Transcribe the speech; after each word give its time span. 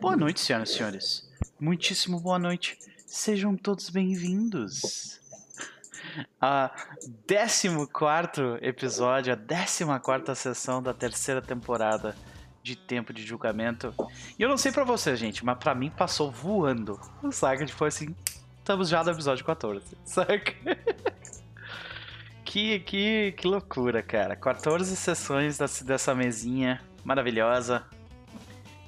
Boa 0.00 0.16
noite, 0.16 0.40
senhoras 0.40 0.70
e 0.70 0.74
senhores. 0.74 1.30
Muitíssimo 1.58 2.20
boa 2.20 2.38
noite. 2.38 2.78
Sejam 3.06 3.56
todos 3.56 3.90
bem-vindos. 3.90 5.20
A 6.40 6.70
14 7.28 7.68
episódio, 8.62 9.32
a 9.32 9.98
14 10.00 10.40
sessão 10.40 10.82
da 10.82 10.94
terceira 10.94 11.42
temporada 11.42 12.16
de 12.62 12.76
Tempo 12.76 13.12
de 13.12 13.22
Julgamento. 13.24 13.94
E 14.38 14.42
eu 14.42 14.48
não 14.48 14.56
sei 14.56 14.72
pra 14.72 14.84
vocês, 14.84 15.18
gente, 15.18 15.44
mas 15.44 15.58
pra 15.58 15.74
mim 15.74 15.90
passou 15.90 16.30
voando. 16.30 17.00
Saca? 17.30 17.64
Tipo 17.64 17.84
assim, 17.84 18.14
estamos 18.58 18.88
já 18.88 19.02
no 19.04 19.10
episódio 19.10 19.44
14. 19.44 19.96
Saca? 20.04 20.54
que, 22.44 22.80
que, 22.80 23.32
que 23.32 23.46
loucura, 23.46 24.02
cara. 24.02 24.36
14 24.36 24.96
sessões 24.96 25.58
dessa 25.84 26.14
mesinha 26.14 26.82
maravilhosa. 27.04 27.84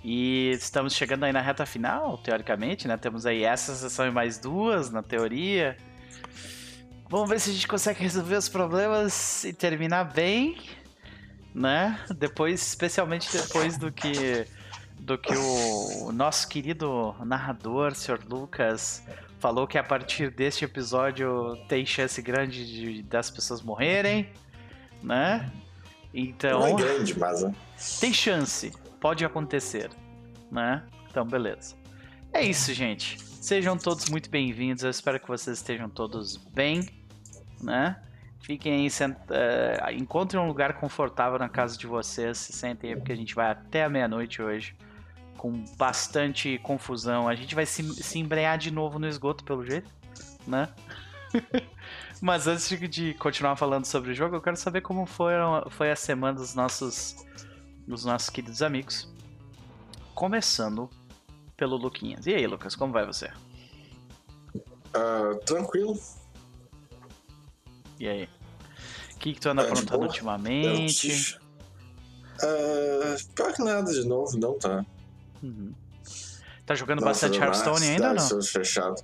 E 0.04 0.50
estamos 0.50 0.94
chegando 0.94 1.24
aí 1.24 1.32
na 1.32 1.40
reta 1.40 1.64
final, 1.64 2.18
teoricamente, 2.18 2.88
né? 2.88 2.96
Temos 2.96 3.24
aí 3.24 3.44
essa 3.44 3.74
sessão 3.74 4.06
e 4.06 4.10
mais 4.10 4.38
duas, 4.38 4.90
na 4.90 5.02
teoria. 5.02 5.76
Vamos 7.08 7.30
ver 7.30 7.38
se 7.38 7.50
a 7.50 7.52
gente 7.52 7.68
consegue 7.68 8.02
resolver 8.02 8.36
os 8.36 8.48
problemas 8.48 9.44
e 9.44 9.52
terminar 9.52 10.04
bem, 10.04 10.58
né? 11.54 12.00
Depois, 12.16 12.60
especialmente 12.66 13.30
depois 13.30 13.76
do 13.76 13.92
que 13.92 14.46
do 14.98 15.18
que 15.18 15.34
o 15.34 16.12
nosso 16.12 16.48
querido 16.48 17.14
narrador, 17.24 17.92
Sr. 17.94 18.20
Lucas, 18.28 19.02
falou 19.40 19.66
que 19.66 19.76
a 19.76 19.82
partir 19.82 20.30
deste 20.30 20.64
episódio 20.64 21.56
tem 21.68 21.84
chance 21.84 22.22
grande 22.22 22.64
de, 22.64 23.02
das 23.02 23.28
pessoas 23.28 23.60
morrerem, 23.60 24.30
né? 25.02 25.50
Então. 26.14 26.60
Não 26.60 26.66
é 26.68 26.74
grande, 26.74 27.18
mas. 27.18 27.42
né? 27.42 27.52
Tem 28.00 28.12
chance, 28.12 28.72
pode 29.02 29.24
acontecer, 29.24 29.90
né? 30.50 30.84
Então, 31.10 31.26
beleza. 31.26 31.74
É 32.32 32.40
isso, 32.42 32.72
gente. 32.72 33.20
Sejam 33.20 33.76
todos 33.76 34.08
muito 34.08 34.30
bem-vindos. 34.30 34.84
Eu 34.84 34.90
espero 34.90 35.18
que 35.18 35.26
vocês 35.26 35.58
estejam 35.58 35.90
todos 35.90 36.36
bem, 36.36 36.88
né? 37.60 38.00
Fiquem 38.40 38.74
aí, 38.74 38.90
sent... 38.90 39.16
eh, 39.28 39.92
encontrem 39.94 40.40
um 40.40 40.46
lugar 40.46 40.74
confortável 40.74 41.36
na 41.36 41.48
casa 41.48 41.76
de 41.76 41.86
vocês. 41.86 42.38
Se 42.38 42.52
sentem 42.52 42.90
aí, 42.90 42.96
porque 42.96 43.10
a 43.12 43.16
gente 43.16 43.34
vai 43.34 43.50
até 43.50 43.82
a 43.82 43.88
meia-noite 43.88 44.40
hoje. 44.40 44.76
Com 45.36 45.64
bastante 45.76 46.58
confusão. 46.58 47.28
A 47.28 47.34
gente 47.34 47.56
vai 47.56 47.66
se, 47.66 47.82
se 48.00 48.20
embrear 48.20 48.56
de 48.56 48.70
novo 48.70 49.00
no 49.00 49.08
esgoto, 49.08 49.42
pelo 49.42 49.66
jeito, 49.66 49.90
né? 50.46 50.68
Mas 52.22 52.46
antes 52.46 52.68
de- 52.88 53.14
continuar 53.14 53.56
falando 53.56 53.84
sobre 53.84 54.12
o 54.12 54.14
jogo, 54.14 54.36
eu 54.36 54.40
quero 54.40 54.56
saber 54.56 54.80
como 54.80 55.06
foi 55.06 55.90
a 55.90 55.96
semana 55.96 56.34
dos 56.38 56.54
nossos, 56.54 57.16
dos 57.86 58.04
nossos 58.04 58.30
queridos 58.30 58.62
amigos. 58.62 59.08
Começando 60.14 60.88
pelo 61.56 61.76
Luquinhas. 61.76 62.26
E 62.26 62.34
aí, 62.34 62.46
Lucas, 62.46 62.74
como 62.76 62.92
vai 62.92 63.06
você? 63.06 63.30
Ah, 64.94 65.36
tranquilo. 65.44 65.98
E 67.98 68.08
aí? 68.08 68.28
O 69.14 69.18
que, 69.18 69.34
que 69.34 69.40
tu 69.40 69.48
anda 69.48 69.62
É, 69.62 69.66
aprontando 69.66 70.02
ultimamente? 70.04 71.38
Ah, 72.42 73.16
pior 73.34 73.52
que 73.52 73.62
nada 73.62 73.92
de 73.92 74.04
novo, 74.06 74.36
não 74.36 74.58
tá. 74.58 74.84
Uhum. 75.42 75.72
Tá 76.66 76.74
jogando 76.74 77.00
Não, 77.00 77.08
bastante 77.08 77.38
Hearthstone 77.38 77.86
ainda 77.88 78.08
ou 78.10 78.14
não? 78.14 78.42
fechado. 78.42 79.02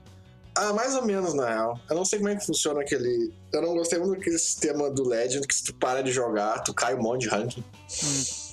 Ah, 0.56 0.72
mais 0.72 0.94
ou 0.96 1.04
menos, 1.04 1.34
na 1.34 1.46
real. 1.48 1.80
Eu 1.88 1.94
não 1.94 2.04
sei 2.04 2.18
como 2.18 2.30
é 2.30 2.36
que 2.36 2.44
funciona 2.44 2.80
aquele. 2.80 3.32
Eu 3.52 3.62
não 3.62 3.74
gostei 3.74 3.98
muito 3.98 4.18
daquele 4.18 4.38
sistema 4.38 4.90
do 4.90 5.06
Legend 5.06 5.46
que 5.46 5.54
se 5.54 5.62
tu 5.64 5.74
para 5.74 6.02
de 6.02 6.10
jogar, 6.10 6.60
tu 6.64 6.74
cai 6.74 6.94
um 6.96 7.02
monte 7.02 7.22
de 7.22 7.28
ranking. 7.28 7.62
Como 7.62 8.47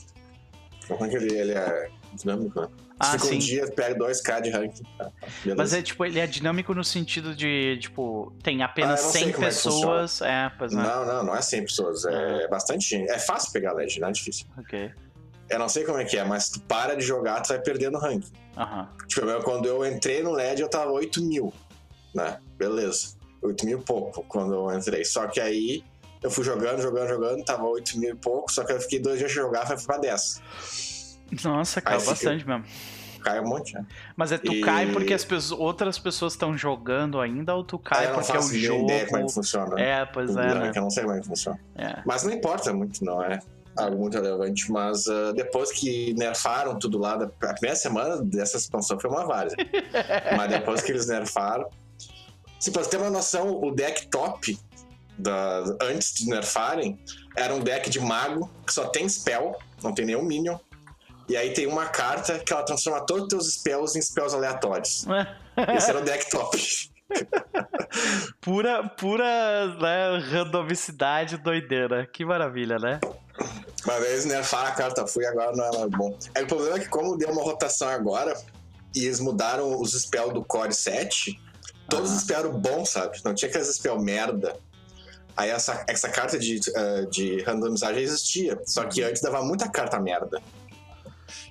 é 0.94 1.08
que 1.10 1.16
ele, 1.16 1.34
ele 1.38 1.52
é 1.54 1.90
dinâmico, 2.14 2.62
né? 2.62 2.68
Ah, 3.00 3.12
Fica 3.12 3.26
sim. 3.26 3.36
um 3.36 3.40
dia, 3.40 3.68
pega 3.72 3.96
2k 4.00 4.42
de 4.42 4.50
ranking. 4.52 4.84
Tá. 4.98 5.12
Mas 5.58 5.74
é 5.74 5.82
tipo, 5.82 6.06
ele 6.06 6.18
é 6.20 6.26
dinâmico 6.26 6.74
no 6.74 6.84
sentido 6.84 7.36
de, 7.36 7.78
tipo, 7.82 8.34
tem 8.42 8.64
apenas 8.64 9.00
Ah, 9.00 9.04
eu 9.04 9.06
não 9.06 9.12
sei 9.12 9.24
100 9.24 9.32
como 9.34 9.44
é 9.44 9.48
pessoas. 9.50 10.22
É, 10.22 10.52
pois 10.58 10.72
não. 10.74 10.82
Não, 10.84 11.06
não, 11.06 11.24
não 11.26 11.36
é 11.36 11.42
100 11.42 11.64
pessoas. 11.66 12.06
É, 12.06 12.46
Ah. 12.46 12.48
bastante 12.50 12.88
gente. 12.88 13.10
É 13.10 13.20
fácil 13.20 13.52
pegar 13.52 13.74
Legend, 13.74 14.00
não 14.00 14.10
é 14.10 14.12
difícil. 14.14 14.46
Ok. 14.58 14.92
Eu 15.50 15.60
não 15.60 15.68
sei 15.70 15.84
como 15.84 16.00
é 16.00 16.06
que 16.06 16.18
é, 16.18 16.24
mas 16.24 16.50
tu 16.50 16.60
para 16.62 16.96
de 16.96 17.04
jogar, 17.04 17.42
tu 17.42 17.50
vai 17.50 17.60
perdendo 17.62 17.98
ranking. 18.00 18.32
Aham. 18.58 18.88
Tipo, 19.08 19.28
eu- 19.28 19.44
quando 19.44 19.66
eu 19.68 19.86
entrei 19.86 20.24
no 20.24 20.32
LED, 20.32 20.62
eu 20.62 20.70
tava 20.70 20.90
8 20.92 21.22
mil, 21.22 21.54
né? 22.14 22.40
Beleza. 22.58 23.16
8 23.42 23.64
mil 23.66 23.80
e 23.80 23.84
pouco 23.84 24.24
quando 24.28 24.54
eu 24.54 24.76
entrei. 24.76 25.04
Só 25.06 25.28
que 25.28 25.40
aí 25.40 25.84
eu 26.26 26.32
fui 26.32 26.44
jogando, 26.44 26.82
jogando, 26.82 27.08
jogando, 27.08 27.44
tava 27.46 27.64
8 27.66 28.00
mil 28.00 28.10
e 28.12 28.16
pouco, 28.16 28.52
só 28.52 28.64
que 28.64 28.72
eu 28.74 28.80
fiquei 28.82 29.00
dois 29.00 29.20
dias 29.20 29.32
sem 29.32 29.42
jogar, 29.42 29.66
foi 29.68 29.78
pra 29.86 29.98
10. 29.98 30.42
Nossa, 31.44 31.82
caiu 31.82 32.00
fica- 32.00 32.12
bastante 32.12 32.48
mesmo. 32.48 32.66
Cai 33.24 33.40
um 33.40 33.48
monte, 33.48 33.74
né? 33.74 33.84
Mas 34.16 34.32
é 34.32 34.38
tu 34.38 34.54
E- 34.54 34.62
cai 34.62 34.92
porque 34.92 35.12
as 35.14 35.26
pessoas, 35.26 35.60
outras 35.60 35.98
pessoas 35.98 36.34
estão 36.34 36.56
jogando 36.56 37.20
ainda 37.20 37.56
ou 37.56 37.64
tu 37.64 37.80
cai 37.80 38.00
Aí 38.02 38.06
eu 38.06 38.10
não 38.12 38.20
porque 38.20 38.32
é 38.32 38.36
o 38.36 38.42
faço 38.42 38.54
nem 38.54 38.62
jogo. 38.62 38.84
ideia 38.84 39.06
como 39.08 39.18
é 39.18 39.26
que 39.26 39.34
funciona. 39.34 39.82
É, 39.82 40.06
pois 40.06 40.36
é, 40.36 40.42
ranking, 40.42 40.60
né? 40.60 40.72
Eu 40.76 40.82
não 40.84 40.90
sei 40.92 41.04
como 41.04 41.16
é 41.16 41.22
que 41.22 41.28
funciona. 41.28 41.60
É. 41.76 42.02
Mas 42.06 42.24
não 42.24 42.32
importa 42.32 42.72
muito, 42.74 43.04
não 43.04 43.24
é 43.24 43.40
algo 43.78 43.98
muito 43.98 44.14
relevante. 44.14 44.72
Mas 44.72 45.08
ah, 45.08 45.32
depois 45.36 45.72
que 45.72 46.14
nerfaram 46.14 46.78
tudo 46.78 47.00
lá, 47.00 47.16
da- 47.18 47.26
a 47.50 47.54
primeira 47.54 47.76
semana 47.76 48.22
dessa 48.22 48.58
expansão 48.58 49.00
foi 49.00 49.10
uma 49.10 49.26
várzea. 49.26 49.58
Mas 50.38 50.50
depois 50.50 50.82
que 50.82 50.92
eles 50.92 51.08
nerfaram. 51.08 51.68
Se 52.60 52.70
pra 52.72 52.84
você 52.84 52.90
ter 52.92 52.98
uma 52.98 53.10
noção, 53.10 53.60
o 53.62 53.72
deck 53.72 54.08
top 54.08 54.58
da, 55.18 55.64
antes 55.82 56.14
de 56.14 56.28
nerfarem 56.28 57.00
era 57.36 57.54
um 57.54 57.60
deck 57.60 57.90
de 57.90 58.00
mago 58.00 58.50
que 58.66 58.74
só 58.74 58.88
tem 58.88 59.08
spell, 59.08 59.58
não 59.84 59.94
tem 59.94 60.06
nenhum 60.06 60.24
minion. 60.24 60.58
E 61.28 61.36
aí 61.36 61.54
tem 61.54 61.66
uma 61.66 61.88
carta 61.88 62.38
que 62.40 62.54
ela 62.54 62.64
transforma 62.64 63.04
todos 63.06 63.24
os 63.24 63.30
teus 63.30 63.54
spells 63.56 63.98
em 63.98 64.02
spells 64.02 64.36
aleatórios. 64.36 65.06
Esse 65.76 65.90
era 65.90 66.00
o 66.00 66.04
deck 66.04 66.30
top. 66.30 66.58
pura, 68.42 68.88
pura 68.90 69.76
né, 69.80 70.18
randomicidade 70.20 71.38
doideira. 71.38 72.06
Que 72.06 72.24
maravilha, 72.24 72.78
né? 72.78 73.00
Uma 73.86 74.00
vez 74.00 74.26
nerfaram 74.26 74.70
a 74.70 74.72
carta 74.72 75.06
fui 75.06 75.26
agora 75.26 75.56
não 75.56 75.66
é 75.66 75.78
mais 75.78 75.90
bom. 75.92 76.18
É, 76.34 76.44
o 76.44 76.48
problema 76.48 76.78
é 76.78 76.80
que 76.80 76.90
como 76.90 77.18
deu 77.18 77.30
uma 77.30 77.44
rotação 77.44 77.88
agora 77.90 78.36
e 78.96 79.06
eles 79.06 79.20
mudaram 79.20 79.80
os 79.80 79.92
spells 79.94 80.34
do 80.34 80.44
Core 80.44 80.74
7, 80.74 81.40
todos 81.90 82.10
Aham. 82.10 82.18
os 82.18 82.24
spells 82.24 82.48
eram 82.48 82.60
bons, 82.60 82.90
sabe? 82.90 83.20
Não 83.24 83.36
tinha 83.36 83.50
aqueles 83.50 83.68
spells 83.76 84.04
merda. 84.04 84.58
Aí 85.38 85.50
essa, 85.50 85.84
essa 85.88 86.08
carta 86.10 86.40
de, 86.40 86.60
eh, 86.76 87.06
de 87.12 87.42
randomizagem 87.44 88.02
existia, 88.04 88.58
só 88.66 88.86
que 88.86 89.04
antes 89.04 89.22
dava 89.22 89.44
muita 89.44 89.70
carta 89.70 90.00
merda. 90.00 90.42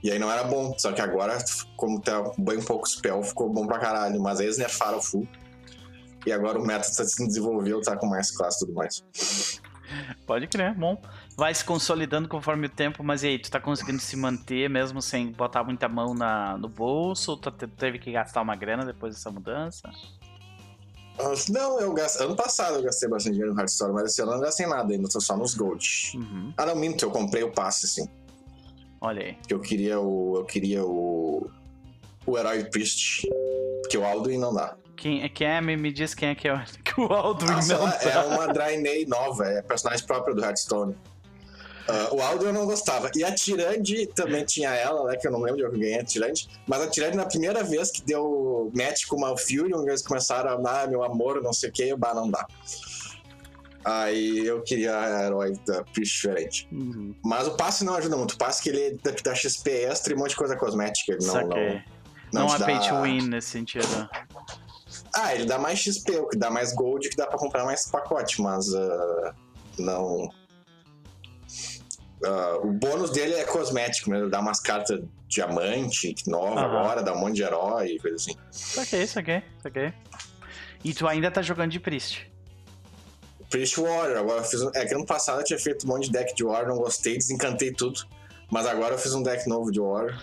E 0.02 0.10
aí 0.10 0.18
não 0.18 0.30
era 0.30 0.44
bom, 0.44 0.74
só 0.78 0.92
que 0.92 1.00
agora, 1.00 1.36
como 1.76 2.00
tá 2.00 2.22
bem 2.38 2.62
pouco 2.62 2.88
spell, 2.88 3.22
ficou 3.22 3.50
bom 3.52 3.66
pra 3.66 3.78
caralho. 3.78 4.20
Mas 4.20 4.40
aí 4.40 4.46
eles 4.46 4.58
nerfaram 4.58 5.00
full. 5.02 5.26
E 6.26 6.32
agora 6.32 6.58
o 6.58 6.64
meta 6.66 6.84
se 6.84 7.26
desenvolveu, 7.26 7.82
tá 7.82 7.96
com 7.96 8.06
mais 8.06 8.30
classe 8.30 8.56
e 8.56 8.66
tudo 8.66 8.74
mais. 8.74 9.02
Pode 10.26 10.46
crer, 10.46 10.74
bom. 10.74 11.00
Vai 11.36 11.54
se 11.54 11.62
consolidando 11.64 12.28
conforme 12.28 12.66
o 12.66 12.70
tempo, 12.70 13.02
mas 13.04 13.22
e 13.22 13.26
aí, 13.28 13.38
tu 13.38 13.50
tá 13.50 13.60
conseguindo 13.60 14.00
se 14.00 14.16
manter 14.16 14.70
mesmo 14.70 15.02
sem 15.02 15.30
botar 15.32 15.62
muita 15.64 15.88
mão 15.88 16.14
na, 16.14 16.56
no 16.56 16.68
bolso? 16.68 17.32
Ou 17.32 17.36
tu 17.36 17.50
te- 17.50 17.66
teve 17.66 17.98
que 17.98 18.10
gastar 18.12 18.40
uma 18.40 18.56
grana 18.56 18.84
depois 18.86 19.14
dessa 19.14 19.30
mudança? 19.30 19.90
Não, 21.50 21.80
eu 21.80 21.92
gastei. 21.92 22.26
Ano 22.26 22.34
passado 22.34 22.76
eu 22.76 22.82
gastei 22.82 23.08
bastante 23.08 23.34
dinheiro 23.34 23.54
no 23.54 23.60
Hearthstone, 23.60 23.92
mas 23.92 24.10
esse 24.10 24.22
ano 24.22 24.32
eu 24.32 24.36
não 24.36 24.44
gastei 24.44 24.66
nada 24.66 24.92
ainda, 24.92 25.08
tô 25.08 25.20
só 25.20 25.36
nos 25.36 25.54
Gold. 25.54 26.12
Uhum. 26.14 26.52
Ah, 26.56 26.66
não, 26.66 26.74
minto, 26.74 27.04
eu 27.04 27.10
comprei 27.10 27.42
o 27.42 27.52
passe, 27.52 27.86
sim. 27.86 28.08
Olha 29.00 29.22
aí. 29.22 29.36
Que 29.46 29.54
eu 29.54 29.60
queria 29.60 30.00
o. 30.00 30.38
Eu 30.38 30.44
queria 30.44 30.84
o. 30.84 31.50
O 32.26 32.38
Herói 32.38 32.64
Priest. 32.64 33.28
Que 33.90 33.98
o 33.98 34.04
Alduin 34.04 34.38
não 34.38 34.52
dá. 34.54 34.76
Quem, 34.96 35.28
quem 35.28 35.46
é? 35.46 35.60
Me, 35.60 35.76
me 35.76 35.92
diz 35.92 36.14
quem 36.14 36.30
é 36.30 36.34
que 36.34 36.48
é 36.48 36.54
o, 36.54 36.58
que 36.82 37.00
o 37.00 37.12
Alduin 37.12 37.60
sei 37.60 37.76
não 37.76 37.84
lá, 37.84 37.92
tá. 37.92 38.10
é 38.10 38.18
uma 38.24 38.48
Draenei 38.48 39.06
nova, 39.06 39.44
é 39.44 39.62
personagem 39.62 40.06
próprio 40.06 40.34
do 40.34 40.42
Hearthstone. 40.42 40.96
Ah, 41.86 42.08
o 42.14 42.22
Alduin 42.22 42.48
eu 42.48 42.52
não 42.54 42.66
gostava. 42.66 43.10
E 43.14 43.22
a 43.22 43.34
Tirande 43.34 44.06
também 44.14 44.44
tinha 44.44 44.70
ela, 44.70 45.04
né? 45.10 45.16
Que 45.16 45.26
eu 45.28 45.32
não 45.32 45.40
lembro 45.40 45.58
de 45.58 45.64
onde 45.66 45.74
eu 45.76 45.80
ganhei 45.80 46.00
a 46.00 46.04
Tirande. 46.04 46.48
Mas 46.66 46.80
a 46.82 46.88
Tirande, 46.88 47.16
na 47.16 47.26
primeira 47.26 47.62
vez 47.62 47.90
que 47.90 48.02
deu 48.02 48.70
match 48.74 49.04
com 49.06 49.16
o 49.16 49.20
Malfurion, 49.20 49.82
eles 49.86 50.02
começaram 50.02 50.50
a 50.50 50.54
amar 50.54 50.88
meu 50.88 51.02
amor, 51.04 51.42
não 51.42 51.52
sei 51.52 51.68
o 51.68 51.72
que, 51.72 51.94
bah, 51.94 52.14
não 52.14 52.30
dá. 52.30 52.46
Aí 53.84 54.46
eu 54.46 54.62
queria 54.62 54.98
a 54.98 55.26
herói 55.26 55.52
da 55.66 55.84
Priest 55.84 56.14
diferente. 56.14 56.66
Uhum. 56.72 57.14
Mas 57.22 57.46
o 57.46 57.54
passe 57.54 57.84
não 57.84 57.94
ajuda 57.94 58.16
muito. 58.16 58.32
O 58.32 58.38
passe 58.38 58.62
que 58.62 58.70
ele 58.70 58.98
dá, 59.22 59.34
XP 59.34 59.70
extra 59.70 60.12
e 60.14 60.16
um 60.16 60.20
monte 60.20 60.30
de 60.30 60.36
coisa 60.36 60.56
cosmética. 60.56 61.12
Ele 61.12 61.24
não, 61.26 61.32
Saquei. 61.34 61.82
não, 62.32 62.40
Não, 62.42 62.46
te 62.46 62.54
é 62.54 62.58
dá- 62.60 62.64
pay 62.64 62.78
to 62.88 63.02
win 63.02 63.28
nesse 63.28 63.48
sentido. 63.50 64.08
Ah, 65.14 65.34
ele 65.34 65.44
dá 65.44 65.58
mais 65.58 65.78
XP, 65.78 66.16
o 66.16 66.28
que 66.28 66.38
dá 66.38 66.50
mais 66.50 66.72
gold, 66.72 67.08
que 67.10 67.16
dá 67.16 67.26
pra 67.26 67.38
comprar 67.38 67.64
mais 67.66 67.86
pacote, 67.90 68.40
mas 68.40 68.72
ah, 68.74 69.34
não. 69.78 70.30
Ah, 72.22 72.58
o 72.62 72.72
bônus 72.72 73.10
dele 73.10 73.34
é 73.34 73.44
cosmético, 73.44 74.10
né? 74.10 74.18
Ele 74.18 74.30
dá 74.30 74.40
umas 74.40 74.60
cartas 74.60 75.00
diamante 75.28 76.14
nova 76.26 76.60
Aham. 76.60 76.78
agora, 76.80 77.02
dá 77.02 77.12
um 77.12 77.18
monte 77.20 77.36
de 77.36 77.42
herói 77.42 77.88
e 77.92 77.98
coisa 77.98 78.16
assim. 78.16 78.36
Saquei, 78.50 79.06
saquei, 79.06 79.42
saquei. 79.62 79.92
E 80.84 80.92
tu 80.94 81.08
ainda 81.08 81.30
tá 81.30 81.42
jogando 81.42 81.70
de 81.72 81.80
Priest. 81.80 82.30
Priest 83.50 83.78
Warrior, 83.80 84.18
agora 84.18 84.40
eu 84.40 84.44
fiz 84.44 84.62
um... 84.62 84.70
É 84.74 84.84
que 84.84 84.94
ano 84.94 85.06
passado 85.06 85.40
eu 85.40 85.44
tinha 85.44 85.58
feito 85.58 85.84
um 85.86 85.88
monte 85.88 86.06
de 86.06 86.12
deck 86.12 86.34
de 86.34 86.44
Warrior, 86.44 86.68
não 86.68 86.76
gostei, 86.76 87.16
desencantei 87.16 87.72
tudo. 87.72 88.00
Mas 88.50 88.66
agora 88.66 88.94
eu 88.94 88.98
fiz 88.98 89.14
um 89.14 89.22
deck 89.22 89.48
novo 89.48 89.70
de 89.70 89.80
Warrior. 89.80 90.18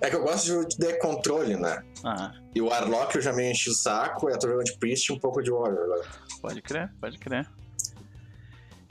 É 0.00 0.08
que 0.08 0.16
eu 0.16 0.22
gosto 0.22 0.64
de, 0.66 0.76
de 0.78 0.94
controle, 0.98 1.56
né? 1.56 1.82
Ah, 2.02 2.32
E 2.54 2.60
o 2.62 2.68
Warlock 2.68 3.14
eu 3.16 3.20
já 3.22 3.32
me 3.34 3.50
enchi 3.50 3.68
o 3.68 3.74
saco, 3.74 4.30
e 4.30 4.32
eu 4.32 4.38
tô 4.38 4.48
jogando 4.48 4.64
de 4.64 4.78
Priest 4.78 5.10
e 5.10 5.14
um 5.14 5.18
pouco 5.18 5.42
de 5.42 5.50
Warrior 5.50 5.82
agora. 5.84 6.04
pode 6.40 6.62
crer, 6.62 6.90
pode 7.00 7.18
crer. 7.18 7.46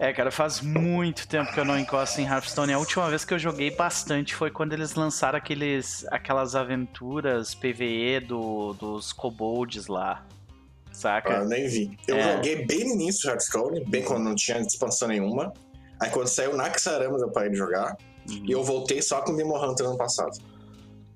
É, 0.02 0.14
cara, 0.14 0.32
faz 0.32 0.62
muito 0.62 1.28
tempo 1.28 1.52
que 1.52 1.60
eu 1.60 1.66
não 1.66 1.78
encosto 1.78 2.22
em 2.22 2.26
Hearthstone. 2.26 2.72
A 2.72 2.80
última 2.80 3.10
vez 3.10 3.26
que 3.26 3.34
eu 3.34 3.40
joguei 3.40 3.70
bastante 3.70 4.34
foi 4.34 4.50
quando 4.50 4.72
eles 4.72 4.96
lançaram 4.96 5.38
aqueles, 5.38 6.06
aquelas 6.10 6.56
aventuras 6.56 7.54
PVE 7.54 8.22
do, 8.22 8.74
dos 8.76 9.12
kobolds 9.12 9.88
lá. 9.88 10.26
Ah, 10.26 10.94
Saca? 10.94 11.34
eu 11.34 11.46
nem 11.46 11.68
vi. 11.68 11.98
Eu 12.08 12.16
É. 12.16 12.34
joguei 12.36 12.66
bem 12.66 12.86
no 12.88 12.94
início 12.94 13.24
do 13.24 13.30
Hearthstone, 13.32 13.84
bem 13.86 14.02
quando 14.04 14.24
não 14.24 14.36
tinha 14.36 14.58
expansão 14.60 15.10
nenhuma. 15.10 15.52
Aí 16.00 16.10
quando 16.10 16.28
saiu 16.28 16.56
Naxxaramas 16.56 17.22
eu 17.22 17.30
parei 17.30 17.50
de 17.52 17.58
jogar. 17.58 17.98
Uhum. 18.30 18.46
E 18.46 18.52
eu 18.54 18.64
voltei 18.64 19.02
só 19.02 19.22
com 19.22 19.34
o 19.34 19.36
Demon 19.36 19.62
Hunter 19.62 19.86
ano 19.86 19.98
passado. 19.98 20.38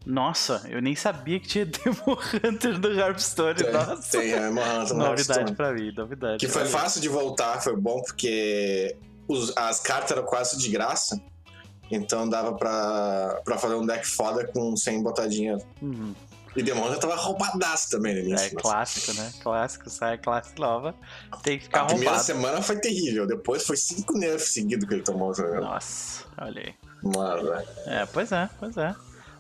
Nossa, 0.06 0.62
eu 0.70 0.82
nem 0.82 0.96
sabia 0.96 1.40
que 1.40 1.48
tinha 1.48 1.66
Demon 1.68 2.18
Hunter 2.44 2.80
do 2.80 2.92
Hearthstone. 2.92 3.56
Tem, 3.56 3.72
Nossa. 3.72 4.20
tem 4.20 4.34
a 4.34 4.40
Demon 4.40 4.62
Hunter 4.62 4.94
no 4.96 5.06
Novidade 5.06 5.54
pra 5.56 5.74
mim, 5.74 5.92
novidade. 5.96 6.38
Que 6.38 6.48
foi 6.52 6.66
fácil 6.66 7.00
de 7.02 7.08
voltar, 7.10 7.62
foi 7.62 7.76
bom 7.76 8.02
porque 8.02 8.96
os- 9.28 9.54
as 9.56 9.80
cartas 9.80 10.12
eram 10.12 10.24
quase 10.26 10.58
de 10.58 10.70
graça. 10.70 11.20
Então 11.92 12.28
dava 12.28 12.54
pra, 12.56 13.42
pra 13.46 13.58
fazer 13.58 13.76
um 13.76 13.86
deck 13.86 14.06
foda 14.08 14.46
com 14.48 14.76
sem 14.76 15.02
botar 15.04 15.28
dinheiro. 15.28 15.60
Uhum. 15.82 16.14
E 16.56 16.62
Demon 16.62 16.86
Hunter 16.86 17.00
tava 17.00 17.16
roubadaço 17.16 17.90
também 17.90 18.24
no 18.30 18.36
É 18.36 18.50
clássico, 18.52 19.14
né? 19.20 19.32
Clássico, 19.42 19.90
sai 19.90 20.18
classe 20.20 20.54
nova. 20.60 20.94
Tem 21.42 21.58
que 21.58 21.64
ficar 21.66 21.82
a 21.82 21.86
primeira 21.86 22.12
roubado. 22.12 22.26
semana 22.28 22.62
foi 22.62 22.76
terrível, 22.80 23.26
depois 23.26 23.66
foi 23.66 23.76
cinco 23.78 24.14
nerfs 24.18 24.54
seguidos 24.54 24.88
que 24.88 24.94
ele 24.96 25.02
tomou. 25.04 25.34
Nossa, 25.62 26.26
olha 26.38 26.62
aí. 26.62 26.74
Mano, 27.02 27.50
velho. 27.50 27.68
É, 27.88 28.06
pois 28.06 28.32
é, 28.32 28.50
pois 28.60 28.78
é. 28.78 28.96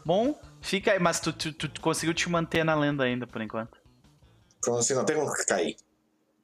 Bom, 0.05 0.37
fica 0.63 0.91
aí, 0.93 0.99
mas 0.99 1.19
tu, 1.19 1.31
tu, 1.31 1.53
tu 1.53 1.79
conseguiu 1.81 2.13
te 2.13 2.27
manter 2.29 2.63
na 2.63 2.73
lenda 2.75 3.03
ainda, 3.03 3.27
por 3.27 3.41
enquanto. 3.41 3.77
Então 4.57 4.75
assim, 4.77 4.93
não 4.95 5.05
tem 5.05 5.15
como 5.15 5.31
cair. 5.47 5.75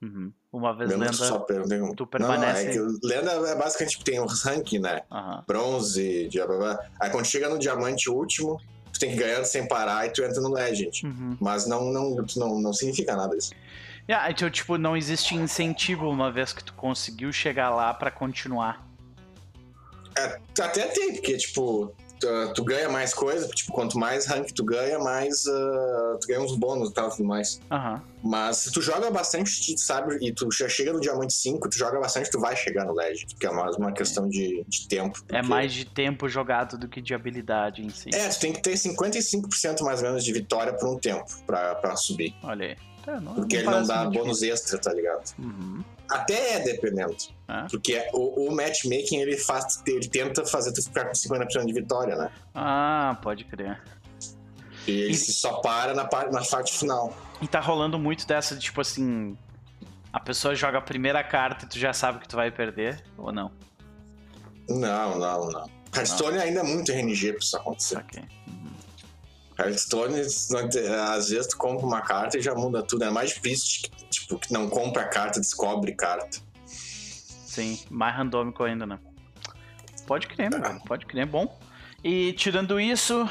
Uhum. 0.02 0.32
Uma 0.52 0.76
vez 0.76 0.90
Lenda, 0.90 1.06
lenda. 1.06 1.18
só 1.18 1.40
tu 1.40 1.54
Não, 1.54 1.66
não, 1.90 2.06
permanece- 2.08 2.68
é 2.68 2.72
que 2.72 2.80
lenda 3.04 3.32
é 3.50 3.56
basicamente 3.56 4.04
tem 4.04 4.20
um 4.20 4.26
ranking, 4.26 4.80
né? 4.80 5.02
Aham. 5.12 5.44
Bronze, 5.48 6.28
dia, 6.30 6.46
blá, 6.48 6.58
blá. 6.58 6.80
Aí 7.00 7.10
quando 7.10 7.26
chega 7.26 7.50
no 7.50 7.60
diamante 7.60 8.10
último, 8.10 8.60
tu 8.94 9.00
tem 9.00 9.12
que 9.12 9.18
ganhar 9.18 9.44
sem 9.44 9.68
parar 9.68 10.06
e 10.08 10.12
tu 10.12 10.24
entra 10.24 10.42
no 10.42 10.54
Legend. 10.54 11.06
Uhum. 11.06 11.38
Mas 11.40 11.68
não, 11.68 11.86
não, 11.92 12.16
não, 12.36 12.60
não 12.62 12.74
significa 12.74 13.16
nada 13.16 13.36
isso. 13.36 13.52
Yeah, 14.10 14.32
então, 14.32 14.50
tipo, 14.50 14.78
não 14.78 14.98
existe 14.98 15.36
incentivo 15.36 16.10
uma 16.10 16.32
vez 16.32 16.52
que 16.52 16.64
tu 16.64 16.74
conseguiu 16.74 17.32
chegar 17.32 17.70
lá 17.70 17.94
pra 17.94 18.10
continuar. 18.10 18.88
É, 20.18 20.40
até 20.62 20.88
tem, 20.88 21.14
porque, 21.14 21.38
tipo, 21.38 21.94
tu, 22.20 22.54
tu 22.54 22.64
ganha 22.64 22.90
mais 22.90 23.14
coisa, 23.14 23.48
tipo, 23.50 23.72
quanto 23.72 23.98
mais 23.98 24.26
rank 24.28 24.52
tu 24.52 24.64
ganha, 24.64 25.00
mais 25.00 25.46
ah, 25.48 26.18
tu 26.20 26.28
ganha 26.28 26.42
uns 26.42 26.56
bônus 26.56 26.90
e 26.90 26.94
tal, 26.94 27.10
tudo 27.10 27.24
mais. 27.26 27.60
Aham. 27.72 28.02
Mas 28.22 28.58
se 28.58 28.72
tu 28.72 28.82
joga 28.82 29.10
bastante, 29.10 29.74
tu 29.74 29.80
sabe, 29.80 30.18
e 30.22 30.34
tu 30.34 30.50
já 30.52 30.68
chega 30.68 30.92
no 30.92 31.00
Diamante 31.00 31.34
5, 31.34 31.70
tu 31.70 31.78
joga 31.78 32.00
bastante, 32.00 32.30
tu 32.30 32.40
vai 32.40 32.56
chegar 32.56 32.86
no 32.86 32.94
Legend, 32.94 33.34
que 33.40 33.48
é 33.48 33.52
mais 33.52 33.76
uma 33.78 33.94
questão 33.94 34.28
de, 34.28 34.64
de 34.68 34.88
tempo. 34.90 35.20
É 35.30 35.38
porque- 35.38 35.42
mais 35.48 35.72
de 35.74 35.86
tempo 35.86 36.28
jogado 36.28 36.78
do 36.78 36.88
que 36.90 37.02
de 37.02 37.14
habilidade 37.14 37.82
em 37.82 37.90
si. 37.90 38.10
É, 38.14 38.28
tu 38.28 38.40
tem 38.42 38.52
que 38.52 38.62
ter 38.62 38.76
55% 38.78 39.82
mais 39.84 40.02
ou 40.02 40.08
menos 40.08 40.24
de 40.24 40.34
vitória 40.34 40.74
por 40.74 40.90
um 40.90 40.98
tempo 41.00 41.26
pra, 41.46 41.76
pra 41.76 41.96
subir. 41.96 42.36
Olha 42.44 42.68
aí. 42.68 42.76
É, 43.10 43.20
não, 43.20 43.34
Porque 43.34 43.56
ele 43.58 43.66
não 43.70 43.84
dá 43.84 44.10
bônus 44.10 44.44
extra, 44.44 44.78
tá 44.78 44.94
ligado? 44.94 45.34
Uhum. 45.40 45.84
Até 46.10 46.56
é 46.56 46.60
dependendo. 46.60 47.16
É. 47.48 47.68
Porque 47.70 48.08
o, 48.14 48.48
o 48.48 48.56
matchmaking, 48.56 49.18
ele, 49.18 49.38
faz, 49.38 49.82
ele 49.88 50.08
tenta 50.08 50.46
fazer 50.46 50.72
tu 50.74 50.82
ficar 50.84 51.06
com 51.06 51.12
50% 51.14 51.66
de 51.66 51.74
vitória, 51.74 52.16
né? 52.16 52.32
Ah, 52.54 53.18
pode 53.22 53.46
crer. 53.46 53.82
E 54.88 54.92
ele 54.92 55.12
E- 55.12 55.16
só 55.18 55.54
para 55.62 55.94
na, 55.94 56.04
na 56.04 56.44
parte 56.44 56.78
final. 56.78 57.16
E 57.42 57.48
tá 57.48 57.60
rolando 57.60 57.98
muito 57.98 58.28
dessa, 58.28 58.56
de, 58.56 58.62
tipo 58.62 58.82
assim. 58.82 59.38
A 60.12 60.20
pessoa 60.20 60.56
joga 60.56 60.80
a 60.80 60.82
primeira 60.82 61.24
carta 61.24 61.66
e 61.66 61.70
tu 61.70 61.78
já 61.78 61.94
sabe 61.94 62.20
que 62.20 62.28
tu 62.28 62.36
vai 62.36 62.50
perder, 62.52 63.04
ou 63.18 63.32
não? 63.32 63.52
Não, 64.68 65.18
não, 65.20 65.50
não. 65.50 65.70
Hearthstone 65.96 66.38
ainda 66.40 66.60
é 66.60 66.64
muito 66.64 66.92
RNG 66.92 67.34
pra 67.34 67.40
isso 67.40 67.58
acontecer. 67.58 67.96
Saquei. 67.96 68.24
Hearthstone, 69.60 70.20
às 70.20 71.30
vezes 71.30 71.48
tu 71.48 71.58
compra 71.58 71.86
uma 71.86 72.02
carta 72.02 72.38
e 72.38 72.42
já 72.42 72.56
muda 72.56 72.82
tudo. 72.82 73.04
É 73.04 73.10
mais 73.10 73.34
que, 73.34 73.56
tipo, 74.10 74.40
que 74.40 74.54
não 74.54 74.70
compra 74.70 75.06
carta, 75.06 75.40
descobre 75.40 75.94
carta. 75.94 76.40
Sim, 76.66 77.80
mais 77.90 78.16
randômico 78.16 78.64
ainda, 78.64 78.86
né? 78.86 79.00
Pode 80.08 80.28
crer, 80.28 80.50
meu 80.50 80.62
velho, 80.62 80.82
pode 80.86 81.06
crer, 81.06 81.26
bom. 81.26 81.60
E 82.04 82.34
tirando 82.34 82.80
isso, 82.80 83.30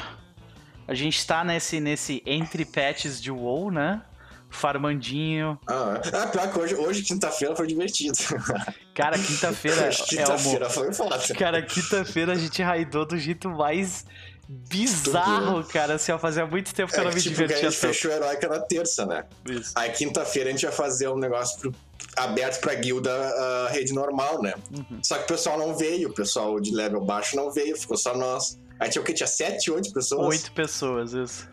a 0.87 0.93
gente 0.93 1.25
tá 1.25 1.43
nesse, 1.43 1.79
nesse 1.79 2.21
entre 2.25 2.63
patches 2.63 3.21
de 3.21 3.31
WoW, 3.31 3.71
né? 3.71 4.01
Farmandinho. 4.49 5.59
Ah, 5.67 6.01
é. 6.03 6.17
Ah, 6.17 6.27
pior 6.27 6.51
que 6.51 6.59
hoje, 6.59 6.75
hoje 6.75 7.03
quinta-feira, 7.03 7.55
foi 7.55 7.67
divertido. 7.67 8.17
Cara, 8.95 9.17
quinta-feira 9.17 9.87
Hoje, 9.87 10.01
é 10.01 10.05
quinta-feira 10.05 10.69
foi 10.69 10.93
foda. 10.93 11.19
Cara, 11.37 11.61
quinta-feira 11.61 12.33
a 12.33 12.35
gente 12.35 12.61
raidou 12.61 13.05
do 13.05 13.17
jeito 13.17 13.49
mais 13.49 14.05
bizarro, 14.49 15.63
cara. 15.65 15.95
Assim, 15.95 16.11
ó, 16.11 16.17
fazia 16.17 16.45
muito 16.45 16.73
tempo 16.73 16.91
que 16.91 16.97
eu 16.97 17.01
É, 17.03 17.05
não 17.05 17.13
me 17.13 17.21
tipo, 17.21 17.35
que 17.35 17.43
a 17.43 17.45
divertia 17.47 17.69
gente 17.69 17.79
tanto. 17.79 17.93
fechou 17.93 18.11
o 18.11 18.13
Heroica 18.15 18.47
na 18.47 18.59
terça, 18.59 19.05
né? 19.05 19.25
Isso. 19.49 19.71
Aí 19.75 19.91
quinta-feira 19.91 20.49
a 20.49 20.51
gente 20.51 20.63
ia 20.63 20.71
fazer 20.71 21.07
um 21.07 21.17
negócio 21.17 21.59
pro- 21.59 21.73
aberto 22.17 22.59
pra 22.59 22.73
guilda 22.73 23.11
ah, 23.13 23.69
rede 23.71 23.93
normal, 23.93 24.41
né? 24.41 24.53
Uhum. 24.75 24.99
Só 25.03 25.17
que 25.17 25.23
o 25.25 25.27
pessoal 25.27 25.57
não 25.57 25.75
veio, 25.77 26.09
o 26.09 26.13
pessoal 26.13 26.59
de 26.59 26.73
level 26.73 27.01
baixo 27.01 27.35
não 27.35 27.51
veio, 27.51 27.77
ficou 27.77 27.95
só 27.97 28.15
nós. 28.17 28.57
Aí 28.79 28.89
tinha 28.89 29.01
o 29.01 29.05
quê? 29.05 29.13
Tinha 29.13 29.27
sete, 29.27 29.69
oito 29.71 29.93
pessoas? 29.93 30.27
Oito 30.27 30.51
pessoas, 30.53 31.13
isso. 31.13 31.47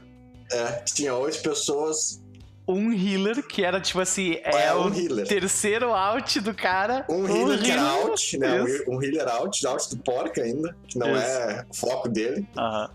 É, 0.51 0.65
tinha 0.85 1.15
oito 1.15 1.43
pessoas, 1.43 2.23
Um 2.69 2.93
healer, 2.93 3.43
que 3.47 3.63
era 3.65 3.81
tipo 3.81 4.01
assim, 4.01 4.35
é, 4.43 4.65
É, 4.67 4.75
o 4.75 4.87
um 4.89 4.95
healer. 4.95 5.27
terceiro 5.27 5.93
out 5.95 6.41
do 6.41 6.53
cara. 6.53 7.07
um 7.09 7.25
healer 7.29 7.61
que 7.63 7.71
era 7.71 7.81
healer. 7.83 8.07
out, 8.09 8.39
né? 8.39 8.61
Um 8.63 8.67
Isso. 8.67 8.85
Um 8.89 9.03
healer 9.03 9.29
out, 9.29 9.67
out 9.67 9.89
do 9.95 10.03
porca 10.03 10.43
ainda, 10.43 10.77
que 10.89 10.99
não 10.99 11.15
Isso. 11.15 11.25
é 11.25 11.65
o 11.71 11.75
foco 11.77 12.09
dele. 12.09 12.45
Aham. 12.59 12.91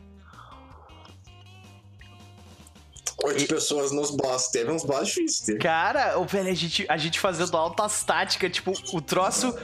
Oito 3.23 3.44
E- 3.44 3.47
pessoas 3.47 3.91
nos 3.91 4.09
boss. 4.09 4.47
Teve 4.47 4.71
uns 4.71 4.83
boss 4.83 5.07
difíceis. 5.09 5.39
Teve. 5.45 5.59
Cara, 5.59 6.17
o 6.17 6.25
velho, 6.25 6.50
a 6.50 6.53
gente, 6.56 6.85
a 6.89 6.97
gente 6.97 7.19
fazendo 7.19 7.56
altas 7.56 8.03
táticas, 8.03 8.51
tipo, 8.51 8.74
o 8.94 9.00
troço. 9.00 9.56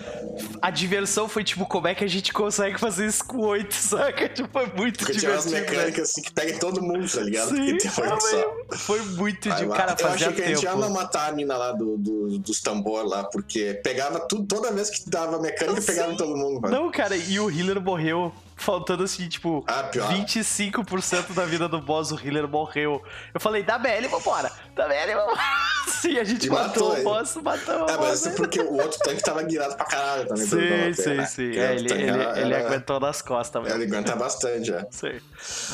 A 0.62 0.70
diversão 0.70 1.28
foi 1.28 1.44
tipo, 1.44 1.66
como 1.66 1.88
é 1.88 1.96
que 1.96 2.04
a 2.04 2.08
gente 2.08 2.32
consegue 2.32 2.80
fazer 2.80 3.08
isso 3.08 3.26
com 3.26 3.40
oito, 3.40 3.74
saca? 3.74 4.30
Tipo, 4.38 4.48
foi 4.54 4.68
muito 4.68 5.00
Porque 5.00 5.18
tinha 5.18 5.32
umas 5.32 5.44
divertido. 5.46 5.66
velho. 5.72 5.78
mecânicas 5.80 6.10
assim 6.12 6.22
que 6.22 6.32
pega 6.32 6.60
todo 6.60 6.82
mundo, 6.84 7.10
tá 7.12 7.22
ligado? 7.22 7.50
Sim, 7.50 7.72
Porque 7.72 7.90
tem 7.90 8.04
ah, 8.06 8.12
oito 8.14 8.22
só. 8.24 8.57
Foi 8.76 9.02
muito 9.02 9.50
de. 9.50 9.68
Cara, 9.68 9.94
eu 9.94 9.98
fazia 9.98 10.28
achei 10.30 10.34
que 10.34 10.42
a 10.42 10.48
gente 10.48 10.64
ia 10.64 10.76
matar 10.76 11.30
a 11.30 11.32
mina 11.32 11.56
lá 11.58 11.72
do, 11.72 11.98
do- 11.98 12.40
dos 12.40 12.62
tambor 12.62 13.06
lá, 13.06 13.24
porque 13.24 13.80
pegava 13.84 14.20
tudo, 14.20 14.46
toda 14.46 14.72
vez 14.72 14.90
que 14.90 15.10
dava 15.10 15.40
mecânica, 15.40 15.82
Sim. 15.82 15.88
pegava 15.88 16.14
em 16.14 16.18
todo 16.18 16.36
mundo, 16.36 16.62
mano. 16.62 16.76
Não, 16.76 16.92
cara, 16.92 17.16
e 17.16 17.40
o 17.40 17.50
healer 17.50 17.80
morreu 17.82 18.32
faltando 18.58 19.04
assim, 19.04 19.28
tipo, 19.30 19.64
Ah, 19.68 19.84
pior. 19.84 20.10
25% 20.10 21.34
da 21.34 21.46
vida 21.46 21.70
do 21.70 21.80
boss, 21.80 22.12
o 22.12 22.16
healer 22.20 22.48
morreu. 22.48 23.02
Eu 23.34 23.40
falei, 23.40 23.64
dá 23.64 23.78
BL, 23.78 24.08
vambora. 24.10 24.52
Dá 24.76 24.88
BL, 24.88 25.16
vambora. 25.16 25.40
Sim, 25.88 26.18
a 26.20 26.24
gente 26.24 26.48
E 26.48 26.50
matou, 26.50 26.68
matou 26.68 26.90
o 26.92 26.94
ele. 26.96 27.04
boss, 27.04 27.36
matou 27.38 27.86
o 27.86 27.90
É, 27.90 27.98
mas 27.98 28.20
isso 28.20 28.32
porque 28.36 28.60
o 28.60 28.74
outro 28.74 29.00
tanque 29.00 29.22
tava 29.24 29.42
guiado 29.44 29.76
pra 29.78 29.86
caralho 29.86 30.28
também. 30.28 30.46
Sim, 30.46 30.94
sim, 30.94 31.16
né? 31.16 31.26
sim. 31.26 31.52
É, 31.58 31.76
ele, 31.76 31.92
ele, 31.94 32.04
era- 32.10 32.40
ele 32.42 32.56
aguentou 32.56 33.00
nas 33.00 33.22
costas 33.22 33.64
mesmo. 33.64 33.78
Ele 33.82 33.86
aguenta 33.86 34.16
bastante, 34.16 34.74
é. 34.74 34.86
Sei. 34.92 35.22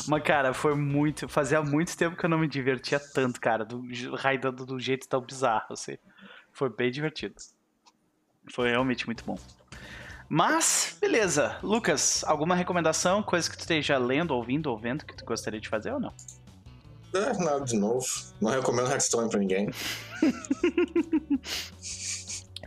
Mas, 0.06 0.22
cara, 0.22 0.54
foi 0.54 0.74
muito. 0.76 1.28
Fazia 1.28 1.60
muito 1.62 1.96
tempo 1.96 2.16
que 2.16 2.24
eu 2.24 2.30
não 2.30 2.38
me 2.38 2.46
divertia 2.48 3.00
tanto, 3.12 3.40
cara, 3.40 3.64
do, 3.64 3.82
raidando 4.16 4.64
do 4.64 4.78
jeito 4.78 5.08
tão 5.08 5.20
bizarro, 5.20 5.66
assim. 5.72 5.96
Foi 6.52 6.68
bem 6.70 6.90
divertido. 6.90 7.34
Foi 8.52 8.70
realmente 8.70 9.06
muito 9.06 9.24
bom. 9.24 9.36
Mas, 10.28 10.96
beleza. 11.00 11.56
Lucas, 11.62 12.24
alguma 12.26 12.54
recomendação, 12.54 13.22
coisa 13.22 13.48
que 13.48 13.56
tu 13.56 13.60
esteja 13.60 13.98
lendo, 13.98 14.32
ouvindo 14.34 14.70
ou 14.70 14.78
vendo 14.78 15.04
que 15.04 15.14
tu 15.14 15.24
gostaria 15.24 15.60
de 15.60 15.68
fazer 15.68 15.92
ou 15.92 16.00
não? 16.00 16.12
É, 17.14 17.32
nada 17.38 17.64
de 17.64 17.76
novo. 17.76 18.04
Não 18.40 18.50
recomendo 18.50 18.90
Hearthstone 18.90 19.30
pra 19.30 19.38
ninguém. 19.38 19.70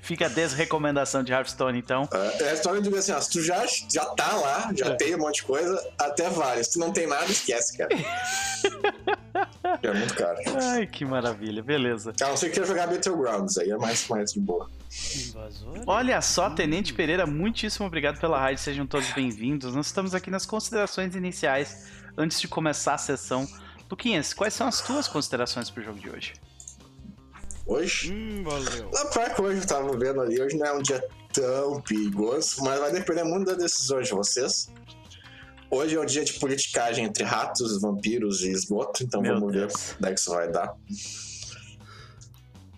Fica 0.08 0.28
a 0.28 0.30
desrecomendação 0.30 1.22
de 1.22 1.34
Hearthstone, 1.34 1.78
então. 1.78 2.08
É, 2.14 2.44
Hearthstone 2.46 2.78
eu 2.78 2.82
digo 2.82 2.96
assim, 2.96 3.12
ó, 3.12 3.20
se 3.20 3.30
tu 3.30 3.44
já, 3.44 3.66
já 3.92 4.06
tá 4.06 4.36
lá, 4.38 4.72
já 4.74 4.86
É. 4.86 4.96
tem 4.96 5.14
um 5.14 5.18
monte 5.20 5.36
de 5.36 5.44
coisa, 5.44 5.86
até 6.00 6.30
vale. 6.30 6.64
Se 6.64 6.72
tu 6.72 6.80
não 6.80 6.94
tem 6.94 7.06
nada, 7.06 7.26
esquece, 7.26 7.78
cara. 7.78 7.90
é 9.84 9.94
muito 9.94 10.14
caro. 10.16 10.38
Ai, 10.64 10.88
que 10.88 11.04
maravilha, 11.04 11.62
beleza. 11.62 12.14
A 12.22 12.28
não 12.30 12.38
ser 12.38 12.46
que 12.48 12.54
queira 12.54 12.66
jogar 12.66 12.88
Battlegrounds, 12.88 13.58
aí 13.58 13.70
é 13.70 13.76
mais, 13.78 14.08
mais 14.08 14.32
de 14.32 14.40
boa. 14.40 14.70
Olha 15.86 16.22
só, 16.22 16.52
Tenente 16.52 16.94
Pereira, 16.94 17.26
muitíssimo 17.28 17.86
obrigado 17.86 18.18
pela 18.18 18.40
raid, 18.40 18.62
sejam 18.62 18.88
todos 18.88 19.12
bem-vindos. 19.12 19.76
Nós 19.76 19.88
estamos 19.88 20.16
aqui 20.16 20.32
nas 20.32 20.46
considerações 20.46 21.16
iniciais, 21.16 21.86
antes 22.18 22.40
de 22.40 22.48
começar 22.48 22.94
a 22.94 22.98
sessão. 22.98 23.46
Luquinhas, 23.92 24.34
quais 24.34 24.54
são 24.54 24.68
as 24.70 24.80
tuas 24.80 25.06
considerações 25.06 25.70
pro 25.70 25.84
jogo 25.84 26.00
de 26.00 26.10
hoje? 26.10 26.34
Hoje, 27.68 28.14
Hum, 28.14 28.44
valeu. 28.44 28.90
na 28.92 29.06
que 29.30 29.42
hoje 29.42 29.60
eu 29.62 29.68
tava 29.68 29.98
vendo 29.98 30.22
ali, 30.22 30.42
hoje 30.42 30.56
não 30.58 30.66
é 30.66 30.74
um 30.74 30.82
dia 30.82 31.04
tão 31.34 31.82
perigoso, 31.82 32.64
mas 32.64 32.80
vai 32.80 32.92
depender 32.92 33.24
muito 33.24 33.48
das 33.48 33.58
decisões 33.58 34.08
de 34.08 34.14
vocês. 34.14 34.72
Hoje 35.70 35.98
é 35.98 36.00
um 36.00 36.06
dia 36.06 36.24
de 36.24 36.34
politicagem 36.40 37.04
entre 37.06 37.26
ratos, 37.26 37.82
vampiros 37.82 38.42
e 38.42 38.52
esgoto, 38.52 39.04
então 39.04 39.22
Meu 39.22 39.34
vamos 39.34 39.52
Deus. 39.52 39.74
ver 39.74 39.96
onde 40.00 40.08
é 40.08 40.14
que 40.14 40.20
isso 40.20 40.32
vai 40.32 40.50
dar. 40.50 40.74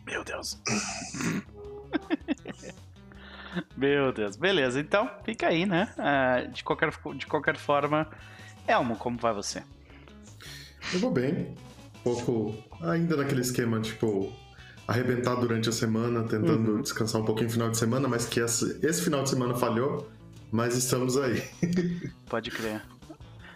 Meu 0.08 0.24
Deus. 0.24 0.60
Meu 3.77 4.12
Deus. 4.12 4.36
Beleza, 4.36 4.79
então 4.79 5.10
fica 5.24 5.48
aí, 5.48 5.65
né? 5.67 5.93
Ah, 5.98 6.41
de, 6.51 6.63
qualquer, 6.63 6.91
de 7.15 7.27
qualquer 7.27 7.58
forma, 7.58 8.08
Elmo, 8.67 8.96
como 8.96 9.17
vai 9.19 9.34
você? 9.34 9.62
Eu 10.93 11.00
vou 11.00 11.12
bem. 11.12 11.55
Um 12.00 12.15
pouco 12.15 12.55
ainda 12.81 13.17
naquele 13.17 13.41
esquema, 13.41 13.79
tipo, 13.81 14.31
arrebentar 14.89 15.36
durante 15.36 15.69
a 15.69 15.72
semana, 15.72 16.24
tentando 16.24 16.74
Uhum. 16.75 16.81
descansar 16.81 17.22
um 17.22 17.25
pouquinho 17.25 17.48
no 17.48 17.53
final 17.53 17.69
de 17.69 17.77
semana, 17.77 18.08
mas 18.08 18.25
que 18.25 18.39
esse, 18.39 18.79
esse 18.86 19.01
final 19.01 19.24
de 19.24 19.29
semana 19.29 19.55
falhou, 19.55 20.10
mas 20.51 20.75
estamos 20.75 21.17
aí. 21.17 21.43
Pode 22.27 22.50
crer. 22.51 22.81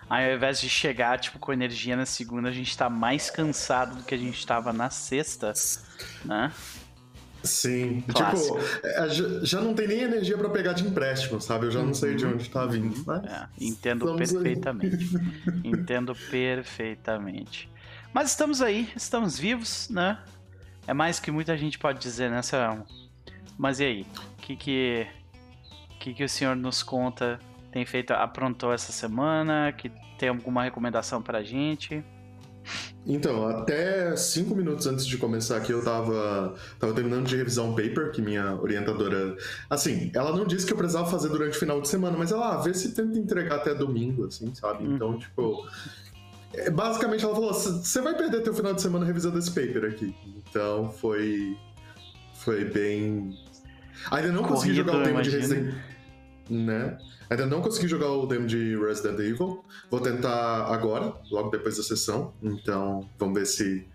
Aí, 0.09 0.29
ao 0.29 0.35
invés 0.35 0.61
de 0.61 0.69
chegar, 0.69 1.19
tipo, 1.19 1.39
com 1.39 1.51
energia 1.51 1.95
na 1.95 2.05
segunda, 2.05 2.49
a 2.49 2.51
gente 2.51 2.77
tá 2.77 2.89
mais 2.89 3.31
cansado 3.31 3.95
do 3.97 4.03
que 4.03 4.13
a 4.13 4.17
gente 4.17 4.45
tava 4.45 4.71
na 4.71 4.89
sexta, 4.89 5.53
né? 6.23 6.51
Sim, 7.43 8.01
Clássico. 8.07 8.57
tipo, 8.57 9.45
já, 9.45 9.59
não 9.59 9.73
tem 9.73 9.85
nem 9.87 10.01
energia 10.01 10.37
pra 10.37 10.47
pegar 10.49 10.71
de 10.73 10.85
empréstimo, 10.87 11.41
sabe? 11.41 11.65
Eu 11.65 11.71
já 11.71 11.83
não 11.83 11.93
sei 11.93 12.15
de 12.15 12.25
onde 12.25 12.49
tá 12.49 12.65
vindo, 12.65 13.03
mas... 13.05 13.23
É, 13.25 13.47
entendo 13.59 14.05
Estamos 14.05 14.29
aí. 14.29 14.43
perfeitamente. 14.43 15.09
Entendo 15.63 16.15
perfeitamente. 16.31 17.69
Mas 18.13 18.29
estamos 18.29 18.61
aí, 18.61 18.87
estamos 18.95 19.37
vivos, 19.37 19.89
né? 19.89 20.19
É 20.87 20.93
mais 20.93 21.19
que 21.19 21.31
muita 21.31 21.57
gente 21.57 21.79
pode 21.79 21.99
dizer, 21.99 22.29
né, 22.29 22.41
Elmo? 22.51 22.85
Mas 23.57 23.79
e 23.79 23.85
aí? 23.85 24.07
O 24.37 24.41
que 24.41 24.55
que, 24.55 25.07
que 25.99 26.13
que 26.13 26.23
o 26.23 26.29
senhor 26.29 26.55
nos 26.55 26.83
conta? 26.83 27.39
Tem 27.71 27.85
feito, 27.85 28.11
aprontou 28.11 28.73
essa 28.73 28.91
semana? 28.91 29.71
Que 29.71 29.89
tem 30.17 30.29
alguma 30.29 30.63
recomendação 30.63 31.21
pra 31.21 31.41
gente? 31.41 32.03
Então, 33.05 33.47
até 33.47 34.15
cinco 34.15 34.55
minutos 34.55 34.87
antes 34.87 35.05
de 35.05 35.17
começar 35.17 35.57
aqui, 35.57 35.71
eu 35.71 35.83
tava, 35.83 36.55
tava 36.79 36.93
terminando 36.93 37.25
de 37.25 37.35
revisar 37.35 37.65
um 37.65 37.75
paper 37.75 38.11
que 38.11 38.21
minha 38.21 38.55
orientadora. 38.55 39.35
Assim, 39.69 40.09
ela 40.15 40.35
não 40.35 40.45
disse 40.45 40.65
que 40.65 40.71
eu 40.71 40.77
precisava 40.77 41.09
fazer 41.09 41.27
durante 41.27 41.57
o 41.57 41.59
final 41.59 41.81
de 41.81 41.89
semana, 41.89 42.17
mas 42.17 42.31
ela, 42.31 42.53
ah, 42.53 42.57
vê 42.61 42.73
se 42.73 42.93
tenta 42.93 43.17
entregar 43.17 43.55
até 43.57 43.75
domingo, 43.75 44.25
assim, 44.25 44.53
sabe? 44.55 44.85
Uhum. 44.85 44.95
Então, 44.95 45.19
tipo. 45.19 45.67
É, 46.53 46.69
Basicamente, 46.69 47.23
ela 47.25 47.33
falou: 47.33 47.53
você 47.53 48.01
vai 48.01 48.15
perder 48.15 48.41
teu 48.41 48.53
final 48.53 48.73
de 48.73 48.81
semana 48.81 49.05
revisando 49.05 49.37
esse 49.39 49.49
paper 49.49 49.85
aqui. 49.85 50.15
Então, 50.49 50.89
foi. 50.91 51.57
Foi 52.35 52.65
bem. 52.65 53.37
Ainda 54.11 54.31
não 54.31 54.43
consegui 54.43 54.73
Corrido, 54.83 54.91
jogar 54.91 54.97
o 54.99 55.03
demo 55.05 55.21
de. 55.21 55.29
Resident 55.29 55.75
né? 56.49 56.97
Ainda 57.29 57.45
não 57.45 57.61
consegui 57.61 57.87
jogar 57.87 58.11
o 58.11 58.25
demo 58.27 58.45
de 58.45 58.77
Resident 58.77 59.17
Evil. 59.19 59.63
Vou 59.89 59.99
tentar 60.01 60.65
agora, 60.65 61.13
logo 61.31 61.49
depois 61.49 61.77
da 61.77 61.83
sessão. 61.83 62.33
Então, 62.41 63.09
vamos 63.17 63.39
ver 63.39 63.45
se. 63.45 63.87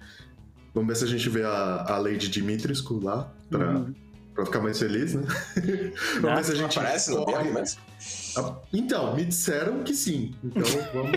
Vamos 0.74 0.88
ver 0.88 0.96
se 0.96 1.04
a 1.04 1.08
gente 1.08 1.28
vê 1.28 1.42
a, 1.44 1.84
a 1.88 1.98
Lady 1.98 2.28
Dimitrescu 2.28 3.00
lá, 3.02 3.32
pra, 3.50 3.70
Uhum. 3.70 3.94
pra 4.34 4.44
ficar 4.46 4.60
mais 4.60 4.78
feliz, 4.78 5.14
né? 5.14 5.22
vamos 6.20 6.36
ver 6.38 6.44
se 6.44 6.52
a 6.52 6.54
gente. 6.54 6.78
Aparece 6.78 7.10
no 7.10 7.24
corre. 7.24 7.44
demo 7.44 7.54
mesmo? 7.54 7.80
Então, 8.73 9.14
me 9.14 9.25
disseram 9.25 9.83
que 9.83 9.95
sim. 9.95 10.35
Então, 10.42 10.62
vamos. 10.95 11.12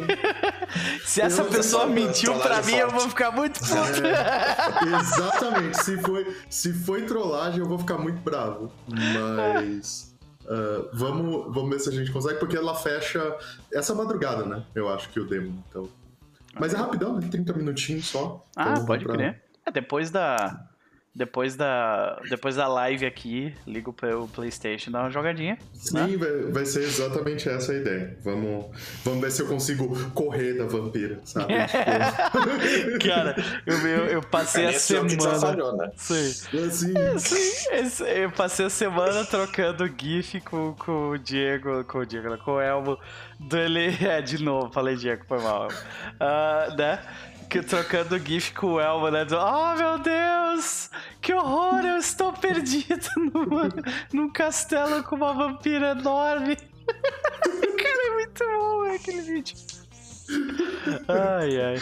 Se 1.06 1.22
essa 1.22 1.42
Eu- 1.42 1.46
pessoa 1.50 1.84
eu- 1.84 1.90
mentiu 1.90 2.38
pra 2.40 2.62
mim, 2.62 2.74
eu 2.74 2.90
forte. 2.90 3.00
vou 3.02 3.10
ficar 3.10 3.32
muito 3.32 3.60
puto. 3.60 4.06
É, 4.06 4.96
exatamente. 5.02 5.84
Se 5.84 5.98
foi, 6.02 6.38
se 6.50 6.74
foi 6.74 7.04
trollagem, 7.06 7.60
eu 7.60 7.66
vou 7.68 7.80
ficar 7.80 7.98
muito 7.98 8.20
bravo. 8.22 8.72
Mas. 8.88 10.14
ah, 10.48 10.90
vamos, 10.94 11.54
vamos 11.54 11.70
ver 11.70 11.80
se 11.80 11.90
a 11.90 11.92
gente 11.92 12.12
consegue, 12.12 12.40
porque 12.40 12.56
ela 12.58 12.76
fecha 12.76 13.36
essa 13.74 13.94
madrugada, 13.96 14.46
né? 14.46 14.64
Eu 14.76 14.90
acho 14.90 15.10
que 15.10 15.20
o 15.20 15.28
demo. 15.28 15.64
Então. 15.70 15.88
Mas 16.60 16.74
é 16.74 16.78
rapidão, 16.78 17.16
né? 17.18 17.28
30 17.32 17.54
minutinhos 17.54 18.08
só. 18.08 18.46
Ah, 18.56 18.72
Então, 18.72 18.86
pode 18.86 19.06
pra- 19.06 19.14
crer. 19.16 19.42
É, 19.66 19.72
depois 19.72 20.10
da. 20.12 20.66
Depois 21.14 21.58
da. 21.58 22.22
Depois 22.30 22.56
da 22.56 22.70
live 22.70 23.06
aqui, 23.06 23.54
ligo 23.68 23.92
pro 23.92 24.30
Playstation, 24.30 24.92
dá 24.92 25.02
uma 25.02 25.12
jogadinha. 25.12 25.58
Sim, 25.74 26.16
vai, 26.16 26.32
vai 26.52 26.66
ser 26.66 26.84
exatamente 26.84 27.50
essa 27.50 27.74
a 27.74 27.76
ideia. 27.76 28.18
Vamos, 28.24 28.68
vamos 29.04 29.20
ver 29.20 29.30
se 29.32 29.42
eu 29.42 29.48
consigo 29.48 29.94
correr 30.12 30.54
da 30.54 30.64
vampira, 30.66 31.20
sabe? 31.26 31.54
Tipo, 31.68 33.00
Cara, 33.06 33.36
eu, 33.66 33.78
eu, 33.88 34.06
eu 34.06 34.22
passei 34.22 34.64
É 34.64 34.68
a 34.70 34.72
já 34.72 34.80
semana. 34.80 35.40
falhou, 35.40 35.76
né? 35.76 35.92
Sim. 35.98 36.30
assim, 36.66 36.94
Sim, 37.18 37.74
esse- 37.74 38.04
eu 38.04 38.32
passei 38.32 38.68
a 38.68 38.70
semana 38.70 39.26
trocando 39.26 39.86
GIF 39.88 40.40
com, 40.42 40.74
com 40.76 41.10
o 41.10 41.18
Diego, 41.18 41.84
com 41.84 41.98
o 42.00 42.06
Diego, 42.06 42.38
com 42.38 42.52
o 42.54 42.62
Elmo, 42.62 42.98
do 43.38 43.58
ele. 43.58 43.92
É, 44.02 44.22
de 44.22 44.42
novo, 44.42 44.72
falei 44.72 44.96
Diego, 44.96 45.24
foi 45.28 45.40
mal. 45.42 45.68
Ah, 46.20 46.74
né? 46.78 47.00
Que, 47.52 47.62
trocando 47.62 48.18
GIF 48.18 48.54
com 48.54 48.68
o 48.68 48.80
Elmo, 48.80 49.10
né? 49.10 49.28
Oh 49.30 49.76
meu 49.76 50.00
Deus! 50.00 50.90
Que 51.20 51.34
horror! 51.34 51.86
Eu 51.86 51.98
estou 51.98 52.32
perdido 52.32 53.10
numa, 53.20 53.68
num 54.14 54.30
castelo 54.32 55.04
com 55.04 55.18
uma 55.18 55.34
vampira 55.34 55.92
enorme. 55.92 56.56
Cara, 56.88 58.08
é 58.08 58.14
muito 58.14 58.44
bom 58.46 58.86
é, 58.86 58.96
aquele 58.96 59.22
vídeo. 59.22 59.58
Ai, 61.10 61.62
ai. 61.62 61.78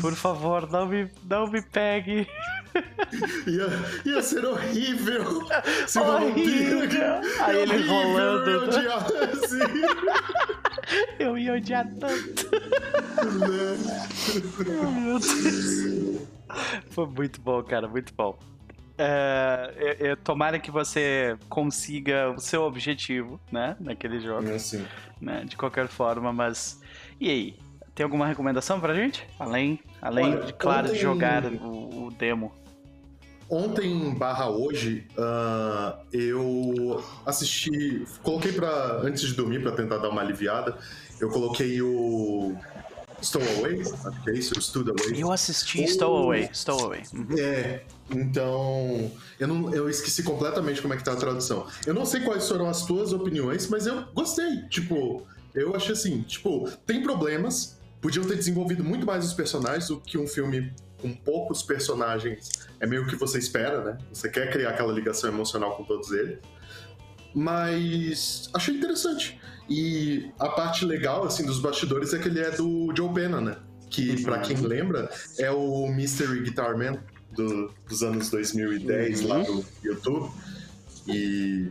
Por 0.00 0.16
favor, 0.16 0.68
não 0.68 0.86
me, 0.86 1.08
não 1.30 1.46
me 1.46 1.62
pegue. 1.62 2.26
Ia, 3.46 4.12
ia 4.14 4.22
ser 4.22 4.44
horrível 4.44 5.24
se 5.86 5.98
Horrível. 5.98 6.80
vampira. 6.80 7.20
Aí 7.40 7.58
ele 7.60 7.72
horrível, 7.72 7.94
rolando. 7.94 8.50
Eu 8.50 8.62
odiar, 8.64 9.06
assim, 9.32 9.58
Eu 11.18 11.38
ia 11.38 11.54
odiar 11.54 11.86
tanto. 11.98 12.50
né? 13.38 13.78
Meu 15.00 15.18
Deus. 15.18 16.28
Foi 16.90 17.06
muito 17.06 17.40
bom, 17.40 17.62
cara, 17.62 17.88
muito 17.88 18.12
bom. 18.14 18.38
É, 18.98 19.72
eu- 20.00 20.06
eu- 20.08 20.16
tomara 20.16 20.58
que 20.58 20.70
você 20.70 21.36
consiga 21.48 22.30
o 22.30 22.38
seu 22.38 22.62
objetivo, 22.62 23.40
né? 23.50 23.74
Naquele 23.80 24.20
jogo, 24.20 24.52
Assim, 24.54 24.84
né? 25.20 25.44
De 25.46 25.56
qualquer 25.56 25.88
forma, 25.88 26.32
mas. 26.32 26.80
E 27.18 27.30
aí? 27.30 27.56
Tem 27.94 28.04
alguma 28.04 28.26
recomendação 28.26 28.80
pra 28.80 28.94
gente? 28.94 29.26
Além, 29.38 29.78
além 30.00 30.34
Olha, 30.34 30.46
de, 30.46 30.52
claro, 30.54 30.88
de 30.88 30.98
jogar 30.98 31.44
o, 31.44 32.06
o 32.06 32.10
demo. 32.10 32.52
Ontem 33.52 34.14
barra 34.14 34.48
hoje, 34.48 35.06
ah, 35.18 35.98
eu 36.10 37.04
assisti. 37.26 38.02
Coloquei 38.22 38.50
pra. 38.50 39.02
Antes 39.04 39.24
de 39.24 39.34
dormir, 39.34 39.60
pra 39.60 39.72
tentar 39.72 39.98
dar 39.98 40.08
uma 40.08 40.22
aliviada, 40.22 40.78
eu 41.20 41.28
coloquei 41.28 41.82
o. 41.82 42.56
Stowaway, 43.20 43.82
acho 43.82 44.22
que 44.24 44.30
é 44.30 44.32
isso, 44.32 44.54
o 44.58 44.62
Stowaway. 44.62 45.20
Eu 45.20 45.30
assisti. 45.30 45.86
Stowaway, 45.86 46.48
Stowaway. 46.54 47.02
Uhum. 47.12 47.38
É, 47.38 47.82
então. 48.10 49.12
Eu, 49.38 49.48
não, 49.48 49.74
eu 49.74 49.86
esqueci 49.90 50.22
completamente 50.22 50.80
como 50.80 50.94
é 50.94 50.96
que 50.96 51.04
tá 51.04 51.12
a 51.12 51.16
tradução. 51.16 51.66
Eu 51.86 51.92
não 51.92 52.06
sei 52.06 52.22
quais 52.22 52.48
foram 52.48 52.70
as 52.70 52.86
tuas 52.86 53.12
opiniões, 53.12 53.68
mas 53.68 53.86
eu 53.86 54.02
gostei. 54.14 54.62
Tipo, 54.70 55.26
eu 55.54 55.76
achei 55.76 55.92
assim, 55.92 56.22
tipo, 56.22 56.70
tem 56.86 57.02
problemas. 57.02 57.78
Podiam 58.00 58.24
ter 58.24 58.36
desenvolvido 58.36 58.82
muito 58.82 59.04
mais 59.04 59.26
os 59.26 59.34
personagens 59.34 59.88
do 59.88 60.00
que 60.00 60.16
um 60.16 60.26
filme 60.26 60.72
com 61.02 61.12
poucos 61.12 61.62
personagens. 61.62 62.50
É 62.80 62.86
meio 62.86 63.06
que 63.06 63.16
você 63.16 63.38
espera, 63.38 63.82
né? 63.84 63.98
Você 64.12 64.28
quer 64.30 64.50
criar 64.50 64.70
aquela 64.70 64.92
ligação 64.92 65.28
emocional 65.28 65.76
com 65.76 65.84
todos 65.84 66.10
eles. 66.12 66.38
Mas 67.34 68.48
achei 68.54 68.74
interessante. 68.76 69.38
E 69.68 70.30
a 70.38 70.48
parte 70.48 70.84
legal, 70.84 71.24
assim, 71.24 71.44
dos 71.44 71.58
bastidores 71.58 72.12
é 72.14 72.18
que 72.18 72.28
ele 72.28 72.40
é 72.40 72.50
do 72.50 72.92
Joe 72.96 73.12
Pena, 73.12 73.40
né? 73.40 73.56
Que, 73.90 74.10
Uhum. 74.10 74.22
pra 74.22 74.38
quem 74.38 74.56
lembra, 74.56 75.10
é 75.38 75.50
o 75.50 75.86
Mystery 75.88 76.40
Guitar 76.42 76.76
Man 76.78 76.98
do- 77.32 77.72
dos 77.88 78.02
anos 78.02 78.30
2010 78.30 79.20
Uhum. 79.22 79.28
lá 79.28 79.38
do 79.40 79.64
YouTube. 79.82 80.30
E 81.08 81.68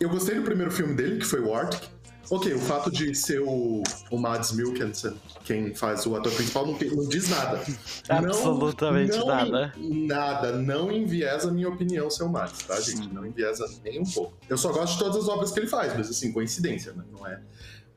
eu 0.00 0.08
gostei 0.08 0.34
do 0.34 0.42
primeiro 0.42 0.70
filme 0.70 0.94
dele, 0.94 1.18
que 1.18 1.26
foi 1.26 1.40
o 1.40 1.54
Arctic. 1.54 1.88
Ok, 2.30 2.52
o 2.54 2.58
fato 2.58 2.90
de 2.90 3.14
ser 3.14 3.40
o, 3.40 3.82
o 4.10 4.18
Mads 4.18 4.52
Mikkelsen 4.52 5.14
quem 5.44 5.74
faz 5.74 6.06
o 6.06 6.16
ator 6.16 6.32
principal 6.32 6.66
não, 6.66 6.78
não 6.78 7.08
diz 7.08 7.28
nada. 7.28 7.60
Absolutamente 8.08 9.16
não, 9.18 9.26
nada. 9.26 9.72
Nada, 9.76 10.52
não 10.52 10.90
enviesa 10.90 11.48
a 11.48 11.52
minha 11.52 11.68
opinião 11.68 12.08
ser 12.10 12.24
o 12.24 12.28
Mads, 12.28 12.62
tá, 12.64 12.80
gente? 12.80 13.12
Não 13.12 13.26
enviesa 13.26 13.66
nem 13.84 14.00
um 14.00 14.04
pouco. 14.04 14.34
Eu 14.48 14.56
só 14.56 14.72
gosto 14.72 14.94
de 14.94 14.98
todas 15.00 15.16
as 15.16 15.28
obras 15.28 15.50
que 15.50 15.60
ele 15.60 15.66
faz, 15.66 15.94
mas 15.96 16.08
assim, 16.08 16.32
coincidência, 16.32 16.92
né? 16.92 17.04
Não 17.10 17.26
é, 17.26 17.40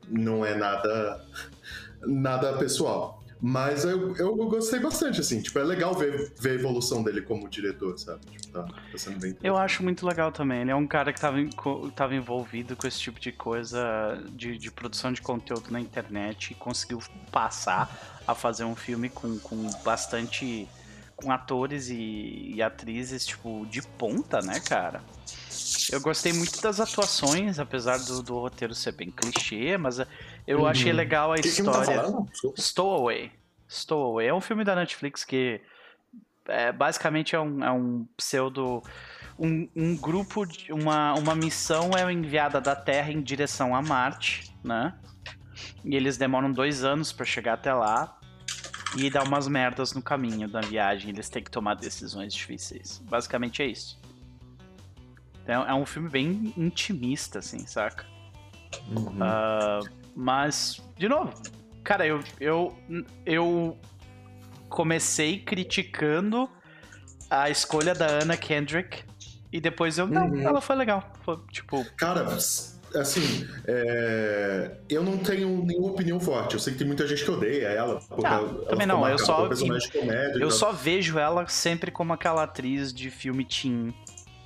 não 0.08 0.44
é 0.44 0.56
nada, 0.56 1.24
nada 2.06 2.52
pessoal. 2.54 3.15
Mas 3.40 3.84
eu, 3.84 4.16
eu 4.16 4.34
gostei 4.34 4.80
bastante, 4.80 5.20
assim. 5.20 5.42
Tipo, 5.42 5.58
é 5.58 5.64
legal 5.64 5.94
ver, 5.94 6.32
ver 6.40 6.50
a 6.50 6.54
evolução 6.54 7.02
dele 7.02 7.20
como 7.20 7.48
diretor, 7.48 7.98
sabe? 7.98 8.24
Tipo, 8.26 8.48
tá, 8.48 8.62
tá 8.64 8.98
sendo 8.98 9.18
bem 9.18 9.36
Eu 9.42 9.56
acho 9.56 9.82
muito 9.82 10.06
legal 10.06 10.32
também. 10.32 10.62
Ele 10.62 10.70
é 10.70 10.74
um 10.74 10.86
cara 10.86 11.12
que 11.12 11.20
tava, 11.20 11.36
tava 11.94 12.14
envolvido 12.14 12.74
com 12.74 12.86
esse 12.86 12.98
tipo 12.98 13.20
de 13.20 13.32
coisa 13.32 14.22
de, 14.30 14.56
de 14.56 14.70
produção 14.70 15.12
de 15.12 15.20
conteúdo 15.20 15.70
na 15.70 15.80
internet 15.80 16.52
e 16.52 16.54
conseguiu 16.54 17.00
passar 17.30 18.22
a 18.26 18.34
fazer 18.34 18.64
um 18.64 18.74
filme 18.74 19.08
com, 19.08 19.38
com 19.38 19.70
bastante 19.84 20.66
com 21.16 21.32
atores 21.32 21.88
e, 21.88 22.52
e 22.54 22.62
atrizes, 22.62 23.24
tipo, 23.26 23.66
de 23.70 23.80
ponta, 23.82 24.40
né, 24.40 24.60
cara? 24.60 25.02
Eu 25.90 26.00
gostei 26.00 26.32
muito 26.32 26.60
das 26.60 26.78
atuações, 26.80 27.58
apesar 27.58 27.98
do, 27.98 28.22
do 28.22 28.38
roteiro 28.38 28.74
ser 28.74 28.92
bem 28.92 29.10
clichê, 29.10 29.76
mas 29.78 29.98
eu 30.46 30.60
Uhum. 30.60 30.66
achei 30.66 30.92
legal 30.92 31.32
a 31.32 31.36
Que 31.36 31.42
tá 31.42 31.48
história. 31.48 32.02
Desculpa. 32.30 32.60
Stowaway. 32.60 33.32
Stowaway 33.68 34.28
é 34.28 34.34
um 34.34 34.40
filme 34.40 34.62
da 34.64 34.74
Netflix 34.76 35.24
que 35.24 35.60
é, 36.46 36.70
basicamente 36.70 37.34
é 37.34 37.40
um, 37.40 37.64
é 37.64 37.72
um 37.72 38.06
pseudo. 38.16 38.82
Um, 39.38 39.68
um 39.74 39.96
grupo, 39.96 40.46
de, 40.46 40.72
uma, 40.72 41.14
uma 41.14 41.34
missão 41.34 41.90
é 41.96 42.10
enviada 42.12 42.60
da 42.60 42.76
Terra 42.76 43.10
em 43.10 43.20
direção 43.20 43.74
a 43.74 43.82
Marte, 43.82 44.54
né? 44.64 44.94
E 45.84 45.94
eles 45.96 46.16
demoram 46.16 46.52
dois 46.52 46.84
anos 46.84 47.12
pra 47.12 47.24
chegar 47.24 47.54
até 47.54 47.72
lá 47.72 48.15
e 48.94 49.10
dá 49.10 49.22
umas 49.22 49.46
merdas 49.48 49.92
no 49.92 50.02
caminho 50.02 50.48
da 50.48 50.60
viagem. 50.60 51.10
Eles 51.10 51.28
têm 51.28 51.42
que 51.42 51.50
tomar 51.50 51.74
decisões 51.74 52.32
difíceis. 52.34 53.02
Basicamente 53.08 53.62
é 53.62 53.66
isso. 53.66 53.98
Então, 55.42 55.66
é 55.66 55.74
um 55.74 55.86
filme 55.86 56.08
bem 56.08 56.52
intimista, 56.56 57.38
assim, 57.38 57.66
saca? 57.66 58.04
Uhum. 58.88 59.18
Ah, 59.20 59.80
mas, 60.14 60.82
de 60.96 61.08
novo, 61.08 61.32
cara, 61.84 62.06
eu, 62.06 62.20
eu, 62.40 62.76
eu 63.24 63.78
comecei 64.68 65.38
criticando 65.38 66.50
a 67.30 67.48
escolha 67.50 67.94
da 67.94 68.06
Anna 68.22 68.36
Kendrick 68.36 69.04
e 69.52 69.60
depois 69.60 69.98
eu. 69.98 70.06
Não, 70.06 70.26
Uhum. 70.26 70.40
ela 70.40 70.60
foi 70.60 70.74
legal. 70.76 71.12
Foi, 71.22 71.38
tipo, 71.52 71.84
Cara, 71.96 72.24
assim, 72.94 73.46
é, 73.66 74.70
eu 74.88 75.02
não 75.02 75.16
tenho 75.18 75.64
nenhuma 75.64 75.90
opinião 75.90 76.18
forte. 76.20 76.54
Eu 76.54 76.60
sei 76.60 76.72
que 76.72 76.78
tem 76.78 76.86
muita 76.86 77.06
gente 77.06 77.24
que 77.24 77.30
odeia 77.30 77.66
ela. 77.68 78.00
porque 78.08 78.26
Ah, 78.26 78.34
ela 78.34 78.64
também 78.66 78.86
não, 78.86 79.06
eu 79.08 79.18
só- 79.18 79.48
comédia, 79.48 80.38
eu 80.40 80.50
só 80.50 80.72
vejo 80.72 81.18
ela 81.18 81.46
sempre 81.48 81.90
como 81.90 82.12
aquela 82.12 82.42
atriz 82.44 82.92
de 82.92 83.10
filme 83.10 83.44
teen, 83.44 83.94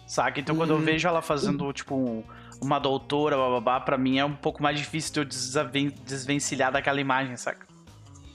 saca? 0.07 0.41
Então 0.41 0.57
quando 0.57 0.71
eu 0.71 0.77
Uhum. 0.77 0.83
vejo 0.85 1.07
ela 1.07 1.23
fazendo, 1.23 1.73
tipo, 1.73 1.95
um- 1.95 2.23
uma 2.63 2.79
doutora, 2.79 3.37
bababá, 3.37 3.81
pra 3.81 3.97
mim 3.97 4.19
é 4.19 4.25
um 4.25 4.35
pouco 4.37 4.63
mais 4.63 4.79
difícil 4.79 5.13
de 5.15 5.21
eu 5.21 5.25
desaven- 5.25 5.95
desvencilhar 6.05 6.71
daquela 6.73 7.01
imagem, 7.01 7.37
saca? 7.37 7.67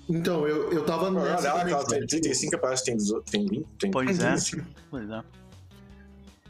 Então, 0.08 0.48
eu, 0.48 0.72
eu 0.72 0.84
tava 0.84 1.06
Olha 1.12 1.32
nessa 1.32 1.48
ela, 1.48 1.60
também, 1.60 1.74
ela 1.74 1.84
tem 1.86 1.98
sabe? 2.00 2.08
35, 2.08 2.58
parece 2.60 2.84
que 2.84 2.92
tem 2.92 2.98
18, 2.98 3.32
tem 3.32 3.46
20. 3.48 3.66
Tem 3.80 3.92
Pois 3.92 4.20
é. 4.20 4.32
15. 4.32 4.64
Pois 4.92 5.10
é. 5.10 5.22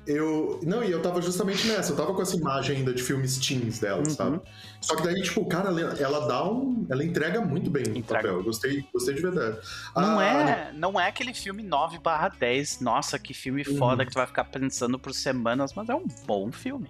Eu, 0.08 0.60
não, 0.64 0.84
e 0.84 0.92
eu 0.92 1.02
tava 1.02 1.22
justamente 1.22 1.68
nessa. 1.68 1.92
Eu 1.92 1.96
tava 1.96 2.14
com 2.14 2.22
essa 2.22 2.36
imagem 2.36 2.78
ainda 2.78 2.94
de 2.94 3.02
filmes 3.02 3.38
teens 3.38 3.80
dela, 3.80 4.00
Uhum. 4.00 4.06
sabe? 4.10 4.42
Só 4.80 4.96
que 4.96 5.02
daí, 5.04 5.20
tipo, 5.22 5.44
cara, 5.48 5.70
ela, 6.00 6.28
dá 6.28 6.44
um. 6.48 6.86
Ela 6.90 7.04
entrega 7.04 7.42
muito 7.42 7.70
bem 7.72 7.84
o 7.84 7.98
Entrega. 7.98 8.24
papel. 8.24 8.34
Eu 8.38 8.44
gostei, 8.44 8.86
gostei 8.94 9.16
de 9.16 9.22
verdade. 9.22 9.58
Não, 9.96 10.20
Ah, 10.20 10.24
é, 10.24 10.72
não 10.74 11.00
é 11.00 11.08
aquele 11.08 11.34
filme 11.34 11.64
9 11.64 11.98
barra 12.00 12.30
10, 12.30 12.80
nossa, 12.82 13.18
que 13.18 13.34
filme 13.34 13.64
Uhum. 13.68 13.78
foda 13.78 14.06
que 14.06 14.12
tu 14.12 14.16
vai 14.16 14.28
ficar 14.28 14.44
pensando 14.46 15.00
por 15.00 15.14
semanas, 15.14 15.74
mas 15.74 15.90
é 15.90 15.96
um 15.96 16.06
bom 16.28 16.52
filme, 16.52 16.88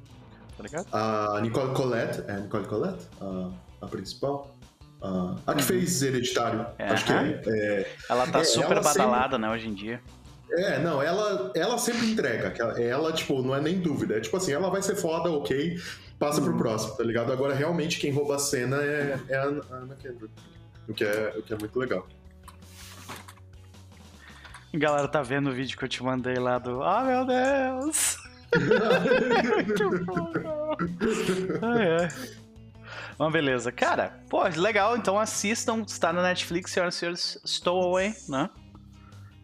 tá 0.57 0.63
ligado? 0.63 0.87
A 0.91 1.39
Nicole 1.41 1.73
Collette, 1.73 2.21
é 2.27 2.33
a 2.33 2.39
Nicole 2.41 2.65
Collette? 2.67 3.07
A, 3.21 3.49
a 3.81 3.87
principal? 3.87 4.53
A, 5.01 5.35
a 5.47 5.53
que 5.53 5.61
Uhum. 5.61 5.67
fez 5.67 6.01
Hereditário. 6.01 6.65
É, 6.79 6.87
Acho 6.89 7.05
que 7.05 7.13
é. 7.13 7.41
é. 7.47 7.95
Ela 8.09 8.27
tá 8.27 8.39
É, 8.39 8.43
super 8.43 8.71
ela 8.77 8.83
sempre- 8.83 8.99
badalada, 9.05 9.37
né, 9.37 9.49
hoje 9.49 9.67
em 9.67 9.73
dia. 9.73 10.01
É, 10.51 10.79
não, 10.79 11.01
ela, 11.01 11.51
ela 11.55 11.77
sempre 11.77 12.11
entrega. 12.11 12.51
que 12.51 12.61
Ela, 12.61 13.11
tipo, 13.11 13.41
não 13.41 13.55
é 13.55 13.61
nem 13.61 13.79
dúvida. 13.79 14.17
É 14.17 14.19
tipo 14.19 14.37
assim, 14.37 14.53
ela 14.53 14.69
vai 14.69 14.81
ser 14.81 14.95
foda, 14.95 15.29
ok, 15.31 15.77
passa 16.19 16.39
Uhum. 16.39 16.45
pro 16.47 16.57
próximo, 16.57 16.95
tá 16.95 17.03
ligado? 17.03 17.31
Agora, 17.31 17.53
realmente, 17.53 17.99
quem 17.99 18.11
rouba 18.11 18.35
a 18.35 18.39
cena 18.39 18.77
é, 18.77 19.19
é 19.29 19.37
a 19.37 19.43
a 19.43 19.75
Anna 19.75 19.95
Kendrick. 19.95 20.33
O 20.87 20.93
que, 20.93 21.03
é, 21.03 21.33
o 21.37 21.41
que 21.41 21.53
é 21.53 21.57
muito 21.57 21.77
legal. 21.79 22.07
Galera 24.73 25.07
tá 25.07 25.21
vendo 25.21 25.49
o 25.49 25.53
vídeo 25.53 25.77
que 25.77 25.85
eu 25.85 25.89
te 25.89 26.03
mandei 26.03 26.35
lá 26.35 26.59
do. 26.59 26.83
Ah, 26.83 27.03
meu 27.03 27.25
Deus! 27.25 28.17
ah, 31.61 31.83
é. 31.83 32.07
Mas 33.17 33.31
beleza. 33.31 33.71
Cara, 33.71 34.19
pô, 34.29 34.43
legal. 34.43 34.97
Então 34.97 35.17
assistam. 35.17 35.81
Está 35.87 36.11
na 36.11 36.21
Netflix, 36.21 36.71
senhoras 36.71 36.95
e 36.95 36.99
senhores. 36.99 37.39
Stowaway, 37.45 38.13
né? 38.27 38.49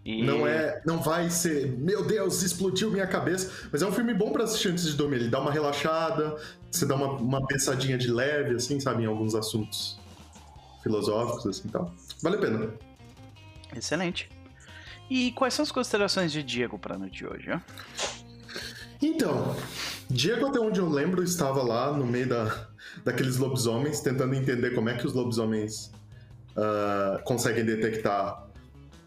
E... 0.03 0.23
Não 0.23 0.47
é, 0.47 0.81
não 0.85 0.99
vai 0.99 1.29
ser, 1.29 1.67
meu 1.77 2.03
Deus, 2.03 2.41
explodiu 2.41 2.89
minha 2.89 3.05
cabeça, 3.05 3.51
mas 3.71 3.83
é 3.83 3.85
um 3.85 3.91
filme 3.91 4.13
bom 4.13 4.31
pra 4.31 4.43
assistir 4.43 4.69
antes 4.69 4.85
de 4.85 4.93
dormir. 4.93 5.17
Ele 5.17 5.29
dá 5.29 5.39
uma 5.39 5.51
relaxada, 5.51 6.35
você 6.71 6.85
dá 6.85 6.95
uma, 6.95 7.13
uma 7.13 7.45
pensadinha 7.45 7.97
de 7.97 8.11
leve, 8.11 8.55
assim, 8.55 8.79
sabe, 8.79 9.03
em 9.03 9.05
alguns 9.05 9.35
assuntos 9.35 9.99
filosóficos, 10.81 11.45
assim, 11.45 11.69
tal. 11.69 11.93
Vale 12.23 12.37
a 12.37 12.39
pena. 12.39 12.69
Excelente. 13.75 14.29
E 15.09 15.31
quais 15.33 15.53
são 15.53 15.63
as 15.63 15.71
considerações 15.71 16.31
de 16.31 16.41
Diego 16.41 16.79
pra 16.79 16.97
noite 16.97 17.17
de 17.17 17.27
hoje? 17.27 17.61
Então, 19.01 19.55
Diego, 20.09 20.47
até 20.47 20.59
onde 20.59 20.79
eu 20.79 20.89
lembro, 20.89 21.23
estava 21.23 21.61
lá 21.61 21.91
no 21.91 22.05
meio 22.05 22.29
da, 22.29 22.67
daqueles 23.03 23.37
lobisomens, 23.37 23.99
tentando 23.99 24.33
entender 24.33 24.71
como 24.71 24.89
é 24.89 24.97
que 24.97 25.05
os 25.05 25.13
lobisomens 25.13 25.91
ah, 26.55 27.21
conseguem 27.23 27.65
detectar. 27.65 28.47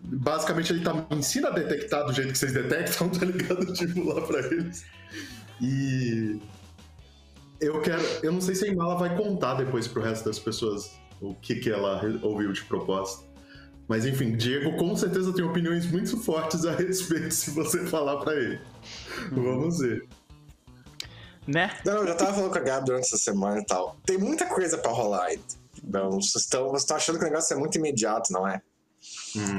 Basicamente, 0.06 0.72
ele 0.72 0.84
tá, 0.84 0.92
me 0.92 1.04
ensina 1.12 1.48
a 1.48 1.50
detectar 1.50 2.04
do 2.04 2.12
jeito 2.12 2.32
que 2.32 2.38
vocês 2.38 2.52
detectam, 2.52 3.08
tá 3.10 3.24
ligado? 3.24 3.72
Tipo, 3.72 4.04
lá 4.04 4.20
pra 4.20 4.40
eles. 4.40 4.84
E. 5.60 6.38
Eu 7.60 7.80
quero. 7.80 8.02
Eu 8.22 8.32
não 8.32 8.40
sei 8.40 8.54
se 8.54 8.66
a 8.66 8.68
Imala 8.68 8.96
vai 8.96 9.16
contar 9.16 9.54
depois 9.54 9.88
pro 9.88 10.02
resto 10.02 10.24
das 10.26 10.38
pessoas 10.38 10.90
o 11.20 11.34
que, 11.34 11.56
que 11.56 11.70
ela 11.70 12.02
ouviu 12.22 12.52
de 12.52 12.62
proposta. 12.64 13.24
Mas 13.88 14.06
enfim, 14.06 14.36
Diego 14.36 14.76
com 14.76 14.96
certeza 14.96 15.32
tem 15.32 15.44
opiniões 15.44 15.86
muito 15.90 16.16
fortes 16.18 16.64
a 16.64 16.72
respeito 16.72 17.32
se 17.32 17.50
você 17.50 17.84
falar 17.86 18.18
pra 18.18 18.34
ele. 18.34 18.60
Vamos 19.30 19.78
ver. 19.78 20.06
Né? 21.46 21.70
Não, 21.84 21.96
eu 21.96 22.06
já 22.06 22.14
tava 22.14 22.32
falando 22.32 22.50
com 22.50 22.58
a 22.58 22.62
Gabi 22.62 22.86
durante 22.86 23.04
essa 23.04 23.18
semana 23.18 23.60
e 23.60 23.66
tal. 23.66 23.96
Tem 24.06 24.16
muita 24.16 24.46
coisa 24.46 24.78
pra 24.78 24.90
rolar 24.90 25.26
ainda. 25.26 25.42
Vocês 26.10 26.44
estão, 26.44 26.64
vocês 26.68 26.82
estão 26.82 26.96
achando 26.96 27.18
que 27.18 27.24
o 27.24 27.28
negócio 27.28 27.54
é 27.54 27.58
muito 27.58 27.76
imediato, 27.76 28.32
não 28.32 28.48
é? 28.48 28.62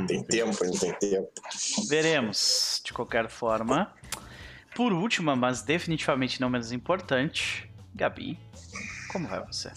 Tem 0.08 0.24
tempo, 0.24 0.64
ainda 0.64 0.80
tem 0.80 0.94
tempo. 0.94 1.30
Veremos, 1.88 2.82
de 2.84 2.94
qualquer 2.94 3.30
forma. 3.30 3.94
Por 4.74 4.92
última, 4.92 5.36
mas 5.36 5.62
definitivamente 5.62 6.42
não 6.42 6.50
menos 6.50 6.72
importante, 6.72 7.70
Gabi, 7.94 8.38
como 9.12 9.28
vai 9.28 9.40
você? 9.46 9.72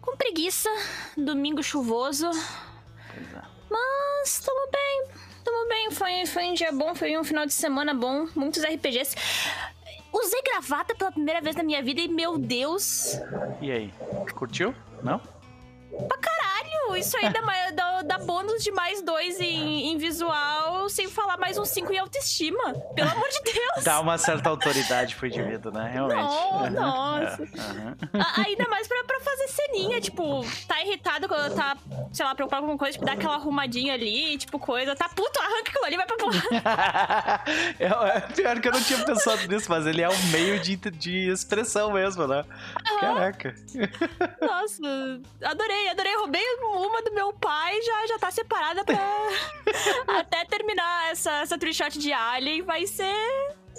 Com 0.00 0.16
preguiça, 0.16 0.68
domingo 1.16 1.62
chuvoso, 1.62 2.28
Pois 2.28 3.32
é. 3.34 3.42
mas 3.70 4.40
tamo 4.40 4.70
bem, 4.72 5.08
tamo 5.44 5.68
bem. 5.68 5.90
Foi, 5.92 6.26
foi 6.26 6.44
um 6.50 6.54
dia 6.54 6.72
bom, 6.72 6.94
foi 6.94 7.16
um 7.16 7.22
final 7.22 7.46
de 7.46 7.52
semana 7.52 7.94
bom, 7.94 8.26
muitos 8.34 8.62
RPGs. 8.64 9.14
Usei 10.12 10.42
gravata 10.42 10.94
pela 10.94 11.12
primeira 11.12 11.40
vez 11.40 11.54
na 11.54 11.62
minha 11.62 11.82
vida 11.82 12.00
e, 12.00 12.08
meu 12.08 12.38
Deus, 12.38 13.14
E 13.60 13.70
aí, 13.70 13.94
curtiu? 14.34 14.74
Não? 15.02 15.20
caralho, 16.20 16.55
isso 16.96 17.16
aí 17.18 17.30
dá, 17.30 17.42
mais- 17.42 17.74
dá, 17.74 18.02
dá 18.02 18.18
bônus 18.18 18.62
de 18.62 18.70
mais 18.70 19.02
dois 19.02 19.40
em, 19.40 19.92
em 19.92 19.98
visual, 19.98 20.88
sem 20.88 21.08
falar 21.08 21.36
mais 21.36 21.58
um 21.58 21.64
cinco 21.64 21.92
em 21.92 21.98
autoestima. 21.98 22.72
Pelo 22.94 23.10
amor 23.10 23.28
de 23.28 23.40
Deus! 23.52 23.84
Dá 23.84 24.00
uma 24.00 24.16
certa 24.18 24.48
autoridade 24.50 25.14
pro 25.16 25.26
indivíduo, 25.26 25.72
né? 25.72 25.90
Realmente. 25.92 26.20
Não, 26.20 26.70
nossa. 26.70 27.42
é. 27.42 28.18
A- 28.20 28.40
Ainda 28.46 28.68
mais 28.68 28.86
pra, 28.86 29.02
pra 29.04 29.20
fazer 29.20 29.48
ceninha, 29.48 30.00
tipo, 30.00 30.44
tá 30.68 30.80
irritado 30.82 31.28
quando 31.28 31.54
tá, 31.54 31.76
sei 32.12 32.24
lá, 32.24 32.34
preocupado 32.34 32.62
com 32.62 32.66
alguma 32.70 32.78
coisa, 32.78 32.92
tipo, 32.92 33.04
dá 33.04 33.12
aquela 33.12 33.34
arrumadinha 33.34 33.94
ali, 33.94 34.36
tipo, 34.38 34.58
coisa. 34.58 34.94
Tá 34.94 35.08
puto, 35.08 35.40
arranca 35.40 35.70
aquilo 35.70 35.84
ali, 35.84 35.96
vai 35.96 36.06
pra 36.06 36.16
porra. 36.16 36.42
É, 37.78 37.86
é 38.16 38.20
pior 38.20 38.60
que 38.60 38.68
eu 38.68 38.72
não 38.72 38.82
tinha 38.82 39.04
pensado 39.04 39.46
nisso, 39.48 39.66
mas 39.68 39.86
ele 39.86 40.02
é 40.02 40.08
um 40.08 40.22
meio 40.30 40.58
de, 40.60 40.76
de 40.76 41.28
expressão 41.30 41.92
mesmo, 41.92 42.26
né? 42.26 42.44
Caraca. 43.00 43.54
Nossa, 44.40 44.82
adorei, 45.42 45.88
adorei. 45.90 46.16
Roubei 46.16 46.42
uma 46.74 47.02
do 47.02 47.12
meu 47.12 47.32
pai, 47.32 47.80
já, 47.82 48.06
já 48.08 48.18
tá 48.18 48.30
separada 48.30 48.84
pra. 48.84 48.98
Até 50.20 50.44
terminar 50.44 51.10
essa, 51.10 51.30
essa 51.42 51.58
tree 51.58 51.74
shot 51.74 51.98
de 51.98 52.12
Alien, 52.12 52.62
vai 52.62 52.86
ser. 52.86 53.14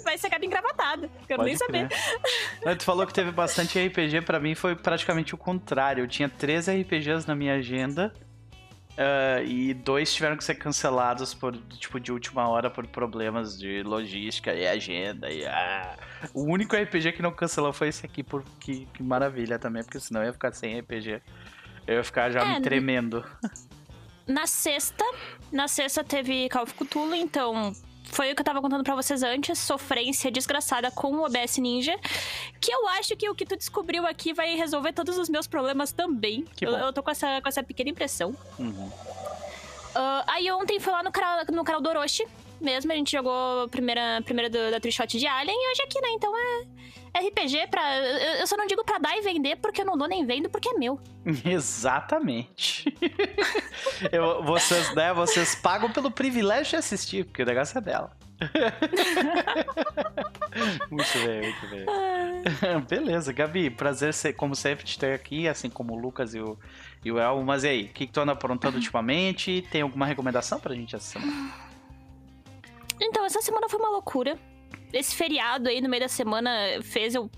Vai 0.04 0.16
ser 0.16 0.28
Gabi 0.30 0.46
engravatada. 0.46 1.10
Quero 1.26 1.42
nem 1.42 1.56
Pode 1.56 1.66
saber. 1.66 1.88
crer. 1.88 2.20
Mas 2.64 2.76
Tu 2.78 2.84
falou 2.84 3.06
que 3.06 3.12
teve 3.12 3.30
bastante 3.32 3.78
RPG, 3.84 4.22
pra 4.22 4.38
mim 4.38 4.54
foi 4.54 4.74
praticamente 4.76 5.34
o 5.34 5.38
contrário. 5.38 6.04
Eu 6.04 6.08
tinha 6.08 6.28
três 6.28 6.68
RPGs 6.68 7.26
na 7.26 7.34
minha 7.34 7.54
agenda. 7.54 8.12
ah, 8.96 9.42
e 9.42 9.74
dois 9.74 10.14
tiveram 10.14 10.36
que 10.36 10.44
ser 10.44 10.54
cancelados 10.54 11.34
por, 11.34 11.56
tipo, 11.56 11.98
de 12.00 12.12
última 12.12 12.48
hora 12.48 12.70
por 12.70 12.86
problemas 12.86 13.58
de 13.58 13.82
logística 13.82 14.54
e 14.54 14.66
agenda. 14.68 15.30
E, 15.30 15.44
ah. 15.44 15.96
O 16.32 16.44
único 16.44 16.76
RPG 16.76 17.12
que 17.12 17.22
não 17.22 17.32
cancelou 17.32 17.72
foi 17.72 17.88
esse 17.88 18.06
aqui, 18.06 18.22
por, 18.22 18.44
que, 18.60 18.86
que 18.94 19.02
maravilha 19.02 19.58
também, 19.58 19.82
porque 19.82 19.98
senão 20.00 20.20
eu 20.22 20.28
ia 20.28 20.32
ficar 20.32 20.52
sem 20.52 20.78
RPG. 20.78 21.20
Eu 21.88 21.94
ia 21.94 22.04
ficar 22.04 22.30
já 22.30 22.42
É, 22.42 22.56
me 22.56 22.60
tremendo. 22.60 23.24
Na 24.26 24.46
sexta, 24.46 25.02
na 25.50 25.66
sexta 25.66 26.04
teve 26.04 26.50
Call 26.50 26.64
of 26.64 26.74
Cthulhu, 26.74 27.14
então 27.14 27.72
foi 28.04 28.30
o 28.30 28.34
que 28.34 28.42
eu 28.42 28.44
tava 28.44 28.60
contando 28.60 28.84
pra 28.84 28.94
vocês 28.94 29.22
antes, 29.22 29.58
sofrência 29.58 30.30
desgraçada 30.30 30.90
com 30.90 31.14
o 31.14 31.24
OBS 31.24 31.56
Ninja, 31.56 31.98
que 32.60 32.70
eu 32.70 32.86
acho 32.88 33.16
que 33.16 33.26
o 33.30 33.34
que 33.34 33.46
tu 33.46 33.56
descobriu 33.56 34.06
aqui 34.06 34.34
vai 34.34 34.54
resolver 34.54 34.92
todos 34.92 35.16
os 35.16 35.30
meus 35.30 35.46
problemas 35.46 35.90
também. 35.90 36.44
Eu, 36.60 36.72
eu 36.72 36.92
tô 36.92 37.02
com 37.02 37.10
essa, 37.10 37.40
com 37.40 37.48
essa 37.48 37.62
pequena 37.62 37.88
impressão. 37.88 38.36
Uhum. 38.58 38.92
Ah, 39.94 40.24
aí 40.28 40.52
ontem 40.52 40.78
foi 40.78 40.92
lá 40.92 41.02
no 41.02 41.10
canal, 41.10 41.44
no 41.50 41.64
canal 41.64 41.80
do 41.80 41.88
Orochi 41.88 42.26
mesmo, 42.60 42.92
a 42.92 42.94
gente 42.94 43.10
jogou 43.12 43.62
a 43.64 43.68
primeira, 43.68 44.18
a 44.18 44.22
primeira 44.22 44.50
do, 44.50 44.70
da 44.70 44.80
Trishot 44.80 45.18
de 45.18 45.26
Alien 45.26 45.56
e 45.56 45.70
hoje 45.72 45.82
aqui, 45.82 46.00
né? 46.00 46.08
Então 46.12 46.32
é 46.36 47.28
RPG 47.28 47.66
pra. 47.70 47.96
Eu, 47.98 48.40
eu 48.40 48.46
só 48.46 48.56
não 48.56 48.66
digo 48.66 48.84
pra 48.84 48.98
dar 48.98 49.16
e 49.16 49.22
vender 49.22 49.56
porque 49.56 49.80
eu 49.80 49.86
não 49.86 49.96
dou 49.96 50.08
nem 50.08 50.24
vendo 50.26 50.48
porque 50.48 50.68
é 50.68 50.74
meu. 50.74 51.00
Exatamente. 51.44 52.94
Eu- 54.12 54.42
vocês, 54.44 54.94
né, 54.94 55.12
vocês 55.12 55.54
pagam 55.54 55.90
pelo 55.90 56.10
privilégio 56.10 56.70
de 56.70 56.76
assistir, 56.76 57.24
porque 57.24 57.42
o 57.42 57.46
negócio 57.46 57.76
é 57.78 57.80
dela. 57.80 58.16
muito 60.90 61.18
bem, 61.24 61.40
muito 61.42 61.68
bem. 61.70 61.86
Beleza, 62.88 63.32
Gabi, 63.32 63.68
prazer 63.70 64.14
ser, 64.14 64.32
como 64.34 64.54
sempre 64.54 64.84
te 64.84 64.96
ter 64.98 65.12
aqui, 65.12 65.48
assim 65.48 65.68
como 65.68 65.94
o 65.94 65.98
Lucas 65.98 66.34
e 66.34 66.40
o, 66.40 66.56
e 67.04 67.10
o 67.10 67.18
El. 67.18 67.42
Mas 67.42 67.64
e 67.64 67.68
aí, 67.68 67.82
o 67.84 67.88
que, 67.88 68.06
que 68.06 68.12
tu 68.12 68.20
anda 68.20 68.32
aprontando 68.32 68.76
ultimamente? 68.76 69.66
Tem 69.72 69.82
alguma 69.82 70.06
recomendação 70.06 70.60
pra 70.60 70.74
gente 70.74 70.94
essa 70.94 71.18
semana? 71.18 71.52
Então, 73.00 73.24
essa 73.24 73.40
semana 73.42 73.68
foi 73.68 73.78
uma 73.78 73.90
loucura. 73.90 74.38
Esse 74.92 75.14
feriado 75.14 75.68
aí 75.68 75.80
no 75.80 75.88
meio 75.88 76.02
da 76.02 76.08
semana 76.08 76.50
fez 76.82 77.14
eu. 77.14 77.30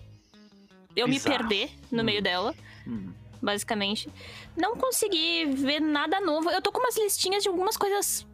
Eu 0.97 1.07
me 1.07 1.15
Bizarro. 1.15 1.37
perder 1.39 1.71
no 1.91 2.01
Hum. 2.03 2.05
meio 2.05 2.23
dela, 2.23 2.55
Hum, 2.87 3.13
basicamente. 3.41 4.09
Não 4.57 4.77
consegui 4.77 5.47
ver 5.47 5.81
nada 5.81 6.21
novo. 6.21 6.51
Eu 6.51 6.61
tô 6.63 6.73
com 6.73 6.79
umas 6.81 6.97
listinhas 6.97 7.43
de 7.43 7.49
algumas 7.49 7.77
coisas 7.77 8.27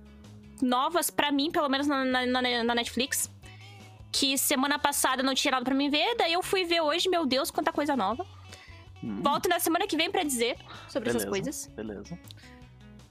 novas 0.62 1.11
pra 1.11 1.31
mim, 1.31 1.51
pelo 1.51 1.69
menos 1.69 1.87
na, 1.87 2.05
na- 2.05 2.27
na- 2.65 2.75
Netflix. 2.75 3.31
Que 4.12 4.39
semana 4.39 4.79
passada 4.79 5.23
não 5.23 5.35
tinha 5.35 5.51
nada 5.53 5.65
pra 5.65 5.75
mim 5.75 5.91
ver, 5.91 6.15
daí 6.17 6.33
eu 6.33 6.43
fui 6.43 6.65
ver 6.65 6.81
hoje, 6.81 7.09
meu 7.09 7.27
Deus, 7.27 7.51
quanta 7.51 7.73
coisa 7.73 7.95
nova. 7.95 8.25
hum, 9.05 9.21
Volto 9.23 9.47
na 9.49 9.59
semana 9.61 9.87
que 9.87 9.97
vem 9.97 10.11
pra 10.11 10.23
dizer 10.23 10.57
sobre 10.89 11.11
essas 11.11 11.25
beleza, 11.27 11.29
coisas. 11.29 11.67
Beleza. 11.77 12.19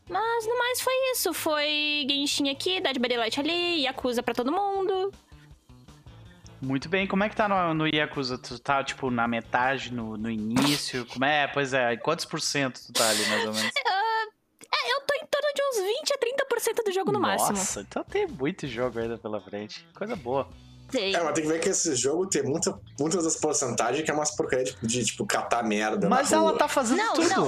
Mas 0.10 0.48
no 0.48 0.58
mais 0.58 0.82
foi 0.82 0.94
isso. 1.12 1.34
Foi 1.34 2.06
Genshin 2.10 2.50
aqui, 2.50 2.80
Dead 2.80 3.00
by 3.00 3.08
Daylight 3.08 3.40
ali, 3.40 3.84
Yakuza 3.84 4.22
pra 4.22 4.34
todo 4.34 4.52
mundo. 4.52 5.12
Muito 6.62 6.88
bem, 6.88 7.06
como 7.06 7.24
é 7.24 7.30
que 7.30 7.36
tá 7.36 7.48
no, 7.48 7.74
no 7.74 7.88
Yakuza? 7.88 8.38
Tu 8.38 8.58
tá, 8.60 8.84
tipo, 8.84 9.12
na 9.12 9.28
metade, 9.28 9.94
no, 9.94 10.18
no 10.18 10.30
início? 10.30 11.06
Como 11.06 11.26
é? 11.26 11.48
Pois 11.48 11.74
é, 11.74 11.96
quantos 11.98 12.26
por 12.26 12.42
cento 12.42 12.82
tu 12.86 12.94
tá 12.94 13.10
ali, 13.10 13.26
mais 13.28 13.46
ou 13.46 13.54
menos? 13.54 13.72
É, 14.78 14.92
eu 14.92 15.02
tô 15.02 15.14
em 15.14 15.26
torno 15.28 15.48
de 15.56 15.62
uns 15.64 16.00
20 16.00 16.14
a 16.14 16.80
30% 16.82 16.84
do 16.86 16.92
jogo 16.92 17.12
no 17.12 17.20
máximo. 17.20 17.58
Nossa, 17.58 17.82
então 17.82 18.04
tem 18.04 18.28
muito 18.28 18.68
jogo 18.68 19.00
ainda 19.00 19.18
pela 19.18 19.40
frente. 19.40 19.88
Coisa 19.96 20.16
boa. 20.16 20.50
Tem. 20.96 21.16
É, 21.16 21.24
mas 21.24 21.34
tem 21.34 21.44
que 21.44 21.50
ver 21.50 21.60
que 21.60 21.70
esse 21.70 21.96
jogo 21.96 22.28
tem 22.28 22.44
muita, 22.44 22.78
muitas 23.00 23.24
das 23.24 23.36
porcentagens 23.36 24.04
que 24.04 24.10
é 24.12 24.14
umas 24.14 24.32
porcaria 24.36 24.66
de, 24.66 24.76
de, 24.82 25.06
tipo, 25.06 25.26
catar 25.26 25.64
merda. 25.64 26.08
Mas 26.10 26.32
na 26.32 26.38
ela 26.38 26.50
rua. 26.50 26.58
tá 26.60 26.68
fazendo 26.68 26.98
Não, 26.98 27.14
tudo. 27.14 27.30
não. 27.30 27.46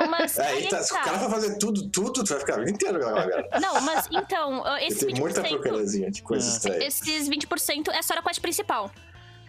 Não, 0.00 0.10
mas. 0.10 0.38
É, 0.42 0.46
aí 0.46 0.66
é 0.66 0.68
tá, 0.68 0.78
que 0.78 0.84
se 0.84 0.92
o 0.92 0.96
tá. 0.96 1.02
cara 1.02 1.18
for 1.18 1.30
fazer 1.30 1.58
tudo, 1.58 1.88
tudo, 1.88 2.12
tu 2.24 2.26
vai 2.26 2.38
ficar 2.40 2.54
a 2.54 2.58
vida 2.58 2.70
inteira 2.70 2.98
com 2.98 3.06
aquela. 3.18 3.60
Não, 3.60 3.80
mas 3.80 4.08
então, 4.10 4.60
uh, 4.62 4.78
E 4.78 4.86
esse 4.88 5.06
tem 5.06 5.14
muita 5.14 5.42
20%. 5.42 5.48
porcariazinha 5.50 6.10
de 6.10 6.22
coisa 6.22 6.46
É. 6.46 6.50
estranha. 6.50 6.86
Esses 6.86 7.28
20% 7.28 7.88
é 7.92 8.02
só 8.02 8.14
a 8.14 8.22
quest 8.22 8.40
principal. 8.40 8.90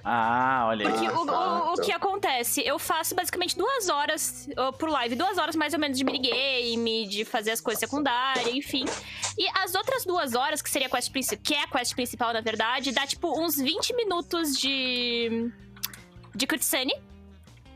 Ah, 0.05 0.65
olha 0.67 0.85
aí. 0.87 0.91
Porque 0.93 1.07
Ah, 1.07 1.13
o, 1.13 1.69
o- 1.71 1.73
o 1.73 1.81
que 1.81 1.91
acontece? 1.91 2.61
Eu 2.65 2.77
faço 2.77 3.15
basicamente 3.15 3.57
duas 3.57 3.87
horas 3.87 4.49
uh, 4.57 4.73
por 4.73 4.89
live, 4.89 5.15
duas 5.15 5.37
horas 5.37 5.55
mais 5.55 5.73
ou 5.73 5.79
menos 5.79 5.97
de 5.97 6.03
minigame, 6.03 7.07
de 7.07 7.23
fazer 7.23 7.51
as 7.51 7.61
coisas 7.61 7.79
secundárias, 7.79 8.47
enfim. 8.53 8.83
E 9.37 9.47
as 9.63 9.73
outras 9.75 10.03
duas 10.05 10.35
horas, 10.35 10.61
que 10.61 10.69
seria 10.69 10.87
a 10.87 10.89
quest 10.91 11.09
principal, 11.11 11.39
que 11.43 11.53
é 11.53 11.63
a 11.63 11.67
quest 11.67 11.95
principal, 11.95 12.33
na 12.33 12.41
verdade, 12.41 12.91
dá 12.91 13.07
tipo 13.07 13.39
uns 13.39 13.55
20 13.55 13.95
minutos 13.95 14.57
de. 14.59 15.49
de 16.35 16.47
cutscene. 16.47 16.93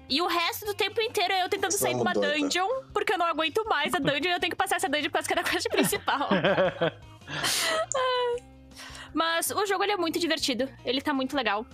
E 0.10 0.22
o 0.22 0.28
resto 0.28 0.66
do 0.66 0.74
tempo 0.74 1.02
inteiro 1.02 1.34
é 1.34 1.44
eu 1.44 1.50
tentando 1.50 1.72
Só 1.72 1.80
sair 1.80 1.96
de 1.96 2.02
uma 2.02 2.14
tá? 2.14 2.20
dungeon, 2.22 2.68
porque 2.94 3.12
eu 3.14 3.18
não 3.18 3.26
aguento 3.26 3.64
mais 3.66 3.94
a 3.94 4.00
dungeon 4.00 4.32
e 4.32 4.34
eu 4.34 4.40
tenho 4.40 4.52
que 4.52 4.56
passar 4.58 4.78
essa 4.78 4.88
dungeon 4.90 5.10
por 5.10 5.14
causa 5.14 5.28
que 5.28 5.34
é 5.34 5.36
da 5.38 5.44
quest 5.44 5.70
principal. 5.70 6.28
Mas 9.14 9.50
o 9.52 9.66
jogo 9.66 9.84
ele 9.84 9.94
é 9.94 9.98
muito 9.98 10.20
divertido, 10.20 10.70
ele 10.86 11.02
tá 11.02 11.14
muito 11.14 11.36
legal. 11.36 11.66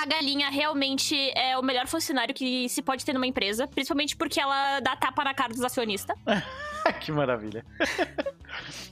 A 0.00 0.06
galinha 0.06 0.48
realmente 0.48 1.16
é 1.36 1.58
o 1.58 1.62
melhor 1.62 1.88
funcionário 1.88 2.32
que 2.32 2.68
se 2.68 2.80
pode 2.80 3.04
ter 3.04 3.12
numa 3.12 3.26
empresa, 3.26 3.66
principalmente 3.66 4.16
porque 4.16 4.40
ela 4.40 4.78
dá 4.78 4.94
tapa 4.94 5.24
na 5.24 5.34
cara 5.34 5.52
dos 5.52 5.62
acionistas. 5.64 6.16
que 7.00 7.10
maravilha. 7.10 7.66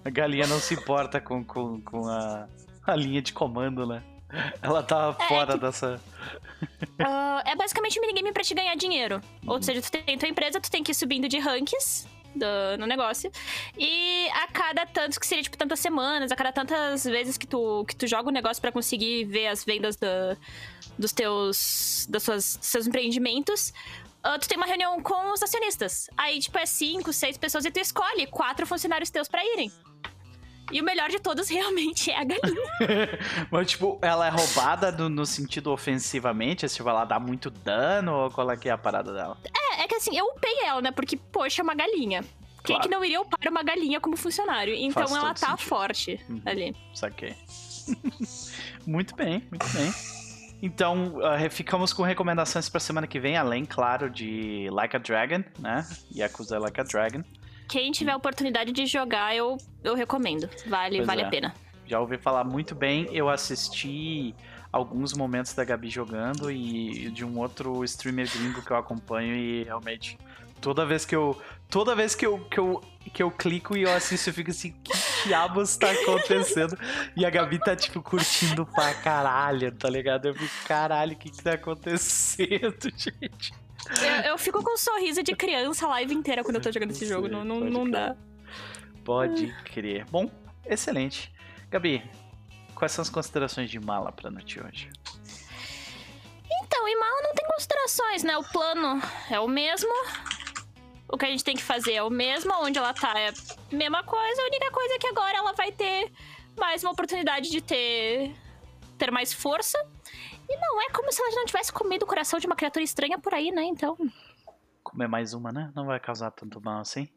A 0.05 0.11
galinha 0.11 0.49
não 0.49 0.59
se 0.59 0.75
importa 0.75 1.21
com, 1.21 1.45
com, 1.45 1.81
com 1.81 2.09
a, 2.09 2.49
a 2.85 2.97
linha 2.97 3.23
de 3.23 3.33
comando, 3.33 3.87
né? 3.87 4.03
Ela 4.61 4.83
tá 4.83 5.13
fora 5.29 5.53
que- 5.53 5.61
dessa. 5.61 6.01
Ah, 6.99 7.41
é 7.47 7.55
basicamente 7.55 7.99
um 8.01 8.03
minigame 8.03 8.33
pra 8.33 8.43
te 8.43 8.53
ganhar 8.53 8.75
dinheiro. 8.75 9.21
Ou 9.47 9.63
seja, 9.63 9.81
tu 9.81 9.91
tem 9.93 10.19
tua 10.19 10.29
empresa, 10.29 10.61
tu 10.61 10.69
tem 10.69 10.83
que 10.83 10.91
ir 10.91 10.95
subindo 10.97 11.29
de 11.29 11.39
ranks 11.39 12.09
do- 12.37 12.79
no 12.79 12.87
negócio. 12.87 13.31
E 13.79 14.29
a 14.31 14.47
cada 14.49 14.87
tantos, 14.87 15.19
que 15.19 15.27
seria 15.27 15.43
tipo 15.43 15.57
tantas 15.57 15.81
semanas, 15.81 16.31
a 16.33 16.37
cada 16.37 16.53
tantas 16.53 17.05
vezes 17.05 17.37
que 17.37 17.47
tu, 17.47 17.85
que 17.87 17.95
tu 17.97 18.07
joga 18.07 18.29
o 18.29 18.33
negócio 18.33 18.61
pra 18.61 18.71
conseguir 18.73 19.25
ver 19.25 19.49
as 19.49 19.65
vendas 19.65 19.97
da- 19.97 20.37
dos 20.99 21.13
teus. 21.13 22.07
das 22.09 22.23
suas, 22.23 22.57
dos 22.57 22.67
seus 22.67 22.87
empreendimentos. 22.87 23.73
ah, 24.23 24.39
tu 24.39 24.49
tem 24.49 24.57
uma 24.57 24.67
reunião 24.67 25.01
com 25.03 25.33
os 25.33 25.43
acionistas. 25.43 26.11
Aí, 26.17 26.41
tipo, 26.41 26.59
é 26.59 26.67
cinco, 26.67 27.13
seis 27.13 27.37
pessoas 27.39 27.65
e 27.65 27.71
tu 27.71 27.79
escolhe 27.79 28.27
quatro 28.27 28.67
funcionários 28.67 29.09
teus 29.11 29.29
pra 29.29 29.45
irem. 29.45 29.71
E 30.73 30.81
o 30.81 30.85
melhor 30.85 31.09
de 31.09 31.19
todos 31.21 31.49
realmente 31.49 32.11
é 32.11 32.19
a 32.19 32.25
galinha. 32.25 32.63
Mas, 33.51 33.71
tipo, 33.71 33.99
ela 34.03 34.27
é 34.27 34.31
roubada 34.31 34.91
no, 34.91 35.09
no 35.09 35.25
sentido 35.25 35.71
ofensivamente? 35.73 36.67
Tipo, 36.69 36.89
ela 36.89 37.05
dá 37.05 37.21
muito 37.21 37.51
dano 37.51 38.13
ou 38.13 38.31
qual 38.31 38.51
é 38.51 38.57
que 38.57 38.69
é 38.69 38.73
a 38.73 38.79
parada 38.79 39.13
dela? 39.13 39.39
É, 39.55 39.83
é 39.85 39.89
que 39.89 39.95
assim, 39.95 40.17
eu 40.17 40.25
upei 40.27 40.61
ela, 40.65 40.83
né? 40.83 40.91
Porque, 40.91 41.17
poxa, 41.17 41.63
é 41.63 41.65
uma 41.65 41.75
galinha. 41.75 42.23
Quem 42.65 42.75
Claro. 42.75 42.83
que 42.83 42.89
não 42.89 43.05
iria 43.05 43.21
upar 43.21 43.39
uma 43.49 43.63
galinha 43.63 44.01
como 44.01 44.17
funcionário? 44.17 44.75
Então 44.75 45.07
Faz 45.07 45.13
ela 45.13 45.35
tá 45.35 45.51
sentido. 45.51 45.69
forte 45.69 46.21
Uhum. 46.29 46.43
ali. 46.45 46.77
Saquei. 46.93 47.37
muito 48.87 49.15
bem, 49.15 49.47
muito 49.51 49.67
bem. 49.73 49.93
Então, 50.63 51.19
ah, 51.23 51.49
ficamos 51.51 51.93
com 51.93 52.03
recomendações 52.03 52.69
pra 52.69 52.81
semana 52.81 53.07
que 53.07 53.21
vem, 53.21 53.37
além, 53.37 53.65
claro, 53.65 54.09
de 54.11 54.69
Like 54.73 54.97
a 54.97 54.99
Dragon, 54.99 55.45
né? 55.59 55.87
Yakuza 56.15 56.59
Like 56.59 56.81
a 56.81 56.85
Dragon. 56.85 57.23
Quem 57.69 57.91
tiver 57.91 58.13
a 58.13 58.17
oportunidade 58.17 58.73
de 58.73 58.87
jogar, 58.87 59.35
eu, 59.35 59.57
eu 59.83 59.95
recomendo. 59.95 60.49
Vale, 60.67 60.97
Pois 60.99 61.07
vale 61.07 61.23
é. 61.23 61.25
a 61.25 61.29
pena. 61.29 61.55
Já 61.87 62.01
ouvi 62.01 62.19
falar 62.19 62.45
muito 62.45 62.75
bem. 62.75 63.09
Eu 63.13 63.29
assisti 63.29 64.35
alguns 64.73 65.13
momentos 65.13 65.55
da 65.55 65.65
Gabi 65.65 65.89
jogando 65.89 66.51
e 66.51 67.11
de 67.11 67.25
um 67.25 67.39
outro 67.39 67.83
streamer 67.85 68.29
gringo 68.31 68.63
que 68.63 68.71
eu 68.71 68.77
acompanho 68.77 69.35
e 69.35 69.63
realmente 69.65 70.19
toda 70.61 70.85
vez 70.85 71.05
que 71.05 71.15
eu 71.15 71.41
toda 71.71 71.95
vez 71.95 72.15
que 72.15 72.27
eu 72.27 72.39
que 72.51 72.59
eu, 72.59 72.83
que 73.13 73.23
eu 73.23 73.31
clico 73.31 73.77
e 73.77 73.83
eu 73.83 73.93
assisto 73.93 74.31
eu 74.31 74.35
fico 74.35 74.51
assim, 74.51 74.73
que 74.83 74.93
diabos 75.27 75.77
tá 75.77 75.91
acontecendo? 75.91 76.77
E 77.17 77.25
a 77.25 77.31
Gabi 77.31 77.59
tá 77.59 77.75
tipo 77.77 78.03
curtindo 78.03 78.67
pra 78.67 78.95
caralho, 78.95 79.73
tá 79.73 79.89
ligado? 79.89 80.27
Eu 80.27 80.35
fico, 80.35 80.67
caralho, 80.67 81.13
o 81.13 81.17
que 81.17 81.31
que 81.31 81.43
tá 81.43 81.53
acontecendo, 81.53 82.91
gente? 82.97 83.53
Eu, 84.03 84.31
eu 84.33 84.39
fico 84.39 84.63
com 84.63 84.75
um 84.75 84.77
sorriso 84.77 85.23
de 85.23 85.35
criança 85.35 85.87
a 85.87 85.91
live 85.91 86.15
inteira 86.15 86.43
quando 86.43 86.57
eu 86.57 86.63
tô 86.63 86.71
jogando 86.73 86.91
esse 86.91 87.07
jogo. 87.07 87.29
Não, 87.29 87.45
não, 87.45 87.61
Pode 87.61 87.71
não 87.71 87.91
dá. 87.91 88.17
Pode 89.05 89.53
crer. 89.65 90.05
Bom, 90.07 90.31
excelente. 90.65 91.33
Gabi, 91.71 92.03
quais 92.75 92.93
são 92.93 93.03
as 93.03 93.09
considerações 93.09 93.71
de 93.71 93.79
mala 93.79 94.11
pra 94.13 94.31
noite 94.31 94.61
hoje? 94.61 94.91
Então, 96.65 96.89
em 96.89 96.99
mala 96.99 97.23
não 97.23 97.35
tem 97.35 97.47
considerações, 97.47 98.23
né? 98.23 98.37
O 98.37 98.45
plano 98.45 99.01
é 99.31 99.39
o 99.39 99.49
mesmo. 99.49 99.93
O 101.09 101.17
que 101.17 101.25
a 101.25 101.29
gente 101.29 101.45
tem 101.45 101.57
que 101.57 101.63
fazer 101.63 101.95
é 101.95 102.03
o 102.03 102.11
mesmo. 102.11 102.53
Onde 102.61 102.79
ela 102.79 102.93
tá 102.93 103.15
é 103.19 103.29
a 103.29 103.77
mesma 103.77 104.03
coisa. 104.03 104.43
A 104.43 104.47
única 104.47 104.71
coisa 104.71 104.95
é 104.95 104.99
que 104.99 105.07
agora 105.07 105.37
ela 105.37 105.53
vai 105.53 105.71
ter 105.73 106.13
mais 106.57 106.83
uma 106.83 106.93
oportunidade 106.93 107.51
de 107.51 107.61
ter, 107.61 108.35
ter 108.99 109.11
mais 109.11 109.33
força. 109.33 109.79
E 110.49 110.57
não 110.57 110.81
é 110.83 110.91
como 110.91 111.11
se 111.13 111.21
ela 111.21 111.31
já 111.31 111.37
não 111.39 111.47
tivesse 111.47 111.73
comido 111.73 112.05
o 112.05 112.07
coração 112.07 112.39
de 112.39 112.47
uma 112.47 112.57
criatura 112.57 112.85
estranha 112.85 113.19
por 113.19 113.35
aí, 113.35 113.51
né? 113.51 113.65
Então. 113.65 113.97
Comer 114.83 115.09
mais 115.09 115.35
uma, 115.35 115.51
né? 115.53 115.73
Não 115.75 115.87
vai 115.87 115.99
causar 115.99 116.31
tanto 116.31 116.61
mal 116.61 116.81
assim. 116.81 117.09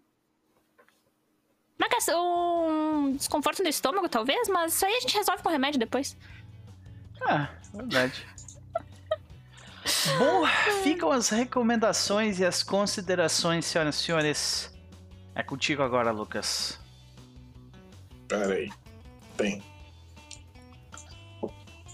Uma 1.78 1.88
questão- 1.88 2.68
um 2.68 3.16
desconforto 3.16 3.64
no 3.64 3.70
estômago, 3.70 4.10
talvez, 4.10 4.48
mas 4.50 4.74
isso 4.74 4.86
aí 4.86 4.96
a 4.98 5.00
gente 5.00 5.16
resolve 5.16 5.42
com 5.44 5.50
remédio 5.50 5.80
depois. 5.80 6.18
Ah, 7.22 7.50
verdade. 7.74 8.28
Bom, 10.18 10.46
ficam 10.84 11.12
as 11.12 11.30
recomendações 11.30 12.40
e 12.40 12.46
as 12.46 12.64
considerações, 12.64 13.66
senhoras 13.66 13.96
e 13.96 14.04
senhores. 14.04 14.80
É 15.34 15.42
contigo 15.42 15.82
agora, 15.82 16.12
Lucas. 16.12 16.80
Pera 18.28 18.54
aí. 18.54 18.70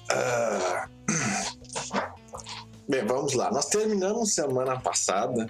Bem. 0.07 0.17
Ah, 0.17 0.89
Bem, 2.87 3.05
vamos 3.05 3.33
lá. 3.33 3.51
Nós 3.51 3.65
terminamos 3.65 4.33
semana 4.33 4.79
passada 4.79 5.49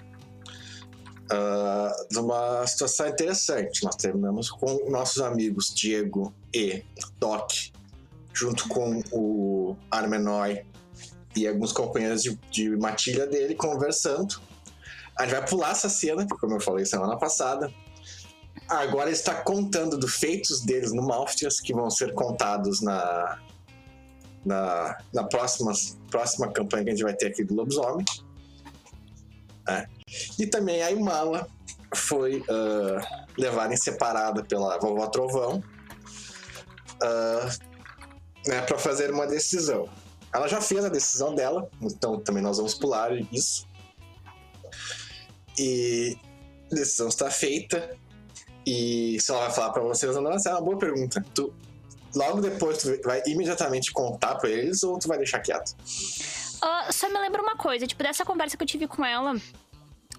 ah, 1.30 1.92
de 2.10 2.18
uma 2.18 2.66
situação 2.66 3.08
interessante. 3.08 3.84
Nós 3.84 3.96
terminamos 3.96 4.50
com 4.50 4.90
nossos 4.90 5.20
amigos 5.22 5.72
Diego 5.74 6.34
e 6.54 6.82
Doc, 7.18 7.50
junto 8.32 8.68
com 8.68 9.02
o 9.12 9.76
Armenoi 9.90 10.64
e 11.34 11.46
alguns 11.46 11.72
companheiros 11.72 12.22
de, 12.22 12.38
de 12.50 12.70
matilha 12.76 13.26
dele 13.26 13.54
conversando. 13.54 14.40
A 15.18 15.24
gente 15.24 15.34
vai 15.34 15.46
pular 15.46 15.70
essa 15.70 15.88
cena, 15.88 16.26
como 16.40 16.54
eu 16.54 16.60
falei 16.60 16.84
semana 16.84 17.18
passada, 17.18 17.72
Agora 18.68 19.10
está 19.10 19.32
contando 19.42 19.96
dos 19.96 20.16
feitos 20.16 20.60
deles 20.60 20.92
no 20.92 21.02
Malftias, 21.02 21.60
que 21.60 21.72
vão 21.72 21.88
ser 21.88 22.12
contados 22.14 22.80
na, 22.80 23.38
na, 24.46 24.96
na 25.12 25.24
próxima, 25.24 25.72
próxima 26.10 26.52
campanha 26.52 26.84
que 26.84 26.90
a 26.90 26.92
gente 26.92 27.02
vai 27.02 27.14
ter 27.14 27.26
aqui 27.26 27.42
do 27.42 27.54
Lobisomem. 27.54 28.04
É. 29.68 29.86
E 30.38 30.46
também 30.46 30.82
a 30.82 30.92
Imala 30.92 31.48
foi 31.94 32.38
uh, 32.40 33.26
levada 33.36 33.74
em 33.74 33.76
separada 33.76 34.44
pela 34.44 34.78
vovó 34.78 35.06
Trovão 35.08 35.62
uh, 37.02 37.46
né, 38.46 38.62
para 38.62 38.78
fazer 38.78 39.10
uma 39.10 39.26
decisão. 39.26 39.88
Ela 40.32 40.46
já 40.46 40.60
fez 40.60 40.84
a 40.84 40.88
decisão 40.88 41.34
dela, 41.34 41.68
então 41.82 42.20
também 42.20 42.42
nós 42.42 42.58
vamos 42.58 42.74
pular 42.74 43.10
isso. 43.32 43.66
E 45.58 46.16
a 46.70 46.74
decisão 46.74 47.08
está 47.08 47.30
feita. 47.30 47.96
E 48.64 49.16
se 49.20 49.30
ela 49.30 49.42
vai 49.42 49.50
falar 49.50 49.70
para 49.70 49.82
vocês 49.82 50.14
ou 50.14 50.22
não, 50.22 50.32
essa 50.32 50.50
é 50.50 50.52
uma 50.52 50.60
boa 50.60 50.78
pergunta. 50.78 51.24
Tu, 51.34 51.52
logo 52.14 52.40
depois, 52.40 52.78
tu 52.78 53.00
vai 53.04 53.22
imediatamente 53.26 53.92
contar 53.92 54.36
para 54.36 54.50
eles 54.50 54.82
ou 54.82 54.98
tu 54.98 55.08
vai 55.08 55.18
deixar 55.18 55.40
quieto? 55.40 55.74
Uh, 56.56 56.92
só 56.92 57.08
me 57.08 57.18
lembra 57.18 57.42
uma 57.42 57.56
coisa, 57.56 57.86
tipo, 57.86 58.02
dessa 58.02 58.24
conversa 58.24 58.56
que 58.56 58.62
eu 58.62 58.66
tive 58.66 58.86
com 58.86 59.04
ela. 59.04 59.34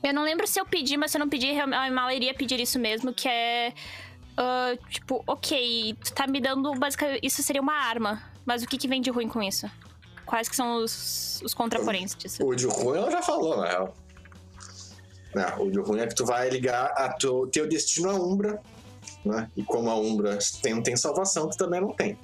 Eu 0.04 0.13
não 0.13 0.23
lembro 0.23 0.45
se 0.45 0.60
eu 0.60 0.65
pedi, 0.65 0.95
mas 0.95 1.12
se 1.12 1.17
eu 1.17 1.19
não 1.19 1.30
pedir, 1.30 1.60
a 1.60 1.91
Mala 1.91 2.13
iria 2.13 2.34
pedir 2.34 2.60
isso 2.60 2.80
mesmo, 2.80 3.13
que 3.13 3.28
é. 3.28 3.73
Uh, 4.34 4.78
tipo, 4.89 5.23
ok, 5.26 5.95
tu 6.04 6.13
tá 6.13 6.28
me 6.28 6.39
dando. 6.39 6.71
Basicamente, 6.76 7.26
isso 7.26 7.41
seria 7.41 7.62
uma 7.62 7.73
arma. 7.73 8.21
Mas 8.45 8.62
o 8.62 8.67
que, 8.67 8.78
que 8.78 8.88
vem 8.88 9.02
de 9.02 9.10
ruim 9.10 9.28
com 9.28 9.41
isso? 9.41 9.69
Quais 10.26 10.47
que 10.47 10.56
são 10.56 10.84
os, 10.84 11.41
os 11.43 11.54
contraporentes 11.54 12.15
disso? 12.15 12.45
O 12.45 12.54
de 12.54 12.67
ruim 12.67 12.97
ela 12.97 13.10
já 13.10 13.21
falou, 13.21 13.58
na 13.58 13.67
real. 13.67 13.95
É, 15.36 15.62
o 15.62 15.69
de 15.69 15.80
ruim 15.80 16.00
é 16.00 16.08
que 16.08 16.15
tu 16.15 16.26
vai 16.26 16.50
ligar 16.50 16.91
a 16.95 17.10
teu, 17.13 17.47
teu 17.47 17.67
destino 17.67 18.10
à 18.10 18.13
Umbra, 18.13 18.62
né? 19.25 19.49
E 19.56 19.63
como 19.63 19.89
a 19.89 19.95
Umbra 19.95 20.38
tem, 20.62 20.73
não 20.73 20.84
tem 20.84 20.95
salvação, 20.95 21.49
tu 21.49 21.58
também 21.58 21.82
não 21.82 21.93
tem. 21.93 22.17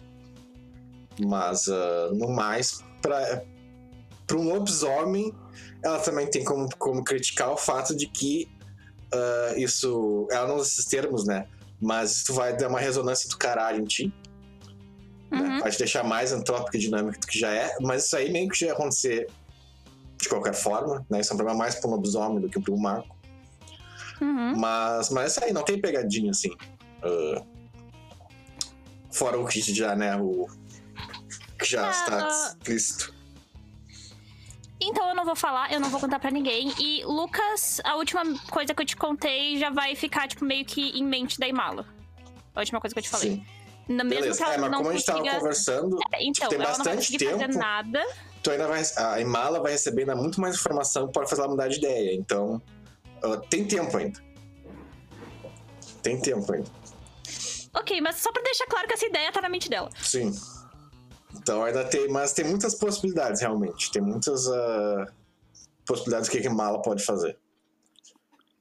Mas, 1.20 1.68
uh, 1.68 2.14
no 2.14 2.30
mais, 2.30 2.84
pra 3.02 3.44
um 4.34 4.44
lobisomem, 4.44 5.34
ela 5.84 6.00
também 6.00 6.28
tem 6.28 6.44
como, 6.44 6.68
como 6.78 7.04
criticar 7.04 7.52
o 7.52 7.58
fato 7.58 7.96
de 7.96 8.08
que 8.08 8.50
uh, 9.14 9.60
isso. 9.60 10.28
Ela 10.32 10.48
não 10.48 10.56
usa 10.56 10.70
esses 10.70 10.86
termos, 10.86 11.26
né? 11.26 11.48
Mas 11.80 12.18
isso 12.18 12.34
vai 12.34 12.56
dar 12.56 12.70
uma 12.70 12.80
ressonância 12.80 13.30
do 13.30 13.38
caralho 13.38 13.82
em 13.82 13.86
ti. 13.86 14.14
Né? 15.30 15.40
Uhum. 15.40 15.60
Vai 15.60 15.72
te 15.72 15.78
deixar 15.78 16.04
mais 16.04 16.32
antrópica 16.32 16.78
e 16.78 16.80
dinâmica 16.80 17.20
do 17.20 17.28
que 17.28 17.38
já 17.38 17.54
é. 17.54 17.76
Mas 17.82 18.06
isso 18.06 18.16
aí 18.16 18.32
meio 18.32 18.50
que 18.50 18.58
já 18.58 18.68
ia 18.68 18.74
acontecer 18.74 19.28
de 20.18 20.30
qualquer 20.30 20.54
forma, 20.54 21.06
né? 21.10 21.20
Isso 21.20 21.32
é 21.32 21.34
um 21.34 21.38
problema 21.38 21.60
mais 21.60 21.76
para 21.76 21.90
um 21.90 21.94
lobisomem 21.94 22.40
do 22.40 22.50
que 22.50 22.60
para 22.60 22.74
um 22.74 22.78
mago. 22.78 23.14
Uhum. 24.22 24.56
Mas, 24.58 25.10
mas 25.10 25.32
isso 25.32 25.44
aí 25.44 25.52
não 25.52 25.64
tem 25.64 25.80
pegadinha 25.80 26.32
assim. 26.32 26.52
Uh, 27.04 27.46
fora 29.12 29.38
o 29.40 29.46
que 29.46 29.62
já, 29.62 29.96
né? 29.96 30.16
O 30.18 30.48
que 31.60 31.66
já 31.66 31.88
Ah, 31.88 31.92
está 31.92 32.28
explícito. 32.58 33.14
Então 34.82 35.08
eu 35.08 35.16
não 35.16 35.24
vou 35.24 35.36
falar, 35.36 35.72
eu 35.72 35.80
não 35.80 35.90
vou 35.90 36.00
contar 36.00 36.20
pra 36.20 36.30
ninguém. 36.30 36.74
E, 36.78 37.04
Lucas, 37.06 37.80
a 37.86 37.96
última 37.96 38.22
coisa 38.50 38.74
que 38.74 38.82
eu 38.82 38.86
te 38.86 38.96
contei 38.98 39.58
já 39.58 39.70
vai 39.70 39.96
ficar, 39.96 40.28
tipo, 40.28 40.44
meio 40.44 40.66
que 40.66 40.90
em 40.90 41.06
mente 41.06 41.40
da 41.40 41.48
Imala. 41.48 41.86
A 42.54 42.60
última 42.60 42.82
coisa 42.82 42.94
que 42.94 43.00
eu 43.00 43.04
te 43.04 43.10
falei. 43.10 43.32
Sim. 43.36 43.46
Na 43.88 44.04
mesmo 44.04 44.22
Beleza. 44.22 44.38
que 44.38 44.44
ela 44.44 44.54
É, 44.54 44.58
mas 44.58 44.72
não 44.72 44.78
como 44.80 44.90
a 44.90 44.94
gente 44.94 45.06
tava 45.06 45.20
conversando, 45.40 46.00
Então, 46.20 46.50
tem 46.50 46.60
ela 46.60 46.78
não 46.78 46.84
vai 46.84 46.96
bastante 46.96 47.18
tempo. 47.18 47.58
nada. 47.58 48.06
tu 48.42 48.52
ainda 48.52 48.68
vai. 48.68 48.82
A 48.98 49.20
Imala 49.22 49.62
vai 49.62 49.72
receber 49.74 50.02
ainda 50.02 50.16
muito 50.16 50.40
mais 50.42 50.56
informação 50.56 51.08
para 51.10 51.26
fazer 51.28 51.42
ela 51.42 51.52
mudar 51.52 51.68
de 51.70 51.78
ideia. 51.78 52.14
Então, 52.16 52.62
uh, 53.24 53.38
tem 53.50 53.66
tempo 53.66 53.96
ainda. 53.98 54.22
Tem 56.02 56.20
tempo 56.20 56.52
ainda. 56.54 56.70
Ok, 57.74 58.00
mas 58.02 58.18
só 58.18 58.32
pra 58.32 58.42
deixar 58.44 58.68
claro 58.68 58.88
que 58.88 58.94
essa 58.94 59.06
ideia 59.06 59.32
tá 59.32 59.42
na 59.42 59.50
mente 59.50 59.70
dela. 59.70 59.90
Sim. 60.02 60.32
Então 61.36 61.64
ainda 61.64 61.84
tem. 61.84 62.08
Mas 62.10 62.34
tem 62.34 62.46
muitas 62.46 62.76
possibilidades, 62.76 63.42
realmente. 63.42 63.92
Tem 63.92 64.02
muitas 64.02 64.46
uh, 64.48 65.06
possibilidades 65.86 66.30
do 66.30 66.32
que 66.32 66.48
a 66.48 66.52
Imala 66.52 66.82
pode 66.82 67.04
fazer. 67.04 67.38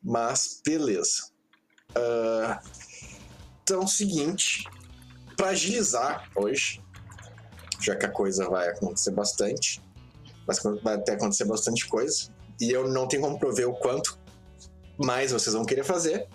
Mas, 0.03 0.61
beleza. 0.65 1.31
Uh, 1.91 2.69
então, 3.63 3.87
seguinte. 3.87 4.65
Pra 5.37 5.49
agilizar 5.49 6.31
hoje, 6.37 6.81
já 7.81 7.97
que 7.97 8.07
a 8.07 8.11
coisa 8.11 8.49
vai 8.49 8.69
acontecer 8.69 9.11
bastante, 9.11 9.83
mas 10.47 10.63
vai 10.83 10.95
até 10.95 11.15
acontecer 11.15 11.45
bastante 11.47 11.89
coisa, 11.89 12.31
e 12.61 12.71
eu 12.71 12.87
não 12.87 13.09
tenho 13.09 13.23
como 13.23 13.39
prover 13.39 13.69
o 13.69 13.75
quanto 13.75 14.19
mais 14.99 15.33
vocês 15.33 15.55
vão 15.55 15.65
querer 15.65 15.85
fazer. 15.85 16.29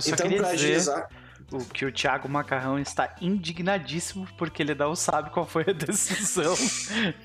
Só 0.00 0.12
então, 0.12 0.28
queria 0.28 0.38
pra 0.38 0.54
dizer 0.54 0.66
agilizar. 0.66 1.08
O 1.52 1.64
que 1.64 1.84
o 1.84 1.92
Thiago 1.92 2.28
Macarrão 2.28 2.78
está 2.78 3.14
indignadíssimo 3.20 4.26
porque 4.38 4.62
ele 4.62 4.74
não 4.74 4.94
sabe 4.94 5.30
qual 5.30 5.46
foi 5.46 5.64
a 5.68 5.72
decisão 5.72 6.54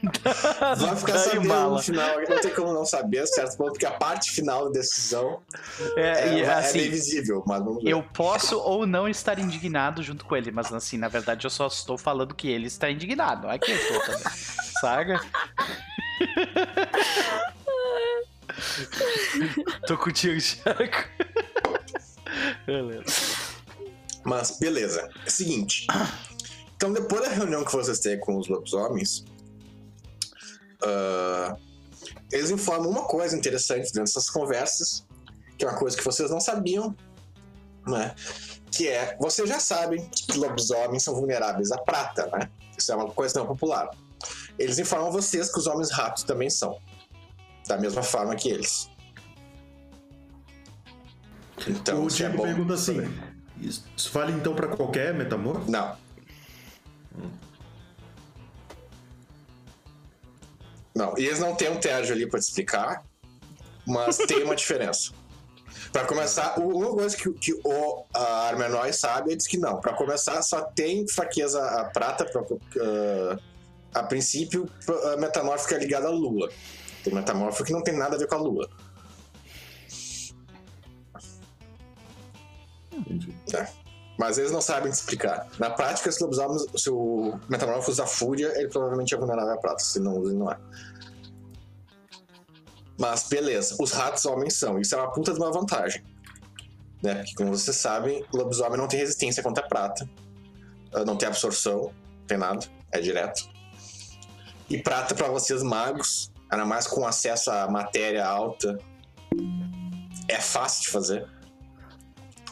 da, 0.03 0.75
Vai 0.75 0.95
ficar 0.95 1.17
sabendo 1.17 1.69
no 1.69 1.79
final, 1.79 2.19
não 2.29 2.39
tem 2.39 2.53
como 2.53 2.73
não 2.73 2.85
saber, 2.85 3.25
certo? 3.27 3.57
ponto, 3.57 3.71
Porque 3.71 3.85
a 3.85 3.91
parte 3.91 4.31
final 4.31 4.65
da 4.65 4.71
decisão 4.71 5.41
É, 5.95 6.01
é, 6.01 6.33
e, 6.33 6.41
é 6.41 6.53
assim, 6.53 6.79
meio 6.79 6.91
visível, 6.91 7.43
mas 7.47 7.63
vamos 7.63 7.83
ver. 7.83 7.89
eu 7.89 8.03
posso 8.03 8.59
ou 8.59 8.85
não 8.85 9.07
estar 9.07 9.39
indignado 9.39 10.03
junto 10.03 10.25
com 10.25 10.35
ele, 10.35 10.51
mas 10.51 10.71
assim, 10.73 10.97
na 10.97 11.07
verdade 11.07 11.45
eu 11.45 11.49
só 11.49 11.67
estou 11.67 11.97
falando 11.97 12.35
que 12.35 12.47
ele 12.49 12.67
está 12.67 12.89
indignado. 12.89 13.47
Aqui 13.47 13.71
eu 13.71 13.87
tô 13.87 14.05
também. 14.05 14.23
Saga? 14.81 15.21
tô 19.87 19.97
contigo, 19.97 20.39
Thiago. 20.39 21.07
Beleza. 22.65 23.46
Mas 24.27 24.57
beleza. 24.59 25.09
É 25.23 25.27
o 25.27 25.31
seguinte. 25.31 25.87
Então, 26.75 26.91
depois 26.91 27.21
da 27.21 27.29
reunião 27.29 27.63
que 27.63 27.71
vocês 27.71 27.99
têm 27.99 28.19
com 28.19 28.37
os 28.37 28.49
lobisomens, 28.49 29.23
ah, 30.83 31.55
eles 32.31 32.51
informam 32.51 32.89
uma 32.89 33.05
coisa 33.05 33.37
interessante 33.37 33.85
dentro 33.85 34.01
dessas 34.01 34.29
conversas, 34.29 35.05
que 35.57 35.63
é 35.63 35.69
uma 35.69 35.79
coisa 35.79 35.95
que 35.95 36.03
vocês 36.03 36.29
não 36.29 36.41
sabiam, 36.41 36.93
né? 37.87 38.13
Que 38.69 38.89
é, 38.89 39.15
vocês 39.17 39.47
já 39.47 39.61
sabem 39.61 40.09
que 40.09 40.37
lobisomens 40.37 41.03
são 41.03 41.15
vulneráveis 41.15 41.71
à 41.71 41.77
prata, 41.77 42.27
né? 42.27 42.51
Isso 42.77 42.91
é 42.91 42.95
uma 42.95 43.09
coisa 43.09 43.39
não 43.39 43.47
popular. 43.47 43.89
Eles 44.59 44.77
informam 44.77 45.09
vocês 45.09 45.51
que 45.51 45.57
os 45.57 45.67
homens 45.67 45.89
ratos 45.89 46.23
também 46.23 46.49
são. 46.49 46.77
Da 47.65 47.77
mesma 47.77 48.03
forma 48.03 48.35
que 48.35 48.49
eles. 48.49 48.89
Então, 51.65 52.03
o 52.03 52.07
isso 52.07 52.23
é 52.23 52.29
pergunta 52.29 52.73
assim: 52.73 52.95
saber. 52.95 53.26
Isso 53.61 54.11
vale 54.11 54.31
então 54.33 54.55
pra 54.55 54.67
qualquer 54.67 55.13
metamorfo? 55.13 55.69
Não. 55.69 55.97
Não, 60.95 61.17
e 61.17 61.25
eles 61.25 61.39
não 61.39 61.53
têm 61.53 61.69
um 61.69 61.79
Térgio 61.79 62.15
ali 62.15 62.27
pra 62.27 62.39
te 62.39 62.43
explicar, 62.43 63.03
mas 63.85 64.17
tem 64.17 64.43
uma 64.43 64.55
diferença. 64.57 65.11
Pra 65.91 66.05
começar, 66.05 66.59
uma 66.59 66.89
coisa 66.89 67.15
que, 67.15 67.31
que 67.33 67.53
o 67.63 68.05
a 68.13 68.47
Armenóis 68.47 68.97
sabe, 68.97 69.29
ele 69.29 69.37
diz 69.37 69.47
que 69.47 69.57
não. 69.57 69.79
Pra 69.79 69.93
começar, 69.93 70.41
só 70.41 70.61
tem 70.61 71.07
fraqueza 71.07 71.63
a 71.63 71.85
prata, 71.85 72.25
pra, 72.25 72.41
ah, 72.81 73.37
a 73.93 74.03
princípio, 74.03 74.69
a 75.13 75.17
metamórfica 75.17 75.75
é 75.75 75.79
ligada 75.79 76.07
à 76.07 76.11
lua. 76.11 76.51
Tem 77.03 77.13
metamórfico 77.13 77.65
que 77.65 77.73
não 77.73 77.83
tem 77.83 77.95
nada 77.95 78.15
a 78.15 78.19
ver 78.19 78.27
com 78.27 78.35
a 78.35 78.39
lua. 78.39 78.69
Entendi. 82.97 83.35
Mas 84.17 84.37
eles 84.37 84.51
não 84.51 84.61
sabem 84.61 84.91
explicar. 84.91 85.47
Na 85.59 85.69
prática, 85.69 86.11
se 86.11 86.19
se 86.75 86.89
o 86.89 87.39
metamorfo 87.47 87.91
usa 87.91 88.05
fúria, 88.07 88.51
ele 88.57 88.67
provavelmente 88.67 89.13
é 89.13 89.17
vulnerável 89.17 89.53
à 89.53 89.57
prata. 89.57 89.79
Se 89.79 89.99
não 89.99 90.17
usa, 90.17 90.33
não 90.33 90.51
é. 90.51 90.57
Mas 92.99 93.27
beleza, 93.29 93.75
os 93.79 93.91
ratos 93.91 94.25
homens 94.25 94.55
são. 94.55 94.79
Isso 94.79 94.95
é 94.95 94.97
uma 94.97 95.11
puta 95.11 95.33
de 95.33 95.39
uma 95.39 95.51
vantagem. 95.51 96.03
Né? 97.03 97.15
Porque, 97.15 97.35
como 97.35 97.55
vocês 97.55 97.77
sabem, 97.77 98.25
o 98.33 98.37
lobisomem 98.37 98.77
não 98.77 98.87
tem 98.87 98.99
resistência 98.99 99.43
contra 99.43 99.63
a 99.63 99.67
prata. 99.67 100.09
Ah, 100.93 101.05
Não 101.05 101.15
tem 101.15 101.27
absorção, 101.27 101.93
não 102.19 102.25
tem 102.25 102.37
nada. 102.39 102.65
É 102.91 102.99
direto. 102.99 103.47
E 104.67 104.81
prata 104.81 105.13
pra 105.13 105.27
vocês 105.27 105.61
magos, 105.61 106.31
ainda 106.49 106.65
mais 106.65 106.87
com 106.87 107.05
acesso 107.05 107.51
à 107.51 107.69
matéria 107.69 108.25
alta, 108.25 108.77
é 110.27 110.41
fácil 110.41 110.83
de 110.83 110.89
fazer. 110.89 111.36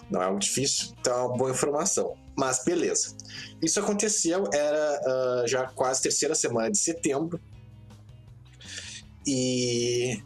Não 0.09 0.21
é 0.21 0.25
algo 0.25 0.39
difícil, 0.39 0.93
então 0.99 1.13
é 1.13 1.21
uma 1.23 1.37
boa 1.37 1.51
informação. 1.51 2.15
Mas 2.37 2.63
beleza. 2.63 3.15
Isso 3.61 3.79
aconteceu, 3.79 4.47
era 4.53 5.01
ah, 5.05 5.43
já 5.47 5.67
quase 5.67 6.01
terceira 6.01 6.35
semana 6.35 6.69
de 6.69 6.77
setembro. 6.77 7.39
E, 9.25 10.21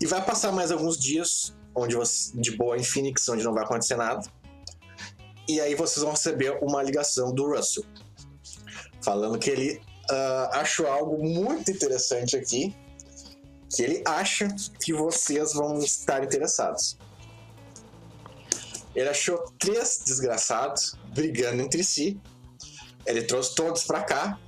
e 0.00 0.06
vai 0.06 0.24
passar 0.24 0.50
mais 0.50 0.72
alguns 0.72 0.98
dias 0.98 1.54
onde 1.74 1.94
você, 1.94 2.32
de 2.34 2.56
boa 2.56 2.76
em 2.76 2.82
Phoenix, 2.82 3.28
onde 3.28 3.44
não 3.44 3.54
vai 3.54 3.64
acontecer 3.64 3.96
nada. 3.96 4.22
E 5.48 5.60
aí 5.60 5.74
vocês 5.74 6.02
vão 6.02 6.12
receber 6.12 6.58
uma 6.62 6.82
ligação 6.82 7.32
do 7.32 7.54
Russell. 7.54 7.84
Falando 9.02 9.38
que 9.38 9.50
ele 9.50 9.80
ah, 10.10 10.50
achou 10.54 10.86
algo 10.86 11.22
muito 11.22 11.70
interessante 11.70 12.36
aqui. 12.36 12.74
Que 13.68 13.82
ele 13.82 14.02
acha 14.04 14.48
que 14.82 14.92
vocês 14.92 15.52
vão 15.52 15.78
estar 15.78 16.24
interessados. 16.24 16.98
Ele 18.94 19.08
achou 19.08 19.38
três 19.58 20.02
desgraçados 20.04 20.94
brigando 21.14 21.62
entre 21.62 21.84
si. 21.84 22.20
Ele 23.06 23.22
trouxe 23.22 23.54
todos 23.54 23.84
pra 23.84 24.02
cá. 24.02 24.38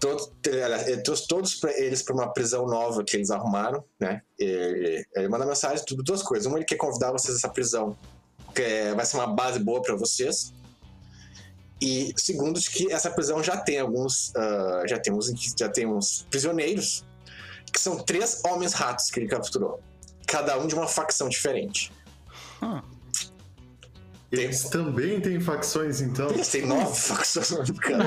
Todos, 0.00 0.30
ele 0.44 1.02
trouxe 1.02 1.26
todos 1.26 1.56
pra 1.56 1.76
eles 1.76 2.02
para 2.02 2.14
uma 2.14 2.32
prisão 2.32 2.66
nova 2.66 3.02
que 3.02 3.16
eles 3.16 3.30
arrumaram, 3.30 3.82
né? 3.98 4.22
Ele, 4.38 5.04
ele 5.14 5.28
manda 5.28 5.44
mensagem, 5.44 5.84
tudo, 5.84 6.04
duas 6.04 6.22
coisas. 6.22 6.46
Uma, 6.46 6.58
ele 6.58 6.64
quer 6.64 6.76
convidar 6.76 7.10
vocês 7.10 7.34
a 7.34 7.38
essa 7.38 7.48
prisão, 7.48 7.98
que 8.54 8.62
é, 8.62 8.94
vai 8.94 9.04
ser 9.04 9.16
uma 9.16 9.26
base 9.26 9.58
boa 9.58 9.82
para 9.82 9.96
vocês. 9.96 10.52
E 11.80 12.12
segundo, 12.16 12.60
de 12.60 12.70
que 12.70 12.92
essa 12.92 13.10
prisão 13.10 13.42
já 13.42 13.56
tem 13.56 13.78
alguns, 13.78 14.30
uh, 14.30 14.86
já 14.86 14.98
tem 14.98 15.12
uns, 15.12 15.32
já 15.58 15.68
tem 15.68 15.86
uns 15.86 16.26
prisioneiros 16.30 17.04
que 17.72 17.80
são 17.80 17.98
três 17.98 18.42
homens 18.44 18.72
ratos 18.72 19.10
que 19.10 19.20
ele 19.20 19.28
capturou, 19.28 19.80
cada 20.26 20.58
um 20.58 20.66
de 20.66 20.74
uma 20.74 20.86
facção 20.86 21.28
diferente. 21.28 21.92
Hum. 22.62 22.80
Eles 24.30 24.64
também 24.64 25.20
têm 25.20 25.40
facções, 25.40 26.00
então? 26.02 26.28
Eles 26.30 26.48
têm 26.48 26.66
nove 26.66 26.94
facções, 27.00 27.70
cara. 27.80 28.04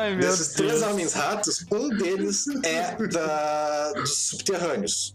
Ai, 0.00 0.12
meu 0.12 0.20
Desses 0.20 0.54
três 0.54 0.80
Deus. 0.80 0.82
homens 0.84 1.12
ratos, 1.12 1.66
um 1.70 1.90
deles 1.90 2.46
é 2.64 2.96
da, 3.08 3.92
dos 3.92 4.16
subterrâneos. 4.28 5.14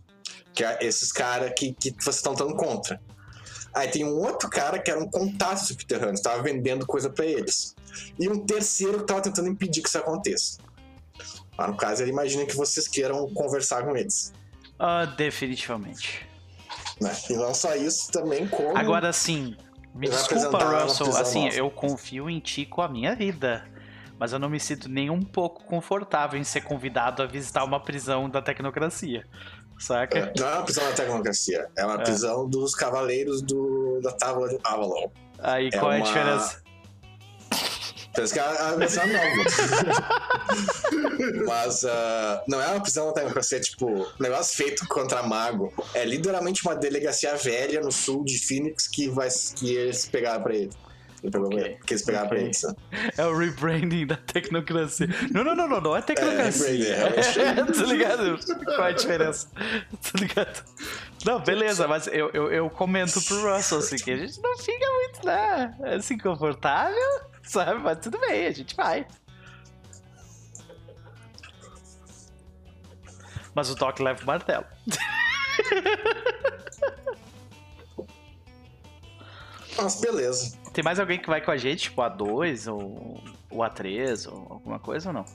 Que 0.54 0.64
é 0.64 0.78
esses 0.82 1.12
caras 1.12 1.52
que, 1.58 1.74
que 1.74 1.92
vocês 2.00 2.18
estão 2.18 2.34
lutando 2.34 2.56
contra. 2.56 3.02
Aí 3.74 3.88
tem 3.88 4.06
um 4.06 4.16
outro 4.20 4.48
cara 4.48 4.78
que 4.78 4.92
era 4.92 5.00
um 5.00 5.10
contato 5.10 5.66
subterrâneo, 5.66 6.14
estava 6.14 6.44
vendendo 6.44 6.86
coisa 6.86 7.10
pra 7.10 7.26
eles. 7.26 7.76
E 8.20 8.30
um 8.30 8.46
terceiro 8.46 8.98
que 8.98 9.04
estava 9.06 9.22
tentando 9.22 9.48
impedir 9.50 9.82
que 9.82 9.90
isso 9.90 9.98
aconteça. 9.98 10.60
Mas 11.58 11.68
no 11.68 11.76
caso, 11.76 12.04
ele 12.04 12.12
imagina 12.12 12.46
que 12.46 12.56
vocês 12.56 12.88
queiram 12.88 13.28
conversar 13.34 13.84
com 13.84 13.98
eles. 13.98 14.32
Ah, 14.78 15.06
definitivamente. 15.06 16.28
Né? 17.02 17.12
E 17.30 17.34
não 17.34 17.54
só 17.54 17.76
isso, 17.76 18.12
também 18.12 18.48
como. 18.48 18.78
Agora 18.78 19.12
sim, 19.12 19.56
me 19.94 20.08
desculpa, 20.10 20.58
Russell. 20.84 21.16
Assim, 21.18 21.46
nova. 21.46 21.56
eu 21.56 21.70
confio 21.72 22.30
em 22.30 22.40
ti 22.40 22.66
com 22.66 22.82
a 22.82 22.88
minha 22.88 23.16
vida. 23.16 23.66
Mas 24.20 24.32
eu 24.32 24.40
não 24.40 24.50
me 24.50 24.60
sinto 24.60 24.88
nem 24.88 25.10
um 25.10 25.22
pouco 25.22 25.66
confortável 25.66 26.40
em 26.40 26.44
ser 26.44 26.62
convidado 26.62 27.22
a 27.22 27.26
visitar 27.26 27.64
uma 27.64 27.80
prisão 27.80 28.30
da 28.30 28.42
tecnocracia. 28.42 29.26
Saca? 29.80 30.18
É, 30.20 30.34
não 30.40 30.48
é 30.48 30.54
uma 30.54 30.64
prisão 30.64 30.84
da 30.86 30.92
tecnocracia, 30.94 31.68
é 31.76 31.86
uma 31.86 31.98
prisão 31.98 32.48
dos 32.48 32.74
cavaleiros 32.76 33.42
do, 33.42 34.00
da 34.02 34.12
Tábua 34.14 34.48
de 34.48 34.58
Avalon. 34.64 35.10
Aí 35.40 35.68
É 35.74 35.78
qual 35.78 35.92
é 35.92 36.00
a 36.00 36.04
uma- 36.04 36.14
Parece 38.14 38.34
que 38.34 38.40
é 38.40 38.44
a, 38.44 38.76
versão 38.76 39.04
nova. 39.08 39.44
Mas 41.48 41.84
ah, 41.86 42.44
não 42.48 42.62
é 42.62 42.68
uma 42.68 42.82
prisão 42.82 43.08
da 43.08 43.14
tecnocracia, 43.14 43.60
tipo, 43.60 43.88
um 43.90 44.06
negócio 44.20 44.56
feito 44.56 44.88
contra 44.88 45.24
mago. 45.24 45.74
É 45.94 46.06
literalmente 46.06 46.62
uma 46.64 46.76
delegacia 46.76 47.36
velha 47.36 47.82
no 47.82 47.92
sul 47.92 48.24
de 48.24 48.38
Phoenix 48.38 48.88
que, 48.88 49.10
vai, 49.10 49.30
que 49.56 49.76
eles 49.76 50.06
pegaram 50.06 50.44
pra 50.44 50.54
ele. 50.56 50.70
Ele 51.24 51.32
pegou 51.32 51.48
Ok. 51.48 51.58
pra 51.58 51.68
ele, 51.70 51.80
que 51.86 51.94
eles 51.94 52.04
pegaram 52.06 52.26
Ok. 52.28 52.38
pra 52.38 52.46
eles. 52.46 52.64
né? 52.64 52.76
É 53.18 53.26
o 53.26 53.36
rebranding 53.38 54.06
da 54.06 54.18
tecnocracia. 54.18 55.08
Não, 55.32 55.44
não, 55.44 55.56
não, 55.56 55.68
não, 55.70 55.82
não 55.82 55.96
é 55.96 56.02
tecnocracia. 56.02 56.68
É, 56.68 57.04
rebranding, 57.08 57.42
É, 57.42 57.66
tá 57.74 57.84
ligado? 57.86 58.40
Qual 58.66 58.88
é 58.88 58.90
a 58.90 58.94
diferença? 58.94 59.48
Tá 59.56 60.20
ligado? 60.20 60.64
Não, 61.26 61.40
beleza, 61.40 61.88
mas 61.88 62.08
eu, 62.08 62.30
eu, 62.34 62.52
eu 62.52 62.70
comento 62.70 63.22
pro 63.24 63.56
Russell 63.56 63.80
assim, 63.80 63.96
que 63.96 64.12
a 64.12 64.18
gente 64.18 64.42
não 64.42 64.58
fica 64.58 64.86
muito, 64.86 65.26
né? 65.26 65.74
Assim, 65.98 66.18
confortável, 66.18 67.22
sabe? 67.44 67.80
Mas 67.80 68.00
tudo 68.00 68.20
bem, 68.20 68.46
a 68.48 68.52
gente 68.52 68.76
vai. 68.76 69.08
Mas 73.56 73.70
o 73.70 73.76
Doc 73.76 74.00
leva 74.00 74.22
o 74.22 74.26
martelo. 74.26 74.66
Mas 79.78 80.00
beleza. 80.02 80.58
Tem 80.74 80.84
mais 80.84 81.00
alguém 81.00 81.20
que 81.20 81.28
vai 81.28 81.42
com 81.42 81.52
a 81.52 81.58
gente, 81.58 81.84
tipo 81.84 82.02
A2 82.02 82.72
ou 82.72 83.24
o 83.50 83.58
A3 83.58 84.32
ou 84.32 84.54
alguma 84.54 84.80
coisa 84.80 85.10
ou 85.10 85.14
não? 85.14 85.26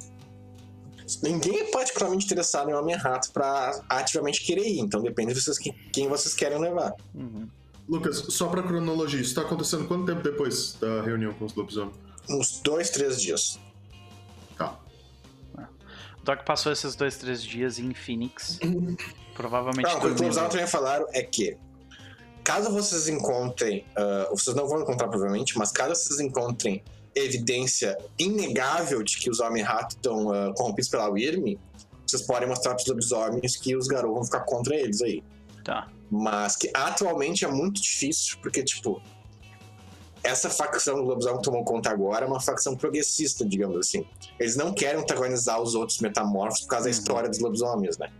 Ninguém 1.22 1.60
é 1.60 1.64
particularmente 1.70 2.26
interessado 2.26 2.70
em 2.70 2.74
Homem-Rato 2.74 3.32
pra 3.32 3.80
ativamente 3.88 4.44
querer 4.44 4.66
ir, 4.66 4.80
então 4.80 5.00
depende 5.00 5.32
de 5.32 5.40
vocês, 5.40 5.58
quem, 5.58 5.72
quem 5.92 6.08
vocês 6.08 6.34
querem 6.34 6.58
levar. 6.60 6.92
Uhum. 7.14 7.48
Lucas, 7.88 8.16
só 8.28 8.48
pra 8.48 8.62
cronologia, 8.62 9.20
isso 9.20 9.34
tá 9.34 9.40
acontecendo 9.40 9.86
quanto 9.88 10.04
tempo 10.04 10.22
depois 10.22 10.74
da 10.74 11.02
reunião 11.02 11.32
com 11.32 11.46
os 11.46 11.54
lobisomens? 11.54 11.96
Uns 12.28 12.60
dois, 12.60 12.90
três 12.90 13.20
dias. 13.20 13.58
Tá. 14.58 14.78
O 15.56 16.24
Doc 16.24 16.44
passou 16.44 16.70
esses 16.70 16.94
dois, 16.94 17.16
três 17.16 17.42
dias 17.42 17.78
em 17.78 17.94
Phoenix. 17.94 18.58
Provavelmente 19.34 19.86
Não, 19.86 19.98
o 19.98 20.14
que 20.14 20.24
os 20.24 20.36
também 20.36 20.66
falaram 20.66 21.06
é 21.12 21.22
que 21.22 21.56
caso 22.44 22.70
vocês 22.70 23.08
encontrem, 23.08 23.86
ah, 23.96 24.28
vocês 24.30 24.54
não 24.54 24.68
vão 24.68 24.82
encontrar 24.82 25.08
provavelmente, 25.08 25.56
mas 25.56 25.72
caso 25.72 25.94
vocês 25.94 26.20
encontrem 26.20 26.82
evidência 27.24 27.96
inegável 28.18 29.02
de 29.02 29.18
que 29.18 29.30
os 29.30 29.40
Homem-Rato 29.40 29.96
estão 29.96 30.32
ah, 30.32 30.52
corrompidos 30.56 30.88
pela 30.88 31.08
Wyrm, 31.08 31.56
vocês 32.06 32.22
podem 32.22 32.48
mostrar 32.48 32.74
para 32.74 32.82
os 32.82 32.88
lobisomens 32.88 33.56
que 33.56 33.76
os 33.76 33.86
garotos 33.86 34.14
vão 34.14 34.24
ficar 34.24 34.40
contra 34.40 34.74
eles 34.74 35.02
aí. 35.02 35.22
Tá. 35.64 35.88
Mas 36.10 36.56
que 36.56 36.70
atualmente 36.72 37.44
é 37.44 37.48
muito 37.48 37.82
difícil, 37.82 38.38
porque, 38.40 38.62
tipo, 38.62 39.02
essa 40.22 40.48
facção 40.48 40.96
do 40.96 41.02
lobisomem 41.02 41.38
que 41.38 41.44
tomou 41.44 41.64
conta 41.64 41.90
agora 41.90 42.24
é 42.24 42.28
uma 42.28 42.40
facção 42.40 42.74
progressista, 42.74 43.44
digamos 43.44 43.76
assim. 43.76 44.06
Eles 44.38 44.56
não 44.56 44.72
querem 44.72 45.00
antagonizar 45.02 45.60
os 45.60 45.74
outros 45.74 46.00
metamorfos 46.00 46.62
por 46.62 46.68
causa 46.68 46.84
da 46.84 46.90
Uhum. 46.90 46.98
história 46.98 47.28
dos 47.28 47.38
lobisomens, 47.38 47.98
né? 47.98 48.10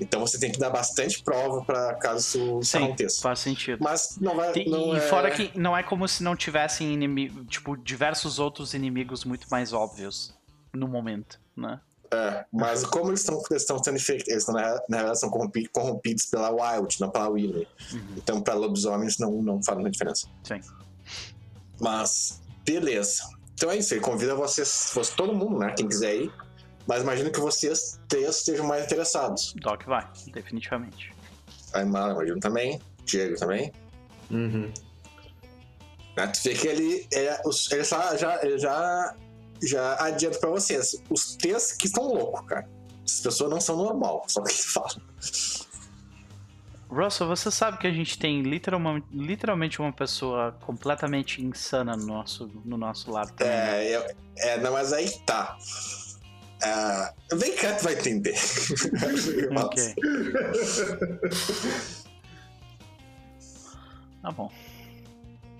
Então 0.00 0.20
você 0.20 0.38
tem 0.38 0.52
que 0.52 0.58
dar 0.58 0.70
bastante 0.70 1.22
prova 1.22 1.64
pra 1.64 1.94
caso 1.94 2.60
isso 2.60 2.62
Sim, 2.62 2.84
aconteça. 2.84 3.22
faz 3.22 3.40
sentido. 3.40 3.78
Mas 3.82 4.16
não 4.20 4.36
vai. 4.36 4.52
E, 4.54 4.68
não 4.68 4.94
e 4.94 4.98
é... 4.98 5.00
fora 5.00 5.30
que 5.30 5.50
não 5.58 5.76
é 5.76 5.82
como 5.82 6.06
se 6.06 6.22
não 6.22 6.36
tivessem 6.36 6.92
inimigo, 6.92 7.44
tipo, 7.46 7.76
diversos 7.76 8.38
outros 8.38 8.74
inimigos 8.74 9.24
muito 9.24 9.46
mais 9.50 9.72
óbvios 9.72 10.34
no 10.72 10.86
momento, 10.86 11.40
né? 11.56 11.80
É, 12.12 12.44
mas 12.52 12.84
como 12.84 13.10
eles 13.10 13.26
estão 13.50 13.82
sendo 13.82 13.96
infectados, 13.96 14.28
eles 14.28 14.42
estão 14.42 14.54
na, 14.54 14.80
na 14.88 14.96
verdade 14.98 15.18
são 15.18 15.28
corrompi- 15.28 15.66
corrompidos 15.68 16.26
pela 16.26 16.50
Wild, 16.50 17.00
não 17.00 17.10
pela 17.10 17.28
Willy. 17.28 17.66
Então 18.16 18.40
pra 18.40 18.54
lobisomens 18.54 19.18
não, 19.18 19.42
não 19.42 19.60
faz 19.62 19.76
muita 19.76 19.90
diferença. 19.90 20.28
Sim. 20.44 20.60
Mas, 21.80 22.40
beleza. 22.64 23.24
Então 23.54 23.70
é 23.70 23.76
isso, 23.78 23.94
ele 23.94 24.00
convida 24.00 24.34
vocês, 24.34 24.68
se 24.68 24.92
fosse 24.92 25.12
todo 25.16 25.34
mundo, 25.34 25.58
né? 25.58 25.72
Quem 25.76 25.88
quiser 25.88 26.14
ir. 26.14 26.32
Mas 26.86 27.02
imagino 27.02 27.30
que 27.30 27.40
vocês 27.40 28.00
três 28.08 28.36
estejam 28.36 28.66
mais 28.66 28.84
interessados. 28.84 29.54
Doc 29.56 29.84
vai, 29.84 30.06
definitivamente. 30.32 31.12
A 31.72 31.82
Imala, 31.82 32.12
imagino 32.14 32.40
também. 32.40 32.80
Diego 33.04 33.36
também. 33.36 33.72
Uhum. 34.30 34.72
Né? 36.16 36.26
Tu 36.28 36.42
vê 36.44 36.54
que 36.54 36.68
ele, 36.68 37.06
é, 37.12 37.40
ele 37.70 37.84
já, 37.84 38.40
ele 38.42 38.58
já, 38.58 39.14
já 39.62 40.04
adianta 40.04 40.38
pra 40.38 40.50
vocês. 40.50 40.96
Os 41.10 41.36
três 41.36 41.72
que 41.72 41.86
estão 41.86 42.04
loucos, 42.04 42.46
cara. 42.46 42.68
Essas 43.04 43.20
pessoas 43.20 43.50
não 43.50 43.60
são 43.60 43.76
normal, 43.76 44.24
só 44.26 44.42
que 44.42 44.50
eles 44.50 44.64
falam. 44.64 45.00
Russell, 46.88 47.26
você 47.26 47.50
sabe 47.50 47.78
que 47.78 47.86
a 47.86 47.92
gente 47.92 48.18
tem 48.18 48.42
literalmente, 48.42 49.06
literalmente 49.12 49.80
uma 49.80 49.92
pessoa 49.92 50.52
completamente 50.64 51.42
insana 51.42 51.96
no 51.96 52.06
nosso, 52.06 52.50
no 52.64 52.76
nosso 52.76 53.10
lado 53.10 53.32
também. 53.32 53.52
né? 53.54 53.84
É, 53.84 53.94
é, 53.94 54.48
é, 54.50 54.60
não, 54.60 54.72
mas 54.72 54.92
aí 54.92 55.10
tá. 55.26 55.56
É, 56.62 57.36
vem 57.36 57.54
cá, 57.56 57.74
tu 57.74 57.84
vai 57.84 57.94
entender. 57.94 58.34
Ok. 59.56 59.94
Tá 64.22 64.30
bom. 64.32 64.50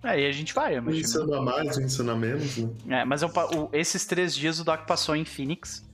Aí 0.02 0.26
a 0.26 0.32
gente 0.32 0.54
vai, 0.54 0.72
eu 0.74 0.78
Um 0.78 0.82
imagino. 0.84 1.04
insano 1.04 1.34
a 1.34 1.42
mais, 1.42 1.76
um 1.76 1.82
insano 1.82 2.12
a 2.12 2.16
menos, 2.16 2.56
né? 2.56 2.70
É, 3.00 3.04
mas 3.04 3.22
eu 3.22 3.28
o- 3.28 3.68
esses 3.72 4.04
três 4.06 4.34
dias 4.34 4.60
o 4.60 4.64
Doc 4.64 4.86
passou 4.86 5.16
em 5.16 5.24
Phoenix, 5.24 5.84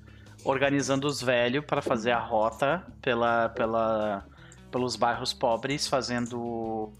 organizando 0.45 1.07
os 1.07 1.23
velhos 1.23 1.65
para 1.65 1.81
fazer 1.81 2.11
a 2.11 2.19
rota 2.19 2.85
pela, 3.01 3.49
pela, 3.51 4.25
pelos 4.71 4.97
bairros 4.97 5.33
pobres, 5.33 5.87
fazendo. 5.87 6.93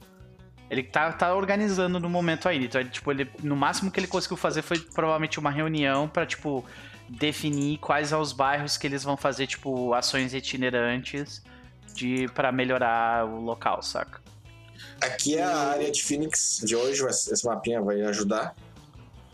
Ele 0.71 0.83
tá, 0.83 1.13
tá 1.13 1.35
organizando 1.35 2.01
no 2.01 2.09
momento 2.09 2.49
ainda. 2.49 2.65
Então, 2.65 2.81
ele, 2.81 2.89
tipo, 2.91 3.11
ele, 3.11 3.29
no 3.43 3.55
máximo 3.55 3.91
que 3.91 4.01
ele 4.01 4.07
conseguiu 4.07 4.39
fazer 4.39 4.63
foi 4.63 4.79
provavelmente 4.79 5.39
uma 5.39 5.51
reunião 5.51 6.09
para 6.09 6.25
tipo, 6.25 6.65
definir 7.19 7.79
quais 7.79 8.09
são 8.09 8.21
os 8.21 8.33
bairros 8.33 8.77
que 8.77 8.87
eles 8.87 9.03
vão 9.03 9.17
fazer, 9.17 9.47
tipo, 9.47 9.93
ações 9.95 10.35
itinerantes 10.35 11.43
de 11.95 12.29
para 12.29 12.51
melhorar 12.51 13.27
o 13.27 13.41
local, 13.41 13.83
saca? 13.83 14.21
Aqui 15.01 15.37
é 15.37 15.43
a 15.43 15.57
área 15.57 15.91
de 15.91 16.03
Phoenix 16.03 16.61
de 16.65 16.75
hoje, 16.75 17.05
esse 17.07 17.45
mapinha 17.45 17.81
vai 17.83 18.01
ajudar. 18.03 18.55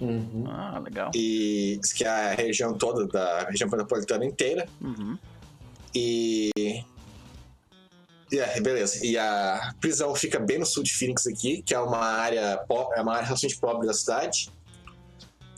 Uhum. 0.01 0.45
Ah, 0.49 0.79
legal. 0.79 1.11
E 1.15 1.79
isso 1.83 1.95
que 1.95 2.05
é 2.05 2.09
a 2.09 2.35
região 2.35 2.75
toda 2.75 3.07
da 3.07 3.45
região 3.49 3.69
metropolitana 3.69 4.25
inteira. 4.25 4.67
Uhum. 4.81 5.19
E. 5.95 6.51
E 8.31 8.39
é, 8.39 8.61
beleza. 8.61 9.05
E 9.05 9.19
a 9.19 9.75
prisão 9.81 10.15
fica 10.15 10.39
bem 10.39 10.59
no 10.59 10.67
sul 10.67 10.83
de 10.83 10.93
Phoenix 10.95 11.27
aqui, 11.27 11.63
que 11.63 11.75
é 11.75 11.81
uma 11.81 11.99
área 11.99 12.61
é 12.95 13.01
uma 13.01 13.15
área 13.15 13.27
relativamente 13.27 13.61
pobre 13.61 13.87
da 13.87 13.95
cidade. 13.95 14.51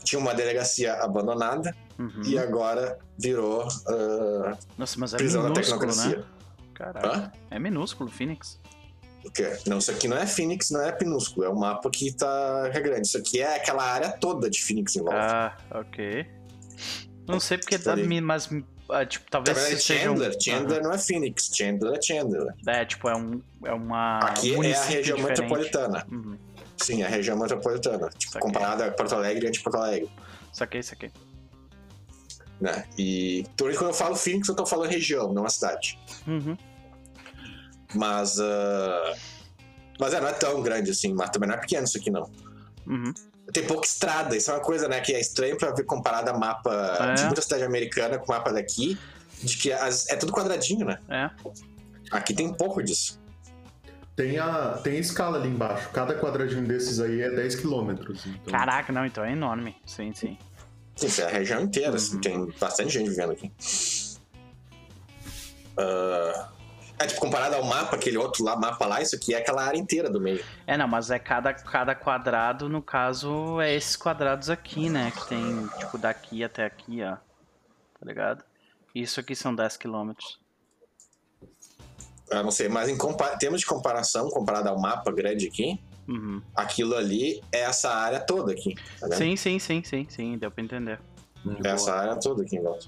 Tinha 0.03 0.19
uma 0.19 0.33
delegacia 0.33 0.93
abandonada 0.95 1.75
Uhum. 2.01 2.21
e 2.25 2.37
agora 2.39 2.97
virou 3.19 3.67
ah, 3.87 4.57
Nossa, 4.77 4.99
mas 4.99 5.13
é 5.13 5.17
prisão 5.17 5.43
da 5.43 5.49
minúsculo, 5.49 5.79
tecnocracia. 5.79 6.17
né? 6.17 6.25
Hã? 7.03 7.31
É 7.51 7.59
minúsculo, 7.59 8.09
Phoenix. 8.09 8.59
O 9.23 9.29
quê? 9.29 9.55
Não, 9.67 9.77
isso 9.77 9.91
aqui 9.91 10.07
não 10.07 10.17
é 10.17 10.25
Phoenix, 10.25 10.71
não 10.71 10.81
é 10.81 10.91
Pinúsculo. 10.91 11.45
É 11.45 11.49
um 11.49 11.59
mapa 11.59 11.91
que 11.91 12.11
tá 12.11 12.71
é 12.73 12.79
grande. 12.79 13.05
Isso 13.05 13.17
aqui 13.19 13.39
é 13.39 13.55
aquela 13.57 13.83
área 13.83 14.09
toda 14.11 14.49
de 14.49 14.59
Phoenix 14.63 14.95
em 14.95 15.01
volta. 15.01 15.15
Ah, 15.71 15.79
ok. 15.79 16.25
Não 17.27 17.39
sei 17.39 17.59
porque 17.59 17.77
Tá 17.77 17.95
mas 18.23 18.49
ah, 18.89 19.05
tipo, 19.05 19.29
talvez 19.29 19.57
é 19.57 19.61
seja 19.77 19.93
um- 20.11 20.15
Chandler. 20.15 20.35
Chandler 20.41 20.81
não 20.81 20.91
é 20.91 20.97
Phoenix. 20.97 21.51
Chandler 21.53 21.93
é 21.97 22.01
Chandler. 22.01 22.53
É, 22.67 22.83
tipo, 22.83 23.07
é 23.07 23.15
um 23.15 23.41
é 23.63 23.73
uma 23.73 24.19
Aqui 24.19 24.53
é 24.55 24.73
a 24.75 24.83
região 24.85 25.17
diferente. 25.17 25.41
metropolitana. 25.41 26.05
Uhum. 26.11 26.37
Sim, 26.77 27.03
a 27.03 27.07
região 27.07 27.37
metropolitana. 27.37 28.09
Tipo, 28.17 28.39
comparada 28.39 28.87
a 28.87 28.91
Porto 28.91 29.13
Alegre 29.13 29.45
e 29.45 29.49
anti-Porto 29.49 29.75
Alegre. 29.77 30.09
Saquei, 30.51 30.81
saquei. 30.81 31.11
Né? 32.61 32.85
E 32.97 33.39
então, 33.39 33.67
quando 33.73 33.87
eu 33.89 33.93
falo 33.93 34.15
Phoenix, 34.15 34.47
eu 34.47 34.55
tô 34.55 34.65
falando 34.67 34.89
região, 34.91 35.33
não 35.33 35.45
a 35.45 35.49
cidade. 35.49 35.97
Uhum. 36.27 36.55
Mas. 37.95 38.39
ah, 38.39 39.13
Mas 39.99 40.13
é, 40.13 40.21
não 40.21 40.27
é 40.27 40.33
tão 40.33 40.61
grande 40.61 40.91
assim, 40.91 41.13
mas 41.13 41.29
também 41.31 41.47
não 41.49 41.55
é 41.55 41.59
pequeno 41.59 41.83
isso 41.85 41.97
aqui, 41.97 42.09
não. 42.09 42.29
Uhum. 42.87 43.13
Tem 43.53 43.65
pouca 43.65 43.85
estrada, 43.85 44.35
isso 44.37 44.49
é 44.49 44.53
uma 44.53 44.59
coisa, 44.61 44.87
né, 44.87 45.01
que 45.01 45.13
é 45.13 45.19
estranho 45.19 45.57
pra 45.57 45.71
ver 45.71 45.83
comparado 45.83 46.29
a 46.29 46.37
mapa 46.37 46.71
É. 47.01 47.13
de 47.15 47.23
muita 47.25 47.41
cidade 47.41 47.63
americana 47.63 48.17
com 48.17 48.31
o 48.31 48.35
mapa 48.35 48.51
daqui, 48.53 48.97
de 49.43 49.57
que 49.57 49.71
as- 49.73 50.07
é 50.09 50.15
tudo 50.15 50.31
quadradinho, 50.31 50.85
né? 50.85 50.99
É. 51.09 51.29
Aqui 52.11 52.33
tem 52.33 52.53
pouco 52.53 52.81
disso. 52.81 53.19
Tem 54.15 54.37
a, 54.39 54.79
tem 54.83 54.93
a 54.97 54.99
escala 54.99 55.37
ali 55.37 55.49
embaixo. 55.49 55.89
Cada 55.89 56.17
quadradinho 56.19 56.65
desses 56.65 56.99
aí 56.99 57.21
é 57.21 57.29
10 57.29 57.55
quilômetros. 57.55 58.25
Então... 58.25 58.51
Caraca, 58.53 58.91
não, 58.93 59.05
então 59.05 59.23
é 59.23 59.31
enorme. 59.31 59.75
Sim, 59.85 60.13
sim. 60.13 60.37
Isso 61.03 61.21
é 61.21 61.25
a 61.25 61.29
região 61.29 61.61
inteira, 61.61 61.95
assim, 61.95 62.15
Uhum. 62.15 62.21
tem 62.21 62.45
bastante 62.59 62.89
gente 62.93 63.09
vivendo 63.09 63.31
aqui. 63.31 63.51
Ah, 65.77 66.49
É, 66.99 67.07
tipo, 67.07 67.19
comparado 67.19 67.55
ao 67.55 67.63
mapa, 67.63 67.95
aquele 67.95 68.15
outro 68.17 68.43
lá, 68.43 68.55
mapa 68.55 68.85
lá, 68.85 69.01
isso 69.01 69.15
aqui 69.15 69.33
é 69.33 69.39
aquela 69.39 69.63
área 69.63 69.77
inteira 69.79 70.07
do 70.07 70.21
meio. 70.21 70.43
É, 70.67 70.77
não, 70.77 70.87
mas 70.87 71.09
é 71.09 71.17
cada, 71.17 71.51
cada 71.51 71.95
quadrado, 71.95 72.69
no 72.69 72.79
caso, 72.79 73.59
é 73.59 73.73
esses 73.73 73.95
quadrados 73.95 74.51
aqui, 74.51 74.87
né? 74.87 75.09
Que 75.09 75.27
tem, 75.29 75.67
tipo, 75.79 75.97
daqui 75.97 76.43
até 76.43 76.63
aqui, 76.63 77.01
ó. 77.01 77.15
Tá 77.15 78.05
ligado? 78.05 78.43
Isso 78.93 79.19
aqui 79.19 79.35
são 79.35 79.55
10 79.55 79.77
quilômetros. 79.77 80.39
Eu 82.29 82.43
não 82.43 82.51
sei, 82.51 82.69
mas 82.69 82.87
em 82.87 82.95
termos 83.39 83.61
de 83.61 83.65
comparação, 83.65 84.29
comparado 84.29 84.69
ao 84.69 84.79
mapa 84.79 85.11
grande 85.11 85.47
aqui, 85.47 85.81
Uhum. 86.11 86.41
aquilo 86.55 86.95
ali 86.95 87.41
é 87.53 87.61
essa 87.61 87.89
área 87.89 88.19
toda 88.19 88.51
aqui. 88.51 88.75
Tá? 88.99 89.15
Sim, 89.15 89.35
sim, 89.37 89.57
sim, 89.59 89.81
sim, 89.83 90.05
sim, 90.09 90.37
deu 90.37 90.51
pra 90.51 90.63
entender. 90.63 90.99
É 91.63 91.69
essa 91.69 91.93
área 91.93 92.19
toda 92.19 92.43
aqui 92.43 92.57
em 92.57 92.61
volta. 92.61 92.85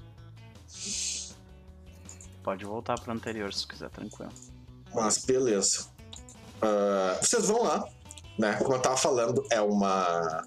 Pode 2.42 2.64
voltar 2.64 3.00
pro 3.00 3.12
anterior 3.12 3.52
se 3.52 3.66
quiser, 3.66 3.88
tranquilo. 3.88 4.32
Mas 4.94 5.24
beleza. 5.24 5.86
Ah, 6.60 7.18
vocês 7.20 7.46
vão 7.46 7.62
lá, 7.62 7.88
né? 8.38 8.54
Como 8.54 8.74
eu 8.74 8.78
tava 8.80 8.96
falando, 8.96 9.42
é 9.50 9.60
uma 9.60 10.46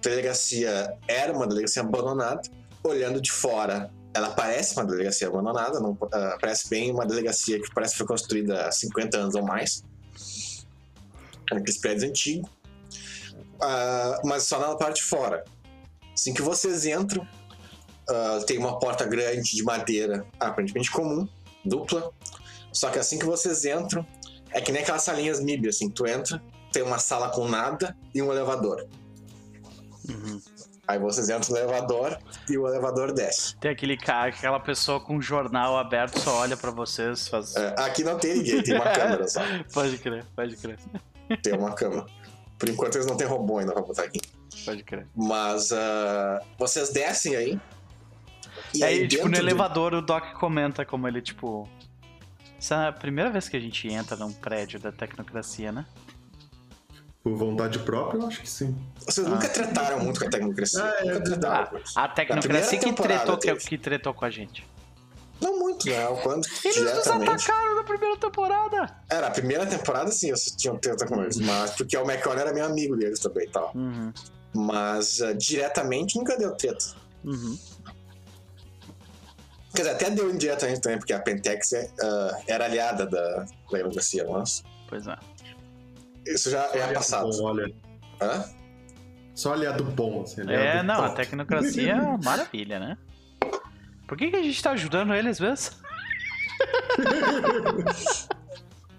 delegacia. 0.00 0.96
Era 1.08 1.32
uma 1.32 1.46
delegacia 1.46 1.82
abandonada. 1.82 2.42
Olhando 2.82 3.20
de 3.20 3.30
fora, 3.30 3.90
ela 4.14 4.30
parece 4.30 4.74
uma 4.74 4.84
delegacia 4.84 5.28
abandonada. 5.28 5.80
Não, 5.80 5.96
ah, 6.12 6.38
parece 6.40 6.68
bem 6.68 6.90
uma 6.90 7.04
delegacia 7.04 7.60
que 7.60 7.74
parece 7.74 7.94
que 7.94 7.98
foi 7.98 8.06
construída 8.06 8.66
há 8.66 8.72
50 8.72 9.18
anos 9.18 9.34
ou 9.34 9.44
mais. 9.44 9.82
Aqueles 11.50 11.78
prédios 11.78 12.04
antigos. 12.04 12.50
Ah, 13.60 14.20
mas 14.24 14.44
só 14.44 14.58
na 14.58 14.74
parte 14.76 14.96
de 14.96 15.02
fora. 15.02 15.44
Assim 16.14 16.32
que 16.32 16.42
vocês 16.42 16.86
entram, 16.86 17.26
ah, 18.08 18.42
tem 18.46 18.58
uma 18.58 18.78
porta 18.78 19.04
grande 19.04 19.54
de 19.54 19.62
madeira, 19.62 20.26
aparentemente 20.38 20.90
comum, 20.90 21.28
dupla. 21.64 22.12
Só 22.72 22.90
que 22.90 22.98
assim 22.98 23.18
que 23.18 23.26
vocês 23.26 23.64
entram, 23.64 24.06
é 24.52 24.60
que 24.60 24.72
nem 24.72 24.82
aquelas 24.82 25.02
salinhas 25.02 25.40
MIB, 25.40 25.68
assim, 25.68 25.88
tu 25.88 26.06
entra, 26.06 26.42
tem 26.72 26.82
uma 26.82 26.98
sala 26.98 27.30
com 27.30 27.48
nada 27.48 27.96
e 28.14 28.22
um 28.22 28.32
elevador. 28.32 28.86
Uhum. 30.08 30.40
Aí 30.86 30.98
vocês 30.98 31.28
entram 31.28 31.50
no 31.50 31.56
elevador 31.56 32.18
e 32.48 32.58
o 32.58 32.66
elevador 32.66 33.12
desce. 33.12 33.56
Tem 33.58 33.70
aquele 33.70 33.96
cara, 33.96 34.28
aquela 34.28 34.58
pessoa 34.58 35.00
com 35.00 35.16
um 35.16 35.22
jornal 35.22 35.78
aberto 35.78 36.18
só 36.18 36.40
olha 36.40 36.56
pra 36.56 36.72
vocês, 36.72 37.28
faz. 37.28 37.54
É, 37.54 37.74
aqui 37.78 38.02
não 38.02 38.18
tem 38.18 38.38
ninguém, 38.38 38.60
tem 38.60 38.74
uma 38.74 38.90
câmera 38.90 39.28
só. 39.28 39.40
Pode 39.72 39.98
crer, 39.98 40.24
pode 40.34 40.56
crer, 40.56 40.78
Tem 41.42 41.52
uma 41.54 41.72
câmera. 41.74 42.06
Por 42.58 42.68
enquanto 42.68 42.96
eles 42.96 43.06
não 43.06 43.16
têm 43.16 43.26
robô 43.26 43.58
ainda 43.58 43.72
pra 43.72 43.82
botar 43.82 44.02
aqui. 44.04 44.20
pode 44.64 44.82
crer. 44.84 45.06
Mas 45.14 45.72
ah, 45.72 46.40
vocês 46.58 46.90
descem 46.90 47.34
aí. 47.36 47.60
E 48.74 48.78
E 48.78 48.84
aí, 48.84 49.08
tipo, 49.08 49.24
no 49.24 49.30
dentro 49.30 49.44
do- 49.44 49.48
elevador 49.50 49.94
o 49.94 50.02
Doc 50.02 50.32
comenta 50.34 50.84
como 50.84 51.06
ele, 51.08 51.20
tipo. 51.22 51.68
Essa 52.58 52.74
é 52.84 52.88
a 52.88 52.92
primeira 52.92 53.30
vez 53.30 53.48
que 53.48 53.56
a 53.56 53.60
gente 53.60 53.88
entra 53.88 54.16
num 54.16 54.32
prédio 54.32 54.78
da 54.78 54.92
tecnocracia, 54.92 55.72
né? 55.72 55.86
Por 57.22 57.34
vontade 57.36 57.78
própria, 57.80 58.18
eu 58.18 58.26
acho 58.26 58.40
que 58.42 58.48
sim. 58.50 58.76
Vocês 59.06 59.26
nunca 59.26 59.48
tretaram 59.48 60.00
muito 60.00 60.20
com 60.20 60.26
a 60.26 60.30
tecnocracia. 60.30 60.82
Ah, 60.84 60.94
é 61.00 61.04
nunca 61.18 61.48
Ah, 61.52 61.66
com 61.66 61.78
isso. 61.78 61.98
a 61.98 62.08
tecnocracia 62.08 62.78
que 62.78 62.92
tretou, 62.92 63.38
que, 63.38 63.54
que 63.56 63.78
tretou 63.78 64.12
com 64.14 64.24
a 64.24 64.30
gente. 64.30 64.66
Não 65.40 65.58
muito, 65.58 65.88
né? 65.88 66.06
O 66.08 66.16
quanto 66.18 66.48
Eles 66.64 66.94
nos 66.94 67.06
atacaram 67.06 67.76
na 67.76 67.84
primeira 67.84 68.16
temporada! 68.16 68.96
Era, 69.08 69.28
a 69.28 69.30
primeira 69.30 69.66
temporada 69.66 70.10
sim, 70.10 70.30
vocês 70.30 70.54
tinham 70.54 70.76
treta 70.76 71.06
com 71.06 71.22
eles. 71.22 71.38
Mas 71.38 71.72
porque 71.72 71.96
o 71.96 72.02
McConnell 72.02 72.40
era 72.40 72.52
meu 72.52 72.64
amigo 72.66 72.96
deles 72.96 73.18
também 73.18 73.46
e 73.46 73.50
tal. 73.50 73.72
Uhum, 73.74 74.12
Mas 74.54 75.20
ah, 75.22 75.32
diretamente 75.32 76.16
nunca 76.16 76.36
deu 76.36 76.54
treta. 76.54 76.84
uhum. 77.24 77.58
Quer 79.72 79.82
dizer, 79.82 79.94
até 79.94 80.10
deu 80.10 80.28
indiretamente 80.30 80.80
também, 80.80 80.98
porque 80.98 81.12
a 81.12 81.20
Pentex 81.20 81.72
é, 81.72 81.90
ah, 82.02 82.40
era 82.46 82.64
aliada 82.64 83.06
da, 83.06 83.46
da 83.70 83.78
democracia, 83.78 84.26
mas 84.28 84.62
Pois 84.88 85.06
é. 85.06 85.16
isso 86.26 86.50
já 86.50 86.64
é 86.74 86.92
passado. 86.92 87.30
bom, 87.30 87.44
olha. 87.44 87.72
Hã? 88.20 88.44
Só 89.34 89.54
aliado 89.54 89.84
bom, 89.84 90.22
assim. 90.22 90.42
aliado 90.42 90.62
É, 90.62 90.82
não, 90.82 91.02
a 91.02 91.10
tecnocracia 91.10 91.92
é 91.92 91.94
uma 91.94 92.18
maravilha, 92.18 92.78
né? 92.78 92.98
Por 94.10 94.18
que, 94.18 94.28
que 94.28 94.36
a 94.36 94.42
gente 94.42 94.60
tá 94.60 94.72
ajudando 94.72 95.14
eles 95.14 95.38
mesmo? 95.38 95.76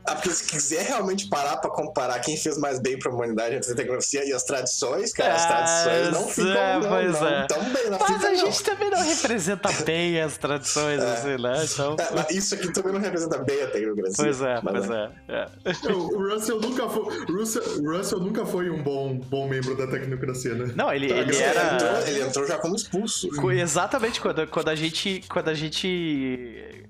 Ah, 0.05 0.15
porque 0.15 0.31
se 0.31 0.43
quiser 0.49 0.85
realmente 0.87 1.29
parar 1.29 1.57
pra 1.57 1.69
comparar 1.69 2.19
quem 2.19 2.35
fez 2.35 2.57
mais 2.57 2.79
bem 2.79 2.97
pra 2.97 3.11
humanidade 3.11 3.55
entre 3.55 3.71
a 3.71 3.75
tecnologia 3.75 4.25
e 4.27 4.33
as 4.33 4.43
tradições, 4.43 5.13
cara, 5.13 5.35
as 5.35 5.43
Ah, 5.43 5.47
tradições 5.47 6.11
não 6.13 6.27
ficam 6.27 6.51
é, 6.51 6.73
não, 6.79 6.89
não, 6.89 7.27
é. 7.27 7.47
tão 7.47 7.63
bem 7.65 7.89
na 7.89 7.97
Mas 7.99 8.07
fita, 8.11 8.27
a 8.27 8.29
não. 8.31 8.35
gente 8.35 8.63
também 8.63 8.89
não 8.89 9.01
representa 9.03 9.69
bem 9.85 10.19
as 10.21 10.37
tradições, 10.37 10.99
assim, 11.01 11.37
né? 11.41 11.65
Então. 11.65 11.95
É, 11.99 12.15
mas 12.15 12.29
isso 12.31 12.55
aqui 12.55 12.73
também 12.73 12.93
não 12.93 12.99
representa 12.99 13.37
bem 13.37 13.61
a 13.61 13.67
tecnologia. 13.67 14.13
Pois 14.17 14.41
é, 14.41 14.59
mas 14.63 14.85
pois 14.87 14.89
é. 14.89 15.11
é. 15.29 15.91
O 15.93 16.29
Russell 16.33 16.59
nunca 16.59 16.89
foi, 16.89 17.25
Russell, 17.25 17.63
Russell 17.83 18.19
nunca 18.19 18.45
foi 18.45 18.69
um 18.69 18.81
bom, 18.81 19.17
bom 19.17 19.47
membro 19.47 19.75
da 19.77 19.85
tecnocracia, 19.87 20.55
né? 20.55 20.73
Não, 20.75 20.91
ele, 20.91 21.11
Ele, 21.11 21.19
ele 21.31 21.37
era. 21.37 21.73
entrou, 21.75 21.97
ele 22.07 22.21
entrou 22.21 22.47
já 22.47 22.57
como 22.57 22.75
expulso. 22.75 23.29
Co- 23.35 23.51
Exatamente, 23.51 24.19
quando, 24.19 24.47
quando 24.47 24.69
a 24.69 24.75
gente. 24.75 25.23
Quando 25.29 25.49
a 25.49 25.53
gente. 25.53 26.85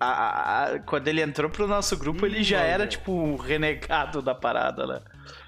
A- 0.00 0.72
a- 0.74 0.78
quando 0.80 1.08
ele 1.08 1.22
entrou 1.22 1.50
pro 1.50 1.66
nosso 1.66 1.96
grupo, 1.96 2.26
ele 2.26 2.42
já 2.42 2.60
era, 2.60 2.86
tipo, 2.86 3.12
um 3.12 3.36
renegado 3.36 4.20
da 4.22 4.34
parada, 4.34 4.86
né? 4.86 5.00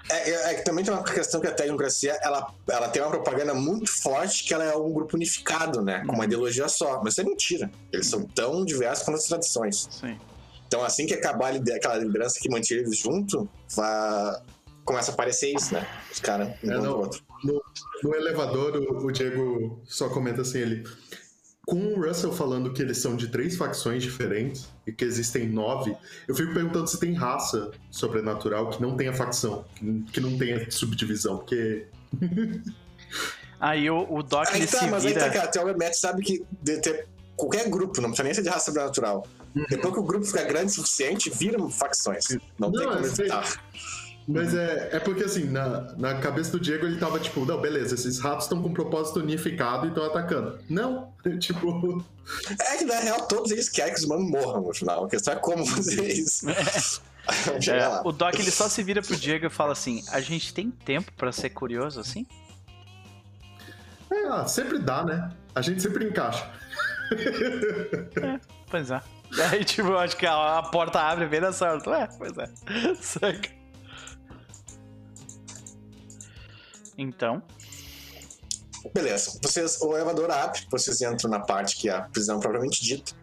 É, 0.09 0.29
é- 0.29 0.51
é 0.51 0.53
que 0.55 0.63
também 0.63 0.83
tem 0.85 0.93
uma 0.93 1.03
questão 1.03 1.41
que 1.41 1.47
a 1.47 1.51
tecnocracia 1.51 2.17
ela, 2.21 2.53
ela 2.69 2.87
tem 2.89 3.01
uma 3.01 3.11
propaganda 3.11 3.53
muito 3.53 3.91
forte 4.01 4.43
que 4.45 4.53
ela 4.53 4.63
é 4.63 4.75
um 4.75 4.91
grupo 4.93 5.15
unificado, 5.15 5.81
né? 5.81 6.03
Com 6.07 6.13
uma 6.13 6.25
ideologia 6.25 6.67
só. 6.69 7.01
Mas 7.03 7.13
isso 7.13 7.21
é 7.21 7.23
mentira. 7.25 7.71
Eles 7.91 8.07
são 8.07 8.23
tão 8.23 8.63
diversos 8.63 9.03
quanto 9.03 9.17
as 9.17 9.25
tradições. 9.25 9.87
Sim. 9.91 10.17
Então, 10.65 10.83
assim 10.83 11.05
que 11.05 11.13
acabar 11.13 11.53
aquela 11.55 11.97
liderança 11.97 12.39
que 12.41 12.49
mantinha 12.49 12.79
eles 12.79 12.97
junto, 12.97 13.47
vai... 13.75 14.41
começa 14.83 15.11
a 15.11 15.13
aparecer 15.13 15.53
isso, 15.53 15.73
né? 15.73 15.85
Os 16.11 16.19
caras 16.19 16.47
um 16.47 16.51
É, 16.51 16.55
contra 16.75 16.79
o 16.79 16.83
não. 16.83 16.97
outro. 16.99 17.21
No, 17.43 17.61
no 18.03 18.15
elevador, 18.15 18.75
o, 18.77 19.05
o 19.05 19.11
Diego 19.11 19.81
só 19.85 20.09
comenta 20.09 20.41
assim, 20.41 20.59
ele... 20.59 20.83
Com 21.67 21.95
o 21.95 22.01
Russell 22.01 22.31
falando 22.31 22.71
que 22.71 22.81
eles 22.81 22.97
são 22.99 23.17
de 23.17 23.27
três 23.27 23.57
facções 23.57 24.01
diferentes 24.01 24.69
e 24.85 24.91
que 24.93 25.03
existem 25.03 25.49
nove, 25.49 25.93
eu 26.25 26.33
fico 26.33 26.53
perguntando 26.53 26.87
se 26.87 26.97
tem 26.97 27.13
raça 27.13 27.71
sobrenatural 27.91 28.69
que 28.69 28.81
não 28.81 28.95
tenha 28.95 29.11
facção, 29.11 29.65
que, 30.13 30.21
não 30.21 30.37
tenha 30.37 30.71
subdivisão, 30.71 31.39
porque... 31.39 31.87
Aí 33.59 33.89
o, 33.89 34.07
o 34.09 34.23
Doc 34.23 34.47
Aí 34.49 34.65
tá, 34.65 34.79
se 34.79 34.87
mas 34.87 35.05
aí 35.05 35.13
tá, 35.13 35.19
vira. 35.19 35.31
cara, 35.31 35.45
até 35.45 35.61
o 35.61 35.77
Matt 35.77 35.95
sabe 35.95 36.23
que 36.23 36.45
de 36.61 36.79
ter 36.79 37.05
qualquer 37.35 37.69
grupo, 37.69 37.99
não 37.99 38.11
precisa 38.11 38.23
nem 38.23 38.33
ser 38.33 38.43
de 38.43 38.49
raça 38.49 38.67
sobrenatural. 38.67 39.27
Depois 39.69 39.93
que 39.93 39.99
o 39.99 40.03
grupo 40.03 40.25
fica 40.25 40.43
grande 40.43 40.71
o 40.71 40.75
suficiente, 40.75 41.29
viram 41.29 41.69
facções. 41.69 42.29
Não, 42.57 42.71
tem 42.71 42.85
Não, 42.85 42.93
como 42.93 43.05
eu 43.05 43.15
sei. 43.15 43.27
Mas 44.27 44.53
é, 44.53 44.89
é 44.91 44.99
porque 44.99 45.23
assim, 45.23 45.45
na, 45.45 45.93
na 45.97 46.15
cabeça 46.19 46.51
do 46.51 46.59
Diego 46.59 46.85
ele 46.85 46.97
tava 46.97 47.17
tipo, 47.17 47.45
não, 47.45 47.61
beleza, 47.61 47.95
esses 47.95 48.19
ratos 48.19 48.43
estão 48.45 48.61
com 48.61 48.73
propósito 48.73 49.19
unificado 49.19 49.85
e 49.85 49.89
estão 49.89 50.03
atacando. 50.03 50.59
Não, 50.69 51.13
tipo... 51.39 52.03
É 52.59 52.77
que 52.77 52.83
na 52.83 52.99
real 52.99 53.25
todos 53.25 53.51
eles 53.51 53.69
querem 53.69 53.93
que 53.93 53.99
os 53.99 54.05
humanos 54.05 54.29
morram 54.29 54.61
no 54.61 54.73
final. 54.73 55.05
A 55.05 55.09
questão 55.09 55.33
é 55.33 55.37
como 55.37 55.65
fazer 55.65 56.05
isso. 56.05 56.45
É, 57.67 57.85
lá. 57.85 58.03
o 58.05 58.13
Doc 58.13 58.35
ele 58.35 58.49
só 58.49 58.69
se 58.69 58.81
vira 58.81 59.01
pro 59.01 59.13
Diego 59.13 59.47
e 59.47 59.49
fala 59.49 59.73
assim: 59.73 60.01
a 60.11 60.21
gente 60.21 60.53
tem 60.53 60.71
tempo 60.71 61.11
pra 61.17 61.29
ser 61.29 61.49
curioso 61.49 61.99
assim? 61.99 62.25
É, 64.09 64.27
ah, 64.27 64.47
sempre 64.47 64.79
dá, 64.79 65.03
né? 65.03 65.29
A 65.53 65.61
gente 65.61 65.81
sempre 65.81 66.05
encaixa. 66.05 66.49
Pois 68.69 68.91
é. 68.91 69.01
Aí, 69.51 69.65
tipo, 69.65 69.89
eu 69.89 69.99
acho 69.99 70.15
que 70.15 70.25
a, 70.25 70.59
a 70.59 70.63
porta 70.63 71.01
abre 71.01 71.25
bem 71.27 71.41
nessa 71.41 71.69
hora. 71.69 71.89
Ué, 71.89 72.09
pois 72.17 72.37
é. 72.37 72.49
Saca. 72.95 73.56
Então, 76.97 77.41
Beleza. 78.93 79.37
Vocês, 79.41 79.81
o 79.81 79.95
elevador 79.95 80.31
abre, 80.31 80.61
vocês 80.69 81.01
entram 81.01 81.29
na 81.29 81.39
parte 81.39 81.77
que 81.77 81.89
é 81.89 81.93
a 81.93 82.01
prisão 82.01 82.39
propriamente 82.39 82.83
dita. 82.83 83.13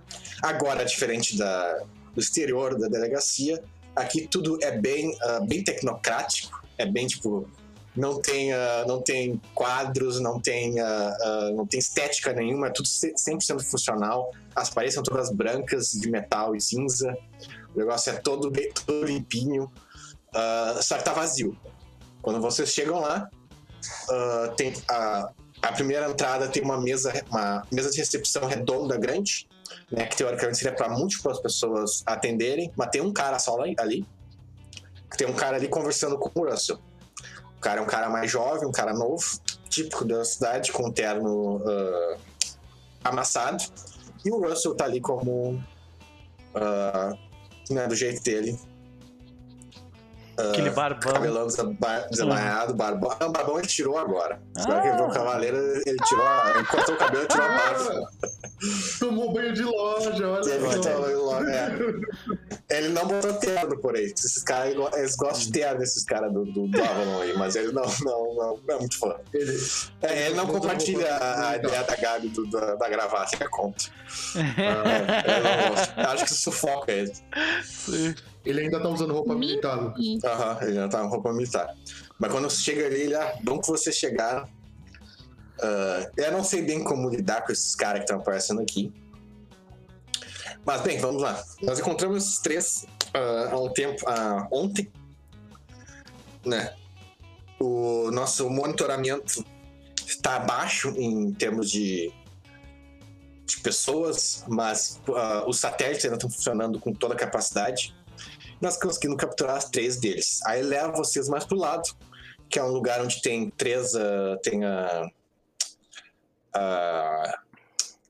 Agora, 0.43 0.85
diferente 0.85 1.37
da, 1.37 1.85
do 2.13 2.21
exterior 2.21 2.79
da 2.79 2.89
delegacia, 2.89 3.63
aqui 3.95 4.27
tudo 4.27 4.59
é 4.63 4.77
bem, 4.79 5.17
ah, 5.23 5.41
bem 5.41 5.63
tecnocrático. 5.63 6.63
É 6.79 6.87
bem 6.87 7.07
tipo. 7.07 7.49
Não 7.97 8.21
tem, 8.21 8.53
ah, 8.53 8.85
não 8.89 9.01
tem 9.01 9.41
quadros, 9.55 10.21
não 10.21 10.41
tem, 10.41 10.81
ah, 10.81 11.51
não 11.55 11.67
tem 11.67 11.79
estética 11.79 12.33
nenhuma, 12.33 12.67
é 12.67 12.71
tudo 12.71 12.89
ce- 12.89 13.15
100% 13.15 13.63
funcional. 13.63 14.33
As 14.55 14.69
paredes 14.71 14.95
são 14.95 15.03
todas 15.03 15.31
brancas, 15.31 15.93
de 15.93 16.11
metal 16.11 16.57
e 16.57 16.61
cinza. 16.61 17.17
O 17.75 17.79
negócio 17.79 18.11
é 18.13 18.17
todo, 18.17 18.51
todo 18.85 19.05
limpinho. 19.05 19.71
Só 20.83 20.99
que 20.99 21.05
tá 21.05 21.13
vazio. 21.13 21.57
Quando 22.21 22.41
vocês 22.41 22.71
chegam 22.71 23.01
lá, 23.01 23.29
ah, 24.11 24.55
tem 24.57 24.73
a, 24.89 25.31
a 25.63 25.73
primeira 25.73 26.11
entrada 26.11 26.49
tem 26.49 26.63
uma 26.63 26.81
mesa, 26.81 27.13
uma 27.31 27.67
mesa 27.73 27.91
de 27.91 27.99
recepção 27.99 28.47
redonda 28.47 28.99
grande, 28.99 29.49
né, 29.91 30.07
que 30.07 30.17
teoricamente 30.17 30.59
seria 30.59 30.75
para 30.75 30.89
múltiplas 30.91 31.41
pessoas 31.41 32.03
atenderem, 32.05 32.71
mas 32.77 32.91
tem 32.91 33.01
um 33.01 33.13
cara 33.13 33.39
só 33.39 33.59
ali. 33.61 34.07
Tem 35.17 35.27
um 35.29 35.35
cara 35.35 35.57
ali 35.57 35.69
conversando 35.69 36.19
com 36.19 36.41
o 36.41 36.51
Russell. 36.51 36.79
O 37.57 37.61
cara 37.61 37.81
é 37.81 37.83
um 37.83 37.87
cara 37.87 38.11
mais 38.11 38.31
jovem, 38.31 38.69
um 38.69 38.73
cara 38.73 38.93
novo, 38.93 39.25
típico 39.71 40.05
da 40.05 40.25
cidade, 40.25 40.71
com 40.73 40.89
um 40.89 40.93
terno 40.93 41.63
ah, 41.65 42.17
amassado. 43.05 43.65
E 44.25 44.31
o 44.31 44.41
Russell 44.41 44.75
tá 44.75 44.85
ali 44.85 45.01
como. 45.01 45.63
ah, 46.55 47.17
né, 47.71 47.87
do 47.87 47.95
jeito 47.95 48.23
dele, 48.23 48.59
aquele 50.39 50.71
barbão. 50.71 51.13
cabelão 51.13 51.47
desabanhado, 52.11 52.75
barbão. 52.75 53.17
Não, 53.21 53.31
barbão 53.33 53.59
ele 53.59 53.67
tirou 53.69 53.97
agora. 53.99 54.41
Agora 54.57 54.81
que 54.81 54.87
ele 54.89 54.97
virou 54.97 55.11
Ah. 55.11 55.15
cavaleiro, 55.15 55.57
ele 55.87 55.99
tirou 56.05 56.27
a, 56.27 56.51
ele 56.55 56.65
cortou 56.65 56.95
o 56.95 56.99
cabelo 56.99 57.25
e 57.25 57.27
tirou 57.29 57.47
a 57.47 57.49
barba. 57.49 58.11
Tomou 58.99 59.33
banho 59.33 59.53
de 59.53 59.63
loja, 59.63 60.29
olha 60.29 60.51
Ele, 60.51 60.83
só. 60.83 60.91
botou 60.91 61.25
logo, 61.25 61.45
é. 61.49 61.69
Ele 62.71 62.89
não 62.89 63.07
botou 63.07 63.35
terno, 63.35 63.79
porém. 63.79 64.05
Esses 64.07 64.43
caras, 64.43 64.75
eles 64.95 65.17
gostam 65.17 65.41
de 65.41 65.53
terno, 65.53 65.83
esses 65.83 66.05
caras 66.05 66.33
do, 66.33 66.45
do, 66.47 66.67
do 66.69 66.83
Avalon 66.83 67.21
aí, 67.23 67.37
mas 67.37 67.57
ele 67.57 67.73
não, 67.73 67.83
não, 68.05 68.35
não, 68.35 68.61
não 68.67 68.75
é 68.75 68.79
muito 68.79 68.99
fã. 68.99 69.15
Ele, 69.33 69.57
É, 70.03 70.27
ele 70.27 70.35
não 70.35 70.47
compartilha 70.47 71.07
a, 71.51 71.57
ideia 71.57 71.83
da 71.83 71.97
Gabi 71.97 72.29
do- 72.29 72.49
da, 72.51 72.75
da 72.77 72.89
gravata, 72.89 73.37
é 73.41 73.49
contra. 73.49 73.89
É, 74.57 75.69
gosta. 75.69 76.01
Acho 76.11 76.25
que 76.25 76.31
isso 76.31 76.43
sufoca 76.43 76.93
ele. 76.93 77.13
Sim. 77.65 78.15
Ele 78.45 78.61
ainda 78.61 78.81
tá 78.81 78.89
usando 78.89 79.13
roupa 79.13 79.35
militar. 79.35 79.79
Aham, 79.79 80.59
ele 80.63 80.75
já 80.75 80.89
tá 80.89 81.01
com 81.01 81.09
roupa 81.09 81.33
militar. 81.33 81.75
Mas 82.19 82.31
quando 82.31 82.51
chega 82.51 82.87
ali, 82.87 83.03
ele, 83.03 83.15
ah, 83.15 83.39
bom 83.43 83.59
que 83.59 83.67
você 83.67 83.91
chegaram. 83.91 84.47
Ah, 85.61 86.11
eu 86.17 86.33
não 86.33 86.45
sei 86.45 86.63
bem 86.63 86.85
como 86.85 87.09
lidar 87.09 87.43
com 87.45 87.53
esses 87.53 87.75
caras 87.75 88.01
que 88.01 88.05
estão 88.05 88.19
aparecendo 88.19 88.61
aqui. 88.61 88.93
Mas 90.65 90.83
bem, 90.83 90.99
vamos 90.99 91.23
lá. 91.23 91.43
Nós 91.63 91.79
encontramos 91.79 92.25
esses 92.25 92.39
três 92.39 92.87
ah, 93.15 93.51
há 93.53 93.59
um 93.59 93.73
tempo, 93.73 94.05
ah, 94.07 94.47
ontem. 94.51 94.93
Né? 96.45 96.75
O 97.59 98.11
nosso 98.11 98.51
monitoramento 98.51 99.43
está 100.07 100.39
baixo 100.39 100.91
em 100.99 101.33
termos 101.33 101.71
de, 101.71 102.13
de 103.47 103.61
pessoas, 103.61 104.45
mas 104.47 105.01
ah, 105.17 105.45
os 105.47 105.59
satélites 105.59 106.05
ainda 106.05 106.17
estão 106.17 106.29
funcionando 106.29 106.79
com 106.79 106.93
toda 106.93 107.15
a 107.15 107.17
capacidade 107.17 107.95
nós 108.65 108.77
conseguimos 108.77 109.19
capturar 109.19 109.57
as 109.57 109.67
três 109.67 109.97
deles. 109.97 110.41
Aí 110.47 110.63
leva 110.63 110.93
vocês 110.93 111.29
mais 111.29 111.45
pro 111.45 111.57
lado, 111.57 111.89
que 112.49 112.59
é 112.59 112.65
um 112.65 112.69
lugar 112.69 113.01
onde 113.01 113.21
tem 113.21 113.51
três. 113.51 113.95
ah, 113.95 114.39
tem 114.43 114.65
a. 114.65 115.11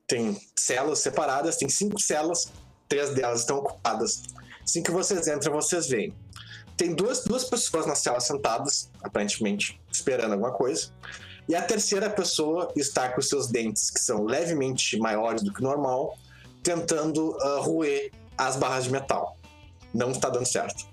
tem 0.07 0.41
células 0.57 1.01
separadas, 1.01 1.57
tem 1.57 1.69
cinco 1.69 2.01
células, 2.01 2.51
três 2.89 3.11
delas 3.11 3.41
estão 3.41 3.59
ocupadas. 3.59 4.23
Assim 4.63 4.83
que 4.83 4.91
vocês 4.91 5.27
entram, 5.27 5.53
vocês 5.53 5.89
veem. 5.89 6.15
Tem 6.77 6.95
duas, 6.95 7.25
duas 7.25 7.45
pessoas 7.45 7.87
na 7.87 7.95
cela 7.95 8.19
sentadas, 8.21 8.91
aparentemente 9.03 9.81
esperando 9.93 10.33
alguma 10.33 10.53
coisa. 10.53 10.91
E 11.49 11.55
a 11.55 11.63
terceira 11.63 12.09
pessoa 12.09 12.73
está 12.75 13.11
com 13.11 13.21
seus 13.21 13.49
dentes, 13.49 13.91
que 13.91 14.01
são 14.01 14.25
levemente 14.25 14.99
maiores 14.99 15.43
do 15.43 15.53
que 15.53 15.63
normal, 15.63 16.17
tentando 16.63 17.37
ah, 17.41 17.61
roer 17.61 18.11
as 18.37 18.57
barras 18.57 18.85
de 18.85 18.91
metal 18.91 19.37
não 19.95 20.11
está 20.11 20.29
dando 20.29 20.47
certo. 20.47 20.87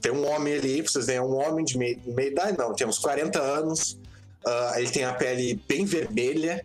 Tem 0.00 0.10
um 0.10 0.26
homem 0.28 0.54
ali, 0.54 0.82
vocês 0.82 1.06
veem, 1.06 1.18
é 1.18 1.22
um 1.22 1.36
homem 1.36 1.64
de 1.64 1.78
meia, 1.78 1.96
meia 2.04 2.28
idade, 2.28 2.58
não, 2.58 2.74
tem 2.74 2.86
uns 2.86 2.98
40 2.98 3.40
anos. 3.40 3.98
ah, 4.44 4.72
ele 4.76 4.90
tem 4.90 5.04
a 5.04 5.12
pele 5.12 5.62
bem 5.68 5.84
vermelha, 5.84 6.64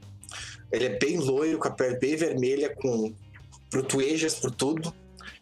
ele 0.71 0.85
é 0.85 0.97
bem 0.97 1.17
loiro, 1.17 1.59
com 1.59 1.67
a 1.67 1.71
pele 1.71 1.99
bem 1.99 2.15
vermelha, 2.15 2.75
com 2.75 3.13
brutuejas 3.69 4.33
por 4.33 4.49
tudo. 4.49 4.91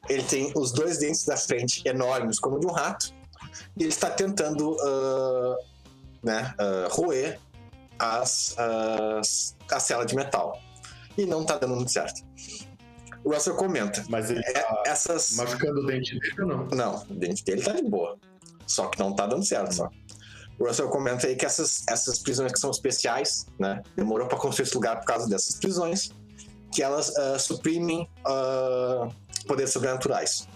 Ele 0.09 0.23
tem 0.23 0.51
os 0.55 0.71
dois 0.71 0.97
dentes 0.97 1.23
da 1.25 1.37
frente 1.37 1.87
enormes, 1.87 2.39
como 2.39 2.59
de 2.59 2.67
um 2.67 2.71
rato, 2.71 3.13
e 3.77 3.83
ele 3.83 3.89
está 3.89 4.09
tentando 4.09 4.75
ah, 4.81 5.57
né, 6.21 6.53
ah, 6.57 6.87
roer 6.91 7.39
as, 7.97 8.55
as, 8.57 9.55
a 9.71 9.79
cela 9.79 10.05
de 10.05 10.15
metal. 10.15 10.59
E 11.17 11.25
não 11.25 11.43
está 11.43 11.57
dando 11.57 11.75
muito 11.75 11.91
certo. 11.91 12.21
O 13.25 13.33
Russell 13.33 13.55
comenta. 13.55 14.05
Mas 14.07 14.29
ele 14.29 14.39
É, 14.45 14.53
tá 14.61 14.83
essas. 14.85 15.31
machucando 15.31 15.81
o 15.81 15.85
dente 15.85 16.17
dele 16.19 16.41
ou 16.41 16.47
não? 16.47 16.67
Não, 16.67 17.03
o 17.09 17.15
dente 17.15 17.43
dele 17.43 17.61
tá 17.63 17.73
de 17.73 17.83
boa. 17.83 18.17
Só 18.67 18.87
que 18.87 18.99
não 18.99 19.13
tá 19.15 19.25
dando 19.25 19.43
certo, 19.43 19.73
só. 19.73 19.89
O 20.59 20.65
Russell 20.67 20.87
comenta 20.89 21.27
aí 21.27 21.35
que 21.35 21.45
essas, 21.45 21.83
essas 21.89 22.19
prisões 22.19 22.51
que 22.51 22.59
são 22.59 22.69
especiais, 22.71 23.47
né? 23.59 23.81
Demorou 23.95 24.27
pra 24.27 24.37
construir 24.37 24.67
esse 24.67 24.75
lugar 24.75 24.99
por 24.99 25.05
causa 25.05 25.27
dessas 25.27 25.55
prisões, 25.55 26.11
que 26.73 26.81
elas 26.81 27.13
ah, 27.17 27.37
suprimem 27.37 28.07
ah, 28.25 29.09
poderes 29.47 29.73
sobrenaturais. 29.73 30.47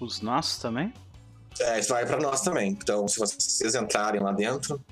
Os 0.00 0.20
nossos 0.22 0.58
também? 0.62 0.94
É, 1.60 1.78
isso 1.78 1.90
vai 1.90 2.06
pra 2.06 2.18
nós 2.18 2.40
também. 2.40 2.70
Então, 2.70 3.06
se 3.06 3.18
vocês 3.18 3.74
entrarem 3.74 4.22
lá 4.22 4.32
dentro. 4.32 4.82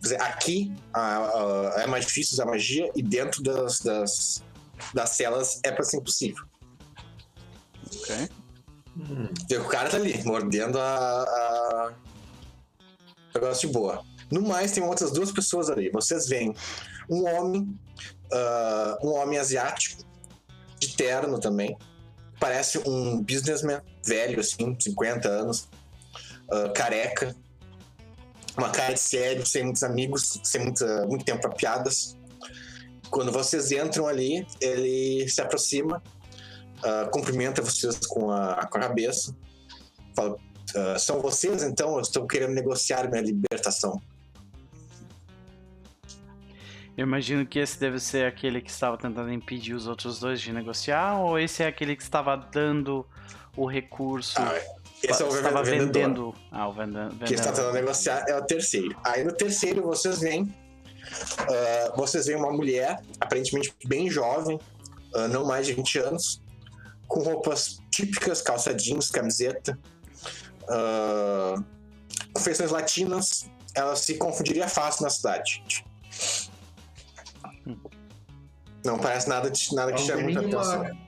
Dizer, 0.00 0.20
aqui 0.22 0.72
ah, 0.94 1.30
ah, 1.76 1.82
é 1.82 1.86
mais 1.86 2.06
difícil 2.06 2.34
usar 2.34 2.46
magia 2.46 2.90
e 2.94 3.02
dentro 3.02 3.42
das, 3.42 3.80
das, 3.80 4.42
das 4.94 5.10
celas 5.10 5.60
é 5.64 5.70
pra 5.70 5.84
ser 5.84 5.98
impossível. 5.98 6.44
Ok. 7.94 8.28
Hum. 8.96 9.28
O 9.58 9.68
cara 9.68 9.88
tá 9.88 9.96
ali, 9.96 10.22
mordendo 10.24 10.78
a. 10.78 11.22
a... 11.22 11.92
Negócio 13.34 13.68
de 13.68 13.74
boa. 13.74 14.04
No 14.30 14.42
mais, 14.42 14.72
tem 14.72 14.82
outras 14.82 15.12
duas 15.12 15.30
pessoas 15.32 15.70
ali. 15.70 15.90
Vocês 15.90 16.28
veem 16.28 16.54
um 17.08 17.24
homem, 17.24 17.78
ah, 18.32 18.98
um 19.02 19.10
homem 19.14 19.38
asiático, 19.38 20.02
de 20.78 20.96
terno 20.96 21.38
também. 21.38 21.76
Parece 22.38 22.78
um 22.88 23.22
businessman 23.22 23.82
velho, 24.04 24.40
assim, 24.40 24.76
50 24.78 25.28
anos, 25.28 25.68
ah, 26.50 26.70
careca, 26.74 27.36
uma 28.60 28.70
cara 28.70 28.94
de 28.94 29.00
sério, 29.00 29.44
sem 29.46 29.64
muitos 29.64 29.82
amigos, 29.82 30.38
sem 30.44 30.62
muita, 30.62 31.06
muito 31.06 31.24
tempo 31.24 31.40
pra 31.40 31.50
piadas. 31.50 32.16
Quando 33.10 33.32
vocês 33.32 33.72
entram 33.72 34.06
ali, 34.06 34.46
ele 34.60 35.28
se 35.28 35.40
aproxima, 35.40 36.02
ah, 36.82 37.08
cumprimenta 37.12 37.62
vocês 37.62 37.98
com 38.06 38.30
a, 38.30 38.66
com 38.66 38.78
a 38.78 38.80
cabeça, 38.80 39.34
fala: 40.14 40.36
"Ah, 40.76 40.98
São 40.98 41.20
vocês 41.20 41.62
então? 41.62 41.94
Eu 41.94 42.00
estou 42.00 42.26
querendo 42.26 42.52
negociar 42.52 43.08
minha 43.10 43.22
libertação. 43.22 44.00
Eu 46.96 47.06
imagino 47.06 47.46
que 47.46 47.58
esse 47.58 47.80
deve 47.80 47.98
ser 47.98 48.26
aquele 48.26 48.60
que 48.60 48.70
estava 48.70 48.98
tentando 48.98 49.32
impedir 49.32 49.74
os 49.74 49.86
outros 49.86 50.20
dois 50.20 50.38
de 50.40 50.52
negociar, 50.52 51.18
ou 51.18 51.38
esse 51.38 51.62
é 51.62 51.66
aquele 51.66 51.96
que 51.96 52.02
estava 52.02 52.36
dando 52.36 53.06
o 53.56 53.66
recurso. 53.66 54.38
Ah, 54.38 54.79
esse 55.02 55.22
é 55.22 55.26
o 55.26 55.28
estava 55.28 55.62
vendedor. 55.62 55.86
vendendo. 55.92 56.34
Ah, 56.50 56.68
o 56.68 56.74
que 57.24 57.34
está 57.34 57.52
tentando 57.52 57.72
negociar 57.72 58.24
é 58.28 58.36
o 58.36 58.42
terceiro. 58.44 58.96
Aí 59.04 59.24
no 59.24 59.32
terceiro 59.32 59.82
vocês 59.82 60.20
veem. 60.20 60.54
ah, 61.40 61.92
vocês 61.96 62.26
veem 62.26 62.38
uma 62.38 62.52
mulher, 62.52 63.00
aparentemente 63.20 63.74
bem 63.86 64.10
jovem, 64.10 64.58
ah, 65.14 65.28
não 65.28 65.44
mais 65.46 65.66
de 65.66 65.72
20 65.74 65.98
anos, 65.98 66.42
com 67.08 67.20
roupas 67.22 67.78
típicas, 67.90 68.40
calça 68.42 68.72
jeans, 68.74 69.10
camiseta, 69.10 69.78
ah, 70.68 71.54
com 72.32 72.40
feições 72.40 72.70
latinas. 72.70 73.48
Ela 73.74 73.94
se 73.96 74.14
confundiria 74.14 74.66
fácil 74.68 75.04
na 75.04 75.10
cidade. 75.10 75.62
Não 78.84 78.98
parece 78.98 79.28
nada, 79.28 79.50
de, 79.50 79.74
nada 79.74 79.92
que 79.92 80.00
chame 80.00 80.22
muita 80.24 80.40
atenção. 80.40 80.82
nenhuma, 80.82 81.00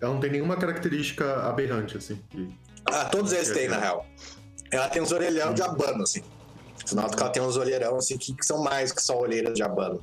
ela 0.00 0.12
não 0.14 0.20
tem 0.20 0.30
nenhuma 0.32 0.56
característica 0.56 1.46
aberrante, 1.48 1.96
assim. 1.96 2.20
de- 2.30 2.61
Ah, 2.92 3.04
todos 3.06 3.32
eles 3.32 3.50
têm, 3.50 3.68
na 3.68 3.78
real. 3.78 4.06
Ela 4.70 4.88
tem 4.88 5.02
uns 5.02 5.12
orelhão 5.12 5.52
de 5.52 5.62
abano, 5.62 6.02
assim. 6.02 6.22
Tu 6.86 6.96
nota 6.96 7.16
que 7.16 7.22
ela 7.22 7.32
tem 7.32 7.42
uns 7.42 7.56
olheirão 7.56 7.96
assim 7.96 8.18
que, 8.18 8.34
que 8.34 8.44
são 8.44 8.62
mais 8.62 8.92
que 8.92 9.02
só 9.02 9.18
olheiras 9.18 9.54
de 9.54 9.62
abano. 9.62 10.02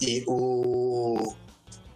E 0.00 0.24
o, 0.26 1.34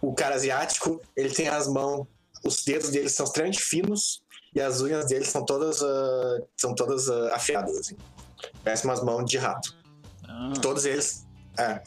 o 0.01 0.13
cara 0.13 0.35
asiático, 0.35 1.01
ele 1.15 1.29
tem 1.29 1.47
as 1.47 1.67
mãos, 1.67 2.05
os 2.45 2.63
dedos 2.63 2.89
dele 2.89 3.09
são 3.09 3.25
extremamente 3.25 3.61
finos 3.61 4.21
e 4.53 4.61
as 4.61 4.81
unhas 4.81 5.05
dele 5.07 5.25
são 5.25 5.43
todas, 5.45 5.81
uh, 5.81 6.47
são 6.57 6.75
todas 6.75 7.07
uh, 7.07 7.33
afiadas, 7.33 7.77
assim. 7.77 7.95
Parece 8.63 8.85
umas 8.85 9.01
mãos 9.01 9.25
de 9.25 9.37
rato. 9.37 9.75
Ah, 10.27 10.53
Todos 10.61 10.85
eles. 10.85 11.25
É. 11.57 11.81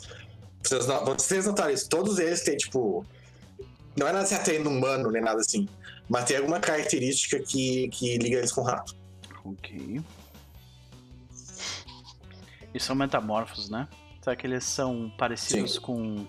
Vocês, 0.63 0.87
vocês 0.87 1.47
notaram 1.47 1.71
isso? 1.71 1.89
Todos 1.89 2.19
eles 2.19 2.43
têm, 2.43 2.57
tipo. 2.57 3.05
Não 3.97 4.09
é 4.09 4.13
nada 4.13 4.27
se 4.27 4.35
atendo 4.35 4.69
humano 4.69 5.11
nem 5.11 5.23
nada 5.23 5.41
assim. 5.41 5.69
Mas 6.09 6.25
tem 6.25 6.37
alguma 6.37 6.61
característica 6.61 7.39
que, 7.41 7.89
que 7.89 8.17
liga 8.19 8.39
eles 8.39 8.53
com 8.53 8.63
rato. 8.63 8.95
ok. 9.45 10.01
E 12.75 12.81
são 12.81 12.95
metamorfos, 12.95 13.69
né? 13.71 13.89
Será 14.23 14.37
que 14.37 14.47
eles 14.47 14.65
são 14.65 15.11
parecidos 15.17 15.79
com 15.79 16.27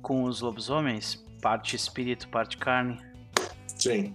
com 0.00 0.24
os 0.24 0.40
lobisomens? 0.40 1.24
Parte 1.40 1.74
espírito, 1.76 2.28
parte 2.28 2.56
carne? 2.56 2.98
Sim. 3.76 4.14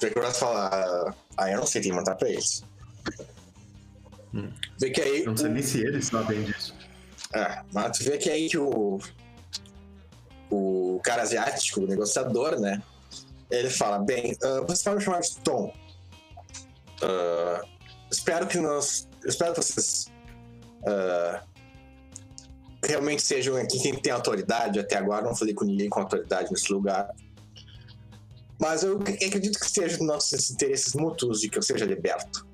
Vê 0.00 0.10
que 0.10 0.18
eu 0.18 0.22
posso 0.22 0.40
falar. 0.40 1.14
Ah, 1.36 1.50
eu 1.50 1.58
não 1.58 1.66
sei 1.66 1.80
quem 1.82 1.92
mandar 1.92 2.14
pra 2.16 2.28
eles. 2.28 2.64
Hum. 4.34 4.50
Vê 4.78 4.90
que 4.90 5.00
aí. 5.00 5.20
Eu 5.20 5.26
não 5.26 5.36
sei 5.36 5.46
o- 5.48 5.52
nem 5.52 5.62
se 5.62 5.80
eles 5.80 6.06
sabem 6.06 6.42
disso. 6.42 6.74
É, 7.34 7.62
mas 7.72 7.96
tu 7.98 8.04
vê 8.04 8.18
que 8.18 8.28
aí 8.30 8.48
que 8.48 8.58
o. 8.58 8.98
O 10.50 11.00
cara 11.02 11.22
asiático, 11.22 11.80
o 11.80 11.86
negociador, 11.86 12.58
né? 12.58 12.82
Ele 13.50 13.70
fala: 13.70 13.98
bem, 13.98 14.36
ah, 14.42 14.64
você 14.66 14.84
pode 14.84 14.96
me 14.96 15.02
chamar 15.02 15.20
de 15.20 15.36
Tom. 15.38 15.72
Ah, 17.02 17.62
espero 18.10 18.46
que 18.46 18.58
nós. 18.58 19.08
Espero 19.24 19.54
que 19.54 19.62
vocês. 19.62 20.06
ah, 20.86 21.42
realmente 22.84 23.22
sejam 23.22 23.56
aqui 23.56 23.78
quem 23.80 23.96
tem 23.96 24.12
autoridade. 24.12 24.78
Até 24.78 24.96
agora 24.96 25.24
não 25.24 25.34
falei 25.34 25.54
com 25.54 25.64
ninguém 25.64 25.88
com 25.88 26.00
autoridade 26.00 26.50
nesse 26.50 26.72
lugar. 26.72 27.12
Mas 28.58 28.82
eu 28.82 28.98
acredito 28.98 29.58
que 29.58 29.70
seja 29.70 29.98
dos 29.98 30.06
nossos 30.06 30.50
interesses 30.50 30.94
mútuos 30.94 31.40
de 31.40 31.48
que 31.48 31.58
eu 31.58 31.62
seja 31.62 31.84
liberto. 31.84 32.45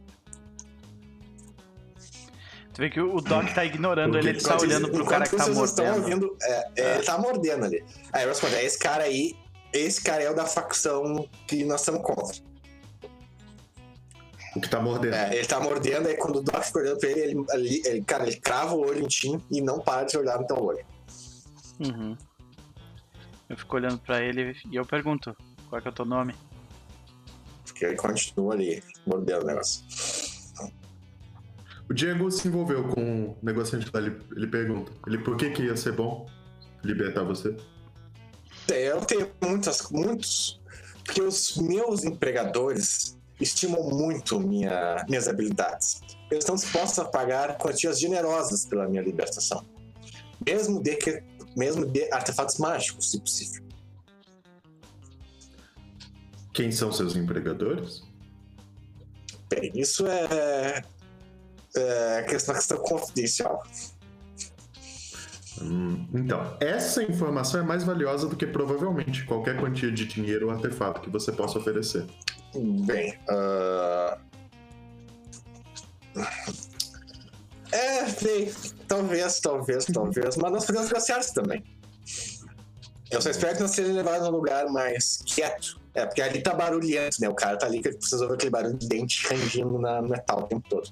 Tu 2.75 2.79
vê 2.81 2.89
que 2.91 3.01
o 3.01 3.20
Doc 3.20 3.53
tá 3.55 3.64
ignorando 3.64 4.16
ele, 4.16 4.31
ele 4.31 4.41
tá 4.41 4.57
olhando 4.59 4.89
pro 4.91 5.05
cara 5.05 5.25
que 5.25 5.37
tá 5.37 5.43
enquanto 5.45 5.55
vocês 5.57 5.70
estão 5.70 5.85
mordendo. 5.87 6.25
ouvindo, 6.25 6.37
é, 6.43 6.70
é, 6.77 6.95
ele 6.95 7.05
tá 7.05 7.18
mordendo 7.18 7.64
ali. 7.66 7.85
Aí 8.12 8.23
eu 8.23 8.29
respondo, 8.31 8.55
é 8.57 8.64
esse 8.64 8.79
cara 8.79 9.05
aí, 9.05 9.37
esse 9.73 10.03
cara 10.03 10.23
é 10.23 10.31
o 10.31 10.35
da 10.35 10.47
facção 10.47 11.29
que 11.47 11.64
nós 11.64 11.81
estamos 11.81 12.01
contra. 12.03 12.37
O 14.57 14.61
que 14.61 14.68
tá 14.68 14.81
mordendo. 14.81 15.14
É, 15.14 15.35
ele 15.37 15.47
tá 15.47 15.61
mordendo, 15.61 16.09
aí 16.09 16.16
quando 16.16 16.37
o 16.37 16.43
Doc 16.43 16.62
fica 16.62 16.79
olhando 16.79 16.99
pra 16.99 17.11
ele, 17.11 17.20
ele, 17.20 17.45
ali- 17.51 17.83
ele- 17.85 18.05
cara, 18.05 18.27
ele 18.27 18.37
crava 18.37 18.75
o 18.75 18.81
olho 18.87 19.03
em 19.03 19.07
ti 19.07 19.39
e 19.51 19.61
não 19.61 19.79
para 19.81 20.05
de 20.05 20.16
olhar 20.16 20.39
no 20.39 20.47
teu 20.47 20.57
olho. 20.62 20.85
Uhum. 21.81 22.16
Eu 23.49 23.57
fico 23.57 23.77
olhando 23.77 23.99
pra 23.99 24.23
ele 24.23 24.57
e 24.70 24.77
eu 24.77 24.85
pergunto, 24.87 25.37
qual 25.68 25.79
é 25.79 25.83
que 25.83 25.89
é 25.89 25.91
o 25.91 25.95
teu 25.95 26.05
nome? 26.07 26.35
Porque 27.66 27.85
ele 27.85 27.97
continua 27.97 28.55
ali, 28.55 28.83
mordendo 29.07 29.43
o 29.43 29.47
negócio. 29.47 29.83
O 31.89 31.95
Diego 31.95 32.30
se 32.30 32.49
envolveu 32.49 32.89
com 32.89 33.30
o 33.30 33.37
negociante 33.43 33.91
lá. 33.93 34.01
Ele, 34.01 34.16
ele 34.37 34.47
pergunta: 34.47 34.93
ele 35.07 35.18
por 35.18 35.37
que, 35.37 35.51
que 35.51 35.62
ia 35.64 35.76
ser 35.76 35.93
bom 35.93 36.26
libertar 36.85 37.22
você? 37.22 37.57
Eu 38.68 39.01
tenho 39.01 39.30
muitas, 39.43 39.91
muitos. 39.91 40.61
Porque 41.05 41.20
os 41.20 41.57
meus 41.57 42.05
empregadores 42.05 43.18
estimam 43.41 43.83
muito 43.91 44.39
minha, 44.39 45.05
minhas 45.09 45.26
habilidades. 45.26 46.01
Eles 46.30 46.45
estão 46.45 46.55
dispostos 46.55 46.99
a 47.01 47.05
pagar 47.05 47.59
quantias 47.59 47.99
generosas 47.99 48.64
pela 48.64 48.89
minha 48.89 49.03
libertação. 49.03 49.64
Mesmo 50.47 50.80
de, 50.80 50.97
que, 50.97 51.22
mesmo 51.57 51.85
de 51.85 52.12
artefatos 52.12 52.59
mágicos, 52.59 53.11
se 53.11 53.20
possível. 53.20 53.62
Quem 56.53 56.70
são 56.70 56.93
seus 56.93 57.16
empregadores? 57.16 58.03
Bem, 59.49 59.72
isso 59.74 60.07
é, 60.07 60.83
é 61.77 62.23
questão, 62.23 62.55
questão 62.55 62.79
confidencial. 62.79 63.62
Hum, 65.61 66.07
então, 66.14 66.57
essa 66.61 67.03
informação 67.03 67.61
é 67.61 67.62
mais 67.62 67.85
valiosa 67.85 68.27
do 68.27 68.37
que 68.37 68.47
provavelmente 68.47 69.25
qualquer 69.25 69.59
quantia 69.59 69.93
de 69.93 70.07
dinheiro 70.07 70.47
ou 70.47 70.53
artefato 70.53 71.01
que 71.01 71.11
você 71.11 71.31
possa 71.31 71.59
oferecer. 71.59 72.07
Bem, 72.55 73.18
ah, 73.29 74.18
é, 77.73 78.05
bem, 78.23 78.53
talvez, 78.87 79.41
talvez, 79.41 79.87
talvez, 79.87 80.37
mas 80.37 80.53
nós 80.53 80.66
podemos 80.66 80.89
negociar 80.89 81.20
isso 81.20 81.35
também. 81.35 81.64
Eu 83.11 83.20
só 83.20 83.31
espero 83.31 83.57
que 83.57 83.61
não 83.61 83.68
seja 83.68 83.93
levado 83.93 84.25
a 84.25 84.29
um 84.29 84.33
lugar 84.33 84.66
mais 84.66 85.23
quieto. 85.27 85.81
É, 85.95 86.07
porque 86.07 86.23
ali 86.23 86.43
tá 86.43 86.55
barulhento, 86.55 87.20
né? 87.20 87.29
O 87.29 87.35
cara 87.35 87.59
tá 87.59 87.66
ali 87.66 87.83
que 87.83 87.93
precisa 87.93 88.23
ouvir 88.23 88.37
aquele 88.37 88.51
barulho 88.51 88.79
de 88.79 88.89
dente 88.89 89.27
rangindo 89.29 89.79
na 89.79 90.01
no 90.01 90.09
metal 90.09 90.41
o 90.41 90.43
tempo 90.45 90.66
todo. 90.68 90.89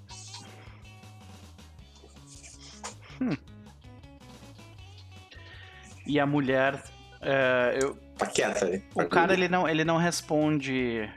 E 6.06 6.18
a 6.18 6.26
mulher, 6.26 6.82
é, 7.20 7.78
eu- 7.80 7.94
Tá 8.18 8.26
quieto 8.26 8.64
ali. 8.64 8.84
o 8.94 9.06
cara 9.06 9.32
ele 9.32 9.48
não, 9.48 9.68
ele 9.68 9.84
não 9.84 9.96
responde, 9.96 11.08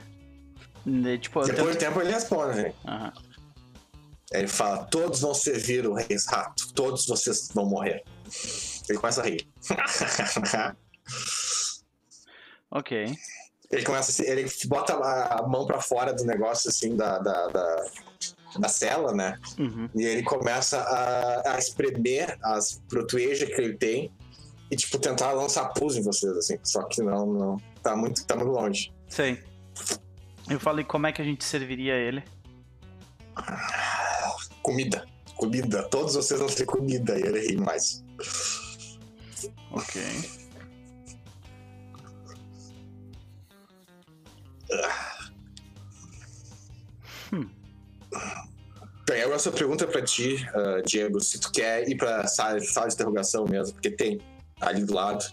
né, 0.86 1.18
tipo, 1.18 1.42
Depois 1.44 1.76
do 1.76 1.78
tempo 1.78 2.00
ele 2.00 2.12
responde, 2.12 2.62
né? 2.62 2.74
Aham. 2.86 3.12
Ele 4.32 4.48
fala: 4.48 4.84
Todos 4.84 5.20
vão 5.20 5.34
servir 5.34 5.86
o 5.86 5.94
Rei 5.94 6.16
Rato, 6.28 6.72
todos 6.74 7.06
vocês 7.06 7.48
vão 7.54 7.66
morrer. 7.66 8.02
Ele 8.88 8.98
começa 8.98 9.22
a 9.22 9.24
rir. 9.24 9.48
Ok. 12.70 13.16
Ele 13.70 13.84
começa 13.84 14.28
ele 14.28 14.50
bota 14.66 14.94
a, 14.94 15.46
mão 15.46 15.64
pra 15.64 15.80
fora 15.80 16.12
do 16.12 16.24
negócio, 16.24 16.68
assim, 16.68 16.96
da, 16.96 17.18
da, 17.20 17.46
da, 17.46 17.84
da 18.58 18.68
cela, 18.68 19.12
né? 19.12 19.38
Uhum. 19.58 19.88
E 19.94 20.04
ele 20.04 20.22
começa 20.22 20.78
a, 20.80 21.54
a 21.54 21.58
espremer 21.58 22.38
as 22.42 22.80
protuejas 22.88 23.48
que 23.48 23.60
ele 23.60 23.76
tem 23.76 24.12
e, 24.70 24.76
tipo, 24.76 24.98
tentar 24.98 25.32
lançar 25.32 25.68
pus 25.74 25.96
em 25.96 26.02
vocês, 26.02 26.36
assim. 26.36 26.58
Só 26.62 26.82
que 26.84 27.02
não, 27.02 27.26
não. 27.26 27.56
Tá 27.82 27.94
muito, 27.96 28.24
tá 28.24 28.34
muito 28.36 28.50
longe. 28.50 28.92
Sei. 29.08 29.42
Eu 30.48 30.60
falei 30.60 30.84
como 30.84 31.06
é 31.06 31.12
que 31.12 31.22
a 31.22 31.24
gente 31.24 31.44
serviria 31.44 31.94
ele. 31.94 32.22
Comida. 34.62 35.06
Comida. 35.36 35.82
Todos 35.88 36.14
vocês 36.14 36.38
vão 36.38 36.48
ter 36.48 36.64
comida. 36.64 37.18
E 37.18 37.22
ele 37.22 37.48
ri 37.48 37.56
mais. 37.56 38.04
Ok. 39.72 40.02
Bem, 49.06 49.20
agora 49.20 49.36
essa 49.36 49.52
pergunta 49.52 49.86
pra 49.86 50.02
ti, 50.02 50.46
ah, 50.54 50.80
Diego, 50.86 51.20
se 51.20 51.38
tu 51.38 51.52
quer 51.52 51.88
ir 51.88 51.96
pra 51.96 52.26
sala, 52.26 52.58
sala 52.60 52.88
de 52.88 52.94
interrogação 52.94 53.44
mesmo, 53.44 53.74
porque 53.74 53.90
tem 53.90 54.20
ali 54.60 54.84
do 54.84 54.94
lado. 54.94 55.24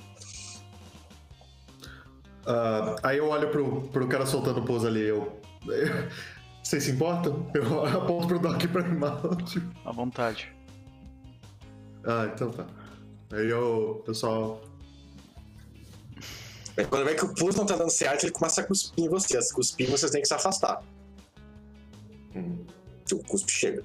Ah, 2.46 2.96
aí 3.04 3.18
eu 3.18 3.30
olho 3.30 3.50
pro, 3.50 3.82
pro 3.90 4.08
cara 4.08 4.26
soltando 4.26 4.64
pose 4.64 4.88
ali. 4.88 5.02
Eu. 5.08 5.40
Vocês 6.64 6.84
se 6.84 6.92
importam? 6.92 7.50
Eu 7.54 7.86
aponto 7.86 8.28
pro 8.28 8.40
Doc 8.40 8.62
pra 8.72 8.82
animar. 8.82 9.22
Tipo, 9.46 9.72
À 9.88 9.92
vontade. 9.92 10.54
ah, 12.06 12.30
então 12.34 12.52
tá. 12.52 12.66
Aí 13.32 13.50
eu, 13.50 14.04
eu 14.08 14.14
só. 14.14 14.62
Bem, 16.76 16.86
Quando 16.88 17.06
vê 17.06 17.16
que 17.16 17.26
o 17.26 17.34
pus 17.34 17.56
não 17.56 17.66
tá 17.66 17.76
dando 17.76 17.90
certo, 17.92 18.24
ele 18.24 18.32
começa 18.32 18.62
a 18.62 18.64
cuspir 18.66 19.06
em 19.06 19.10
vocês. 19.10 19.48
Se 19.48 19.54
cuspir, 19.54 19.90
vocês 19.90 20.12
têm 20.12 20.22
que 20.22 20.28
se 20.28 20.34
afastar. 20.34 20.82
Hum. 22.36 22.66
Que 23.08 23.16
o 23.16 23.20
cuspe 23.24 23.52
chega. 23.52 23.84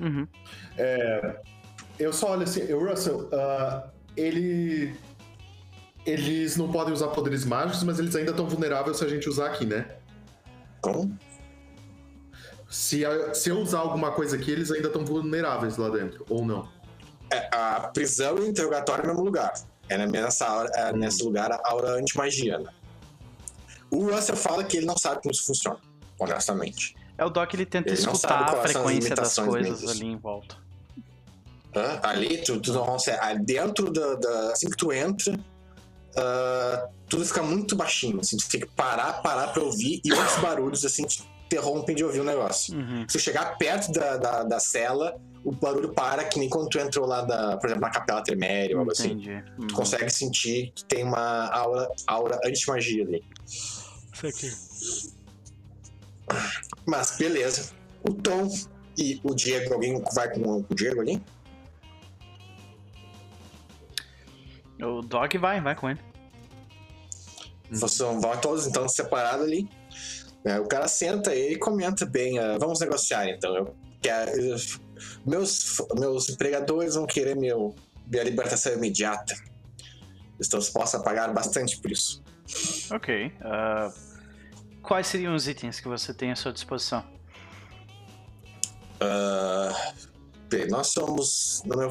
Uhum. 0.00 0.26
Eu 1.98 2.12
só 2.12 2.32
olho 2.32 2.44
assim, 2.44 2.60
eu, 2.62 2.82
Russell, 2.88 3.28
ah, 3.32 3.88
ele. 4.16 4.94
Eles 6.06 6.56
não 6.56 6.70
podem 6.72 6.94
usar 6.94 7.08
poderes 7.08 7.44
mágicos, 7.44 7.82
mas 7.82 7.98
eles 7.98 8.16
ainda 8.16 8.30
estão 8.30 8.48
vulneráveis 8.48 8.96
se 8.96 9.04
a 9.04 9.08
gente 9.08 9.28
usar 9.28 9.46
aqui, 9.48 9.66
né? 9.66 9.96
Então, 10.78 11.10
Se, 12.70 13.04
a- 13.04 13.34
se 13.34 13.50
eu 13.50 13.58
usar 13.58 13.80
alguma 13.80 14.12
coisa 14.12 14.36
aqui, 14.36 14.50
eles 14.50 14.70
ainda 14.70 14.86
estão 14.86 15.04
vulneráveis 15.04 15.76
lá 15.76 15.88
dentro, 15.90 16.24
ou 16.30 16.44
não? 16.44 16.68
é, 17.32 17.48
a 17.54 17.88
prisão 17.92 18.38
e 18.38 18.40
o 18.40 18.46
interrogatório 18.46 19.02
é 19.02 19.06
no 19.06 19.12
mesmo 19.12 19.24
lugar. 19.24 19.52
É 19.88 19.98
nessa 20.06 20.46
aura, 20.46 20.70
é 20.74 20.92
nesse 20.92 21.22
lugar 21.22 21.52
a 21.52 21.60
aura 21.64 21.90
anti-magia. 21.98 22.58
né? 22.58 22.70
O 23.90 24.10
Russell 24.10 24.36
fala 24.36 24.64
que 24.64 24.76
ele 24.78 24.86
não 24.86 24.96
sabe 24.96 25.20
como 25.20 25.32
isso 25.32 25.44
funciona, 25.44 25.78
honestamente. 26.18 26.96
É 27.20 27.24
o 27.24 27.28
Doc, 27.28 27.52
ele 27.52 27.66
tenta 27.66 27.90
Ele 27.90 27.98
escutar 27.98 28.44
a 28.54 28.62
frequência 28.62 29.14
das 29.14 29.36
coisas 29.38 29.80
deles. 29.80 29.94
ali 29.94 30.06
em 30.06 30.16
volta. 30.16 30.56
Hã? 31.76 32.00
Ali, 32.02 32.38
tu, 32.38 32.58
tu 32.60 32.72
não 32.72 32.84
consegue. 32.86 33.18
ali 33.20 33.44
Dentro 33.44 33.92
da, 33.92 34.14
da- 34.14 34.52
Assim 34.52 34.70
que 34.70 34.76
tu 34.76 34.90
entra, 34.90 35.38
ah, 36.16 36.88
tudo 37.08 37.24
fica 37.26 37.42
muito 37.42 37.76
baixinho. 37.76 38.20
Assim, 38.20 38.36
tu 38.36 38.48
tem 38.48 38.60
que 38.60 38.66
parar, 38.68 39.20
parar 39.22 39.48
pra 39.48 39.62
ouvir 39.62 40.00
e 40.04 40.12
outros 40.12 40.36
barulhos, 40.40 40.84
assim, 40.84 41.04
interrompem 41.46 41.94
de 41.94 42.02
ouvir 42.04 42.20
o 42.20 42.24
negócio. 42.24 42.74
Uhum. 42.74 43.04
Se 43.08 43.18
tu 43.18 43.22
chegar 43.22 43.58
perto 43.58 43.92
da, 43.92 44.16
da, 44.16 44.42
da 44.44 44.58
cela, 44.58 45.14
o 45.44 45.52
barulho 45.52 45.92
para, 45.92 46.24
que 46.24 46.38
nem 46.38 46.48
quando 46.48 46.68
tu 46.70 46.78
entrou 46.78 47.06
lá, 47.06 47.22
da, 47.22 47.56
por 47.58 47.66
exemplo, 47.66 47.82
na 47.82 47.90
Capela 47.90 48.22
Treméria 48.22 48.74
ou 48.76 48.80
algo 48.80 48.92
assim. 48.92 49.10
Entendi. 49.12 49.44
Uhum. 49.58 49.66
Tu 49.66 49.74
consegue 49.74 50.08
sentir 50.10 50.72
que 50.74 50.84
tem 50.86 51.04
uma 51.04 51.48
aura, 51.48 51.88
aura 52.06 52.40
anti-magia 52.44 53.04
ali. 53.04 53.22
Isso 53.46 54.26
aqui. 54.26 54.50
Mas, 56.86 57.16
beleza. 57.16 57.70
O 58.08 58.12
Tom 58.12 58.48
e 58.98 59.20
o 59.22 59.34
Diego, 59.34 59.72
alguém 59.74 60.02
vai 60.14 60.30
com 60.32 60.64
o 60.68 60.74
Diego 60.74 61.00
ali? 61.00 61.22
O 64.82 65.02
Dog 65.02 65.36
vai, 65.38 65.60
vai 65.60 65.74
com 65.74 65.90
ele. 65.90 66.00
Vocês 67.70 67.98
vão 67.98 68.36
todos 68.40 68.66
então 68.66 68.88
separados 68.88 69.44
ali. 69.46 69.68
É, 70.44 70.58
o 70.58 70.66
cara 70.66 70.88
senta 70.88 71.34
e 71.34 71.56
comenta 71.56 72.06
bem. 72.06 72.38
ah, 72.38 72.56
vamos 72.58 72.80
negociar 72.80 73.28
então. 73.28 73.54
Eu 73.54 73.76
quero, 74.00 74.30
eu- 74.40 74.56
meus, 75.26 75.76
meus 75.98 76.28
empregadores 76.30 76.94
vão 76.94 77.06
querer 77.06 77.36
meu, 77.36 77.74
minha 78.06 78.24
libertação 78.24 78.72
imediata. 78.72 79.34
Estou 80.38 80.58
disposto 80.58 80.96
a 80.96 81.00
pagar 81.00 81.32
bastante 81.34 81.78
por 81.80 81.90
isso. 81.92 82.22
Ok. 82.90 83.30
ah, 83.42 83.92
quais 84.82 85.06
seriam 85.06 85.34
os 85.34 85.46
itens 85.48 85.80
que 85.80 85.88
você 85.88 86.12
tem 86.12 86.30
à 86.30 86.36
sua 86.36 86.52
disposição? 86.52 87.04
Ah, 89.00 89.92
bem, 90.48 90.68
nós 90.68 90.88
somos. 90.88 91.62
Meu, 91.64 91.90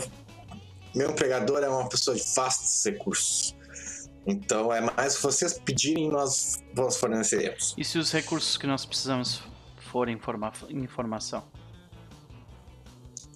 meu 0.96 1.12
empregador 1.12 1.64
é 1.64 1.70
uma 1.70 1.88
pessoa 1.90 2.16
de 2.16 2.24
vastos 2.36 2.86
recursos. 2.86 3.56
Então 4.26 4.72
é 4.72 4.82
mais 4.82 5.14
se 5.14 5.24
vocês 5.24 5.58
pedirem, 5.60 6.10
nós 6.10 6.64
vos 6.74 6.98
forneceremos. 6.98 7.74
E 7.78 7.84
se 7.84 7.98
os 7.98 8.12
recursos 8.12 8.58
que 8.58 8.68
nós 8.68 8.86
precisamos 8.86 9.42
forem 9.78 10.16
informa 10.16 10.52
informação? 10.70 11.44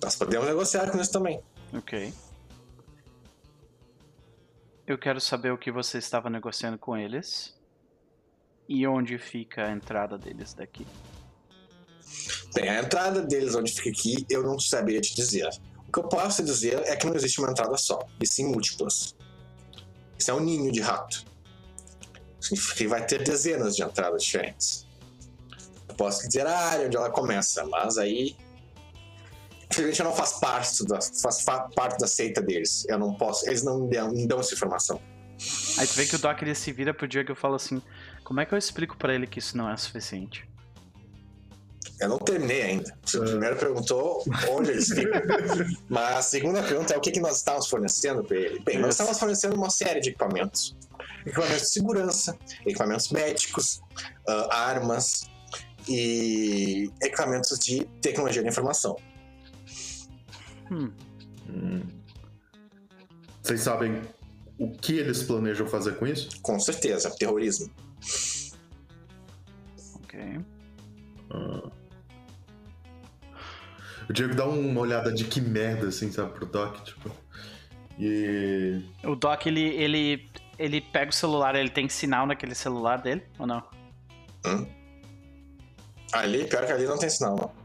Nós 0.04 0.16
podemos 0.16 0.48
negociar 0.48 0.92
com 0.92 1.00
isso 1.00 1.12
também. 1.12 1.42
Ok. 1.74 2.14
Eu 4.86 4.98
quero 4.98 5.20
saber 5.22 5.52
o 5.52 5.58
que 5.58 5.72
você 5.72 5.98
estava 5.98 6.30
negociando 6.30 6.78
com 6.78 6.96
eles. 6.96 7.58
E 8.68 8.88
onde 8.88 9.18
fica 9.18 9.66
a 9.66 9.72
entrada 9.72 10.18
deles 10.18 10.54
daqui. 10.54 10.86
Bem, 12.54 12.70
a 12.70 12.82
entrada 12.82 13.22
deles 13.22 13.56
onde 13.56 13.72
fica 13.72 13.90
aqui, 13.90 14.26
eu 14.30 14.44
não 14.44 14.60
saberia 14.60 15.02
te 15.02 15.16
dizer. 15.16 15.50
O 15.88 15.92
que 15.92 16.00
eu 16.00 16.04
posso 16.04 16.44
dizer 16.44 16.82
é 16.86 16.96
que 16.96 17.06
não 17.06 17.16
existe 17.16 17.40
uma 17.40 17.52
entrada 17.52 17.78
só, 17.78 18.00
e 18.22 18.28
sim 18.28 18.46
múltiplas. 18.48 19.16
Isso 20.18 20.32
é 20.32 20.34
um 20.34 20.40
ninho 20.40 20.72
de 20.72 20.80
rato. 20.80 21.26
Significa 22.40 22.76
que 22.76 22.88
vai 22.88 23.06
ter 23.06 23.24
dezenas 23.24 23.76
de 23.76 23.84
entradas 23.84 24.24
diferentes. 24.24 24.86
Eu 25.88 25.96
posso 25.96 26.28
dizer 26.28 26.46
a 26.46 26.58
área 26.58 26.88
onde 26.88 26.98
ela 26.98 27.10
começa, 27.10 27.66
mas 27.66 27.98
aí. 27.98 28.36
Infelizmente 29.72 30.00
eu 30.02 30.06
não 30.06 30.14
faço 30.14 30.40
parte 30.40 30.86
da, 30.86 31.00
parte 31.76 31.98
da 32.00 32.08
seita 32.08 32.42
deles. 32.42 32.86
Eu 32.88 33.00
não 33.00 33.14
posso. 33.16 33.48
Eles 33.48 33.64
não 33.64 33.82
me 33.82 33.90
dão, 33.90 34.14
dão 34.28 34.40
essa 34.40 34.54
informação. 34.54 35.02
Aí 35.78 35.88
tu 35.88 35.94
vê 35.94 36.06
que 36.06 36.16
o 36.16 36.20
Doc 36.20 36.42
ele 36.42 36.54
se 36.54 36.72
vira 36.72 36.94
pro 36.94 37.08
Diego 37.08 37.32
e 37.32 37.36
fala 37.36 37.56
assim: 37.56 37.82
Como 38.24 38.40
é 38.40 38.46
que 38.46 38.54
eu 38.54 38.58
explico 38.58 38.98
pra 38.98 39.14
ele 39.14 39.28
que 39.28 39.40
isso 39.40 39.58
não 39.58 39.70
é 39.70 39.76
suficiente? 39.78 40.48
Eu 42.00 42.10
não 42.10 42.18
terminei 42.18 42.64
ainda. 42.64 42.98
Você 43.04 43.20
primeiro 43.20 43.56
perguntou 43.56 44.24
onde 44.50 44.72
eles 44.72 44.90
ficam. 44.90 45.22
Mas 45.88 46.18
a 46.18 46.22
segunda 46.22 46.64
pergunta 46.64 46.94
é 46.94 46.98
o 46.98 47.02
que, 47.02 47.12
que 47.12 47.20
nós 47.20 47.38
estávamos 47.38 47.68
fornecendo 47.68 48.24
para 48.24 48.38
ele. 48.38 48.60
Bem, 48.62 48.80
nós 48.80 48.92
estávamos 48.92 49.20
fornecendo 49.20 49.56
uma 49.56 49.70
série 49.70 50.00
de 50.00 50.10
equipamentos. 50.10 50.76
Equipamentos 51.26 51.62
de 51.62 51.70
segurança, 51.70 52.38
equipamentos 52.66 53.10
médicos, 53.10 53.82
ah, 54.28 54.50
armas 54.52 55.30
e 55.88 56.90
equipamentos 57.02 57.60
de 57.60 57.86
tecnologia 58.02 58.42
da 58.42 58.50
informação. 58.50 58.96
Hum, 60.72 60.92
Hum. 61.50 61.82
Vocês 63.42 63.62
sabem 63.62 64.02
o 64.58 64.72
que 64.72 64.98
eles 64.98 65.24
planejam 65.24 65.68
fazer 65.68 65.98
com 65.98 66.08
isso? 66.08 66.30
Com 66.42 66.60
certeza, 66.60 67.14
terrorismo. 67.18 67.70
Ok. 70.04 70.40
O 74.10 74.14
Diego 74.14 74.36
dá 74.36 74.46
uma 74.46 74.82
olhada 74.82 75.12
de 75.14 75.24
que 75.26 75.40
merda, 75.42 75.88
assim, 75.88 76.12
sabe, 76.12 76.34
pro 76.34 76.46
Doc, 76.46 76.82
tipo. 76.84 77.10
E. 77.98 78.82
O 79.04 79.16
Doc 79.16 79.46
ele, 79.46 79.62
ele, 79.62 80.30
ele 80.60 80.82
pega 80.82 81.10
o 81.10 81.14
celular, 81.14 81.56
ele 81.56 81.70
tem 81.70 81.88
sinal 81.88 82.26
naquele 82.28 82.54
celular 82.56 82.98
dele 83.02 83.24
ou 83.40 83.48
não? 83.48 83.64
Ali, 86.12 86.46
pior 86.46 86.66
que 86.66 86.72
ali 86.72 86.86
não 86.86 86.98
tem 86.98 87.10
sinal, 87.10 87.36
não. 87.36 87.64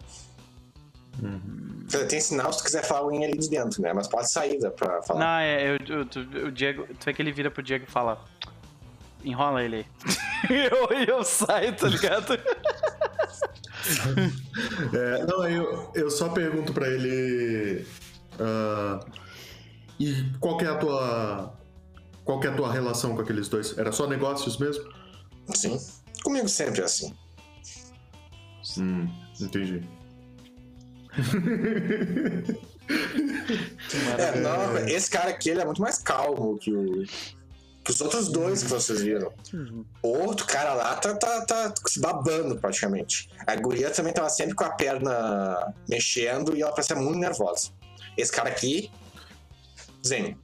Dizer, 1.86 2.06
Tem 2.06 2.20
sinal 2.20 2.52
se 2.52 2.58
tu 2.60 2.64
quiser 2.64 2.84
falar 2.84 3.00
alguém 3.00 3.24
ali 3.24 3.36
de 3.36 3.48
dentro, 3.50 3.82
né? 3.82 3.92
Mas 3.92 4.06
pode 4.06 4.30
sair 4.30 4.58
dá 4.60 4.70
pra 4.70 5.02
falar. 5.02 5.20
Não, 5.20 5.38
é, 5.40 5.70
eu, 5.70 5.78
eu- 5.88 6.04
tu- 6.06 6.20
o 6.20 6.52
Diego, 6.52 6.86
tu 6.86 7.04
vê 7.04 7.12
que 7.14 7.20
ele 7.22 7.32
vira 7.32 7.50
pro 7.50 7.62
Diego 7.62 7.84
e 7.88 7.90
fala: 7.90 8.22
Enrola 9.24 9.62
ele 9.64 9.76
aí. 9.76 9.86
eu, 10.50 11.16
eu 11.16 11.24
saio, 11.24 11.74
tá 11.76 11.88
ligado? 11.88 12.34
É, 14.92 15.26
não, 15.26 15.48
eu, 15.48 15.90
eu 15.94 16.10
só 16.10 16.28
pergunto 16.28 16.72
pra 16.72 16.88
ele. 16.88 17.86
ah, 18.38 19.00
e 19.98 20.24
qual 20.38 20.56
que 20.56 20.64
é 20.64 20.68
a 20.68 20.76
tua. 20.76 21.54
Qual 22.24 22.38
que 22.38 22.46
é 22.46 22.50
a 22.50 22.54
tua 22.54 22.70
relação 22.72 23.16
com 23.16 23.22
aqueles 23.22 23.48
dois? 23.48 23.76
Era 23.78 23.90
só 23.90 24.06
negócios 24.06 24.58
mesmo? 24.58 24.84
Sim. 25.54 25.78
Comigo 26.22 26.48
sempre 26.48 26.82
é 26.82 26.84
assim. 26.84 27.14
Hum, 28.78 29.08
entendi. 29.40 29.82
É, 34.18 34.40
não, 34.40 34.78
esse 34.88 35.10
cara 35.10 35.30
aqui 35.30 35.50
ele 35.50 35.60
é 35.60 35.64
muito 35.64 35.82
mais 35.82 35.98
calmo 35.98 36.56
que, 36.58 36.72
o, 36.72 37.04
que 37.88 37.94
os 37.94 38.00
outros 38.02 38.28
dois 38.28 38.62
que 38.62 38.68
vocês 38.68 39.00
viram. 39.00 39.32
O 40.02 40.08
outro 40.08 40.44
cara 40.46 40.74
lá 40.74 40.94
tá, 40.96 41.14
tá, 41.14 41.40
tá 41.46 41.74
se 41.86 41.98
babando 41.98 42.54
praticamente. 42.56 43.30
A 43.46 43.56
guria 43.56 43.90
também 43.90 44.12
tava 44.12 44.28
sempre 44.28 44.54
com 44.54 44.64
a 44.64 44.70
perna 44.70 45.72
mexendo 45.88 46.54
e 46.54 46.60
ela 46.60 46.70
parecia 46.70 46.94
muito 46.96 47.18
nervosa. 47.18 47.70
Esse 48.14 48.30
cara 48.30 48.50
aqui, 48.50 48.90
zen. 50.06 50.36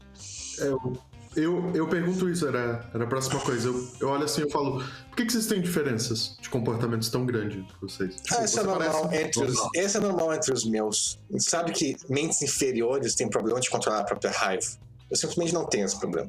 Eu, 0.57 0.97
eu, 1.37 1.71
eu 1.75 1.87
pergunto 1.87 2.31
isso, 2.31 2.49
era, 2.49 2.89
era 2.95 3.05
a 3.05 3.07
próxima 3.07 3.39
coisa. 3.41 3.69
Eu, 3.69 3.89
eu 4.01 4.09
olho 4.09 4.25
assim 4.25 4.47
e 4.47 4.51
falo: 4.51 4.83
por 5.11 5.17
que, 5.17 5.27
que 5.27 5.33
vocês 5.33 5.47
têm 5.47 5.61
diferenças 5.61 6.39
de 6.41 6.49
comportamentos 6.49 7.11
tão 7.11 7.27
grandes 7.27 7.59
entre 7.59 7.77
vocês? 7.79 8.17
Tipo, 8.17 8.41
Ah, 8.41 8.45
isso 8.45 8.59
é 8.59 8.63
você 8.63 8.69
normal 8.69 9.09
parece 9.09 9.23
entre 9.23 9.45
os, 9.45 9.69
esse 9.75 9.97
é 9.99 10.01
normal 10.01 10.33
entre 10.33 10.51
os 10.51 10.65
meus. 10.65 11.21
Sabe 11.41 11.73
que 11.73 11.95
mentes 12.09 12.41
inferiores 12.41 13.15
têm 13.15 13.29
problema 13.29 13.61
de 13.61 13.69
controlar 13.69 14.01
a 14.01 14.05
própria 14.05 14.31
raiva. 14.31 14.65
Eu 15.11 15.17
simplesmente 15.19 15.53
não 15.53 15.67
tenho 15.67 15.85
esse 15.85 15.99
problema. 15.99 16.29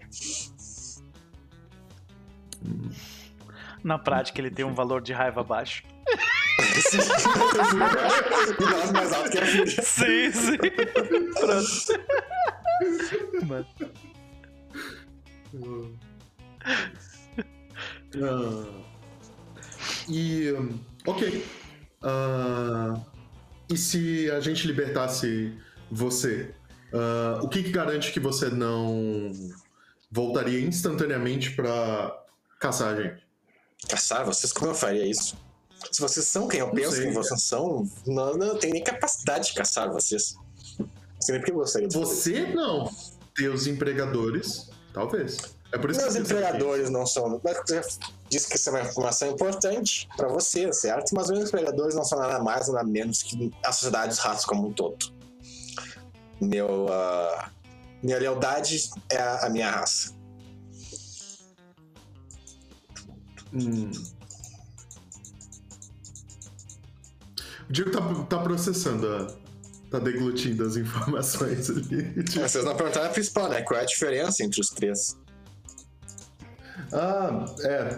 Na 3.84 3.98
prática, 4.00 4.42
ele 4.42 4.50
tem 4.50 4.66
um 4.66 4.74
valor 4.74 5.02
de 5.02 5.14
raiva 5.14 5.44
baixo. 5.44 5.84
Mais 8.94 9.14
alto 9.14 9.30
que 9.30 9.38
a 9.38 9.44
vida. 9.44 9.68
Sim, 9.68 10.32
sim. 10.32 10.58
Pronto. 11.40 11.66
Mano. 13.46 13.68
Ah, 18.24 18.66
e. 20.10 20.54
Ok. 21.06 21.46
Ah, 22.02 22.94
e 23.70 23.78
se 23.78 24.30
a 24.32 24.40
gente 24.40 24.66
libertasse 24.68 25.54
você? 25.92 26.54
ah, 26.94 27.40
o 27.42 27.50
que, 27.50 27.64
que 27.64 27.72
garante 27.72 28.12
que 28.12 28.20
você 28.20 28.50
não 28.50 29.32
voltaria 30.12 30.62
instantaneamente 30.62 31.52
pra 31.52 32.25
caçar 32.60 32.96
a 32.96 33.02
gente? 33.02 33.26
Caçar 33.90 34.26
vocês, 34.26 34.52
como 34.52 34.72
eu 34.72 34.76
faria 34.76 35.06
isso? 35.06 35.38
Se 35.92 36.02
vocês 36.02 36.26
são 36.28 36.48
quem 36.48 36.62
eu 36.62 36.68
Não 36.68 36.74
penso 36.74 36.96
sei, 36.96 37.08
que 37.08 37.14
vocês 37.14 37.42
são, 37.44 37.88
não, 38.08 38.36
não 38.38 38.58
tenho 38.58 38.74
nem 38.74 38.84
capacidade 38.84 39.48
de 39.50 39.54
caçar 39.54 39.92
vocês. 39.92 40.36
Sei 41.20 41.34
nem 41.34 41.40
porque 41.40 41.52
eu 41.52 41.58
gostaria 41.58 41.88
de 41.88 41.94
fazer 41.94 42.06
Você 42.06 42.54
não. 42.54 42.90
Teus 43.36 43.68
empregadores, 43.68 44.70
talvez. 44.94 45.38
É 45.72 45.78
por 45.78 45.92
isso 45.92 46.00
Meus 46.00 46.14
que 46.14 46.22
empregadores 46.22 46.90
não 46.90 47.06
são. 47.06 47.42
Mas 47.44 47.58
você 47.58 47.82
disse 48.30 48.48
que 48.48 48.56
isso 48.56 48.70
é 48.70 48.72
uma 48.72 48.82
informação 48.82 49.30
importante 49.30 50.08
pra 50.16 50.28
você, 50.28 50.72
certo? 50.72 51.14
Mas 51.14 51.30
meus 51.30 51.50
empregadores 51.50 51.96
não 51.96 52.04
são 52.04 52.20
nada 52.20 52.40
mais, 52.40 52.68
nada 52.70 52.84
menos 52.84 53.22
que 53.22 53.52
a 53.64 53.72
sociedade 53.72 54.10
dos 54.10 54.20
ratos 54.20 54.46
como 54.46 54.68
um 54.68 54.74
todo. 54.74 55.14
Meu, 56.40 56.88
ah, 56.90 57.52
minha 58.02 58.18
lealdade 58.18 58.90
é 59.10 59.20
a 59.20 59.50
minha 59.50 59.70
raça. 59.70 60.14
Hum. 63.56 63.92
O 67.70 67.74
Diego 67.74 67.90
tá, 67.92 68.24
tá 68.26 68.40
processando, 68.40 69.08
a- 69.08 69.34
tá 69.90 70.00
deglutindo 70.00 70.64
as 70.66 70.76
informações 70.78 71.70
ali. 71.70 72.14
Mas 72.36 72.52
vocês 72.52 72.64
não 72.66 72.76
perguntaram 72.76 73.08
a 73.08 73.14
principal, 73.14 73.50
né? 73.50 73.62
Qual 73.62 73.80
é 73.80 73.84
a 73.84 73.86
diferença 73.86 74.44
entre 74.44 74.62
os 74.62 74.70
três? 74.70 75.18
Ah, 76.94 77.46
é. 77.64 77.98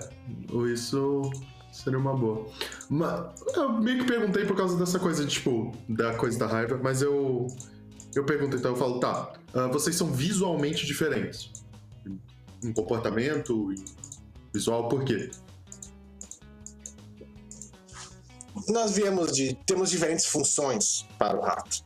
Isso 0.73 1.29
Seria 1.77 1.99
uma 1.99 2.15
boa. 2.15 2.47
Mas, 2.89 3.39
eu 3.55 3.71
meio 3.73 3.99
que 3.99 4.05
perguntei 4.05 4.45
por 4.45 4.57
causa 4.57 4.75
dessa 4.77 4.97
coisa, 4.97 5.25
tipo, 5.27 5.71
da 5.87 6.15
coisa 6.15 6.39
da 6.39 6.47
raiva, 6.47 6.79
mas 6.81 7.03
eu. 7.03 7.45
Eu 8.15 8.25
pergunto, 8.25 8.57
então 8.57 8.71
eu 8.71 8.77
falo, 8.77 8.99
tá, 8.99 9.33
ah, 9.53 9.67
vocês 9.67 9.95
são 9.95 10.11
visualmente 10.11 10.87
diferentes. 10.87 11.51
Em 12.63 12.73
comportamento, 12.73 13.71
em 13.71 13.85
visual, 14.51 14.89
por 14.89 15.03
quê? 15.05 15.29
Nós 18.67 18.91
viemos 18.91 19.31
de. 19.31 19.55
temos 19.65 19.89
diferentes 19.89 20.25
funções 20.25 21.05
para 21.17 21.37
o 21.37 21.41
rato. 21.41 21.83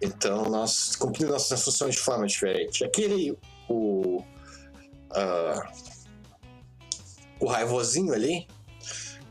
Então 0.00 0.44
nós 0.48 0.94
cumprimos 0.96 1.32
nossas 1.32 1.62
funções 1.62 1.94
de 1.94 2.00
forma 2.00 2.26
diferente. 2.26 2.84
Aquele. 2.84 3.36
o. 3.68 4.22
ah, 5.12 5.72
o 7.40 7.46
raivosinho 7.46 8.12
ali. 8.12 8.46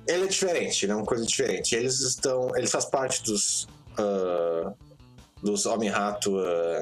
Ele 0.07 0.23
é 0.23 0.27
diferente, 0.27 0.85
ele 0.85 0.93
é 0.93 0.95
uma 0.95 1.05
coisa 1.05 1.25
diferente. 1.25 1.75
Eles 1.75 1.99
estão. 1.99 2.55
Ele 2.55 2.67
faz 2.67 2.85
parte 2.85 3.23
dos. 3.23 3.67
ah, 3.97 4.73
dos 5.41 5.65
Homem-Rato 5.65 6.37
ah, 6.39 6.81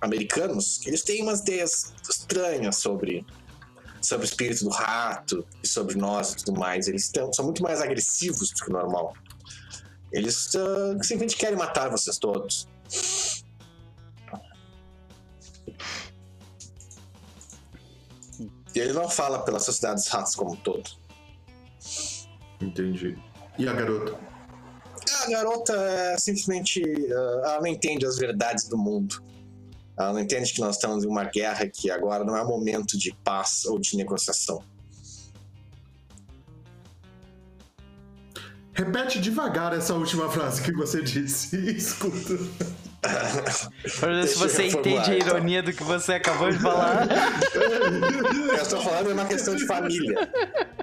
americanos. 0.00 0.86
Eles 0.86 1.02
têm 1.02 1.22
umas 1.22 1.40
ideias 1.40 1.92
estranhas 2.08 2.76
sobre. 2.76 3.24
Sobre 4.04 4.26
o 4.26 4.28
espírito 4.28 4.64
do 4.64 4.70
rato 4.70 5.46
e 5.62 5.66
sobre 5.66 5.94
nós 5.96 6.32
e 6.32 6.36
tudo 6.36 6.58
mais. 6.60 6.86
Eles 6.88 7.08
tão- 7.08 7.32
são 7.32 7.44
muito 7.44 7.62
mais 7.62 7.80
agressivos 7.80 8.50
do 8.50 8.56
que 8.56 8.70
o 8.70 8.72
normal. 8.72 9.14
Eles 10.12 10.54
ah, 10.54 10.92
simplesmente 11.02 11.36
querem 11.36 11.56
matar 11.56 11.88
vocês 11.90 12.18
todos. 12.18 12.68
E 18.74 18.78
ele 18.80 18.92
não 18.92 19.08
fala 19.08 19.38
pela 19.44 19.60
sociedade 19.60 20.00
dos 20.02 20.08
ratos 20.08 20.34
como 20.34 20.52
um 20.52 20.56
todo. 20.56 20.90
Entendi. 22.60 23.16
E 23.58 23.68
a 23.68 23.72
garota? 23.72 24.18
A 25.22 25.30
garota 25.30 25.72
é 25.74 26.18
simplesmente. 26.18 26.82
ah, 26.82 27.40
ela 27.44 27.60
não 27.60 27.66
entende 27.66 28.04
as 28.04 28.16
verdades 28.18 28.68
do 28.68 28.76
mundo. 28.76 29.22
Ela 29.96 30.12
não 30.12 30.20
entende 30.20 30.52
que 30.52 30.60
nós 30.60 30.76
estamos 30.76 31.04
em 31.04 31.08
uma 31.08 31.24
guerra 31.24 31.68
que 31.68 31.90
agora 31.90 32.24
não 32.24 32.36
é 32.36 32.44
momento 32.44 32.98
de 32.98 33.14
paz 33.22 33.64
ou 33.64 33.78
de 33.78 33.96
negociação. 33.96 34.62
Repete 38.72 39.20
devagar 39.20 39.72
essa 39.72 39.94
última 39.94 40.28
frase 40.28 40.60
que 40.62 40.72
você 40.72 41.00
disse. 41.00 41.56
Escuta. 41.70 42.36
Se 44.26 44.38
você 44.38 44.66
entende 44.66 45.10
a 45.10 45.16
então. 45.16 45.28
ironia 45.28 45.62
do 45.62 45.72
que 45.72 45.84
você 45.84 46.14
acabou 46.14 46.50
de 46.50 46.58
falar. 46.58 47.06
Eu 47.54 48.62
estou 48.62 48.80
falando 48.80 49.08
de 49.08 49.12
uma 49.12 49.26
questão 49.26 49.54
de 49.54 49.66
família, 49.66 50.28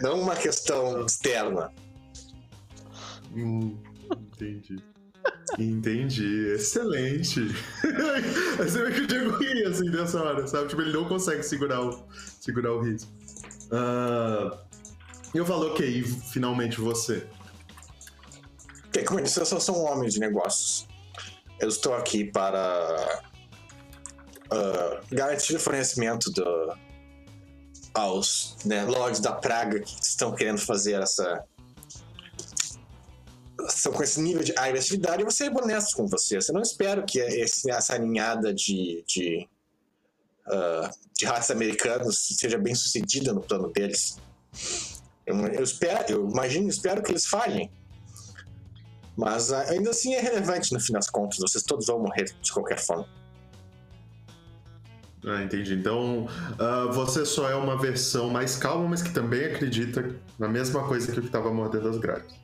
não 0.02 0.22
uma 0.22 0.36
questão 0.36 1.06
externa. 1.06 1.72
Hum, 3.36 3.76
entendi. 4.12 4.91
Entendi. 5.60 6.54
Excelente. 6.54 7.40
Você 8.58 8.84
vê 8.84 8.92
que 8.92 9.02
o 9.02 9.08
Diego 9.08 9.38
ri 9.38 9.66
assim 9.66 9.90
nessa 9.90 10.22
hora, 10.22 10.48
sabe? 10.48 10.70
Tipo, 10.70 10.82
ele 10.82 10.94
não 10.94 11.06
consegue 11.06 11.44
segurar 11.44 11.82
o, 11.82 12.06
segurar 12.40 12.74
o 12.74 12.82
riso. 12.82 13.08
Ah, 13.72 14.58
eu 15.34 15.46
falo, 15.46 15.68
ok, 15.72 16.04
finalmente 16.32 16.80
você. 16.80 17.26
Porque, 18.84 19.04
como 19.04 19.20
eu 19.20 19.24
disse, 19.24 19.40
eu 19.40 19.46
sou 19.46 19.78
um 19.78 19.92
homem 19.92 20.10
de 20.10 20.20
negócios. 20.20 20.88
Eu 21.60 21.70
estou 21.70 21.94
aqui 21.94 22.26
para 22.26 23.22
ah, 24.52 25.02
garantir 25.12 25.56
o 25.56 25.60
fornecimento 25.60 26.32
do, 26.32 26.76
aos 27.94 28.58
né, 28.66 28.84
lords 28.84 29.20
da 29.20 29.34
praga 29.34 29.80
que 29.80 30.02
estão 30.02 30.34
querendo 30.34 30.60
fazer 30.60 31.02
essa. 31.02 31.44
Estão 33.68 33.92
com 33.92 34.04
esse 34.04 34.22
nível 34.22 34.44
de 34.44 34.54
agressividade. 34.58 35.24
Vou 35.24 35.32
ser 35.32 35.52
honesto 35.52 35.96
com 35.96 36.08
você. 36.08 36.38
Eu 36.38 36.54
não 36.54 36.62
espero 36.62 37.06
que 37.06 37.20
esse, 37.20 37.70
essa 37.70 37.98
ninhada 37.98 38.54
de, 38.54 39.04
de, 39.08 39.48
ah, 40.48 40.92
de 41.18 41.26
raças 41.26 41.52
americanos 41.52 42.28
seja 42.38 42.58
bem 42.58 42.76
sucedida 42.76 43.34
no 43.34 43.42
plano 43.42 43.70
deles. 43.70 44.18
Eu, 45.26 45.36
eu 45.48 45.64
espero, 45.64 46.12
eu 46.12 46.30
imagino, 46.30 46.70
espero 46.70 47.02
que 47.02 47.12
eles 47.12 47.26
falhem. 47.26 47.72
Mas 49.16 49.52
ah, 49.52 49.70
ainda 49.70 49.90
assim 49.92 50.14
é 50.14 50.22
relevante 50.22 50.74
no 50.74 50.80
fim 50.80 50.94
das 50.94 51.10
contas. 51.10 51.40
Vocês 51.40 51.64
todos 51.64 51.86
vão 51.86 52.00
morrer 52.00 52.34
de 52.42 52.52
qualquer 52.52 52.80
forma. 52.80 53.08
Ah, 55.26 55.44
entendi. 55.44 55.76
Então, 55.76 56.28
ah, 56.58 56.88
você 56.92 57.26
só 57.26 57.50
é 57.50 57.56
uma 57.56 57.78
versão 57.78 58.30
mais 58.30 58.56
calma, 58.56 58.90
mas 58.90 59.02
que 59.04 59.12
também 59.12 59.46
acredita 59.46 60.16
na 60.40 60.48
mesma 60.48 60.88
coisa 60.88 61.12
que 61.12 61.20
o 61.20 61.22
que 61.22 61.28
estava 61.28 61.54
mordendo 61.54 61.90
as 61.90 61.98
grades. 61.98 62.41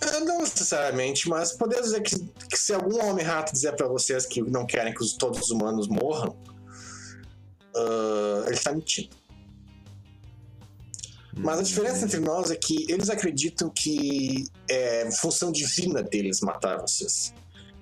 Ah, 0.00 0.20
Não 0.20 0.38
necessariamente, 0.40 1.28
mas 1.28 1.52
poder 1.52 1.80
dizer 1.82 2.02
que, 2.02 2.18
que 2.50 2.56
se 2.56 2.72
algum 2.74 3.02
homem-rato 3.04 3.52
dizer 3.52 3.74
pra 3.76 3.86
vocês 3.88 4.26
que 4.26 4.42
não 4.42 4.66
querem 4.66 4.92
que 4.94 5.02
os- 5.02 5.14
todos 5.14 5.40
os 5.40 5.50
humanos 5.50 5.88
morram, 5.88 6.36
ah, 7.76 8.42
ele 8.46 8.54
está 8.54 8.72
mentindo. 8.72 9.10
Mas 11.36 11.58
a 11.58 11.62
diferença 11.62 12.04
entre 12.04 12.20
nós 12.20 12.50
é 12.50 12.56
que 12.56 12.86
eles 12.90 13.10
acreditam 13.10 13.68
que 13.68 14.46
é 14.70 15.10
função 15.10 15.50
divina 15.50 16.00
deles 16.02 16.40
matar 16.40 16.80
vocês. 16.80 17.32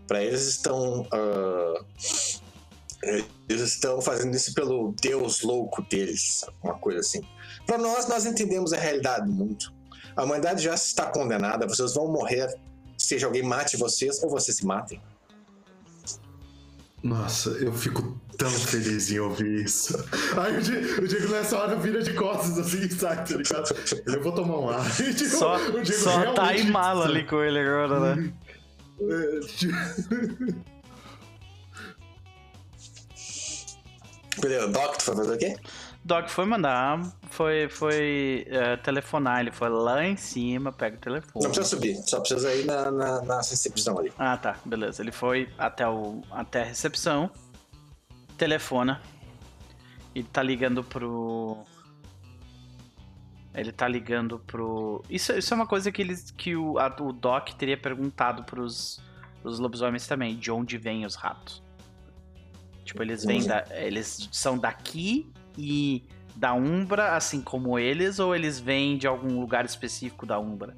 Pra 0.07 0.23
eles 0.23 0.43
estão. 0.47 1.07
ah, 1.13 1.85
eles 3.49 3.63
estão 3.73 4.01
fazendo 4.01 4.35
isso 4.37 4.55
pelo 4.55 4.95
Deus 5.03 5.43
louco 5.43 5.83
deles, 5.83 6.45
uma 6.63 6.79
coisa 6.79 7.01
assim. 7.01 7.21
Pra 7.67 7.77
nós, 7.77 8.09
nós 8.09 8.25
entendemos 8.25 8.73
a 8.73 8.79
realidade 8.79 9.27
do 9.27 9.33
mundo. 9.33 9.72
A 10.17 10.25
humanidade 10.25 10.63
já 10.63 10.75
está 10.75 11.07
condenada, 11.07 11.67
vocês 11.67 11.95
vão 11.95 12.09
morrer, 12.09 12.49
seja 12.99 13.27
alguém 13.27 13.43
mate 13.43 13.77
vocês 13.77 14.23
ou 14.23 14.31
vocês 14.31 14.57
se 14.59 14.67
matem. 14.67 15.01
Nossa, 17.03 17.51
eu 17.51 17.73
fico 17.73 18.21
tão 18.39 18.51
feliz 18.51 19.11
em 19.11 19.19
ouvir 19.19 19.65
isso. 19.65 19.93
Aí 20.41 20.57
o 20.57 20.63
Diego, 20.63 21.03
o 21.03 21.09
Diego 21.09 21.29
nessa 21.33 21.59
hora 21.59 21.75
vira 21.77 22.01
de 22.01 22.15
costas 22.15 22.59
assim, 22.59 22.89
sai, 22.91 23.25
tá 23.25 23.37
ligado? 23.37 23.75
Eu 24.07 24.23
vou 24.23 24.33
tomar 24.33 24.59
um 24.59 24.69
ar. 24.69 24.85
Tipo, 24.95 25.31
Só, 25.31 25.59
só 25.85 26.33
tá 26.33 26.57
em 26.57 26.71
mala 26.71 27.07
ali 27.07 27.25
com 27.27 27.43
ele 27.43 27.59
agora, 27.59 28.15
né? 28.15 28.33
Beleza, 34.41 34.69
Doc, 34.69 34.97
tu 34.97 35.03
foi 35.05 35.17
fazer 35.17 35.35
o 35.35 35.39
quê? 35.39 35.57
Doc 36.05 36.29
foi 36.29 36.45
mandar, 36.45 37.01
foi, 37.31 37.69
foi 37.69 38.45
é, 38.49 38.77
telefonar, 38.79 39.41
ele 39.41 39.53
foi 39.53 39.69
lá 39.69 40.05
em 40.05 40.17
cima, 40.17 40.73
pega 40.73 40.97
o 40.97 41.01
telefone. 41.01 41.33
Não 41.45 41.51
precisa 41.53 41.65
subir, 41.77 41.97
só 42.09 42.19
precisa 42.19 42.53
ir 42.55 42.65
na, 42.65 42.91
na, 42.91 43.23
na 43.23 43.37
recepção 43.37 43.99
ali. 43.99 44.13
Ah, 44.19 44.37
tá, 44.37 44.57
beleza. 44.65 45.01
Ele 45.01 45.13
foi 45.13 45.49
até, 45.57 45.87
o, 45.89 46.21
até 46.33 46.63
a 46.63 46.65
recepção, 46.65 47.31
telefona, 48.37 49.01
e 50.13 50.25
tá 50.25 50.43
ligando 50.43 50.83
pro. 50.83 51.59
Ele 53.55 53.71
tá 53.71 53.87
ligando 53.87 54.39
pro. 54.41 55.05
Isso, 55.09 55.33
isso 55.35 55.55
é 55.55 55.57
uma 55.57 55.67
coisa 55.67 55.93
que, 55.93 56.03
eles, 56.03 56.33
que 56.33 56.57
o, 56.57 56.79
a- 56.81 56.95
o 57.01 57.13
Doc 57.13 57.51
teria 57.51 57.77
perguntado 57.77 58.43
pros, 58.45 58.99
pros 59.41 59.59
lobisomens 59.61 60.07
também, 60.07 60.37
de 60.37 60.51
onde 60.51 60.77
vêm 60.79 61.07
os 61.07 61.15
ratos. 61.15 61.63
Tipo, 62.85 63.03
eles 63.03 63.25
vêm 63.25 63.47
da. 63.47 63.65
Eles 63.71 64.29
são 64.33 64.59
daqui 64.59 65.31
e 65.57 66.05
da 66.35 66.55
Umbra, 66.55 67.17
assim 67.17 67.41
como 67.41 67.79
eles, 67.79 68.19
ou 68.19 68.35
eles 68.35 68.59
vêm 68.59 68.97
de 68.97 69.07
algum 69.07 69.41
lugar 69.41 69.65
específico 69.65 70.27
da 70.27 70.39
Umbra? 70.39 70.77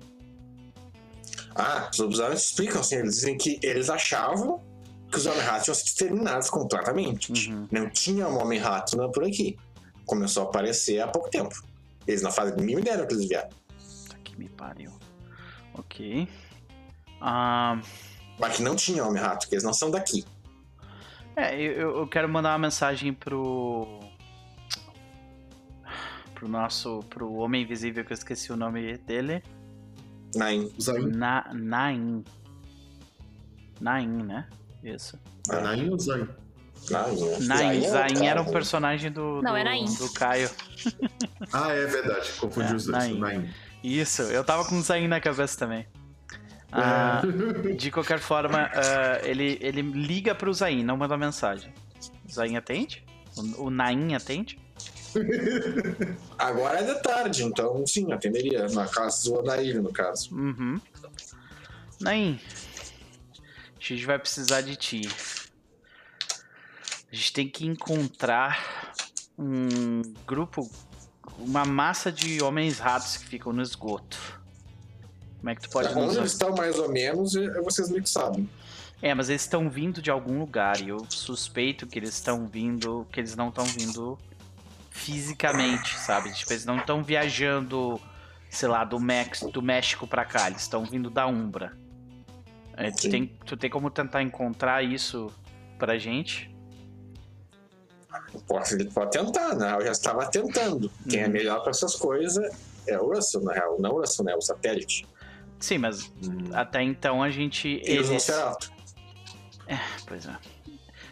Ah, 1.54 1.88
os 1.92 1.98
lobisomens 1.98 2.42
explicam 2.42 2.80
assim, 2.80 2.96
eles 2.96 3.14
dizem 3.14 3.38
que 3.38 3.60
eles 3.62 3.88
achavam 3.88 4.60
que 5.10 5.18
os 5.18 5.26
homem-ratos 5.26 5.64
tinham 5.64 5.74
sido 5.74 5.86
exterminados 5.86 6.50
completamente. 6.50 7.32
Uhum. 7.32 7.68
Não 7.70 7.88
tinha 7.88 8.26
um 8.28 8.40
homem-rato 8.40 8.96
né, 8.96 9.08
por 9.12 9.24
aqui. 9.24 9.56
Começou 10.04 10.44
a 10.44 10.46
aparecer 10.46 11.00
há 11.00 11.06
pouco 11.06 11.30
tempo. 11.30 11.54
Eles 12.06 12.22
não 12.22 12.32
fazem 12.32 12.56
nem 12.56 12.78
ideia 12.78 12.98
do 12.98 13.06
que 13.06 13.14
eles 13.14 13.28
vieram. 13.28 13.48
Que 14.24 14.36
me 14.36 14.48
pariu. 14.48 14.92
Ok. 15.74 16.28
Ah. 17.20 17.80
Mas 18.38 18.56
que 18.56 18.62
não 18.62 18.74
tinha 18.74 19.04
homem-rato, 19.04 19.48
que 19.48 19.54
eles 19.54 19.64
não 19.64 19.72
são 19.72 19.90
daqui. 19.90 20.24
É, 21.36 21.54
eu, 21.60 21.98
eu 21.98 22.06
quero 22.06 22.28
mandar 22.28 22.50
uma 22.52 22.58
mensagem 22.58 23.12
pro. 23.12 24.00
Pro 26.34 26.48
nosso. 26.48 27.00
Pro 27.10 27.32
Homem 27.34 27.62
Invisível, 27.62 28.04
que 28.04 28.12
eu 28.12 28.16
esqueci 28.16 28.52
o 28.52 28.56
nome 28.56 28.98
dele. 28.98 29.42
Nain. 30.34 30.70
Zain. 30.80 31.06
Na, 31.06 31.50
Nain. 31.52 32.24
Nain, 33.80 34.08
né? 34.08 34.48
Isso. 34.82 35.18
É 35.50 35.60
Nain 35.60 35.90
ou 35.90 35.98
Zain? 35.98 36.28
Nain? 36.90 37.16
Nain, 37.46 37.84
é 37.84 37.88
Zain 37.88 38.08
outro 38.10 38.24
era 38.24 38.42
um 38.42 38.52
personagem 38.52 39.10
do. 39.10 39.40
Não, 39.42 39.52
do, 39.52 39.56
é 39.56 39.64
Nain. 39.64 39.84
do 39.94 40.12
Caio. 40.12 40.50
Ah, 41.52 41.70
é 41.70 41.86
verdade. 41.86 42.32
Confundi 42.32 42.72
É, 42.72 42.76
os 42.76 42.84
dois. 42.86 42.98
Nain. 42.98 43.18
Nain. 43.18 43.50
Isso, 43.82 44.22
eu 44.22 44.42
tava 44.44 44.64
com 44.64 44.80
Zain 44.82 45.08
na 45.08 45.20
cabeça 45.20 45.58
também. 45.58 45.86
Ah, 46.72 47.22
de 47.78 47.90
qualquer 47.90 48.18
forma, 48.18 48.70
ah, 48.74 49.20
ele, 49.22 49.58
ele 49.60 49.82
liga 49.82 50.34
pro 50.34 50.52
Zain, 50.52 50.82
não 50.82 50.96
manda 50.96 51.16
mensagem. 51.16 51.72
O 52.28 52.32
Zain 52.32 52.56
atende? 52.56 53.04
O, 53.36 53.66
o 53.66 53.70
Nain 53.70 54.14
atende? 54.14 54.58
Agora 56.38 56.80
é 56.80 56.94
de 56.94 57.02
tarde, 57.02 57.44
então 57.44 57.86
sim, 57.86 58.12
atenderia. 58.12 58.66
Na 58.68 58.86
casa 58.86 59.24
do 59.24 59.34
Odair, 59.38 59.82
no 59.82 59.92
caso. 59.92 60.34
Uhum. 60.34 60.80
Nain, 62.00 62.40
a 63.32 63.80
gente 63.80 64.04
vai 64.04 64.18
precisar 64.18 64.60
de 64.60 64.76
ti. 64.76 65.08
A 67.10 67.14
gente 67.14 67.32
tem 67.32 67.48
que 67.48 67.66
encontrar 67.66 68.92
um 69.38 70.02
grupo, 70.26 70.68
uma 71.38 71.64
massa 71.64 72.10
de 72.10 72.42
homens 72.42 72.78
ratos 72.78 73.16
que 73.16 73.26
ficam 73.26 73.52
no 73.52 73.62
esgoto. 73.62 74.42
Como 75.38 75.50
é 75.50 75.54
que 75.54 75.62
tu 75.62 75.70
pode 75.70 75.88
Onde 75.90 76.06
nos 76.06 76.16
eles 76.16 76.32
estão 76.32 76.54
mais 76.54 76.78
ou 76.78 76.90
menos, 76.90 77.36
é- 77.36 77.60
vocês 77.60 77.90
meio 77.90 78.02
que 78.02 78.08
sabem. 78.10 78.48
É, 79.02 79.12
mas 79.12 79.28
eles 79.28 79.42
estão 79.42 79.68
vindo 79.68 80.00
de 80.00 80.10
algum 80.10 80.38
lugar 80.38 80.80
e 80.80 80.88
eu 80.88 81.04
suspeito 81.10 81.86
que 81.86 81.98
eles 81.98 82.14
estão 82.14 82.46
vindo, 82.46 83.06
que 83.12 83.20
eles 83.20 83.36
não 83.36 83.50
estão 83.50 83.64
vindo 83.64 84.18
fisicamente, 84.94 85.98
sabe? 85.98 86.32
Tipo, 86.32 86.52
eles 86.52 86.64
não 86.64 86.78
estão 86.78 87.02
viajando, 87.02 88.00
sei 88.48 88.68
lá, 88.68 88.84
do, 88.84 89.00
Mex, 89.00 89.40
do 89.40 89.60
México 89.60 90.06
pra 90.06 90.24
cá, 90.24 90.46
eles 90.46 90.62
estão 90.62 90.84
vindo 90.84 91.10
da 91.10 91.26
Umbra. 91.26 91.76
É, 92.76 92.90
tu, 92.92 93.10
tem, 93.10 93.26
tu 93.44 93.56
tem 93.56 93.68
como 93.68 93.90
tentar 93.90 94.22
encontrar 94.22 94.82
isso 94.84 95.32
pra 95.78 95.98
gente? 95.98 96.48
Posso, 98.46 98.74
ele 98.76 98.84
pode 98.90 99.10
tentar, 99.10 99.54
né? 99.56 99.74
Eu 99.74 99.84
já 99.84 99.90
estava 99.92 100.26
tentando. 100.30 100.90
Quem 101.10 101.20
é 101.20 101.26
Uhum. 101.26 101.32
melhor 101.32 101.60
para 101.62 101.70
essas 101.70 101.96
coisas 101.96 102.48
é 102.86 102.96
o 102.96 103.12
Russell, 103.12 103.42
na 103.42 103.52
real. 103.52 103.76
Não 103.80 103.90
o 103.96 104.00
Russell, 104.00 104.24
né? 104.24 104.34
O 104.36 104.40
satélite. 104.40 105.06
Sim, 105.58 105.78
mas 105.78 106.12
até 106.52 106.82
então 106.82 107.20
a 107.22 107.30
gente. 107.30 107.68
E 107.68 107.80
Eles... 107.90 108.10
Nosferatu. 108.10 108.72
Pois 110.06 110.26
é. 110.26 110.36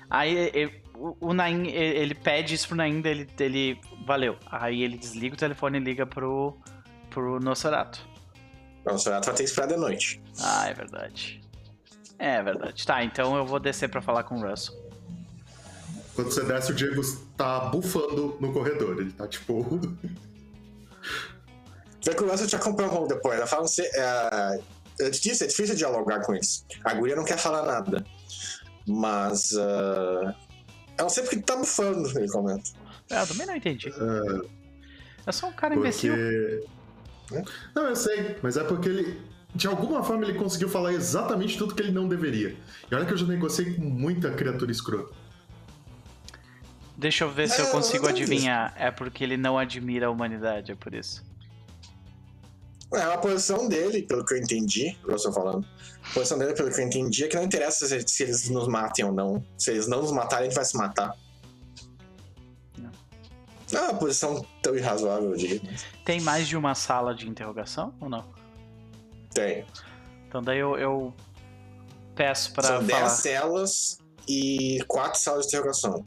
Aí 0.08 0.81
o, 1.02 1.16
o 1.20 1.34
Nain, 1.34 1.66
ele 1.66 2.14
pede 2.14 2.54
isso 2.54 2.68
pro 2.68 2.76
Nain, 2.76 3.00
dele, 3.00 3.28
ele. 3.40 3.80
Valeu. 4.06 4.36
Aí 4.46 4.82
ele 4.82 4.96
desliga 4.96 5.34
o 5.34 5.38
telefone 5.38 5.78
e 5.78 5.80
liga 5.80 6.06
pro, 6.06 6.56
pro 7.10 7.40
Nosferatu. 7.40 8.06
O 8.84 8.92
Nosferatu 8.92 9.26
vai 9.26 9.34
ter 9.34 9.42
que 9.42 9.48
esperar 9.48 9.66
de 9.66 9.76
noite. 9.76 10.22
Ah, 10.40 10.68
é 10.68 10.74
verdade. 10.74 11.40
É 12.18 12.40
verdade. 12.40 12.86
Tá, 12.86 13.02
então 13.02 13.36
eu 13.36 13.44
vou 13.44 13.58
descer 13.58 13.88
pra 13.88 14.00
falar 14.00 14.22
com 14.22 14.36
o 14.36 14.48
Russell. 14.48 14.80
Quando 16.14 16.30
você 16.30 16.44
desce, 16.44 16.70
o 16.70 16.74
Diego 16.74 17.00
tá 17.36 17.60
bufando 17.60 18.36
no 18.40 18.52
corredor. 18.52 19.00
Ele 19.00 19.10
tá 19.10 19.26
tipo. 19.26 19.80
Vê 22.04 22.14
que 22.14 22.22
o 22.22 22.30
Russell 22.30 22.46
te 22.46 22.56
acompanha 22.56 22.88
um 22.88 22.92
pouco 22.92 23.08
depois. 23.08 23.38
Ela 23.38 23.46
fala, 23.46 23.66
você, 23.66 23.82
é, 23.94 24.60
eu 25.00 25.10
te 25.10 25.20
disse, 25.20 25.42
é 25.42 25.46
difícil 25.48 25.74
dialogar 25.74 26.20
com 26.20 26.34
eles. 26.34 26.64
A 26.84 26.94
guria 26.94 27.16
não 27.16 27.24
quer 27.24 27.38
falar 27.38 27.64
nada. 27.64 28.04
Mas. 28.86 29.56
ah, 29.56 30.34
eu 31.02 31.04
não 31.04 31.10
sei 31.10 31.22
porque 31.24 31.36
tá 31.38 31.56
bufando, 31.56 32.08
ele 32.18 32.28
comenta. 32.28 32.70
Ah, 33.10 33.22
eu 33.22 33.26
também 33.26 33.46
não 33.46 33.56
entendi. 33.56 33.92
É 35.26 35.32
só 35.32 35.48
um 35.48 35.52
cara 35.52 35.74
imbecil. 35.74 36.14
Porque. 36.14 37.50
Não, 37.74 37.84
eu 37.88 37.96
sei, 37.96 38.36
mas 38.42 38.56
é 38.56 38.64
porque 38.64 38.88
ele. 38.88 39.20
De 39.54 39.66
alguma 39.66 40.02
forma 40.02 40.24
ele 40.24 40.38
conseguiu 40.38 40.68
falar 40.68 40.92
exatamente 40.94 41.58
tudo 41.58 41.74
que 41.74 41.82
ele 41.82 41.92
não 41.92 42.08
deveria. 42.08 42.56
E 42.90 42.94
olha 42.94 43.04
que 43.04 43.12
eu 43.12 43.16
já 43.18 43.26
negociei 43.26 43.74
com 43.74 43.82
muita 43.82 44.30
criatura 44.30 44.72
escrota. 44.72 45.14
Deixa 46.96 47.24
eu 47.24 47.30
ver 47.30 47.48
se 47.48 47.60
eu 47.60 47.66
Não, 47.66 47.72
consigo 47.72 48.06
é 48.06 48.12
isso. 48.12 48.22
adivinhar. 48.22 48.74
É 48.78 48.90
porque 48.90 49.22
ele 49.22 49.36
não 49.36 49.58
admira 49.58 50.06
a 50.06 50.10
humanidade, 50.10 50.72
é 50.72 50.74
por 50.74 50.94
isso. 50.94 51.22
É, 52.94 53.02
a 53.14 53.18
posição 53.18 53.68
dele, 53.68 54.02
pelo 54.02 54.24
que 54.24 54.34
eu 54.34 54.38
entendi, 54.38 54.96
Russell 55.08 55.32
falando. 55.32 55.66
A 56.10 56.14
posição 56.14 56.38
dele, 56.38 56.52
pelo 56.54 56.70
que 56.70 56.80
eu 56.80 56.84
entendi, 56.84 57.24
é 57.24 57.28
que 57.28 57.36
não 57.36 57.44
interessa 57.44 57.86
se, 57.86 58.06
se 58.06 58.22
eles 58.22 58.48
nos 58.50 58.68
matem 58.68 59.04
ou 59.04 59.12
não. 59.12 59.42
Se 59.56 59.70
eles 59.70 59.86
não 59.86 60.02
nos 60.02 60.12
matarem, 60.12 60.46
a 60.46 60.48
gente 60.48 60.56
vai 60.56 60.64
se 60.64 60.76
matar. 60.76 61.16
Não. 62.76 62.90
É 63.72 63.80
uma 63.80 63.94
posição 63.94 64.44
tão 64.60 64.76
irrazoável, 64.76 65.30
eu 65.30 65.36
diria. 65.36 65.60
Tem 66.04 66.20
mais 66.20 66.46
de 66.48 66.56
uma 66.56 66.74
sala 66.74 67.14
de 67.14 67.28
interrogação 67.28 67.94
ou 68.00 68.08
não? 68.08 68.24
Tem. 69.32 69.64
Então 70.28 70.42
daí 70.42 70.58
eu, 70.58 70.76
eu 70.76 71.14
peço 72.14 72.52
pra 72.52 72.62
São 72.62 72.86
falar. 72.86 73.00
10 73.00 73.12
celas 73.12 73.98
e 74.28 74.84
4 74.86 75.18
salas 75.20 75.42
de 75.46 75.48
interrogação. 75.48 76.04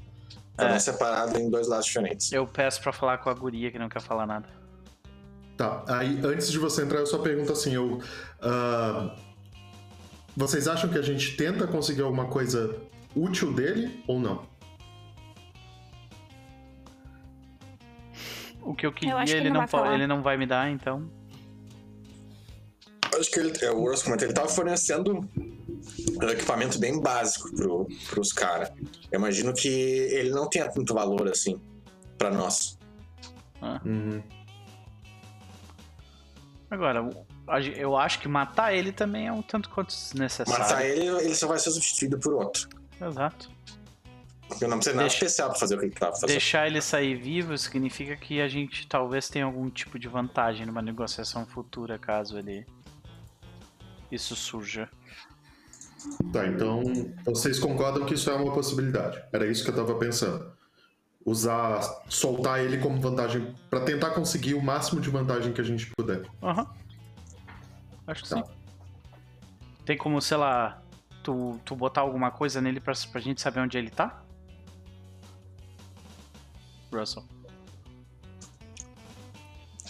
Cada 0.58 0.76
É. 0.76 0.80
separado 0.80 1.38
em 1.40 1.50
dois 1.50 1.68
lados 1.68 1.86
diferentes. 1.88 2.32
Eu 2.32 2.46
peço 2.48 2.80
pra 2.82 2.94
falar 2.94 3.18
com 3.18 3.30
a 3.30 3.34
guria 3.34 3.72
que 3.72 3.80
não 3.80 3.90
quer 3.90 4.02
falar 4.02 4.26
nada. 4.28 4.48
Tá, 5.58 5.86
aí 5.88 6.20
antes 6.24 6.51
de 6.51 6.60
você 6.60 6.84
entrar, 6.84 6.99
eu 6.99 7.08
só 7.08 7.20
pergunto 7.20 7.51
assim: 7.51 7.74
eu. 7.74 8.01
ah, 8.41 9.16
vocês 10.36 10.68
acham 10.68 10.89
que 10.89 10.97
a 10.97 11.01
gente 11.01 11.38
tenta 11.38 11.66
conseguir 11.66 12.01
alguma 12.01 12.26
coisa 12.26 12.76
útil 13.16 13.53
dele 13.53 14.03
ou 14.06 14.20
não? 14.20 14.45
O 18.62 18.74
que 18.74 18.86
eu 18.86 18.91
queria, 18.91 19.16
acho 19.16 19.32
que 19.32 19.38
ele, 19.38 19.47
ele 19.47 19.53
não 19.53 19.66
não 19.66 19.93
ele 19.93 20.08
não 20.08 20.22
vai 20.22 20.36
me 20.38 20.45
dar, 20.45 20.70
então. 20.70 21.10
Acho 23.18 23.32
que 23.32 23.39
ele, 23.39 23.53
é, 23.62 23.72
o 23.72 23.88
Russell 23.88 24.06
comentou, 24.06 24.28
ele 24.28 24.34
tava 24.34 24.49
fornecendo 24.49 25.22
um 26.22 26.30
equipamento 26.30 26.78
bem 26.80 26.99
básico 26.99 27.56
pro, 27.56 27.88
pros 28.10 28.34
caras. 28.34 28.70
Eu 29.12 29.20
imagino 29.20 29.53
que 29.53 29.70
ele 29.70 30.32
não 30.32 30.49
tenha 30.49 30.70
tanto 30.70 30.93
valor 30.93 31.30
assim 31.30 31.62
pra 32.18 32.30
nós. 32.32 32.78
Uhum. 33.62 34.22
Agora, 36.70 37.07
eu 37.76 37.95
acho 37.95 38.20
que 38.20 38.28
matar 38.28 38.74
ele 38.74 38.91
também 38.91 39.28
é 39.28 39.32
um 39.32 39.41
tanto 39.41 39.70
quanto 39.70 39.89
desnecessário. 39.89 40.63
Matar 40.63 40.86
ele, 40.86 41.05
ele 41.24 41.36
só 41.36 41.47
vai 41.47 41.59
ser 41.59 41.72
substituído 41.72 42.18
por 42.20 42.34
outro. 42.34 42.68
Exato. 42.99 43.49
Eu 44.61 44.68
não 44.68 44.78
precisa 44.78 44.95
nada 44.95 45.07
Deixa- 45.07 45.26
especial 45.26 45.49
pra 45.49 45.59
fazer 45.59 45.76
o 45.76 45.80
que 45.80 45.86
ele 45.86 45.93
tava 45.95 46.11
fazendo. 46.13 46.28
Deixar 46.30 46.68
ele 46.68 46.82
sair 46.82 47.16
vivo 47.16 47.57
significa 47.57 48.16
que 48.16 48.41
a 48.41 48.47
gente 48.47 48.88
talvez 48.88 49.28
tenha 49.28 49.45
algum 49.45 49.70
tipo 49.70 49.97
de 49.97 50.07
vantagem 50.07 50.66
numa 50.66 50.82
negociação 50.82 51.45
futura, 51.45 51.97
caso 51.97 52.38
ele. 52.38 52.66
Isso 54.11 54.36
surja. 54.36 54.88
Tá, 56.32 56.45
então 56.47 56.84
vocês 57.26 57.57
concordam 57.59 58.05
que 58.05 58.13
isso 58.13 58.30
é 58.30 58.36
uma 58.36 58.53
possibilidade. 58.53 59.22
Era 59.34 59.47
isso 59.47 59.63
que 59.63 59.72
eu 59.72 59.76
tava 59.76 59.95
pensando. 59.95 60.51
Usar, 61.26 61.82
soltar 62.08 62.60
ele 62.64 62.78
como 62.78 63.02
vantagem 63.02 63.56
pra 63.68 63.80
tentar 63.82 64.12
conseguir 64.12 64.54
o 64.54 64.62
máximo 64.62 65.02
de 65.02 65.10
vantagem 65.10 65.52
que 65.52 65.60
a 65.60 65.64
gente 65.64 65.90
puder. 65.98 66.22
Aham. 66.44 66.68
Acho 68.06 68.22
que 68.24 68.30
Tá. 68.30 68.36
sim. 68.38 68.44
Tem 69.84 69.98
como, 69.98 70.22
sei 70.22 70.38
lá, 70.38 70.82
tu, 71.24 71.60
tu 71.66 71.76
botar 71.76 72.02
alguma 72.02 72.30
coisa 72.30 72.62
nele 72.62 72.80
pra, 72.80 72.94
pra 73.12 73.20
gente 73.20 73.42
saber 73.42 73.60
onde 73.60 73.76
ele 73.76 73.90
tá? 73.90 74.22
Russell. 76.94 77.26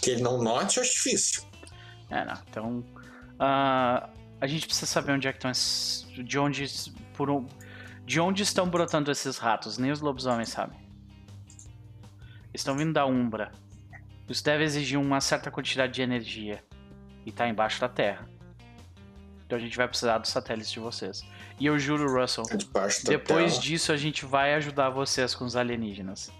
Que 0.00 0.10
ele 0.12 0.22
não 0.22 0.42
note, 0.42 0.78
eu 0.78 0.82
acho 0.82 0.92
difícil. 0.94 1.42
É, 2.08 2.24
não. 2.24 2.38
Então. 2.48 2.84
ah, 3.38 4.08
a 4.40 4.46
gente 4.46 4.66
precisa 4.66 4.86
saber 4.86 5.12
onde 5.12 5.28
é 5.28 5.32
que 5.32 5.38
estão 5.38 5.50
esses. 5.50 6.06
De 6.24 6.38
onde. 6.38 6.64
Por 7.14 7.28
um, 7.30 7.46
de 8.06 8.20
onde 8.20 8.42
estão 8.42 8.68
brotando 8.68 9.10
esses 9.10 9.36
ratos? 9.38 9.76
Nem 9.78 9.90
os 9.90 10.00
lobisomens 10.00 10.48
sabem. 10.48 10.78
Estão 12.56 12.76
vindo 12.76 12.92
da 12.92 13.04
Umbra. 13.06 13.52
Isso 14.28 14.42
deve 14.42 14.64
exigir 14.64 14.98
uma 14.98 15.20
certa 15.20 15.50
quantidade 15.50 15.92
de 15.92 16.02
energia. 16.02 16.64
E 17.24 17.30
tá 17.30 17.46
embaixo 17.48 17.80
da 17.80 17.88
Terra. 17.88 18.28
Então 19.44 19.58
a 19.58 19.60
gente 19.60 19.76
vai 19.76 19.86
precisar 19.86 20.18
dos 20.18 20.30
satélites 20.30 20.70
de 20.72 20.80
vocês. 20.80 21.22
E 21.60 21.66
eu 21.66 21.78
juro, 21.78 22.18
Russell, 22.20 22.44
É 22.50 22.56
depois 23.08 23.52
tela. 23.52 23.62
disso 23.62 23.92
a 23.92 23.96
gente 23.96 24.24
vai 24.24 24.54
ajudar 24.54 24.90
vocês 24.90 25.34
com 25.34 25.44
os 25.44 25.54
alienígenas. 25.54 26.32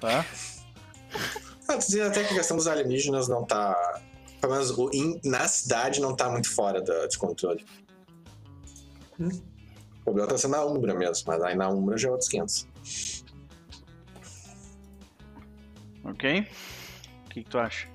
Tá? 0.00 0.24
Ah, 1.68 1.74
até 2.06 2.24
que 2.24 2.34
a 2.34 2.36
questão 2.36 2.56
dos 2.56 2.66
alienígenas 2.66 3.28
não 3.28 3.44
tá. 3.44 4.02
Pelo 4.40 4.52
menos 4.52 4.70
o 4.76 4.90
in- 4.92 5.18
na 5.24 5.46
cidade 5.48 6.00
não 6.00 6.14
tá 6.14 6.28
muito 6.28 6.50
fora 6.52 6.82
de 6.82 7.16
controle. 7.16 7.64
O 9.18 10.04
problema 10.04 10.28
tá 10.28 10.36
sendo 10.36 10.50
na 10.50 10.64
Umbra 10.66 10.92
mesmo, 10.94 11.24
mas 11.28 11.42
aí 11.42 11.54
na 11.56 11.68
Umbra 11.70 11.96
já 11.96 12.08
é 12.08 12.10
outros 12.10 12.28
500. 12.28 13.13
Ok? 16.04 16.48
O 17.26 17.28
que, 17.30 17.42
que 17.42 17.50
tu 17.50 17.58
acha? 17.58 17.88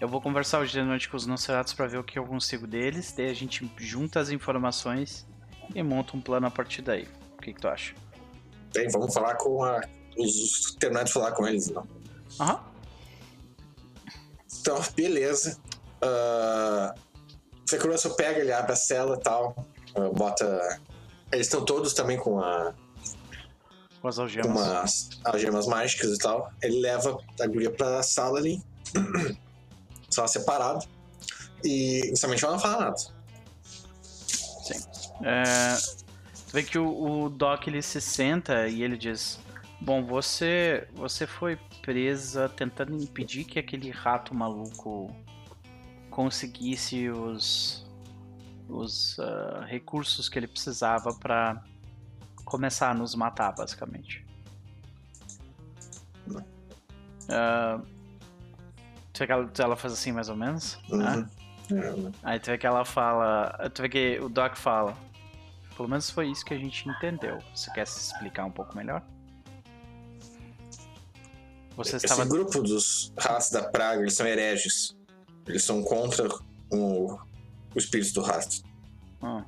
Eu 0.00 0.08
vou 0.08 0.20
conversar 0.20 0.58
hoje 0.58 0.72
de 0.72 0.82
noite 0.82 1.08
com 1.08 1.16
os 1.16 1.26
Nosferatus 1.26 1.72
pra 1.72 1.86
ver 1.86 1.98
o 1.98 2.04
que 2.04 2.18
eu 2.18 2.26
consigo 2.26 2.66
deles, 2.66 3.12
daí 3.16 3.30
a 3.30 3.34
gente 3.34 3.70
junta 3.78 4.20
as 4.20 4.30
informações 4.30 5.26
e 5.74 5.82
monta 5.82 6.16
um 6.16 6.20
plano 6.20 6.46
a 6.46 6.50
partir 6.50 6.82
daí. 6.82 7.08
O 7.38 7.42
que, 7.42 7.52
que 7.52 7.60
tu 7.60 7.68
acha? 7.68 7.94
Bem, 8.74 8.88
vamos 8.88 9.14
falar 9.14 9.36
com 9.36 9.62
a. 9.62 9.80
Os, 10.18 10.76
terminar 10.78 11.04
de 11.04 11.12
falar 11.12 11.32
com 11.32 11.46
eles, 11.46 11.70
não. 11.70 11.86
Aham. 12.40 12.64
Então, 14.60 14.80
beleza. 14.96 15.58
Uh, 16.02 16.98
você 17.64 17.78
que 17.78 17.86
o 17.86 17.90
Russell 17.90 18.14
pega, 18.14 18.40
ele 18.40 18.52
abre 18.52 18.72
a 18.72 18.76
cela 18.76 19.16
e 19.16 19.20
tal. 19.20 19.54
ah, 19.96 20.10
bota. 20.14 20.80
Eles 21.32 21.46
estão 21.46 21.64
todos 21.64 21.94
também 21.94 22.16
com, 22.16 22.40
a, 22.40 22.74
Com 24.04 24.08
as 24.08 24.16
com 24.16 24.22
algemas. 24.22 24.50
umas 24.50 25.10
algemas 25.24 25.66
mágicas 25.66 26.10
e 26.10 26.18
tal. 26.18 26.52
Ele 26.62 26.78
leva 26.80 27.18
a 27.40 27.46
guria 27.46 27.70
pra 27.70 28.02
sala 28.02 28.38
ali. 28.38 28.62
sala 30.10 30.28
separada. 30.28 30.84
E 31.64 32.08
inicialmente 32.08 32.44
ela 32.44 32.52
não 32.52 32.60
fala 32.60 32.84
nada. 32.84 32.96
É, 35.22 35.74
tu 36.48 36.52
vê 36.52 36.62
que 36.62 36.78
o, 36.78 37.24
o 37.24 37.30
Doc 37.30 37.66
ele 37.66 37.80
se 37.80 37.98
senta 37.98 38.68
e 38.68 38.82
ele 38.82 38.98
diz: 38.98 39.40
Bom, 39.80 40.04
você 40.04 40.86
você 40.92 41.26
foi 41.26 41.58
presa 41.80 42.46
tentando 42.46 42.94
impedir 43.02 43.44
que 43.44 43.58
aquele 43.58 43.90
rato 43.90 44.34
maluco 44.34 45.16
conseguisse 46.10 47.08
os 47.08 47.86
os 48.68 49.16
uh, 49.16 49.64
recursos 49.66 50.28
que 50.28 50.38
ele 50.38 50.46
precisava 50.46 51.14
para 51.14 51.62
começar 52.44 52.90
a 52.90 52.94
nos 52.94 53.14
matar, 53.14 53.52
basicamente. 53.52 54.24
Uh, 57.24 57.84
tu 59.12 59.18
vê 59.20 59.26
que 59.26 59.32
ela, 59.32 59.50
ela 59.58 59.76
faz 59.76 59.92
assim, 59.92 60.12
mais 60.12 60.28
ou 60.28 60.36
menos? 60.36 60.78
Uhum. 60.90 60.98
Né? 60.98 61.28
É, 61.72 62.12
Aí 62.22 62.38
tu 62.38 62.46
vê 62.50 62.58
que 62.58 62.66
ela 62.66 62.84
fala. 62.84 63.70
Tu 63.72 63.82
vê 63.82 63.88
que 63.88 64.18
o 64.20 64.28
Doc 64.28 64.56
fala. 64.56 64.96
Pelo 65.76 65.88
menos 65.88 66.10
foi 66.10 66.30
isso 66.30 66.44
que 66.44 66.54
a 66.54 66.58
gente 66.58 66.88
entendeu. 66.88 67.38
Você 67.54 67.70
quer 67.72 67.86
se 67.86 67.98
explicar 67.98 68.44
um 68.44 68.50
pouco 68.50 68.76
melhor? 68.76 69.02
Você 71.76 71.96
Esse 71.96 72.06
estava. 72.06 72.24
grupo 72.24 72.62
dos 72.62 73.12
ratos 73.18 73.50
da 73.50 73.62
praga, 73.62 74.02
eles 74.02 74.14
são 74.14 74.26
hereges. 74.26 74.96
Eles 75.46 75.64
são 75.64 75.82
contra 75.82 76.28
o, 76.70 77.18
o 77.74 77.78
espírito 77.78 78.14
do 78.14 78.22
rato. 78.22 78.62
Ah. 79.20 79.44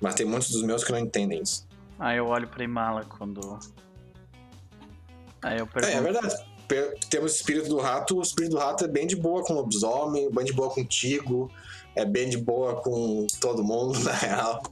Mas 0.00 0.14
tem 0.14 0.26
muitos 0.26 0.50
dos 0.50 0.62
meus 0.62 0.84
que 0.84 0.92
não 0.92 0.98
entendem 0.98 1.42
isso. 1.42 1.66
Aí 2.00 2.16
eu 2.18 2.26
olho 2.26 2.48
pra 2.48 2.64
Imala 2.64 3.04
quando. 3.04 3.58
Aí 5.42 5.58
eu 5.58 5.64
É, 5.64 5.68
pergunto. 5.68 5.96
é 5.96 6.00
verdade. 6.00 6.50
Pe- 6.66 6.94
Temos 7.10 7.32
o 7.32 7.34
espírito 7.36 7.68
do 7.68 7.78
rato, 7.78 8.18
o 8.18 8.22
espírito 8.22 8.52
do 8.52 8.58
rato 8.58 8.84
é 8.84 8.88
bem 8.88 9.06
de 9.06 9.16
boa 9.16 9.42
com 9.44 9.52
o 9.52 9.56
lobisomem, 9.56 10.30
bem 10.30 10.44
de 10.44 10.52
boa 10.52 10.70
contigo, 10.70 11.50
é 11.96 12.04
bem 12.04 12.28
de 12.30 12.38
boa 12.38 12.80
com 12.80 13.26
todo 13.40 13.62
mundo, 13.64 13.98
na 14.04 14.12
real. 14.12 14.62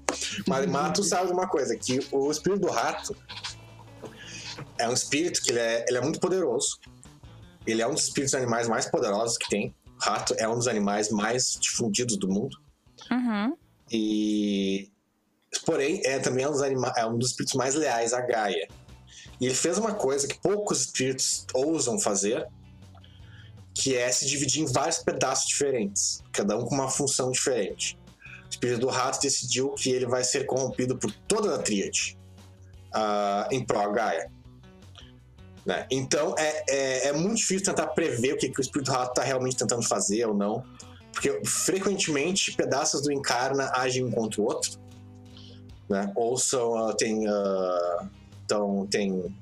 Mas, 0.47 0.67
mas 0.67 0.93
tu 0.93 1.03
sabe 1.03 1.27
de 1.27 1.33
uma 1.33 1.49
coisa, 1.49 1.77
que 1.77 1.99
o 2.13 2.31
espírito 2.31 2.63
do 2.63 2.71
rato 2.71 3.15
é 4.79 4.89
um 4.89 4.93
espírito 4.93 5.43
que 5.43 5.51
ele 5.51 5.59
é, 5.59 5.85
ele 5.89 5.99
é 5.99 6.01
muito 6.01 6.21
poderoso. 6.21 6.79
Ele 7.67 7.83
é 7.83 7.87
um 7.87 7.93
dos 7.95 8.05
espíritos 8.05 8.35
animais 8.35 8.69
mais 8.69 8.87
poderosos 8.89 9.37
que 9.37 9.49
tem. 9.49 9.75
O 10.01 10.05
rato 10.05 10.35
é 10.39 10.49
um 10.49 10.55
dos 10.55 10.69
animais 10.69 11.11
mais 11.11 11.59
difundidos 11.61 12.17
do 12.17 12.29
mundo. 12.29 12.57
Uhum. 13.11 13.57
E 13.91 14.91
porém 15.65 16.01
é 16.05 16.19
também 16.19 16.47
um 16.47 16.53
dos, 16.53 16.63
é 16.63 17.07
um 17.07 17.19
dos 17.19 17.31
espíritos 17.31 17.55
mais 17.55 17.75
leais 17.75 18.13
à 18.13 18.21
Gaia. 18.21 18.69
E 19.41 19.47
ele 19.47 19.55
fez 19.55 19.79
uma 19.79 19.95
coisa 19.95 20.27
que 20.27 20.39
poucos 20.41 20.81
espíritos 20.81 21.47
ousam 21.55 21.99
fazer, 21.99 22.47
que 23.75 23.97
é 23.97 24.11
se 24.11 24.27
dividir 24.27 24.63
em 24.63 24.67
vários 24.67 24.99
pedaços 24.99 25.47
diferentes, 25.47 26.21
cada 26.33 26.59
um 26.59 26.65
com 26.65 26.75
uma 26.75 26.91
função 26.91 27.31
diferente. 27.31 27.99
O 28.47 28.51
espírito 28.51 28.81
do 28.81 28.89
rato 28.89 29.21
decidiu 29.21 29.71
que 29.75 29.91
ele 29.91 30.07
vai 30.07 30.25
ser 30.25 30.47
corrompido 30.47 30.99
por 30.99 31.13
toda 31.29 31.55
a 31.55 31.59
tríade 31.59 32.19
ah, 32.93 33.49
em 33.53 33.65
pró 33.65 33.91
Gaia. 33.93 34.31
Né? 35.65 35.87
Então 35.91 36.35
é, 36.39 36.65
é, 36.69 37.07
é 37.09 37.13
muito 37.13 37.37
difícil 37.37 37.67
tentar 37.67 37.89
prever 37.89 38.33
o 38.33 38.39
que, 38.39 38.49
que 38.49 38.59
o 38.59 38.63
espírito 38.63 38.91
do 38.91 38.97
rato 38.97 39.11
está 39.11 39.23
realmente 39.23 39.57
tentando 39.57 39.83
fazer 39.83 40.27
ou 40.27 40.35
não. 40.35 40.65
Porque 41.13 41.41
frequentemente 41.45 42.53
pedaços 42.53 43.03
do 43.03 43.13
Encarna 43.13 43.71
agem 43.75 44.05
um 44.05 44.11
contra 44.11 44.41
o 44.41 44.45
outro, 44.45 44.79
né? 45.89 46.13
Ou 46.15 46.37
são, 46.37 46.77
ah, 46.77 46.95
tem, 46.95 47.25
então, 48.45 48.87
tem 48.91 49.35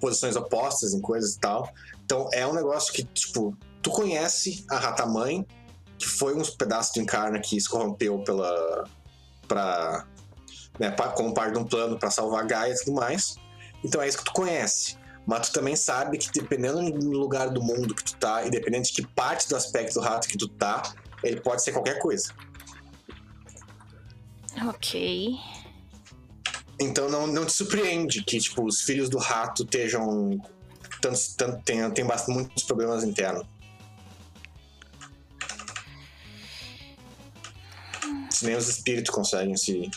posições 0.00 0.36
opostas 0.36 0.92
em 0.92 1.00
coisas 1.00 1.34
e 1.34 1.40
tal. 1.40 1.72
Então 2.04 2.28
é 2.32 2.46
um 2.46 2.52
negócio 2.52 2.92
que, 2.92 3.04
tipo, 3.04 3.56
tu 3.82 3.90
conhece 3.90 4.64
a 4.70 4.78
Rata 4.78 5.06
Mãe, 5.06 5.46
que 5.98 6.06
foi 6.06 6.34
um 6.34 6.42
pedaço 6.42 6.94
do 6.94 7.00
Encarna 7.00 7.38
que 7.38 7.60
se 7.60 7.68
corrompeu 7.68 8.18
pela. 8.20 8.84
pra. 9.48 10.06
Né, 10.78 10.90
como 11.14 11.32
parte 11.32 11.52
de 11.52 11.58
um 11.60 11.64
plano 11.64 11.96
para 11.96 12.10
salvar 12.10 12.44
Gaia 12.46 12.72
e 12.72 12.76
tudo 12.76 12.94
mais. 12.94 13.36
Então 13.84 14.02
é 14.02 14.08
isso 14.08 14.18
que 14.18 14.24
tu 14.24 14.32
conhece. 14.32 14.96
Mas 15.24 15.48
tu 15.48 15.54
também 15.54 15.76
sabe 15.76 16.18
que 16.18 16.30
dependendo 16.32 16.90
do 16.90 17.10
lugar 17.10 17.48
do 17.48 17.62
mundo 17.62 17.94
que 17.94 18.02
tu 18.04 18.16
tá, 18.16 18.44
e 18.44 18.50
dependendo 18.50 18.84
de 18.84 18.92
que 18.92 19.06
parte 19.06 19.48
do 19.48 19.56
aspecto 19.56 19.94
do 19.94 20.00
rato 20.00 20.26
que 20.26 20.36
tu 20.36 20.48
tá, 20.48 20.82
ele 21.22 21.40
pode 21.40 21.62
ser 21.62 21.72
qualquer 21.72 21.98
coisa. 21.98 22.34
Ok. 24.68 25.38
Então 26.80 27.08
não, 27.08 27.26
não 27.26 27.44
te 27.44 27.52
surpreende 27.52 28.22
que, 28.22 28.38
tipo, 28.38 28.64
os 28.64 28.82
filhos 28.82 29.08
do 29.08 29.18
rato 29.18 29.62
estejam. 29.62 30.40
Tantos, 31.00 31.34
tanto, 31.34 31.62
tenham, 31.64 31.90
tenham 31.90 32.08
bastante, 32.08 32.38
muitos 32.38 32.64
problemas 32.64 33.04
internos. 33.04 33.46
Se 38.30 38.46
nem 38.46 38.56
os 38.56 38.68
espíritos 38.68 39.14
conseguem 39.14 39.56
se. 39.56 39.90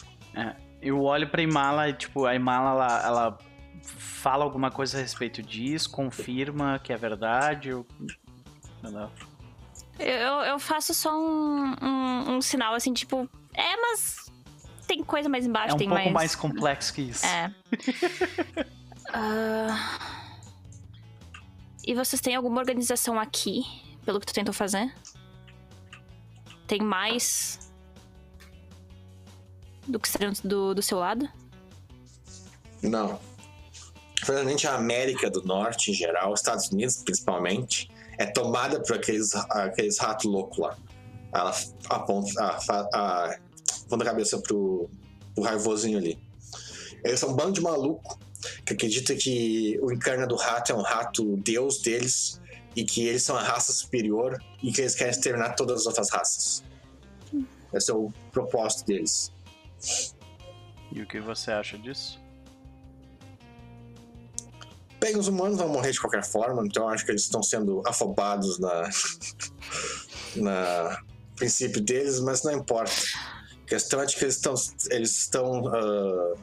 Eu 0.82 1.02
olho 1.02 1.28
pra 1.30 1.42
Imala 1.42 1.90
e, 1.90 1.94
tipo, 1.94 2.26
a 2.26 2.36
Imala, 2.36 2.72
ela, 2.72 3.06
ela 3.06 3.38
fala 3.84 4.44
alguma 4.44 4.70
coisa 4.70 4.98
a 4.98 5.02
respeito 5.02 5.42
disso, 5.42 5.90
confirma 5.90 6.80
que 6.80 6.94
é 6.94 6.98
verdade. 6.98 7.70
Eu... 7.70 7.86
Eu, 9.98 10.34
eu 10.44 10.60
faço 10.60 10.94
só 10.94 11.18
um, 11.18 11.74
um, 11.82 12.36
um 12.36 12.42
sinal 12.42 12.76
assim, 12.76 12.94
tipo, 12.94 13.28
é, 13.56 13.76
mas 13.78 14.27
tem 14.88 15.04
coisa 15.04 15.28
mais 15.30 15.46
embaixo, 15.46 15.72
É 15.72 15.76
um 15.76 15.78
tem 15.78 15.88
pouco 15.88 16.02
mais. 16.04 16.14
mais 16.14 16.36
complexo 16.36 16.94
que 16.94 17.02
isso. 17.02 17.26
É. 17.26 17.54
Ah, 19.14 20.00
E 21.86 21.94
vocês 21.94 22.20
têm 22.22 22.36
alguma 22.36 22.60
organização 22.60 23.18
aqui, 23.18 23.64
pelo 24.04 24.20
que 24.20 24.26
tu 24.26 24.34
tentou 24.34 24.54
fazer? 24.54 24.94
Tem 26.68 26.82
mais 26.82 27.72
do 29.88 29.98
que 29.98 30.10
seriam 30.10 30.34
do, 30.44 30.76
do 30.76 30.82
seu 30.82 31.00
lado? 31.00 31.30
Não. 32.84 33.18
Infelizmente, 34.22 34.68
a 34.68 34.76
América 34.76 35.30
do 35.30 35.42
Norte, 35.46 35.92
em 35.92 35.94
geral, 35.94 36.34
os 36.34 36.42
Estados 36.42 36.68
Unidos, 36.68 37.02
principalmente, 37.02 37.90
é 38.18 38.26
tomada 38.26 38.82
por 38.82 38.98
aqueles, 38.98 39.34
aqueles 39.36 39.98
ratos 40.00 40.26
loucos 40.26 40.58
lá. 40.58 40.78
Ela 41.34 41.54
aponta, 41.90 42.44
a, 42.44 42.58
a, 42.94 43.38
aponta 43.88 44.04
a 44.04 44.08
cabeça 44.08 44.38
pro, 44.40 44.90
pro 45.34 45.44
raivosinho 45.44 45.98
ali. 45.98 46.20
Eles 47.04 47.20
são 47.20 47.32
um 47.32 47.36
bando 47.36 47.54
de 47.54 47.62
maluco 47.62 48.20
que 48.66 48.74
acredita 48.74 49.16
que 49.16 49.80
o 49.82 49.92
encarna 49.92 50.28
do 50.28 50.36
rato 50.36 50.72
é 50.72 50.76
um 50.76 50.82
rato 50.82 51.38
deus 51.38 51.82
deles 51.82 52.40
e 52.76 52.84
que 52.84 53.08
eles 53.08 53.24
são 53.24 53.36
a 53.36 53.42
raça 53.42 53.72
superior 53.72 54.38
e 54.62 54.72
que 54.72 54.82
eles 54.82 54.94
querem 54.94 55.12
exterminar 55.12 55.54
todas 55.56 55.82
as 55.82 55.88
outras 55.88 56.10
raças. 56.10 56.64
Esse 57.74 57.92
é 57.92 57.94
o 57.94 58.12
propósito 58.32 58.86
deles. 58.86 59.32
E 60.92 61.02
o 61.02 61.08
que 61.08 61.20
você 61.20 61.52
acha 61.52 61.78
disso? 61.78 62.20
Bem, 65.00 65.16
os 65.16 65.28
humanos 65.28 65.58
vão 65.58 65.70
morrer 65.70 65.92
de 65.92 66.00
qualquer 66.00 66.24
forma, 66.24 66.66
então 66.66 66.84
eu 66.84 66.90
acho 66.90 67.06
que 67.06 67.12
eles 67.12 67.24
estão 67.24 67.44
sendo 67.44 67.84
afobados 67.86 68.58
na, 68.58 68.90
na 70.36 71.04
princípio 71.36 71.80
deles, 71.82 72.20
mas 72.20 72.44
não 72.44 72.52
importa. 72.52 72.92
A 73.68 73.70
questão 73.70 74.02
é 74.02 74.06
de 74.06 74.16
que 74.16 74.24
eles 74.24 74.36
estão 74.36 74.56
eles 74.90 75.18
estão 75.18 75.68
ah, 75.68 76.36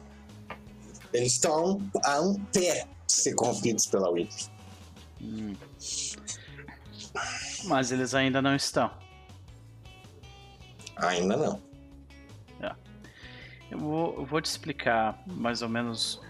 eles 1.11 1.33
estão 1.33 1.81
a 2.03 2.21
um, 2.21 2.35
pé 2.45 2.87
de 3.07 3.11
ser 3.11 3.33
corrompidos 3.33 3.87
pela 3.87 4.09
Witch. 4.09 4.47
Hum. 5.21 5.55
Mas 7.65 7.91
eles 7.91 8.13
ainda 8.13 8.41
não 8.41 8.55
estão. 8.55 8.91
Ainda 10.97 11.35
não. 11.35 11.65
Eu 13.69 13.79
vou, 13.79 14.15
eu 14.19 14.25
vou 14.25 14.41
te 14.41 14.45
explicar 14.45 15.21
mais 15.25 15.61
ou 15.61 15.67
menos 15.67 16.21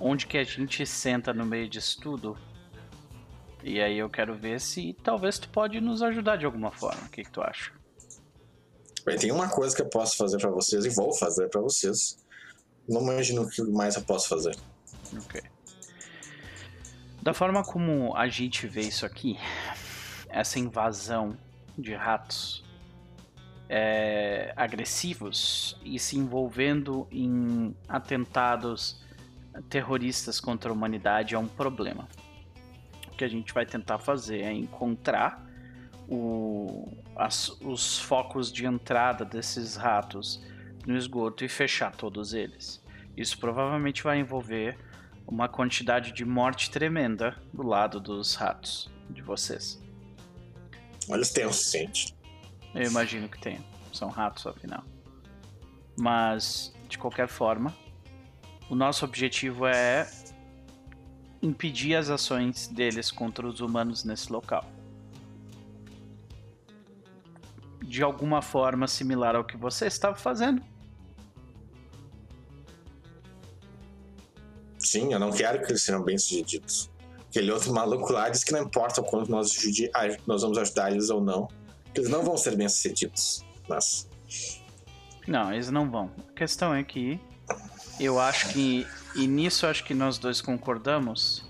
onde 0.00 0.26
que 0.26 0.38
a 0.38 0.44
gente 0.44 0.86
senta 0.86 1.34
no 1.34 1.44
meio 1.44 1.68
disso 1.68 2.00
tudo. 2.00 2.38
E 3.62 3.80
aí 3.80 3.98
eu 3.98 4.08
quero 4.08 4.34
ver 4.34 4.60
se 4.60 4.94
talvez 5.02 5.38
tu 5.38 5.48
pode 5.48 5.80
nos 5.80 6.02
ajudar 6.02 6.36
de 6.36 6.46
alguma 6.46 6.70
forma. 6.70 7.02
O 7.04 7.10
que, 7.10 7.24
que 7.24 7.30
tu 7.30 7.42
acha? 7.42 7.72
Bem, 9.08 9.16
tem 9.16 9.32
uma 9.32 9.48
coisa 9.48 9.74
que 9.74 9.80
eu 9.80 9.88
posso 9.88 10.18
fazer 10.18 10.36
pra 10.36 10.50
vocês 10.50 10.84
e 10.84 10.90
vou 10.90 11.14
fazer 11.14 11.48
pra 11.48 11.62
vocês. 11.62 12.18
Não 12.86 13.00
imagino 13.00 13.40
o 13.40 13.48
que 13.48 13.62
mais 13.62 13.96
eu 13.96 14.02
posso 14.02 14.28
fazer. 14.28 14.54
Ok. 15.16 15.40
Da 17.22 17.32
forma 17.32 17.64
como 17.64 18.14
a 18.14 18.28
gente 18.28 18.66
vê 18.66 18.82
isso 18.82 19.06
aqui, 19.06 19.38
essa 20.28 20.58
invasão 20.58 21.38
de 21.78 21.94
ratos 21.94 22.62
é, 23.66 24.52
agressivos 24.54 25.80
e 25.82 25.98
se 25.98 26.18
envolvendo 26.18 27.08
em 27.10 27.74
atentados 27.88 29.00
terroristas 29.70 30.38
contra 30.38 30.68
a 30.68 30.72
humanidade 30.74 31.34
é 31.34 31.38
um 31.38 31.48
problema. 31.48 32.06
O 33.10 33.16
que 33.16 33.24
a 33.24 33.28
gente 33.28 33.54
vai 33.54 33.64
tentar 33.64 33.98
fazer 33.98 34.42
é 34.42 34.52
encontrar 34.52 35.47
o- 36.08 36.90
as- 37.14 37.48
os 37.60 37.98
focos 37.98 38.50
de 38.50 38.64
entrada 38.66 39.24
desses 39.24 39.76
ratos 39.76 40.42
no 40.86 40.96
esgoto 40.96 41.44
e 41.44 41.48
fechar 41.48 41.94
todos 41.94 42.32
eles. 42.32 42.82
Isso 43.16 43.38
provavelmente 43.38 44.02
vai 44.02 44.18
envolver 44.18 44.78
uma 45.26 45.48
quantidade 45.48 46.12
de 46.12 46.24
morte 46.24 46.70
tremenda 46.70 47.36
do 47.52 47.62
lado 47.62 48.00
dos 48.00 48.34
ratos 48.34 48.90
de 49.10 49.20
vocês. 49.20 49.78
Eles 51.08 51.30
têm 51.30 51.44
o 51.46 51.52
suficiente. 51.52 52.14
Eu 52.74 52.82
imagino 52.84 53.28
que 53.28 53.38
tenha. 53.38 53.62
São 53.92 54.08
ratos, 54.08 54.46
afinal. 54.46 54.84
Mas, 55.98 56.72
de 56.88 56.96
qualquer 56.96 57.28
forma, 57.28 57.74
o 58.70 58.74
nosso 58.74 59.04
objetivo 59.04 59.66
é 59.66 60.08
impedir 61.42 61.94
as 61.96 62.08
ações 62.10 62.68
deles 62.68 63.10
contra 63.10 63.46
os 63.46 63.60
humanos 63.60 64.04
nesse 64.04 64.30
local. 64.32 64.64
De 67.88 68.02
alguma 68.02 68.42
forma 68.42 68.86
similar 68.86 69.34
ao 69.34 69.42
que 69.44 69.56
você 69.56 69.86
estava 69.86 70.14
fazendo. 70.14 70.62
Sim, 74.78 75.12
eu 75.12 75.18
não 75.18 75.32
quero 75.32 75.64
que 75.64 75.72
eles 75.72 75.82
sejam 75.82 76.02
bem-sucedidos. 76.02 76.90
Aquele 77.30 77.50
outro 77.50 77.72
maluco 77.72 78.12
lá 78.12 78.28
diz 78.28 78.44
que 78.44 78.52
não 78.52 78.62
importa 78.62 79.00
o 79.00 79.04
quanto 79.04 79.30
nós, 79.30 79.50
ajudi- 79.58 79.90
a- 79.94 80.16
nós 80.26 80.42
vamos 80.42 80.56
ajudar 80.58 80.90
eles 80.92 81.10
ou 81.10 81.20
não, 81.20 81.48
que 81.92 82.00
eles 82.00 82.10
não 82.10 82.22
vão 82.22 82.36
ser 82.36 82.56
bem-sucedidos. 82.56 83.44
Mas 83.68 84.08
Não, 85.26 85.52
eles 85.52 85.70
não 85.70 85.90
vão. 85.90 86.10
A 86.28 86.32
questão 86.32 86.74
é 86.74 86.82
que 86.82 87.20
eu 88.00 88.18
acho 88.20 88.48
que, 88.50 88.86
e 89.14 89.26
nisso 89.26 89.66
acho 89.66 89.84
que 89.84 89.92
nós 89.94 90.16
dois 90.18 90.40
concordamos, 90.40 91.44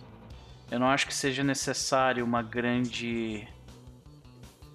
eu 0.70 0.78
não 0.80 0.88
acho 0.88 1.06
que 1.06 1.14
seja 1.14 1.42
necessário 1.44 2.24
uma 2.24 2.42
grande. 2.42 3.46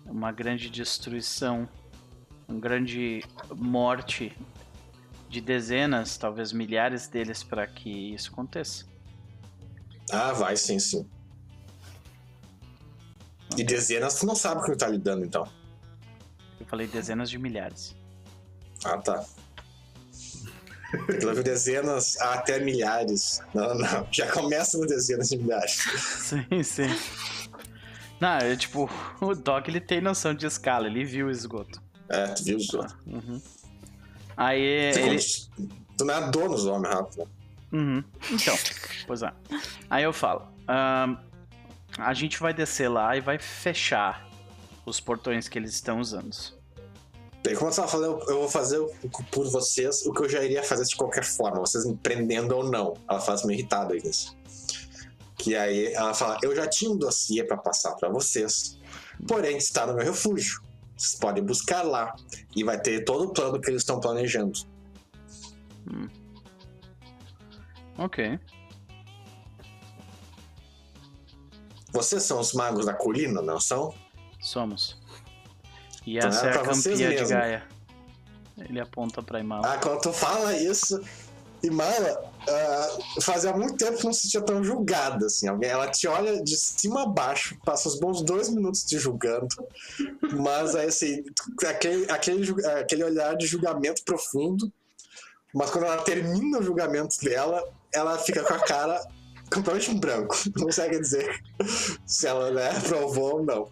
Uma 0.06 0.32
grande 0.32 0.70
destruição, 0.70 1.68
uma 2.48 2.60
grande 2.60 3.24
morte 3.56 4.36
de 5.30 5.42
dezenas, 5.42 6.18
talvez 6.18 6.52
milhares 6.52 7.08
deles 7.08 7.44
para 7.44 7.66
que 7.66 8.14
isso 8.14 8.32
aconteça. 8.32 8.86
Ah, 10.12 10.34
vai 10.34 10.56
sim, 10.56 10.78
sim. 10.80 11.10
E 13.58 13.64
dezenas, 13.64 14.16
tu 14.16 14.26
não 14.26 14.36
sabe 14.36 14.62
com 14.62 14.68
o 14.68 14.72
que 14.72 14.78
tá 14.78 14.88
lidando, 14.88 15.26
então. 15.26 15.48
Eu 16.60 16.66
falei 16.66 16.88
dezenas 16.88 17.30
de 17.30 17.38
milhares. 17.38 17.96
Ah, 18.84 18.98
tá. 18.98 19.26
Viu 21.10 21.44
dezenas 21.44 22.20
até 22.20 22.60
milhares. 22.60 23.42
Não, 23.54 23.74
não. 23.76 24.08
Já 24.12 24.32
começa 24.32 24.78
no 24.78 24.86
dezenas 24.86 25.30
de 25.30 25.38
milhares. 25.38 25.72
Sim, 26.20 26.64
sim. 26.64 26.88
Não, 28.24 28.38
é 28.38 28.56
tipo, 28.56 28.90
o 29.20 29.36
Doc 29.36 29.68
ele 29.68 29.82
tem 29.82 30.00
noção 30.00 30.34
de 30.34 30.46
escala, 30.46 30.88
ele 30.88 31.04
viu 31.04 31.28
o 31.28 31.30
esgoto. 31.32 31.82
É, 32.10 32.28
tu 32.28 32.44
viu 32.44 32.58
os 32.58 32.74
outros. 32.74 32.96
Uhum. 33.06 33.42
Aí 34.38 34.92
Tu, 34.94 35.00
ele. 35.00 35.20
tu 35.98 36.06
nadou 36.06 36.50
nos 36.50 36.66
homens 36.66 36.94
rápido. 36.94 37.28
Uhum. 37.72 38.04
Então, 38.32 38.56
pois 39.08 39.22
é. 39.24 39.32
Aí 39.90 40.04
eu 40.04 40.14
falo: 40.14 40.48
ahn, 40.68 41.18
a 41.98 42.14
gente 42.14 42.40
vai 42.40 42.54
descer 42.54 42.88
lá 42.88 43.16
e 43.18 43.22
vai 43.22 43.38
fechar 43.40 44.28
os 44.86 45.00
portões 45.00 45.48
que 45.48 45.58
eles 45.60 45.74
estão 45.74 46.00
usando. 46.00 46.32
Bem, 47.44 47.56
como 47.56 47.70
eu 47.72 47.76
tava 47.76 47.88
falando, 47.90 48.22
eu 48.24 48.30
eu 48.30 48.40
vou 48.40 48.50
fazer 48.50 48.80
o- 48.80 48.90
por 49.32 49.50
vocês 49.50 50.06
o 50.06 50.14
que 50.14 50.22
eu 50.24 50.30
já 50.30 50.42
iria 50.44 50.64
fazer 50.64 50.86
de 50.86 50.96
qualquer 50.96 51.26
forma, 51.26 51.60
vocês 51.60 51.86
me 51.86 51.96
prendendo 51.98 52.56
ou 52.56 52.64
não. 52.70 52.94
Ela 53.10 53.20
faz 53.20 53.44
meio 53.44 53.60
irritada 53.60 53.96
isso. 53.98 54.36
Que 55.44 55.58
aí 55.58 55.94
ela 55.94 56.14
fala: 56.14 56.38
Eu 56.42 56.56
já 56.56 56.66
tinha 56.70 56.90
um 56.90 56.98
dossiê 56.98 57.44
pra 57.44 57.58
passar 57.58 57.94
pra 57.96 58.08
vocês, 58.08 58.80
porém 59.28 59.58
está 59.58 59.86
no 59.86 59.94
meu 59.94 60.06
refúgio. 60.06 60.64
Vocês 60.96 61.20
podem 61.20 61.44
buscar 61.44 61.82
lá 61.84 62.16
e 62.56 62.64
vai 62.64 62.80
ter 62.80 63.04
todo 63.04 63.26
o 63.26 63.34
plano 63.34 63.60
que 63.60 63.70
eles 63.70 63.82
estão 63.82 64.00
planejando. 64.00 64.58
Ok. 67.98 68.40
Vocês 71.92 72.24
são 72.24 72.40
os 72.40 72.54
magos 72.54 72.86
da 72.86 72.94
colina, 72.94 73.42
não 73.42 73.60
são? 73.60 73.94
Somos. 74.40 74.98
E 76.06 76.16
Então 76.18 76.30
essa 76.30 76.48
é 76.48 76.50
é 76.52 76.54
a 76.54 76.64
campeã 76.64 76.96
de. 76.96 77.26
Gaia. 77.26 77.68
Ele 78.58 78.80
aponta 78.80 79.22
pra 79.22 79.42
Imala. 79.42 79.74
Ah, 79.74 79.78
quando 79.78 80.00
tu 80.00 80.14
fala 80.14 80.56
isso, 80.58 81.04
Imala, 81.62 82.32
ah, 82.48 82.98
fazia 83.22 83.54
muito 83.54 83.78
tempo 83.78 83.98
que 83.98 84.06
não 84.06 84.14
se 84.14 84.24
sentia 84.24 84.42
tão 84.42 84.64
julgada, 84.64 85.26
assim. 85.26 85.48
Alguém, 85.48 85.70
ela 85.70 85.88
te 85.88 86.08
olha 86.08 86.42
de 86.44 86.56
cima 86.58 87.04
a 87.04 87.06
baixo, 87.06 87.58
passa 87.66 87.88
uns 87.88 88.00
bons 88.00 88.22
dois 88.22 88.50
minutos 88.50 88.84
te 88.84 88.98
julgando, 88.98 89.48
mas 90.34 90.76
aí, 90.76 90.88
assim, 90.88 91.24
aquele, 91.66 92.10
aquele, 92.12 92.66
aquele 92.80 93.04
olhar 93.04 93.36
de 93.36 93.46
julgamento 93.46 94.04
profundo, 94.04 94.72
mas 95.54 95.70
quando 95.70 95.86
ela 95.86 96.02
termina 96.02 96.60
o 96.60 96.64
julgamento 96.64 97.16
dela, 97.22 97.64
ela 97.94 98.18
fica 98.18 98.44
com 98.44 98.54
a 98.54 98.60
cara 98.60 99.00
completamente 99.54 99.92
em 99.92 100.00
branco. 100.00 100.36
Não 100.56 100.66
consegue 100.66 101.00
dizer 101.00 101.42
se 102.06 102.28
ela 102.28 102.52
né, 102.52 102.70
aprovou 102.72 103.36
ou 103.36 103.46
não. 103.46 103.72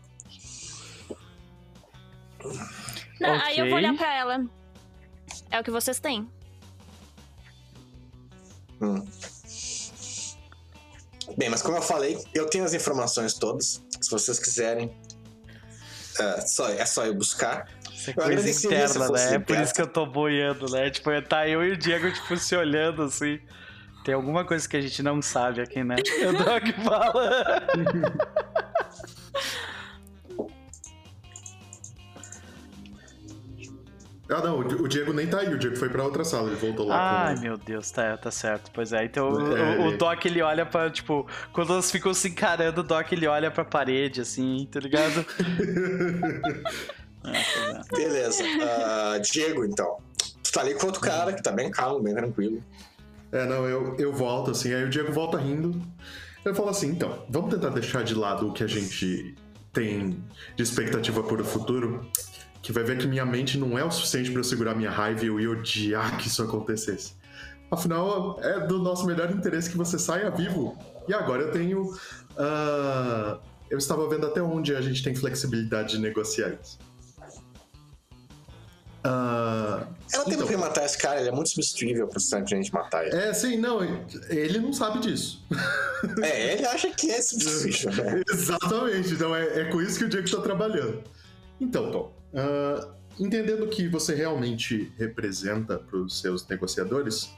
Não, 3.19 3.33
Aí 3.43 3.59
eu 3.59 3.67
vou 3.67 3.75
olhar 3.75 3.95
pra 3.95 4.13
ela. 4.15 4.45
É 5.49 5.59
o 5.59 5.63
que 5.63 5.71
vocês 5.71 5.99
têm. 5.99 6.27
Hum. 8.81 9.05
Bem, 11.37 11.49
mas 11.49 11.61
como 11.61 11.77
eu 11.77 11.81
falei, 11.81 12.17
eu 12.33 12.45
tenho 12.47 12.65
as 12.65 12.73
informações 12.73 13.33
todas. 13.33 13.81
Se 14.01 14.09
vocês 14.11 14.39
quiserem, 14.39 14.91
é 16.19 16.41
só, 16.41 16.69
é 16.69 16.85
só 16.85 17.05
eu 17.05 17.13
buscar. 17.13 17.67
É 18.07 18.11
Eu 18.11 18.15
coisa 18.15 18.49
interna, 18.49 19.09
né? 19.09 19.35
É 19.35 19.39
por 19.39 19.57
isso 19.57 19.73
que 19.73 19.81
eu 19.81 19.87
tô 19.87 20.05
boiando, 20.05 20.69
né? 20.71 20.89
Tipo, 20.89 21.09
tá 21.21 21.47
eu 21.47 21.63
e 21.63 21.71
o 21.71 21.77
Diego, 21.77 22.11
tipo, 22.11 22.35
se 22.37 22.55
olhando 22.55 23.03
assim. 23.03 23.39
Tem 24.03 24.15
alguma 24.15 24.43
coisa 24.43 24.67
que 24.67 24.75
a 24.75 24.81
gente 24.81 25.03
não 25.03 25.21
sabe 25.21 25.61
aqui, 25.61 25.83
né? 25.83 25.95
O 26.27 26.33
Doc 26.33 26.63
fala. 26.83 27.61
Ah, 34.33 34.41
não, 34.41 34.59
o 34.59 34.87
Diego 34.87 35.11
nem 35.11 35.27
tá 35.27 35.39
aí, 35.39 35.53
o 35.53 35.57
Diego 35.57 35.75
foi 35.75 35.89
pra 35.89 36.03
outra 36.03 36.23
sala, 36.23 36.47
ele 36.47 36.55
voltou 36.55 36.87
lá 36.87 37.25
Ai, 37.27 37.35
meu 37.39 37.57
Deus, 37.57 37.91
tá, 37.91 38.15
tá 38.17 38.31
certo. 38.31 38.71
Pois 38.73 38.93
é, 38.93 39.03
então 39.03 39.29
o, 39.29 39.57
É, 39.57 39.77
o- 39.79 39.87
o 39.87 39.97
Doc 39.97 40.25
ele 40.25 40.41
olha 40.41 40.65
pra, 40.65 40.89
tipo, 40.89 41.27
quando 41.51 41.73
elas 41.73 41.91
ficam 41.91 42.13
se 42.13 42.29
encarando, 42.29 42.79
o 42.81 42.83
Doc 42.83 43.11
ele 43.11 43.27
olha 43.27 43.51
pra 43.51 43.65
parede, 43.65 44.21
assim, 44.21 44.67
tá 44.71 44.79
ligado? 44.79 45.25
É, 47.23 47.37
é. 47.37 47.81
Beleza. 47.95 48.43
Ah, 48.63 49.19
Diego, 49.19 49.63
então. 49.63 49.97
Tu 50.43 50.51
tá 50.51 50.61
ali 50.61 50.73
com 50.73 50.87
outro 50.87 51.01
cara 51.01 51.31
que 51.33 51.43
tá 51.43 51.51
bem 51.51 51.69
calmo, 51.69 52.01
bem 52.01 52.15
tranquilo. 52.15 52.63
É, 53.31 53.45
não, 53.45 53.65
eu, 53.69 53.95
eu 53.99 54.11
volto 54.11 54.51
assim, 54.51 54.73
aí 54.73 54.83
o 54.83 54.89
Diego 54.89 55.11
volta 55.11 55.37
rindo. 55.37 55.79
Eu 56.43 56.55
falo 56.55 56.69
assim, 56.69 56.87
então, 56.89 57.23
vamos 57.29 57.53
tentar 57.53 57.69
deixar 57.69 58.03
de 58.03 58.15
lado 58.15 58.49
o 58.49 58.53
que 58.53 58.63
a 58.63 58.67
gente 58.67 59.35
tem 59.71 60.17
de 60.55 60.63
expectativa 60.63 61.21
por 61.21 61.39
o 61.39 61.45
futuro, 61.45 62.05
que 62.61 62.71
vai 62.71 62.83
ver 62.83 62.97
que 62.97 63.07
minha 63.07 63.25
mente 63.25 63.57
não 63.57 63.77
é 63.77 63.83
o 63.83 63.91
suficiente 63.91 64.29
pra 64.31 64.39
eu 64.39 64.43
segurar 64.43 64.75
minha 64.75 64.91
raiva 64.91 65.23
e 65.23 65.27
eu 65.27 65.39
ia 65.39 65.49
odiar 65.49 66.17
que 66.17 66.27
isso 66.27 66.43
acontecesse. 66.43 67.13
Afinal, 67.71 68.37
é 68.41 68.59
do 68.59 68.79
nosso 68.79 69.05
melhor 69.05 69.31
interesse 69.31 69.69
que 69.69 69.77
você 69.77 69.97
saia 69.97 70.29
vivo. 70.29 70.77
E 71.07 71.13
agora 71.13 71.43
eu 71.43 71.51
tenho. 71.51 71.97
ah, 72.37 73.39
eu 73.69 73.77
estava 73.77 74.07
vendo 74.09 74.27
até 74.27 74.41
onde 74.41 74.75
a 74.75 74.81
gente 74.81 75.01
tem 75.01 75.15
flexibilidade 75.15 75.93
de 75.93 75.99
negociar 75.99 76.57
isso. 76.61 76.77
Ah, 79.03 79.87
Ela 80.13 80.25
tem 80.25 80.33
então, 80.35 80.45
que 80.45 80.55
matar 80.57 80.85
esse 80.85 80.97
cara, 80.97 81.19
ele 81.19 81.29
é 81.29 81.31
muito 81.31 81.49
substituível 81.49 82.07
pra 82.07 82.19
a 82.19 82.45
gente 82.45 82.71
matar 82.71 83.07
ele. 83.07 83.15
É, 83.15 83.33
sim, 83.33 83.57
não, 83.57 83.81
ele 84.29 84.59
não 84.59 84.73
sabe 84.73 84.99
disso. 84.99 85.43
É, 86.21 86.53
ele 86.53 86.65
acha 86.65 86.89
que 86.91 87.09
é 87.09 87.21
substituível, 87.21 88.03
né? 88.03 88.21
Exatamente, 88.29 89.13
então 89.13 89.35
é, 89.35 89.61
é 89.61 89.65
com 89.71 89.81
isso 89.81 89.97
que 89.97 90.05
o 90.05 90.09
Diego 90.09 90.29
tá 90.29 90.41
trabalhando. 90.41 91.01
Então, 91.59 91.91
Tom, 91.91 92.20
ah, 92.33 92.93
entendendo 93.19 93.67
que 93.67 93.87
você 93.87 94.15
realmente 94.15 94.91
representa 94.97 95.77
para 95.77 95.97
os 95.97 96.19
seus 96.19 96.47
negociadores, 96.47 97.29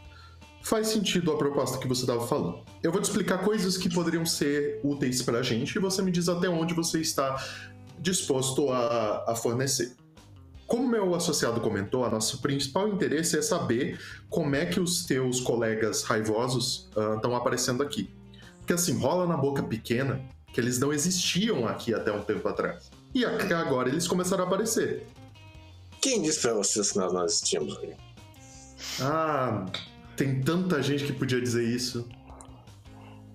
faz 0.61 0.87
sentido 0.87 1.31
a 1.31 1.37
proposta 1.37 1.77
que 1.77 1.87
você 1.87 2.01
estava 2.01 2.25
falando. 2.25 2.63
Eu 2.81 2.91
vou 2.91 3.01
te 3.01 3.05
explicar 3.05 3.39
coisas 3.39 3.77
que 3.77 3.93
poderiam 3.93 4.25
ser 4.25 4.79
úteis 4.83 5.21
para 5.21 5.39
a 5.39 5.43
gente 5.43 5.75
e 5.75 5.79
você 5.79 6.01
me 6.01 6.11
diz 6.11 6.29
até 6.29 6.47
onde 6.47 6.73
você 6.73 7.01
está 7.01 7.43
disposto 7.99 8.71
a, 8.71 9.31
a 9.31 9.35
fornecer. 9.35 9.95
Como 10.65 10.87
meu 10.87 11.13
associado 11.13 11.59
comentou, 11.59 12.09
nosso 12.09 12.41
principal 12.41 12.87
interesse 12.87 13.37
é 13.37 13.41
saber 13.41 13.99
como 14.29 14.55
é 14.55 14.65
que 14.65 14.79
os 14.79 15.05
teus 15.05 15.39
colegas 15.41 16.03
raivosos 16.03 16.89
estão 17.15 17.35
aparecendo 17.35 17.83
aqui. 17.83 18.09
Porque 18.57 18.73
assim, 18.73 18.97
rola 18.97 19.27
na 19.27 19.35
boca 19.35 19.61
pequena 19.61 20.21
que 20.53 20.61
eles 20.61 20.79
não 20.79 20.93
existiam 20.93 21.67
aqui 21.67 21.93
até 21.93 22.11
um 22.11 22.23
tempo 22.23 22.47
atrás. 22.47 22.89
E 23.13 23.23
agora 23.25 23.89
eles 23.89 24.07
começaram 24.07 24.43
a 24.43 24.47
aparecer. 24.47 25.05
Quem 26.01 26.21
disse 26.21 26.41
pra 26.41 26.53
vocês 26.53 26.91
que 26.91 26.97
nós 26.97 27.13
não 27.13 27.23
existimos? 27.25 27.79
Ah, 28.99 29.65
tem 30.17 30.41
tanta 30.41 30.81
gente 30.81 31.05
que 31.05 31.13
podia 31.13 31.39
dizer 31.39 31.63
isso. 31.63 32.07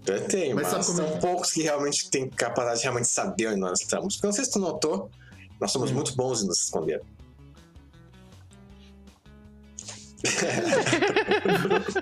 Eu 0.06 0.26
tenho, 0.26 0.56
Mas 0.56 0.72
mas, 0.72 0.86
são 0.86 1.04
é? 1.04 1.18
poucos 1.18 1.50
que 1.52 1.62
realmente 1.62 2.10
têm 2.10 2.28
capacidade 2.30 2.78
de 2.78 2.82
realmente 2.84 3.08
saber 3.08 3.48
onde 3.48 3.60
nós 3.60 3.80
estamos. 3.80 4.16
Porque 4.16 4.26
não 4.26 4.32
sei 4.32 4.44
se 4.44 4.52
tu 4.52 4.58
notou, 4.58 5.10
nós 5.60 5.70
somos 5.70 5.90
Hum. 5.90 5.94
muito 5.94 6.14
bons 6.16 6.42
em 6.42 6.46
nos 6.46 6.62
esconder. 6.64 7.02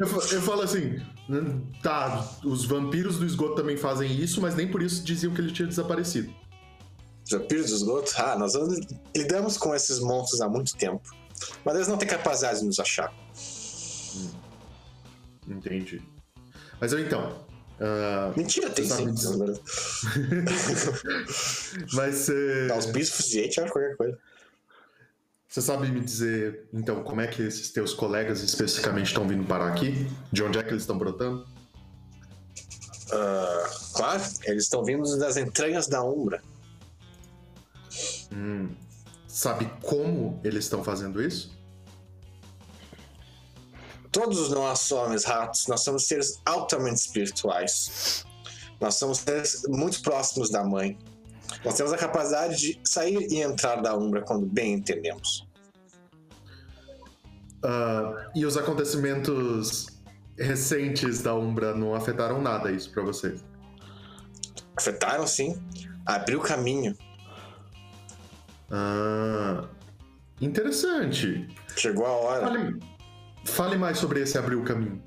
Eu, 0.00 0.06
eu 0.06 0.42
falo 0.42 0.62
assim, 0.62 0.98
né, 1.28 1.60
tá, 1.82 2.26
os 2.44 2.64
vampiros 2.64 3.18
do 3.18 3.26
esgoto 3.26 3.56
também 3.56 3.76
fazem 3.76 4.10
isso, 4.10 4.40
mas 4.40 4.54
nem 4.54 4.66
por 4.68 4.82
isso 4.82 5.02
diziam 5.04 5.32
que 5.34 5.40
ele 5.40 5.52
tinha 5.52 5.68
desaparecido. 5.68 6.32
Vampiros 7.30 7.70
do 7.70 7.76
esgoto? 7.76 8.12
Ah, 8.16 8.38
nós 8.38 8.54
lidamos 9.14 9.56
com 9.56 9.74
esses 9.74 9.98
monstros 9.98 10.40
há 10.40 10.48
muito 10.48 10.76
tempo. 10.76 11.14
Mas 11.64 11.74
eles 11.74 11.88
não 11.88 11.96
têm 11.98 12.08
capacidade 12.08 12.60
de 12.60 12.66
nos 12.66 12.78
achar. 12.78 13.12
Entendi. 15.46 16.02
Mas 16.80 16.92
eu 16.92 16.98
então, 17.00 17.44
Ah, 17.80 18.32
Mentira, 18.36 18.70
tem 18.70 18.86
Você 18.86 18.96
sim. 18.96 19.16
sabe 19.16 19.60
Vai 21.92 22.12
ser. 22.12 22.68
Dá 22.68 22.78
os 22.78 22.86
bichos 22.86 23.10
suficiente, 23.14 23.60
acho 23.60 23.70
qualquer 23.72 23.96
coisa. 23.96 24.18
Você 25.48 25.60
sabe 25.62 25.88
me 25.88 26.00
dizer, 26.00 26.66
então, 26.72 27.02
como 27.02 27.20
é 27.20 27.26
que 27.26 27.42
esses 27.42 27.70
teus 27.70 27.94
colegas 27.94 28.42
especificamente 28.42 29.06
estão 29.08 29.26
vindo 29.26 29.44
parar 29.46 29.68
aqui? 29.68 30.06
De 30.32 30.42
onde 30.42 30.58
é 30.58 30.62
que 30.62 30.70
eles 30.70 30.82
estão 30.82 30.96
brotando? 30.98 31.46
Ah, 33.12 33.70
claro, 33.94 34.22
eles 34.44 34.64
estão 34.64 34.84
vindo 34.84 35.18
das 35.18 35.36
entranhas 35.36 35.86
da 35.86 36.02
Umbra. 36.02 36.42
Hum, 38.32 38.74
sabe 39.26 39.70
como 39.82 40.40
eles 40.42 40.64
estão 40.64 40.82
fazendo 40.82 41.22
isso? 41.22 41.56
Todos 44.10 44.38
os 44.38 44.50
nossos 44.50 44.90
homens 44.92 45.24
ratos, 45.24 45.66
nós 45.66 45.82
somos 45.82 46.06
seres 46.06 46.40
altamente 46.46 47.00
espirituais. 47.00 48.24
Nós 48.80 48.94
somos 48.94 49.18
seres 49.18 49.62
muito 49.68 50.00
próximos 50.02 50.50
da 50.50 50.64
mãe. 50.64 50.98
Nós 51.64 51.74
temos 51.74 51.92
a 51.92 51.98
capacidade 51.98 52.56
de 52.56 52.80
sair 52.84 53.26
e 53.30 53.42
entrar 53.42 53.82
da 53.82 53.96
Umbra 53.96 54.22
quando 54.22 54.46
bem 54.46 54.74
entendemos. 54.74 55.46
Ah, 57.62 58.30
e 58.34 58.46
os 58.46 58.56
acontecimentos 58.56 59.86
recentes 60.38 61.22
da 61.22 61.34
Umbra 61.34 61.74
não 61.74 61.94
afetaram 61.94 62.40
nada 62.40 62.70
isso 62.70 62.90
pra 62.92 63.02
vocês? 63.02 63.44
Afetaram 64.76 65.26
sim, 65.26 65.60
abriu 66.04 66.40
caminho. 66.40 66.96
Ah, 68.70 69.64
interessante. 70.40 71.48
Chegou 71.76 72.06
a 72.06 72.10
hora. 72.10 72.46
Fale, 72.46 72.80
fale 73.44 73.76
mais 73.76 73.98
sobre 73.98 74.20
esse 74.20 74.36
abrir 74.38 74.56
o 74.56 74.64
caminho. 74.64 75.02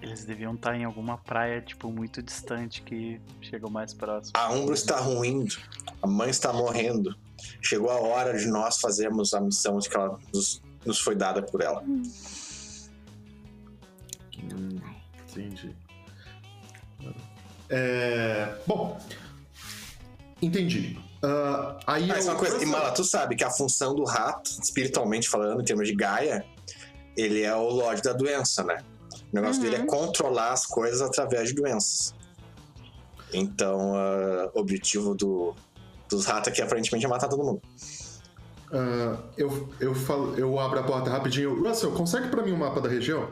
Eles 0.00 0.24
deviam 0.24 0.54
estar 0.54 0.74
em 0.74 0.84
alguma 0.84 1.16
praia, 1.16 1.60
tipo, 1.60 1.90
muito 1.92 2.20
distante 2.20 2.82
que 2.82 3.20
chegou 3.40 3.70
mais 3.70 3.94
próximo. 3.94 4.32
A 4.34 4.52
Umbra 4.52 4.74
está 4.74 4.98
ruindo, 4.98 5.54
a 6.02 6.06
mãe 6.08 6.28
está 6.28 6.52
morrendo. 6.52 7.16
Chegou 7.60 7.88
a 7.88 8.00
hora 8.00 8.36
de 8.36 8.46
nós 8.46 8.80
fazermos 8.80 9.32
a 9.32 9.40
missão 9.40 9.78
que 9.78 9.96
ela 9.96 10.18
nos, 10.34 10.60
nos 10.84 10.98
foi 10.98 11.14
dada 11.14 11.40
por 11.40 11.60
ela. 11.60 11.82
Hum, 11.82 12.02
entendi. 15.28 15.76
É, 17.70 18.58
bom, 18.66 19.00
entendi. 20.42 20.98
Ah, 21.24 21.76
aí 21.86 22.06
Mas 22.06 22.26
eu- 22.26 22.32
uma 22.32 22.38
coisa, 22.38 22.62
e 22.62 22.66
Mala, 22.66 22.90
tu 22.92 23.04
sabe 23.04 23.36
que 23.36 23.44
a 23.44 23.50
função 23.50 23.94
do 23.94 24.04
rato, 24.04 24.50
espiritualmente 24.62 25.28
falando, 25.28 25.60
em 25.60 25.64
termos 25.64 25.86
de 25.86 25.94
Gaia, 25.94 26.44
ele 27.16 27.42
é 27.42 27.54
o 27.54 27.68
Lorde 27.68 28.02
da 28.02 28.12
doença, 28.12 28.64
né? 28.64 28.78
O 29.32 29.36
negócio 29.36 29.62
Uhum. 29.62 29.70
dele 29.70 29.82
é 29.82 29.86
controlar 29.86 30.52
as 30.52 30.66
coisas 30.66 31.00
através 31.00 31.48
de 31.50 31.54
doenças. 31.54 32.14
Então, 33.32 33.94
ah, 33.94 34.50
o 34.54 34.60
objetivo 34.60 35.14
do, 35.14 35.54
dos 36.08 36.26
ratos 36.26 36.48
aqui 36.52 36.60
aparentemente 36.60 37.06
é 37.06 37.08
matar 37.08 37.28
todo 37.28 37.42
mundo. 37.44 37.62
Ah, 38.72 39.16
eu, 39.36 39.68
eu, 39.80 39.94
falo, 39.94 40.34
eu 40.36 40.58
abro 40.58 40.80
a 40.80 40.82
porta 40.82 41.08
rapidinho. 41.10 41.62
Russell, 41.66 41.92
consegue 41.92 42.28
pra 42.28 42.42
mim 42.42 42.52
o 42.52 42.56
mapa 42.58 42.80
da 42.80 42.88
região? 42.88 43.28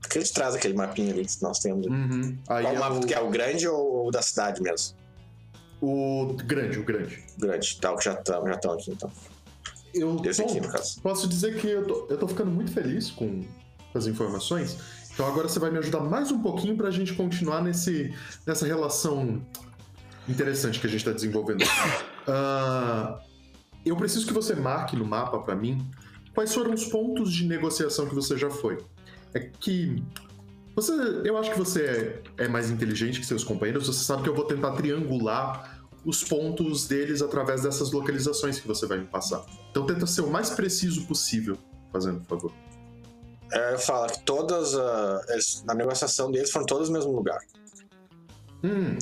Por 0.00 0.10
que 0.10 0.18
ele 0.18 0.28
traz 0.28 0.54
aquele 0.54 0.74
mapinha 0.74 1.12
ali 1.12 1.24
que 1.24 1.42
nós 1.42 1.58
temos? 1.58 1.86
Uhum. 1.86 2.38
Aí 2.48 2.62
Qual 2.64 2.74
é 2.74 2.78
mapa 2.78 2.94
o, 2.94 3.00
tu 3.00 3.06
quer? 3.06 3.20
O 3.20 3.30
grande 3.30 3.66
ou 3.66 4.06
o 4.08 4.10
da 4.10 4.22
cidade 4.22 4.62
mesmo? 4.62 4.96
O 5.84 6.34
grande, 6.34 6.78
o 6.78 6.84
grande. 6.84 7.22
O 7.36 7.40
grande, 7.40 7.80
tá, 7.80 7.94
já 8.00 8.14
estão 8.14 8.46
já 8.46 8.56
tão 8.56 8.72
aqui 8.72 8.90
então. 8.90 9.10
Eu 9.94 10.20
Esse 10.24 10.42
bom, 10.42 10.50
aqui, 10.50 10.60
no 10.60 10.68
caso. 10.68 11.00
posso 11.00 11.28
dizer 11.28 11.60
que 11.60 11.68
eu 11.68 11.86
tô, 11.86 12.06
eu 12.10 12.18
tô 12.18 12.26
ficando 12.26 12.50
muito 12.50 12.72
feliz 12.72 13.10
com 13.10 13.44
as 13.94 14.06
informações. 14.06 14.76
Então 15.12 15.26
agora 15.26 15.48
você 15.48 15.60
vai 15.60 15.70
me 15.70 15.78
ajudar 15.78 16.00
mais 16.00 16.32
um 16.32 16.42
pouquinho 16.42 16.76
pra 16.76 16.90
gente 16.90 17.14
continuar 17.14 17.62
nesse, 17.62 18.12
nessa 18.44 18.66
relação 18.66 19.40
interessante 20.28 20.80
que 20.80 20.86
a 20.86 20.90
gente 20.90 21.04
tá 21.04 21.12
desenvolvendo. 21.12 21.64
Ah, 22.26 23.20
eu 23.84 23.94
preciso 23.96 24.26
que 24.26 24.32
você 24.32 24.54
marque 24.54 24.96
no 24.96 25.04
mapa 25.04 25.38
pra 25.40 25.54
mim 25.54 25.86
quais 26.34 26.54
foram 26.54 26.72
os 26.72 26.86
pontos 26.86 27.30
de 27.30 27.46
negociação 27.46 28.08
que 28.08 28.14
você 28.14 28.34
já 28.38 28.48
foi. 28.48 28.78
É 29.34 29.40
que 29.40 30.02
você, 30.74 30.92
eu 31.24 31.36
acho 31.36 31.50
que 31.52 31.58
você 31.58 32.22
é, 32.38 32.44
é 32.44 32.48
mais 32.48 32.70
inteligente 32.70 33.20
que 33.20 33.26
seus 33.26 33.44
companheiros. 33.44 33.86
Você 33.86 34.04
sabe 34.04 34.22
que 34.22 34.28
eu 34.28 34.34
vou 34.34 34.44
tentar 34.44 34.72
triangular 34.72 35.86
os 36.04 36.22
pontos 36.22 36.86
deles 36.86 37.22
através 37.22 37.62
dessas 37.62 37.90
localizações 37.92 38.58
que 38.60 38.66
você 38.66 38.86
vai 38.86 38.98
me 38.98 39.06
passar. 39.06 39.44
Então 39.70 39.86
tenta 39.86 40.06
ser 40.06 40.20
o 40.20 40.30
mais 40.30 40.50
preciso 40.50 41.06
possível, 41.06 41.56
fazendo 41.92 42.20
por 42.20 42.38
favor. 42.38 42.52
É, 43.52 43.78
fala 43.78 44.08
que 44.08 44.22
todas 44.24 44.74
ah, 44.74 45.20
eles- 45.28 45.62
na 45.64 45.74
negociação 45.74 46.30
deles 46.30 46.50
foram 46.50 46.66
todas 46.66 46.88
no 46.88 46.94
mesmo 46.94 47.12
lugar. 47.12 47.38
Hum. 48.62 48.98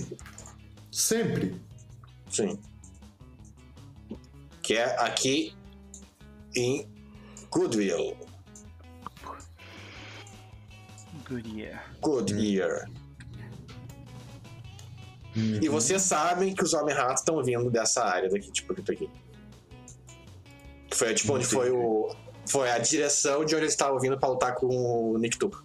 Sempre. 0.90 1.61
Sim. 2.28 2.59
Que 4.62 4.74
é 4.74 5.01
aqui 5.01 5.55
em 6.55 6.89
Goodwill. 7.51 8.16
Goodyear. 11.32 11.84
Goodyear. 12.00 12.90
E 15.34 15.68
vocês 15.68 16.02
sabem 16.02 16.54
que 16.54 16.62
os 16.62 16.74
Homem-Ratos 16.74 17.20
estão 17.20 17.42
vindo 17.42 17.70
dessa 17.70 18.04
área 18.04 18.28
daqui, 18.28 18.50
tipo, 18.52 18.72
aqui. 18.72 18.92
aqui. 18.92 19.10
Que 20.90 20.96
foi 20.96 21.14
tipo 21.14 21.34
onde 21.34 21.46
foi 21.46 21.70
o. 21.70 22.14
Foi 22.44 22.70
a 22.70 22.78
direção 22.78 23.44
de 23.44 23.54
onde 23.54 23.64
eles 23.64 23.72
estavam 23.72 23.98
vindo 23.98 24.18
pra 24.18 24.28
lutar 24.28 24.54
com 24.54 24.66
o 24.66 25.16
Nick 25.16 25.38
Tuco. 25.38 25.64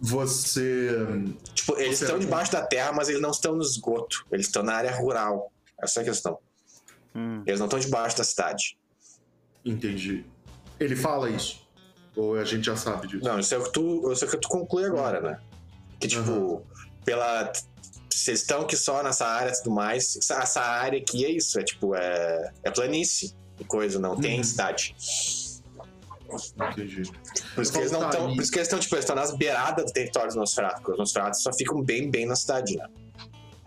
Você. 0.00 0.90
Tipo, 1.52 1.76
eles 1.78 1.98
Você 1.98 2.04
estão 2.04 2.18
debaixo 2.18 2.52
da 2.52 2.62
terra, 2.62 2.92
mas 2.92 3.08
eles 3.08 3.20
não 3.20 3.30
estão 3.30 3.56
no 3.56 3.62
esgoto. 3.62 4.24
Eles 4.30 4.46
estão 4.46 4.62
na 4.62 4.74
área 4.74 4.94
rural. 4.94 5.50
Essa 5.82 6.00
é 6.00 6.02
a 6.02 6.04
questão. 6.04 6.38
Hum. 7.14 7.42
Eles 7.44 7.58
não 7.58 7.66
estão 7.66 7.80
debaixo 7.80 8.16
da 8.16 8.24
cidade. 8.24 8.78
Entendi. 9.64 10.24
Ele 10.78 10.94
fala 10.94 11.28
isso. 11.28 11.65
Ou 12.16 12.36
a 12.36 12.44
gente 12.44 12.64
já 12.64 12.76
sabe 12.76 13.06
disso? 13.08 13.24
Não, 13.24 13.38
isso 13.38 13.54
é 13.54 13.58
o 13.58 13.64
que 13.64 13.72
tu, 13.72 14.10
isso 14.12 14.24
é 14.24 14.28
o 14.28 14.30
que 14.30 14.38
tu 14.38 14.48
conclui 14.48 14.84
agora, 14.84 15.20
né? 15.20 15.38
Que, 16.00 16.08
tipo, 16.08 16.62
pela. 17.04 17.52
Vocês 18.10 18.40
estão 18.40 18.62
aqui 18.62 18.76
só 18.76 19.02
nessa 19.02 19.26
área 19.26 19.50
e 19.50 19.56
tudo 19.58 19.70
mais. 19.72 20.16
Essa, 20.16 20.60
área 20.62 20.98
aqui 20.98 21.24
é 21.26 21.30
isso, 21.30 21.60
é 21.60 21.62
tipo, 21.62 21.94
é, 21.94 22.50
é 22.64 22.70
planície 22.70 23.34
e 23.60 23.64
coisa, 23.64 23.98
não 23.98 24.16
tem 24.18 24.38
Uhum. 24.38 24.44
cidade. 24.44 24.96
Entendi. 26.72 27.02
Por 27.54 27.62
isso 27.62 27.72
que 27.72 27.78
eles 27.78 27.92
não 27.92 28.06
estão. 28.08 28.34
Por 28.34 28.42
isso 28.42 28.50
que 28.50 28.58
eles 28.58 28.66
estão, 28.66 28.78
tipo, 28.80 28.94
eles 28.94 29.04
estão 29.04 29.14
nas 29.16 29.36
beiradas 29.36 29.84
do 29.86 29.92
território 29.92 30.28
dos 30.28 30.36
Nosferatu. 30.36 30.76
porque 30.76 30.92
Os 30.92 30.98
Nosferatu 30.98 31.38
só 31.40 31.52
ficam 31.52 31.82
bem, 31.82 32.10
bem 32.10 32.26
na 32.26 32.34
cidade, 32.34 32.76
né? 32.76 32.88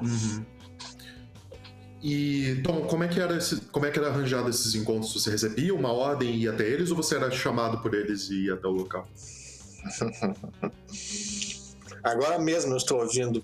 Uhum. 0.02 0.46
E, 2.02 2.62
Tom, 2.64 2.88
como 2.88 3.04
é 3.04 3.10
que 3.10 3.20
era 3.20 3.38
esse, 3.38 3.60
como 3.62 3.86
é 3.86 3.92
que 3.92 4.00
era 4.00 4.08
arranjado 4.08 4.50
esses 4.50 4.74
encontros? 4.74 5.14
Você 5.14 5.32
recebia 5.32 5.76
uma 5.76 5.92
ordem 5.92 6.34
e 6.34 6.44
ia 6.44 6.52
até 6.52 6.66
eles 6.66 6.92
ou 6.92 6.96
você 6.96 7.16
era 7.16 7.30
chamado 7.30 7.82
por 7.82 7.94
eles 7.94 8.30
e 8.30 8.46
ia 8.46 8.54
até 8.54 8.68
o 8.68 8.72
local? 8.72 9.06
Agora 12.02 12.40
mesmo 12.40 12.72
eu 12.72 12.78
estou 12.78 13.02
ouvindo 13.02 13.44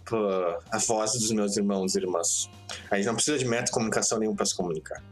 a 0.71 0.77
voz 0.77 1.13
dos 1.13 1.31
meus 1.31 1.57
irmãos 1.57 1.95
e 1.95 1.99
irmãs. 1.99 2.49
A 2.89 2.95
gente 2.95 3.07
não 3.07 3.15
precisa 3.15 3.37
de 3.37 3.45
método 3.45 3.65
de 3.65 3.71
comunicação 3.71 4.17
nenhum 4.17 4.35
para 4.35 4.45
se 4.45 4.55
comunicar. 4.55 5.03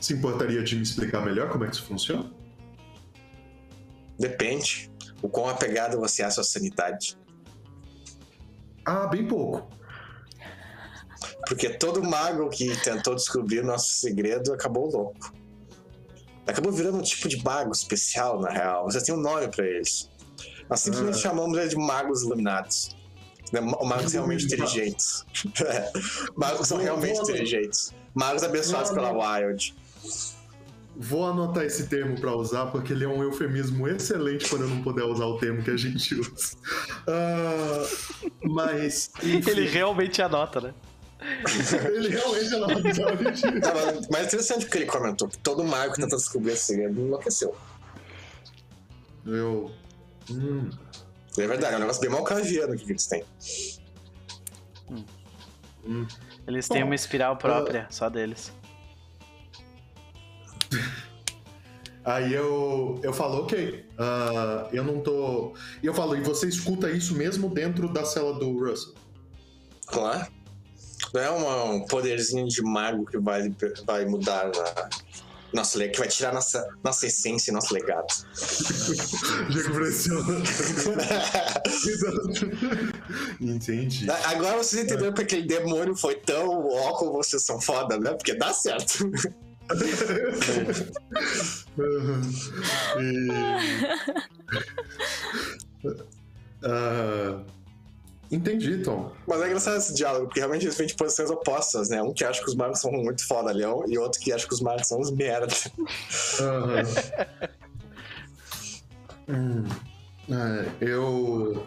Se 0.00 0.14
importaria 0.14 0.62
de 0.62 0.76
me 0.76 0.82
explicar 0.82 1.24
melhor 1.24 1.50
como 1.50 1.64
é 1.64 1.68
que 1.68 1.74
isso 1.74 1.84
funciona? 1.84 2.30
Depende 4.18 4.90
o 5.22 5.28
quão 5.28 5.48
apegado 5.48 5.98
você 5.98 6.22
é 6.22 6.24
à 6.24 6.30
sua 6.30 6.44
sanidade. 6.44 7.18
Ah, 8.84 9.06
bem 9.06 9.26
pouco. 9.26 9.68
Porque 11.46 11.68
todo 11.70 12.02
mago 12.02 12.48
que 12.48 12.74
tentou 12.82 13.14
descobrir 13.14 13.60
o 13.60 13.66
nosso 13.66 13.92
segredo 13.94 14.52
acabou 14.52 14.90
louco. 14.90 15.32
Acabou 16.46 16.72
virando 16.72 16.98
um 16.98 17.02
tipo 17.02 17.28
de 17.28 17.42
mago 17.44 17.72
especial, 17.72 18.40
na 18.40 18.50
real. 18.50 18.84
Você 18.90 19.02
tem 19.04 19.14
um 19.14 19.20
nome 19.20 19.48
pra 19.48 19.64
eles. 19.66 20.10
Nós 20.68 20.80
simplesmente 20.80 21.16
Ah. 21.16 21.20
chamamos 21.20 21.58
eles 21.58 21.70
de 21.70 21.76
magos 21.76 22.22
iluminados. 22.22 22.96
Né, 23.52 23.60
ma- 23.60 23.78
Magos 23.84 24.12
realmente 24.12 24.44
inteligentes. 24.44 25.24
Magos 26.36 26.68
são 26.68 26.78
realmente 26.78 27.18
inteligentes. 27.20 27.92
Magos 28.14 28.42
abençoados 28.44 28.90
pela. 28.92 29.10
Wild. 29.12 29.74
Vou 31.02 31.26
anotar 31.26 31.64
esse 31.64 31.88
termo 31.88 32.20
pra 32.20 32.36
usar 32.36 32.66
porque 32.66 32.92
ele 32.92 33.04
é 33.04 33.08
um 33.08 33.22
eufemismo 33.22 33.88
excelente 33.88 34.46
quando 34.50 34.64
eu 34.64 34.68
não 34.68 34.82
puder 34.82 35.02
usar 35.04 35.24
o 35.24 35.38
termo 35.38 35.62
que 35.62 35.70
a 35.70 35.76
gente 35.76 36.14
usa. 36.14 36.58
Ah, 37.08 37.86
mas 38.44 39.10
enfim, 39.22 39.50
Ele 39.50 39.66
realmente 39.66 40.20
anota, 40.20 40.60
né? 40.60 40.74
ele 41.94 42.10
realmente 42.10 42.54
anota. 42.54 42.82
Tá, 43.62 43.74
mas, 43.74 44.08
mas 44.10 44.20
é 44.20 44.24
interessante 44.26 44.66
porque 44.66 44.76
ele 44.76 44.86
comentou 44.86 45.26
que 45.26 45.38
todo 45.38 45.64
mago 45.64 45.94
que 45.94 46.02
tentou 46.02 46.18
descobrir 46.18 46.52
esse 46.52 46.66
segredo 46.66 47.00
enlouqueceu. 47.00 47.56
Eu 49.24 49.70
hum, 50.30 50.68
É 51.38 51.46
verdade, 51.46 51.72
é 51.72 51.76
um 51.78 51.80
negócio 51.80 52.02
bem 52.02 52.10
malcaviano 52.10 52.76
que 52.76 52.90
eles 52.90 53.06
têm. 53.06 53.24
hum. 55.82 56.06
Eles 56.46 56.68
têm 56.68 56.82
Bom, 56.82 56.88
uma 56.88 56.94
espiral 56.94 57.38
própria, 57.38 57.86
só 57.88 58.10
deles. 58.10 58.52
Aí 62.02 62.32
eu, 62.32 62.98
eu 63.02 63.12
falo, 63.12 63.42
ok, 63.42 63.84
uh, 63.98 64.68
eu 64.72 64.82
não 64.82 65.00
tô. 65.00 65.52
E 65.82 65.86
eu 65.86 65.92
falo, 65.92 66.16
e 66.16 66.20
você 66.22 66.48
escuta 66.48 66.90
isso 66.90 67.14
mesmo 67.14 67.48
dentro 67.50 67.92
da 67.92 68.04
cela 68.04 68.32
do 68.38 68.58
Russell? 68.58 68.94
Claro. 69.86 70.26
Não 71.12 71.20
é 71.20 71.64
um 71.64 71.84
poderzinho 71.84 72.48
de 72.48 72.62
mago 72.62 73.04
que 73.04 73.18
vai, 73.18 73.54
vai 73.84 74.06
mudar 74.06 74.46
a 74.46 74.88
nosso 75.52 75.78
que 75.78 75.98
vai 75.98 76.06
tirar 76.06 76.32
nossa, 76.32 76.68
nossa 76.82 77.06
essência 77.06 77.50
e 77.50 77.54
nosso 77.54 77.74
legado. 77.74 78.06
Já 79.50 79.60
impressiona. 79.60 80.42
Entendi. 83.40 84.08
Agora 84.26 84.58
vocês 84.58 84.84
entenderam 84.84 85.12
porque 85.12 85.34
aquele 85.34 85.48
demônio 85.48 85.96
foi 85.96 86.14
tão 86.14 86.68
ó 86.68 86.92
como 86.92 87.14
vocês 87.14 87.42
são 87.42 87.60
foda, 87.60 87.98
né? 87.98 88.12
Porque 88.12 88.34
dá 88.34 88.52
certo. 88.52 89.10
Uh, 96.64 97.44
entendi, 98.30 98.78
Tom. 98.78 99.12
Mas 99.26 99.40
é 99.40 99.46
engraçado 99.46 99.76
esse 99.76 99.94
diálogo, 99.94 100.26
porque 100.26 100.40
realmente 100.40 100.64
eles 100.66 100.76
vêm 100.76 100.86
de 100.86 100.94
posições 100.94 101.30
opostas, 101.30 101.88
né? 101.88 102.02
Um 102.02 102.12
que 102.12 102.24
acha 102.24 102.42
que 102.42 102.48
os 102.48 102.54
magos 102.56 102.80
são 102.80 102.90
muito 102.90 103.26
foda, 103.26 103.52
leão, 103.52 103.84
e 103.86 103.96
outro 103.98 104.20
que 104.20 104.32
acha 104.32 104.46
que 104.46 104.54
os 104.54 104.60
magos 104.60 104.88
são 104.88 105.00
uns 105.00 105.10
merda. 105.10 105.54
hum, 109.28 109.64
é, 110.28 110.66
eu. 110.80 111.66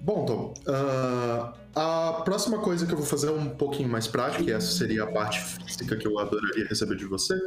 Bom, 0.00 0.24
Tom, 0.24 0.54
uh, 0.66 1.60
a 1.74 2.22
próxima 2.24 2.58
coisa 2.58 2.86
que 2.86 2.92
eu 2.92 2.96
vou 2.96 3.06
fazer 3.06 3.28
é 3.28 3.32
um 3.32 3.50
pouquinho 3.50 3.88
mais 3.88 4.06
prática, 4.06 4.42
e 4.42 4.50
essa 4.50 4.72
seria 4.72 5.04
a 5.04 5.06
parte 5.06 5.40
física 5.40 5.96
que 5.96 6.06
eu 6.06 6.18
adoraria 6.18 6.66
receber 6.66 6.96
de 6.96 7.04
você. 7.04 7.38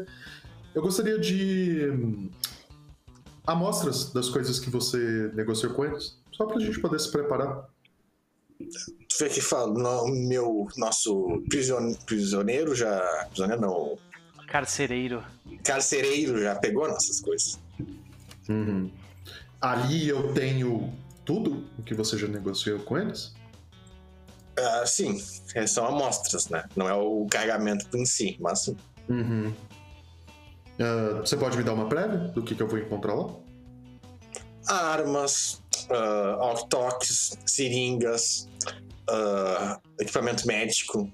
Eu 0.74 0.82
gostaria 0.82 1.20
de 1.20 1.90
hum, 1.92 2.30
amostras 3.46 4.12
das 4.12 4.30
coisas 4.30 4.60
que 4.60 4.70
você 4.70 5.32
negociou 5.34 5.74
com 5.74 5.86
eles, 5.86 6.18
só 6.32 6.46
pra 6.46 6.60
gente 6.60 6.80
poder 6.80 7.00
se 7.00 7.12
preparar. 7.12 7.68
Tu 8.60 9.18
vê 9.20 9.30
que 9.30 9.42
fala, 9.42 9.74
no, 9.74 10.08
meu 10.08 10.68
nosso 10.78 11.44
prision, 11.50 11.94
prisioneiro 12.06 12.74
já. 12.76 13.02
Prisioneiro 13.30 13.62
não. 13.62 13.98
Carcereiro. 14.48 15.24
Carcereiro 15.64 16.40
já 16.40 16.56
pegou 16.56 16.88
nossas 16.88 17.20
coisas. 17.20 17.60
Uhum. 18.48 18.92
Ali 19.60 20.08
eu 20.08 20.34
tenho 20.34 20.94
tudo 21.26 21.66
o 21.78 21.84
que 21.84 21.94
você 21.94 22.18
já 22.18 22.28
negociou 22.28 22.80
com 22.80 22.98
eles? 22.98 23.34
Uh, 24.60 24.86
sim, 24.86 25.20
são 25.68 25.88
amostras, 25.88 26.50
né? 26.50 26.64
Não 26.76 26.88
é 26.88 26.94
o 26.94 27.26
carregamento 27.30 27.86
em 27.98 28.06
si, 28.06 28.38
mas 28.40 28.66
sim. 28.66 28.78
Uhum. 29.10 29.54
Uh, 30.80 31.20
você 31.20 31.36
pode 31.38 31.58
me 31.58 31.64
dar 31.64 31.74
uma 31.74 31.88
prévia 31.88 32.20
do 32.20 32.44
que, 32.44 32.56
que 32.56 32.62
eu 32.62 32.68
vou 32.68 32.80
encontrar 32.80 33.14
lá? 33.14 33.30
Armas, 34.68 35.62
uh, 35.90 37.38
seringas, 37.46 38.48
uh, 39.10 39.80
equipamento 40.00 40.48
médico. 40.48 41.10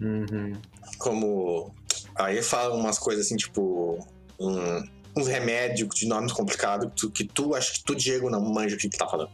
Uhum. 0.00 0.52
Como. 0.98 1.74
Aí 2.16 2.42
fala 2.42 2.74
umas 2.74 2.98
coisas 2.98 3.26
assim, 3.26 3.36
tipo. 3.36 3.98
Um, 4.38 4.82
uns 5.16 5.26
remédios 5.26 5.94
de 5.94 6.06
nomes 6.06 6.32
complicados 6.32 6.88
que 6.88 6.94
tu, 6.96 7.10
que 7.10 7.24
tu 7.24 7.54
acho 7.54 7.74
que 7.74 7.84
tu, 7.84 7.94
Diego, 7.94 8.30
não 8.30 8.40
manja 8.40 8.74
o 8.74 8.78
que, 8.78 8.88
que 8.88 8.98
tá 8.98 9.06
falando. 9.06 9.30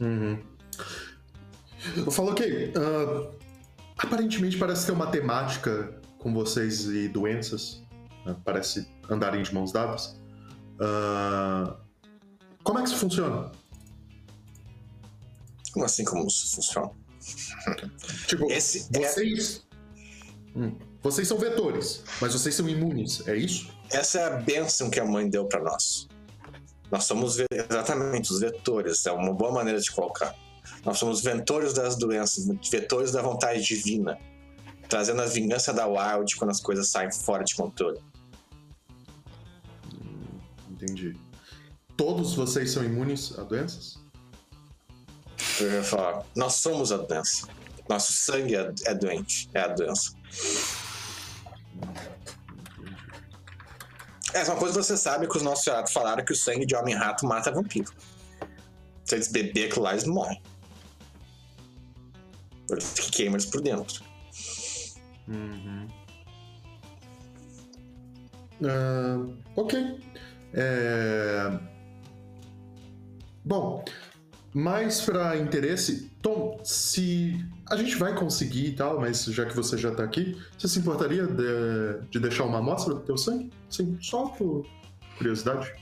Uhum. 0.00 0.38
Eu 1.96 2.10
falo, 2.10 2.30
ok. 2.30 2.72
Uh, 2.76 3.30
aparentemente 3.96 4.56
parece 4.56 4.86
ter 4.86 4.92
uma 4.92 5.08
temática 5.08 6.00
com 6.18 6.32
vocês 6.32 6.86
e 6.86 7.08
doenças. 7.08 7.82
Uh, 8.26 8.34
parece 8.44 8.88
andarem 9.08 9.42
de 9.42 9.52
mãos 9.52 9.72
dadas. 9.72 10.16
Uh, 10.74 11.74
como 12.62 12.78
é 12.78 12.82
que 12.82 12.88
isso 12.88 12.98
funciona? 12.98 13.52
Como 15.72 15.84
assim 15.84 16.04
como 16.04 16.26
isso 16.26 16.56
funciona? 16.56 16.90
tipo, 18.26 18.50
Esse 18.50 18.88
é 18.94 18.98
vocês. 18.98 19.66
É... 20.54 20.58
Hum, 20.58 20.76
vocês 21.02 21.28
são 21.28 21.38
vetores, 21.38 22.02
mas 22.20 22.32
vocês 22.32 22.54
são 22.54 22.68
imunes, 22.68 23.26
é 23.26 23.36
isso? 23.36 23.70
Essa 23.90 24.18
é 24.18 24.24
a 24.26 24.30
bênção 24.30 24.90
que 24.90 24.98
a 24.98 25.04
mãe 25.04 25.28
deu 25.28 25.46
para 25.46 25.62
nós. 25.62 26.08
Nós 26.90 27.04
somos 27.04 27.38
exatamente 27.50 28.32
os 28.32 28.40
vetores, 28.40 29.06
é 29.06 29.12
uma 29.12 29.32
boa 29.32 29.52
maneira 29.52 29.80
de 29.80 29.90
colocar. 29.90 30.34
Nós 30.84 30.98
somos 30.98 31.22
vetores 31.22 31.72
das 31.72 31.96
doenças, 31.96 32.46
vetores 32.70 33.12
da 33.12 33.22
vontade 33.22 33.62
divina, 33.62 34.18
trazendo 34.88 35.22
a 35.22 35.26
vingança 35.26 35.72
da 35.72 35.86
Wild 35.86 36.34
quando 36.36 36.50
as 36.50 36.60
coisas 36.60 36.90
saem 36.90 37.12
fora 37.12 37.44
de 37.44 37.54
controle. 37.54 38.00
Entendi. 40.70 41.16
Todos 41.96 42.34
vocês 42.34 42.70
são 42.70 42.84
imunes 42.84 43.38
a 43.38 43.42
doenças? 43.42 43.98
Eu 45.60 45.72
ia 45.72 45.82
falar, 45.82 46.24
nós 46.36 46.54
somos 46.54 46.92
a 46.92 46.96
doença. 46.96 47.48
Nosso 47.88 48.12
sangue 48.12 48.54
é, 48.54 48.72
é 48.86 48.94
doente, 48.94 49.48
é 49.54 49.60
a 49.60 49.68
doença. 49.68 50.12
Essa 54.34 54.50
é 54.50 54.54
uma 54.54 54.60
coisa 54.60 54.78
que 54.78 54.84
você 54.84 54.96
sabe 54.96 55.26
que 55.26 55.36
os 55.36 55.42
nossos 55.42 55.66
ratos 55.66 55.92
falaram 55.92 56.24
que 56.24 56.32
o 56.32 56.36
sangue 56.36 56.66
de 56.66 56.74
homem-rato 56.74 57.26
mata 57.26 57.50
vampiro. 57.50 57.92
Se 59.04 59.14
eles 59.14 59.28
beber 59.28 59.66
aquilo 59.66 59.84
lá, 59.84 59.92
eles 59.92 60.04
morrem. 60.04 60.40
Que 62.94 63.10
queima 63.10 63.36
eles 63.36 63.46
por 63.46 63.62
dentro. 63.62 64.04
Uhum. 65.26 65.88
Uh, 68.60 69.36
ok. 69.56 70.00
É... 70.52 71.58
Bom, 73.44 73.84
mais 74.52 75.00
para 75.00 75.36
interesse, 75.36 76.10
Tom, 76.20 76.60
se 76.64 77.44
a 77.70 77.76
gente 77.76 77.96
vai 77.96 78.14
conseguir 78.14 78.68
e 78.68 78.72
tal, 78.72 79.00
mas 79.00 79.24
já 79.24 79.44
que 79.44 79.54
você 79.54 79.76
já 79.76 79.94
tá 79.94 80.02
aqui, 80.02 80.40
você 80.58 80.68
se 80.68 80.78
importaria 80.78 81.26
de, 81.26 82.08
de 82.10 82.18
deixar 82.18 82.44
uma 82.44 82.58
amostra 82.58 82.94
do 82.94 83.00
teu 83.00 83.16
sangue? 83.18 83.52
Sim, 83.68 83.98
só 84.00 84.26
por 84.28 84.66
curiosidade. 85.16 85.72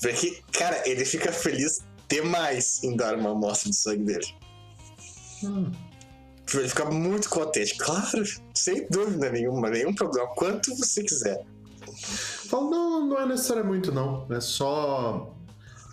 Vê 0.00 0.12
que, 0.12 0.42
cara, 0.52 0.82
ele 0.86 1.04
fica 1.04 1.32
feliz 1.32 1.82
demais 2.08 2.82
em 2.82 2.96
dar 2.96 3.16
uma 3.16 3.30
amostra 3.30 3.70
de 3.70 3.76
sangue 3.76 4.04
dele. 4.04 4.26
Hum. 5.42 5.72
Ele 6.54 6.68
fica 6.68 6.84
muito 6.86 7.28
contente. 7.28 7.76
Claro, 7.76 8.24
sem 8.54 8.86
dúvida 8.88 9.30
nenhuma, 9.30 9.68
nenhum 9.70 9.94
problema. 9.94 10.28
Quanto 10.34 10.74
você 10.76 11.02
quiser. 11.02 11.44
Fala, 12.48 12.70
não, 12.70 13.06
não 13.06 13.20
é 13.20 13.26
necessário 13.26 13.64
muito, 13.64 13.92
não. 13.92 14.26
É 14.30 14.40
só. 14.40 15.34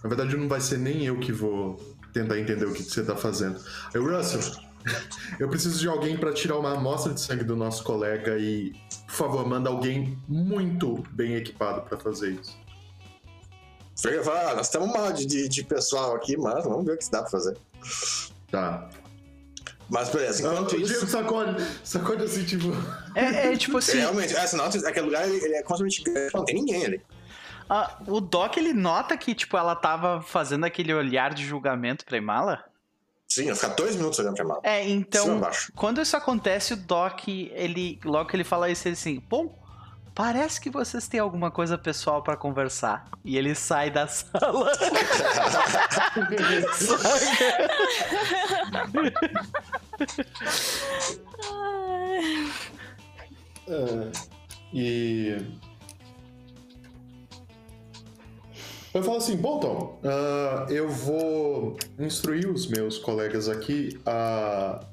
Na 0.03 0.09
verdade, 0.09 0.37
não 0.37 0.47
vai 0.47 0.61
ser 0.61 0.77
nem 0.77 1.05
eu 1.05 1.19
que 1.19 1.31
vou 1.31 1.77
tentar 2.13 2.39
entender 2.39 2.65
o 2.65 2.73
que 2.73 2.83
você 2.83 3.03
tá 3.03 3.15
fazendo. 3.15 3.59
Aí, 3.93 3.99
Russell, 3.99 4.64
eu 5.39 5.49
preciso 5.49 5.79
de 5.79 5.87
alguém 5.87 6.17
para 6.17 6.33
tirar 6.33 6.57
uma 6.57 6.73
amostra 6.73 7.13
de 7.13 7.21
sangue 7.21 7.43
do 7.43 7.55
nosso 7.55 7.83
colega 7.83 8.37
e, 8.37 8.73
por 9.07 9.15
favor, 9.15 9.47
manda 9.47 9.69
alguém 9.69 10.17
muito 10.27 11.03
bem 11.11 11.35
equipado 11.35 11.81
para 11.81 11.97
fazer 11.97 12.31
isso. 12.31 12.57
Ah, 14.29 14.55
nós 14.55 14.69
temos 14.69 14.91
mal 14.91 15.11
de, 15.13 15.47
de 15.47 15.63
pessoal 15.63 16.15
aqui, 16.15 16.37
mas 16.37 16.63
vamos 16.63 16.85
ver 16.85 16.93
o 16.93 16.97
que 16.97 17.09
dá 17.09 17.21
pra 17.21 17.31
fazer. 17.31 17.57
Tá. 18.51 18.89
Mas 19.89 20.09
beleza, 20.09 20.41
enquanto 20.41 20.75
ah, 20.75 20.79
isso. 20.79 21.07
Sacode, 21.07 21.63
sacode 21.83 22.23
assim, 22.23 22.43
tipo. 22.43 22.67
É, 23.13 23.53
é 23.53 23.57
tipo 23.57 23.77
assim. 23.77 23.97
Realmente, 23.97 24.35
é, 24.35 24.47
senão, 24.47 24.65
aquele 24.65 25.05
lugar 25.05 25.27
ele 25.27 25.55
é 25.55 25.63
constantemente 25.63 26.03
grande, 26.03 26.33
não 26.33 26.45
tem 26.45 26.55
ninguém 26.55 26.85
ali. 26.85 27.01
Ah, 27.69 27.97
o 28.07 28.19
Doc 28.19 28.57
ele 28.57 28.73
nota 28.73 29.17
que, 29.17 29.33
tipo, 29.33 29.57
ela 29.57 29.75
tava 29.75 30.21
fazendo 30.21 30.65
aquele 30.65 30.93
olhar 30.93 31.33
de 31.33 31.43
julgamento 31.45 32.05
pra 32.05 32.17
Imala? 32.17 32.63
Sim, 33.35 33.49
eu 33.49 33.55
ficar 33.55 33.73
dois 33.75 33.97
minutos 33.97 34.17
olhando 34.17 34.35
pra 34.35 34.45
Imala. 34.45 34.61
É, 34.63 34.87
então. 34.87 35.41
Quando 35.75 35.99
isso 36.01 36.15
acontece, 36.15 36.73
o 36.73 36.77
Doc, 36.77 37.27
ele. 37.27 37.99
Logo 38.05 38.29
que 38.29 38.35
ele 38.37 38.45
fala 38.45 38.69
isso, 38.69 38.87
ele 38.87 38.93
assim, 38.93 39.21
bom, 39.29 39.61
parece 40.13 40.61
que 40.61 40.69
vocês 40.69 41.05
têm 41.09 41.19
alguma 41.19 41.51
coisa 41.51 41.77
pessoal 41.77 42.23
para 42.23 42.37
conversar. 42.37 43.09
E 43.25 43.37
ele 43.37 43.53
sai 43.53 43.91
da 43.91 44.07
sala. 44.07 44.71
é, 53.67 54.11
e 54.73 55.35
Eu 58.95 59.03
falo 59.03 59.17
assim, 59.17 59.35
bom, 59.35 59.59
Tom, 59.59 59.99
uh, 60.05 60.71
eu 60.71 60.87
vou 60.87 61.77
instruir 61.99 62.49
os 62.49 62.65
meus 62.65 62.97
colegas 62.97 63.49
aqui 63.49 63.99
a, 64.05 64.85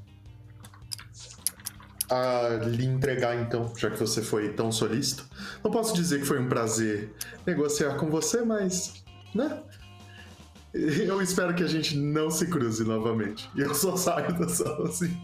a 2.11 2.49
lhe 2.67 2.85
entregar, 2.85 3.41
então, 3.41 3.73
já 3.77 3.89
que 3.93 4.01
você 4.01 4.21
foi 4.21 4.55
tão 4.55 4.73
solícito. 4.73 5.25
Não 5.63 5.71
posso 5.71 5.95
dizer 5.95 6.19
que 6.19 6.27
foi 6.27 6.41
um 6.41 6.49
prazer 6.49 7.15
negociar 7.47 7.95
com 7.95 8.11
você, 8.11 8.43
mas, 8.45 9.05
né? 9.33 9.63
Eu 10.75 11.23
espero 11.23 11.55
que 11.55 11.63
a 11.63 11.69
gente 11.69 11.97
não 11.97 12.29
se 12.29 12.49
cruze 12.49 12.83
novamente. 12.83 13.49
E 13.55 13.61
eu 13.61 13.73
só 13.73 13.95
saio 13.97 14.37
da 14.37 14.49
sala 14.49 14.89
assim. 14.89 15.17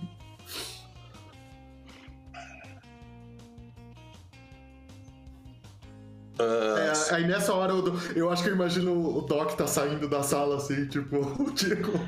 Ah, 6.38 6.92
É, 7.10 7.14
aí 7.14 7.26
nessa 7.26 7.52
hora 7.52 7.72
eu, 7.72 7.98
eu 8.14 8.30
acho 8.30 8.42
que 8.42 8.48
eu 8.50 8.54
imagino 8.54 8.92
o 9.16 9.22
Doc 9.22 9.54
tá 9.54 9.66
saindo 9.66 10.08
da 10.08 10.22
sala 10.22 10.56
assim, 10.56 10.86
tipo, 10.86 11.16
o 11.42 11.50
Diego. 11.52 11.98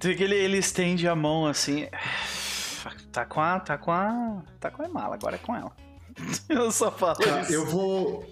Que 0.00 0.08
ele, 0.22 0.36
ele 0.36 0.58
estende 0.58 1.08
a 1.08 1.14
mão 1.16 1.46
assim. 1.46 1.88
Tá 3.12 3.24
com 3.24 3.40
a. 3.40 3.58
Tá 3.58 3.76
com 3.76 3.90
a. 3.90 4.42
Tá 4.60 4.70
com 4.70 4.82
a 4.84 4.88
mala, 4.88 5.14
agora 5.16 5.34
é 5.34 5.38
com 5.38 5.54
ela. 5.56 5.72
Eu 6.48 6.70
só 6.70 6.90
falo 6.90 7.16
Tá, 7.16 7.40
isso. 7.40 7.52
eu 7.52 7.66
vou. 7.66 8.24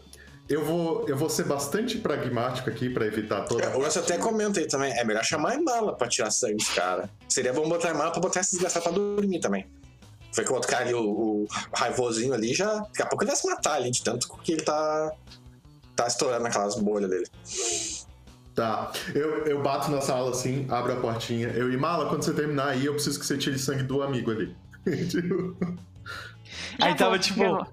Eu 0.49 0.65
vou, 0.65 1.09
eu 1.09 1.17
vou 1.17 1.29
ser 1.29 1.43
bastante 1.45 1.99
pragmático 1.99 2.71
aqui 2.71 2.89
pra 2.89 3.05
evitar 3.05 3.41
toda. 3.47 3.77
O 3.77 3.81
Lance 3.81 3.99
até 3.99 4.17
comenta 4.17 4.61
aí 4.61 4.69
também. 4.69 4.93
É 4.97 5.03
melhor 5.05 5.25
chamar 5.25 5.55
a 5.55 5.61
mala 5.61 5.97
pra 5.97 6.07
tirar 6.07 6.31
sangue 6.31 6.55
dos 6.59 6.69
caras. 6.69 7.11
Seria 7.29 7.53
bom 7.53 7.69
botar 7.69 7.91
a 7.91 7.95
mala 7.95 8.13
pra 8.13 8.21
botar 8.21 8.41
esses 8.41 8.53
desgraçados 8.53 8.89
pra 8.89 8.97
dormir 8.97 9.41
também. 9.41 9.67
Foi 10.37 10.45
que 10.45 10.53
o 10.53 10.55
outro 10.55 10.71
cara 10.71 10.85
ali, 10.85 10.93
o, 10.93 11.01
o 11.01 11.49
raivosinho 11.73 12.35
ali, 12.35 12.53
já. 12.53 12.75
Daqui 12.75 13.03
a 13.03 13.07
pouco 13.07 13.25
ele 13.25 13.31
vai 13.31 13.41
se 13.41 13.47
matar 13.49 13.77
ali, 13.77 13.91
de 13.91 14.03
tanto 14.03 14.29
que 14.45 14.53
ele 14.53 14.63
tá. 14.63 15.11
Tá 15.97 16.07
estourando 16.07 16.47
aquelas 16.47 16.75
bolhas 16.75 17.09
dele. 17.09 17.27
Tá. 18.55 18.93
Eu, 19.15 19.47
eu 19.47 19.63
bato 19.63 19.91
na 19.91 20.03
sala 20.03 20.31
assim, 20.31 20.67
abro 20.69 20.93
a 20.93 20.97
portinha. 20.97 21.49
Eu 21.49 21.73
e 21.73 21.77
Mala, 21.79 22.07
quando 22.11 22.23
você 22.23 22.35
terminar 22.35 22.69
aí, 22.69 22.85
eu 22.85 22.93
preciso 22.93 23.19
que 23.19 23.25
você 23.25 23.39
tire 23.39 23.59
sangue 23.59 23.83
do 23.83 24.03
amigo 24.03 24.31
ali. 24.31 24.55
Aí 26.79 26.95
tava 26.95 27.19
tipo. 27.19 27.41
já 27.41 27.49
vou. 27.49 27.67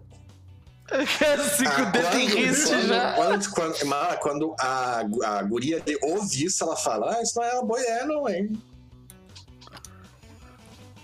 Assim, 0.89 1.65
com 1.75 1.81
o 1.81 1.91
dedo 1.91 2.17
em 2.17 2.27
riste 2.27 2.69
quando, 2.69 2.87
já. 2.87 3.13
Quando, 3.13 3.49
quando, 3.49 3.85
Mala, 3.85 4.17
quando 4.17 4.55
a, 4.57 4.99
a 5.25 5.43
guria 5.43 5.81
de 5.81 5.97
ouve 6.01 6.45
isso, 6.45 6.63
ela 6.63 6.77
fala: 6.77 7.17
Ah, 7.17 7.21
isso 7.21 7.37
não 7.37 7.43
é 7.43 7.53
uma 7.55 7.65
boa 7.65 7.81
ideia, 7.81 8.05
não, 8.05 8.29
hein? 8.29 8.61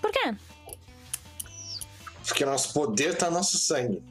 Por 0.02 0.12
quê? 0.12 0.34
Porque 2.30 2.46
nosso 2.46 2.72
poder 2.74 3.18
tá 3.18 3.26
no 3.26 3.38
nosso 3.38 3.58
sangue. 3.58 4.04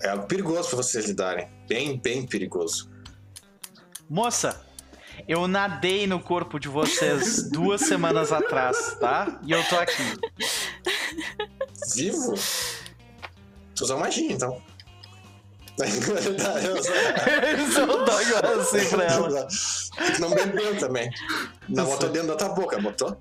É 0.00 0.08
algo 0.08 0.26
perigoso 0.26 0.68
pra 0.68 0.76
vocês 0.76 1.04
lidarem. 1.06 1.48
Bem, 1.68 1.98
bem 1.98 2.24
perigoso. 2.24 2.88
Moça, 4.08 4.64
eu 5.26 5.48
nadei 5.48 6.06
no 6.06 6.20
corpo 6.20 6.60
de 6.60 6.68
vocês 6.68 7.50
duas 7.50 7.82
semanas 7.82 8.30
atrás, 8.32 8.96
tá? 9.00 9.40
E 9.44 9.50
eu 9.50 9.62
tô 9.68 9.76
aqui. 9.76 10.02
Vivo? 11.94 12.34
Tu 13.74 13.82
usa 13.84 13.96
magia, 13.96 14.32
então. 14.32 14.62
Eles 15.78 17.72
são 17.74 17.86
dog 17.86 18.24
assim 18.60 18.88
pra 18.90 19.04
ela. 19.04 19.48
Não 20.20 20.30
bebeu 20.30 20.78
também. 20.78 21.10
Não 21.68 21.84
botou 21.86 22.08
dentro 22.10 22.28
da 22.28 22.36
tua 22.36 22.50
boca, 22.50 22.78
botou? 22.80 23.16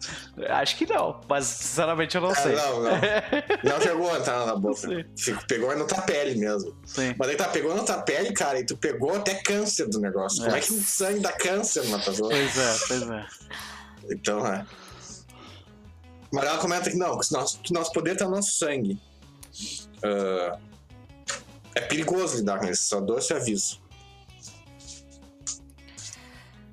Acho 0.50 0.76
que 0.78 0.86
não, 0.86 1.22
mas 1.30 1.46
sinceramente 1.46 2.16
eu 2.16 2.22
não 2.22 2.32
Ah, 2.32 2.36
sei. 2.36 2.56
não, 2.56 2.84
não. 2.84 2.92
Não 3.64 3.82
jogou 3.82 4.16
entrar 4.18 4.46
na 4.46 4.56
boca. 4.56 4.88
Fico- 5.18 5.46
Pegou 5.48 5.76
na 5.76 5.86
tua 5.86 6.02
pele 6.02 6.36
mesmo. 6.40 6.76
Sim. 6.86 7.16
Mas 7.18 7.30
aí 7.30 7.36
tá, 7.36 7.46
pegou 7.48 7.74
na 7.76 7.84
tua 7.84 8.02
pele, 8.02 8.34
cara, 8.34 8.60
e 8.60 8.66
tu 8.66 8.76
pegou 8.78 9.16
até 9.16 9.36
câncer 9.36 9.88
do 9.88 10.00
negócio. 10.00 10.44
Como 10.44 10.56
É. 10.56 10.60
é 10.60 10.62
que 10.62 10.74
o 10.74 10.82
sangue 10.84 11.20
dá 11.22 11.32
câncer 11.32 11.86
na 11.88 12.00
pessoa? 12.00 12.30
Pois 12.30 12.58
é, 12.58 12.76
pois 12.88 13.02
é. 13.10 13.26
Então, 14.12 14.46
é. 14.46 14.66
Mas 16.34 16.46
ela 16.46 16.58
comenta 16.58 16.90
que 16.90 16.98
não, 16.98 17.18
que 17.20 17.32
nosso, 17.32 17.60
que 17.60 17.74
nosso 17.74 17.92
poder 17.92 18.16
tá 18.18 18.26
no 18.26 18.32
nosso 18.32 18.52
sangue. 18.54 18.98
Ah, 20.04 20.58
é 21.76 21.82
perigoso 21.82 22.38
lidar 22.38 22.60
com 22.60 22.66
isso, 22.68 22.84
só 22.84 23.00
dou 23.00 23.18
esse 23.18 23.34
aviso. 23.34 23.82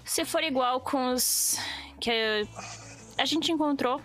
Se 0.04 0.24
for 0.24 0.42
igual 0.42 0.80
com 0.80 1.12
os 1.12 1.56
que 2.00 2.10
a 3.16 3.24
gente 3.24 3.52
encontrou 3.52 4.00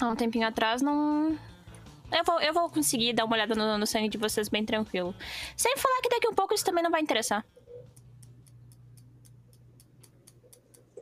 há 0.00 0.08
um 0.08 0.16
tempinho 0.16 0.46
atrás, 0.46 0.82
não. 0.82 1.38
Eu 2.10 2.24
vou, 2.24 2.40
eu 2.40 2.52
vou 2.52 2.68
conseguir 2.68 3.12
dar 3.12 3.24
uma 3.24 3.36
olhada 3.36 3.54
no, 3.54 3.78
no 3.78 3.86
sangue 3.86 4.08
de 4.08 4.18
vocês 4.18 4.48
bem 4.48 4.64
tranquilo. 4.64 5.14
Sem 5.56 5.76
falar 5.76 6.00
que 6.02 6.08
daqui 6.08 6.26
a 6.26 6.30
um 6.30 6.34
pouco 6.34 6.54
isso 6.54 6.64
também 6.64 6.82
não 6.82 6.90
vai 6.90 7.00
interessar. 7.00 7.46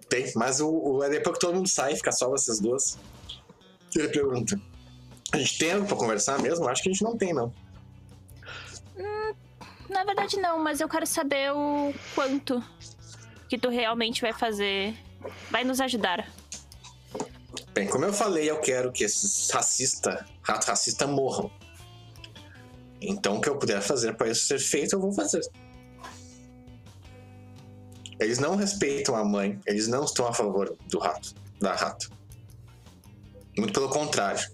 Tem, 0.09 0.31
mas 0.37 0.61
o, 0.61 0.69
o, 0.69 1.05
é 1.05 1.09
depois 1.11 1.39
que 1.39 1.41
todo 1.41 1.55
mundo 1.55 1.69
sai, 1.69 1.95
fica 1.97 2.13
só 2.13 2.29
vocês 2.29 2.61
duas. 2.61 2.99
Ele 3.95 4.09
pergunta: 4.09 4.61
A 5.33 5.39
gente 5.39 5.59
tem 5.59 5.73
algo 5.73 5.87
pra 5.87 5.97
conversar 5.97 6.39
mesmo? 6.41 6.69
Acho 6.69 6.83
que 6.83 6.91
a 6.91 6.93
gente 6.93 7.05
não 7.05 7.17
tem, 7.17 7.33
não. 7.33 7.53
Na 9.89 10.05
verdade, 10.05 10.37
não, 10.39 10.59
mas 10.59 10.81
eu 10.81 10.89
quero 10.89 11.07
saber 11.07 11.53
o 11.53 11.95
quanto 12.15 12.63
que 13.49 13.59
tu 13.59 13.69
realmente 13.69 14.21
vai 14.21 14.33
fazer. 14.33 14.95
Vai 15.51 15.65
nos 15.65 15.81
ajudar. 15.81 16.31
Bem, 17.73 17.89
como 17.89 18.05
eu 18.05 18.13
falei, 18.13 18.51
eu 18.51 18.61
quero 18.61 18.93
que 18.93 19.05
esses 19.05 19.51
racistas, 19.51 20.25
rato 20.43 20.67
racista, 20.67 21.07
morram. 21.07 21.51
Então, 23.01 23.37
o 23.37 23.41
que 23.41 23.49
eu 23.49 23.57
puder 23.57 23.81
fazer 23.81 24.15
para 24.15 24.29
isso 24.29 24.47
ser 24.47 24.59
feito, 24.59 24.95
eu 24.95 25.01
vou 25.01 25.13
fazer. 25.13 25.41
Eles 28.21 28.39
não 28.39 28.57
respeitam 28.57 29.15
a 29.15 29.25
mãe, 29.25 29.61
eles 29.65 29.87
não 29.87 30.05
estão 30.05 30.27
a 30.27 30.35
favor 30.35 30.77
do 30.89 30.99
rato, 30.99 31.35
da 31.61 31.73
rato. 31.75 32.11
Muito 33.57 33.73
pelo 33.73 33.89
contrário. 33.89 34.45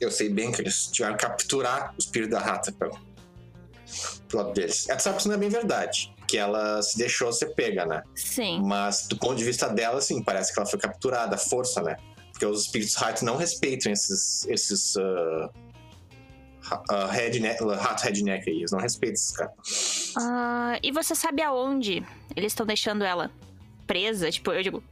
Eu 0.00 0.10
sei 0.10 0.28
bem 0.28 0.52
que 0.52 0.60
eles 0.60 0.86
tiveram 0.88 1.16
que 1.16 1.24
capturar 1.24 1.94
o 1.94 1.98
espírito 1.98 2.32
da 2.32 2.40
rata 2.40 2.70
pro, 2.72 2.92
lado 4.36 4.52
deles. 4.52 4.88
É, 4.88 4.96
tu 4.96 5.02
sabe 5.02 5.16
que 5.16 5.22
isso 5.22 5.28
não 5.28 5.36
é 5.36 5.38
bem 5.38 5.48
verdade. 5.48 6.12
Que 6.26 6.38
ela 6.38 6.82
se 6.82 6.96
deixou 6.96 7.32
ser 7.32 7.54
pega, 7.54 7.84
né? 7.84 8.02
Sim. 8.14 8.60
Mas 8.62 9.06
do 9.06 9.16
ponto 9.16 9.36
de 9.36 9.44
vista 9.44 9.68
dela, 9.68 10.00
sim, 10.00 10.22
parece 10.22 10.52
que 10.52 10.58
ela 10.58 10.68
foi 10.68 10.78
capturada, 10.78 11.36
à 11.36 11.38
força, 11.38 11.82
né? 11.82 11.96
Porque 12.32 12.46
os 12.46 12.62
espíritos 12.62 12.94
rato 12.94 13.24
não 13.24 13.36
respeitam 13.36 13.92
esses. 13.92 14.46
esses. 14.46 14.96
Uh, 14.96 15.48
uh, 16.90 17.06
redneck, 17.10 17.62
rato 17.62 18.04
redneck 18.04 18.48
aí, 18.48 18.56
eles 18.56 18.72
não 18.72 18.80
respeitam 18.80 19.14
esses 19.14 19.30
caras. 19.30 20.12
Ah, 20.16 20.78
e 20.82 20.90
você 20.90 21.14
sabe 21.14 21.42
aonde 21.42 22.04
eles 22.34 22.52
estão 22.52 22.66
deixando 22.66 23.04
ela 23.04 23.30
presa? 23.86 24.30
Tipo, 24.30 24.52
eu 24.52 24.62
digo, 24.62 24.82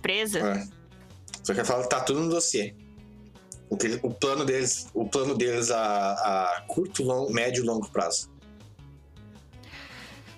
presa? 0.00 0.38
É. 0.38 0.82
Só 1.42 1.52
que 1.52 1.60
ela 1.60 1.66
fala 1.66 1.82
que 1.82 1.88
tá 1.88 2.00
tudo 2.00 2.20
no 2.20 2.28
dossiê. 2.28 2.74
O, 3.68 3.76
que, 3.76 3.98
o 4.02 4.12
plano 4.12 4.44
deles, 4.44 4.88
o 4.92 5.08
plano 5.08 5.34
deles 5.34 5.70
a, 5.70 6.12
a 6.58 6.60
curto, 6.68 7.02
long, 7.02 7.32
médio 7.32 7.64
e 7.64 7.66
longo 7.66 7.88
prazo. 7.88 8.30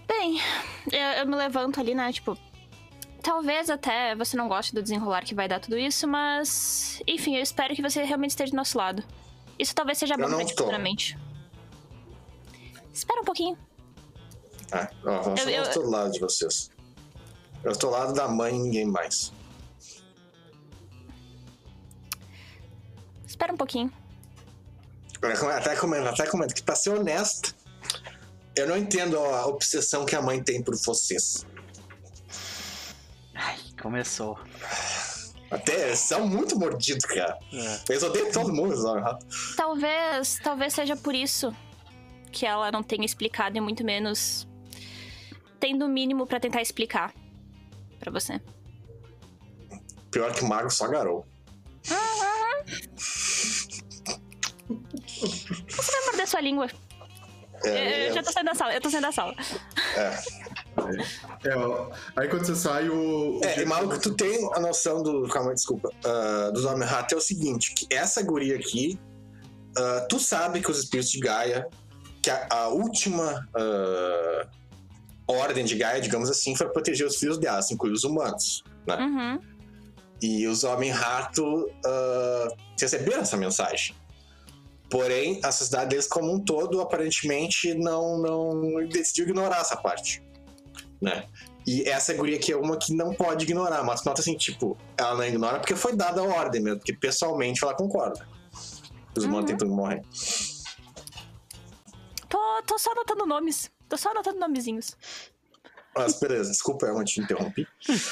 Bem, 0.06 0.40
eu, 0.92 1.00
eu 1.20 1.26
me 1.26 1.34
levanto 1.36 1.80
ali, 1.80 1.94
né? 1.94 2.12
Tipo, 2.12 2.36
talvez 3.22 3.70
até 3.70 4.14
você 4.14 4.36
não 4.36 4.48
goste 4.48 4.74
do 4.74 4.82
desenrolar 4.82 5.22
que 5.24 5.34
vai 5.34 5.48
dar 5.48 5.60
tudo 5.60 5.78
isso, 5.78 6.06
mas. 6.06 7.00
Enfim, 7.06 7.36
eu 7.36 7.42
espero 7.42 7.74
que 7.74 7.82
você 7.82 8.02
realmente 8.04 8.30
esteja 8.30 8.50
do 8.52 8.56
nosso 8.56 8.76
lado. 8.76 9.02
Isso 9.58 9.74
talvez 9.74 9.98
seja 9.98 10.16
bom 10.16 10.26
pra 10.28 10.44
ti 10.44 10.50
futuramente. 10.52 11.18
Espera 12.92 13.20
um 13.20 13.24
pouquinho. 13.24 13.56
É, 14.72 14.88
ó, 15.04 15.22
vamos 15.22 15.40
Eu- 15.40 15.48
eu, 15.50 15.72
do 15.72 15.90
lado 15.90 16.10
de 16.12 16.20
vocês. 16.20 16.70
Eu 17.62 17.72
estou 17.72 17.90
do 17.90 17.96
lado 17.96 18.12
da 18.12 18.28
mãe 18.28 18.54
e 18.54 18.58
ninguém 18.58 18.84
mais. 18.86 19.32
Espera 23.26 23.52
um 23.52 23.56
pouquinho. 23.56 23.92
Até 25.56 25.74
comenta, 25.76 26.10
até 26.10 26.26
comenta 26.26 26.52
que 26.52 26.62
pra 26.62 26.76
ser 26.76 26.90
honesta, 26.90 27.53
eu 28.56 28.68
não 28.68 28.76
entendo 28.76 29.18
a 29.18 29.46
obsessão 29.46 30.04
que 30.04 30.14
a 30.14 30.22
mãe 30.22 30.42
tem 30.42 30.62
por 30.62 30.76
vocês. 30.76 31.46
Ai, 33.34 33.58
começou. 33.80 34.38
Até 35.50 35.94
são 35.94 36.26
muito 36.26 36.58
mordidos, 36.58 37.04
cara. 37.04 37.38
É. 37.52 37.80
Eles 37.88 38.02
odeiam 38.02 38.30
todo 38.32 38.52
mundo, 38.52 38.76
sabe? 38.76 39.24
Talvez, 39.56 40.38
talvez 40.42 40.72
seja 40.74 40.96
por 40.96 41.14
isso 41.14 41.54
que 42.32 42.44
ela 42.44 42.72
não 42.72 42.82
tenha 42.82 43.04
explicado 43.04 43.56
e 43.56 43.60
muito 43.60 43.84
menos 43.84 44.48
tendo 45.60 45.84
o 45.86 45.88
mínimo 45.88 46.26
pra 46.26 46.40
tentar 46.40 46.60
explicar 46.60 47.14
pra 48.00 48.10
você. 48.10 48.40
Pior 50.10 50.32
que 50.32 50.42
o 50.42 50.48
mago 50.48 50.70
só 50.70 50.88
garou. 50.88 51.26
Você 55.68 55.92
vai 55.92 56.06
morder 56.06 56.28
sua 56.28 56.40
língua. 56.40 56.68
Eu, 57.64 57.72
É, 57.72 58.08
eu 58.08 58.14
já 58.14 58.22
tô 58.22 58.32
saindo 58.32 58.46
da 58.46 58.54
sala, 58.54 58.74
eu 58.74 58.80
tô 58.80 58.90
saindo 58.90 59.02
da 59.02 59.12
sala. 59.12 59.34
É, 61.44 61.56
ó, 61.56 61.90
aí 62.16 62.28
quando 62.28 62.44
você 62.44 62.54
sai, 62.54 62.88
o. 62.88 63.38
o 63.38 63.44
É, 63.44 63.62
e 63.62 63.64
maluco, 63.64 63.98
tu 64.00 64.14
tem 64.14 64.48
a 64.54 64.60
noção 64.60 65.02
do. 65.02 65.28
Calma, 65.28 65.54
desculpa. 65.54 65.90
ah, 66.04 66.50
dos 66.52 66.64
homens 66.64 66.90
rato 66.90 67.14
é 67.14 67.18
o 67.18 67.20
seguinte: 67.20 67.72
que 67.74 67.86
essa 67.94 68.22
guria 68.22 68.56
aqui, 68.56 68.98
ah, 69.76 70.06
tu 70.08 70.18
sabe 70.18 70.60
que 70.60 70.70
os 70.70 70.78
espíritos 70.78 71.10
de 71.12 71.20
Gaia, 71.20 71.68
que 72.22 72.30
a, 72.30 72.46
a 72.50 72.68
última 72.68 73.46
ah, 73.54 74.46
ordem 75.26 75.64
de 75.64 75.76
Gaia, 75.76 76.00
digamos 76.00 76.28
assim, 76.30 76.54
foi 76.56 76.68
proteger 76.68 77.06
os 77.06 77.16
filhos 77.16 77.38
dela, 77.38 77.60
incluir 77.70 77.92
os 77.92 78.04
humanos. 78.04 78.62
Né? 78.86 78.96
Uhum. 78.96 79.40
E 80.20 80.46
os 80.46 80.64
homens 80.64 80.94
rato 80.94 81.70
ah, 81.84 82.48
receberam 82.80 83.22
essa 83.22 83.36
mensagem. 83.36 83.94
Porém, 84.94 85.40
a 85.42 85.50
sociedade 85.50 85.90
deles 85.90 86.06
como 86.06 86.32
um 86.32 86.38
todo, 86.38 86.80
aparentemente, 86.80 87.74
não, 87.74 88.16
não 88.16 88.86
decidiu 88.86 89.24
ignorar 89.24 89.58
essa 89.60 89.76
parte. 89.76 90.22
Né? 91.02 91.24
E 91.66 91.82
essa 91.88 92.14
guria 92.14 92.36
aqui 92.36 92.52
é 92.52 92.56
uma 92.56 92.76
que 92.76 92.94
não 92.94 93.12
pode 93.12 93.42
ignorar, 93.42 93.82
mas 93.82 94.04
nota 94.04 94.20
assim, 94.20 94.36
tipo, 94.36 94.78
ela 94.96 95.16
não 95.16 95.24
ignora 95.24 95.58
porque 95.58 95.74
foi 95.74 95.96
dada 95.96 96.20
a 96.20 96.24
ordem 96.24 96.62
mesmo, 96.62 96.78
porque 96.78 96.92
pessoalmente 96.92 97.64
ela 97.64 97.74
concorda. 97.74 98.24
Os 99.16 99.24
humanos 99.24 99.50
Uhum. 99.50 99.56
tentam 99.56 99.68
morrer. 99.74 100.00
Tô, 102.28 102.62
tô 102.64 102.78
só 102.78 102.92
anotando 102.92 103.26
nomes. 103.26 103.72
Tô 103.88 103.96
só 103.96 104.12
anotando 104.12 104.38
nomezinhos. 104.38 104.96
Mas 105.96 106.20
beleza, 106.20 106.52
desculpa, 106.52 106.86
eu 106.86 107.04
te 107.04 107.20
interrompi. 107.20 107.66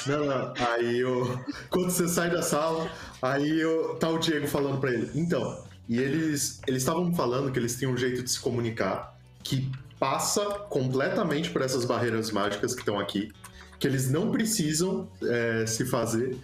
Não, 0.05 0.25
não. 0.25 0.53
Aí 0.67 0.99
eu. 0.99 1.39
Quando 1.69 1.91
você 1.91 2.09
sai 2.09 2.29
da 2.29 2.41
sala, 2.41 2.91
aí 3.21 3.57
eu, 3.61 3.95
tá 3.99 4.09
o 4.09 4.17
Diego 4.17 4.49
falando 4.49 4.81
pra 4.81 4.91
ele. 4.91 5.09
Então, 5.15 5.63
e 5.87 5.99
eles 5.99 6.61
estavam 6.67 7.13
falando 7.13 7.51
que 7.51 7.59
eles 7.59 7.77
tinham 7.77 7.93
um 7.93 7.97
jeito 7.97 8.23
de 8.23 8.31
se 8.31 8.39
comunicar 8.39 9.17
que 9.43 9.69
passa 9.99 10.43
completamente 10.69 11.49
por 11.49 11.61
essas 11.61 11.85
barreiras 11.85 12.31
mágicas 12.31 12.73
que 12.73 12.79
estão 12.79 12.99
aqui, 12.99 13.31
que 13.79 13.87
eles 13.87 14.09
não 14.09 14.31
precisam 14.31 15.09
é, 15.21 15.65
se 15.65 15.85
fazer. 15.85 16.37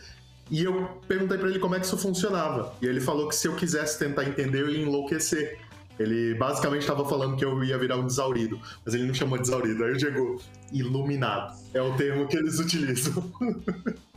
E 0.52 0.64
eu 0.64 1.02
perguntei 1.07 1.38
pra 1.38 1.48
ele 1.48 1.60
como 1.60 1.76
é 1.76 1.80
que 1.80 1.86
isso 1.86 1.98
funcionava. 1.98 2.74
E 2.82 2.86
ele 2.86 2.99
falou 2.99 3.30
que 3.30 3.36
se 3.36 3.48
eu 3.48 3.56
quisesse 3.56 3.98
tentar 3.99 4.26
entender, 4.26 4.61
eu 4.61 4.70
ia 4.70 4.82
enlouquecer. 4.82 5.60
Ele 5.98 6.34
basicamente 6.36 6.82
estava 6.82 7.07
falando 7.07 7.36
que 7.36 7.44
eu 7.44 7.61
ia 7.64 7.78
virar 7.78 7.98
um 7.98 8.07
desaurido, 8.07 8.60
mas 8.86 8.94
ele 8.94 9.06
não 9.06 9.14
chamou 9.14 9.38
de 9.38 9.44
desaurido. 9.44 9.84
Aí 9.84 9.99
chegou 9.99 10.41
iluminado. 10.72 11.57
É 11.74 11.82
o 11.82 11.95
termo 11.95 12.28
que 12.28 12.38
eles 12.38 12.60
utilizam. 12.60 13.32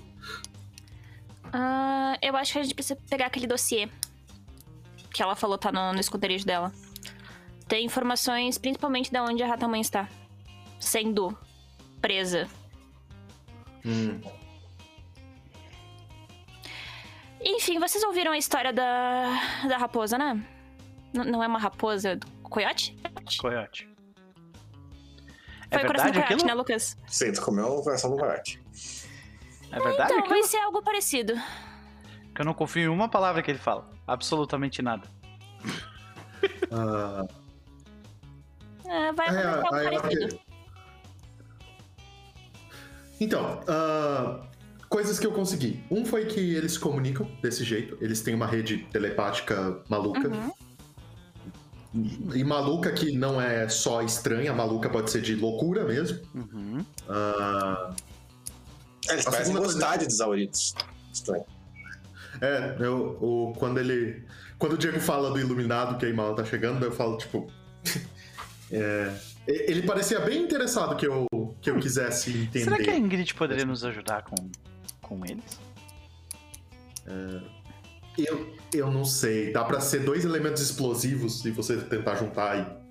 Ah, 1.54 2.16
eu 2.22 2.34
acho 2.34 2.54
que 2.54 2.58
a 2.60 2.62
gente 2.62 2.74
precisa 2.74 2.98
pegar 3.10 3.26
aquele 3.26 3.46
dossiê 3.46 3.86
que 5.12 5.22
ela 5.22 5.34
falou 5.36 5.58
tá 5.58 5.70
no, 5.72 5.92
no 5.92 6.00
esconderijo 6.00 6.44
dela. 6.46 6.72
Tem 7.68 7.84
informações, 7.84 8.58
principalmente 8.58 9.10
de 9.10 9.18
onde 9.20 9.42
a 9.42 9.46
Rata 9.46 9.66
Mãe 9.68 9.80
está. 9.80 10.08
Sendo 10.80 11.36
presa. 12.00 12.48
Hum. 13.84 14.20
Enfim, 17.44 17.78
vocês 17.78 18.02
ouviram 18.04 18.32
a 18.32 18.38
história 18.38 18.72
da, 18.72 19.24
da 19.68 19.76
raposa, 19.78 20.16
né? 20.16 20.40
N- 21.12 21.24
não 21.30 21.42
é 21.42 21.46
uma 21.46 21.58
raposa, 21.58 22.10
é 22.10 22.16
do 22.16 22.26
coiote? 22.42 22.96
Coyote. 23.40 23.88
É 25.70 25.78
Foi 25.78 25.84
o 25.84 25.86
coração 25.86 26.10
do 26.10 26.12
verdade 26.12 26.12
coiote, 26.14 26.34
aquilo? 26.34 26.46
né, 26.46 26.54
Lucas? 26.54 26.96
Sei, 27.06 27.32
tu 27.32 27.42
comeu 27.42 27.78
a 27.80 27.82
versão 27.82 28.14
do 28.14 28.22
Riot. 28.22 28.62
É 29.72 29.80
verdade 29.80 29.94
Então, 29.94 30.18
aquilo? 30.18 30.28
vai 30.28 30.42
ser 30.44 30.58
algo 30.58 30.82
parecido. 30.82 31.34
Que 32.34 32.42
eu 32.42 32.44
não 32.44 32.54
confio 32.54 32.84
em 32.84 32.94
uma 32.94 33.08
palavra 33.08 33.42
que 33.42 33.50
ele 33.50 33.58
fala. 33.58 33.90
Absolutamente 34.06 34.82
nada. 34.82 35.06
Ah, 36.70 37.26
É, 38.84 39.12
vai 39.12 39.26
É, 39.28 39.30
acontecer 39.30 39.46
algo 39.64 39.74
aí 39.74 39.86
ela 39.86 40.00
parecido. 40.02 40.28
que- 40.36 40.40
Então, 43.20 43.60
ah, 43.68 44.42
coisas 44.88 45.18
que 45.18 45.26
eu 45.26 45.32
consegui. 45.32 45.82
Um 45.90 46.04
foi 46.04 46.26
que 46.26 46.40
eles 46.54 46.72
se 46.72 46.78
comunicam 46.78 47.26
desse 47.40 47.64
jeito. 47.64 47.96
Eles 48.00 48.20
têm 48.22 48.34
uma 48.34 48.46
rede 48.46 48.78
telepática 48.90 49.80
maluca. 49.88 50.28
Uhum. 50.28 50.52
E 52.34 52.42
maluca 52.42 52.90
que 52.90 53.12
não 53.16 53.40
é 53.40 53.68
só 53.68 54.02
estranha, 54.02 54.52
maluca 54.52 54.88
pode 54.88 55.10
ser 55.10 55.20
de 55.22 55.34
loucura 55.36 55.84
mesmo. 55.84 56.20
Uhum. 56.34 56.84
Ah, 57.08 57.94
Eles 59.08 59.26
A 59.26 59.30
parecem 59.30 59.52
segunda 59.52 59.66
gostar 59.66 59.86
coisa- 59.88 59.98
de 59.98 60.06
desauridos. 60.06 60.74
Estranho. 61.12 61.44
É, 62.42 62.76
eu, 62.80 63.16
o- 63.20 63.52
quando 63.58 63.78
ele. 63.78 64.24
Quando 64.58 64.74
o 64.74 64.78
Diego 64.78 65.00
fala 65.00 65.30
do 65.30 65.38
iluminado 65.40 65.96
que 65.98 66.04
a 66.04 66.08
Imala 66.08 66.34
tá 66.36 66.44
chegando, 66.44 66.84
eu 66.84 66.92
falo, 66.92 67.16
tipo. 67.16 67.50
é, 68.70 69.12
e- 69.48 69.70
ele 69.70 69.82
parecia 69.82 70.20
bem 70.20 70.42
interessado 70.42 70.96
que 70.96 71.06
eu, 71.06 71.26
que 71.60 71.70
eu 71.70 71.78
quisesse 71.78 72.30
entender. 72.30 72.64
Será 72.64 72.76
que 72.78 72.90
a 72.90 72.96
Ingrid 72.96 73.34
poderia 73.34 73.64
nos 73.64 73.84
ajudar 73.84 74.22
com, 74.24 74.36
com 75.00 75.24
eles? 75.24 75.60
Eu, 78.18 78.54
eu 78.74 78.90
não 78.90 79.04
sei. 79.04 79.52
Dá 79.52 79.64
pra 79.64 79.80
ser 79.80 80.00
dois 80.00 80.24
elementos 80.24 80.62
explosivos 80.62 81.40
se 81.40 81.50
você 81.50 81.76
tentar 81.78 82.16
juntar 82.16 82.58
e. 82.58 82.82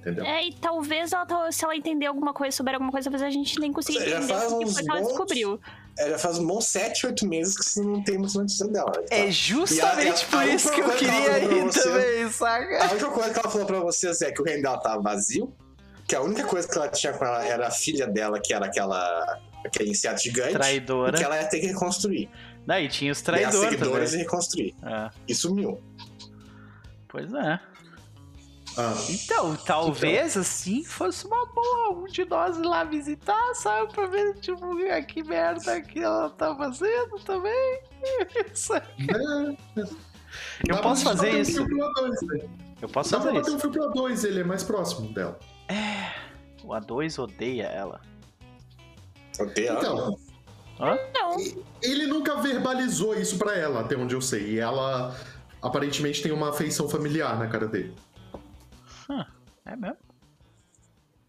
Entendeu? 0.00 0.24
É, 0.24 0.46
e 0.48 0.54
talvez 0.54 1.12
ela, 1.12 1.52
se 1.52 1.62
ela 1.62 1.76
entender 1.76 2.06
alguma 2.06 2.32
coisa, 2.32 2.56
souber 2.56 2.72
alguma 2.74 2.90
coisa, 2.90 3.10
talvez 3.10 3.22
a 3.22 3.30
gente 3.30 3.60
nem 3.60 3.70
consiga 3.70 3.98
entender 4.02 4.32
o 4.34 4.58
que 4.60 4.66
foi 4.72 4.82
que 4.82 4.90
ela 4.90 5.00
descobriu. 5.02 5.60
É, 6.00 6.10
já 6.10 6.18
faz 6.18 6.38
bom 6.38 6.60
7, 6.60 7.06
8 7.06 7.26
meses 7.26 7.56
que 7.56 7.64
você 7.64 7.82
não 7.82 8.02
tem 8.02 8.16
muita 8.18 8.38
notícia 8.38 8.66
dela. 8.68 8.90
né? 8.96 9.04
É 9.10 9.24
Tá? 9.26 9.30
justamente 9.30 10.22
E 10.24 10.26
por 10.26 10.42
isso 10.48 10.72
que 10.72 10.80
eu 10.80 10.90
queria 10.90 11.38
ir 11.38 11.64
você- 11.64 11.82
também, 11.82 12.30
saca? 12.32 12.84
A 12.84 12.90
única 12.90 13.08
coisa 13.10 13.30
que 13.34 13.38
ela 13.38 13.50
falou 13.50 13.66
pra 13.66 13.80
vocês 13.80 14.22
é 14.22 14.30
que 14.32 14.40
o 14.40 14.44
reino 14.44 14.62
dela 14.62 14.78
tava 14.78 15.02
vazio, 15.02 15.54
que 16.08 16.14
a 16.16 16.22
única 16.22 16.44
coisa 16.44 16.66
que 16.66 16.76
ela 16.78 16.88
tinha 16.88 17.12
com 17.12 17.24
ela 17.24 17.44
era 17.44 17.66
a 17.68 17.70
filha 17.70 18.06
dela, 18.06 18.40
que 18.42 18.52
era 18.54 18.66
aquela 18.66 19.38
aquele 19.64 19.90
inseto 19.90 20.22
gigante, 20.22 20.50
e 20.50 20.52
Traidora. 20.54 21.18
que 21.18 21.22
ela 21.22 21.36
ia 21.36 21.46
ter 21.46 21.60
que 21.60 21.66
reconstruir. 21.66 22.30
Daí 22.66 22.88
tinha 22.88 23.12
os 23.12 23.20
traidores 23.20 23.70
seguidores 23.70 24.08
e 24.08 24.12
também. 24.12 24.24
reconstruir. 24.24 24.74
É, 24.82 25.10
E 25.28 25.34
sumiu. 25.34 25.78
pois 27.08 27.32
é. 27.34 27.60
Ah, 28.76 28.94
Então, 29.08 29.56
talvez 29.56 30.36
assim 30.36 30.84
fosse 30.84 31.26
uma 31.26 31.44
boa 31.46 31.90
um 31.90 32.04
de 32.06 32.24
nós 32.24 32.56
ir 32.56 32.62
lá 32.62 32.84
visitar, 32.84 33.54
sabe? 33.54 33.92
Pra 33.92 34.06
ver, 34.06 34.34
tipo, 34.40 34.64
ah, 34.90 35.02
que 35.02 35.22
merda 35.22 35.80
que 35.80 35.98
ela 36.00 36.30
tá 36.30 36.54
fazendo 36.56 37.16
também. 37.24 37.80
É, 39.08 39.86
Eu 40.68 40.76
dá 40.76 40.82
posso 40.82 41.02
fazer 41.04 41.26
bater 41.26 41.38
um 41.38 41.40
isso. 41.42 41.64
A2, 41.64 42.26
né? 42.26 42.48
Eu 42.80 42.88
posso 42.88 43.10
Dá 43.10 43.18
pra 43.20 43.26
fazer 43.32 43.40
bater 43.40 43.48
isso. 43.48 43.56
um 43.56 43.60
fio 43.60 43.70
pro 43.70 43.90
A2, 43.90 44.24
ele 44.24 44.40
é 44.40 44.44
mais 44.44 44.62
próximo 44.62 45.12
dela. 45.12 45.38
O 46.62 46.68
A2 46.68 47.18
odeia 47.22 47.64
ela. 47.64 48.00
Ó. 49.38 49.44
Então, 49.44 50.16
Não, 51.12 51.36
ele 51.82 52.06
nunca 52.06 52.36
verbalizou 52.36 53.14
isso 53.14 53.36
pra 53.38 53.56
ela, 53.56 53.80
até 53.80 53.96
onde 53.96 54.14
eu 54.14 54.20
sei. 54.20 54.52
E 54.52 54.58
ela 54.58 55.14
aparentemente 55.60 56.22
tem 56.22 56.32
uma 56.32 56.50
afeição 56.50 56.88
familiar 56.88 57.38
na 57.38 57.48
cara 57.48 57.66
dele. 57.66 57.94
É 59.66 59.76
mesmo? 59.76 59.96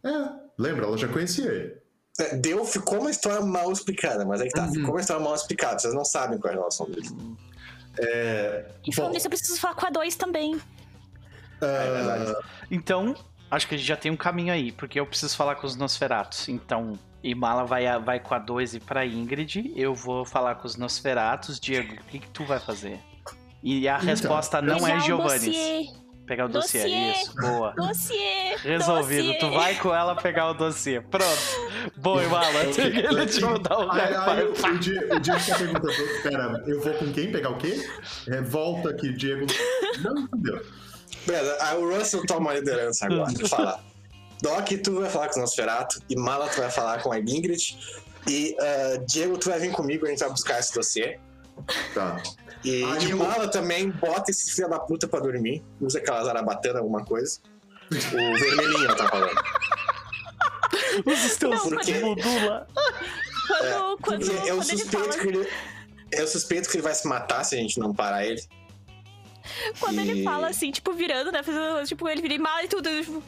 É, 0.03 0.29
lembra? 0.57 0.85
Ela 0.85 0.97
já 0.97 1.07
conhecia 1.07 1.45
ele. 1.51 1.77
É, 2.19 2.35
Deu, 2.35 2.65
ficou 2.65 2.99
uma 2.99 3.11
história 3.11 3.41
mal 3.45 3.71
explicada, 3.71 4.25
mas 4.25 4.41
aí 4.41 4.47
que 4.47 4.53
tá. 4.53 4.65
Uhum. 4.65 4.73
Ficou 4.73 4.91
uma 4.91 5.01
história 5.01 5.23
mal 5.23 5.35
explicada, 5.35 5.79
vocês 5.79 5.93
não 5.93 6.05
sabem 6.05 6.39
qual 6.39 6.51
é 6.51 6.55
a 6.55 6.59
relação 6.59 6.85
deles. 6.89 7.13
É, 7.99 8.65
e 8.87 8.93
falando 8.95 9.11
bom, 9.11 9.15
nisso, 9.15 9.27
eu 9.27 9.29
preciso 9.29 9.59
falar 9.59 9.75
com 9.75 9.85
a 9.85 9.89
2 9.89 10.15
também. 10.15 10.55
É 11.61 11.65
ah, 11.65 11.91
verdade. 11.91 12.47
Então, 12.71 13.15
acho 13.49 13.67
que 13.67 13.75
a 13.75 13.77
gente 13.77 13.87
já 13.87 13.97
tem 13.97 14.11
um 14.11 14.17
caminho 14.17 14.51
aí, 14.53 14.71
porque 14.71 14.99
eu 14.99 15.05
preciso 15.05 15.35
falar 15.35 15.55
com 15.55 15.67
os 15.67 15.75
Nosferatos. 15.75 16.47
Então, 16.49 16.93
Imala 17.23 17.65
vai, 17.65 17.85
a- 17.85 17.99
vai 17.99 18.19
com 18.19 18.33
a 18.33 18.39
2 18.39 18.73
e 18.73 18.79
pra 18.79 19.05
Ingrid, 19.05 19.71
eu 19.75 19.93
vou 19.93 20.25
falar 20.25 20.55
com 20.55 20.65
os 20.65 20.75
Nosferatos. 20.75 21.59
Diego, 21.59 21.93
o 21.93 22.03
que, 22.05 22.19
que 22.19 22.29
tu 22.29 22.43
vai 22.45 22.59
fazer? 22.59 22.99
E 23.61 23.87
a 23.87 23.95
Então, 23.97 24.05
resposta 24.07 24.61
não 24.61 24.87
é 24.87 24.99
Giovanni. 25.01 25.93
Pegar 26.31 26.45
o 26.45 26.47
dossiê, 26.47 26.83
Dossiê. 26.83 27.11
isso. 27.11 27.35
Boa. 27.35 27.73
Dossiê. 27.75 28.55
Resolvido. 28.63 29.23
dossiê. 29.25 29.39
Tu 29.39 29.51
vai 29.51 29.75
com 29.75 29.93
ela 29.93 30.15
pegar 30.15 30.51
o 30.51 30.53
dossiê. 30.53 31.01
Pronto. 31.01 31.91
Boa, 31.97 32.23
Imala. 32.23 32.63
Ele 32.63 33.25
te 33.25 33.41
mandar 33.41 33.77
o 33.77 33.91
Aí, 33.91 34.01
aí 34.01 34.43
o, 34.45 34.51
lugar. 34.51 34.71
o 34.71 34.79
Diego, 34.79 35.13
o 35.13 35.19
Diego 35.19 35.45
tá 35.45 35.57
perguntando, 35.57 35.93
pera, 36.23 36.63
eu 36.67 36.79
vou 36.81 36.93
com 36.93 37.11
quem 37.11 37.33
pegar 37.33 37.49
o 37.49 37.57
quê? 37.57 37.85
É, 38.29 38.39
volta 38.39 38.91
aqui, 38.91 39.11
Diego. 39.11 39.45
Não 40.01 40.19
entendeu. 40.19 40.65
Beleza, 41.27 41.75
o 41.75 41.97
Russell 41.97 42.25
toma 42.25 42.51
a 42.51 42.53
liderança 42.53 43.07
agora. 43.07 43.29
Fala. 43.49 43.83
Doc, 44.41 44.69
tu 44.81 45.01
vai 45.01 45.09
falar 45.09 45.27
com 45.27 45.37
o 45.37 45.41
Nosferatu, 45.41 45.99
e 46.09 46.15
Mala, 46.15 46.47
tu 46.47 46.61
vai 46.61 46.71
falar 46.71 47.03
com 47.03 47.11
a 47.11 47.19
Ingrid, 47.19 47.77
e 48.25 48.55
ah, 48.57 49.03
Diego, 49.05 49.37
tu 49.37 49.49
vai 49.49 49.59
vir 49.59 49.73
comigo, 49.73 50.05
a 50.05 50.09
gente 50.09 50.19
vai 50.19 50.29
buscar 50.29 50.61
esse 50.61 50.73
dossiê. 50.73 51.19
Tá. 51.93 52.21
E, 52.63 52.83
Ah, 52.83 52.95
e 52.95 52.99
tipo- 52.99 53.17
Mala 53.17 53.47
também 53.47 53.89
bota 53.89 54.29
esse 54.31 54.53
filho 54.53 54.69
da 54.69 54.79
puta 54.79 55.07
pra 55.07 55.19
dormir, 55.19 55.63
usa 55.79 55.97
aquela 55.99 56.23
zarabatana, 56.23 56.79
alguma 56.79 57.03
coisa. 57.03 57.39
O 57.91 58.37
vermelhinho, 58.39 58.85
ela 58.85 58.95
tá 58.95 59.07
falando. 59.09 59.41
Usa 61.05 61.27
os 61.27 61.35
teus 61.37 61.55
Não, 61.55 61.69
porque- 61.69 61.93
Budula. 61.99 62.67
Quando, 63.47 63.67
eu 63.67 63.97
quando 63.97 64.21
ele 64.21 64.63
suspeito 64.63 64.89
fala, 64.89 65.17
que 65.17 65.27
ele. 65.27 65.47
Eu 66.11 66.27
suspeito 66.27 66.69
que 66.69 66.75
ele 66.77 66.83
vai 66.83 66.93
se 66.93 67.07
matar 67.07 67.43
se 67.43 67.55
a 67.55 67.57
gente 67.57 67.79
não 67.79 67.93
parar 67.93 68.25
ele. 68.25 68.41
quando 69.79 69.99
ele 69.99 70.21
E- 70.21 70.23
fala 70.23 70.47
assim, 70.49 70.71
tipo, 70.71 70.93
virando, 70.93 71.31
né? 71.31 71.41
Fazendo, 71.43 71.85
tipo, 71.85 72.07
ele 72.07 72.21
vira 72.21 72.37
mal 72.41 72.63
e 72.63 72.67
tudo. 72.67 72.87
eu, 72.87 73.03
Tipo, 73.03 73.23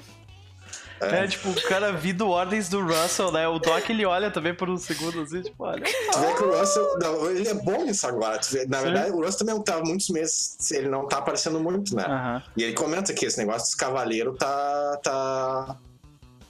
É, 1.06 1.28
tipo, 1.28 1.50
o 1.50 1.62
cara 1.64 1.92
vindo 1.92 2.28
ordens 2.30 2.70
do 2.70 2.82
Russell, 2.82 3.32
né? 3.32 3.48
O 3.48 3.60
Doc 3.60 3.90
ele 3.90 4.06
olha 4.06 4.30
também 4.32 4.54
por 4.54 4.70
um 4.70 4.78
segundo 4.78 5.22
assim, 5.22 5.42
tipo, 5.42 5.64
olha. 5.64 5.84
Tu 5.84 6.20
vê 6.20 6.34
que 6.34 6.44
o 6.44 6.58
Russell. 6.60 6.98
Não, 7.00 7.30
ele 7.30 7.48
é 7.48 7.54
bom 7.54 7.84
nisso 7.86 8.08
agora. 8.08 8.38
Tu 8.40 8.52
vê, 8.52 8.66
na 8.66 8.78
Sim. 8.80 8.84
verdade, 8.86 9.12
o 9.12 9.18
Russell 9.24 9.46
também 9.46 9.64
tava 9.64 9.84
muitos 9.84 10.10
meses. 10.10 10.72
Ele 10.72 10.88
não 10.90 11.08
tá 11.08 11.18
aparecendo 11.18 11.60
muito, 11.60 11.96
né? 11.96 12.04
Aham. 12.06 12.44
E 12.58 12.64
ele 12.64 12.74
comenta 12.74 13.14
que 13.14 13.26
esse 13.26 13.38
negócio 13.38 13.62
dos 13.68 13.76
cavaleiros 13.76 14.38
tá. 14.38 15.00
tá. 15.04 15.78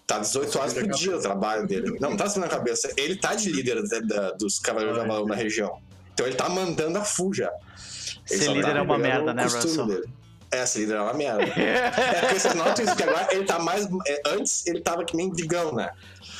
Tá 0.06 0.20
18 0.20 0.60
horas 0.60 0.74
por 0.74 0.88
dia 0.90 1.16
o 1.16 1.22
trabalho 1.22 1.66
dele. 1.66 1.98
Não, 2.02 2.10
não 2.10 2.18
tá 2.18 2.28
subindo 2.28 2.44
na 2.44 2.50
cabeça. 2.50 2.92
Ele 2.98 3.16
tá 3.16 3.34
de 3.36 3.50
líder 3.50 3.82
da- 3.88 4.00
da- 4.00 4.32
dos 4.32 4.60
cavaleiros 4.60 4.98
da 4.98 5.06
Valão 5.06 5.26
na 5.26 5.34
região. 5.36 5.78
Então 6.14 6.26
ele 6.28 6.36
tá 6.36 6.50
mandando 6.50 6.98
a. 7.00 7.50
Ele 8.30 8.40
Ser 8.40 8.46
só 8.46 8.52
líder 8.52 8.74
tá 8.74 8.78
é 8.80 8.82
uma 8.82 8.98
merda, 8.98 9.34
né, 9.34 9.44
Russell? 9.44 9.86
dele. 9.88 10.04
Essa 10.56 10.80
líder 10.80 10.96
é 10.98 11.02
uma 11.02 11.14
merda. 11.14 11.44
é 11.60 12.20
porque 12.22 12.40
vocês 12.40 12.54
notam 12.54 12.86
isso, 12.86 12.96
que 12.96 13.04
agora 13.04 13.28
ele 13.32 13.44
tá 13.46 13.60
mais. 13.60 13.88
é, 14.08 14.22
antes 14.28 14.66
ele 14.68 14.82
tava 14.82 15.04
que 15.04 15.16
mendigão, 15.16 15.74
né? 15.74 15.90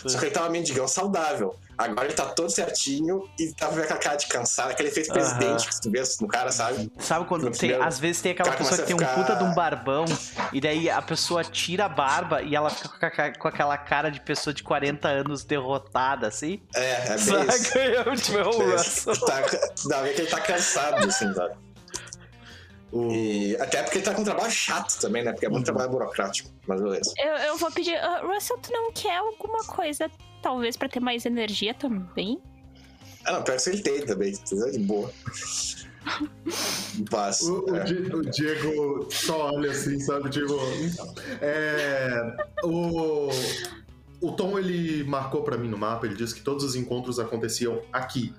Só 0.06 0.20
que 0.20 0.26
ele 0.26 0.32
tava 0.32 0.50
mendigão 0.50 0.88
saudável. 0.88 1.56
Agora 1.78 2.06
ele 2.06 2.14
tá 2.14 2.26
todo 2.26 2.50
certinho 2.52 3.28
e 3.40 3.52
tava 3.54 3.74
com 3.76 3.82
aquela 3.82 4.00
cara 4.00 4.16
de 4.16 4.28
cansado, 4.28 4.70
aquele 4.72 4.90
efeito 4.90 5.10
Aham. 5.12 5.20
presidente 5.20 5.68
que 5.70 5.82
tu 5.82 5.90
vê 5.90 6.04
no 6.22 6.28
cara, 6.28 6.52
sabe? 6.52 6.92
Sabe 7.00 7.26
quando 7.26 7.44
tem, 7.44 7.52
primeiro, 7.52 7.84
às 7.84 8.00
vezes 8.00 8.22
tem 8.22 8.32
aquela 8.34 8.52
pessoa 8.52 8.78
que 8.78 8.86
tem 8.86 8.96
um 8.96 9.00
começa 9.00 9.14
a 9.14 9.18
puta 9.18 9.34
ficar- 9.34 9.44
de 9.46 9.52
um 9.52 9.56
barbão 9.56 10.06
e 10.52 10.62
daí 10.62 10.88
a 10.90 11.02
pessoa 11.02 11.44
tira 11.44 11.86
a 11.86 11.90
barba 11.90 12.42
e 12.44 12.56
ela 12.56 12.70
fica 12.70 13.10
com 13.10 13.22
a- 13.22 13.34
com 13.34 13.48
aquela 13.48 13.78
cara 13.78 14.12
de 14.12 14.20
pessoa 14.22 14.54
de 14.54 14.62
40 14.62 15.08
anos 15.08 15.44
derrotada, 15.44 16.28
assim? 16.28 16.62
É, 16.76 16.92
é 16.92 17.08
bem 17.08 17.16
isso. 17.16 17.64
Saca? 17.64 17.80
Eu, 17.80 18.16
tipo, 18.16 18.38
é. 18.38 19.16
Tá, 19.26 19.42
dá 19.88 19.98
pra 19.98 20.02
ver 20.04 20.14
que 20.14 20.22
ele 20.22 20.30
tá 20.30 20.42
cansado, 20.42 21.08
assim, 21.08 21.34
sabe? 21.34 21.56
E 22.96 23.56
até 23.60 23.82
porque 23.82 23.98
ele 23.98 24.06
tá 24.06 24.14
com 24.14 24.22
um 24.22 24.26
trabalho 24.26 24.52
chato 24.52 25.00
também, 25.00 25.24
né? 25.24 25.32
Porque 25.32 25.46
é 25.46 25.50
muito 25.50 25.66
trabalho 25.66 25.90
burocrático. 25.90 26.52
Mas 26.68 26.80
beleza. 26.82 27.12
Eu, 27.18 27.34
eu 27.38 27.58
vou 27.58 27.72
pedir. 27.72 27.96
ah, 27.96 28.22
Russell, 28.24 28.58
tu 28.60 28.72
não 28.72 28.92
quer 28.92 29.18
alguma 29.18 29.64
coisa, 29.64 30.12
talvez, 30.42 30.78
pra 30.78 30.88
ter 30.88 31.00
mais 31.00 31.26
energia 31.26 31.74
também? 31.74 32.40
Ah, 33.26 33.32
não, 33.34 33.44
pior 33.44 33.58
que 33.58 33.70
ele 33.70 33.82
tem 33.82 34.06
também. 34.06 34.36
Precisa 34.38 34.72
de 34.72 34.80
boa. 34.80 35.12
Mas, 37.12 37.42
O, 37.42 37.66
o 37.66 37.76
é. 37.76 37.84
O 37.84 38.22
Diego 38.30 39.08
só 39.12 39.54
olha 39.54 39.72
assim, 39.72 40.00
sabe? 40.00 40.30
Diego. 40.30 40.60
É, 41.42 42.36
o, 42.64 43.30
o 44.22 44.32
Tom 44.34 44.60
ele 44.60 45.04
marcou 45.06 45.44
pra 45.44 45.58
mim 45.58 45.70
no 45.70 45.78
mapa, 45.78 46.06
ele 46.06 46.16
disse 46.16 46.36
que 46.36 46.42
todos 46.42 46.64
os 46.64 46.76
encontros 46.76 47.20
aconteciam 47.20 47.82
aqui. 47.92 48.34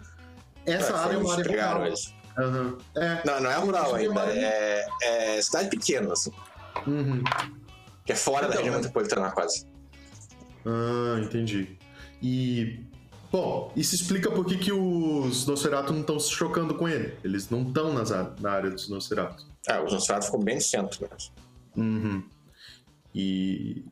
Essa 0.67 0.93
É, 0.93 0.97
área 0.97 1.15
é 1.15 1.19
uma 1.19 1.33
área 1.35 1.45
rural. 1.51 1.87
eles. 1.87 2.14
Aham. 2.39 2.79
É. 2.97 3.23
Não, 3.25 3.41
não 3.41 3.51
é 3.51 3.57
rural 3.57 3.95
ainda. 3.95 4.21
é 4.27 4.87
É, 5.03 5.43
cidade 5.43 5.69
pequena, 5.71 6.13
assim. 6.13 6.33
Uhum. 6.87 7.23
Que 8.05 8.13
é 8.13 8.17
fora 8.17 8.43
da 8.43 8.55
Então, 8.55 8.59
região 8.59 8.75
é. 8.75 8.77
metropolitana 8.79 9.31
quase. 9.31 9.67
Ah, 10.67 11.21
entendi. 11.23 11.79
E. 12.23 12.85
Bom, 13.31 13.73
isso 13.75 13.95
explica 13.97 14.31
por 14.31 14.45
que, 14.47 14.57
que 14.57 14.73
os 14.73 15.47
Nosferatu 15.47 15.93
não 15.93 16.01
estão 16.03 16.21
se 16.21 16.31
chocando 16.31 16.75
com 16.77 16.89
ele. 16.89 17.19
Eles 17.25 17.51
não 17.51 17.63
estão 17.63 17.93
na 18.41 18.51
área 18.51 18.71
dos 18.71 18.89
Nosferatu. 18.89 19.45
Ah, 19.69 19.81
o 19.81 19.91
Nosferatu 19.91 20.27
ficou 20.27 20.43
bem 20.43 20.55
no 20.57 20.61
centro. 20.61 21.01
Né? 21.03 21.09
Uhum. 21.77 22.23
E. 23.15 23.85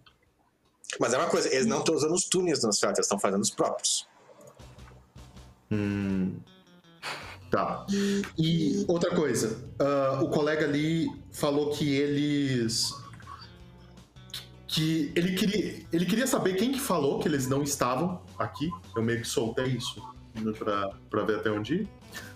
Mas 1.00 1.14
é 1.14 1.18
uma 1.18 1.28
coisa, 1.28 1.48
eles 1.52 1.66
não 1.66 1.78
estão 1.78 1.94
usando 1.94 2.12
os 2.12 2.24
túneis 2.24 2.60
do 2.60 2.66
Nosferatu, 2.66 2.98
eles 2.98 3.06
estão 3.06 3.18
fazendo 3.18 3.40
os 3.40 3.50
próprios. 3.50 4.06
Hum. 5.70 6.36
Tá. 7.52 7.84
E 8.38 8.82
outra 8.88 9.14
coisa, 9.14 9.62
ah, 9.78 10.20
o 10.22 10.28
colega 10.30 10.64
ali 10.64 11.06
falou 11.30 11.68
que 11.68 11.94
eles. 11.94 12.94
Que 14.66 15.12
ele 15.14 15.34
queria, 15.34 15.84
ele 15.92 16.06
queria 16.06 16.26
saber 16.26 16.54
quem 16.54 16.72
que 16.72 16.80
falou 16.80 17.20
que 17.20 17.28
eles 17.28 17.46
não 17.46 17.62
estavam 17.62 18.22
aqui. 18.38 18.70
Eu 18.96 19.02
meio 19.02 19.20
que 19.20 19.28
soltei 19.28 19.66
isso 19.66 20.02
pra, 20.58 20.92
pra 21.10 21.24
ver 21.24 21.40
até 21.40 21.50
onde. 21.50 21.86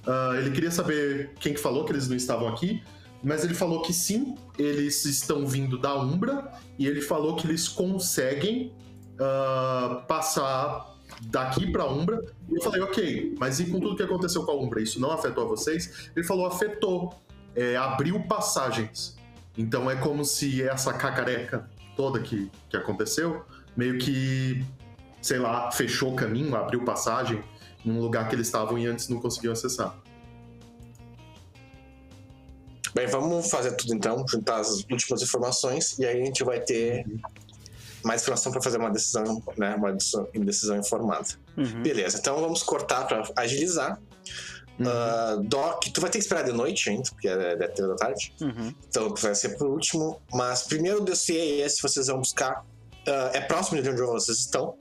Ah, 0.06 0.34
ele 0.36 0.51
queria 0.51 0.70
saber 0.70 1.32
quem 1.40 1.55
que 1.55 1.60
falou 1.60 1.86
que 1.86 1.93
eles 1.93 2.09
não 2.09 2.16
estavam 2.16 2.47
aqui. 2.48 2.82
Mas 3.24 3.43
ele 3.43 3.55
falou 3.55 3.80
que 3.80 3.94
sim, 3.94 4.34
eles 4.59 5.02
estão 5.06 5.47
vindo 5.47 5.78
da 5.78 5.98
Umbra. 5.98 6.52
E 6.78 6.86
ele 6.86 7.01
falou 7.01 7.36
que 7.36 7.47
eles 7.47 7.68
conseguem 7.68 8.70
ah, 9.18 10.05
passar 10.06 10.94
daqui 11.23 11.70
pra 11.70 11.87
Umbra. 11.87 12.24
E 12.49 12.57
eu 12.57 12.62
falei, 12.62 12.81
ok, 12.83 13.35
mas 13.39 13.61
e 13.61 13.66
com 13.66 13.81
tudo 13.81 13.97
que 13.97 14.03
aconteceu 14.03 14.45
com 14.45 14.53
a 14.53 14.55
Umbra? 14.55 14.81
Isso 14.81 15.01
não 15.01 15.11
afetou 15.11 15.45
a 15.45 15.47
vocês? 15.47 16.11
Ele 16.15 16.27
falou, 16.27 16.47
afetou. 16.47 17.15
É, 17.55 17.77
abriu 17.77 18.20
passagens. 18.24 19.16
Então 19.57 19.91
é 19.91 19.97
como 19.97 20.24
se 20.24 20.62
essa 20.62 20.93
cacareca 20.93 21.69
toda 21.97 22.20
que, 22.20 22.51
que 22.69 22.77
aconteceu, 22.77 23.43
meio 23.74 23.99
que, 23.99 24.62
sei 25.23 25.39
lá, 25.39 25.70
fechou 25.73 26.12
o 26.12 26.16
caminho, 26.16 26.55
abriu 26.55 26.85
passagem 26.85 27.43
num 27.83 28.01
lugar 28.01 28.28
que 28.28 28.35
eles 28.35 28.49
estavam 28.49 28.78
e 28.78 28.87
antes 28.87 29.09
não 29.09 29.19
conseguiam 29.19 29.53
acessar. 29.53 29.97
Bem, 32.95 33.07
vamos 33.07 33.51
fazer 33.51 33.73
tudo 33.73 33.95
então, 33.95 34.24
juntar 34.28 34.57
as 34.57 34.85
últimas 34.91 35.23
informações 35.23 35.99
e 35.99 36.07
aí 36.07 36.20
a 36.20 36.24
gente 36.24 36.43
vai 36.45 36.61
ter 36.61 37.05
mais 38.07 38.23
informação 38.23 38.53
para 38.53 38.62
fazer 38.62 38.78
uma 38.78 38.91
decisão, 38.91 39.43
né? 39.59 39.74
Uma 39.74 39.93
decisão, 39.93 40.28
decisão 40.33 40.78
informada. 40.78 41.28
Uhum. 41.57 41.83
Beleza, 41.83 42.19
então 42.19 42.41
vamos 42.41 42.62
cortar 42.62 43.05
para 43.07 43.24
agilizar. 43.37 43.99
Uhum. 44.78 44.87
Ah, 44.89 45.39
Doc, 45.43 45.85
tu 45.93 46.01
vai 46.01 46.09
ter 46.09 46.19
que 46.19 46.24
esperar 46.24 46.45
de 46.45 46.53
noite 46.53 46.89
ainda, 46.89 47.11
porque 47.11 47.28
é 47.28 47.53
é 47.53 47.69
três 47.69 47.89
da 47.89 47.97
tarde. 47.97 48.33
Uhum. 48.41 48.73
Então 48.89 49.12
vai 49.15 49.35
ser 49.35 49.59
por 49.59 49.66
último. 49.69 50.20
Mas 50.33 50.62
primeiro 50.62 51.03
o 51.03 51.05
dossiê 51.05 51.37
é 51.37 51.66
esse, 51.66 51.83
vocês 51.83 52.07
vão 52.07 52.19
buscar. 52.19 52.65
Ah, 53.09 53.31
é 53.35 53.41
próximo 53.41 53.83
de 53.83 53.91
onde 53.91 54.01
vocês 54.01 54.39
estão. 54.39 54.77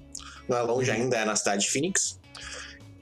Não 0.47 0.57
é 0.57 0.61
longe 0.61 0.91
ainda, 0.91 1.18
é 1.18 1.26
na 1.26 1.35
cidade 1.35 1.64
de 1.64 1.72
Phoenix. 1.72 2.19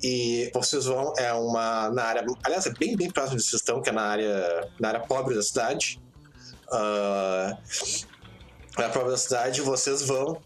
E 0.01 0.49
vocês 0.53 0.85
vão, 0.85 1.13
é 1.17 1.33
uma. 1.33 1.89
Na 1.89 2.03
área. 2.03 2.25
Aliás, 2.43 2.65
é 2.65 2.71
bem, 2.71 2.95
bem 2.95 3.11
próximo 3.11 3.37
de 3.37 3.41
onde 3.41 3.49
vocês 3.49 3.61
estão, 3.61 3.81
que 3.81 3.89
é 3.89 3.93
na 3.93 4.03
área, 4.03 4.69
na 4.79 4.87
área 4.89 4.99
pobre 5.01 5.35
da 5.35 5.41
cidade. 5.41 6.01
Ah, 6.71 7.57
na 8.77 8.87
da 8.87 9.17
cidade, 9.17 9.61
vocês 9.61 10.01
vão. 10.01 10.41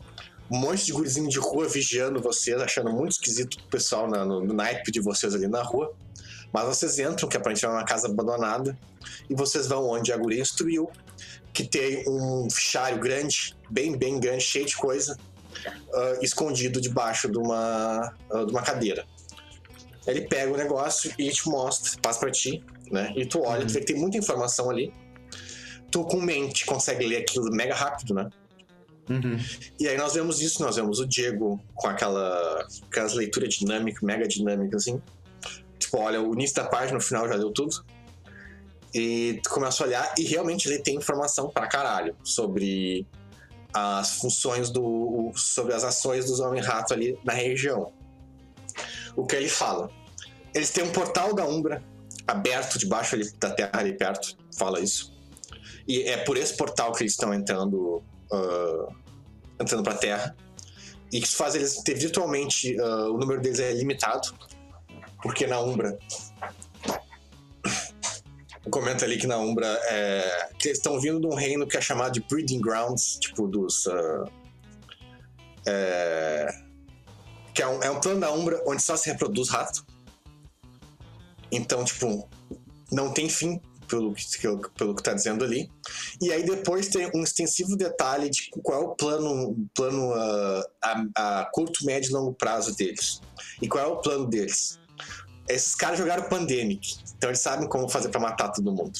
Um 0.50 0.58
monte 0.58 0.86
de 0.86 0.94
gurizinho 0.94 1.28
de 1.28 1.40
rua 1.40 1.68
vigiando 1.68 2.22
vocês, 2.22 2.62
achando 2.62 2.92
muito 2.92 3.12
esquisito 3.14 3.56
o 3.56 3.70
pessoal 3.70 4.08
na- 4.10 4.26
no, 4.26 4.42
no 4.44 4.54
naipe 4.54 4.92
de 4.92 5.02
vocês 5.02 5.36
ali 5.36 5.48
na 5.48 5.62
rua. 5.62 5.94
Mas 6.54 6.66
vocês 6.66 6.98
entram, 7.00 7.28
que 7.28 7.36
aparentemente 7.36 7.66
é 7.66 7.80
uma 7.80 7.86
casa 7.86 8.08
abandonada, 8.08 8.78
e 9.30 9.36
vocês 9.36 9.68
vão 9.68 9.90
onde 9.90 10.14
a 10.14 10.18
guria 10.18 10.42
instruiu, 10.42 10.90
que 11.54 11.66
tem 11.66 12.04
um 12.08 12.50
fichário 12.50 13.00
grande, 13.00 13.56
bem, 13.70 13.98
bem 13.98 14.20
grande, 14.20 14.44
cheio 14.44 14.66
de 14.66 14.76
coisa, 14.78 15.18
ah, 15.94 16.18
escondido 16.22 16.80
debaixo 16.80 17.30
de 17.30 17.38
uma, 17.38 18.14
ah, 18.32 18.44
de 18.46 18.52
uma 18.52 18.62
cadeira. 18.62 19.06
Ele 20.06 20.22
pega 20.22 20.54
o 20.54 20.56
negócio 20.56 21.14
e 21.18 21.30
te 21.30 21.50
mostra, 21.50 21.92
passa 22.02 22.20
pra 22.20 22.32
ti, 22.32 22.64
né? 22.90 23.12
E 23.18 23.26
tu 23.26 23.42
olha, 23.42 23.66
tu 23.66 23.74
vê 23.74 23.82
que 23.82 23.88
tem 23.88 23.98
muita 23.98 24.18
informação 24.18 24.70
ali. 24.70 24.94
Tu 25.98 26.04
com 26.04 26.22
mente 26.22 26.64
consegue 26.64 27.08
ler 27.08 27.18
aquilo 27.18 27.50
mega 27.50 27.74
rápido, 27.74 28.14
né? 28.14 28.30
Uhum. 29.10 29.40
E 29.80 29.88
aí 29.88 29.98
nós 29.98 30.14
vemos 30.14 30.40
isso, 30.40 30.62
nós 30.62 30.76
vemos 30.76 31.00
o 31.00 31.08
Diego 31.08 31.60
com 31.74 31.88
aquela, 31.88 32.68
aquelas 32.88 33.16
leituras 33.16 33.56
dinâmicas, 33.56 34.04
mega 34.04 34.28
dinâmicas, 34.28 34.84
assim. 34.84 35.02
Tipo, 35.80 35.98
olha, 35.98 36.22
o 36.22 36.36
início 36.36 36.56
da 36.56 36.66
página, 36.66 37.00
no 37.00 37.04
final 37.04 37.28
já 37.28 37.36
deu 37.36 37.52
tudo. 37.52 37.84
E 38.94 39.40
tu 39.42 39.50
começa 39.50 39.84
a 39.84 39.88
olhar 39.88 40.14
e 40.20 40.24
realmente 40.24 40.68
ele 40.68 40.78
tem 40.78 40.98
informação 40.98 41.50
pra 41.50 41.66
caralho 41.66 42.16
sobre 42.24 43.08
as 43.74 44.18
funções 44.18 44.70
do. 44.70 45.32
sobre 45.36 45.74
as 45.74 45.84
ações 45.84 46.26
dos 46.26 46.40
Homem-Rato 46.40 46.94
ali 46.94 47.18
na 47.24 47.34
região. 47.34 47.92
O 49.16 49.26
que 49.26 49.36
ele 49.36 49.50
fala? 49.50 49.90
Eles 50.54 50.70
têm 50.70 50.84
um 50.84 50.92
portal 50.92 51.34
da 51.34 51.44
Umbra 51.44 51.84
aberto 52.28 52.78
debaixo 52.78 53.16
ali 53.16 53.28
da 53.40 53.50
terra 53.50 53.72
ali 53.74 53.98
perto, 53.98 54.38
fala 54.56 54.80
isso. 54.80 55.17
E 55.88 56.04
é 56.04 56.18
por 56.18 56.38
esse 56.38 56.56
portal 56.56 56.92
que 56.92 57.04
eles 57.04 57.14
estão 57.14 57.34
entrando 57.34 58.04
ah, 58.32 58.88
entrando 59.60 59.84
pra 59.84 59.96
Terra. 59.96 60.36
E 61.12 61.20
isso 61.20 61.36
faz 61.36 61.56
eles 61.56 61.82
ter 61.84 61.96
virtualmente. 61.96 62.80
ah, 62.80 63.10
o 63.10 63.18
número 63.18 63.42
deles 63.42 63.60
é 63.60 63.74
limitado. 63.74 64.34
Porque 65.22 65.48
na 65.48 65.60
Umbra. 65.60 65.98
Comenta 68.70 69.06
ali 69.06 69.18
que 69.18 69.28
na 69.28 69.38
Umbra 69.38 69.66
é, 69.86 70.50
que 70.60 70.68
eles 70.68 70.78
estão 70.78 71.00
vindo 71.00 71.22
de 71.22 71.28
um 71.28 71.34
reino 71.34 71.66
que 71.66 71.78
é 71.78 71.82
chamado 71.82 72.12
de 72.12 72.20
Breeding 72.20 72.60
Grounds, 72.60 73.18
tipo 73.20 73.48
dos. 73.48 73.88
ah, 73.88 74.26
é, 75.66 76.48
que 77.54 77.62
é 77.62 77.68
um, 77.68 77.82
é 77.82 77.90
um 77.90 78.00
plano 78.00 78.20
da 78.20 78.32
Umbra 78.32 78.62
onde 78.68 78.84
só 78.84 78.96
se 78.96 79.10
reproduz 79.10 79.50
rato. 79.50 79.86
Então, 81.52 81.84
tipo, 81.86 82.30
não 82.92 83.14
tem 83.14 83.30
fim 83.30 83.62
pelo 83.88 84.14
que, 84.14 84.70
pelo 84.78 84.96
que 84.96 85.04
tá 85.04 85.14
dizendo 85.14 85.44
ali. 85.44 85.70
E 86.22 86.32
aí 86.32 86.44
depois 86.44 86.88
tem 86.88 87.10
um 87.14 87.24
extensivo 87.24 87.76
detalhe 87.76 88.30
de 88.30 88.50
qual 88.62 88.82
é 88.82 88.86
o 88.86 88.96
plano, 88.96 89.56
plano 89.74 90.14
ah, 90.14 90.70
a, 91.16 91.42
a 91.42 91.46
curto, 91.46 91.86
médio 91.86 92.10
e 92.10 92.14
longo 92.14 92.34
prazo 92.34 92.76
deles. 92.76 93.22
E 93.62 93.68
qual 93.68 93.84
é 93.84 93.88
o 93.88 93.98
plano 93.98 94.26
deles? 94.28 94.80
Esses 95.48 95.76
caras 95.76 95.98
jogaram 95.98 96.28
Pandemic, 96.28 96.98
então 97.16 97.30
eles 97.30 97.40
sabem 97.40 97.70
como 97.70 97.88
fazer 97.88 98.10
pra 98.10 98.20
matar 98.20 98.50
todo 98.50 98.70
mundo. 98.70 99.00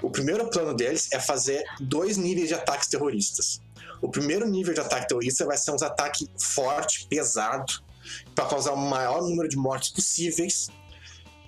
O 0.00 0.08
primeiro 0.08 0.48
plano 0.48 0.72
deles 0.72 1.08
é 1.12 1.18
fazer 1.18 1.64
dois 1.80 2.16
níveis 2.16 2.46
de 2.46 2.54
ataques 2.54 2.88
terroristas. 2.88 3.60
O 4.00 4.08
primeiro 4.08 4.48
nível 4.48 4.72
de 4.72 4.80
ataque 4.80 5.08
terrorista 5.08 5.44
vai 5.44 5.58
ser 5.58 5.72
um 5.72 5.76
ataque 5.82 6.28
forte, 6.38 7.06
pesado, 7.08 7.82
para 8.34 8.46
causar 8.46 8.72
o 8.72 8.76
maior 8.76 9.22
número 9.22 9.48
de 9.48 9.56
mortes 9.56 9.90
possíveis. 9.90 10.68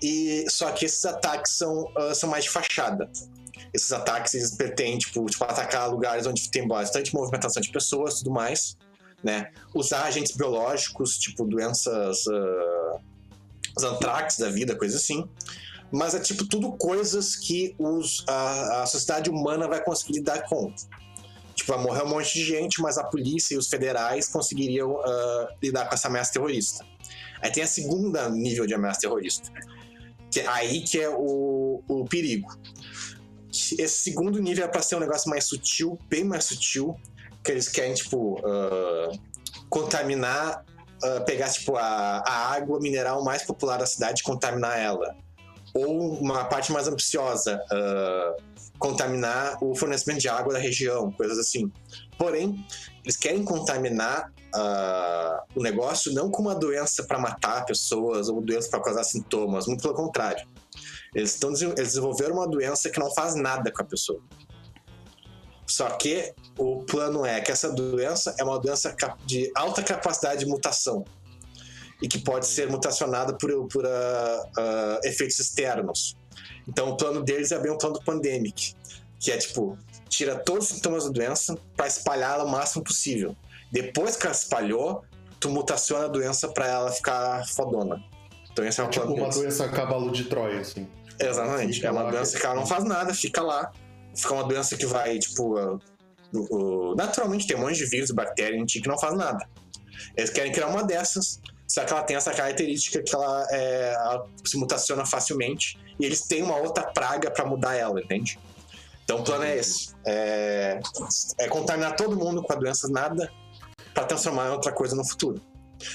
E 0.03 0.45
só 0.49 0.71
que 0.71 0.85
esses 0.85 1.03
ataques 1.05 1.53
são, 1.53 1.89
ah, 1.97 2.13
são 2.13 2.29
mais 2.29 2.43
de 2.43 2.51
fachada 2.51 3.09
esses 3.73 3.91
ataques 3.91 4.33
eles 4.35 4.55
pretendem 4.55 4.99
tipo, 4.99 5.25
tipo, 5.25 5.43
atacar 5.43 5.89
lugares 5.89 6.27
onde 6.27 6.49
tem 6.49 6.67
bastante 6.67 7.13
movimentação 7.13 7.61
de 7.61 7.71
pessoas 7.71 8.19
tudo 8.19 8.31
mais, 8.31 8.77
né? 9.23 9.51
Usar 9.73 10.03
agentes 10.03 10.35
biológicos, 10.35 11.17
tipo 11.17 11.45
doenças, 11.45 12.25
uh, 12.27 13.83
antrax 13.83 14.37
da 14.37 14.49
vida, 14.49 14.75
coisa 14.75 14.97
assim. 14.97 15.27
mas 15.91 16.13
é 16.13 16.19
tipo 16.19 16.45
tudo 16.45 16.71
coisas 16.73 17.35
que 17.35 17.75
os, 17.79 18.23
a, 18.27 18.83
a 18.83 18.85
sociedade 18.85 19.29
humana 19.29 19.67
vai 19.67 19.83
conseguir 19.83 20.21
dar 20.21 20.43
conta. 20.47 20.83
Tipo, 21.55 21.73
vai 21.73 21.83
morrer 21.83 22.03
um 22.03 22.09
monte 22.09 22.33
de 22.33 22.43
gente, 22.43 22.81
mas 22.81 22.97
a 22.97 23.03
polícia 23.03 23.53
e 23.53 23.57
os 23.57 23.67
federais 23.67 24.27
conseguiriam 24.27 24.91
uh, 24.91 25.47
lidar 25.61 25.87
com 25.87 25.93
essa 25.93 26.07
ameaça 26.07 26.33
terrorista. 26.33 26.83
Aí 27.41 27.51
tem 27.51 27.63
a 27.63 27.67
segunda 27.67 28.27
nível 28.29 28.65
de 28.65 28.73
ameaça 28.73 29.01
terrorista. 29.01 29.51
É 30.39 30.47
aí 30.47 30.81
que 30.81 30.99
é 30.99 31.09
o, 31.09 31.81
o 31.87 32.05
perigo. 32.05 32.47
Esse 33.51 34.01
segundo 34.01 34.39
nível 34.41 34.65
é 34.65 34.67
para 34.67 34.81
ser 34.81 34.95
um 34.95 34.99
negócio 34.99 35.29
mais 35.29 35.45
sutil, 35.45 35.99
bem 36.09 36.23
mais 36.23 36.45
sutil, 36.45 36.95
que 37.43 37.51
eles 37.51 37.67
querem, 37.67 37.93
tipo, 37.93 38.39
uh, 38.39 39.19
contaminar, 39.69 40.65
uh, 41.03 41.23
pegar, 41.25 41.49
tipo, 41.49 41.75
a, 41.75 42.23
a 42.25 42.53
água 42.53 42.79
mineral 42.79 43.23
mais 43.23 43.43
popular 43.43 43.77
da 43.77 43.85
cidade 43.85 44.21
e 44.21 44.23
contaminar 44.23 44.79
ela. 44.79 45.15
Ou 45.73 46.19
uma 46.19 46.45
parte 46.45 46.71
mais 46.71 46.87
ambiciosa, 46.87 47.61
uh, 47.71 48.43
contaminar 48.79 49.63
o 49.63 49.75
fornecimento 49.75 50.19
de 50.19 50.29
água 50.29 50.53
da 50.53 50.59
região, 50.59 51.11
coisas 51.11 51.37
assim. 51.37 51.71
Porém, 52.17 52.65
eles 53.03 53.15
querem 53.15 53.43
contaminar 53.43 54.32
uh, 54.55 55.43
o 55.55 55.61
negócio 55.61 56.13
não 56.13 56.29
com 56.29 56.41
uma 56.41 56.55
doença 56.55 57.03
para 57.03 57.19
matar 57.19 57.65
pessoas 57.65 58.29
ou 58.29 58.41
doença 58.41 58.69
para 58.69 58.81
causar 58.81 59.03
sintomas, 59.03 59.67
muito 59.67 59.81
pelo 59.81 59.93
contrário. 59.93 60.47
Eles, 61.13 61.33
estão, 61.33 61.51
eles 61.51 61.75
desenvolveram 61.75 62.35
uma 62.35 62.47
doença 62.47 62.89
que 62.89 62.99
não 62.99 63.13
faz 63.13 63.35
nada 63.35 63.71
com 63.71 63.81
a 63.81 63.85
pessoa. 63.85 64.21
Só 65.65 65.89
que 65.91 66.33
o 66.57 66.83
plano 66.83 67.25
é 67.25 67.39
que 67.41 67.51
essa 67.51 67.71
doença 67.71 68.35
é 68.37 68.43
uma 68.43 68.59
doença 68.59 68.95
de 69.25 69.51
alta 69.55 69.81
capacidade 69.81 70.41
de 70.41 70.45
mutação 70.45 71.03
e 72.01 72.07
que 72.07 72.19
pode 72.19 72.47
ser 72.47 72.69
mutacionada 72.69 73.35
por, 73.37 73.67
por 73.67 73.85
uh, 73.85 73.87
uh, 73.87 74.99
efeitos 75.03 75.39
externos. 75.39 76.15
Então 76.67 76.89
o 76.89 76.97
plano 76.97 77.23
deles 77.23 77.51
é 77.51 77.59
bem 77.59 77.71
o 77.71 77.77
plano 77.77 77.99
Pandemic, 78.03 78.75
que 79.19 79.31
é 79.31 79.37
tipo, 79.37 79.77
tira 80.09 80.35
todos 80.35 80.69
os 80.69 80.75
sintomas 80.75 81.05
da 81.05 81.11
doença 81.11 81.57
para 81.77 81.87
espalhá-la 81.87 82.43
o 82.43 82.49
máximo 82.49 82.83
possível. 82.83 83.35
Depois 83.73 84.15
que 84.15 84.25
ela 84.25 84.35
espalhou, 84.35 85.03
tu 85.39 85.49
mutaciona 85.49 86.05
a 86.05 86.07
doença 86.07 86.47
para 86.47 86.67
ela 86.67 86.91
ficar 86.91 87.45
fodona. 87.47 88.01
Então 88.51 88.63
esse 88.63 88.79
é, 88.79 88.83
é 88.85 88.87
tipo 88.87 89.07
uma 89.07 89.15
deles. 89.15 89.35
doença 89.35 89.67
cavalo 89.67 90.11
de 90.11 90.25
Troia, 90.25 90.61
assim. 90.61 90.87
Exatamente. 91.19 91.73
Fica 91.73 91.87
é 91.87 91.91
uma 91.91 92.09
doença 92.09 92.33
que- 92.33 92.39
que 92.39 92.45
ela 92.45 92.55
não 92.55 92.65
faz 92.67 92.83
nada, 92.83 93.13
fica 93.13 93.41
lá. 93.41 93.71
Fica 94.15 94.33
uma 94.33 94.43
doença 94.43 94.77
que 94.77 94.85
vai, 94.85 95.17
tipo. 95.17 95.59
uh, 95.59 95.79
uh, 96.35 96.95
naturalmente 96.95 97.47
tem 97.47 97.57
um 97.57 97.61
monte 97.61 97.77
de 97.77 97.85
vírus 97.85 98.11
e 98.11 98.13
bactéria 98.13 98.55
em 98.55 98.65
ti 98.65 98.79
que 98.79 98.87
não 98.87 98.97
faz 98.97 99.15
nada. 99.17 99.43
Eles 100.15 100.29
querem 100.29 100.51
criar 100.51 100.67
uma 100.67 100.83
dessas, 100.83 101.39
só 101.67 101.83
que 101.83 101.91
ela 101.91 102.03
tem 102.03 102.15
essa 102.15 102.31
característica 102.31 103.01
que 103.01 103.15
ela, 103.15 103.47
é, 103.51 103.93
ela 103.93 104.27
se 104.45 104.55
mutaciona 104.57 105.05
facilmente. 105.05 105.77
E 105.99 106.05
eles 106.05 106.21
têm 106.21 106.43
uma 106.43 106.57
outra 106.57 106.83
praga 106.83 107.29
pra 107.31 107.45
mudar 107.45 107.75
ela, 107.75 107.99
entende? 107.99 108.39
Então 109.03 109.19
o 109.19 109.23
plano 109.23 109.43
é 109.43 109.57
esse: 109.57 109.93
é, 110.05 110.79
é 111.39 111.47
contaminar 111.47 111.95
todo 111.95 112.15
mundo 112.15 112.41
com 112.43 112.53
a 112.53 112.55
doença 112.55 112.87
nada 112.87 113.31
pra 113.93 114.03
transformar 114.05 114.47
em 114.47 114.51
outra 114.51 114.71
coisa 114.71 114.95
no 114.95 115.07
futuro. 115.07 115.41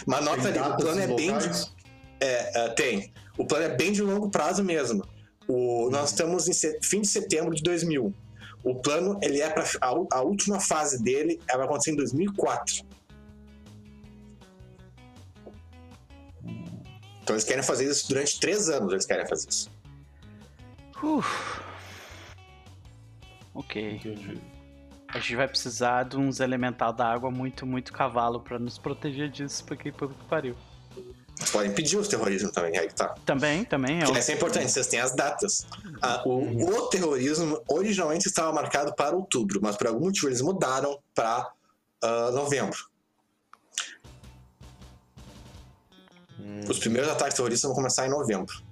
Mas 0.06 0.24
nota 0.24 0.48
ali, 0.48 0.58
o 0.58 0.76
plano 0.76 1.00
é 1.00 1.06
bem 1.06 1.16
de 1.16 1.46
locais? 1.48 1.74
é, 2.20 2.64
é, 2.64 2.68
tem. 2.70 3.12
O 3.36 3.44
plano 3.44 3.64
é 3.64 3.76
bem 3.76 3.92
de 3.92 4.02
longo 4.02 4.30
prazo 4.30 4.62
mesmo. 4.64 5.04
O, 5.46 5.84
Uhum. 5.84 5.90
Nós 5.90 6.10
estamos 6.10 6.46
em 6.48 6.52
se- 6.52 6.78
fim 6.82 7.00
de 7.00 7.08
setembro 7.08 7.54
de 7.54 7.62
2000. 7.62 8.12
O 8.62 8.74
plano, 8.74 9.18
ele 9.22 9.40
é 9.40 9.48
para 9.48 9.64
a, 9.80 10.18
a 10.18 10.20
última 10.22 10.60
fase 10.60 11.02
dele, 11.02 11.40
ela 11.48 11.58
vai 11.58 11.66
acontecer 11.66 11.92
em 11.92 11.96
2004. 11.96 12.84
Então 17.22 17.34
eles 17.36 17.44
querem 17.44 17.62
fazer 17.62 17.90
isso 17.90 18.08
durante 18.08 18.38
três 18.40 18.68
anos. 18.68 18.92
Eles 18.92 19.06
querem 19.06 19.26
fazer 19.26 19.48
isso. 19.48 19.70
Uf. 21.02 21.60
Ok. 23.54 23.96
Entendi. 23.96 24.40
A 25.08 25.18
gente 25.18 25.36
vai 25.36 25.48
precisar 25.48 26.04
de 26.04 26.16
uns 26.16 26.38
elemental 26.38 26.92
da 26.92 27.06
água 27.06 27.30
muito, 27.30 27.64
muito 27.64 27.92
cavalo 27.92 28.40
pra 28.40 28.58
nos 28.58 28.76
proteger 28.76 29.30
disso, 29.30 29.64
porque 29.64 29.90
puta 29.90 30.14
que 30.14 30.24
pariu. 30.26 30.54
Vocês 31.34 31.50
podem 31.50 31.72
pedir 31.72 31.96
os 31.96 32.08
terrorismo 32.08 32.50
também, 32.50 32.76
aí 32.76 32.88
que 32.88 32.94
tá. 32.94 33.14
Também, 33.24 33.64
também 33.64 34.02
é 34.02 34.06
Que. 34.06 34.18
Essa 34.18 34.32
é 34.32 34.34
importante, 34.34 34.70
vocês 34.70 34.86
têm 34.88 35.00
as 35.00 35.14
datas. 35.14 35.66
Ah, 36.02 36.22
o, 36.26 36.66
o 36.68 36.88
terrorismo 36.88 37.62
originalmente 37.68 38.26
estava 38.26 38.52
marcado 38.52 38.94
para 38.94 39.16
outubro, 39.16 39.60
mas 39.62 39.76
por 39.76 39.86
algum 39.86 40.06
motivo 40.06 40.28
eles 40.28 40.42
mudaram 40.42 40.98
para 41.14 41.50
novembro. 42.34 42.78
Os 46.68 46.78
primeiros 46.78 47.10
ataques 47.10 47.34
terroristas 47.34 47.68
vão 47.68 47.74
começar 47.74 48.06
em 48.06 48.10
novembro. 48.10 48.62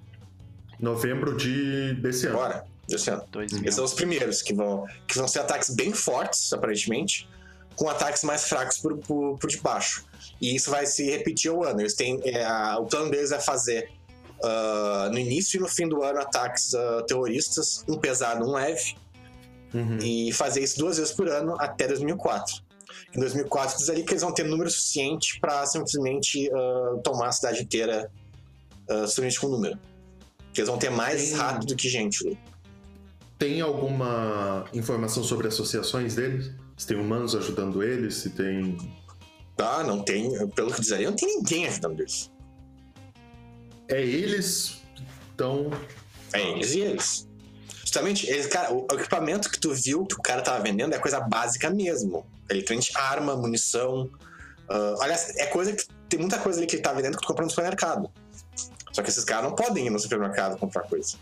Novembro 0.79 1.35
de 1.35 1.93
desse 1.95 2.27
ano. 2.27 2.37
Agora, 2.37 2.65
dois 2.87 3.51
Esses 3.53 3.75
são 3.75 3.83
os 3.85 3.93
primeiros, 3.93 4.41
que 4.41 4.53
vão, 4.53 4.85
que 5.07 5.17
vão 5.17 5.27
ser 5.27 5.39
ataques 5.39 5.69
bem 5.69 5.91
fortes, 5.93 6.51
aparentemente, 6.53 7.27
com 7.75 7.89
ataques 7.89 8.23
mais 8.23 8.47
fracos 8.47 8.77
por, 8.79 8.97
por, 8.97 9.37
por 9.37 9.49
debaixo. 9.49 10.05
E 10.41 10.55
isso 10.55 10.71
vai 10.71 10.85
se 10.85 11.09
repetir 11.09 11.51
ao 11.51 11.63
ano. 11.63 11.81
Eles 11.81 11.93
têm, 11.95 12.19
é, 12.23 12.43
a- 12.43 12.77
o 12.79 12.85
plano 12.85 13.11
deles 13.11 13.31
é 13.31 13.39
fazer 13.39 13.89
ah, 14.43 15.09
no 15.11 15.17
início 15.19 15.57
e 15.57 15.59
no 15.59 15.67
fim 15.67 15.87
do 15.87 16.01
ano 16.03 16.19
ataques 16.19 16.73
ah, 16.73 17.03
terroristas, 17.07 17.83
um 17.87 17.97
pesado, 17.97 18.45
um 18.47 18.53
leve, 18.53 18.95
Uhum. 19.73 19.97
e 19.97 20.31
fazer 20.31 20.61
isso 20.63 20.79
duas 20.79 20.97
vezes 20.97 21.11
por 21.11 21.27
ano 21.27 21.55
até 21.59 21.87
2004. 21.87 22.63
Em 23.13 23.19
2004 23.19 23.77
diz 23.77 23.89
ali 23.89 24.01
que 24.03 24.11
eles 24.13 24.21
vão 24.23 24.31
ter 24.33 24.43
número 24.45 24.69
suficiente 24.69 25.39
para 25.41 25.65
simplesmente 25.65 26.49
ah, 26.53 26.99
tomar 27.03 27.27
a 27.27 27.31
cidade 27.33 27.63
inteira 27.63 28.09
uh, 28.89 29.05
somente 29.07 29.37
com 29.39 29.47
número. 29.49 29.77
Que 30.53 30.61
eles 30.61 30.69
vão 30.69 30.77
ter 30.79 30.89
mais 30.89 31.33
rato 31.33 31.67
do 31.67 31.75
que 31.75 31.89
gente. 31.89 32.37
Tem 33.37 33.61
alguma 33.61 34.65
informação 34.73 35.23
sobre 35.23 35.47
associações 35.47 36.15
deles? 36.15 36.51
Se 36.75 36.87
tem 36.87 36.97
humanos 36.97 37.35
ajudando 37.35 37.83
eles, 37.83 38.15
se 38.15 38.31
tem. 38.31 38.77
Tá, 39.55 39.83
não 39.83 40.03
tem, 40.03 40.47
pelo 40.49 40.71
que 40.71 40.81
diz 40.81 40.91
ali, 40.91 41.05
não 41.05 41.15
tem 41.15 41.37
ninguém 41.37 41.67
ajudando 41.67 41.99
eles. 41.99 42.31
É 43.87 44.01
eles. 44.01 44.81
Então. 45.33 45.71
É 46.33 46.41
eles 46.51 46.73
e 46.73 46.81
eles. 46.81 47.27
Justamente, 47.81 48.29
eles, 48.29 48.47
cara, 48.47 48.73
o, 48.73 48.85
equipamento 48.91 49.49
que 49.49 49.59
tu 49.59 49.73
viu 49.73 50.05
que 50.05 50.15
o 50.15 50.21
cara 50.21 50.41
tava 50.41 50.61
vendendo 50.61 50.93
é 50.93 50.99
coisa 50.99 51.19
básica 51.19 51.69
mesmo. 51.69 52.25
Ele 52.49 52.61
tem 52.61 52.79
arma, 52.95 53.35
munição. 53.35 54.09
ah, 54.69 54.95
aliás, 55.01 55.35
é 55.37 55.45
coisa 55.45 55.73
que. 55.73 55.83
Tem 56.09 56.19
muita 56.19 56.39
coisa 56.39 56.59
ali 56.59 56.67
que 56.67 56.75
ele 56.75 56.83
tá 56.83 56.93
vendendo 56.93 57.15
que 57.15 57.21
tu 57.21 57.27
compra 57.27 57.43
no 57.43 57.49
supermercado. 57.49 58.09
Só 58.93 59.01
que 59.01 59.09
esses 59.09 59.23
caras 59.23 59.43
não 59.43 59.55
podem 59.55 59.87
ir 59.87 59.89
no 59.89 59.99
supermercado 59.99 60.57
comprar 60.57 60.83
coisa. 60.83 61.17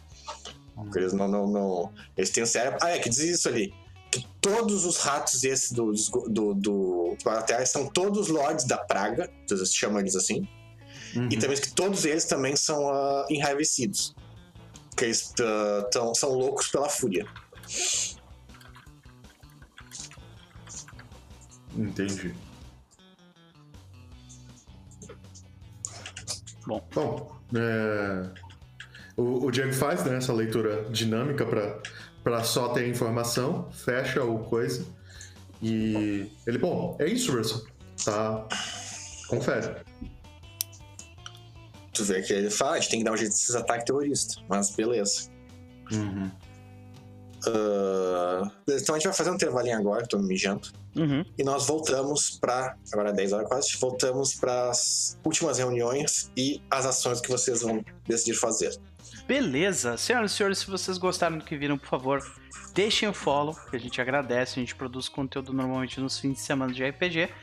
Porque 0.75 0.99
eles 0.99 1.13
não, 1.13 1.27
não, 1.27 1.47
não. 1.47 1.93
Eles 2.17 2.29
têm 2.29 2.43
o 2.43 2.47
cérebro. 2.47 2.79
Ah, 2.81 2.89
é 2.89 2.99
que 2.99 3.09
diz 3.09 3.19
isso 3.19 3.47
ali. 3.47 3.73
Que 4.11 4.25
todos 4.41 4.85
os 4.85 4.97
ratos 4.97 5.43
esses 5.43 5.71
do, 5.71 5.91
do, 5.91 6.53
do, 6.53 7.15
do 7.15 7.17
Terra 7.45 7.65
são 7.65 7.87
todos 7.87 8.27
lords 8.27 8.65
da 8.65 8.77
praga. 8.77 9.31
Vocês 9.47 9.73
chamam 9.73 9.99
eles 9.99 10.15
assim. 10.15 10.47
Uhum. 11.15 11.29
E 11.31 11.37
também 11.37 11.57
que 11.59 11.71
todos 11.73 12.05
eles 12.05 12.25
também 12.25 12.55
são 12.55 12.89
ah, 12.89 13.25
enraivecidos. 13.29 14.13
Porque 14.89 15.05
eles 15.05 15.33
ah, 15.39 15.87
tão- 15.91 16.13
são 16.13 16.33
loucos 16.33 16.67
pela 16.67 16.89
fúria. 16.89 17.25
Entendi. 21.75 22.33
Bom. 26.65 26.87
Bom, 26.93 27.31
é, 27.55 28.29
o, 29.17 29.45
o 29.45 29.51
Diego 29.51 29.73
faz 29.73 30.03
né, 30.03 30.17
essa 30.17 30.33
leitura 30.33 30.85
dinâmica 30.89 31.45
para 32.23 32.43
só 32.43 32.69
ter 32.69 32.81
a 32.81 32.87
informação, 32.87 33.69
fecha 33.71 34.23
o 34.23 34.39
coisa. 34.39 34.85
E 35.61 36.29
ele, 36.45 36.57
bom, 36.57 36.97
é 36.99 37.07
isso, 37.07 37.35
Russell. 37.35 37.65
Tá. 38.03 38.47
Confere. 39.27 39.75
Tu 41.93 42.03
vê 42.03 42.21
que 42.21 42.33
ele 42.33 42.49
fala, 42.49 42.71
"Ah, 42.71 42.73
a 42.75 42.79
gente 42.79 42.89
tem 42.89 42.99
que 42.99 43.05
dar 43.05 43.13
um 43.13 43.17
jeito 43.17 43.31
desses 43.31 43.55
ataques 43.55 43.85
terroristas. 43.85 44.43
Mas 44.49 44.75
beleza. 44.75 45.29
Uhum. 45.91 46.29
Beleza, 48.65 48.83
então 48.83 48.95
a 48.95 48.97
gente 48.97 49.07
vai 49.07 49.13
fazer 49.13 49.29
um 49.29 49.35
intervalinho 49.35 49.77
agora, 49.77 50.05
tô 50.07 50.17
me 50.17 50.27
mijando. 50.27 50.67
Uhum. 50.95 51.23
E 51.37 51.43
nós 51.43 51.67
voltamos 51.67 52.37
para 52.39 52.75
Agora 52.91 53.09
é 53.09 53.13
10 53.13 53.33
horas 53.33 53.47
quase. 53.47 53.77
Voltamos 53.79 54.35
para 54.35 54.69
as 54.69 55.17
últimas 55.23 55.57
reuniões 55.57 56.31
e 56.35 56.61
as 56.69 56.85
ações 56.85 57.21
que 57.21 57.29
vocês 57.29 57.61
vão 57.61 57.83
decidir 58.07 58.35
fazer. 58.35 58.77
Beleza. 59.27 59.97
Senhoras 59.97 60.31
e 60.31 60.35
senhores, 60.35 60.59
se 60.59 60.69
vocês 60.69 60.99
gostaram 60.99 61.39
do 61.39 61.43
que 61.43 61.57
viram, 61.57 61.79
por 61.79 61.87
favor, 61.87 62.21
deixem 62.75 63.09
o 63.09 63.13
follow, 63.13 63.55
que 63.69 63.75
a 63.75 63.79
gente 63.79 63.99
agradece. 63.99 64.59
A 64.59 64.61
gente 64.61 64.75
produz 64.75 65.09
conteúdo 65.09 65.51
normalmente 65.51 65.99
nos 65.99 66.19
fins 66.19 66.33
de 66.33 66.39
semana 66.41 66.71
de 66.71 66.87
RPG. 66.87 67.33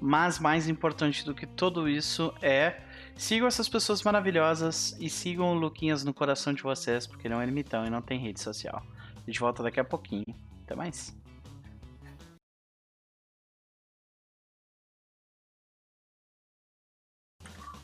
Mas 0.00 0.38
mais 0.38 0.68
importante 0.68 1.24
do 1.24 1.34
que 1.34 1.46
tudo 1.46 1.88
isso 1.88 2.32
é 2.40 2.80
sigam 3.16 3.46
essas 3.46 3.68
pessoas 3.68 4.02
maravilhosas 4.02 4.96
e 5.00 5.08
sigam 5.10 5.48
o 5.48 5.54
Luquinhas 5.54 6.04
no 6.04 6.14
coração 6.14 6.52
de 6.52 6.62
vocês, 6.62 7.06
porque 7.06 7.26
ele 7.26 7.34
é 7.34 7.42
ermitão 7.42 7.84
e 7.86 7.90
não 7.90 8.02
tem 8.02 8.18
rede 8.20 8.40
social. 8.40 8.84
A 9.16 9.26
gente 9.26 9.40
volta 9.40 9.62
daqui 9.62 9.80
a 9.80 9.84
pouquinho. 9.84 10.24
Até 10.64 10.76
mais. 10.76 11.12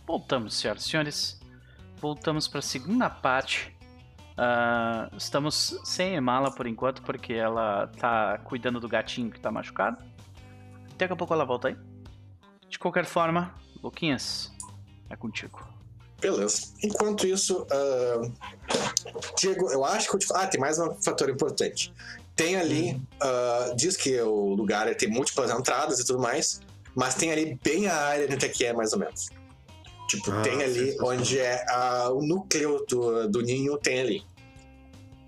Voltamos, 0.06 0.54
senhoras 0.54 0.84
e 0.84 0.88
senhores. 0.88 1.37
Voltamos 2.00 2.46
para 2.48 2.60
a 2.60 2.62
segunda 2.62 3.10
parte 3.10 3.76
Ah, 4.40 5.10
estamos 5.16 5.80
sem 5.82 6.14
Emala 6.14 6.52
por 6.52 6.68
enquanto, 6.68 7.02
porque 7.02 7.32
ela 7.32 7.88
tá 7.98 8.38
cuidando 8.44 8.78
do 8.78 8.88
gatinho 8.88 9.32
que 9.32 9.40
tá 9.40 9.50
machucado. 9.50 9.98
Daqui 10.96 11.12
a 11.12 11.16
pouco 11.16 11.34
ela 11.34 11.44
volta 11.44 11.68
aí. 11.68 11.76
De 12.68 12.78
qualquer 12.78 13.04
forma, 13.04 13.52
Luquinhas, 13.82 14.52
é 15.10 15.16
contigo. 15.16 15.66
Beleza. 16.20 16.72
Enquanto 16.84 17.26
isso, 17.26 17.66
ah, 17.68 18.30
Diego, 19.36 19.68
eu 19.72 19.84
acho 19.84 20.08
que 20.08 20.14
eu 20.14 20.20
te... 20.20 20.26
Ah, 20.32 20.46
tem 20.46 20.60
mais 20.60 20.78
um 20.78 20.94
fator 21.02 21.28
importante. 21.28 21.92
Tem 22.36 22.54
ali, 22.54 23.00
ah, 23.20 23.72
diz 23.76 23.96
que 23.96 24.20
o 24.20 24.54
lugar 24.54 24.92
tem 24.94 25.10
múltiplas 25.10 25.50
entradas 25.50 25.98
e 25.98 26.06
tudo 26.06 26.20
mais, 26.20 26.60
mas 26.94 27.16
tem 27.16 27.32
ali 27.32 27.58
bem 27.60 27.88
a 27.88 27.96
área 27.96 28.32
onde 28.32 28.46
é 28.46 28.48
que 28.48 28.64
é, 28.64 28.72
mais 28.72 28.92
ou 28.92 29.00
menos. 29.00 29.30
Tipo, 30.08 30.32
Ah, 30.32 30.40
tem 30.40 30.62
ali 30.62 30.96
onde 31.02 31.38
é 31.38 31.64
ah, 31.68 32.10
o 32.10 32.22
núcleo 32.26 32.84
do, 32.88 33.28
do 33.28 33.42
ninho, 33.42 33.76
tem 33.76 34.00
ali. 34.00 34.22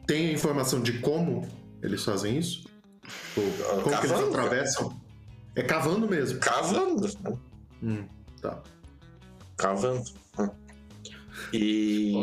Tem 0.07 0.31
a 0.31 0.33
informação 0.33 0.81
de 0.81 0.99
como 1.01 1.47
eles 1.83 2.03
fazem 2.03 2.39
isso? 2.39 2.65
Tipo, 3.03 3.43
como 3.83 3.83
que 3.83 4.07
eles 4.07 4.11
cavando, 4.11 4.29
atravessam? 4.29 5.01
É 5.55 5.63
cavando 5.63 6.09
mesmo. 6.09 6.41
Cavando. 6.41 7.11
Hum, 7.83 8.07
tá. 8.41 8.63
Cavando. 9.57 10.11
E. 11.53 12.15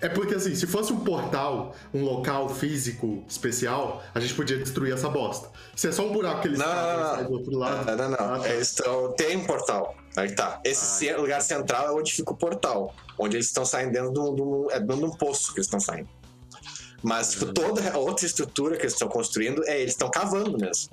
É 0.00 0.08
porque 0.08 0.34
assim, 0.36 0.54
se 0.54 0.66
fosse 0.66 0.92
um 0.92 1.00
portal, 1.00 1.74
um 1.92 2.04
local 2.04 2.48
físico 2.48 3.24
especial, 3.28 4.00
a 4.14 4.20
gente 4.20 4.32
podia 4.34 4.56
destruir 4.56 4.94
essa 4.94 5.08
bosta. 5.08 5.50
Se 5.74 5.88
é 5.88 5.92
só 5.92 6.06
um 6.06 6.12
buraco 6.12 6.42
que 6.42 6.48
eles 6.48 6.58
Não, 6.58 6.66
saem 6.66 7.24
do 7.26 7.32
outro 7.32 7.56
lado. 7.58 7.84
Não, 7.84 7.96
não, 7.96 8.10
não. 8.10 8.34
Ah, 8.34 8.38
tá. 8.38 8.48
Eles 8.48 8.68
estão. 8.68 9.12
Tem 9.12 9.36
um 9.36 9.44
portal. 9.44 9.96
Aí 10.16 10.32
tá. 10.34 10.60
Esse 10.64 11.10
Ah, 11.10 11.16
lugar 11.16 11.42
central 11.42 11.86
é 11.88 11.92
onde 11.92 12.12
fica 12.12 12.32
o 12.32 12.36
portal. 12.36 12.94
Onde 13.18 13.36
eles 13.36 13.46
estão 13.46 13.64
saindo 13.64 13.92
dentro 13.92 14.12
de 14.12 14.20
um, 14.20 14.64
um- 14.66 14.70
é 14.70 14.78
dentro 14.78 14.98
de 14.98 15.04
um 15.04 15.10
poço 15.16 15.52
que 15.52 15.58
eles 15.58 15.66
estão 15.66 15.80
saindo. 15.80 16.08
Mas, 17.02 17.32
tipo, 17.32 17.52
toda 17.52 17.90
a 17.92 17.98
outra 17.98 18.24
estrutura 18.26 18.76
que 18.76 18.82
eles 18.82 18.92
estão 18.92 19.08
construindo 19.08 19.62
é 19.66 19.80
eles 19.80 19.92
estão 19.92 20.08
cavando 20.10 20.56
mesmo. 20.58 20.90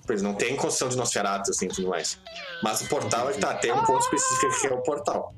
Tipo, 0.00 0.12
Eles 0.12 0.22
não 0.22 0.34
têm 0.34 0.54
construção 0.56 0.88
de 0.88 0.96
Nosferatu, 0.96 1.50
assim, 1.50 1.66
e 1.66 1.68
tudo 1.68 1.88
mais. 1.88 2.18
Mas 2.62 2.80
o 2.82 2.88
portal 2.88 3.28
é 3.30 3.32
que 3.32 3.40
tá, 3.40 3.54
tem 3.54 3.72
um 3.72 3.82
ponto 3.82 4.00
específico 4.04 4.60
que 4.60 4.66
é 4.68 4.72
o 4.74 4.82
portal. 4.82 5.34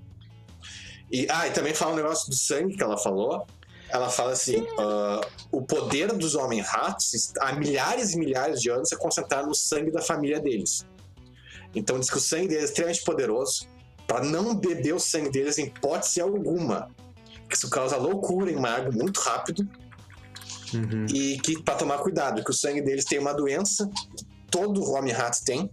E, 1.11 1.27
ah, 1.31 1.47
e 1.47 1.51
também 1.51 1.75
fala 1.75 1.93
um 1.93 1.97
negócio 1.97 2.29
do 2.29 2.37
sangue 2.37 2.77
que 2.77 2.83
ela 2.83 2.97
falou. 2.97 3.47
Ela 3.89 4.09
fala 4.09 4.33
assim: 4.33 4.67
ah, 4.79 5.21
o 5.51 5.63
poder 5.63 6.13
dos 6.13 6.35
homens-ratos 6.35 7.33
há 7.41 7.53
milhares 7.53 8.13
e 8.13 8.19
milhares 8.19 8.61
de 8.61 8.71
anos 8.71 8.93
é 8.93 8.97
concentrado 8.97 9.49
no 9.49 9.55
sangue 9.55 9.91
da 9.91 10.03
família 10.03 10.41
deles. 10.41 10.87
Então 11.75 11.99
diz 11.99 12.11
que 12.11 12.17
o 12.17 12.21
sangue 12.21 12.49
deles 12.49 12.65
é 12.65 12.67
extremamente 12.67 13.05
poderoso 13.05 13.67
para 14.07 14.25
não 14.25 14.55
beber 14.55 14.95
o 14.95 15.01
sangue 15.01 15.31
deles 15.31 15.59
em 15.59 15.67
hipótese 15.67 16.21
alguma. 16.21 16.91
Que 17.49 17.57
isso 17.57 17.69
causa 17.71 17.97
loucura 17.97 18.51
em 18.51 18.57
mago 18.57 18.93
muito 18.93 19.21
rápido 19.21 19.67
Uhum. 20.75 21.07
e 21.07 21.39
que 21.39 21.63
para 21.63 21.77
tomar 21.77 21.99
cuidado, 21.99 22.45
que 22.45 22.51
o 22.51 22.55
sangue 22.55 22.83
deles 22.83 23.05
tem 23.05 23.19
uma 23.19 23.33
doença, 23.33 23.91
todo 24.51 24.93
homem-rato 24.93 25.39
tem, 25.45 25.71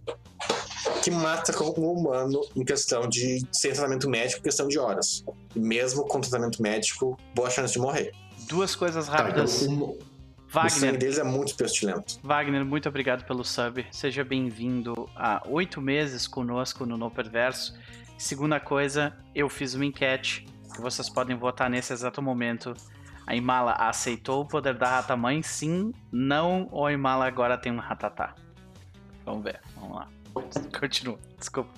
que 1.03 1.11
mata 1.11 1.53
com 1.53 1.65
o 1.65 1.93
humano 1.93 2.41
em 2.55 2.63
questão 2.63 3.07
de 3.07 3.45
sem 3.51 3.71
tratamento 3.73 4.09
médico, 4.09 4.39
em 4.39 4.43
questão 4.43 4.67
de 4.67 4.79
horas. 4.79 5.23
E 5.55 5.59
mesmo 5.59 6.05
com 6.07 6.19
tratamento 6.21 6.61
médico, 6.61 7.17
boa 7.33 7.49
chance 7.49 7.73
de 7.73 7.79
morrer. 7.79 8.11
Duas 8.47 8.75
coisas 8.75 9.05
Tá, 9.07 9.13
então, 9.13 9.25
rápidas. 9.25 9.61
um- 9.67 9.83
O 9.83 10.57
sangue 10.57 10.69
Wagner, 10.79 10.97
deles 10.97 11.17
é 11.17 11.23
muito 11.23 11.55
pestilento. 11.55 12.17
Wagner, 12.23 12.63
muito 12.63 12.87
obrigado 12.87 13.25
pelo 13.25 13.43
sub. 13.43 13.85
Seja 13.91 14.23
bem-vindo 14.23 15.09
a 15.15 15.43
oito 15.47 15.81
meses 15.81 16.27
conosco 16.27 16.85
no 16.85 16.97
No 16.97 17.11
Perverso. 17.11 17.75
Segunda 18.17 18.57
coisa, 18.59 19.13
eu 19.33 19.49
fiz 19.49 19.73
uma 19.73 19.83
enquete 19.85 20.45
que 20.73 20.79
vocês 20.81 21.09
podem 21.09 21.35
votar 21.35 21.69
nesse 21.69 21.91
exato 21.91 22.21
momento. 22.21 22.73
A 23.27 23.35
Imala 23.35 23.73
aceitou 23.73 24.41
o 24.43 24.47
poder 24.47 24.75
da 24.77 24.87
rata 24.87 25.15
mãe? 25.17 25.41
Sim, 25.43 25.91
não, 26.11 26.69
ou 26.71 26.85
a 26.85 26.93
Imala 26.93 27.25
agora 27.27 27.57
tem 27.57 27.71
um 27.73 27.79
ratatá? 27.79 28.33
Vamos 29.25 29.43
ver, 29.43 29.59
vamos 29.75 29.97
lá. 29.97 30.07
Continua, 30.79 31.19
desculpa. 31.39 31.71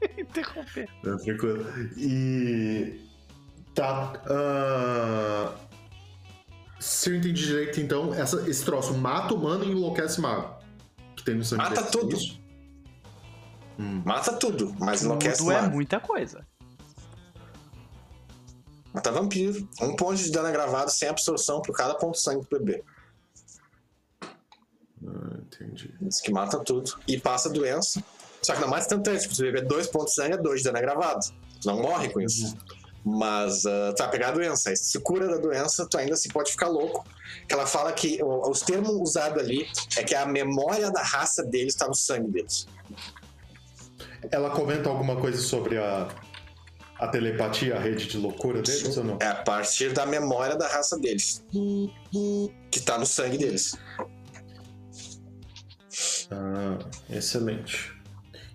Interromper. 0.18 0.88
É, 1.04 1.16
tranquilo. 1.16 1.66
E. 1.96 3.00
Tá. 3.74 4.12
ah, 4.26 5.54
Se 6.78 7.10
eu 7.10 7.16
entendi 7.16 7.46
direito, 7.46 7.80
então, 7.80 8.14
essa, 8.14 8.48
esse 8.48 8.64
troço 8.64 8.94
mata 8.94 9.34
humano 9.34 9.64
e 9.64 9.70
enlouquece 9.70 10.20
mago. 10.20 10.54
Que 11.16 11.24
tem 11.24 11.34
no 11.34 11.44
sangue 11.44 11.62
Mata 11.62 11.82
tudo. 11.84 12.14
é 12.14 12.18
isso? 12.18 12.40
Hum. 13.78 14.02
Mata 14.04 14.32
tudo, 14.34 14.74
mas 14.78 15.02
enlouquece 15.02 15.38
Tudo 15.38 15.52
é 15.52 15.68
muita 15.68 15.98
coisa. 15.98 16.46
Mata 18.92 19.10
vampiro. 19.10 19.68
Um 19.80 19.96
ponto 19.96 20.14
de 20.14 20.30
dano 20.30 20.52
gravado 20.52 20.90
sem 20.90 21.08
absorção 21.08 21.60
por 21.60 21.74
cada 21.76 21.94
ponto 21.96 22.14
de 22.14 22.20
sangue 22.20 22.46
pro 22.46 22.60
bebê. 22.60 22.84
Ah, 25.14 25.36
entendi. 25.40 25.94
Diz 26.00 26.20
que 26.20 26.32
mata 26.32 26.58
tudo. 26.58 26.92
E 27.06 27.18
passa 27.18 27.48
doença. 27.48 28.02
Só 28.42 28.54
que 28.54 28.60
não 28.60 28.68
mata 28.68 28.86
tanto, 28.86 29.16
tipo, 29.16 29.34
se 29.34 29.42
beber 29.42 29.66
dois 29.66 29.86
pontos 29.86 30.14
de 30.14 30.16
sangue 30.16 30.34
é 30.34 30.36
dois 30.36 30.60
de 30.60 30.64
dano 30.64 30.80
gravado. 30.80 31.20
Tu 31.60 31.66
não 31.66 31.80
morre 31.80 32.08
com 32.10 32.20
isso. 32.20 32.56
Mas 33.04 33.64
ah, 33.66 33.92
tu 33.96 34.02
vai 34.02 34.10
pegar 34.10 34.28
a 34.28 34.32
doença. 34.32 34.74
Se 34.74 34.92
tu 34.92 35.00
cura 35.00 35.28
da 35.28 35.36
doença, 35.36 35.86
tu 35.88 35.96
ainda 35.96 36.14
assim 36.14 36.28
pode 36.28 36.50
ficar 36.50 36.68
louco. 36.68 37.06
Que 37.46 37.54
ela 37.54 37.66
fala 37.66 37.92
que 37.92 38.18
os 38.22 38.60
termos 38.60 38.90
usados 38.90 39.42
ali 39.42 39.66
é 39.96 40.02
que 40.02 40.14
a 40.14 40.26
memória 40.26 40.90
da 40.90 41.02
raça 41.02 41.44
deles 41.44 41.74
tá 41.74 41.86
no 41.86 41.94
sangue 41.94 42.30
deles. 42.30 42.66
Ela 44.30 44.50
comenta 44.50 44.88
alguma 44.88 45.16
coisa 45.16 45.38
sobre 45.38 45.76
a, 45.76 46.08
a 46.98 47.08
telepatia, 47.08 47.76
a 47.76 47.78
rede 47.78 48.06
de 48.06 48.16
loucura 48.16 48.62
deles 48.62 48.96
ou 48.96 49.04
não? 49.04 49.18
É 49.20 49.26
a 49.26 49.34
partir 49.34 49.92
da 49.92 50.06
memória 50.06 50.56
da 50.56 50.66
raça 50.66 50.98
deles. 50.98 51.44
Que 52.70 52.80
tá 52.80 52.98
no 52.98 53.04
sangue 53.04 53.36
deles. 53.36 53.76
Ah, 56.34 56.78
excelente. 57.10 57.94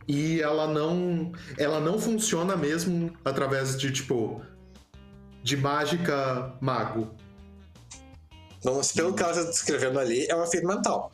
E 0.07 0.41
ela 0.41 0.67
não. 0.67 1.31
Ela 1.57 1.79
não 1.79 1.99
funciona 1.99 2.57
mesmo 2.57 3.15
através 3.23 3.77
de, 3.77 3.91
tipo. 3.91 4.41
De 5.41 5.55
mágica 5.55 6.53
mago. 6.59 7.13
Se 8.83 8.93
pelo 8.93 9.13
que 9.13 9.23
ela 9.23 9.31
está 9.31 9.43
descrevendo 9.43 9.99
ali, 9.99 10.25
é 10.27 10.35
um 10.35 10.43
efeito 10.43 10.67
mental. 10.67 11.11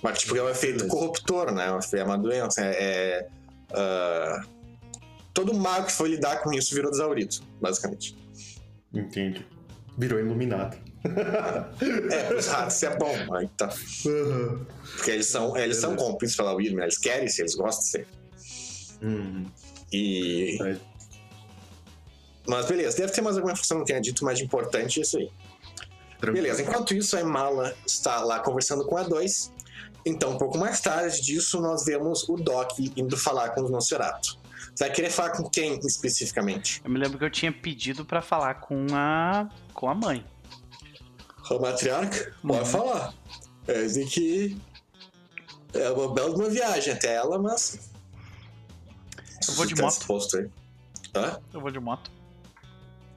Mas, 0.00 0.20
tipo, 0.20 0.36
é 0.36 0.42
um 0.42 0.48
efeito 0.48 0.86
corruptor, 0.86 1.52
né? 1.52 1.66
É 1.92 2.04
uma 2.04 2.16
doença. 2.16 2.62
É. 2.62 2.74
é, 2.74 3.28
ah, 3.72 4.44
todo 5.34 5.52
mago 5.52 5.86
que 5.86 5.92
foi 5.92 6.10
lidar 6.10 6.40
com 6.42 6.52
isso 6.52 6.74
virou 6.74 6.90
desaurido, 6.90 7.36
basicamente. 7.60 8.16
Entende? 8.94 9.44
Virou 9.96 10.20
iluminado. 10.20 10.76
É, 12.10 12.34
os 12.34 12.46
ratos 12.46 12.82
é 12.82 12.96
bom, 12.96 13.34
aí 13.34 13.48
tá. 13.56 13.66
Aham. 14.06 14.66
Porque 14.96 15.10
eles 15.10 15.26
são, 15.26 15.56
eles 15.56 15.76
são 15.76 15.94
cúmplices 15.96 16.36
pela 16.36 16.54
Widmer, 16.54 16.84
eles 16.84 16.98
querem 16.98 17.28
ser, 17.28 17.42
eles 17.42 17.54
gostam 17.54 17.84
de 17.84 17.90
ser. 17.90 18.06
Uhum. 19.02 19.46
E. 19.92 20.58
É. 20.62 20.76
Mas 22.46 22.66
beleza, 22.66 22.96
deve 22.96 23.12
ter 23.12 23.20
mais 23.20 23.36
alguma 23.36 23.52
informação 23.52 23.78
que 23.78 23.82
eu 23.82 23.86
tenha 23.86 24.00
dito, 24.00 24.24
mas 24.24 24.38
de 24.38 24.44
importante 24.44 24.98
é 24.98 25.02
isso 25.02 25.18
aí. 25.18 25.30
Tranquilo. 26.18 26.34
Beleza, 26.34 26.62
enquanto 26.62 26.94
isso, 26.94 27.16
a 27.16 27.20
Imala 27.20 27.76
está 27.86 28.20
lá 28.24 28.40
conversando 28.40 28.84
com 28.86 28.96
a 28.96 29.02
2. 29.02 29.52
Então, 30.04 30.32
um 30.32 30.38
pouco 30.38 30.56
mais 30.56 30.80
tarde 30.80 31.20
disso, 31.20 31.60
nós 31.60 31.84
vemos 31.84 32.26
o 32.28 32.36
Doc 32.36 32.78
indo 32.96 33.16
falar 33.16 33.50
com 33.50 33.60
o 33.60 33.68
Nosferatu. 33.68 34.38
Você 34.74 34.84
vai 34.84 34.94
querer 34.94 35.10
falar 35.10 35.30
com 35.30 35.48
quem 35.48 35.78
especificamente? 35.84 36.80
Eu 36.84 36.90
me 36.90 36.98
lembro 36.98 37.18
que 37.18 37.24
eu 37.24 37.30
tinha 37.30 37.52
pedido 37.52 38.04
pra 38.04 38.22
falar 38.22 38.54
com 38.54 38.86
a 38.92 39.48
com 39.74 39.88
a 39.88 39.94
mãe. 39.94 40.24
A 41.50 41.58
matriarca? 41.58 42.34
Pode 42.42 42.58
Uhum. 42.60 42.64
falar. 42.66 43.14
É 43.66 43.86
que. 44.06 44.60
É 45.74 45.90
uma 45.90 46.12
bela 46.14 46.34
uma 46.34 46.48
viagem 46.48 46.92
até 46.94 47.14
ela, 47.14 47.38
mas. 47.38 47.90
Eu 49.48 49.54
vou 49.54 49.66
de 49.66 49.74
Tá 49.74 49.82
moto. 49.82 50.36
aí. 50.36 50.50
Hã? 51.14 51.38
Eu 51.52 51.60
vou 51.60 51.70
de 51.70 51.78
moto. 51.80 52.10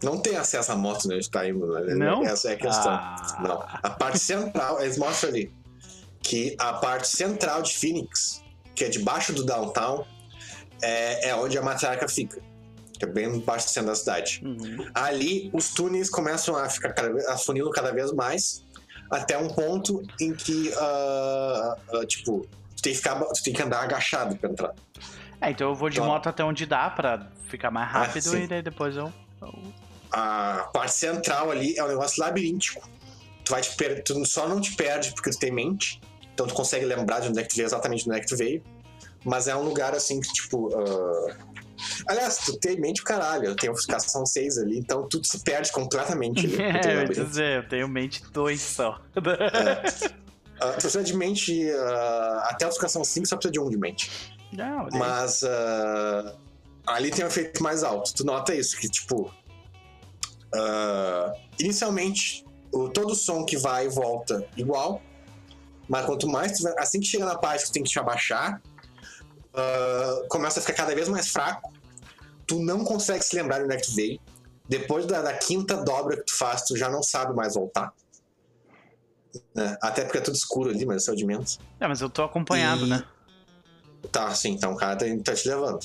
Não 0.04 0.18
tem 0.20 0.36
acesso 0.36 0.72
à 0.72 0.76
moto 0.76 1.06
onde 1.06 1.14
a 1.14 1.18
gente 1.22 1.30
tá 1.30 1.48
indo, 1.48 1.68
né? 1.68 1.94
Não? 1.94 2.24
Essa 2.24 2.50
é 2.50 2.54
a 2.54 2.58
questão. 2.58 2.92
Ah. 2.92 3.38
Não. 3.42 3.62
A 3.84 3.90
parte 3.90 4.20
central, 4.20 4.82
eles 4.82 4.98
mostram 4.98 5.30
ali 5.30 5.54
que 6.22 6.56
a 6.60 6.74
parte 6.74 7.08
central 7.08 7.62
de 7.62 7.74
Phoenix, 7.76 8.44
que 8.76 8.84
é 8.86 8.90
debaixo 8.90 9.32
do 9.34 9.46
downtown, 9.46 10.06
é, 10.82 11.30
é 11.30 11.36
onde 11.36 11.58
a 11.58 11.62
matriarca 11.62 12.08
fica. 12.08 12.42
Que 13.02 13.06
é 13.06 13.08
bem 13.08 13.26
embaixo 13.36 13.66
do 13.66 13.72
centro 13.72 13.90
da 13.90 13.96
cidade. 13.96 14.44
Uhum. 14.46 14.86
Ali, 14.94 15.50
os 15.52 15.70
túneis 15.74 16.08
começam 16.08 16.56
a 16.56 16.70
ficar 16.70 16.94
cada 16.94 17.34
afunindo 17.34 17.68
cada 17.72 17.92
vez 17.92 18.12
mais, 18.14 18.64
até 19.10 19.36
um 19.40 19.48
ponto 19.48 20.04
em 20.20 20.36
que, 20.36 20.72
ah, 20.78 21.76
ah, 21.96 22.06
tipo, 22.06 22.46
tu 22.76 22.84
tem, 22.84 22.92
que 22.94 22.98
ficar, 23.00 23.16
tu 23.20 23.42
tem 23.44 23.54
que 23.56 23.62
andar 23.64 23.82
agachado 23.82 24.36
pra 24.38 24.52
entrar. 24.52 24.76
É, 25.42 25.50
então 25.50 25.70
eu 25.70 25.74
vou 25.74 25.90
de 25.90 26.00
Tá. 26.00 26.06
moto 26.06 26.30
até 26.30 26.44
onde 26.44 26.68
dá 26.68 26.92
pra 26.92 27.26
ficar 27.50 27.72
mais 27.72 27.88
Ah, 27.90 28.04
rápido 28.04 28.38
e 28.38 28.46
daí 28.46 28.62
depois 28.62 28.96
eu. 28.96 29.12
eu- 29.42 29.60
a 30.12 30.70
parte 30.72 30.94
central 30.94 31.50
ali 31.50 31.76
é 31.76 31.84
um 31.84 31.88
negócio 31.88 32.22
labiríntico. 32.24 32.88
Tu, 33.44 33.50
vai 33.52 33.62
te 33.62 33.76
per... 33.76 34.04
tu 34.04 34.24
só 34.28 34.48
não 34.48 34.62
te 34.62 34.76
perde 34.76 35.12
porque 35.16 35.32
tu 35.32 35.40
tem 35.40 35.52
mente, 35.52 36.00
então 36.36 36.46
tu 36.46 36.54
consegue 36.54 36.86
lembrar 36.86 37.22
de 37.22 37.30
onde 37.30 37.40
é 37.40 37.42
que 37.42 37.50
tu 37.50 37.56
veio, 37.56 37.66
exatamente 37.66 38.04
de 38.04 38.10
onde 38.12 38.20
é 38.20 38.22
que 38.22 38.28
tu 38.28 38.38
veio. 38.38 38.62
Mas 39.26 39.48
é 39.48 39.56
um 39.56 39.64
lugar 39.64 39.96
assim 39.96 40.20
que, 40.22 40.32
tipo, 40.34 40.70
ah, 40.78 41.36
Aliás, 42.08 42.38
tu 42.38 42.58
tem 42.58 42.80
mente 42.80 43.02
o 43.02 43.04
caralho, 43.04 43.46
eu 43.46 43.56
tenho 43.56 43.74
ofuscação 43.74 44.26
6 44.26 44.58
ali, 44.60 44.80
então 44.80 45.08
tudo 45.08 45.26
se 45.26 45.40
perde 45.40 45.72
completamente. 45.72 46.46
ali. 46.46 46.58
É, 46.82 47.04
eu 47.04 47.26
dizer, 47.26 47.58
eu 47.58 47.68
tenho 47.68 47.88
mente 47.88 48.24
2 48.32 48.62
só. 48.62 49.00
Tu 49.14 49.22
precisa 50.74 51.04
de 51.04 51.16
mente. 51.16 51.70
ah, 51.72 52.48
até 52.50 52.66
a 52.66 52.68
ofuscação 52.68 53.04
5 53.04 53.28
só 53.28 53.36
precisa 53.36 53.52
de 53.52 53.60
um 53.60 53.70
de 53.70 53.78
mente. 53.78 54.12
Aí. 54.58 55.00
Mas 55.00 55.44
ah, 55.44 56.36
ali 56.88 57.12
tem 57.12 57.26
um 57.26 57.28
efeito 57.28 57.62
mais 57.64 57.84
alto. 57.84 58.14
Tu 58.14 58.24
nota 58.24 58.54
isso, 58.54 58.78
que 58.78 58.90
tipo. 58.90 59.34
ah, 60.54 61.34
inicialmente, 61.60 62.46
o, 62.72 62.90
todo 62.90 63.16
som 63.16 63.46
que 63.46 63.58
vai 63.58 63.86
e 63.86 63.90
volta 63.90 64.46
igual. 64.56 65.02
Mas 65.88 66.06
quanto 66.06 66.28
mais 66.28 66.58
tu 66.58 66.64
vai, 66.64 66.74
assim 66.78 67.00
que 67.00 67.08
chega 67.08 67.26
na 67.26 67.38
parte 67.38 67.64
que 67.64 67.70
tu 67.70 67.74
tem 67.74 67.84
que 67.84 67.90
te 67.90 68.00
abaixar, 68.00 68.62
ah, 69.54 70.22
começa 70.30 70.60
a 70.60 70.64
ficar 70.64 70.74
cada 70.74 70.96
vez 70.96 71.08
mais 71.08 71.30
fraco. 71.30 71.74
Tu 72.48 72.60
não 72.60 72.84
consegue 72.84 73.24
se 73.24 73.36
lembrar 73.36 73.60
de 73.60 73.66
onde 73.66 73.76
é 73.76 73.78
que 73.78 73.88
tu 73.88 73.96
veio. 73.96 74.20
Depois 74.68 75.06
da, 75.06 75.22
da 75.22 75.34
quinta 75.34 75.78
dobra 75.84 76.18
que 76.18 76.24
tu 76.24 76.38
faz, 76.38 76.64
tu 76.64 76.76
já 76.78 76.90
não 76.90 77.04
sabe 77.04 77.34
mais 77.36 77.56
voltar. 77.56 77.94
Né? 79.56 79.78
Até 79.82 80.04
porque 80.04 80.18
é 80.18 80.22
tudo 80.22 80.36
escuro 80.36 80.70
ali, 80.70 80.86
mas 80.86 81.08
é 81.08 81.12
o 81.12 81.16
de 81.16 81.26
menos. 81.26 81.60
É, 81.80 81.88
mas 81.88 82.02
eu 82.02 82.10
tô 82.10 82.24
acompanhado, 82.24 82.86
E- 82.86 82.90
né? 82.90 83.04
Tá, 84.12 84.34
sim, 84.34 84.52
então 84.54 84.74
o 84.74 84.76
cara 84.78 84.96
tá, 84.96 85.06
tá 85.24 85.34
te 85.36 85.48
levando. 85.48 85.80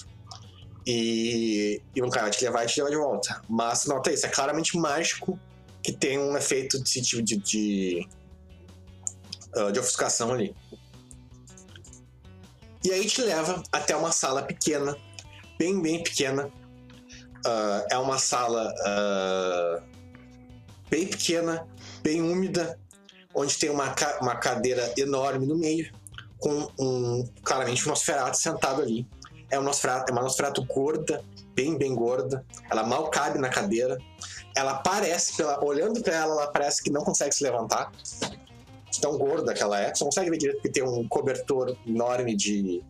E, 0.86 1.82
e 1.94 2.02
um 2.02 2.08
cara 2.08 2.26
vai 2.26 2.30
te 2.30 2.44
levar 2.44 2.64
e 2.64 2.66
te 2.68 2.78
levar 2.80 2.90
de 2.90 2.96
volta. 2.96 3.42
Mas 3.48 3.86
nota 3.86 4.10
isso, 4.12 4.24
é 4.24 4.28
claramente 4.28 4.76
mágico 4.78 5.38
que 5.82 5.92
tem 5.92 6.18
um 6.18 6.36
efeito 6.36 6.82
de, 6.82 7.00
de, 7.00 7.22
de, 7.22 7.36
de, 7.36 8.08
ah, 9.54 9.70
de 9.70 9.78
ofuscação 9.80 10.32
ali. 10.32 10.54
E 12.86 12.92
aí 12.92 13.04
te 13.04 13.20
leva 13.20 13.64
até 13.72 13.96
uma 13.96 14.12
sala 14.12 14.42
pequena, 14.42 14.96
bem, 15.58 15.82
bem 15.82 16.04
pequena. 16.04 16.48
Ah, 17.44 17.84
é 17.90 17.98
uma 17.98 18.16
sala 18.16 18.72
ah, 18.86 19.82
bem 20.88 21.08
pequena, 21.08 21.66
bem 22.00 22.22
úmida, 22.22 22.78
onde 23.34 23.58
tem 23.58 23.70
uma, 23.70 23.90
ca- 23.90 24.18
uma 24.22 24.36
cadeira 24.36 24.94
enorme 24.96 25.46
no 25.46 25.56
meio 25.56 25.92
com 26.38 26.68
um 26.78 27.28
claramente 27.42 27.84
um 27.84 27.88
Nosferatu 27.88 28.36
sentado 28.36 28.80
ali. 28.82 29.04
É, 29.50 29.58
um 29.58 29.64
Nosferatu, 29.64 30.10
é 30.10 30.12
uma 30.12 30.22
Nosferatu 30.22 30.64
gorda, 30.64 31.24
bem, 31.56 31.76
bem 31.76 31.92
gorda. 31.92 32.46
Ela 32.70 32.84
mal 32.84 33.10
cabe 33.10 33.40
na 33.40 33.48
cadeira. 33.48 33.98
Ela 34.54 34.74
parece, 34.74 35.36
pela, 35.36 35.60
olhando 35.64 36.00
pra 36.02 36.14
ela, 36.14 36.34
ela 36.34 36.52
parece 36.52 36.80
que 36.84 36.90
não 36.90 37.02
consegue 37.02 37.34
se 37.34 37.42
levantar. 37.42 37.90
De 38.96 39.02
Tão 39.02 39.18
gorda 39.18 39.52
que 39.52 39.62
ela 39.62 39.80
é. 39.80 39.94
Você 39.94 40.02
não 40.04 40.08
consegue 40.08 40.30
ver 40.30 40.38
direito 40.38 40.56
porque 40.56 40.70
tem 40.70 40.82
um 40.82 41.06
cobertor 41.06 41.76
enorme 41.86 42.34
de. 42.34 42.82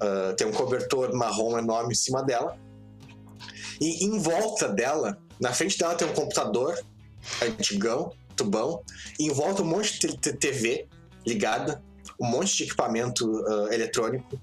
ah, 0.00 0.34
tem 0.36 0.46
um 0.46 0.52
cobertor 0.52 1.14
marrom 1.14 1.58
enorme 1.58 1.92
em 1.92 1.96
cima 1.96 2.22
dela. 2.22 2.56
E 3.80 4.04
em 4.04 4.18
volta 4.18 4.68
dela, 4.68 5.18
na 5.40 5.52
frente 5.52 5.78
dela 5.78 5.94
tem 5.94 6.08
um 6.08 6.14
computador 6.14 6.78
antigão, 7.42 8.12
tubão. 8.36 8.82
E 9.18 9.26
em 9.26 9.32
volta 9.32 9.62
um 9.62 9.66
monte 9.66 9.98
de 9.98 10.16
TV 10.16 10.86
ligada 11.26 11.82
um 12.20 12.26
monte 12.26 12.56
de 12.56 12.64
equipamento 12.64 13.44
ah, 13.46 13.74
eletrônico. 13.74 14.40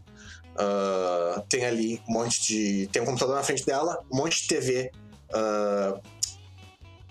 Ah, 0.58 1.44
tem 1.50 1.66
ali 1.66 2.02
um 2.08 2.14
monte 2.14 2.42
de. 2.42 2.88
Tem 2.92 3.02
um 3.02 3.06
computador 3.06 3.36
na 3.36 3.44
frente 3.44 3.66
dela, 3.66 4.00
um 4.12 4.18
monte 4.18 4.42
de 4.42 4.48
TV. 4.48 4.92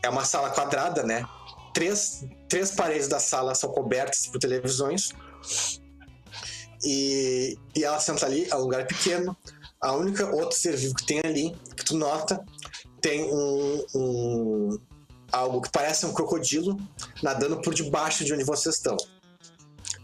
é 0.03 0.09
uma 0.09 0.25
sala 0.25 0.51
quadrada, 0.51 1.03
né? 1.03 1.27
Três, 1.75 2.25
três 2.49 2.71
paredes 2.71 3.09
da 3.09 3.19
sala 3.19 3.55
são 3.55 3.71
cobertas 3.71 4.27
por 4.27 4.39
televisões. 4.39 5.11
E, 6.85 7.59
e 7.77 7.85
ela 7.85 7.99
senta 8.01 8.27
ali, 8.27 8.49
é 8.51 8.55
um 8.57 8.61
lugar 8.61 8.87
pequeno. 8.87 9.37
A 9.81 9.93
única 9.93 10.25
outro 10.35 10.57
ser 10.57 10.77
vivo 10.77 10.95
que 10.95 11.05
tem 11.05 11.21
ali, 11.25 11.55
que 11.77 11.85
tu 11.85 11.97
nota, 11.97 12.43
tem 13.03 13.25
um, 13.25 13.85
um 13.95 14.79
algo 15.33 15.61
que 15.61 15.71
parece 15.71 16.07
um 16.07 16.15
crocodilo 16.15 16.79
nadando 17.23 17.61
por 17.61 17.75
debaixo 17.75 18.25
de 18.25 18.33
onde 18.33 18.45
vocês 18.45 18.77
estão 18.77 18.97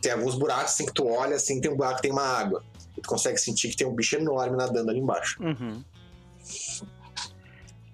tem 0.00 0.12
alguns 0.12 0.34
buracos 0.34 0.72
assim 0.72 0.86
que 0.86 0.92
tu 0.92 1.06
olha 1.06 1.36
assim, 1.36 1.60
tem 1.60 1.70
um 1.70 1.76
buraco 1.76 1.96
que 1.96 2.02
tem 2.02 2.10
uma 2.10 2.22
água. 2.22 2.64
E 2.96 3.00
tu 3.00 3.08
consegue 3.08 3.38
sentir 3.38 3.68
que 3.68 3.76
tem 3.76 3.86
um 3.86 3.94
bicho 3.94 4.16
enorme 4.16 4.56
nadando 4.56 4.90
ali 4.90 4.98
embaixo. 4.98 5.42
Uhum. 5.42 5.84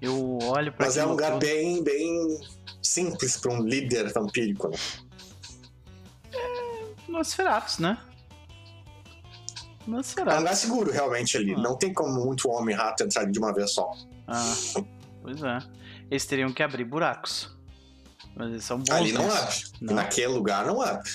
Eu 0.01 0.39
olho 0.43 0.73
pra 0.73 0.86
Mas 0.86 0.97
é 0.97 1.05
um 1.05 1.11
lugar 1.11 1.39
bem, 1.39 1.82
bem 1.82 2.40
simples 2.86 3.36
para 3.36 3.52
um 3.52 3.62
líder 3.62 4.12
vampírico, 4.12 4.68
né? 4.68 4.76
Nosferatus, 7.08 7.78
né? 7.78 7.98
É 9.86 9.88
um 9.88 9.92
Nosferatus. 9.92 10.38
lugar 10.38 10.56
seguro, 10.56 10.90
realmente, 10.90 11.36
ali. 11.36 11.54
Ah. 11.54 11.58
Não 11.58 11.76
tem 11.76 11.92
como 11.92 12.24
muito 12.24 12.48
homem 12.50 12.74
e 12.74 12.78
rato 12.78 13.02
entrar 13.04 13.24
de 13.24 13.38
uma 13.38 13.52
vez 13.52 13.72
só. 13.72 13.90
Ah, 14.26 14.54
pois 15.22 15.42
é. 15.42 15.58
Eles 16.10 16.26
teriam 16.26 16.52
que 16.52 16.62
abrir 16.62 16.84
buracos. 16.84 17.54
Mas 18.34 18.48
eles 18.48 18.64
são 18.64 18.78
bons. 18.78 18.90
ali 18.90 19.12
não 19.12 19.30
abre. 19.30 19.54
Não. 19.80 19.94
Naquele 19.94 20.28
lugar 20.28 20.66
não 20.66 20.82
abre. 20.82 21.10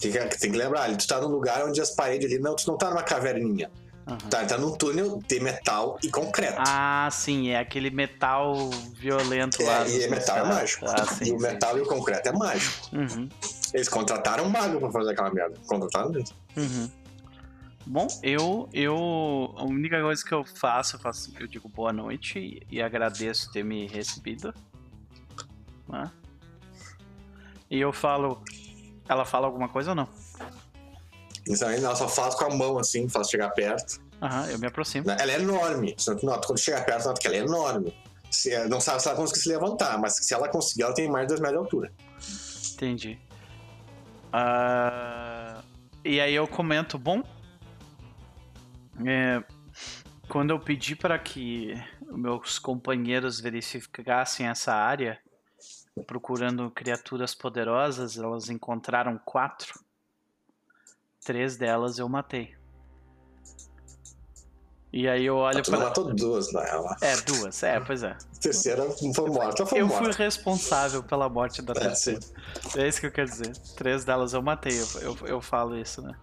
Tem 0.00 0.12
que, 0.12 0.38
tem 0.38 0.52
que 0.52 0.58
lembrar, 0.58 0.82
ali 0.82 0.96
tu 0.96 1.06
tá 1.06 1.20
num 1.20 1.28
lugar 1.28 1.64
onde 1.64 1.80
as 1.80 1.90
paredes 1.90 2.30
ali. 2.30 2.38
Não, 2.38 2.54
tu 2.54 2.66
não 2.68 2.76
tá 2.76 2.90
numa 2.90 3.02
caverninha. 3.02 3.70
Aham. 4.06 4.18
Tá, 4.30 4.46
tá 4.46 4.56
num 4.56 4.70
túnel 4.76 5.20
de 5.26 5.40
metal 5.40 5.98
e 6.02 6.08
concreto. 6.08 6.54
Ah, 6.58 7.08
sim, 7.10 7.48
é 7.48 7.58
aquele 7.58 7.90
metal 7.90 8.70
violento 8.94 9.62
lá. 9.64 9.80
é, 9.84 9.88
e 9.88 9.92
dos 9.94 10.04
é 10.04 10.08
metal 10.08 10.38
é 10.38 10.44
mágico. 10.44 10.86
Ah, 10.86 11.04
sim, 11.06 11.24
e 11.26 11.32
o 11.32 11.38
sim, 11.40 11.42
metal 11.42 11.76
e 11.76 11.80
o 11.80 11.86
concreto 11.86 12.28
é 12.28 12.32
mágico. 12.32 12.88
Uhum, 12.94 13.28
Eles 13.74 13.88
contrataram 13.88 14.44
um 14.44 14.48
mago 14.48 14.78
pra 14.78 14.92
fazer 14.92 15.10
aquela 15.10 15.32
merda. 15.32 15.58
Contrataram 15.66 16.10
mesmo. 16.10 16.36
uhum. 16.56 16.90
Bom, 17.88 18.06
eu, 18.22 18.68
eu. 18.72 19.54
A 19.56 19.64
única 19.64 20.00
coisa 20.00 20.24
que 20.24 20.34
eu 20.34 20.44
faço, 20.44 20.96
eu, 20.96 21.00
faço, 21.00 21.32
eu 21.38 21.46
digo 21.46 21.68
boa 21.68 21.92
noite 21.92 22.38
e, 22.38 22.62
e 22.76 22.82
agradeço 22.82 23.50
ter 23.52 23.64
me 23.64 23.86
recebido. 23.86 24.52
né? 25.88 26.10
E 27.70 27.80
eu 27.80 27.92
falo. 27.92 28.42
Ela 29.08 29.24
fala 29.24 29.46
alguma 29.46 29.68
coisa 29.68 29.90
ou 29.90 29.94
não? 29.94 30.08
Então 31.48 31.70
ela 31.70 31.94
só 31.94 32.08
faz 32.08 32.34
com 32.34 32.44
a 32.44 32.50
mão 32.54 32.78
assim, 32.78 33.08
faz 33.08 33.28
chegar 33.28 33.50
perto. 33.50 34.00
Aham, 34.20 34.46
eu 34.50 34.58
me 34.58 34.66
aproximo. 34.66 35.08
Ela 35.10 35.32
é 35.32 35.36
enorme. 35.40 35.94
Você 35.96 36.14
nota, 36.22 36.46
quando 36.46 36.58
chega 36.58 36.80
perto, 36.82 37.06
nota 37.06 37.20
que 37.20 37.26
ela 37.26 37.36
é 37.36 37.40
enorme. 37.40 37.94
Se- 38.30 38.66
não 38.68 38.80
sabe 38.80 39.00
se 39.00 39.08
ela 39.08 39.16
conseguir 39.16 39.40
se 39.40 39.48
levantar, 39.48 39.98
mas 39.98 40.16
se 40.16 40.34
ela 40.34 40.48
conseguir, 40.48 40.82
ela 40.82 40.94
tem 40.94 41.08
mais 41.08 41.26
de 41.26 41.34
2 41.34 41.40
metros 41.40 41.58
de 41.60 41.64
altura. 41.64 41.92
Entendi. 42.74 43.18
Ah, 44.32 45.62
e 46.04 46.20
aí 46.20 46.34
eu 46.34 46.46
comento, 46.48 46.98
bom. 46.98 47.22
é, 49.06 49.42
quando 50.28 50.50
eu 50.50 50.58
pedi 50.58 50.96
para 50.96 51.18
que 51.18 51.72
meus 52.10 52.58
companheiros 52.58 53.40
verificassem 53.40 54.46
essa 54.48 54.74
área, 54.74 55.18
procurando 56.06 56.70
criaturas 56.70 57.34
poderosas, 57.34 58.18
elas 58.18 58.50
encontraram 58.50 59.18
quatro. 59.24 59.72
Três 61.26 61.56
delas 61.56 61.98
eu 61.98 62.08
matei. 62.08 62.54
E 64.92 65.08
aí 65.08 65.26
eu 65.26 65.36
olho 65.36 65.60
tu 65.60 65.72
não 65.72 65.78
para. 65.78 65.88
matou 65.88 66.14
duas, 66.14 66.52
na 66.52 66.62
real. 66.62 66.86
É, 67.00 67.16
duas, 67.22 67.62
é, 67.64 67.80
pois 67.80 68.04
é. 68.04 68.12
A 68.12 68.16
terceira 68.40 68.84
foi 69.12 69.28
morta, 69.28 69.66
foi 69.66 69.80
Eu 69.80 69.88
fui 69.88 70.06
morta. 70.06 70.22
responsável 70.22 71.02
pela 71.02 71.28
morte 71.28 71.60
da 71.62 71.72
É, 71.72 71.80
terceira. 71.80 72.20
É 72.76 72.86
isso 72.86 73.00
que 73.00 73.06
eu 73.08 73.10
quero 73.10 73.28
dizer. 73.28 73.56
Três 73.76 74.04
delas 74.04 74.32
eu 74.34 74.40
matei, 74.40 74.80
eu, 74.80 75.00
eu, 75.02 75.18
eu 75.26 75.40
falo 75.42 75.76
isso, 75.76 76.00
né? 76.00 76.14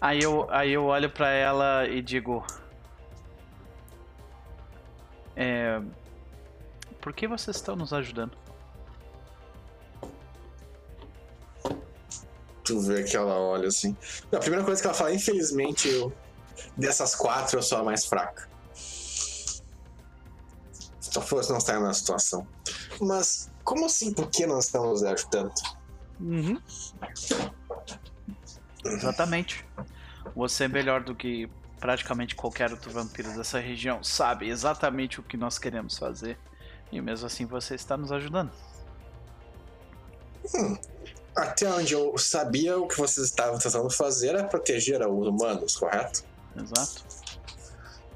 Aí 0.00 0.20
eu, 0.20 0.50
aí 0.50 0.72
eu 0.72 0.84
olho 0.86 1.08
pra 1.08 1.30
ela 1.30 1.86
e 1.88 2.02
digo. 2.02 2.44
É. 5.36 5.80
Por 7.00 7.12
que 7.12 7.28
vocês 7.28 7.54
estão 7.56 7.76
nos 7.76 7.92
ajudando? 7.92 8.36
Tu 12.64 12.80
vê 12.80 13.04
que 13.04 13.16
ela 13.16 13.34
olha 13.38 13.68
assim. 13.68 13.96
A 14.32 14.38
primeira 14.38 14.64
coisa 14.64 14.80
que 14.80 14.86
ela 14.86 14.96
fala, 14.96 15.12
infelizmente, 15.12 15.88
eu, 15.88 16.12
dessas 16.76 17.14
quatro, 17.14 17.58
eu 17.58 17.62
sou 17.62 17.78
a 17.78 17.84
mais 17.84 18.06
fraca. 18.06 18.48
Se 18.72 19.62
só 21.00 21.20
fosse 21.20 21.50
não 21.50 21.58
estar 21.58 21.78
na 21.78 21.92
situação. 21.92 22.46
Mas, 23.00 23.50
como 23.62 23.84
assim? 23.84 24.12
Por 24.12 24.30
que 24.30 24.46
nós 24.46 24.64
estamos 24.64 25.04
ajudando? 25.04 25.52
Uhum. 26.18 26.58
Exatamente. 28.84 29.64
Você 30.34 30.64
é 30.64 30.68
melhor 30.68 31.04
do 31.04 31.14
que 31.14 31.48
praticamente 31.78 32.34
qualquer 32.34 32.70
outro 32.70 32.90
vampiro 32.90 33.30
dessa 33.36 33.58
região. 33.58 34.02
Sabe 34.02 34.48
exatamente 34.48 35.20
o 35.20 35.22
que 35.22 35.36
nós 35.36 35.58
queremos 35.58 35.98
fazer. 35.98 36.38
E 36.90 37.00
mesmo 37.00 37.26
assim 37.26 37.44
você 37.44 37.74
está 37.74 37.96
nos 37.96 38.10
ajudando. 38.10 38.50
Até 41.36 41.68
onde 41.68 41.94
eu 41.94 42.16
sabia, 42.16 42.78
o 42.78 42.86
que 42.86 42.96
vocês 42.96 43.26
estavam 43.26 43.58
tentando 43.58 43.90
fazer 43.90 44.28
era 44.28 44.44
proteger 44.44 45.00
os 45.06 45.26
humanos, 45.26 45.76
correto? 45.76 46.24
Exato. 46.56 47.04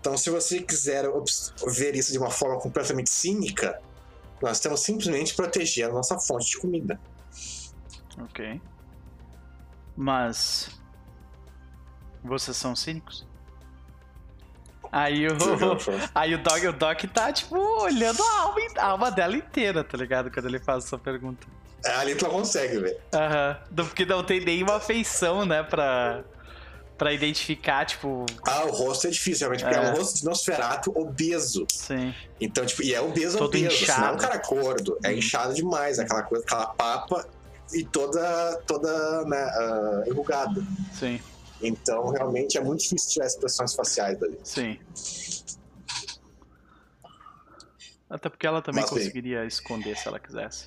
Então, 0.01 0.17
se 0.17 0.31
você 0.31 0.63
quiser 0.63 1.05
ver 1.67 1.97
isso 1.97 2.13
de 2.13 2.19
uma 2.19 2.31
forma 2.31 2.61
completamente 2.61 3.11
cínica, 3.11 3.81
nós 4.41 4.59
estamos 4.59 4.81
simplesmente 4.81 5.35
protegendo 5.35 5.91
a 5.91 5.95
nossa 5.95 6.19
fonte 6.19 6.47
de 6.51 6.59
comida. 6.59 7.01
Ok. 8.23 8.61
Mas. 9.97 10.71
Vocês 12.23 12.57
são 12.57 12.77
cínicos? 12.77 13.27
Aí 14.91 15.27
o, 15.27 15.33
aí 16.15 16.35
o 16.35 16.43
Doc, 16.43 16.63
o 16.63 16.73
Doc 16.73 17.03
tá, 17.13 17.33
tipo, 17.33 17.57
olhando 17.83 18.23
a 18.23 18.41
alma, 18.41 18.61
a 18.79 18.87
alma 18.87 19.11
dela 19.11 19.37
inteira, 19.37 19.85
tá 19.85 19.97
ligado? 19.97 20.31
Quando 20.31 20.47
ele 20.47 20.59
faz 20.59 20.85
essa 20.85 20.99
pergunta. 20.99 21.47
É, 21.85 21.91
ali 21.93 22.15
tu 22.15 22.27
consegue, 22.27 22.79
velho. 22.79 22.97
Aham. 23.15 23.57
Do- 23.71 23.85
Porque 23.87 24.05
não 24.05 24.23
tem 24.25 24.41
nenhuma 24.45 24.77
afeição, 24.77 25.47
né, 25.47 25.63
pra, 25.63 26.25
pra 26.97 27.13
identificar, 27.13 27.85
tipo. 27.87 28.27
Ah, 28.47 28.65
o 28.65 28.71
rosto 28.71 29.07
é 29.07 29.11
difícil, 29.11 29.49
realmente, 29.49 29.63
porque 29.65 29.79
é, 29.79 29.85
É. 29.89 29.93
um 29.93 29.97
rosto 29.97 30.19
de 30.19 30.25
Nosferato 30.25 30.93
obeso. 30.99 31.65
Sim. 31.71 32.13
Então, 32.41 32.67
tipo, 32.67 32.83
e 32.83 32.93
é 32.95 33.01
obeso, 33.01 33.39
Todo 33.39 33.49
obeso. 33.57 33.67
inchado. 33.83 34.01
Não 34.01 34.09
é 34.09 34.13
um 34.13 34.17
cara 34.17 34.37
gordo, 34.39 34.99
é 35.05 35.13
inchado 35.13 35.55
demais, 35.55 35.99
aquela 35.99 36.23
coisa, 36.25 36.45
aquela 36.45 36.67
papa 36.67 37.27
e 37.73 37.85
toda, 37.85 38.61
toda 38.67 39.25
né, 39.27 39.37
ah, 39.43 40.03
enrugada. 40.09 40.61
Sim, 40.93 41.21
Então, 41.63 42.09
realmente, 42.11 42.59
é 42.59 42.61
muito 42.61 42.81
difícil 42.83 43.11
tirar 43.11 43.27
expressões 43.27 43.75
faciais 43.75 44.19
dali. 44.19 44.39
sim. 44.43 44.79
Até 48.11 48.29
porque 48.31 48.47
ela 48.47 48.63
também 48.63 48.81
Mas 48.81 48.91
bem. 48.91 48.99
conseguiria 49.01 49.45
esconder 49.45 49.95
se 49.97 50.09
ela 50.09 50.19
quisesse. 50.19 50.67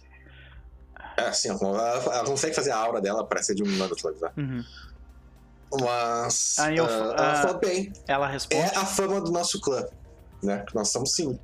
É 1.18 1.24
assim, 1.24 1.50
ela, 1.50 1.94
ela 1.94 2.26
consegue 2.26 2.56
fazer 2.56 2.72
a 2.72 2.78
aura 2.78 3.02
dela 3.02 3.26
parecer 3.26 3.56
de 3.56 3.64
um 3.64 3.68
humano 3.68 3.94
atualizar. 3.94 4.32
Uhum. 4.38 4.64
Mas. 5.80 6.60
Aí 6.60 6.78
eu- 6.78 6.86
ah, 6.86 6.90
ela 6.90 7.32
ah, 7.32 7.42
falou 7.42 7.60
bem. 7.60 7.94
Ela 8.08 8.28
responde. 8.28 8.62
É 8.62 8.78
a 8.78 8.86
fama 8.86 9.22
do 9.22 9.32
nosso 9.32 9.60
clã, 9.62 9.86
né? 10.44 10.66
Nós 10.74 10.90
somos 10.90 11.14
cinco. 11.14 11.42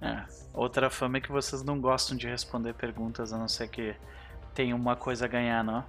É. 0.00 0.24
Outra 0.54 0.90
fama 0.90 1.18
é 1.18 1.20
que 1.20 1.30
vocês 1.32 1.62
não 1.62 1.80
gostam 1.80 2.16
de 2.16 2.26
responder 2.26 2.74
perguntas, 2.74 3.32
a 3.32 3.38
não 3.38 3.48
ser 3.48 3.68
que 3.68 3.94
tenha 4.54 4.76
uma 4.76 4.96
coisa 4.96 5.24
a 5.24 5.28
ganhar, 5.28 5.64
não? 5.64 5.84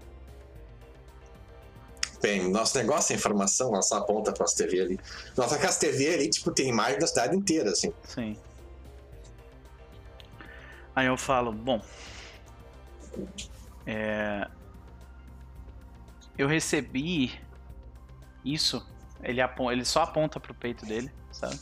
Bem, 2.22 2.50
nosso 2.50 2.78
negócio 2.78 3.12
é 3.12 3.18
informação, 3.18 3.82
só 3.82 3.98
aponta 3.98 4.32
pra 4.32 4.44
nossa 4.44 4.56
TV 4.56 4.80
ali. 4.80 5.00
Nossa 5.36 5.58
casa 5.58 5.78
TV 5.80 6.14
ali, 6.14 6.30
tipo, 6.30 6.52
tem 6.52 6.70
imagem 6.70 6.98
da 6.98 7.08
cidade 7.08 7.36
inteira, 7.36 7.72
assim. 7.72 7.92
Sim. 8.08 8.38
Aí 10.96 11.08
eu 11.08 11.18
falo, 11.18 11.52
bom. 11.52 11.82
É... 13.86 14.48
Eu 16.38 16.48
recebi 16.48 17.40
isso. 18.44 18.86
Ele, 19.22 19.40
ele 19.72 19.86
só 19.86 20.04
aponta 20.04 20.40
pro 20.40 20.54
peito 20.54 20.86
dele, 20.86 21.12
sabe? 21.32 21.60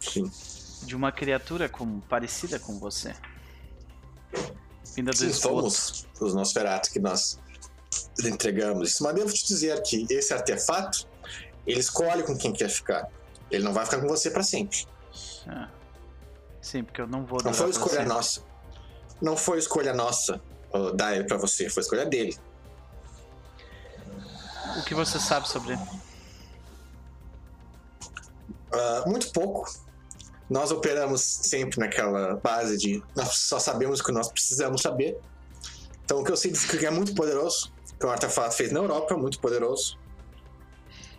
Sim. 0.00 0.30
De 0.84 0.94
uma 0.94 1.12
criatura 1.12 1.68
com... 1.68 2.00
parecida 2.00 2.58
com 2.58 2.78
você. 2.78 3.14
Vinda 4.94 5.12
do 5.12 5.16
Sim, 5.16 5.28
esgoto. 5.28 5.70
somos 5.70 6.06
os 6.20 6.34
Nosferatu 6.34 6.90
que 6.90 6.98
nós 6.98 7.38
entregamos. 8.24 8.98
Mas 9.00 9.14
devo 9.14 9.32
te 9.32 9.46
dizer 9.46 9.80
que 9.82 10.06
esse 10.10 10.32
artefato, 10.32 11.08
ele 11.66 11.80
escolhe 11.80 12.22
com 12.22 12.36
quem 12.36 12.52
quer 12.52 12.68
ficar. 12.68 13.08
Ele 13.50 13.64
não 13.64 13.72
vai 13.72 13.84
ficar 13.84 14.00
com 14.00 14.08
você 14.08 14.30
pra 14.30 14.42
sempre. 14.42 14.86
É. 15.46 15.79
Sim, 16.60 16.84
porque 16.84 17.00
eu 17.00 17.06
não 17.06 17.24
vou 17.24 17.42
Não 17.42 17.54
foi 17.54 17.70
escolha 17.70 17.90
sempre. 17.90 18.08
nossa. 18.08 18.42
Não 19.20 19.36
foi 19.36 19.58
escolha 19.58 19.92
nossa 19.92 20.40
uh, 20.72 20.92
dar 20.92 21.14
ele 21.14 21.24
pra 21.24 21.36
você, 21.36 21.68
foi 21.68 21.82
escolha 21.82 22.06
dele. 22.06 22.36
O 24.78 24.84
que 24.84 24.94
você 24.94 25.18
sabe 25.18 25.48
sobre 25.48 25.72
ele? 25.72 25.82
Ah, 28.72 29.04
muito 29.06 29.30
pouco. 29.32 29.68
Nós 30.48 30.72
operamos 30.72 31.20
sempre 31.22 31.78
naquela 31.78 32.36
base 32.36 32.76
de 32.76 33.02
nós 33.14 33.28
só 33.34 33.58
sabemos 33.58 34.00
o 34.00 34.04
que 34.04 34.12
nós 34.12 34.28
precisamos 34.28 34.82
saber. 34.82 35.18
Então 36.04 36.20
o 36.20 36.24
que 36.24 36.32
eu 36.32 36.36
sei 36.36 36.52
é 36.52 36.76
que 36.76 36.86
é 36.86 36.90
muito 36.90 37.14
poderoso, 37.14 37.72
que 37.98 38.06
um 38.06 38.10
artefato 38.10 38.56
feito 38.56 38.74
na 38.74 38.80
Europa, 38.80 39.16
muito 39.16 39.38
poderoso. 39.38 39.98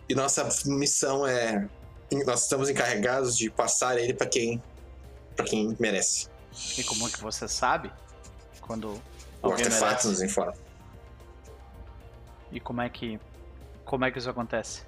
E 0.08 0.14
nossa 0.14 0.48
missão 0.66 1.26
é 1.26 1.68
nós 2.26 2.42
estamos 2.42 2.68
encarregados 2.68 3.36
de 3.36 3.48
passar 3.48 3.96
ele 3.96 4.12
para 4.12 4.26
quem 4.26 4.62
para 5.36 5.44
quem 5.46 5.76
merece. 5.80 6.28
E 6.78 6.84
como 6.84 7.06
é 7.06 7.10
que 7.10 7.20
você 7.20 7.48
sabe? 7.48 7.92
Quando 8.60 9.00
O 9.42 9.50
artefato 9.50 9.80
merece? 9.84 10.08
nos 10.08 10.22
informa. 10.22 10.54
E 12.50 12.60
como 12.60 12.80
é 12.80 12.88
que 12.88 13.18
como 13.84 14.04
é 14.04 14.10
que 14.10 14.18
isso 14.18 14.30
acontece? 14.30 14.82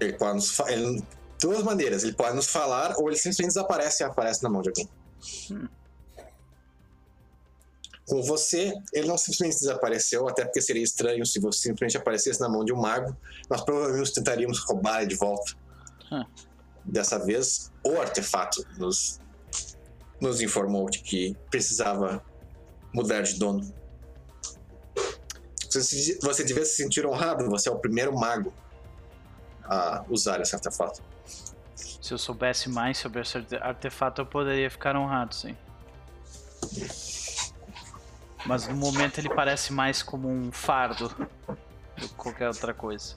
Ele 0.00 0.12
pode 0.14 0.34
nos 0.36 0.50
fa- 0.50 0.70
ele, 0.70 1.02
duas 1.40 1.62
maneiras, 1.62 2.02
ele 2.04 2.14
pode 2.14 2.34
nos 2.36 2.46
falar 2.46 2.94
ou 2.98 3.08
ele 3.08 3.16
simplesmente 3.16 3.48
desaparece 3.48 4.02
e 4.02 4.06
aparece 4.06 4.42
na 4.42 4.48
mão 4.48 4.62
de 4.62 4.68
alguém. 4.70 4.88
Hum. 5.50 5.68
Com 8.08 8.22
você, 8.22 8.72
ele 8.92 9.08
não 9.08 9.18
simplesmente 9.18 9.58
desapareceu, 9.58 10.28
até 10.28 10.44
porque 10.44 10.60
seria 10.62 10.82
estranho 10.82 11.26
se 11.26 11.40
você 11.40 11.58
simplesmente 11.62 11.96
aparecesse 11.96 12.40
na 12.40 12.48
mão 12.48 12.64
de 12.64 12.72
um 12.72 12.76
mago. 12.80 13.16
Nós 13.50 13.62
provavelmente 13.62 14.12
tentaríamos 14.14 14.60
roubar 14.60 15.00
ele 15.00 15.08
de 15.08 15.16
volta. 15.16 15.52
Hum. 16.12 16.24
Dessa 16.86 17.18
vez, 17.18 17.72
o 17.84 18.00
artefato 18.00 18.64
nos, 18.78 19.20
nos 20.20 20.40
informou 20.40 20.88
de 20.88 21.00
que 21.00 21.36
precisava 21.50 22.24
mudar 22.94 23.22
de 23.22 23.38
dono. 23.38 23.74
Você, 25.70 26.18
você 26.22 26.44
devia 26.44 26.64
se 26.64 26.76
sentir 26.76 27.04
honrado, 27.04 27.48
você 27.50 27.68
é 27.68 27.72
o 27.72 27.78
primeiro 27.78 28.16
mago 28.16 28.52
a 29.64 30.04
usar 30.08 30.40
esse 30.40 30.54
artefato. 30.54 31.02
Se 31.74 32.14
eu 32.14 32.18
soubesse 32.18 32.68
mais 32.68 32.96
sobre 32.98 33.20
esse 33.20 33.36
arte- 33.36 33.56
artefato, 33.56 34.20
eu 34.22 34.26
poderia 34.26 34.70
ficar 34.70 34.96
honrado, 34.96 35.34
sim. 35.34 35.56
Mas 38.46 38.68
no 38.68 38.76
momento 38.76 39.18
ele 39.18 39.28
parece 39.28 39.72
mais 39.72 40.04
como 40.04 40.28
um 40.30 40.52
fardo 40.52 41.08
do 41.08 42.08
que 42.08 42.14
qualquer 42.14 42.46
outra 42.46 42.72
coisa. 42.72 43.16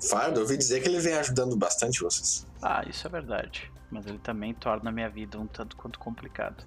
Fardo, 0.00 0.38
eu 0.38 0.42
ouvi 0.42 0.56
dizer 0.56 0.82
que 0.82 0.88
ele 0.88 1.00
vem 1.00 1.14
ajudando 1.14 1.56
bastante 1.56 2.00
vocês. 2.00 2.46
Ah, 2.60 2.84
isso 2.88 3.06
é 3.06 3.10
verdade. 3.10 3.70
Mas 3.90 4.06
ele 4.06 4.18
também 4.18 4.54
torna 4.54 4.90
a 4.90 4.92
minha 4.92 5.08
vida 5.08 5.38
um 5.38 5.46
tanto 5.46 5.76
quanto 5.76 5.98
complicado. 5.98 6.64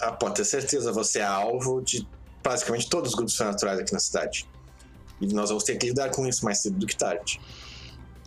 Ah, 0.00 0.12
pode 0.12 0.34
ter 0.34 0.44
certeza, 0.44 0.92
você 0.92 1.20
é 1.20 1.24
alvo 1.24 1.80
de 1.80 2.06
basicamente 2.42 2.88
todos 2.88 3.10
os 3.10 3.14
grupos 3.14 3.34
sobrenaturais 3.34 3.78
aqui 3.78 3.92
na 3.92 4.00
cidade. 4.00 4.48
E 5.20 5.32
nós 5.32 5.48
vamos 5.48 5.64
ter 5.64 5.76
que 5.76 5.86
lidar 5.86 6.10
com 6.10 6.26
isso 6.26 6.44
mais 6.44 6.58
cedo 6.60 6.78
do 6.78 6.86
que 6.86 6.96
tarde. 6.96 7.40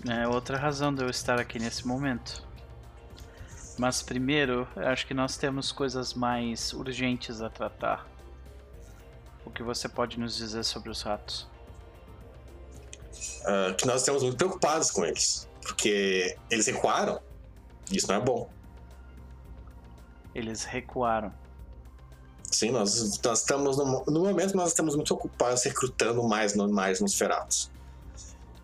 É 0.08 0.28
outra 0.28 0.58
razão 0.58 0.94
de 0.94 1.04
eu 1.04 1.10
estar 1.10 1.40
aqui 1.40 1.60
nesse 1.60 1.86
momento. 1.86 2.48
Mas 3.78 4.02
primeiro, 4.02 4.68
eu 4.76 4.88
acho 4.88 5.06
que 5.06 5.14
nós 5.14 5.38
temos 5.38 5.72
coisas 5.72 6.14
mais 6.14 6.74
urgentes 6.74 7.42
a 7.42 7.50
tratar. 7.50 8.08
O 9.46 9.52
que 9.52 9.64
você 9.64 9.88
pode 9.88 10.20
nos 10.20 10.36
dizer 10.36 10.64
sobre 10.64 10.90
os 10.90 11.02
ratos? 11.02 11.48
Ah, 13.46 13.74
que 13.74 13.86
nós 13.86 14.02
estamos 14.02 14.24
muito 14.24 14.38
preocupados 14.38 14.92
com 14.92 15.06
eles. 15.06 15.48
Porque 15.62 16.38
eles 16.50 16.68
recuaram. 16.68 17.20
E 17.92 17.98
isso 17.98 18.08
não 18.08 18.16
é 18.16 18.20
bom. 18.20 18.50
Eles 20.34 20.64
recuaram. 20.64 21.34
Sim, 22.52 22.72
nós, 22.72 23.20
nós 23.24 23.40
estamos. 23.40 23.78
No, 23.78 24.04
no 24.06 24.20
momento, 24.22 24.56
nós 24.56 24.70
estamos 24.70 24.96
muito 24.96 25.14
ocupados 25.14 25.64
recrutando 25.64 26.24
mais, 26.28 26.56
mais 26.56 27.00
Nosferatos. 27.00 27.72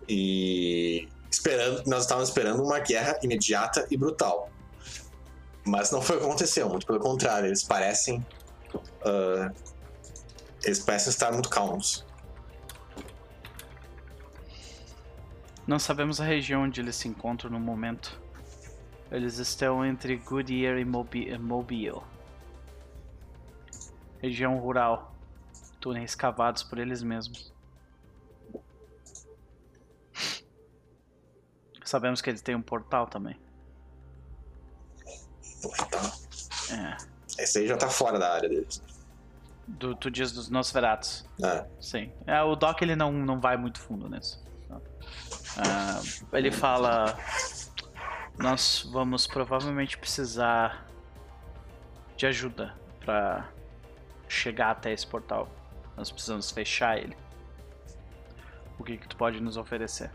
E 0.08 1.08
esperando, 1.30 1.84
nós 1.88 2.02
estávamos 2.02 2.30
esperando 2.30 2.64
uma 2.64 2.80
guerra 2.80 3.20
imediata 3.22 3.88
e 3.90 3.98
brutal. 3.98 4.50
Mas 5.64 5.90
não 5.90 6.02
foi 6.02 6.18
o 6.18 6.20
que 6.20 6.26
aconteceu, 6.26 6.70
muito 6.70 6.86
pelo 6.86 7.00
contrário, 7.00 7.48
eles 7.48 7.64
parecem. 7.64 8.26
ah, 9.04 9.52
eles 10.64 10.80
parecem 10.80 11.10
estar 11.10 11.32
muito 11.32 11.50
calmos. 11.50 12.06
Não 15.68 15.80
sabemos 15.80 16.22
a 16.22 16.26
região 16.26 16.64
onde 16.64 16.80
eles 16.80 16.96
se 16.96 17.08
encontram 17.08 17.50
no 17.50 17.60
momento. 17.60 18.20
Eles 19.12 19.38
estão 19.38 19.86
entre 19.86 20.18
Goodyear 20.18 20.78
e 20.78 20.86
Mobi- 20.86 21.38
Mobile. 21.38 22.02
Região 24.22 24.58
rural. 24.60 25.16
Túneis 25.80 26.16
cavados 26.16 26.64
por 26.64 26.78
eles 26.78 27.02
mesmos. 27.04 27.54
Sabemos 31.84 32.22
que 32.22 32.30
eles 32.30 32.42
têm 32.42 32.56
um 32.56 32.62
portal 32.62 33.08
também. 33.08 33.40
Tá. 35.90 36.14
É. 36.74 37.44
Esse 37.44 37.60
aí 37.60 37.68
já 37.68 37.78
tá 37.78 37.90
fora 37.90 38.18
da 38.20 38.34
área 38.34 38.50
deles. 38.50 38.82
Do, 39.68 39.96
tu 39.96 40.10
diz 40.12 40.32
dos 40.32 40.50
Nosferatus. 40.50 41.28
Ah, 41.44 41.66
Sim. 41.80 42.12
É, 42.26 42.42
o 42.42 42.56
Doc 42.56 42.82
ele 42.82 42.96
não, 42.96 43.12
não 43.12 43.40
vai 43.40 43.58
muito 43.58 43.80
fundo 43.80 44.08
nisso. 44.10 44.44
Ah, 45.58 46.02
ele 46.34 46.52
fala: 46.52 47.18
Nós 48.38 48.88
vamos 48.92 49.26
provavelmente 49.28 49.98
precisar 49.98 50.86
de 52.18 52.26
ajuda 52.28 52.76
para 53.04 53.50
chegar 54.28 54.72
até 54.72 54.92
esse 54.92 55.06
portal. 55.08 55.50
Nós 55.96 56.12
precisamos 56.12 56.52
fechar 56.52 56.98
ele. 56.98 57.16
O 58.78 58.84
que, 58.84 58.98
que 58.98 59.08
tu 59.08 59.16
pode 59.16 59.40
nos 59.42 59.58
oferecer? 59.58 60.12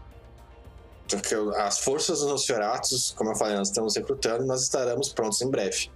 porque 1.09 1.35
as 1.57 1.81
forças 1.81 2.21
dos 2.21 2.29
Nosferatus, 2.29 3.11
como 3.17 3.31
eu 3.33 3.35
falei, 3.35 3.57
nós 3.57 3.67
estamos 3.67 3.97
recrutando 3.97 4.47
nós 4.47 4.63
estaremos 4.63 5.09
prontos 5.13 5.43
em 5.43 5.51
breve. 5.51 5.91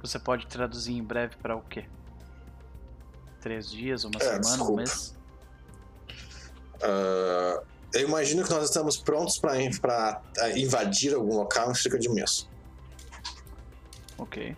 Você 0.00 0.18
pode 0.18 0.46
traduzir 0.46 0.94
em 0.94 1.02
breve 1.04 1.36
para 1.36 1.54
o 1.54 1.60
quê? 1.60 1.84
Três 3.42 3.70
dias, 3.70 4.04
uma 4.04 4.14
É, 4.16 4.20
semana, 4.20 4.38
um 4.38 4.40
desculpa. 4.40 4.76
mês? 4.76 5.17
Uh, 6.82 7.62
eu 7.92 8.06
imagino 8.06 8.44
que 8.44 8.50
nós 8.50 8.64
estamos 8.64 8.96
prontos 8.96 9.38
para 9.38 10.20
invadir 10.56 11.14
algum 11.14 11.36
local 11.36 11.70
em 11.70 11.74
cerca 11.74 11.98
de 11.98 12.08
um 12.08 12.14
mês. 12.14 12.48
Ok. 14.18 14.56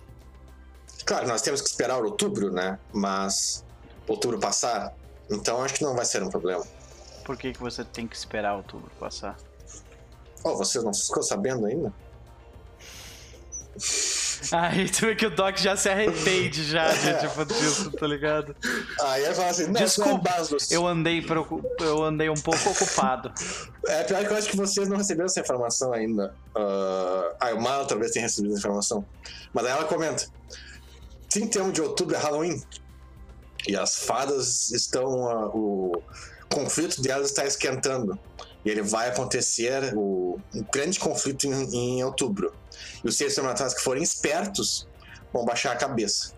Claro, 1.04 1.26
nós 1.28 1.42
temos 1.42 1.60
que 1.60 1.68
esperar 1.68 2.02
outubro, 2.02 2.52
né? 2.52 2.78
Mas 2.92 3.64
outubro 4.06 4.38
passar, 4.38 4.94
então 5.30 5.62
acho 5.62 5.74
que 5.74 5.84
não 5.84 5.94
vai 5.94 6.04
ser 6.04 6.22
um 6.22 6.28
problema. 6.28 6.64
Por 7.24 7.36
que, 7.36 7.52
que 7.52 7.60
você 7.60 7.84
tem 7.84 8.06
que 8.08 8.16
esperar 8.16 8.56
outubro 8.56 8.90
passar? 8.98 9.36
Oh, 10.42 10.56
você 10.56 10.80
não 10.80 10.92
ficou 10.92 11.22
sabendo 11.22 11.66
ainda? 11.66 11.92
Aí 14.52 14.88
tu 14.88 15.06
vê 15.06 15.14
que 15.14 15.26
o 15.26 15.30
Doc 15.30 15.58
já 15.58 15.76
se 15.76 15.88
arrepende 15.88 16.64
já 16.64 16.90
de, 16.92 17.20
tipo, 17.20 17.44
disso, 17.44 17.90
tá 17.92 18.06
ligado? 18.06 18.56
Aí 19.02 19.24
ele 19.24 19.34
fala 19.34 19.48
assim, 19.50 19.66
não, 19.66 19.72
Desculpa, 19.72 20.30
não 20.38 20.56
é 20.56 20.58
eu 20.70 20.86
andei, 20.86 21.22
preocup... 21.22 21.64
eu 21.80 22.02
andei 22.02 22.30
um 22.30 22.34
pouco 22.34 22.70
ocupado. 22.70 23.32
É, 23.86 24.04
pior 24.04 24.24
que 24.24 24.32
eu 24.32 24.36
acho 24.36 24.48
que 24.48 24.56
vocês 24.56 24.88
não 24.88 24.96
receberam 24.96 25.26
essa 25.26 25.40
informação 25.40 25.92
ainda. 25.92 26.34
Uh... 26.56 27.34
Ah, 27.38 27.54
o 27.54 27.60
Mal 27.60 27.86
talvez 27.86 28.12
tenha 28.12 28.24
recebido 28.24 28.52
essa 28.52 28.60
informação. 28.60 29.04
Mas 29.52 29.66
aí 29.66 29.72
ela 29.72 29.84
comenta, 29.84 30.26
31 31.28 31.70
de 31.70 31.82
outubro 31.82 32.16
é 32.16 32.18
Halloween. 32.18 32.62
E 33.68 33.76
as 33.76 34.04
fadas 34.04 34.70
estão... 34.70 35.24
Uh, 35.54 35.98
o 36.50 36.54
conflito 36.54 37.00
delas 37.02 37.28
está 37.28 37.44
esquentando. 37.44 38.18
E 38.64 38.70
ele 38.70 38.82
vai 38.82 39.08
acontecer 39.08 39.92
o, 39.94 40.38
um 40.54 40.64
grande 40.72 40.98
conflito 40.98 41.46
em, 41.46 41.98
em 41.98 42.04
outubro. 42.04 42.52
E 43.04 43.08
os 43.08 43.16
seres 43.16 43.34
sobrenaturais 43.34 43.74
que 43.74 43.82
forem 43.82 44.02
espertos 44.02 44.88
vão 45.32 45.44
baixar 45.44 45.72
a 45.72 45.76
cabeça. 45.76 46.34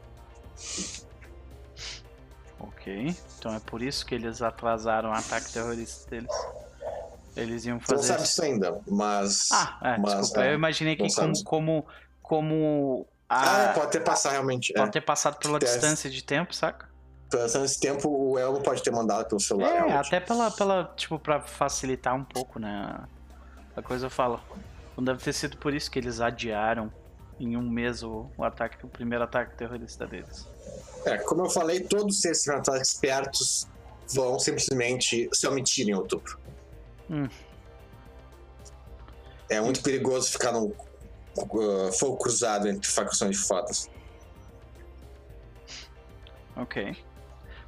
Ok. 2.58 3.16
Então 3.38 3.54
é 3.54 3.60
por 3.60 3.82
isso 3.82 4.06
que 4.06 4.14
eles 4.14 4.40
atrasaram 4.42 5.10
o 5.10 5.12
ataque 5.12 5.52
terrorista 5.52 6.10
deles. 6.10 6.30
Eles 7.34 7.64
iam 7.64 7.80
fazer. 7.80 7.94
Não 7.94 8.02
sabe 8.02 8.22
isso 8.24 8.42
ainda, 8.42 8.80
mas. 8.86 9.48
Ah, 9.52 9.78
é, 9.82 9.98
mas, 9.98 10.14
desculpa. 10.14 10.44
É, 10.44 10.50
eu 10.50 10.54
imaginei 10.54 10.96
que 10.96 11.14
como, 11.14 11.44
como, 11.44 11.86
como. 12.20 13.06
A... 13.28 13.70
Ah, 13.70 13.72
pode 13.72 13.90
ter 13.90 14.00
passado 14.00 14.32
realmente. 14.32 14.72
Pode 14.74 14.88
é. 14.88 14.92
ter 14.92 15.00
passado 15.00 15.38
pela 15.38 15.58
distância 15.58 16.10
de 16.10 16.22
tempo, 16.22 16.54
saca? 16.54 16.88
Pela 17.30 17.44
distância 17.44 17.74
de 17.74 17.80
tempo, 17.80 18.08
o 18.08 18.38
Elmo 18.38 18.60
pode 18.60 18.82
ter 18.82 18.90
mandado 18.90 19.26
pelo 19.26 19.40
celular. 19.40 19.70
É, 19.70 19.74
realmente. 19.76 20.06
até 20.08 20.20
pela, 20.20 20.50
pela. 20.50 20.92
Tipo, 20.94 21.18
pra 21.18 21.40
facilitar 21.40 22.14
um 22.14 22.24
pouco, 22.24 22.58
né? 22.58 23.00
A 23.74 23.80
coisa 23.80 24.06
eu 24.06 24.10
falo. 24.10 24.38
Não 24.96 25.04
deve 25.04 25.22
ter 25.22 25.32
sido 25.32 25.56
por 25.56 25.74
isso 25.74 25.90
que 25.90 25.98
eles 25.98 26.20
adiaram 26.20 26.92
em 27.40 27.56
um 27.56 27.62
mês 27.62 28.02
o, 28.02 28.30
o 28.36 28.44
ataque, 28.44 28.84
o 28.84 28.88
primeiro 28.88 29.24
ataque 29.24 29.56
terrorista 29.56 30.06
deles. 30.06 30.46
É, 31.04 31.18
como 31.18 31.44
eu 31.44 31.50
falei, 31.50 31.80
todos 31.80 32.16
os 32.16 32.20
seres 32.20 32.46
espertos 32.80 33.66
vão 34.14 34.38
simplesmente 34.38 35.28
se 35.32 35.46
omitir 35.46 35.88
em 35.88 35.94
outubro. 35.94 36.38
Hum. 37.10 37.28
É 39.48 39.60
muito 39.60 39.80
hum. 39.80 39.82
perigoso 39.82 40.30
ficar 40.30 40.52
num 40.52 40.72
uh, 41.36 41.92
fogo 41.98 42.16
cruzado 42.18 42.68
entre 42.68 42.88
facções 42.88 43.38
de 43.38 43.46
fadas. 43.46 43.90
Ok. 46.54 46.96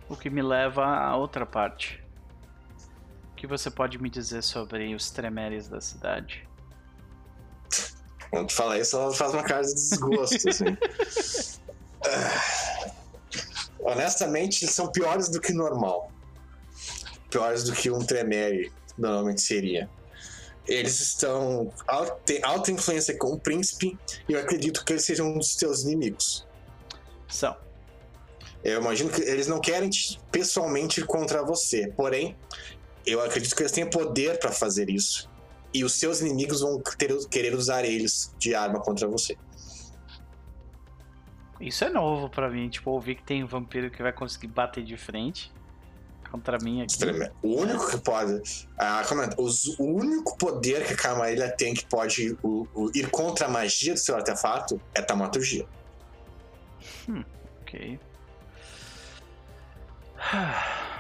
O 0.09 0.17
que 0.17 0.29
me 0.29 0.43
leva 0.43 0.85
a 0.85 1.17
outra 1.17 1.47
parte. 1.47 2.03
O 3.33 3.35
que 3.35 3.47
você 3.47 3.71
pode 3.71 4.01
me 4.01 4.11
dizer 4.11 4.43
sobre 4.43 4.95
os 4.95 5.11
tremeres 5.11 5.69
da 5.69 5.81
cidade? 5.81 6.47
Quando 8.35 8.49
tu 8.49 8.55
fala 8.55 8.77
isso, 8.77 8.97
ela 8.97 9.15
faz 9.15 9.33
uma 9.33 9.45
cara 9.45 9.63
de 9.63 9.75
desgosto, 9.75 10.49
assim. 10.49 10.65
uh, 12.05 12.91
honestamente, 13.93 14.65
eles 14.65 14.75
são 14.75 14.91
piores 14.91 15.29
do 15.29 15.41
que 15.41 15.53
normal. 15.53 16.11
Piores 17.31 17.63
do 17.63 17.73
que 17.73 17.93
um 17.93 18.01
tremere 18.01 18.73
normalmente 18.99 19.41
seria. 19.41 19.89
Eles 20.67 21.01
estão. 21.01 21.73
têm 22.25 22.43
alta 22.43 22.73
influência 22.73 23.17
com 23.17 23.29
o 23.29 23.39
príncipe 23.39 23.97
e 24.29 24.33
eu 24.33 24.41
acredito 24.41 24.85
que 24.85 24.95
eles 24.95 25.05
sejam 25.05 25.29
um 25.29 25.39
dos 25.39 25.55
seus 25.55 25.85
inimigos. 25.85 26.45
São. 27.29 27.57
Eu 28.65 28.81
imagino 28.81 29.11
que 29.11 29.23
eles 29.23 29.47
não 29.47 29.61
querem 29.61 29.91
pessoalmente 30.33 31.01
ir 31.01 31.07
contra 31.07 31.45
você, 31.45 31.87
porém, 31.97 32.37
eu 33.07 33.23
acredito 33.23 33.55
que 33.55 33.63
eles 33.63 33.71
têm 33.71 33.89
poder 33.89 34.41
para 34.41 34.51
fazer 34.51 34.91
isso 34.91 35.33
e 35.75 35.85
os 35.85 35.95
seus 35.95 36.21
inimigos 36.21 36.61
vão 36.61 36.81
ter, 36.97 37.13
querer 37.29 37.55
usar 37.55 37.85
eles 37.85 38.33
de 38.39 38.55
arma 38.55 38.81
contra 38.81 39.09
você. 39.09 39.37
Isso 41.61 41.85
é 41.85 41.91
novo 41.91 42.31
para 42.31 42.49
mim, 42.49 42.69
tipo, 42.69 42.91
ouvir 42.91 43.17
que 43.17 43.25
tem 43.25 43.43
um 43.43 43.47
vampiro 43.47 43.91
que 43.91 44.03
vai 44.03 44.13
conseguir 44.13 44.47
bater 44.47 44.85
de 44.85 44.97
frente 44.97 45.53
contra 46.31 46.59
mim 46.59 46.83
aqui. 46.83 46.97
O 47.43 47.61
único 47.61 47.91
que 47.91 47.99
pode. 47.99 48.69
Ah, 48.79 49.05
comenta, 49.09 49.41
os, 49.41 49.79
o 49.79 49.85
único 49.85 50.37
poder 50.37 50.87
que 50.87 50.93
a 50.95 50.97
Camarilha 50.97 51.51
tem 51.51 51.75
que 51.75 51.87
pode 51.87 52.37
o, 52.43 52.67
o, 52.75 52.91
ir 52.95 53.11
contra 53.11 53.47
a 53.47 53.49
magia 53.49 53.95
do 53.95 54.01
seu 54.01 54.15
artefato 54.17 54.81
é 54.95 55.03
taumaturgia. 55.03 55.67
Hum, 57.09 57.25
ok. 57.63 57.99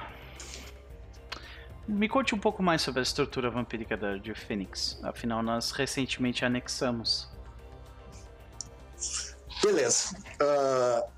Me 1.86 2.08
conte 2.08 2.34
um 2.34 2.38
pouco 2.38 2.62
mais 2.62 2.82
sobre 2.82 3.00
a 3.00 3.02
estrutura 3.02 3.50
vampírica 3.50 3.96
da, 3.96 4.16
de 4.16 4.34
Phoenix. 4.34 4.98
Afinal, 5.02 5.42
nós 5.42 5.70
recentemente 5.70 6.44
anexamos. 6.44 7.28
Beleza. 9.62 10.16
Uh, 10.40 11.14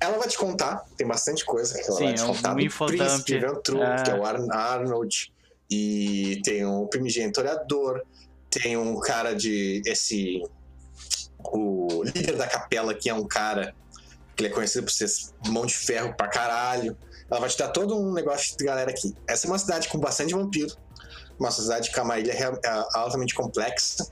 ela 0.00 0.18
vai 0.18 0.28
te 0.28 0.36
contar, 0.36 0.84
tem 0.96 1.06
bastante 1.06 1.44
coisa 1.44 1.74
que 1.74 1.86
ela 1.86 1.96
Sim, 1.96 2.04
vai 2.04 2.14
te 2.14 2.22
é 2.22 2.26
contar. 2.26 2.52
Um 2.52 2.56
do 2.56 2.86
Príncipe 2.86 3.38
Ventru, 3.38 3.82
é... 3.82 4.02
que 4.02 4.10
é 4.10 4.14
o 4.14 4.24
Ar 4.24 4.36
Arnold, 4.50 5.32
e 5.70 6.40
tem 6.44 6.66
um 6.66 6.86
primigênito 6.86 7.40
orador, 7.40 8.02
tem 8.50 8.76
um 8.76 8.98
cara 9.00 9.34
de. 9.34 9.82
esse. 9.86 10.42
O 11.44 12.04
líder 12.04 12.36
da 12.36 12.46
capela, 12.46 12.94
que 12.94 13.08
é 13.10 13.14
um 13.14 13.26
cara 13.26 13.74
que 14.36 14.44
ele 14.44 14.52
é 14.52 14.54
conhecido 14.54 14.84
por 14.84 14.92
ser 14.92 15.08
mão 15.48 15.66
de 15.66 15.74
ferro 15.74 16.14
pra 16.14 16.28
caralho. 16.28 16.96
Ela 17.32 17.40
vai 17.40 17.48
te 17.48 17.56
dar 17.56 17.68
todo 17.68 17.98
um 17.98 18.12
negócio 18.12 18.54
de 18.58 18.62
galera 18.62 18.90
aqui. 18.90 19.14
Essa 19.26 19.46
é 19.46 19.50
uma 19.50 19.58
cidade 19.58 19.88
com 19.88 19.98
bastante 19.98 20.34
vampiro. 20.34 20.76
Uma 21.40 21.50
cidade 21.50 21.90
com 21.90 22.02
uma 22.02 22.18
ilha 22.18 22.30
é 22.30 22.68
altamente 22.92 23.34
complexa. 23.34 24.06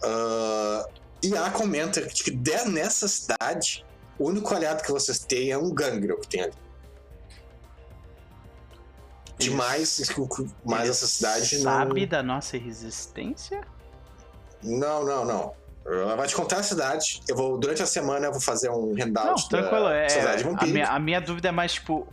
Uh, 0.00 0.88
e 1.20 1.34
ela 1.34 1.50
comenta 1.50 2.00
que 2.02 2.30
nessa 2.68 3.08
cidade, 3.08 3.84
o 4.16 4.28
único 4.28 4.54
aliado 4.54 4.80
que 4.84 4.92
vocês 4.92 5.18
têm 5.18 5.50
é 5.50 5.58
um 5.58 5.74
gangrel 5.74 6.20
que 6.20 6.28
tem 6.28 6.42
ali. 6.42 6.52
Demais, 9.36 9.98
mais 10.64 10.88
essa 10.88 11.08
cidade 11.08 11.62
sabe 11.62 12.02
não... 12.02 12.08
da 12.08 12.22
nossa 12.22 12.56
resistência? 12.56 13.60
Não, 14.62 15.04
não, 15.04 15.24
não. 15.24 15.54
Ela 15.84 16.14
vai 16.14 16.28
te 16.28 16.34
contar 16.34 16.58
a 16.58 16.62
cidade. 16.62 17.20
Eu 17.28 17.36
vou, 17.36 17.58
durante 17.58 17.82
a 17.82 17.86
semana, 17.86 18.26
eu 18.26 18.32
vou 18.32 18.40
fazer 18.40 18.70
um 18.70 18.94
handout 18.94 19.42
Não, 19.42 19.48
tranquilo. 19.48 19.88
é, 19.88 20.08
Sociedade 20.08 20.44
a 20.44 20.66
minha, 20.66 20.86
a 20.86 20.98
minha 20.98 21.20
dúvida 21.20 21.48
é 21.48 21.52
mais, 21.52 21.74
tipo, 21.74 22.06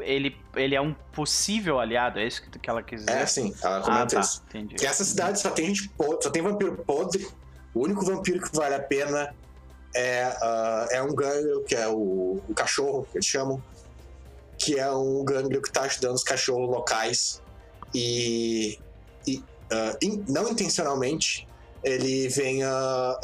ele, 0.00 0.36
ele 0.54 0.74
é 0.74 0.80
um 0.80 0.94
possível 1.12 1.78
aliado, 1.78 2.18
é 2.18 2.26
isso 2.26 2.42
que 2.42 2.70
ela 2.70 2.82
quis 2.82 3.00
dizer? 3.00 3.18
É, 3.18 3.26
sim, 3.26 3.54
ela 3.62 3.80
comenta 3.80 4.02
ah, 4.02 4.06
tá, 4.06 4.20
isso. 4.20 4.42
Entendi. 4.48 4.74
Que 4.74 4.86
essa 4.86 5.04
cidade 5.04 5.40
só 5.40 5.50
tem 5.50 5.66
gente 5.66 5.88
podre, 5.90 6.22
só 6.22 6.30
tem 6.30 6.42
vampiro 6.42 6.76
podre. 6.84 7.26
O 7.72 7.82
único 7.82 8.04
vampiro 8.04 8.40
que 8.40 8.54
vale 8.54 8.74
a 8.74 8.80
pena 8.80 9.34
é, 9.94 10.28
uh, 10.28 10.92
é 10.92 11.02
um 11.02 11.14
ganglio, 11.14 11.64
que 11.64 11.74
é 11.74 11.88
o, 11.88 12.42
o 12.48 12.54
cachorro, 12.54 13.06
que 13.10 13.16
eles 13.16 13.26
chamam. 13.26 13.62
Que 14.58 14.78
é 14.78 14.90
um 14.90 15.24
ganglio 15.24 15.60
que 15.60 15.70
tá 15.70 15.82
ajudando 15.82 16.14
os 16.14 16.22
cachorros 16.22 16.68
locais. 16.68 17.42
E, 17.94 18.78
e 19.26 19.36
uh, 19.38 19.96
in, 20.02 20.24
não 20.28 20.48
intencionalmente, 20.48 21.48
ele 21.84 22.28
venha 22.28 22.68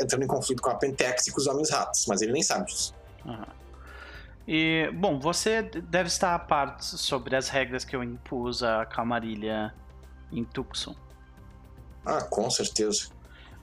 entrando 0.01 0.23
em 0.23 0.27
conflito 0.27 0.63
com 0.63 0.71
a 0.71 0.75
Pentex 0.75 1.27
e 1.27 1.33
com 1.33 1.41
os 1.41 1.47
Homens 1.47 1.71
Ratos, 1.71 2.07
mas 2.07 2.23
ele 2.23 2.33
nem 2.33 2.43
sabe 2.43 2.67
disso. 2.67 2.95
Uhum. 3.25 3.45
E, 4.47 4.91
bom, 4.95 5.19
você 5.19 5.63
deve 5.63 6.09
estar 6.09 6.35
a 6.35 6.39
par 6.39 6.83
sobre 6.83 7.37
as 7.37 7.49
regras 7.49 7.85
que 7.85 7.95
eu 7.95 8.03
impus 8.03 8.63
à 8.63 8.85
Camarilha 8.85 9.75
em 10.33 10.45
Tucson. 10.45 10.95
Ah, 12.05 12.23
com 12.23 12.51
certeza. 12.51 13.09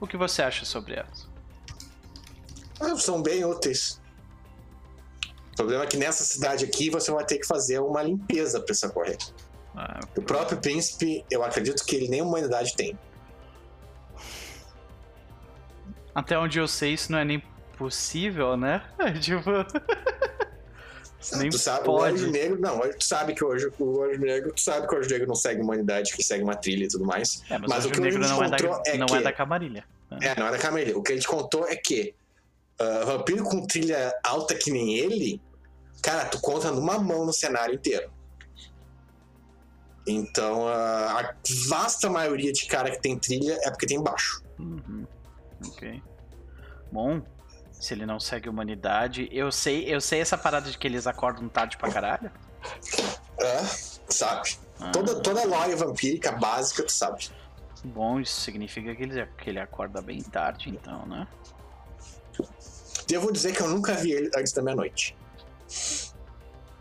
O 0.00 0.06
que 0.06 0.16
você 0.16 0.42
acha 0.42 0.64
sobre 0.64 0.94
elas? 0.94 1.28
Ah, 2.80 2.96
são 2.96 3.20
bem 3.22 3.44
úteis. 3.44 4.00
O 5.52 5.56
problema 5.56 5.84
é 5.84 5.86
que 5.86 5.96
nessa 5.96 6.24
cidade 6.24 6.64
aqui 6.64 6.88
você 6.88 7.10
vai 7.10 7.24
ter 7.24 7.38
que 7.38 7.46
fazer 7.46 7.80
uma 7.80 8.02
limpeza 8.02 8.60
para 8.60 8.72
essa 8.72 8.88
correr. 8.88 9.18
Ah, 9.76 10.00
o 10.16 10.22
próprio 10.22 10.58
príncipe, 10.60 11.24
eu 11.30 11.42
acredito 11.42 11.84
que 11.84 11.96
ele 11.96 12.08
nem 12.08 12.22
humanidade 12.22 12.74
tem. 12.74 12.96
Até 16.18 16.36
onde 16.36 16.58
eu 16.58 16.66
sei, 16.66 16.94
isso 16.94 17.12
não 17.12 17.18
é 17.20 17.24
nem 17.24 17.40
possível, 17.76 18.56
né? 18.56 18.82
tipo. 19.22 19.40
nem 21.36 21.48
tu 21.48 21.58
sabe, 21.58 21.84
pode. 21.84 22.12
o 22.12 22.16
Anjo 22.16 22.30
Negro, 22.32 22.60
não, 22.60 22.80
tu 22.80 23.04
sabe 23.04 23.34
que 23.34 23.44
hoje 23.44 23.70
o 23.78 24.02
Anjo 24.02 24.20
Negro, 24.20 24.52
tu 24.52 24.60
sabe 24.60 24.88
que 24.88 24.94
o 24.96 24.98
Anjo 24.98 25.08
Negro 25.08 25.28
não 25.28 25.36
segue 25.36 25.62
humanidade, 25.62 26.12
que 26.12 26.24
segue 26.24 26.42
uma 26.42 26.56
trilha 26.56 26.86
e 26.86 26.88
tudo 26.88 27.04
mais. 27.04 27.44
É, 27.48 27.56
mas, 27.56 27.70
mas 27.70 27.84
o, 27.84 27.88
o 27.88 27.92
que 27.92 28.00
Negro 28.00 28.18
não, 28.18 28.42
é 28.42 28.50
da, 28.50 28.56
é, 28.56 28.98
não 28.98 29.06
é 29.06 29.08
que, 29.08 29.14
é 29.14 29.22
da 29.22 29.32
Camarilha. 29.32 29.84
É, 30.20 30.40
não 30.40 30.48
é 30.48 30.50
da 30.50 30.58
Camarilha. 30.58 30.98
O 30.98 31.04
que 31.04 31.12
ele 31.12 31.20
te 31.20 31.28
contou 31.28 31.68
é 31.68 31.76
que 31.76 32.12
uh, 32.80 33.06
vampiro 33.06 33.44
com 33.44 33.64
trilha 33.64 34.12
alta 34.24 34.56
que 34.56 34.72
nem 34.72 34.96
ele, 34.96 35.40
cara, 36.02 36.24
tu 36.24 36.40
conta 36.40 36.72
numa 36.72 36.98
mão 36.98 37.24
no 37.24 37.32
cenário 37.32 37.76
inteiro. 37.76 38.10
Então, 40.04 40.66
a, 40.66 41.20
a 41.20 41.34
vasta 41.68 42.10
maioria 42.10 42.52
de 42.52 42.66
cara 42.66 42.90
que 42.90 43.00
tem 43.00 43.16
trilha 43.16 43.56
é 43.62 43.70
porque 43.70 43.86
tem 43.86 44.02
baixo. 44.02 44.42
Uhum. 44.58 45.06
Ok. 45.64 46.02
Bom, 46.90 47.22
se 47.72 47.94
ele 47.94 48.06
não 48.06 48.18
segue 48.18 48.48
a 48.48 48.50
humanidade, 48.50 49.28
eu 49.30 49.52
sei, 49.52 49.84
eu 49.92 50.00
sei 50.00 50.20
essa 50.20 50.36
parada 50.38 50.70
de 50.70 50.76
que 50.78 50.86
eles 50.86 51.06
acordam 51.06 51.48
tarde 51.48 51.76
pra 51.76 51.90
caralho. 51.90 52.30
É, 53.40 53.62
sabe? 54.08 54.56
Ah, 54.80 54.90
Toda, 54.90 55.20
toda 55.20 55.44
lore 55.44 55.74
vampírica 55.74 56.32
básica, 56.32 56.82
tu 56.82 56.92
sabe. 56.92 57.28
Bom, 57.84 58.18
isso 58.20 58.40
significa 58.40 58.94
que 58.94 59.02
ele, 59.02 59.26
que 59.26 59.50
ele 59.50 59.60
acorda 59.60 60.00
bem 60.02 60.20
tarde, 60.22 60.70
então, 60.70 61.06
né? 61.06 61.26
Devo 63.06 63.32
dizer 63.32 63.52
que 63.54 63.60
eu 63.62 63.68
nunca 63.68 63.94
vi 63.94 64.12
ele 64.12 64.30
antes 64.36 64.52
da 64.52 64.62
meia-noite. 64.62 65.16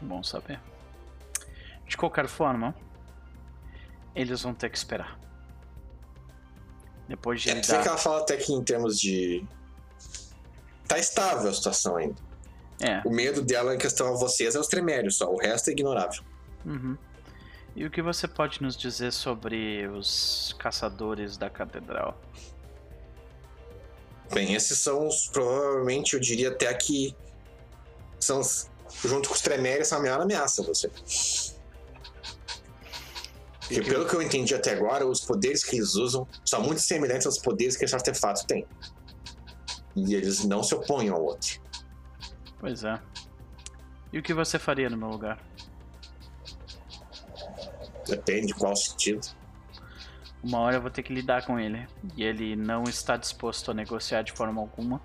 Bom 0.01 0.23
saber. 0.23 0.59
De 1.88 1.95
qualquer 1.95 2.27
forma, 2.27 2.75
eles 4.15 4.41
vão 4.41 4.53
ter 4.53 4.69
que 4.69 4.77
esperar. 4.77 5.17
Depois 7.07 7.41
de 7.41 7.49
É, 7.49 7.55
vê 7.55 7.61
que 7.61 7.67
dar. 7.67 7.85
ela 7.85 7.97
fala 7.97 8.19
até 8.19 8.35
que 8.35 8.51
em 8.51 8.63
termos 8.63 8.99
de. 8.99 9.45
Tá 10.88 10.97
estável 10.97 11.49
a 11.49 11.53
situação 11.53 11.97
ainda. 11.97 12.15
É. 12.81 13.01
O 13.05 13.09
medo 13.11 13.41
dela 13.41 13.73
em 13.73 13.77
questão 13.77 14.07
a 14.14 14.18
vocês 14.18 14.55
é 14.55 14.59
os 14.59 14.68
tremérios 14.68 15.18
só, 15.18 15.30
o 15.31 15.38
resto 15.38 15.69
é 15.69 15.72
ignorável. 15.72 16.23
Uhum. 16.65 16.97
E 17.76 17.85
o 17.85 17.91
que 17.91 18.01
você 18.01 18.27
pode 18.27 18.61
nos 18.61 18.76
dizer 18.77 19.11
sobre 19.11 19.88
os 19.88 20.55
caçadores 20.59 21.38
da 21.38 21.49
catedral? 21.49 22.19
Bem, 24.34 24.53
esses 24.53 24.80
são 24.80 25.07
os, 25.07 25.27
provavelmente, 25.27 26.14
eu 26.14 26.19
diria 26.19 26.49
até 26.49 26.73
que 26.73 27.15
são, 28.19 28.39
os- 28.39 28.69
junto 29.05 29.30
com 29.30 29.35
os 29.35 29.41
tremérios, 29.41 29.88
são 29.88 29.99
a 29.99 30.01
maior 30.01 30.22
ameaça 30.22 30.61
a 30.61 30.65
você. 30.65 30.89
Porque 33.59 33.81
pelo 33.81 34.07
que 34.07 34.15
eu 34.15 34.22
entendi 34.22 34.53
até 34.55 34.73
agora, 34.73 35.05
os 35.05 35.19
poderes 35.22 35.64
que 35.64 35.76
eles 35.76 35.95
usam 35.95 36.27
são 36.45 36.61
muito 36.61 36.81
semelhantes 36.81 37.26
aos 37.26 37.38
poderes 37.38 37.76
que 37.76 37.85
esse 37.85 37.93
artefato 37.95 38.45
tem. 38.47 38.65
E 39.98 40.14
eles 40.14 40.45
não 40.45 40.61
se 40.61 40.76
opõem 40.76 41.10
ao 41.10 41.24
outro. 41.24 41.60
Pois 42.60 42.84
é. 42.84 43.02
E 44.14 44.19
o 44.19 44.22
que 44.22 44.32
você 44.32 44.60
faria 44.60 44.91
no 44.91 44.95
meu 44.95 45.10
lugar? 45.10 45.40
Depende 48.07 48.48
de 48.48 48.53
qual 48.53 48.76
sentido. 48.76 49.28
Uma 50.44 50.60
hora 50.60 50.76
eu 50.78 50.82
vou 50.82 50.91
ter 50.91 51.02
que 51.02 51.11
lidar 51.11 51.45
com 51.45 51.60
ele. 51.60 51.88
E 52.15 52.24
ele 52.24 52.56
não 52.56 52.84
está 52.84 53.18
disposto 53.18 53.72
a 53.72 53.74
negociar 53.74 54.22
de 54.22 54.32
forma 54.34 54.61
alguma. 54.61 55.02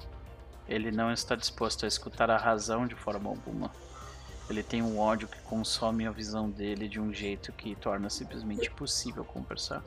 Ele 0.68 0.92
não 0.92 1.10
está 1.10 1.34
disposto 1.34 1.86
a 1.86 1.88
escutar 1.88 2.30
a 2.30 2.36
razão 2.36 2.86
de 2.86 2.94
forma 2.94 3.30
alguma. 3.30 3.70
Ele 4.50 4.62
tem 4.62 4.82
um 4.82 4.98
ódio 4.98 5.26
que 5.26 5.40
consome 5.40 6.06
a 6.06 6.10
visão 6.10 6.50
dele 6.50 6.86
de 6.86 7.00
um 7.00 7.14
jeito 7.14 7.50
que 7.52 7.74
torna 7.74 8.10
simplesmente 8.10 8.68
impossível 8.68 9.24
conversar. 9.24 9.82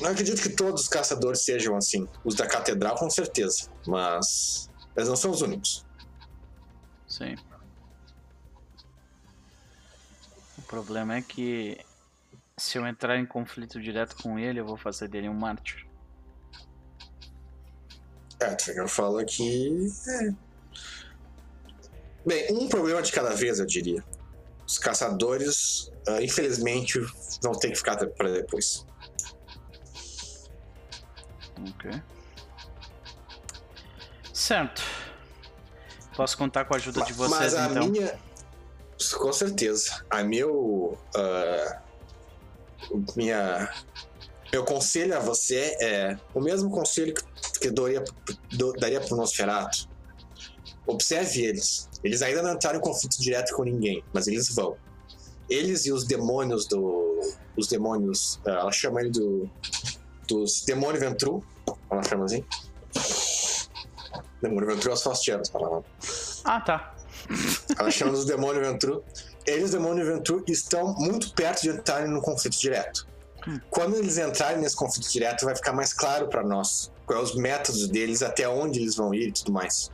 Não 0.00 0.10
acredito 0.10 0.40
que 0.40 0.50
todos 0.50 0.82
os 0.82 0.88
caçadores 0.88 1.40
sejam 1.40 1.76
assim. 1.76 2.06
Os 2.24 2.34
da 2.34 2.46
catedral, 2.46 2.96
com 2.96 3.10
certeza. 3.10 3.68
Mas 3.86 4.70
eles 4.96 5.08
não 5.08 5.16
são 5.16 5.30
os 5.30 5.42
únicos. 5.42 5.84
Sim. 7.06 7.34
O 10.56 10.62
problema 10.62 11.16
é 11.16 11.22
que 11.22 11.78
se 12.56 12.76
eu 12.76 12.86
entrar 12.86 13.18
em 13.18 13.26
conflito 13.26 13.80
direto 13.80 14.16
com 14.22 14.38
ele, 14.38 14.60
eu 14.60 14.66
vou 14.66 14.76
fazer 14.76 15.08
dele 15.08 15.28
um 15.28 15.34
mártir. 15.34 15.86
É, 18.40 18.54
Trigger 18.54 18.88
fala 18.88 19.24
que. 19.24 19.88
é. 20.08 20.34
Bem, 22.26 22.52
um 22.52 22.68
problema 22.68 23.00
de 23.00 23.10
cada 23.10 23.30
vez, 23.30 23.58
eu 23.58 23.66
diria. 23.66 24.04
Os 24.66 24.78
caçadores, 24.78 25.90
ah, 26.06 26.22
infelizmente, 26.22 27.00
vão 27.42 27.52
ter 27.52 27.70
que 27.70 27.76
ficar 27.76 27.96
para 28.06 28.30
depois. 28.30 28.86
Ok. 31.70 31.90
Certo. 34.32 34.82
Posso 36.16 36.36
contar 36.36 36.64
com 36.64 36.74
a 36.74 36.76
ajuda 36.76 37.02
de 37.04 37.12
Ma- 37.12 37.28
vocês 37.28 37.52
Mas 37.52 37.54
a 37.54 37.66
então? 37.70 37.88
minha. 37.88 38.18
Com 39.18 39.32
certeza. 39.32 40.04
A 40.10 40.22
meu. 40.24 40.98
o 42.90 43.04
minha. 43.16 43.72
Meu 44.52 44.64
conselho 44.64 45.14
a 45.16 45.20
você 45.20 45.76
é 45.80 46.16
o 46.34 46.40
mesmo 46.40 46.70
conselho 46.70 47.12
que, 47.60 47.70
daria, 47.70 48.02
daria 48.78 49.00
pro 49.00 49.14
Nosferatu. 49.16 49.88
Observe 50.86 51.44
eles. 51.44 51.88
Eles 52.02 52.22
ainda 52.22 52.42
não 52.42 52.54
entraram 52.54 52.78
em 52.78 52.82
conflito 52.82 53.20
direto 53.20 53.54
com 53.54 53.62
ninguém, 53.62 54.02
mas 54.12 54.26
eles 54.26 54.54
vão. 54.54 54.76
Eles 55.50 55.84
e 55.86 55.92
os 55.92 56.04
demônios 56.04 56.66
do. 56.66 57.20
Os 57.56 57.66
demônios. 57.68 58.40
ah, 58.46 58.50
ela 58.60 58.72
chama 58.72 59.00
ele 59.00 59.10
do. 59.10 59.50
Dos 60.28 60.62
Demônio 60.62 61.00
Ventru. 61.00 61.42
Ela 61.90 62.02
chama 62.02 62.26
assim. 62.26 62.44
Demônio 64.40 64.68
Ventru 64.68 64.90
é 64.90 64.94
os 64.94 65.02
Faustianos, 65.02 65.50
lá. 65.52 65.82
Ah, 66.44 66.60
tá. 66.60 66.94
Ela 67.78 67.90
chama 67.90 68.12
dos 68.12 68.24
Demônio 68.24 68.62
Ventru. 68.62 69.04
Eles, 69.46 69.70
Demônio 69.70 70.04
Ventru, 70.04 70.44
estão 70.46 70.94
muito 70.94 71.32
perto 71.34 71.62
de 71.62 71.70
entrarem 71.70 72.10
no 72.10 72.20
conflito 72.20 72.58
direto. 72.58 73.06
Hum. 73.46 73.58
Quando 73.70 73.96
eles 73.96 74.18
entrarem 74.18 74.58
nesse 74.58 74.76
conflito 74.76 75.10
direto, 75.10 75.44
vai 75.44 75.56
ficar 75.56 75.72
mais 75.72 75.92
claro 75.92 76.28
para 76.28 76.42
nós 76.42 76.92
quais 77.06 77.30
os 77.30 77.36
métodos 77.36 77.88
deles, 77.88 78.22
até 78.22 78.48
onde 78.48 78.78
eles 78.78 78.94
vão 78.94 79.14
ir 79.14 79.28
e 79.28 79.32
tudo 79.32 79.52
mais. 79.52 79.90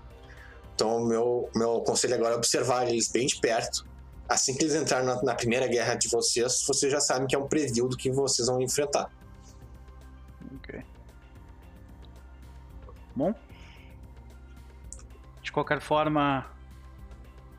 Então, 0.75 0.97
o 0.97 1.07
meu, 1.07 1.49
meu 1.55 1.81
conselho 1.83 2.15
agora 2.15 2.35
é 2.35 2.37
observar 2.37 2.89
eles 2.89 3.09
bem 3.09 3.27
de 3.27 3.37
perto. 3.41 3.87
Assim 4.29 4.55
que 4.55 4.65
eles 4.65 4.75
entrarem 4.75 5.07
na, 5.07 5.23
na 5.23 5.35
primeira 5.35 5.69
guerra 5.69 5.95
de 5.95 6.09
vocês, 6.09 6.65
vocês 6.67 6.91
já 6.91 7.01
sabem 7.01 7.29
que 7.29 7.37
é 7.37 7.39
um 7.39 7.47
preview 7.47 7.89
do 7.89 7.97
que 7.97 8.11
vocês 8.11 8.49
vão 8.49 8.61
enfrentar. 8.61 9.09
Ok. 10.57 10.83
Bom. 13.15 13.35
De 15.43 15.53
qualquer 15.53 15.81
forma, 15.81 16.47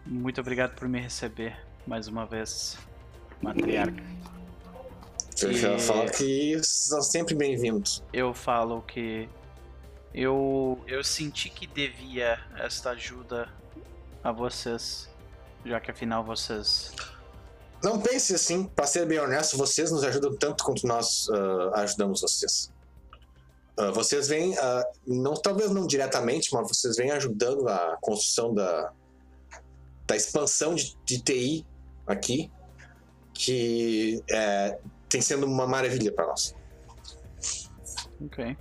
muito 0.05 0.41
obrigado 0.41 0.75
por 0.75 0.87
me 0.87 0.99
receber 0.99 1.57
mais 1.85 2.07
uma 2.07 2.25
vez, 2.25 2.77
matriarca. 3.41 4.03
Eu 5.41 5.51
E- 5.51 5.57
já 5.57 5.77
falo 5.77 6.09
que 6.11 6.59
são 6.63 7.01
sempre 7.01 7.35
bem-vindos. 7.35 8.03
Eu 8.11 8.33
falo 8.33 8.81
que 8.81 9.29
eu 10.13 10.81
eu 10.87 11.03
senti 11.03 11.49
que 11.49 11.67
devia 11.67 12.39
esta 12.57 12.91
ajuda 12.91 13.49
a 14.23 14.31
vocês, 14.31 15.09
já 15.65 15.79
que 15.79 15.91
afinal 15.91 16.23
vocês 16.23 16.93
Não 17.83 18.01
pense 18.01 18.33
assim, 18.33 18.63
para 18.65 18.87
ser 18.87 19.05
bem 19.05 19.19
honesto, 19.19 19.57
vocês 19.57 19.91
nos 19.91 20.03
ajudam 20.03 20.35
tanto 20.35 20.63
quanto 20.63 20.87
nós 20.87 21.27
ah, 21.29 21.81
ajudamos 21.81 22.21
vocês. 22.21 22.73
Ah, 23.77 23.91
vocês 23.91 24.27
vêm, 24.27 24.57
ah, 24.57 24.83
não, 25.05 25.33
talvez 25.33 25.71
não 25.71 25.85
diretamente, 25.85 26.53
mas 26.53 26.67
vocês 26.67 26.95
vêm 26.95 27.11
ajudando 27.11 27.67
a 27.67 27.97
construção 28.01 28.53
da, 28.53 28.91
da 30.07 30.15
expansão 30.15 30.75
de, 30.75 30.95
de 31.05 31.21
TI 31.21 31.65
aqui, 32.07 32.51
que 33.33 34.23
é, 34.29 34.77
tem 35.09 35.21
sendo 35.21 35.45
uma 35.45 35.67
maravilha 35.67 36.11
para 36.11 36.27
nós. 36.27 36.55
Ok. 38.21 38.57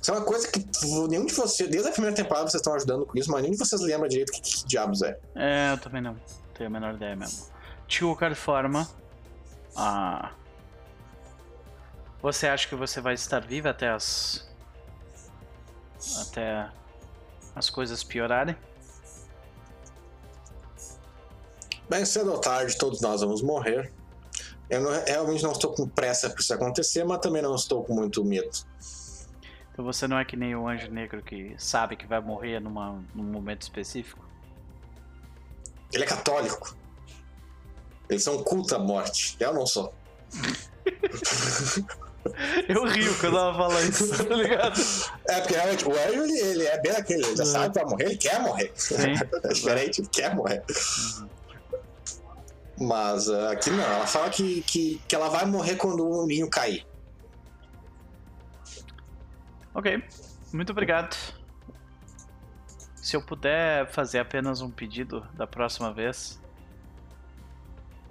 Isso 0.00 0.10
é 0.10 0.14
uma 0.14 0.24
coisa 0.24 0.48
que 0.48 0.62
nenhum 1.08 1.24
de 1.24 1.32
vocês, 1.32 1.68
desde 1.68 1.88
a 1.88 1.92
primeira 1.92 2.14
temporada 2.14 2.48
vocês 2.48 2.60
estão 2.60 2.74
ajudando 2.74 3.06
com 3.06 3.16
isso, 3.16 3.30
mas 3.30 3.40
nenhum 3.40 3.52
de 3.52 3.58
vocês 3.58 3.80
lembra 3.80 4.08
direito 4.08 4.30
o 4.30 4.32
que, 4.32 4.40
que 4.40 4.66
diabos 4.66 5.02
é. 5.02 5.18
É, 5.34 5.72
eu 5.72 5.78
também 5.78 6.02
não 6.02 6.16
tenho 6.54 6.68
a 6.68 6.72
menor 6.72 6.94
ideia 6.94 7.16
mesmo. 7.16 7.46
De 7.86 8.00
qualquer 8.00 8.34
forma, 8.34 8.88
ah, 9.76 10.32
você 12.24 12.46
acha 12.46 12.66
que 12.66 12.74
você 12.74 13.02
vai 13.02 13.12
estar 13.12 13.38
viva 13.40 13.68
até 13.68 13.90
as 13.90 14.48
até 16.22 16.70
as 17.54 17.68
coisas 17.68 18.02
piorarem? 18.02 18.56
Bem, 21.86 22.02
cedo 22.06 22.32
ou 22.32 22.38
tarde, 22.40 22.78
todos 22.78 23.02
nós 23.02 23.20
vamos 23.20 23.42
morrer. 23.42 23.92
Eu 24.70 24.80
não- 24.80 25.04
realmente 25.04 25.42
não 25.42 25.52
estou 25.52 25.74
com 25.74 25.86
pressa 25.86 26.30
para 26.30 26.40
isso 26.40 26.54
acontecer, 26.54 27.04
mas 27.04 27.18
também 27.18 27.42
não 27.42 27.54
estou 27.54 27.84
com 27.84 27.92
muito 27.94 28.24
medo. 28.24 28.50
Então 29.70 29.84
você 29.84 30.08
não 30.08 30.18
é 30.18 30.24
que 30.24 30.34
nem 30.34 30.56
o 30.56 30.66
anjo 30.66 30.90
negro 30.90 31.22
que 31.22 31.54
sabe 31.58 31.94
que 31.94 32.06
vai 32.06 32.20
morrer 32.22 32.58
numa, 32.58 33.02
num 33.14 33.24
momento 33.24 33.60
específico? 33.62 34.24
Ele 35.92 36.04
é 36.04 36.06
católico. 36.06 36.74
Eles 38.08 38.24
são 38.24 38.42
culto 38.42 38.74
à 38.74 38.78
morte. 38.78 39.36
Eu 39.38 39.52
não 39.52 39.66
sou. 39.66 39.92
Eu 42.68 42.84
rio 42.86 43.14
quando 43.18 43.36
ela 43.36 43.54
fala 43.54 43.82
isso, 43.82 44.24
tá 44.24 44.34
ligado? 44.34 44.80
É, 45.28 45.40
porque 45.40 45.54
realmente 45.54 45.86
o 45.86 45.92
anjo, 45.92 46.22
ele, 46.22 46.38
ele 46.38 46.66
é 46.66 46.80
bem 46.80 46.92
aquele. 46.92 47.24
Ele 47.24 47.36
já 47.36 47.44
sabe 47.44 47.72
que 47.72 47.80
vai 47.80 47.90
morrer, 47.90 48.04
ele 48.04 48.16
quer 48.16 48.40
morrer. 48.40 48.72
Sim. 48.74 49.12
é 49.44 49.48
diferente, 49.48 50.00
ele 50.00 50.08
quer 50.08 50.34
morrer. 50.34 50.62
Mas 52.78 53.28
ah, 53.28 53.52
aqui 53.52 53.70
não, 53.70 53.84
ela 53.84 54.06
fala 54.06 54.30
que, 54.30 54.62
que, 54.62 55.00
que 55.06 55.14
ela 55.14 55.28
vai 55.28 55.46
morrer 55.46 55.76
quando 55.76 56.06
o 56.06 56.26
ninho 56.26 56.48
cair. 56.48 56.86
Ok, 59.74 60.02
muito 60.52 60.70
obrigado. 60.70 61.16
Se 62.96 63.16
eu 63.16 63.22
puder 63.22 63.90
fazer 63.90 64.18
apenas 64.18 64.60
um 64.60 64.70
pedido 64.70 65.26
da 65.34 65.46
próxima 65.46 65.92
vez, 65.92 66.40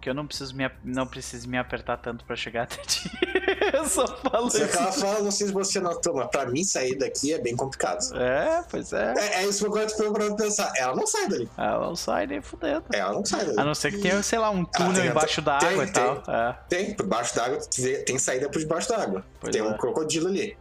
que 0.03 0.09
eu 0.09 0.13
não 0.13 0.27
preciso 0.27 0.53
me, 0.53 0.69
não 0.84 1.07
preciso 1.07 1.47
me 1.49 1.57
apertar 1.57 1.95
tanto 1.95 2.25
pra 2.25 2.35
chegar 2.35 2.63
até 2.63 2.75
ti. 2.81 3.09
eu 3.73 3.85
só 3.85 4.05
falo 4.17 4.47
isso. 4.49 4.61
ela 4.61 4.91
fala, 4.91 5.21
não 5.21 5.31
sei 5.31 5.47
se 5.47 5.53
você 5.53 5.80
notou, 5.80 6.13
mas 6.15 6.27
pra 6.27 6.45
mim 6.45 6.61
sair 6.61 6.97
daqui 6.97 7.34
é 7.34 7.39
bem 7.39 7.55
complicado. 7.55 7.99
É, 8.17 8.61
pois 8.69 8.91
é. 8.91 9.13
É, 9.17 9.35
é 9.43 9.47
isso 9.47 9.59
que 9.59 9.65
eu 9.65 9.71
gosto 9.71 10.11
pra 10.11 10.35
pensar. 10.35 10.73
Ela 10.75 10.93
não 10.93 11.07
sai 11.07 11.30
dali. 11.30 11.49
Ela 11.57 11.80
não 11.80 11.95
sai 11.95 12.27
nem 12.27 12.41
fudendo. 12.41 12.84
Ela 12.91 13.13
não 13.13 13.23
sai 13.25 13.45
dali. 13.45 13.57
A 13.59 13.63
não 13.63 13.73
ser 13.73 13.91
que 13.91 13.99
tenha, 13.99 14.21
sei 14.21 14.39
lá, 14.39 14.49
um 14.49 14.65
túnel 14.65 14.93
tem- 14.93 15.07
embaixo 15.07 15.41
da 15.41 15.57
tem- 15.57 15.69
água 15.69 15.84
e 15.85 15.91
tem. 15.91 15.93
tal. 16.21 16.35
É, 16.35 16.53
Tem, 16.67 16.93
por 16.93 17.07
baixo 17.07 17.34
d'água, 17.35 17.59
tem 18.05 18.19
saída 18.19 18.49
por 18.49 18.59
debaixo 18.59 18.89
d'água. 18.89 19.25
Pois 19.39 19.53
Tem 19.55 19.61
é. 19.61 19.65
um 19.65 19.77
crocodilo 19.77 20.27
ali. 20.27 20.57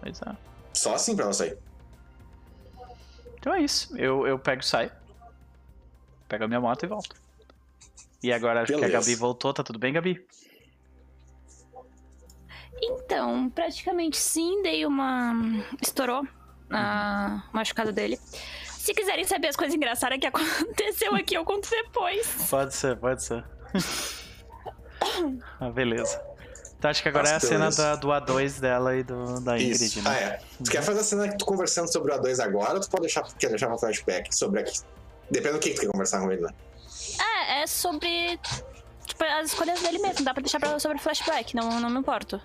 pois 0.00 0.18
é. 0.22 0.32
Só 0.72 0.94
assim 0.94 1.14
pra 1.14 1.26
ela 1.26 1.34
sair. 1.34 1.58
Então 3.38 3.52
é 3.54 3.60
isso. 3.60 3.94
Eu, 3.98 4.26
eu 4.26 4.38
pego 4.38 4.62
e 4.62 4.64
saio. 4.64 4.90
Pego 6.28 6.44
a 6.44 6.48
minha 6.48 6.60
moto 6.60 6.82
e 6.84 6.86
volto. 6.86 7.14
E 8.22 8.32
agora 8.32 8.62
acho 8.62 8.76
que 8.76 8.84
a. 8.84 8.88
Gabi 8.88 9.14
voltou. 9.14 9.52
Tá 9.52 9.62
tudo 9.62 9.78
bem, 9.78 9.92
Gabi? 9.92 10.24
Então, 12.80 13.48
praticamente 13.50 14.16
sim, 14.16 14.62
dei 14.62 14.86
uma. 14.86 15.34
Estourou 15.80 16.26
a 16.70 17.42
machucada 17.52 17.92
dele. 17.92 18.18
Se 18.66 18.92
quiserem 18.94 19.24
saber 19.24 19.48
as 19.48 19.56
coisas 19.56 19.74
engraçadas 19.74 20.18
que 20.18 20.26
aconteceu 20.28 21.14
aqui, 21.14 21.34
eu 21.34 21.44
conto 21.44 21.68
depois. 21.70 22.26
Pode 22.48 22.74
ser, 22.74 22.96
pode 22.96 23.22
ser. 23.22 23.44
ah, 25.60 25.70
beleza. 25.70 26.20
Então 26.76 26.90
acho 26.90 27.00
que 27.00 27.08
agora 27.08 27.28
é 27.28 27.30
a 27.30 27.34
Nossa, 27.34 27.46
cena 27.46 27.70
da, 27.70 27.94
do 27.94 28.08
A2 28.08 28.58
dela 28.58 28.96
e 28.96 29.04
do, 29.04 29.40
da 29.40 29.56
Ingrid, 29.56 29.84
Isso. 29.84 30.02
né? 30.02 30.10
Ah, 30.10 30.18
é. 30.18 30.40
Tu 30.64 30.68
quer 30.68 30.82
fazer 30.82 30.98
a 30.98 31.04
cena 31.04 31.28
que 31.28 31.38
tu 31.38 31.44
conversando 31.44 31.92
sobre 31.92 32.12
o 32.12 32.18
A2 32.18 32.42
agora 32.42 32.74
ou 32.74 32.80
tu 32.80 32.90
pode 32.90 33.02
deixar, 33.02 33.22
quer 33.38 33.50
deixar 33.50 33.72
um 33.72 33.78
flashback 33.78 34.34
sobre 34.34 34.60
aqui? 34.60 34.80
Depende 35.30 35.54
do 35.54 35.60
que 35.60 35.74
tu 35.74 35.82
quer 35.82 35.86
conversar 35.86 36.20
com 36.20 36.32
ele, 36.32 36.42
né? 36.42 36.50
É, 37.60 37.66
sobre. 37.66 38.38
Tipo, 39.06 39.24
as 39.24 39.48
escolhas 39.52 39.80
dele 39.80 39.98
mesmo. 39.98 40.24
Dá 40.24 40.32
pra 40.32 40.42
deixar 40.42 40.58
pra, 40.60 40.78
sobre 40.78 40.98
flashback, 40.98 41.54
não, 41.54 41.80
não 41.80 41.90
me 41.90 41.98
importo. 41.98 42.40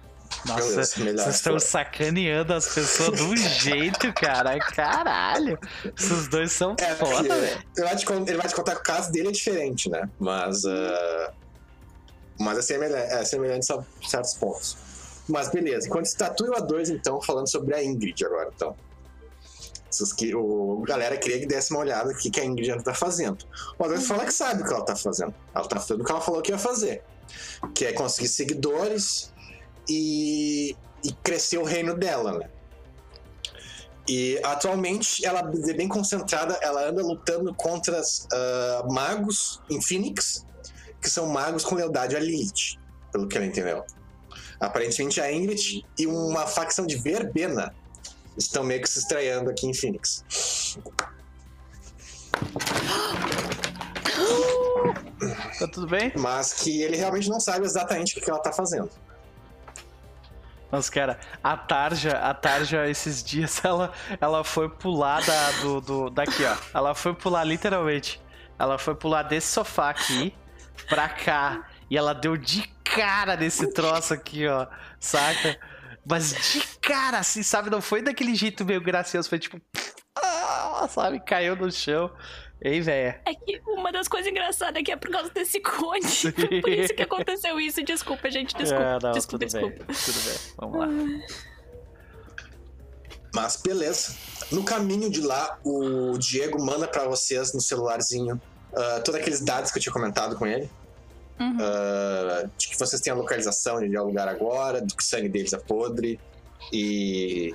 Nossa, 0.46 1.00
melhor 1.00 1.24
vocês 1.24 1.36
estão 1.36 1.60
sacaneando 1.60 2.54
as 2.54 2.68
pessoas 2.74 3.18
de 3.18 3.24
um 3.24 3.36
jeito, 3.38 4.12
cara. 4.14 4.58
Caralho. 4.60 5.58
Esses 5.98 6.28
dois 6.28 6.52
são 6.52 6.76
É, 6.80 6.96
foda, 6.96 7.36
velho. 7.36 7.64
ele 7.76 7.86
vai, 7.86 7.96
te, 7.96 8.06
con- 8.06 8.26
ele 8.28 8.38
vai 8.38 8.48
te 8.48 8.56
contar 8.56 8.76
que 8.76 8.82
o 8.82 8.84
caso 8.84 9.12
dele 9.12 9.30
é 9.30 9.32
diferente, 9.32 9.90
né? 9.90 10.10
Mas. 10.20 10.66
ah, 10.66 11.32
mas 12.40 12.58
é 12.58 12.62
semelhante, 12.62 13.14
é 13.14 13.26
semelhante 13.26 13.72
a 13.74 13.84
certos 14.08 14.34
pontos. 14.36 14.78
Mas 15.28 15.50
beleza, 15.50 15.88
enquanto 15.88 16.06
está 16.06 16.30
tu 16.30 16.46
e 16.46 16.50
o 16.50 16.54
A2, 16.54 16.90
então, 16.90 17.22
falando 17.22 17.50
sobre 17.50 17.74
a 17.76 17.84
Ingrid 17.84 18.24
agora, 18.26 18.50
então. 18.56 18.76
Que, 20.16 20.36
o 20.36 20.84
galera 20.88 21.18
queria 21.18 21.40
que 21.40 21.46
desse 21.46 21.72
uma 21.72 21.80
olhada 21.80 22.12
no 22.12 22.18
que, 22.18 22.30
que 22.30 22.40
a 22.40 22.46
Ingrid 22.46 22.72
ainda 22.72 22.84
tá 22.84 22.94
fazendo. 22.94 23.46
O 23.78 23.84
A2 23.84 24.02
fala 24.02 24.26
que 24.26 24.34
sabe 24.34 24.62
o 24.62 24.66
que 24.66 24.74
ela 24.74 24.86
tá 24.86 24.96
fazendo. 24.96 25.34
Ela 25.54 25.68
tá 25.68 25.80
fazendo 25.80 26.02
o 26.02 26.06
que 26.06 26.12
ela 26.12 26.22
falou 26.22 26.42
que 26.42 26.52
ia 26.52 26.58
fazer. 26.58 27.04
Que 27.74 27.86
é 27.86 27.94
conseguir 27.94 28.28
seguidores 28.28 29.34
e, 29.90 30.76
e 31.04 31.12
crescer 31.24 31.58
o 31.58 31.64
reino 31.64 31.96
dela, 31.96 32.40
né? 32.40 32.50
E 34.08 34.40
atualmente 34.42 35.26
ela 35.26 35.40
é 35.40 35.74
bem 35.74 35.88
concentrada, 35.88 36.58
ela 36.62 36.88
anda 36.88 37.02
lutando 37.02 37.54
contra 37.54 38.02
ah, 38.32 38.86
magos 38.90 39.62
em 39.70 39.82
Phoenix, 39.82 40.46
que 41.02 41.10
são 41.10 41.28
magos 41.28 41.66
com 41.66 41.76
lealdade 41.76 42.16
a 42.16 42.20
Lilith, 42.20 42.80
pelo 43.12 43.28
que 43.28 43.36
ela 43.36 43.46
entendeu. 43.46 43.84
Aparentemente 44.60 45.20
a 45.20 45.32
Ingrid 45.32 45.86
e 46.00 46.08
uma 46.08 46.48
facção 46.48 46.86
de 46.88 46.96
verbena 46.96 47.76
estão 48.38 48.64
meio 48.64 48.82
que 48.82 48.90
se 48.90 49.00
estreando 49.00 49.50
aqui 49.50 49.66
em 49.68 49.74
Phoenix. 49.74 50.24
Tá 55.60 55.68
tudo 55.68 55.88
bem? 55.88 56.12
Mas 56.18 56.54
que 56.54 56.82
ele 56.82 56.96
realmente 56.96 57.30
não 57.30 57.40
sabe 57.40 57.66
exatamente 57.66 58.18
o 58.18 58.22
que 58.22 58.30
ela 58.30 58.40
tá 58.40 58.52
fazendo. 58.52 58.90
Mas, 60.70 60.90
cara, 60.90 61.18
a 61.44 61.56
Tarja, 61.56 62.18
a 62.18 62.34
Tarja, 62.34 62.88
esses 62.90 63.24
dias, 63.24 63.62
ela, 63.66 63.92
ela 64.20 64.44
foi 64.44 64.70
pular 64.70 65.24
da, 65.26 65.52
do, 65.62 65.82
do- 65.82 66.10
daqui, 66.10 66.44
ó. 66.44 66.56
Ela 66.74 66.94
foi 66.94 67.14
pular, 67.14 67.44
literalmente. 67.44 68.22
Ela 68.60 68.78
foi 68.78 68.94
pular 68.96 69.24
desse 69.24 69.48
sofá 69.48 69.90
aqui 69.90 70.34
pra 70.90 71.08
cá. 71.10 71.66
E 71.90 71.98
ela 71.98 72.14
deu 72.14 72.36
de 72.36 72.68
cara 72.84 73.36
nesse 73.38 73.72
troço 73.72 74.14
aqui, 74.14 74.46
ó. 74.48 74.68
Saca? 75.00 75.58
Mas 76.10 76.54
de 76.54 76.62
cara, 76.80 77.20
assim, 77.20 77.44
sabe? 77.44 77.70
Não 77.70 77.82
foi 77.82 78.02
daquele 78.02 78.34
jeito 78.36 78.64
meio 78.64 78.82
gracioso. 78.82 79.28
Foi 79.30 79.40
tipo. 79.40 79.60
ah, 80.16 80.88
sabe? 80.90 81.20
Caiu 81.20 81.56
no 81.56 81.72
chão. 81.72 82.12
Ei, 82.62 82.82
véia. 82.82 83.22
É 83.26 83.36
que 83.36 83.62
uma 83.68 83.92
das 83.92 84.08
coisas 84.08 84.32
engraçadas 84.32 84.82
aqui 84.82 84.92
é 84.92 84.96
por 84.96 85.12
causa 85.12 85.30
desse 85.30 85.60
cone. 85.60 86.02
Foi 86.04 86.32
por 86.62 86.70
isso 86.70 86.94
que 86.94 87.04
aconteceu 87.04 87.60
isso. 87.60 87.84
Desculpa, 87.84 88.30
gente. 88.32 88.56
Desculpa. 88.56 88.84
É, 88.84 89.00
não, 89.04 89.12
desculpa, 89.12 89.46
tudo 89.46 89.60
desculpa. 89.60 89.86
bem. 89.86 89.96
Tudo 89.96 90.20
bem. 90.24 90.38
Vamos 90.58 90.80
lá. 90.80 91.28
Mas 93.36 93.58
beleza. 93.58 94.16
No 94.52 94.64
caminho 94.64 95.12
de 95.12 95.22
lá, 95.22 95.60
o 95.64 96.18
Diego 96.18 96.60
manda 96.64 96.88
pra 96.88 97.06
vocês 97.06 97.54
no 97.54 97.62
celularzinho 97.62 98.42
ah, 98.76 99.02
todos 99.04 99.20
aqueles 99.20 99.42
dados 99.42 99.72
que 99.72 99.78
eu 99.78 99.82
tinha 99.82 99.94
comentado 99.94 100.36
com 100.36 100.46
ele. 100.46 100.70
Uhum. 101.40 101.58
Ah, 101.62 102.50
de 102.58 102.68
que 102.70 102.80
vocês 102.80 103.02
têm 103.02 103.14
a 103.14 103.16
localização 103.16 103.80
de 103.80 103.86
onde 103.86 103.96
é 103.96 104.02
o 104.02 104.06
lugar 104.06 104.28
agora, 104.28 104.82
do 104.82 104.96
que 104.96 105.04
o 105.04 105.06
sangue 105.06 105.30
deles 105.30 105.54
é 105.54 105.58
podre 105.58 106.20
e 106.74 107.54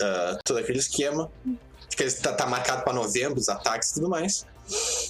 ah, 0.00 0.38
todo 0.44 0.58
aquele 0.58 0.78
esquema. 0.78 1.30
De 1.88 1.96
que 1.96 2.10
tá, 2.22 2.32
tá 2.32 2.46
marcado 2.46 2.82
pra 2.84 2.92
novembro, 2.94 3.38
os 3.38 3.48
ataques 3.50 3.90
e 3.90 3.94
tudo 3.94 4.08
mais. 4.08 4.46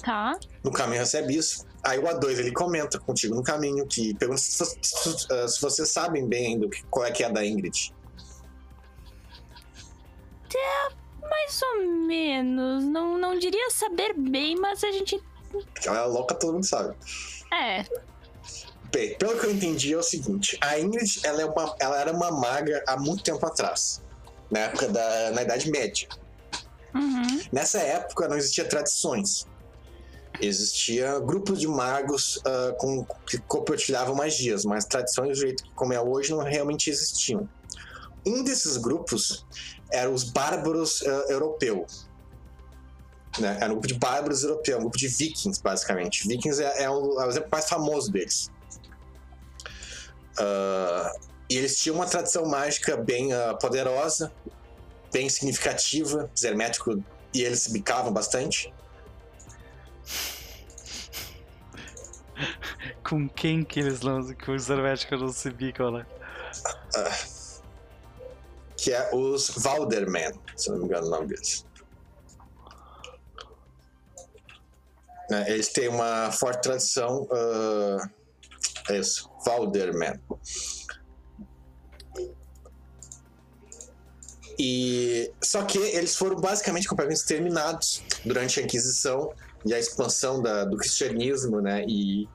Tá. 0.03 0.37
No 0.63 0.71
caminho 0.71 0.99
recebe 0.99 1.35
isso. 1.37 1.65
Aí 1.81 1.97
o 1.99 2.03
A2 2.03 2.39
ele 2.39 2.51
comenta 2.51 2.97
contigo 2.99 3.35
no 3.35 3.43
caminho 3.43 3.85
que 3.87 4.13
pergunta 4.15 4.39
se, 4.41 4.51
se- 4.65 4.77
se- 4.81 5.27
ah, 5.33 5.47
se 5.47 5.61
vocês 5.61 5.89
sabem 5.89 6.27
bem 6.27 6.47
ainda 6.47 6.65
o 6.65 6.69
que- 6.69 6.83
qual 6.89 7.05
é 7.05 7.11
que 7.11 7.23
é 7.23 7.27
a 7.27 7.29
da 7.29 7.45
Ingrid. 7.45 7.93
Mais 11.21 11.61
ou 11.61 11.87
menos. 12.05 12.83
Não, 12.83 13.17
não 13.17 13.37
diria 13.39 13.69
saber 13.71 14.13
bem, 14.13 14.55
mas 14.55 14.83
a 14.83 14.91
gente. 14.91 15.19
Ela 15.85 15.99
é 15.99 16.05
louca, 16.05 16.35
todo 16.35 16.53
mundo 16.53 16.65
sabe. 16.65 16.95
É. 17.53 17.85
Bem, 18.91 19.17
pelo 19.17 19.39
que 19.39 19.45
eu 19.45 19.51
entendi 19.51 19.93
é 19.93 19.97
o 19.97 20.03
seguinte: 20.03 20.57
a 20.61 20.79
Ingrid 20.79 21.21
ela, 21.23 21.41
é 21.41 21.45
uma, 21.45 21.75
ela 21.79 21.99
era 21.99 22.11
uma 22.11 22.31
maga 22.31 22.83
há 22.87 22.95
muito 22.95 23.23
tempo 23.23 23.43
atrás, 23.45 24.01
na 24.51 24.59
época 24.59 24.87
da 24.87 25.31
na 25.31 25.41
Idade 25.41 25.69
Média. 25.71 26.07
Uhum. 26.93 27.41
Nessa 27.51 27.79
época 27.79 28.27
não 28.27 28.37
existia 28.37 28.65
tradições. 28.65 29.47
Existia 30.39 31.19
grupos 31.19 31.59
de 31.59 31.67
magos 31.67 32.39
ah, 32.45 32.75
com, 32.77 33.05
que 33.25 33.37
compartilhavam 33.39 34.15
magias, 34.15 34.65
mas 34.65 34.85
tradições 34.85 35.29
do 35.29 35.35
jeito 35.35 35.63
que 35.63 35.71
como 35.71 35.93
é 35.93 36.01
hoje 36.01 36.31
não 36.31 36.39
realmente 36.39 36.89
existiam. 36.89 37.47
Um 38.25 38.43
desses 38.43 38.77
grupos 38.77 39.45
era 39.91 40.09
os 40.09 40.23
bárbaros 40.23 41.03
ah, 41.03 41.25
europeus. 41.29 42.09
Né? 43.39 43.57
Era 43.59 43.67
um 43.67 43.75
grupo 43.75 43.87
de 43.87 43.95
bárbaros 43.95 44.43
europeus, 44.43 44.77
um 44.77 44.81
grupo 44.81 44.97
de 44.97 45.07
vikings, 45.07 45.61
basicamente. 45.61 46.27
Vikings 46.27 46.61
é, 46.61 46.83
é 46.83 46.89
o, 46.89 47.19
é 47.19 47.25
o 47.25 47.29
exemplo 47.29 47.49
mais 47.51 47.67
famoso 47.67 48.11
deles. 48.11 48.51
Ah, 50.37 51.13
e 51.49 51.57
eles 51.57 51.77
tinham 51.77 51.95
uma 51.95 52.05
tradição 52.05 52.45
mágica 52.45 52.97
bem 52.97 53.33
ah, 53.33 53.55
poderosa, 53.55 54.31
bem 55.11 55.29
significativa. 55.29 56.29
Os 56.33 56.43
herméticos 56.43 56.99
e 57.33 57.41
eles 57.41 57.61
se 57.61 57.71
bicavam 57.71 58.13
bastante. 58.13 58.73
Com 63.03 63.27
quem 63.27 63.63
que 63.63 63.79
eles 63.79 64.01
lançam 64.01 64.35
que 64.35 64.51
os 64.51 64.69
herméticos 64.69 65.21
não 65.21 65.31
se 65.31 65.49
bicam, 65.49 65.91
né? 65.91 66.05
Que 68.77 68.91
é 68.91 69.09
os 69.13 69.49
Valderman, 69.49 70.33
se 70.55 70.69
não 70.69 70.77
me 70.79 70.85
engano 70.85 71.07
o 71.07 71.09
nome 71.09 71.27
deles. 71.27 71.65
Né, 75.29 75.45
Eles 75.51 75.69
têm 75.69 75.87
uma 75.87 76.31
forte 76.31 76.61
tradição. 76.63 77.27
ah, 77.31 78.09
é 78.89 78.99
isso, 78.99 79.29
Valderman. 79.45 80.19
E 84.59 85.31
só 85.43 85.63
que 85.63 85.77
eles 85.79 86.15
foram 86.15 86.35
basicamente 86.39 86.87
completamente 86.87 87.17
exterminados 87.19 88.03
durante 88.23 88.59
a 88.59 88.63
Inquisição 88.63 89.31
e 89.65 89.73
a 89.73 89.79
expansão 89.79 90.41
da- 90.41 90.65
do 90.65 90.77
cristianismo, 90.77 91.59
né? 91.61 91.83
E 91.87 92.27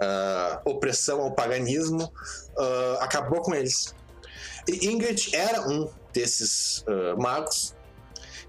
ah, 0.00 0.60
opressão 0.64 1.20
ao 1.20 1.32
paganismo 1.34 2.10
ah, 2.58 2.98
acabou 3.02 3.40
com 3.42 3.54
eles. 3.54 3.94
E 4.66 4.86
Ingrid 4.88 5.34
era 5.36 5.68
um 5.68 5.88
desses 6.12 6.82
ah, 6.88 7.14
magos. 7.16 7.74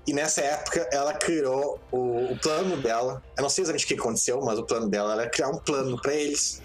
E 0.05 0.13
nessa 0.13 0.41
época 0.41 0.87
ela 0.91 1.13
criou 1.13 1.79
o, 1.91 2.31
o 2.31 2.39
plano 2.39 2.77
dela. 2.77 3.23
Eu 3.37 3.43
não 3.43 3.49
sei 3.49 3.63
exatamente 3.63 3.85
o 3.85 3.87
que 3.87 3.93
aconteceu, 3.93 4.41
mas 4.41 4.57
o 4.57 4.63
plano 4.63 4.89
dela 4.89 5.13
era 5.13 5.29
criar 5.29 5.49
um 5.49 5.57
plano 5.57 6.01
para 6.01 6.13
eles. 6.13 6.61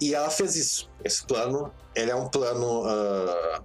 E 0.00 0.14
ela 0.14 0.30
fez 0.30 0.54
isso. 0.54 0.90
Esse 1.02 1.24
plano, 1.24 1.72
ele 1.94 2.10
é 2.10 2.14
um 2.14 2.28
plano 2.28 2.84
ah, 2.86 3.62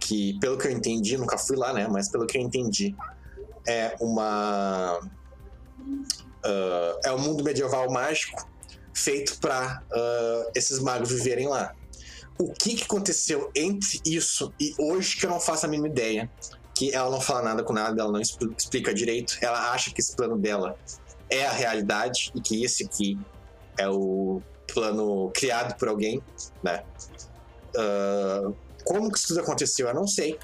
que, 0.00 0.38
pelo 0.40 0.58
que 0.58 0.66
eu 0.66 0.72
entendi, 0.72 1.16
nunca 1.16 1.38
fui 1.38 1.56
lá, 1.56 1.72
né? 1.72 1.86
Mas 1.88 2.08
pelo 2.08 2.26
que 2.26 2.36
eu 2.36 2.42
entendi, 2.42 2.94
é 3.66 3.96
uma 4.00 5.00
uh, 6.44 7.00
é 7.04 7.12
um 7.12 7.18
mundo 7.18 7.42
medieval 7.42 7.90
mágico 7.90 8.46
feito 8.92 9.38
para 9.40 9.82
uh, 9.90 10.50
esses 10.54 10.78
magos 10.78 11.10
viverem 11.10 11.48
lá. 11.48 11.74
O 12.38 12.52
que, 12.52 12.74
que 12.74 12.84
aconteceu 12.84 13.50
entre 13.54 14.00
isso 14.04 14.52
e 14.60 14.74
hoje 14.78 15.16
que 15.16 15.26
eu 15.26 15.30
não 15.30 15.40
faço 15.40 15.66
a 15.66 15.68
mínima 15.68 15.88
ideia. 15.88 16.30
Que 16.74 16.94
ela 16.94 17.10
não 17.10 17.20
fala 17.20 17.42
nada 17.42 17.62
com 17.62 17.72
nada, 17.72 18.00
ela 18.00 18.10
não 18.10 18.20
explica 18.20 18.92
direito. 18.92 19.38
Ela 19.40 19.72
acha 19.72 19.92
que 19.92 20.00
esse 20.00 20.14
plano 20.16 20.36
dela 20.36 20.76
é 21.30 21.46
a 21.46 21.52
realidade 21.52 22.32
e 22.34 22.40
que 22.40 22.64
esse 22.64 22.84
aqui 22.84 23.18
é 23.78 23.88
o 23.88 24.42
plano 24.72 25.30
criado 25.34 25.76
por 25.78 25.88
alguém, 25.88 26.22
né? 26.62 26.84
Uh, 27.76 28.54
como 28.84 29.10
que 29.10 29.18
isso 29.18 29.28
tudo 29.28 29.40
aconteceu, 29.40 29.88
eu 29.88 29.94
não 29.94 30.06
sei. 30.06 30.38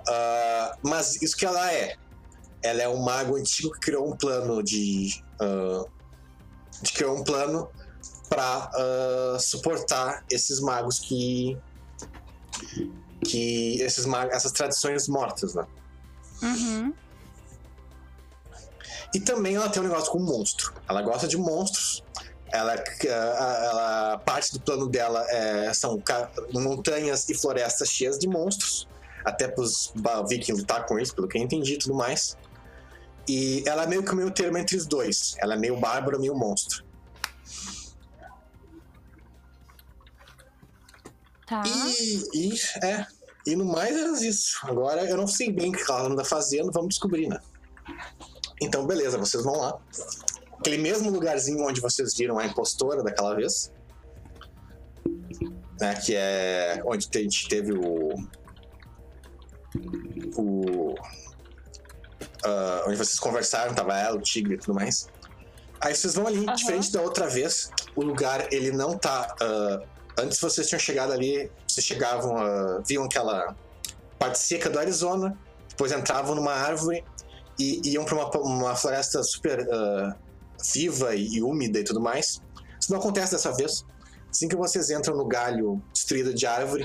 Uh, 0.00 0.78
mas 0.82 1.20
isso 1.22 1.36
que 1.36 1.46
ela 1.46 1.72
é. 1.72 1.96
Ela 2.62 2.82
é 2.82 2.88
um 2.88 3.02
mago 3.02 3.36
antigo 3.36 3.72
que 3.72 3.80
criou 3.80 4.08
um 4.08 4.16
plano 4.16 4.62
de. 4.62 5.22
Uh, 5.40 5.88
de 6.82 6.92
criou 6.92 7.16
um 7.16 7.24
plano 7.24 7.70
para 8.28 9.38
suportar 9.38 10.24
esses 10.30 10.60
magos 10.60 10.98
que. 10.98 11.56
Que 13.24 13.80
esses 13.80 14.06
essas 14.30 14.52
tradições 14.52 15.08
mortas, 15.08 15.54
né? 15.54 15.66
Uhum. 16.42 16.94
E 19.14 19.20
também 19.20 19.56
ela 19.56 19.68
tem 19.68 19.82
um 19.82 19.86
negócio 19.86 20.10
com 20.10 20.18
monstro. 20.18 20.72
Ela 20.88 21.02
gosta 21.02 21.26
de 21.26 21.36
monstros. 21.36 22.02
Ela, 22.52 22.74
ela 23.04 24.18
parte 24.24 24.52
do 24.52 24.60
plano 24.60 24.88
dela 24.88 25.24
é, 25.28 25.72
são 25.72 26.02
montanhas 26.52 27.28
e 27.28 27.34
florestas 27.34 27.88
cheias 27.88 28.18
de 28.18 28.28
monstros. 28.28 28.88
Até 29.24 29.48
para 29.48 29.62
os 29.62 29.92
vikings 30.28 30.60
lutar 30.60 30.86
com 30.86 30.96
eles, 30.96 31.12
pelo 31.12 31.28
que 31.28 31.36
eu 31.36 31.42
entendi 31.42 31.74
e 31.74 31.78
tudo 31.78 31.94
mais. 31.94 32.36
E 33.28 33.62
ela 33.66 33.84
é 33.84 33.86
meio 33.86 34.02
que 34.02 34.12
o 34.12 34.16
meio 34.16 34.30
termo 34.30 34.56
entre 34.58 34.76
os 34.76 34.86
dois. 34.86 35.34
Ela 35.38 35.54
é 35.54 35.58
meio 35.58 35.76
bárbara, 35.76 36.18
meio 36.18 36.34
monstro. 36.34 36.84
Tá. 41.50 41.64
E, 41.66 42.28
e, 42.32 42.54
é. 42.84 43.04
E 43.44 43.56
no 43.56 43.64
mais 43.64 43.96
era 43.96 44.12
isso. 44.24 44.60
Agora 44.62 45.04
eu 45.04 45.16
não 45.16 45.26
sei 45.26 45.52
bem 45.52 45.70
o 45.70 45.72
que 45.72 45.82
ela 45.82 46.06
anda 46.06 46.24
fazendo, 46.24 46.70
vamos 46.70 46.90
descobrir, 46.90 47.28
né? 47.28 47.40
Então, 48.62 48.86
beleza, 48.86 49.18
vocês 49.18 49.42
vão 49.42 49.56
lá. 49.56 49.76
Aquele 50.60 50.78
mesmo 50.78 51.10
lugarzinho 51.10 51.66
onde 51.66 51.80
vocês 51.80 52.14
viram 52.14 52.38
a 52.38 52.46
impostora 52.46 53.02
daquela 53.02 53.34
vez. 53.34 53.72
Né, 55.80 55.94
que 55.96 56.14
é 56.14 56.80
onde 56.84 57.08
a 57.12 57.18
gente 57.18 57.48
teve 57.48 57.72
o. 57.72 58.14
O. 60.36 60.94
Uh, 62.46 62.86
onde 62.86 62.96
vocês 62.96 63.18
conversaram, 63.18 63.74
tava 63.74 63.98
ela, 63.98 64.16
o 64.16 64.20
tigre 64.20 64.54
e 64.54 64.58
tudo 64.58 64.74
mais. 64.74 65.08
Aí 65.80 65.94
vocês 65.94 66.14
vão 66.14 66.26
ali, 66.26 66.46
uhum. 66.46 66.54
diferente 66.54 66.92
da 66.92 67.00
outra 67.00 67.26
vez, 67.26 67.70
o 67.96 68.02
lugar 68.02 68.52
ele 68.52 68.70
não 68.70 68.96
tá. 68.96 69.34
Uh, 69.40 69.99
antes 70.20 70.40
vocês 70.40 70.68
tinham 70.68 70.78
chegado 70.78 71.12
ali, 71.12 71.50
vocês 71.66 71.84
chegavam, 71.84 72.36
uh, 72.36 72.82
viam 72.86 73.04
aquela 73.04 73.54
parte 74.18 74.38
seca 74.38 74.68
do 74.68 74.78
Arizona, 74.78 75.36
depois 75.68 75.92
entravam 75.92 76.34
numa 76.34 76.52
árvore 76.52 77.04
e 77.58 77.80
iam 77.84 78.04
para 78.04 78.14
uma, 78.14 78.30
uma, 78.38 78.76
floresta 78.76 79.22
super 79.22 79.60
uh, 79.60 80.14
viva 80.72 81.14
e, 81.14 81.42
úmida 81.42 81.78
e 81.78 81.84
tudo 81.84 82.00
mais. 82.00 82.40
Isso 82.80 82.90
não 82.90 82.98
acontece 82.98 83.32
dessa 83.32 83.52
vez. 83.52 83.84
Assim 84.30 84.48
que 84.48 84.56
vocês 84.56 84.90
entram 84.90 85.16
no 85.16 85.26
galho 85.26 85.82
destruído 85.92 86.32
de 86.32 86.46
árvore, 86.46 86.84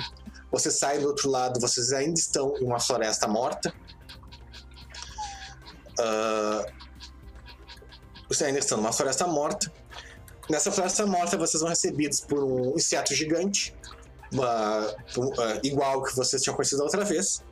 vocês 0.52 0.76
saem 0.76 1.02
do 1.02 1.08
outro 1.08 1.30
lado, 1.30 1.60
vocês 1.60 1.92
ainda 1.94 2.20
estão 2.20 2.56
em 2.58 2.66
uma 2.66 2.80
floresta 2.80 3.28
morta. 3.28 3.74
Uh, 6.00 6.66
vocês 8.28 8.48
ainda 8.48 8.60
estão 8.60 8.78
numa 8.78 8.92
floresta 8.92 9.28
morta. 9.28 9.72
Nessa 10.50 10.72
floresta 10.72 11.06
morta, 11.06 11.38
vocês 11.38 11.60
são 11.60 11.70
recebidos 11.70 12.22
por 12.22 12.44
um 12.44 12.76
inseto 12.76 13.16
gigante, 13.16 13.76
uma, 14.32 14.82
uh, 15.18 15.60
igual 15.64 16.04
que 16.04 16.16
vocês 16.16 16.42
tinham 16.42 16.56
conhecido 16.56 16.84
outra 16.84 17.04
vez. 17.04 17.44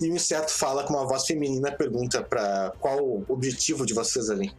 E 0.00 0.08
o 0.08 0.14
inseto 0.14 0.50
fala 0.50 0.84
com 0.84 0.94
uma 0.94 1.06
voz 1.06 1.26
feminina, 1.26 1.70
pergunta 1.72 2.22
para 2.22 2.72
qual 2.78 2.98
o 2.98 3.24
objetivo 3.28 3.84
de 3.84 3.92
vocês 3.92 4.30
ali. 4.30 4.52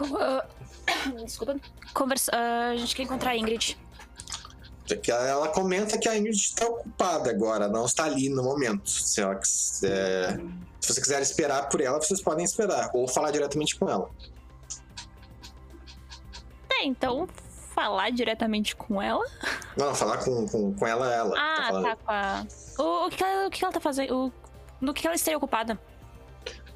Uh, 0.00 0.42
desculpa. 1.24 1.56
Conversa, 1.92 2.30
uh, 2.32 2.72
a 2.72 2.76
gente 2.76 2.94
quer 2.94 3.02
encontrar 3.02 3.30
a 3.32 3.36
Ingrid. 3.36 3.76
Ela 5.06 5.48
comenta 5.48 5.98
que 5.98 6.08
a 6.08 6.16
Ingrid 6.16 6.36
está 6.36 6.66
ocupada 6.66 7.30
agora, 7.30 7.68
não 7.68 7.84
está 7.84 8.04
ali 8.04 8.30
no 8.30 8.42
momento. 8.42 8.88
Se, 8.88 9.20
ela, 9.20 9.34
é, 9.34 10.38
se 10.80 10.94
você 10.94 11.00
quiser 11.00 11.20
esperar 11.20 11.68
por 11.68 11.82
ela, 11.82 12.00
vocês 12.00 12.22
podem 12.22 12.44
esperar. 12.44 12.90
Ou 12.94 13.06
falar 13.06 13.30
diretamente 13.30 13.76
com 13.76 13.86
ela. 13.90 14.08
É, 16.78 16.84
então 16.84 17.28
falar 17.74 18.10
diretamente 18.10 18.74
com 18.74 19.00
ela? 19.00 19.24
Não, 19.76 19.94
falar 19.94 20.18
com, 20.18 20.48
com, 20.48 20.74
com 20.74 20.86
ela, 20.86 21.12
ela. 21.14 21.34
Ah, 21.38 21.68
tá, 21.70 21.82
tá 21.82 21.96
com 21.96 22.10
a... 22.10 22.46
O, 22.78 23.06
o, 23.06 23.10
que 23.10 23.22
ela, 23.22 23.46
o 23.46 23.50
que 23.50 23.64
ela 23.64 23.72
tá 23.72 23.80
fazendo? 23.80 24.16
O, 24.16 24.32
no 24.80 24.92
que 24.92 25.06
ela 25.06 25.14
estaria 25.14 25.38
ocupada? 25.38 25.78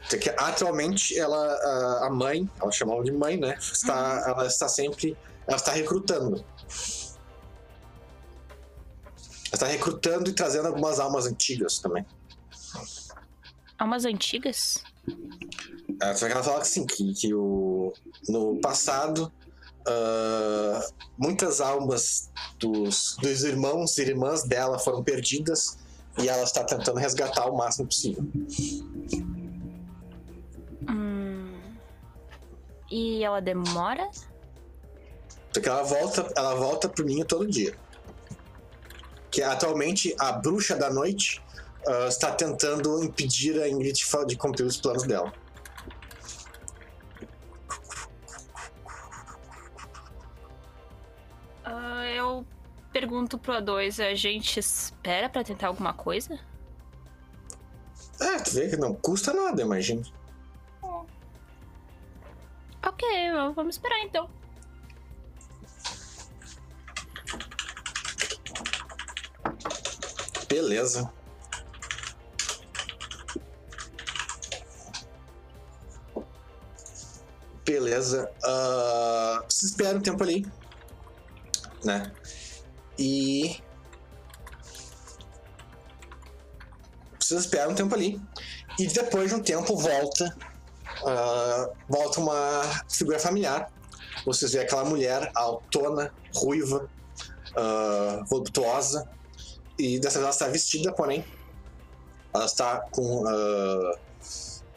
Que 0.08 0.30
atualmente 0.30 1.18
ela, 1.18 2.06
a 2.06 2.10
mãe, 2.10 2.48
ela 2.60 2.70
chama 2.70 2.94
ela 2.94 3.04
de 3.04 3.12
mãe, 3.12 3.36
né? 3.36 3.56
Está, 3.58 3.94
uhum. 3.94 4.30
Ela 4.30 4.46
está 4.46 4.68
sempre. 4.68 5.16
Ela 5.46 5.56
está 5.56 5.72
recrutando. 5.72 6.44
Ela 9.46 9.54
está 9.54 9.66
recrutando 9.66 10.30
e 10.30 10.32
trazendo 10.32 10.68
algumas 10.68 11.00
almas 11.00 11.26
antigas 11.26 11.78
também. 11.78 12.04
Almas 13.78 14.04
antigas? 14.04 14.82
É, 16.00 16.14
só 16.14 16.26
que 16.26 16.32
ela 16.32 16.42
fala 16.42 16.60
que 16.60 16.68
sim, 16.68 16.86
que, 16.86 17.14
que 17.14 17.34
o, 17.34 17.92
no 18.28 18.60
passado 18.60 19.32
uh, 19.88 20.92
muitas 21.18 21.60
almas 21.60 22.30
dos, 22.58 23.16
dos 23.20 23.44
irmãos 23.44 23.96
e 23.98 24.02
irmãs 24.02 24.44
dela 24.44 24.78
foram 24.78 25.02
perdidas 25.02 25.78
e 26.18 26.28
ela 26.28 26.42
está 26.42 26.64
tentando 26.64 26.98
resgatar 26.98 27.46
o 27.46 27.56
máximo 27.56 27.86
possível. 27.86 28.24
Hum. 30.88 31.60
E 32.90 33.24
ela 33.24 33.40
demora? 33.40 34.10
Porque 35.52 35.68
ela 35.68 35.82
volta, 35.82 36.32
ela 36.36 36.54
volta 36.54 36.88
pro 36.88 37.04
ninho 37.04 37.24
todo 37.24 37.46
dia. 37.46 37.74
Que 39.30 39.42
atualmente 39.42 40.14
a 40.18 40.32
bruxa 40.32 40.76
da 40.76 40.90
noite 40.90 41.42
uh, 41.86 42.08
está 42.08 42.32
tentando 42.32 43.02
impedir 43.02 43.60
a 43.60 43.68
Ingrid 43.68 43.98
de 44.26 44.36
cumprir 44.36 44.64
os 44.64 44.76
planos 44.76 45.04
dela. 45.04 45.32
Eu 52.12 52.46
pergunto 52.92 53.38
pro 53.38 53.54
A2, 53.54 54.04
a 54.04 54.14
gente 54.14 54.60
espera 54.60 55.28
para 55.28 55.42
tentar 55.42 55.68
alguma 55.68 55.94
coisa? 55.94 56.38
É, 58.20 58.38
tu 58.38 58.52
vê 58.52 58.68
que 58.68 58.76
não 58.76 58.94
custa 58.94 59.32
nada, 59.32 59.62
imagina. 59.62 60.02
Ok, 62.86 63.08
vamos 63.54 63.76
esperar 63.76 63.98
então. 64.00 64.28
Beleza. 70.48 71.12
Beleza. 77.64 78.30
Uh, 78.44 79.44
você 79.48 79.66
espera 79.66 79.96
um 79.96 80.00
tempo 80.00 80.22
ali 80.22 80.44
né? 81.84 82.12
E 82.98 83.56
precisa 87.18 87.40
esperar 87.40 87.68
um 87.68 87.74
tempo 87.74 87.94
ali. 87.94 88.20
E 88.78 88.86
depois 88.86 89.28
de 89.28 89.34
um 89.34 89.42
tempo 89.42 89.76
volta 89.76 90.36
uh, 91.02 91.72
volta 91.88 92.20
uma 92.20 92.84
figura 92.88 93.18
familiar. 93.18 93.70
Vocês 94.24 94.52
vê 94.52 94.60
aquela 94.60 94.84
mulher 94.84 95.30
altona, 95.34 96.12
ruiva, 96.34 96.88
uh, 97.56 98.24
voluptuosa. 98.26 99.08
E 99.78 99.98
dessa 99.98 100.18
vez 100.18 100.24
ela 100.24 100.30
está 100.30 100.48
vestida, 100.48 100.92
porém 100.92 101.24
ela 102.34 102.44
está 102.44 102.80
com 102.90 103.24
uh, 103.24 103.98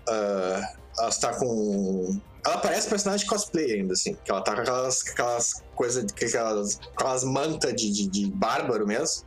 ela 0.08 1.10
está 1.10 1.34
com 1.36 2.20
ela 2.46 2.60
parece 2.60 2.88
personagem 2.88 3.26
de 3.26 3.30
cosplay 3.30 3.74
ainda, 3.74 3.94
assim. 3.94 4.16
Que 4.24 4.30
ela 4.30 4.42
tá 4.42 4.54
com 4.54 4.62
aquelas, 4.62 5.08
aquelas 5.08 5.64
coisas, 5.76 6.06
aquelas, 6.06 6.80
aquelas 6.96 7.24
mantas 7.24 7.74
de, 7.74 7.92
de, 7.92 8.08
de, 8.08 8.32
bárbaro 8.32 8.86
mesmo, 8.86 9.26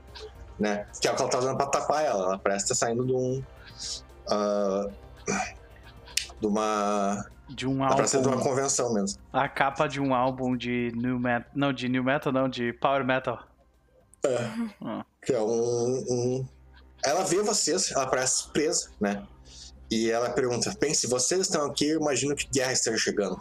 né? 0.59 0.87
Que 1.01 1.09
é 1.09 1.13
o 1.13 1.17
que 1.17 1.23
ela 1.23 1.31
tá 1.31 1.39
usando 1.39 1.57
pra 1.57 1.67
tapar 1.67 2.05
ela. 2.05 2.25
Ela 2.25 2.39
parece 2.39 2.73
estar 2.73 2.75
tá 2.75 2.87
saindo 2.87 3.05
de 3.05 3.13
um. 3.13 3.43
Uh, 4.31 4.93
de 6.41 6.47
uma. 6.47 7.27
De 7.49 7.67
um 7.67 7.83
álbum. 7.83 7.97
Parece 7.97 8.23
de 8.23 8.29
uma 8.29 8.41
convenção 8.41 8.95
mesmo. 8.95 9.19
A 9.33 9.49
capa 9.49 9.89
de 9.89 10.01
um 10.01 10.15
álbum 10.15 10.57
de 10.57 10.93
new 10.95 11.19
metal. 11.19 11.51
Não, 11.55 11.73
de 11.73 11.89
new 11.89 12.05
metal, 12.05 12.33
não, 12.33 12.49
de 12.49 12.73
power 12.75 13.05
metal. 13.05 13.43
É. 14.25 14.45
Uhum. 14.81 15.05
Que 15.23 15.33
é 15.33 15.41
um, 15.41 16.05
um. 16.09 16.49
Ela 17.05 17.25
vê 17.25 17.43
vocês, 17.43 17.91
ela 17.91 18.07
parece 18.07 18.49
presa, 18.51 18.91
né? 19.01 19.27
E 19.91 20.11
ela 20.11 20.31
pergunta: 20.31 20.75
Bem, 20.79 20.93
se 20.95 21.07
vocês 21.07 21.43
estão 21.43 21.67
aqui, 21.67 21.89
eu 21.89 22.01
imagino 22.01 22.37
que 22.37 22.47
guerra 22.49 22.73
esteja 22.73 22.99
chegando. 22.99 23.39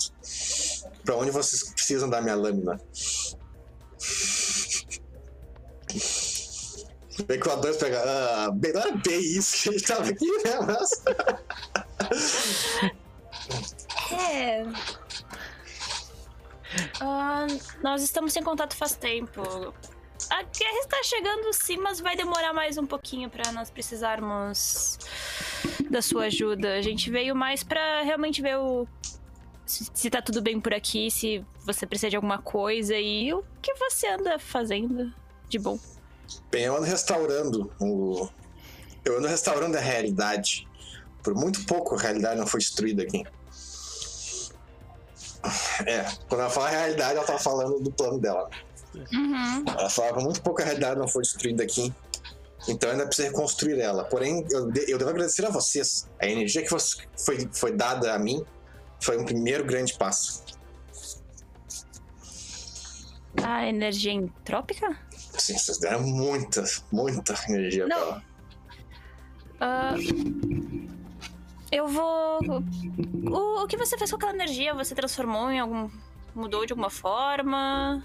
Pra 1.04 1.16
onde 1.16 1.32
vocês 1.32 1.72
precisam 1.74 2.10
da 2.10 2.22
minha 2.22 2.36
lâmina? 2.36 2.80
Vem 7.28 7.40
que 7.40 7.50
o 7.50 7.52
A2 7.52 7.78
pega. 7.80 8.02
Ah, 8.06 8.52
bem, 8.52 8.74
não 8.74 8.82
era 8.82 8.96
bem 8.96 9.20
isso 9.20 9.64
que 9.64 9.70
a 9.70 9.72
gente 9.72 9.84
tava 9.86 10.10
aqui, 10.10 10.32
né? 10.44 10.60
Mas... 10.66 11.02
É. 14.12 14.64
Ah, 17.02 17.48
nós 17.82 18.04
estamos 18.04 18.34
sem 18.34 18.44
contato 18.44 18.76
faz 18.76 18.96
tempo. 18.96 19.74
A 20.30 20.44
guerra 20.44 20.80
está 20.80 21.04
chegando 21.04 21.54
sim, 21.54 21.78
mas 21.78 22.00
vai 22.00 22.16
demorar 22.16 22.54
mais 22.54 22.78
um 22.78 22.86
pouquinho 22.86 23.30
para 23.30 23.52
nós 23.52 23.70
precisarmos 23.70 24.98
da 25.90 26.02
sua 26.02 26.26
ajuda. 26.26 26.74
A 26.74 26.82
gente 26.82 27.10
veio 27.10 27.36
mais 27.36 27.64
para 27.64 28.02
realmente 28.02 28.42
ver 28.42 28.58
o 28.58 28.88
se, 29.68 29.86
se 29.94 30.10
tá 30.10 30.22
tudo 30.22 30.42
bem 30.42 30.60
por 30.60 30.74
aqui, 30.74 31.12
se 31.12 31.46
você 31.66 31.86
precisa 31.86 32.10
de 32.10 32.16
alguma 32.16 32.42
coisa 32.42 32.96
e 32.96 33.34
o 33.34 33.44
que 33.62 33.74
você 33.76 34.08
anda 34.08 34.40
fazendo 34.40 35.14
de 35.50 35.60
bom. 35.60 35.78
Bem, 36.50 36.64
eu 36.64 36.76
ando 36.76 36.86
restaurando 36.86 37.72
o. 37.80 38.30
Eu 39.04 39.18
ando 39.18 39.28
restaurando 39.28 39.78
a 39.78 39.82
realidade. 39.82 40.68
Por 41.22 41.36
muito 41.36 41.66
pouco 41.66 41.96
a 41.96 42.00
realidade 42.00 42.40
não 42.40 42.48
foi 42.48 42.62
destruída 42.62 43.04
aqui. 43.04 43.24
É, 45.86 46.04
quando 46.28 46.42
ela 46.42 46.50
fala 46.50 46.70
realidade, 46.70 47.18
ela 47.18 47.26
tá 47.26 47.38
falando 47.38 47.80
do 47.80 47.92
plano 47.92 48.20
dela. 48.20 48.50
Uhum. 49.14 49.66
Ela 49.68 49.90
falava 49.90 50.22
muito 50.22 50.42
pouco 50.42 50.62
a 50.62 50.66
realidade 50.66 51.00
não 51.00 51.08
foi 51.08 51.22
destruída 51.22 51.64
aqui. 51.64 51.94
Então 52.68 52.92
ainda 52.92 53.06
precisa 53.06 53.30
reconstruir 53.30 53.80
ela. 53.80 54.04
Porém, 54.04 54.46
eu, 54.52 54.72
eu 54.88 54.98
devo 54.98 55.10
agradecer 55.10 55.46
a 55.46 55.50
vocês. 55.50 56.10
A 56.20 56.28
energia 56.28 56.64
que 56.64 56.70
foi, 56.70 57.48
foi 57.54 57.72
dada 57.72 58.14
a 58.14 58.20
mim 58.20 58.44
foi 59.00 59.18
um 59.18 59.26
primeiro 59.26 59.64
grande 59.64 59.98
passo. 59.98 60.44
A 63.44 63.68
energia 63.68 64.12
entrópica? 64.12 64.98
Sim, 65.38 65.58
vocês 65.58 65.78
deram 65.78 66.02
muita, 66.02 66.64
muita 66.92 67.36
energia 67.48 67.86
Não. 67.86 67.96
pra 67.96 68.06
ela. 68.06 68.24
Ah, 69.60 69.96
eu 71.72 71.88
vou. 71.88 72.40
O, 73.30 73.64
o 73.64 73.68
que 73.68 73.78
você 73.78 73.98
fez 73.98 74.10
com 74.10 74.18
aquela 74.18 74.34
energia? 74.34 74.74
Você 74.74 74.96
transformou 74.96 75.50
em 75.52 75.60
algum. 75.60 75.90
Mudou 76.36 76.66
de 76.66 76.74
alguma 76.74 76.90
forma? 76.90 78.04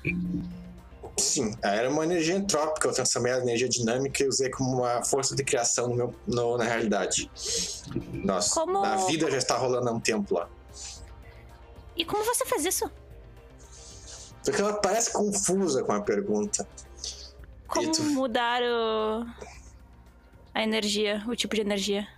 Sim, 1.18 1.54
era 1.62 1.90
uma 1.90 2.04
energia 2.04 2.34
entrópica. 2.34 2.88
Eu 2.88 2.92
transformei 2.92 3.32
a 3.32 3.38
energia 3.38 3.68
dinâmica 3.68 4.22
e 4.24 4.28
usei 4.28 4.50
como 4.50 4.78
uma 4.78 5.02
força 5.04 5.36
de 5.36 5.44
criação 5.44 5.88
no 5.88 5.94
meu, 5.94 6.14
no- 6.26 6.56
na 6.56 6.64
realidade. 6.64 7.30
Nossa, 8.24 8.54
Como- 8.54 8.82
a 8.84 8.96
vida 9.06 9.30
já 9.30 9.38
está 9.38 9.56
rolando 9.56 9.88
há 9.88 9.92
um 9.92 10.00
tempo 10.00 10.34
lá. 10.34 10.48
E 11.96 12.04
como 12.04 12.24
você 12.24 12.44
fez 12.46 12.64
isso? 12.64 12.90
Porque 14.44 14.60
ela 14.60 14.74
parece 14.74 15.12
confusa 15.12 15.84
com 15.84 15.92
a 15.92 16.00
pergunta. 16.00 16.66
Como 17.68 17.92
tu- 17.92 18.02
mudar 18.02 18.62
o... 18.62 19.24
a 20.54 20.62
energia, 20.62 21.22
o 21.28 21.36
tipo 21.36 21.54
de 21.54 21.60
energia? 21.60 22.08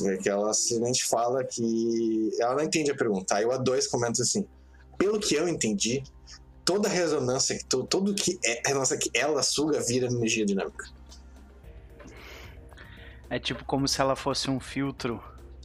Vê 0.00 0.16
que 0.18 0.28
ela 0.28 0.52
simplesmente 0.54 1.04
fala 1.06 1.44
que 1.44 2.30
ela 2.40 2.54
não 2.54 2.64
entende 2.64 2.90
a 2.90 2.94
pergunta. 2.96 3.34
Aí 3.36 3.44
o 3.44 3.50
A2 3.50 3.88
comenta 3.90 4.22
assim: 4.22 4.46
pelo 4.96 5.18
que 5.20 5.34
eu 5.34 5.48
entendi, 5.48 6.02
toda 6.70 6.88
ressonância, 6.88 7.58
que 7.58 7.64
to- 7.64 7.84
tudo 7.84 8.14
que 8.14 8.38
é 8.44 8.60
ressonância 8.64 8.96
que 8.96 9.10
ela 9.12 9.42
suga 9.42 9.80
vira 9.80 10.06
energia 10.06 10.46
dinâmica. 10.46 10.84
É 13.28 13.38
tipo 13.38 13.64
como 13.64 13.88
se 13.88 14.00
ela 14.00 14.14
fosse 14.14 14.48
um 14.50 14.60
filtro. 14.60 15.20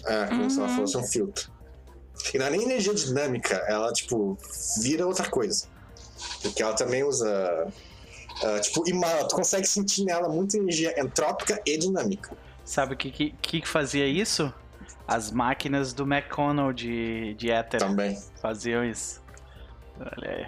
É, 0.05 0.25
como 0.27 0.49
se 0.49 0.57
ela 0.59 0.67
Uhum. 0.67 0.75
fosse 0.75 0.97
um 0.97 1.03
filtro. 1.03 1.51
E 2.33 2.37
não 2.39 2.45
é 2.47 2.49
nem 2.49 2.63
energia 2.63 2.93
dinâmica, 2.93 3.55
ela, 3.67 3.91
tipo, 3.93 4.35
vira 4.81 5.05
outra 5.05 5.29
coisa. 5.29 5.67
Porque 6.41 6.63
ela 6.63 6.73
também 6.73 7.03
usa. 7.03 7.67
ah, 8.43 8.59
tipo, 8.59 8.87
imala, 8.89 9.27
tu 9.27 9.35
consegue 9.35 9.67
sentir 9.67 10.03
nela 10.05 10.27
muita 10.27 10.57
energia 10.57 10.99
entrópica 10.99 11.61
e 11.65 11.77
dinâmica. 11.77 12.35
Sabe 12.63 12.95
o 12.95 12.97
que, 12.97 13.11
que, 13.11 13.31
que 13.31 13.65
fazia 13.67 14.07
isso? 14.07 14.51
As 15.07 15.31
máquinas 15.31 15.93
do 15.93 16.03
McConnell 16.03 16.73
de, 16.73 17.35
de 17.35 17.51
éter 17.51 17.79
Também. 17.79 18.19
faziam 18.41 18.83
isso. 18.83 19.21
Olha 19.99 20.29
aí. 20.31 20.47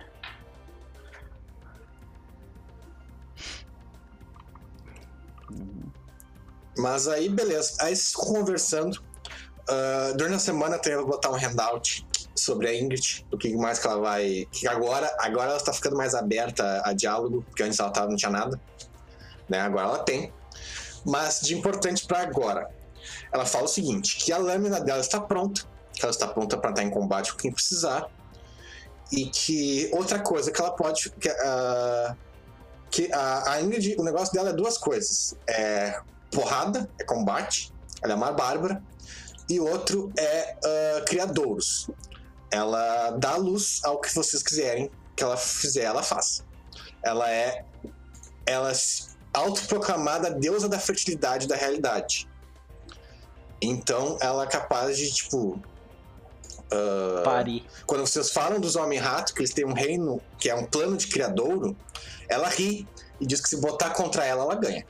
Mas 6.77 7.07
aí, 7.07 7.29
beleza. 7.29 7.73
Aí 7.79 7.93
conversando. 8.13 9.01
Ah, 9.69 10.13
durante 10.15 10.35
a 10.35 10.39
semana 10.39 10.79
eu 10.85 10.99
vou 11.01 11.11
botar 11.11 11.29
um 11.29 11.35
handout 11.35 12.05
sobre 12.35 12.67
a 12.67 12.75
Ingrid, 12.75 13.25
o 13.31 13.37
que 13.37 13.55
mais 13.55 13.79
que 13.79 13.87
ela 13.87 13.99
vai. 13.99 14.47
Que 14.51 14.67
agora, 14.67 15.13
agora 15.19 15.51
ela 15.51 15.59
tá 15.59 15.73
ficando 15.73 15.97
mais 15.97 16.15
aberta 16.15 16.81
a, 16.85 16.93
diálogo, 16.93 17.43
porque 17.47 17.63
antes 17.63 17.79
ela 17.79 17.89
tava, 17.89 18.09
não 18.09 18.15
tinha 18.15 18.31
nada. 18.31 18.59
Né? 19.49 19.59
Agora 19.59 19.87
ela 19.87 19.99
tem. 19.99 20.31
Mas 21.05 21.41
de 21.41 21.55
importante 21.55 22.05
pra 22.05 22.21
agora. 22.21 22.69
Ela 23.31 23.45
fala 23.45 23.65
o 23.65 23.67
seguinte: 23.67 24.17
que 24.17 24.31
a 24.31 24.37
lâmina 24.37 24.79
dela 24.79 25.01
está 25.01 25.19
pronta, 25.19 25.61
que 25.93 26.01
ela 26.01 26.11
está 26.11 26.27
pronta 26.27 26.57
para 26.57 26.69
estar 26.69 26.83
em 26.83 26.89
combate 26.89 27.31
com 27.33 27.39
quem 27.39 27.51
precisar. 27.51 28.09
E 29.11 29.25
que 29.27 29.89
outra 29.93 30.19
coisa 30.19 30.51
que 30.51 30.61
ela 30.61 30.71
pode. 30.71 31.09
Que, 31.11 31.29
ah, 31.29 32.15
que 32.89 33.11
a, 33.11 33.51
a 33.51 33.61
Ingrid, 33.61 33.95
o 33.97 34.03
negócio 34.03 34.33
dela 34.33 34.49
é 34.49 34.53
duas 34.53 34.77
coisas. 34.77 35.35
É 35.47 35.99
porrada, 36.31 36.89
é 36.99 37.03
combate, 37.03 37.73
ela 38.01 38.13
é 38.13 38.15
uma 38.15 38.31
bárbara, 38.31 38.83
e 39.49 39.59
outro 39.59 40.11
é 40.17 40.57
ah, 40.63 41.05
criadouros. 41.05 41.89
Ela 42.51 43.11
dá 43.11 43.35
luz 43.35 43.81
ao 43.83 43.99
que 43.99 44.13
vocês 44.13 44.41
quiserem 44.41 44.89
que 45.15 45.23
ela 45.23 45.35
fizer, 45.37 45.83
ela 45.83 46.03
faz. 46.03 46.43
Ela 47.03 47.29
é 47.29 47.65
ela 48.45 48.71
é 48.71 48.75
autoproclamada 49.33 50.31
deusa 50.31 50.69
da 50.69 50.79
fertilidade 50.79 51.47
da 51.47 51.55
realidade. 51.55 52.29
Então 53.61 54.17
ela 54.21 54.43
é 54.43 54.47
capaz 54.47 54.97
de, 54.97 55.11
tipo. 55.11 55.59
ah, 56.71 57.21
Pari. 57.23 57.65
quando 57.85 58.01
vocês 58.01 58.31
falam 58.31 58.59
dos 58.59 58.75
Homem-Rato, 58.75 59.33
que 59.33 59.41
eles 59.41 59.53
têm 59.53 59.65
um 59.65 59.73
reino 59.73 60.21
que 60.37 60.49
é 60.49 60.55
um 60.55 60.65
plano 60.65 60.95
de 60.95 61.07
criadouro, 61.07 61.75
ela 62.29 62.47
ri 62.47 62.87
e 63.19 63.25
diz 63.25 63.41
que 63.41 63.49
se 63.49 63.57
botar 63.57 63.89
contra 63.91 64.23
ela, 64.25 64.43
ela 64.43 64.55
ganha. 64.55 64.85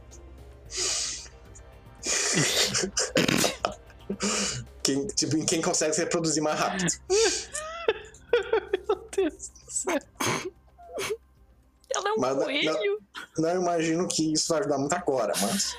Quem, 4.83 5.07
tipo, 5.07 5.45
quem 5.45 5.61
consegue 5.61 5.93
se 5.93 6.01
reproduzir 6.01 6.41
mais 6.41 6.59
rápido. 6.59 6.87
Meu 8.87 9.07
Deus 9.15 9.49
do 9.49 9.71
céu. 9.71 9.99
Ela 11.95 12.09
é 12.09 12.13
um 12.13 12.19
Mas 12.19 12.35
não- 12.35 12.43
coelho. 12.43 12.99
Não 13.37 13.61
imagino 13.61 14.07
que 14.07 14.33
isso 14.33 14.47
vai 14.49 14.59
ajudar 14.59 14.77
muito 14.77 14.93
agora, 14.93 15.33
mas. 15.41 15.75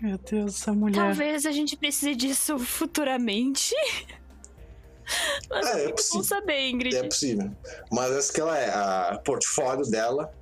Meu 0.00 0.18
Deus, 0.18 0.54
essa 0.60 0.72
mulher. 0.72 0.96
Talvez 0.96 1.46
a 1.46 1.52
gente 1.52 1.76
precise 1.76 2.14
disso 2.14 2.58
futuramente. 2.58 3.74
Mas 5.50 5.66
É, 5.66 5.70
é 5.70 5.72
é 5.72 5.82
muito 5.84 5.96
possível. 5.96 6.18
bom 6.20 6.24
saber, 6.24 6.68
Ingrid. 6.70 6.96
É 6.96 7.02
possível. 7.04 7.50
Mas 7.92 8.12
essa 8.12 8.32
que 8.32 8.40
ela 8.40 8.56
é, 8.58 8.70
a 8.70 9.20
portfólio 9.24 9.84
dela. 9.90 10.32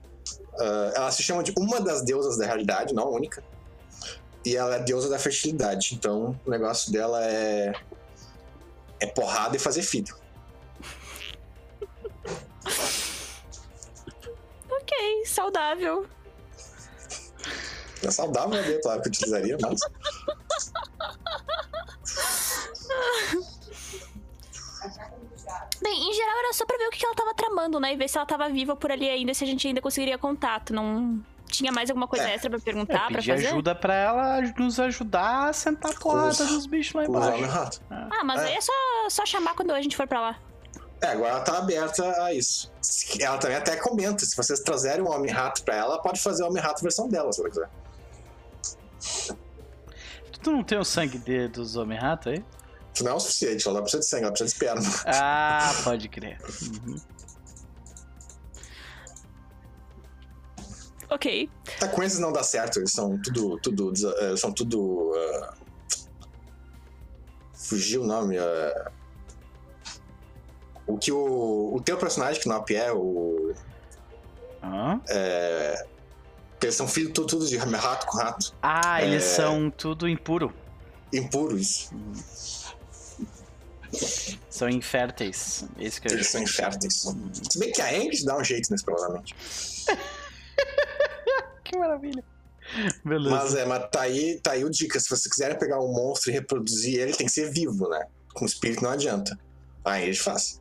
Ah, 0.59 0.93
ela 0.95 1.11
se 1.11 1.23
chama 1.23 1.43
de 1.43 1.53
uma 1.57 1.81
das 1.81 2.03
deusas 2.03 2.37
da 2.37 2.47
realidade, 2.47 2.95
não 2.95 3.05
a 3.05 3.11
única. 3.11 3.43
E 4.45 4.57
ela 4.57 4.77
é 4.77 4.79
deusa 4.81 5.09
da 5.09 5.19
fertilidade. 5.19 5.95
Então 5.95 6.39
o 6.45 6.51
negócio 6.51 6.93
dela 6.93 7.25
é. 7.25 7.73
É 9.01 9.07
porrada 9.07 9.57
e 9.57 9.59
fazer 9.59 9.83
filho. 9.83 10.15
Ok, 14.85 15.27
saudável. 15.27 16.09
É 18.03 18.11
saudável, 18.11 18.51
né? 18.51 18.79
Claro 18.83 19.01
que 19.01 19.09
eu 19.09 19.11
utilizaria, 19.11 19.57
mas. 19.61 19.81
Bem, 25.83 26.09
em 26.11 26.13
geral 26.15 26.39
era 26.39 26.53
só 26.53 26.65
pra 26.65 26.77
ver 26.79 26.87
o 26.87 26.91
que 26.91 27.05
ela 27.05 27.15
tava 27.15 27.35
tramando, 27.35 27.81
né? 27.81 27.93
E 27.93 27.97
ver 27.97 28.09
se 28.09 28.17
ela 28.17 28.27
tava 28.27 28.49
viva 28.49 28.77
por 28.77 28.93
ali 28.93 29.09
ainda, 29.09 29.35
se 29.35 29.43
a 29.43 29.47
gente 29.47 29.67
ainda 29.67 29.81
conseguiria 29.81 30.17
contato. 30.17 30.73
Não 30.73 31.21
tinha 31.49 31.73
mais 31.73 31.91
alguma 31.91 32.07
coisa 32.07 32.29
É. 32.29 32.35
extra 32.35 32.49
pra 32.49 32.59
É, 32.59 32.63
perguntar, 32.63 33.07
pra 33.09 33.17
pedir 33.17 33.33
fazer? 33.33 33.47
ajuda 33.49 33.75
pra 33.75 33.95
ela 33.95 34.41
nos 34.59 34.79
ajudar 34.81 35.49
a 35.49 35.53
sentar 35.53 35.91
a 35.91 35.95
porrada 35.95 36.29
Os- 36.29 36.39
dos 36.39 36.67
bichos 36.67 36.95
lá 36.95 37.05
embaixo. 37.05 37.29
homem-rato. 37.37 37.83
Ah, 37.91 38.23
mas 38.25 38.41
É. 38.43 38.47
aí 38.47 38.55
é 38.55 38.61
só, 38.61 38.73
só 39.11 39.27
chamar 39.27 39.55
quando 39.55 39.73
a 39.73 39.83
gente 39.83 39.97
for 39.97 40.07
pra 40.07 40.21
lá. 40.21 40.39
É, 41.01 41.09
agora 41.09 41.31
ela 41.31 41.41
tá 41.41 41.59
aberta 41.59 42.23
a 42.23 42.33
isso. 42.33 42.71
Ela 43.21 43.37
também 43.37 43.57
até 43.57 43.75
comenta: 43.77 44.25
se 44.25 44.37
vocês 44.37 44.61
trazerem 44.61 45.03
um 45.05 45.11
homem-rato 45.11 45.65
pra 45.65 45.75
ela, 45.75 45.95
ela 45.95 46.03
pode 46.03 46.21
fazer 46.23 46.45
o 46.45 46.47
homem-rato 46.47 46.81
versão 46.81 47.09
dela, 47.09 47.33
se 47.33 47.41
ela 47.41 47.51
quiser. 47.51 47.69
Tu 50.43 50.51
não 50.51 50.63
tem 50.63 50.79
o 50.79 50.85
sangue 50.85 51.19
de, 51.19 51.49
dos 51.49 51.77
Homem-Rato 51.77 52.29
aí? 52.29 52.45
Isso 52.95 53.05
não 53.05 53.13
é 53.13 53.15
o 53.15 53.21
suficiente, 53.21 53.67
ela 53.67 53.81
precisa 53.81 54.01
de 54.01 54.07
sangue, 54.07 54.23
ela 54.25 54.33
precisa 54.33 54.49
de 54.49 54.55
esperma. 54.55 55.03
Ah, 55.07 55.73
pode 55.83 56.09
crer. 56.09 56.39
Uhum. 56.63 56.97
Ok. 61.09 61.51
Tá, 61.79 61.89
com 61.89 62.03
esses 62.03 62.19
não 62.19 62.33
dá 62.33 62.43
certo, 62.43 62.79
eles 62.79 62.93
são 62.93 63.21
tudo. 63.21 63.59
tudo 63.61 63.93
eh, 64.21 64.37
são 64.37 64.53
tudo. 64.53 65.13
ah, 65.15 65.55
fugiu 67.55 68.03
o 68.03 68.07
nome. 68.07 68.39
ah, 68.39 68.91
o 70.87 70.97
que 70.99 71.13
o. 71.13 71.75
O 71.75 71.81
teu 71.83 71.97
personagem, 71.99 72.41
que 72.41 72.49
não 72.49 72.65
é 72.71 72.93
o. 72.93 73.55
Hã? 74.63 75.01
Eles 76.63 76.77
são 76.77 76.87
filhos 76.87 77.13
tudo, 77.13 77.27
tudo 77.27 77.47
de 77.47 77.57
rato 77.57 78.07
com 78.07 78.19
rato. 78.19 78.55
Ah, 78.63 79.03
eles 79.03 79.25
É. 79.25 79.37
são 79.37 79.71
tudo 79.71 80.09
impuro. 80.09 80.55
Impuro 81.13 81.59
isso. 81.59 81.91
São 84.49 84.69
inférteis. 84.69 85.65
Esse 85.79 86.01
que 86.01 86.09
eu 86.09 86.13
Eles 86.13 86.29
são 86.29 86.43
inférteis. 86.43 86.95
Se 87.51 87.59
bem 87.59 87.71
que 87.73 87.81
a 87.83 87.91
Angus 87.95 88.25
dá 88.25 88.37
um 88.37 88.45
jeito 88.45 88.71
nisso, 88.71 88.85
provavelmente. 88.85 89.35
Que 91.65 91.79
maravilha. 91.79 92.23
Beleza. 93.05 93.35
Mas 93.35 93.55
é, 93.55 93.65
mas 93.65 93.89
tá 93.91 94.03
aí, 94.03 94.39
tá 94.43 94.53
aí 94.53 94.63
o 94.65 94.69
dica. 94.71 95.01
Se 95.01 95.09
vocês 95.09 95.27
quiserem 95.27 95.59
pegar 95.59 95.81
um 95.81 95.91
monstro 95.93 96.31
e 96.31 96.35
reproduzir 96.35 97.01
ele, 97.01 97.13
tem 97.15 97.27
que 97.27 97.33
ser 97.33 97.51
vivo, 97.51 97.89
né? 97.89 98.05
Com 98.35 98.45
espírito 98.45 98.83
não 98.83 98.91
adianta. 98.91 99.39
Aí 99.85 100.11
é 100.11 100.15
fácil. 100.15 100.61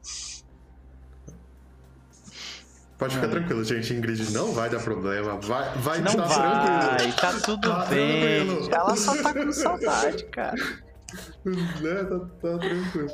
Pode 2.97 3.15
ficar 3.15 3.27
Ah. 3.27 3.31
tranquilo, 3.31 3.63
gente. 3.63 3.93
Ingrid 3.93 4.31
não 4.31 4.53
vai 4.53 4.69
dar 4.69 4.79
problema. 4.81 5.37
Vai, 5.41 5.77
vai 5.79 5.99
Não 5.99 6.15
tá 6.15 6.23
vai, 6.25 6.97
tranquilo. 6.97 7.15
tá 7.17 7.39
tudo 7.41 7.69
Tá 7.69 7.85
bem. 7.87 8.45
tranquilo. 8.45 8.69
Ela 8.73 8.95
só 8.95 9.21
tá 9.23 9.33
com 9.33 9.51
saudade, 9.51 10.25
cara. 10.25 10.55
Né, 11.45 12.03
tá, 12.03 12.19
tá 12.19 12.57
tranquilo. 12.59 13.11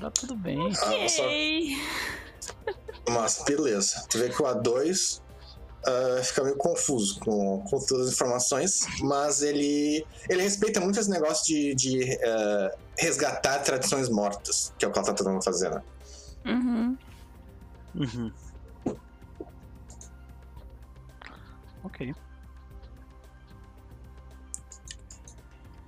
Tá 0.00 0.10
tudo 0.10 0.36
bem. 0.36 0.72
Ah, 0.82 0.90
Ok. 0.90 1.76
Mas 3.10 3.42
beleza. 3.46 4.04
Tu 4.10 4.18
vê 4.18 4.28
que 4.28 4.40
o 4.42 4.46
A2 4.46 5.20
ah, 5.86 6.22
fica 6.22 6.44
meio 6.44 6.56
confuso 6.56 7.18
com, 7.20 7.64
com 7.68 7.78
todas 7.86 8.08
as 8.08 8.12
informações, 8.14 8.80
mas 9.00 9.42
ele, 9.42 10.04
ele 10.28 10.42
respeita 10.42 10.80
muito 10.80 10.98
esse 11.00 11.10
negócio 11.10 11.44
de, 11.44 11.74
de 11.74 12.18
ah, 12.24 12.70
resgatar 12.98 13.60
tradições 13.60 14.08
mortas, 14.08 14.72
que 14.78 14.84
é 14.84 14.88
o 14.88 14.92
que 14.92 14.98
ela 14.98 15.06
tá 15.06 15.14
tentando 15.14 15.42
fazer, 15.42 15.70
né? 15.70 15.82
Uhum. 16.44 16.98
Uhum. 17.94 18.32
Ok. 21.84 22.14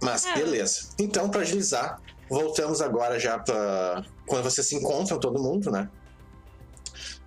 Mas 0.03 0.25
É. 0.25 0.35
beleza. 0.35 0.89
Então, 0.99 1.29
pra 1.29 1.43
agilizar, 1.43 2.01
voltamos 2.29 2.81
agora 2.81 3.19
já 3.19 3.39
pra. 3.39 4.05
Quando 4.27 4.45
vocês 4.45 4.67
se 4.67 4.77
encontram, 4.77 5.19
todo 5.19 5.41
mundo, 5.43 5.71
né? 5.71 5.89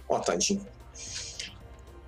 Ó, 0.08 0.20
tadinho. 0.20 0.66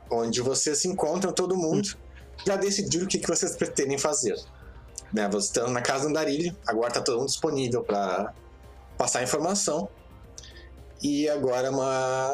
Onde 0.10 0.42
vocês 0.42 0.80
se 0.80 0.88
encontram, 0.88 1.34
todo 1.34 1.56
mundo, 1.58 1.98
já 2.46 2.56
decidiram 2.56 3.06
o 3.06 3.08
que, 3.08 3.20
que 3.20 3.28
vocês 3.28 3.56
pretendem 3.56 3.98
fazer. 3.98 4.36
Né? 5.12 5.28
Vocês 5.28 5.46
estão 5.46 5.70
na 5.70 5.82
casa 5.82 6.04
do 6.04 6.10
Andarilho, 6.10 6.56
agora 6.66 6.92
tá 6.92 7.02
todo 7.02 7.18
mundo 7.20 7.28
disponível 7.28 7.84
pra 7.84 8.34
passar 8.98 9.24
informação. 9.24 9.90
E 11.02 11.28
agora 11.30 11.70
uma. 11.70 12.32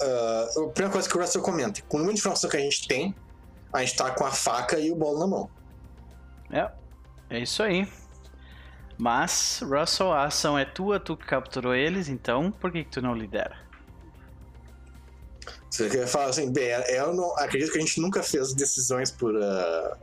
ah, 0.00 0.48
a 0.56 0.68
primeira 0.68 0.90
coisa 0.90 1.08
que 1.08 1.16
o 1.16 1.20
Russell 1.20 1.42
comenta: 1.42 1.82
com 1.88 1.96
o 1.96 2.00
número 2.00 2.14
de 2.14 2.20
informação 2.20 2.48
que 2.48 2.56
a 2.56 2.60
gente 2.60 2.86
tem, 2.86 3.14
a 3.72 3.80
gente 3.80 3.96
tá 3.96 4.10
com 4.10 4.24
a 4.24 4.30
faca 4.30 4.78
e 4.78 4.90
o 4.90 4.94
bolo 4.96 5.18
na 5.18 5.26
mão. 5.26 5.50
É, 6.50 6.70
é 7.30 7.38
isso 7.40 7.62
aí. 7.62 7.88
Mas, 8.96 9.60
Russell, 9.62 10.12
a 10.12 10.24
ação 10.24 10.58
é 10.58 10.64
tua, 10.64 10.98
tu 10.98 11.16
que 11.16 11.24
capturou 11.24 11.74
eles, 11.74 12.08
então 12.08 12.50
por 12.50 12.72
que, 12.72 12.82
que 12.82 12.90
tu 12.90 13.00
não 13.00 13.14
lidera? 13.14 13.56
Você 15.70 15.88
quer 15.88 16.06
falar 16.06 16.26
assim, 16.26 16.52
bem, 16.52 16.70
eu 16.88 17.14
não 17.14 17.36
acredito 17.38 17.70
que 17.70 17.78
a 17.78 17.80
gente 17.80 18.00
nunca 18.00 18.22
fez 18.22 18.52
decisões 18.54 19.12
por 19.12 19.40
ah, 19.40 19.96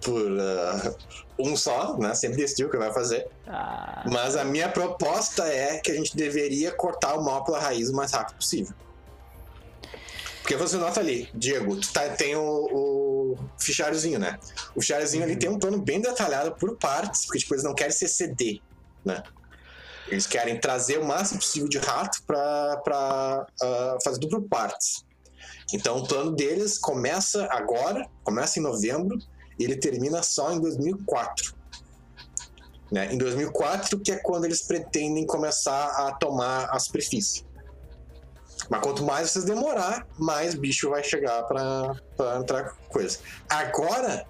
por 0.00 0.40
ah, 0.40 0.94
um 1.38 1.56
só, 1.56 1.96
né? 1.98 2.14
Sempre 2.14 2.38
decidiu 2.38 2.68
o 2.68 2.70
que 2.70 2.76
vai 2.76 2.92
fazer. 2.92 3.28
Ah, 3.46 4.04
Mas 4.10 4.36
a 4.36 4.44
minha 4.44 4.68
proposta 4.68 5.46
é 5.46 5.78
que 5.78 5.90
a 5.90 5.94
gente 5.94 6.16
deveria 6.16 6.72
cortar 6.72 7.14
o 7.14 7.24
mal 7.24 7.44
pela 7.44 7.60
raiz 7.60 7.90
o 7.90 7.94
mais 7.94 8.12
rápido 8.12 8.36
possível. 8.36 8.74
Porque 10.40 10.56
você 10.56 10.76
nota 10.76 11.00
ali, 11.00 11.28
Diego, 11.34 11.76
tu 11.76 11.92
tá- 11.92 12.08
tem 12.10 12.34
o, 12.34 12.42
o 12.42 13.36
fichariozinho, 13.58 14.18
né? 14.18 14.38
O 14.74 14.80
fichariozinho 14.80 15.22
ali 15.22 15.36
tem 15.36 15.48
um 15.50 15.58
plano 15.58 15.80
bem 15.80 16.00
detalhado 16.00 16.52
por 16.56 16.76
partes, 16.76 17.26
porque 17.26 17.38
tipo, 17.38 17.54
eles 17.54 17.64
não 17.64 17.74
querem 17.74 17.92
se 17.92 18.04
exceder, 18.04 18.60
né? 19.04 19.22
Eles 20.08 20.26
querem 20.26 20.58
trazer 20.58 20.98
o 20.98 21.04
máximo 21.04 21.40
possível 21.40 21.68
de 21.68 21.78
rato 21.78 22.22
pra, 22.26 22.76
pra 22.78 23.46
ah, 23.62 23.98
fazer 24.02 24.26
por 24.28 24.42
partes. 24.48 25.04
Então 25.72 25.98
o 25.98 26.08
plano 26.08 26.32
deles 26.32 26.78
começa 26.78 27.46
agora, 27.50 28.08
começa 28.24 28.58
em 28.58 28.62
novembro, 28.62 29.18
e 29.58 29.64
ele 29.64 29.76
termina 29.76 30.22
só 30.22 30.52
em 30.52 30.60
2004 30.60 31.60
né? 32.90 33.12
Em 33.12 33.18
2004, 33.18 34.00
que 34.00 34.12
é 34.12 34.16
quando 34.16 34.44
eles 34.44 34.62
pretendem 34.62 35.24
começar 35.26 35.86
a 35.86 36.12
tomar 36.12 36.64
a 36.70 36.78
superfície. 36.78 37.44
Mas 38.70 38.80
quanto 38.82 39.04
mais 39.04 39.30
vocês 39.30 39.44
demorar, 39.44 40.06
mais 40.16 40.54
bicho 40.54 40.88
vai 40.88 41.02
chegar 41.02 41.42
para 41.42 41.96
entrar 42.38 42.76
coisa. 42.88 43.18
Agora, 43.48 44.24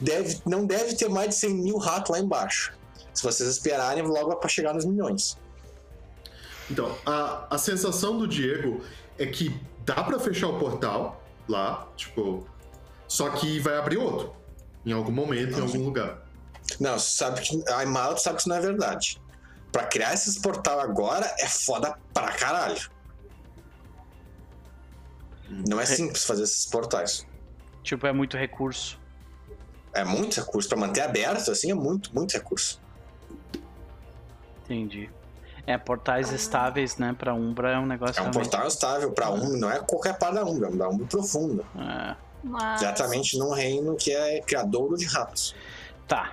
deve, 0.00 0.40
não 0.46 0.64
deve 0.64 0.96
ter 0.96 1.10
mais 1.10 1.28
de 1.28 1.34
100 1.34 1.54
mil 1.54 1.76
ratos 1.76 2.10
lá 2.10 2.18
embaixo. 2.18 2.72
Se 3.12 3.22
vocês 3.22 3.46
esperarem, 3.50 4.02
logo 4.02 4.34
para 4.36 4.48
chegar 4.48 4.72
nos 4.72 4.86
milhões. 4.86 5.36
Então, 6.70 6.96
a, 7.04 7.46
a 7.50 7.58
sensação 7.58 8.16
do 8.16 8.26
Diego 8.26 8.82
é 9.18 9.26
que 9.26 9.54
dá 9.84 10.02
pra 10.02 10.18
fechar 10.18 10.48
o 10.48 10.58
portal 10.58 11.22
lá, 11.46 11.86
tipo. 11.94 12.46
Só 13.06 13.28
que 13.28 13.60
vai 13.60 13.76
abrir 13.76 13.98
outro. 13.98 14.32
Em 14.86 14.92
algum 14.92 15.12
momento, 15.12 15.58
em 15.58 15.60
algum 15.60 15.84
lugar. 15.84 16.22
Não, 16.80 16.98
sabe 16.98 17.42
que 17.42 17.62
a 17.70 17.82
Imala 17.82 18.16
sabe 18.16 18.36
que 18.36 18.40
isso 18.40 18.48
não 18.48 18.56
é 18.56 18.60
verdade. 18.60 19.20
Para 19.70 19.84
criar 19.84 20.14
esses 20.14 20.38
portal 20.38 20.80
agora 20.80 21.30
é 21.38 21.46
foda 21.46 21.94
pra 22.14 22.32
caralho. 22.32 22.90
Não 25.68 25.80
é 25.80 25.86
simples 25.86 26.24
fazer 26.24 26.42
esses 26.44 26.66
portais. 26.66 27.26
tipo, 27.82 28.06
é 28.06 28.12
muito 28.12 28.36
recurso. 28.36 28.98
É 29.92 30.04
muito 30.04 30.40
recurso. 30.40 30.68
Pra 30.68 30.78
manter 30.78 31.00
aberto, 31.02 31.50
assim, 31.50 31.70
é 31.70 31.74
muito, 31.74 32.14
muito 32.14 32.32
recurso. 32.32 32.80
Entendi. 34.64 35.10
É, 35.66 35.76
portais 35.78 36.32
estáveis, 36.32 36.96
né, 36.96 37.14
pra 37.16 37.34
Umbra 37.34 37.72
é 37.72 37.78
um 37.78 37.86
negócio 37.86 38.18
É 38.18 38.20
um 38.22 38.24
realmente- 38.30 38.50
portal 38.50 38.66
estável 38.66 39.12
pra 39.12 39.30
Umbra, 39.30 39.58
não 39.58 39.70
é 39.70 39.78
qualquer 39.80 40.18
parte 40.18 40.34
da 40.34 40.44
Umbra, 40.44 40.68
é 40.68 40.72
da 40.72 40.88
Umbra 40.88 41.06
profunda. 41.06 41.64
É. 41.76 42.16
Mas... 42.42 42.82
Exatamente 42.82 43.38
num 43.38 43.52
reino 43.52 43.94
que 43.94 44.12
é 44.12 44.40
criadouro 44.40 44.96
de 44.96 45.04
ratos. 45.06 45.54
Tá. 46.08 46.32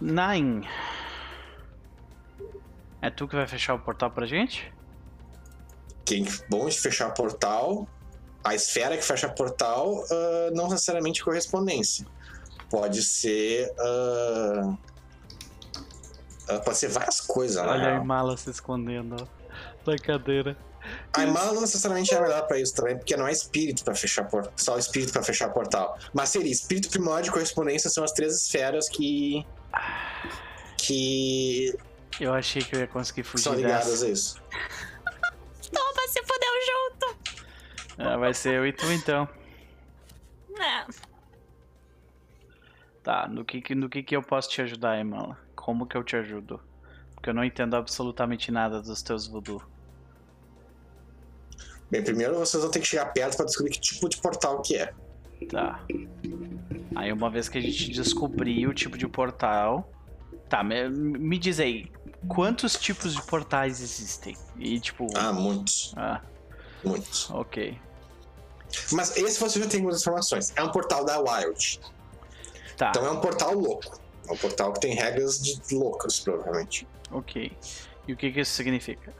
Nine. 0.00 0.68
É 3.00 3.08
tu 3.10 3.26
que 3.28 3.34
vai 3.36 3.46
fechar 3.46 3.74
o 3.74 3.78
portal 3.78 4.10
pra 4.10 4.26
gente? 4.26 4.72
Quem 6.04 6.26
bom 6.50 6.68
de 6.68 6.78
fechar 6.78 7.10
portal, 7.14 7.88
a 8.44 8.54
esfera 8.54 8.96
que 8.96 9.04
fecha 9.04 9.28
portal, 9.28 10.04
ah, 10.10 10.50
não 10.52 10.68
necessariamente 10.68 11.24
correspondência. 11.24 12.06
Pode 12.70 13.02
ser. 13.02 13.72
ah, 13.78 14.76
ah, 16.48 16.58
pode 16.60 16.76
ser 16.76 16.88
várias 16.88 17.20
coisas, 17.20 17.64
né? 17.64 17.72
Olha 17.72 17.98
a 17.98 18.02
Imala 18.02 18.36
se 18.36 18.50
escondendo. 18.50 19.16
Na 19.86 19.96
cadeira. 19.98 20.56
A 21.14 21.24
Imala 21.24 21.52
não 21.54 21.62
necessariamente 21.62 22.14
é 22.14 22.20
melhor 22.20 22.46
pra 22.46 22.58
isso 22.58 22.74
também, 22.74 22.96
porque 22.96 23.16
não 23.16 23.26
é 23.26 23.32
espírito 23.32 23.84
pra 23.84 23.94
fechar 23.94 24.24
portal, 24.24 24.52
só 24.56 24.76
espírito 24.76 25.12
pra 25.12 25.22
fechar 25.22 25.48
portal. 25.48 25.98
Mas 26.12 26.28
seria 26.28 26.52
espírito 26.52 26.90
primórdio 26.90 27.30
e 27.30 27.32
correspondência 27.32 27.88
são 27.88 28.04
as 28.04 28.12
três 28.12 28.34
esferas 28.36 28.88
que 28.88 29.46
que 30.76 31.74
Eu 32.20 32.34
achei 32.34 32.62
que 32.62 32.76
eu 32.76 32.80
ia 32.80 32.86
conseguir 32.86 33.22
fugir 33.22 33.44
são 33.44 33.54
ligadas 33.54 34.00
dessa. 34.00 34.06
a 34.06 34.08
isso. 34.10 34.42
É, 37.98 38.16
vai 38.16 38.34
ser 38.34 38.54
eu 38.54 38.66
e 38.66 38.72
tu 38.72 38.90
então. 38.92 39.28
É. 40.58 40.86
Tá, 43.02 43.28
no 43.28 43.44
que, 43.44 43.74
no 43.74 43.88
que 43.88 44.02
que 44.02 44.16
eu 44.16 44.22
posso 44.22 44.48
te 44.48 44.62
ajudar, 44.62 44.98
Imala? 44.98 45.38
Como 45.54 45.86
que 45.86 45.96
eu 45.96 46.02
te 46.02 46.16
ajudo? 46.16 46.60
Porque 47.14 47.30
eu 47.30 47.34
não 47.34 47.44
entendo 47.44 47.76
absolutamente 47.76 48.50
nada 48.50 48.80
dos 48.80 49.02
teus 49.02 49.26
voodoo. 49.26 49.62
Bem, 51.90 52.02
primeiro 52.02 52.34
vocês 52.34 52.62
vão 52.62 52.70
ter 52.70 52.80
que 52.80 52.86
chegar 52.86 53.06
perto 53.12 53.36
pra 53.36 53.44
descobrir 53.44 53.72
que 53.72 53.80
tipo 53.80 54.08
de 54.08 54.16
portal 54.16 54.60
que 54.62 54.76
é. 54.76 54.92
Tá. 55.50 55.80
Aí 56.94 57.12
uma 57.12 57.30
vez 57.30 57.48
que 57.48 57.58
a 57.58 57.60
gente 57.60 57.90
descobrir 57.90 58.66
o 58.66 58.74
tipo 58.74 58.96
de 58.96 59.06
portal. 59.06 59.90
Tá, 60.48 60.62
me, 60.62 60.88
me 60.88 61.38
diz 61.38 61.60
aí, 61.60 61.90
quantos 62.28 62.74
tipos 62.74 63.14
de 63.14 63.22
portais 63.22 63.80
existem? 63.80 64.36
E 64.58 64.78
tipo. 64.80 65.06
Ah, 65.16 65.32
muitos, 65.32 65.92
Ah, 65.96 66.20
muitos. 66.84 67.30
ok. 67.30 67.78
Mas 68.92 69.16
esse 69.16 69.38
você 69.38 69.60
já 69.60 69.66
tem 69.68 69.78
algumas 69.80 70.00
informações. 70.00 70.52
É 70.56 70.62
um 70.62 70.70
portal 70.72 71.04
da 71.04 71.18
Wild. 71.20 71.80
Tá, 72.76 72.88
Então 72.90 73.06
é 73.06 73.10
um 73.10 73.20
portal 73.20 73.54
louco. 73.54 74.00
É 74.28 74.32
um 74.32 74.36
portal 74.36 74.72
que 74.72 74.80
tem 74.80 74.94
regras 74.94 75.38
de 75.40 75.74
loucas, 75.74 76.18
provavelmente. 76.20 76.86
ok. 77.12 77.56
E 78.06 78.12
o 78.12 78.16
que 78.16 78.30
que 78.32 78.40
isso 78.40 78.52
significa? 78.52 79.12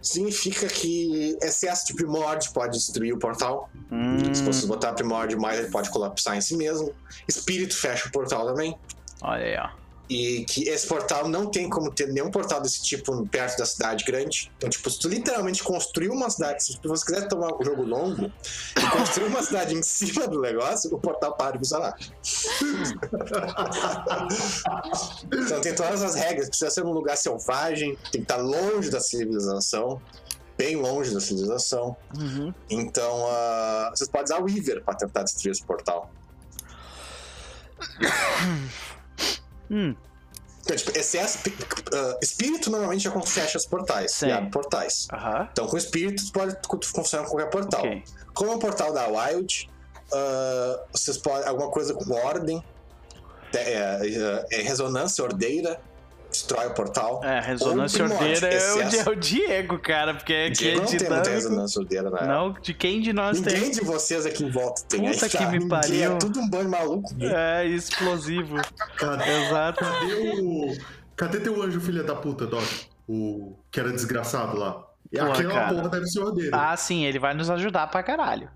significa 0.00 0.68
que 0.68 1.36
excesso 1.42 1.86
de 1.88 1.94
primórdio 1.94 2.52
pode 2.52 2.78
destruir 2.78 3.12
o 3.12 3.18
portal. 3.18 3.68
Hum, 3.90 4.32
Se 4.34 4.42
você 4.44 4.64
botar 4.66 4.92
primórdio 4.92 5.40
mais, 5.40 5.58
ele 5.58 5.68
pode 5.70 5.90
colapsar 5.90 6.36
em 6.36 6.40
si 6.40 6.56
mesmo. 6.56 6.94
Espírito 7.26 7.76
fecha 7.76 8.08
o 8.08 8.12
portal 8.12 8.46
também. 8.46 8.78
olha 9.22 9.44
aí, 9.44 9.56
ó. 9.58 9.85
E 10.08 10.44
que 10.44 10.68
esse 10.68 10.86
portal 10.86 11.28
não 11.28 11.46
tem 11.46 11.68
como 11.68 11.90
ter 11.90 12.06
nenhum 12.08 12.30
portal 12.30 12.60
desse 12.60 12.80
tipo 12.82 13.26
perto 13.26 13.58
da 13.58 13.66
cidade 13.66 14.04
grande. 14.04 14.52
Então, 14.56 14.70
tipo, 14.70 14.88
se 14.88 15.00
tu 15.00 15.08
literalmente 15.08 15.64
construir 15.64 16.10
uma 16.10 16.30
cidade, 16.30 16.62
se 16.62 16.78
você 16.82 17.04
quiser 17.04 17.26
tomar 17.26 17.52
um 17.52 17.64
jogo 17.64 17.82
longo 17.82 18.30
e 18.76 18.90
construir 18.90 19.26
uma 19.26 19.42
cidade 19.42 19.74
em 19.74 19.82
cima 19.82 20.28
do 20.28 20.40
negócio, 20.40 20.94
o 20.94 20.98
portal 20.98 21.34
para 21.34 21.52
de 21.52 21.58
funcionar. 21.58 21.96
então 25.32 25.60
tem 25.60 25.74
todas 25.74 26.02
as 26.02 26.14
regras. 26.14 26.48
Precisa 26.48 26.70
ser 26.70 26.84
num 26.84 26.92
lugar 26.92 27.16
selvagem, 27.16 27.96
tem 28.12 28.22
que 28.22 28.32
estar 28.32 28.36
longe 28.36 28.90
da 28.90 29.00
civilização. 29.00 30.00
Bem 30.56 30.76
longe 30.76 31.12
da 31.12 31.20
civilização. 31.20 31.96
Uhum. 32.16 32.54
Então, 32.70 33.26
ah, 33.28 33.92
vocês 33.94 34.08
podem 34.08 34.24
usar 34.24 34.40
o 34.40 34.44
Weaver 34.44 34.82
para 34.82 34.94
tentar 34.94 35.22
destruir 35.24 35.52
esse 35.52 35.62
portal. 35.64 36.10
Hum, 39.70 39.94
Então, 40.62 40.76
tipo, 40.76 40.98
excesso, 40.98 41.38
ah, 41.92 42.18
espírito 42.20 42.70
normalmente 42.70 43.06
é 43.06 43.10
quando 43.10 43.26
fecha 43.26 43.56
os 43.56 43.64
portais, 43.66 44.10
Sim. 44.12 44.26
e 44.26 44.32
abre 44.32 44.50
portais. 44.50 45.06
Então, 45.52 45.66
com 45.68 45.76
espírito, 45.76 46.22
pode 46.32 46.56
funcionar 46.84 47.24
com 47.24 47.30
qualquer 47.36 47.50
portal. 47.50 47.80
Ok. 47.80 48.02
Como 48.34 48.50
é 48.50 48.54
um 48.56 48.58
portal 48.58 48.92
da 48.92 49.06
Wild, 49.06 49.70
ah, 50.12 50.80
vocês 50.92 51.16
podem. 51.18 51.46
Alguma 51.48 51.70
coisa 51.70 51.94
com 51.94 52.12
ordem, 52.14 52.62
é, 53.54 53.60
é- 53.60 54.46
é 54.50 54.62
ressonância 54.62 55.22
ordeira, 55.22 55.80
destrói 56.30 56.66
o 56.66 56.70
portal. 56.74 57.22
É, 57.24 57.40
ressonância 57.40 58.04
ordeira 58.04 58.48
é 58.48 58.74
o, 58.74 58.80
é 58.82 59.08
o 59.10 59.14
Diego, 59.16 59.78
cara, 59.78 60.14
porque 60.14 60.32
aqui 60.32 60.52
Diego 60.52 60.78
é 60.78 60.80
não 60.80 60.86
tem 60.86 60.98
muita 60.98 61.04
dinâmico. 61.06 61.30
ressonância 61.34 61.80
ordeira, 61.80 62.10
né? 62.10 62.26
Não, 62.26 62.52
de 62.52 62.74
quem 62.74 63.00
de 63.00 63.12
nós 63.12 63.40
Ninguém 63.40 63.60
tem? 63.62 63.70
de 63.70 63.80
vocês 63.82 64.26
aqui 64.26 64.44
em 64.44 64.50
volta 64.50 64.82
tem. 64.88 65.00
Puta 65.10 65.24
Aí 65.26 65.30
que 65.30 65.44
me 65.46 65.52
ninguém, 65.52 65.68
pariu. 65.68 66.12
É 66.12 66.18
tudo 66.18 66.40
um 66.40 66.48
banho 66.48 66.68
maluco. 66.68 67.14
É, 67.20 67.64
explosivo. 67.66 68.56
Cadê, 68.96 69.30
Exato. 69.46 69.80
cadê 69.84 70.14
o. 70.40 70.76
Cadê 71.16 71.40
teu 71.40 71.62
anjo, 71.62 71.80
filha 71.80 72.02
da 72.02 72.14
puta, 72.14 72.46
Doc? 72.46 72.64
O 73.08 73.56
que 73.70 73.80
era 73.80 73.90
desgraçado 73.92 74.56
lá. 74.58 74.85
E 75.12 75.18
Pô, 75.18 75.24
aquela 75.26 75.52
cara. 75.54 75.74
porra 75.74 75.88
deve 75.90 76.06
ser 76.06 76.20
ordeiro. 76.20 76.50
Ah, 76.54 76.76
sim, 76.76 77.04
ele 77.04 77.18
vai 77.18 77.32
nos 77.34 77.48
ajudar 77.50 77.86
pra 77.88 78.02
caralho. 78.02 78.50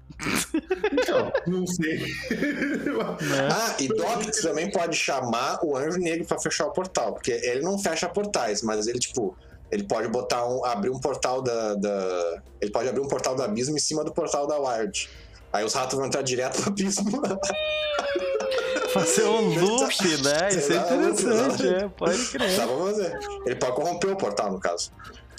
Então, 0.92 1.32
não 1.46 1.66
sei. 1.66 1.98
Né? 1.98 3.48
Ah, 3.52 3.76
e 3.78 3.88
Doc 3.88 4.22
também 4.42 4.70
pode 4.70 4.96
chamar 4.96 5.58
o 5.64 5.76
anjo 5.76 5.98
negro 5.98 6.26
pra 6.26 6.38
fechar 6.38 6.66
o 6.66 6.72
portal, 6.72 7.14
porque 7.14 7.30
ele 7.30 7.62
não 7.62 7.78
fecha 7.78 8.08
portais, 8.08 8.62
mas 8.62 8.86
ele, 8.86 8.98
tipo, 8.98 9.36
ele 9.70 9.84
pode 9.84 10.08
botar 10.08 10.44
um. 10.46 10.64
abrir 10.64 10.90
um 10.90 10.98
portal 11.00 11.40
da. 11.40 11.74
da- 11.74 12.42
ele 12.60 12.70
pode 12.70 12.88
abrir 12.88 13.00
um 13.00 13.08
portal 13.08 13.34
do 13.34 13.42
abismo 13.42 13.76
em 13.76 13.80
cima 13.80 14.04
do 14.04 14.12
portal 14.12 14.46
da 14.46 14.58
Wild. 14.58 15.08
Aí 15.52 15.64
os 15.64 15.72
ratos 15.74 15.96
vão 15.96 16.06
entrar 16.06 16.22
direto 16.22 16.60
pro 16.60 16.70
abismo. 16.70 17.22
Fazer 18.92 19.24
um 19.24 19.54
loop, 19.60 20.04
né? 20.22 20.48
Isso 20.50 20.72
é 20.72 20.76
interessante, 20.76 21.66
é, 21.68 21.88
pode 21.88 22.16
Dá 22.18 22.38
crer. 22.38 22.56
pra 22.56 22.66
fazer. 22.66 23.18
Ele 23.46 23.54
pode 23.54 23.72
corromper 23.76 24.10
o 24.12 24.16
portal, 24.16 24.50
no 24.52 24.58
caso. 24.58 24.90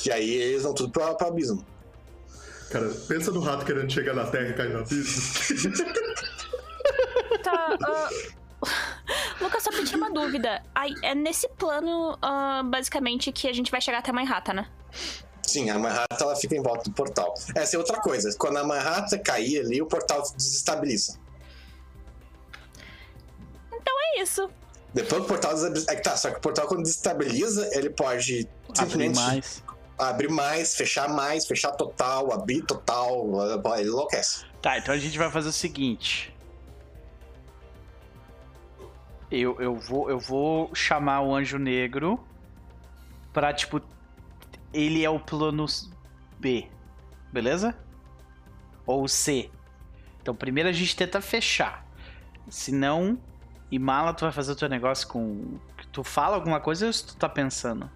Que 0.01 0.11
aí 0.11 0.31
eles 0.31 0.63
vão 0.63 0.73
tudo 0.73 0.91
pro, 0.91 1.15
pro 1.15 1.27
abismo. 1.27 1.65
Cara, 2.71 2.89
pensa 3.07 3.31
no 3.31 3.41
rato 3.41 3.65
querendo 3.65 3.91
chegar 3.91 4.13
na 4.13 4.25
terra 4.25 4.49
e 4.49 4.53
cair 4.53 4.73
no 4.73 4.80
abismo. 4.80 5.71
Tá. 7.43 7.77
ah, 7.83 8.09
Lucas, 9.41 9.63
só 9.63 9.71
pedir 9.71 9.95
uma 9.95 10.11
dúvida. 10.11 10.61
Aí, 10.75 10.93
é 11.01 11.15
nesse 11.15 11.47
plano, 11.49 12.17
ah, 12.21 12.61
basicamente, 12.63 13.31
que 13.31 13.47
a 13.47 13.53
gente 13.53 13.71
vai 13.71 13.81
chegar 13.81 13.99
até 13.99 14.11
a 14.11 14.13
Mãe 14.13 14.25
Rata, 14.25 14.53
né? 14.53 14.67
Sim, 15.51 15.69
a 15.69 15.77
mãe 15.77 15.91
rata 15.91 16.23
ela 16.23 16.35
fica 16.35 16.55
em 16.55 16.61
volta 16.61 16.89
do 16.89 16.93
portal. 16.93 17.33
Essa 17.55 17.75
é 17.75 17.80
outra 17.80 17.99
coisa. 17.99 18.33
Quando 18.38 18.57
a 18.57 18.63
mãe 18.63 18.80
rata 18.80 19.17
cair 19.19 19.59
ali, 19.59 19.81
o 19.81 19.85
portal 19.85 20.21
desestabiliza. 20.38 21.19
É 24.13 24.21
isso. 24.21 24.49
Depois 24.93 25.23
o 25.23 25.25
portal 25.25 25.53
desestabiliza. 25.53 25.91
É 25.91 25.95
que 25.95 26.03
tá, 26.03 26.15
só 26.15 26.30
que 26.31 26.38
o 26.38 26.41
portal 26.41 26.67
quando 26.67 26.83
desestabiliza, 26.83 27.69
ele 27.73 27.89
pode 27.89 28.47
Abrir 28.69 28.80
simplesmente 28.80 29.15
mais. 29.15 29.63
Abrir 29.98 30.30
mais, 30.30 30.76
fechar 30.76 31.10
mais, 31.10 31.45
fechar 31.45 31.72
total, 31.72 32.32
abrir 32.32 32.61
total, 32.64 33.26
enlouquece. 33.80 34.45
Tá, 34.61 34.78
então 34.78 34.94
a 34.94 34.98
gente 34.98 35.18
vai 35.18 35.30
fazer 35.30 35.50
o 35.50 35.53
seguinte. 35.53 36.36
Eu, 39.30 39.60
eu, 39.61 39.76
vou, 39.76 40.10
eu 40.10 40.20
vou 40.20 40.74
chamar 40.76 41.22
o 41.22 41.34
Anjo 41.34 41.58
Negro 41.58 42.20
pra, 43.32 43.53
tipo, 43.53 43.82
ele 44.74 45.06
é 45.06 45.10
o 45.10 45.20
plano 45.20 45.66
B, 46.38 46.68
beleza? 47.32 47.76
Ou 48.86 49.08
C. 49.08 49.50
Então 50.22 50.36
primeiro 50.36 50.70
a 50.70 50.74
gente 50.74 50.95
tenta 50.95 51.22
fechar. 51.22 51.86
Se 52.50 52.72
não, 52.72 53.18
e 53.72 53.80
mala, 53.80 54.14
tu 54.14 54.26
vai 54.26 54.34
fazer 54.34 54.52
o 54.52 54.56
teu 54.56 54.68
negócio 54.68 55.08
com. 55.08 55.58
Tu 55.94 56.03
fala 56.03 56.36
alguma 56.36 56.60
coisa 56.60 56.88
ou 56.88 56.92
tu 56.92 57.16
tá 57.16 57.30
pensando? 57.30 57.90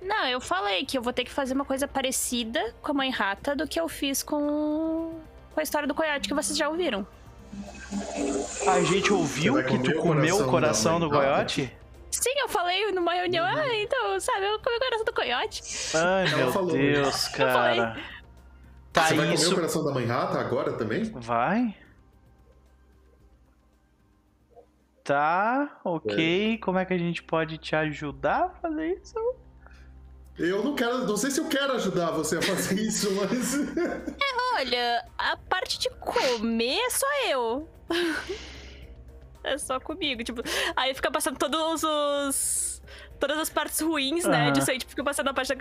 Não, 0.00 0.26
eu 0.26 0.40
falei 0.40 0.84
que 0.84 0.96
eu 0.96 1.02
vou 1.02 1.12
ter 1.12 1.24
que 1.24 1.30
fazer 1.30 1.54
uma 1.54 1.64
coisa 1.64 1.88
parecida 1.88 2.74
com 2.82 2.92
a 2.92 2.94
Mãe 2.94 3.10
Rata 3.10 3.54
do 3.54 3.66
que 3.66 3.80
eu 3.80 3.88
fiz 3.88 4.22
com, 4.22 5.20
com 5.52 5.60
a 5.60 5.62
história 5.62 5.86
do 5.88 5.94
coiote 5.94 6.28
que 6.28 6.34
vocês 6.34 6.56
já 6.56 6.68
ouviram. 6.68 7.06
A 8.68 8.80
gente 8.82 9.12
ouviu 9.12 9.62
que 9.64 9.78
tu 9.78 9.94
comeu 9.94 10.38
o 10.38 10.48
coração 10.48 11.00
do 11.00 11.08
coiote? 11.08 11.72
Sim, 12.10 12.32
eu 12.38 12.48
falei 12.48 12.90
numa 12.92 13.12
reunião, 13.12 13.44
ah, 13.44 13.74
então, 13.74 14.18
sabe, 14.20 14.46
eu 14.46 14.58
comi 14.60 14.76
o 14.76 14.80
coração 14.80 15.04
do 15.04 15.12
coiote. 15.12 15.62
Ai, 15.94 16.26
Ela 16.26 16.36
meu 16.36 16.52
falou. 16.52 16.72
Deus, 16.72 17.28
cara. 17.28 17.96
Tá 18.92 19.08
Você 19.08 19.14
vai 19.14 19.36
comer 19.36 19.46
o 19.46 19.54
coração 19.54 19.84
da 19.84 19.92
mãe 19.92 20.06
rata 20.06 20.40
agora 20.40 20.72
também? 20.72 21.04
Vai? 21.04 21.76
Tá, 25.04 25.78
ok. 25.84 26.58
Como 26.58 26.78
é 26.78 26.84
que 26.84 26.94
a 26.94 26.98
gente 26.98 27.22
pode 27.22 27.58
te 27.58 27.76
ajudar 27.76 28.44
a 28.44 28.48
fazer 28.48 28.94
isso? 28.94 29.14
Eu 30.38 30.62
não 30.62 30.74
quero. 30.74 31.06
Não 31.06 31.16
sei 31.16 31.30
se 31.30 31.40
eu 31.40 31.48
quero 31.48 31.72
ajudar 31.74 32.10
você 32.10 32.38
a 32.38 32.42
fazer 32.42 32.74
isso, 32.80 33.10
mas. 33.12 33.54
Olha, 34.54 35.04
a 35.16 35.36
parte 35.36 35.78
de 35.78 35.90
comer 35.90 36.78
é 36.78 36.90
só 36.90 37.06
eu. 37.28 37.68
é 39.44 39.58
só 39.58 39.80
comigo, 39.80 40.22
tipo. 40.22 40.42
Aí 40.74 40.94
fica 40.94 41.10
passando 41.10 41.38
todos 41.38 41.82
os. 41.82 42.82
Todas 43.18 43.38
as 43.38 43.48
partes 43.48 43.80
ruins, 43.80 44.24
né? 44.26 44.44
Aham. 44.44 44.52
Disso 44.52 44.70
aí, 44.70 44.78
tipo, 44.78 44.90
fica 44.90 45.02
passando 45.02 45.28
a 45.28 45.34
parte 45.34 45.48
da 45.48 45.56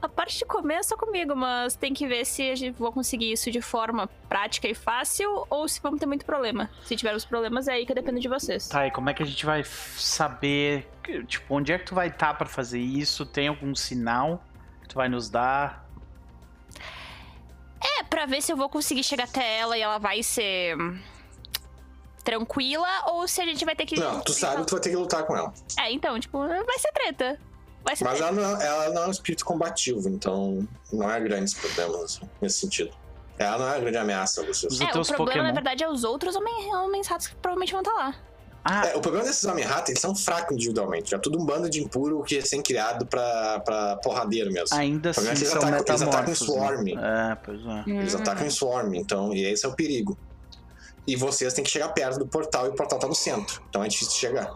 A 0.00 0.08
parte 0.08 0.38
de 0.38 0.44
comer 0.44 0.74
é 0.74 0.82
só 0.82 0.96
comigo, 0.96 1.34
mas 1.34 1.74
tem 1.74 1.94
que 1.94 2.06
ver 2.06 2.24
se 2.26 2.50
a 2.50 2.54
gente 2.54 2.76
vou 2.78 2.92
conseguir 2.92 3.32
isso 3.32 3.50
de 3.50 3.60
forma 3.62 4.06
prática 4.28 4.68
e 4.68 4.74
fácil 4.74 5.46
ou 5.48 5.66
se 5.66 5.80
vamos 5.80 5.98
ter 5.98 6.06
muito 6.06 6.24
problema. 6.24 6.70
Se 6.84 6.94
tivermos 6.94 7.24
problemas, 7.24 7.66
é 7.66 7.72
aí 7.72 7.86
que 7.86 7.94
depende 7.94 8.20
de 8.20 8.28
vocês. 8.28 8.68
Tá, 8.68 8.86
e 8.86 8.90
como 8.90 9.08
é 9.08 9.14
que 9.14 9.22
a 9.22 9.26
gente 9.26 9.44
vai 9.46 9.64
saber, 9.64 10.86
tipo, 11.26 11.54
onde 11.54 11.72
é 11.72 11.78
que 11.78 11.86
tu 11.86 11.94
vai 11.94 12.08
estar 12.08 12.34
pra 12.34 12.46
fazer 12.46 12.78
isso? 12.78 13.24
Tem 13.24 13.48
algum 13.48 13.74
sinal 13.74 14.44
que 14.82 14.88
tu 14.88 14.94
vai 14.96 15.08
nos 15.08 15.30
dar? 15.30 15.88
É, 17.82 18.02
pra 18.04 18.26
ver 18.26 18.42
se 18.42 18.52
eu 18.52 18.56
vou 18.56 18.68
conseguir 18.68 19.02
chegar 19.02 19.24
até 19.24 19.58
ela 19.58 19.78
e 19.78 19.80
ela 19.80 19.98
vai 19.98 20.22
ser. 20.22 20.76
tranquila 22.22 22.88
ou 23.06 23.26
se 23.26 23.40
a 23.40 23.44
gente 23.44 23.64
vai 23.64 23.74
ter 23.74 23.86
que. 23.86 23.98
Não, 23.98 24.20
tu 24.20 24.32
sabe 24.32 24.60
que 24.60 24.66
tu 24.66 24.72
vai 24.72 24.80
ter 24.80 24.90
que 24.90 24.96
lutar 24.96 25.24
com 25.24 25.36
ela. 25.36 25.52
É, 25.78 25.90
então, 25.90 26.18
tipo, 26.20 26.38
vai 26.38 26.78
ser 26.78 26.92
treta. 26.92 27.40
Vai 27.86 27.94
ser 27.96 28.04
Mas 28.04 28.18
treta. 28.18 28.32
ela 28.34 28.50
não, 28.50 28.60
ela 28.60 28.90
não 28.90 29.02
é 29.04 29.06
um 29.06 29.10
espírito 29.12 29.44
combativo, 29.44 30.08
então 30.08 30.66
não 30.92 31.08
é 31.10 31.20
grandes 31.20 31.54
problemas 31.54 32.02
assim, 32.02 32.28
nesse 32.42 32.58
sentido. 32.60 32.90
Ela 33.38 33.58
não 33.58 33.66
é 33.68 33.70
uma 33.72 33.78
grande 33.80 33.96
ameaça 33.98 34.42
a 34.42 34.44
vocês. 34.46 34.80
É, 34.80 34.84
o 34.86 34.90
problema, 34.90 35.16
Pokémon. 35.16 35.42
na 35.44 35.52
verdade, 35.52 35.84
é 35.84 35.88
os 35.88 36.02
outros 36.04 36.34
homens, 36.34 36.66
homens 36.74 37.06
ratos 37.06 37.28
que 37.28 37.34
provavelmente 37.36 37.70
vão 37.72 37.80
estar 37.82 37.92
lá. 37.92 38.14
Ah, 38.64 38.88
É, 38.88 38.96
o 38.96 39.00
problema 39.00 39.24
desses 39.24 39.44
homem-rato, 39.44 39.92
eles 39.92 40.00
são 40.00 40.16
fracos 40.16 40.52
individualmente. 40.56 41.10
Já 41.12 41.18
tudo 41.20 41.40
um 41.40 41.44
bando 41.46 41.70
de 41.70 41.80
impuro 41.80 42.24
que 42.24 42.38
é 42.38 42.40
sem 42.40 42.60
criado 42.60 43.06
pra, 43.06 43.60
pra 43.60 43.96
porradeiro 43.98 44.50
mesmo. 44.52 44.76
ainda 44.76 45.10
assim 45.10 45.20
é 45.20 45.22
que 45.24 45.28
eles 45.38 45.48
são 45.48 45.58
atacam- 45.58 45.76
eles 45.86 46.02
atacam 46.02 46.02
em 46.02 46.30
metamorfos. 46.30 46.38
swarm. 46.46 46.84
né? 46.84 47.30
É, 47.30 47.34
pois 47.36 47.60
é. 47.64 47.84
Eles 47.86 48.14
Hum. 48.14 48.18
atacam 48.18 48.46
em 48.46 48.50
swarm, 48.50 48.94
então, 48.96 49.32
e 49.32 49.44
esse 49.44 49.64
é 49.64 49.68
o 49.68 49.72
perigo. 49.76 50.18
E 51.06 51.14
vocês 51.14 51.52
têm 51.54 51.62
que 51.62 51.70
chegar 51.70 51.90
perto 51.90 52.18
do 52.18 52.26
portal 52.26 52.66
e 52.66 52.70
o 52.70 52.74
portal 52.74 52.98
tá 52.98 53.06
no 53.06 53.14
centro. 53.14 53.62
Então 53.68 53.84
é 53.84 53.86
difícil 53.86 54.12
de 54.14 54.18
chegar. 54.18 54.50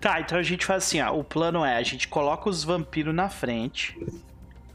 Tá, 0.00 0.20
então 0.20 0.38
a 0.38 0.42
gente 0.42 0.64
faz 0.64 0.84
assim, 0.84 1.00
ó. 1.00 1.12
O 1.14 1.22
plano 1.22 1.64
é, 1.64 1.76
a 1.76 1.82
gente 1.82 2.08
coloca 2.08 2.48
os 2.48 2.64
vampiros 2.64 3.14
na 3.14 3.28
frente. 3.28 3.98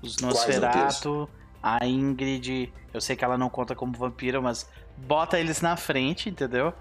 Os 0.02 0.18
Nosferatu, 0.18 1.28
a 1.64 1.86
Ingrid. 1.86 2.72
Eu 2.94 3.02
sei 3.02 3.16
que 3.16 3.26
ela 3.26 3.38
não 3.38 3.50
conta 3.50 3.76
como 3.76 3.92
vampira, 3.98 4.40
mas 4.40 4.70
bota 4.95 5.40
eles 5.40 5.62
na 5.62 5.76
frente, 5.76 6.30
entendeu? 6.30 6.74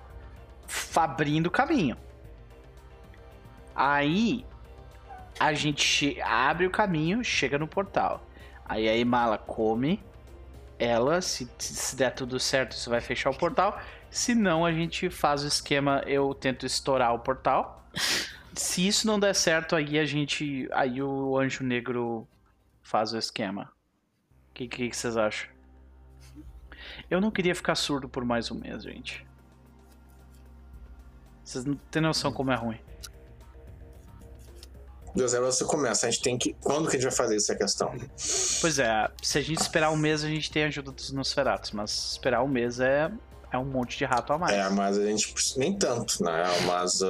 F- 0.69 0.99
Abrindo 1.01 1.47
o 1.47 1.51
caminho. 1.51 1.97
Aí 3.75 4.45
a 5.41 5.53
gente 5.55 6.21
abre 6.21 6.67
o 6.67 6.71
caminho, 6.71 7.25
chega 7.25 7.59
no 7.59 7.67
portal. 7.67 8.23
Aí 8.65 8.89
a 8.89 8.97
Imala 8.97 9.39
come. 9.39 10.03
Ela, 10.79 11.23
se, 11.23 11.49
se 11.59 11.97
der 11.97 12.11
tudo 12.11 12.39
certo, 12.39 12.73
isso 12.73 12.91
vai 12.91 13.01
fechar 13.01 13.31
o 13.31 13.35
portal. 13.35 13.79
Se 14.11 14.35
não, 14.35 14.67
a 14.67 14.73
gente 14.73 15.09
faz 15.09 15.43
o 15.43 15.47
esquema. 15.47 16.03
Eu 16.07 16.35
tento 16.35 16.67
estourar 16.67 17.15
o 17.15 17.19
portal. 17.19 17.84
Se 18.55 18.87
isso 18.87 19.07
não 19.07 19.19
der 19.19 19.35
certo, 19.35 19.75
aí 19.75 19.99
a 19.99 20.05
gente. 20.05 20.69
Aí 20.73 21.03
o 21.03 21.37
anjo 21.39 21.65
negro 21.65 22.27
faz 22.83 23.13
o 23.13 23.19
esquema. 23.19 23.73
O 24.51 24.55
que, 24.55 24.69
que, 24.69 24.89
que 24.89 24.97
vocês 24.97 25.17
acham? 25.17 25.49
Eu 27.11 27.21
não 27.21 27.31
queria 27.31 27.55
ficar 27.55 27.75
surdo 27.75 28.09
por 28.09 28.25
mais 28.25 28.51
um 28.51 28.55
mês, 28.55 28.85
gente. 28.85 29.27
Vocês 31.45 31.65
não 31.65 31.75
têm 31.75 32.01
noção 32.01 32.33
como 32.33 32.53
é 32.53 32.55
ruim. 32.55 32.79
Zero 35.27 35.47
você 35.47 35.65
começa. 35.65 36.07
A 36.07 36.11
gente 36.11 36.23
tem 36.23 36.39
que. 36.39 36.55
Quando 36.55 36.89
que 36.89 36.97
a 36.97 37.01
gente 37.01 37.09
vai 37.09 37.17
fazer 37.17 37.37
essa 37.37 37.55
questão? 37.55 37.93
Pois 38.61 38.79
é, 38.79 39.09
se 39.23 39.39
a 39.39 39.41
gente 39.41 39.61
esperar 39.61 39.91
um 39.91 39.97
mês, 39.97 40.25
a 40.25 40.29
gente 40.29 40.51
tem 40.51 40.65
a 40.65 40.67
ajuda 40.67 40.91
dos 40.91 41.13
Nosferatos, 41.13 41.71
mas 41.71 42.13
esperar 42.13 42.43
um 42.43 42.49
mês 42.49 42.81
é, 42.81 43.11
é 43.55 43.59
um 43.59 43.65
monte 43.65 43.97
de 43.97 44.05
rato 44.05 44.33
a 44.33 44.39
mais. 44.39 44.53
É, 44.53 44.69
mas 44.69 44.99
a 44.99 45.07
gente. 45.07 45.33
Nem 45.57 45.79
tanto, 45.79 46.25
né? 46.25 46.43
Mas 46.67 47.01
uh, 47.01 47.07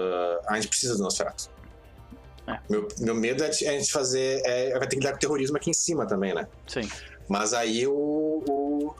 a 0.47 0.57
gente 0.57 0.69
precisa 0.69 0.95
do 0.95 1.03
Nosferatu. 1.03 1.49
É. 2.47 2.61
Meu, 2.69 2.87
meu 2.99 3.15
medo 3.15 3.43
é 3.43 3.47
é 3.47 3.49
a 3.49 3.79
gente 3.79 3.91
fazer. 3.91 4.43
É, 4.45 4.79
vai 4.79 4.87
ter 4.87 4.97
que 4.97 4.97
lidar 4.97 5.13
com 5.13 5.19
terrorismo 5.19 5.57
aqui 5.57 5.71
em 5.71 5.75
cima 5.75 6.07
também, 6.07 6.35
né? 6.35 6.47
Sim. 6.67 6.87
Mas 7.29 7.55
aí 7.55 7.87
o. 7.87 8.45
O, 8.47 8.95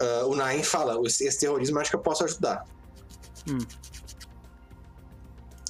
ah, 0.00 0.24
o 0.26 0.34
Nain 0.34 0.62
fala: 0.62 0.98
esse, 1.06 1.38
terrorismo 1.38 1.76
eu 1.76 1.82
acho 1.82 1.90
que 1.90 1.96
eu 1.96 2.00
posso 2.00 2.24
ajudar. 2.24 2.64
Hum. 3.46 3.58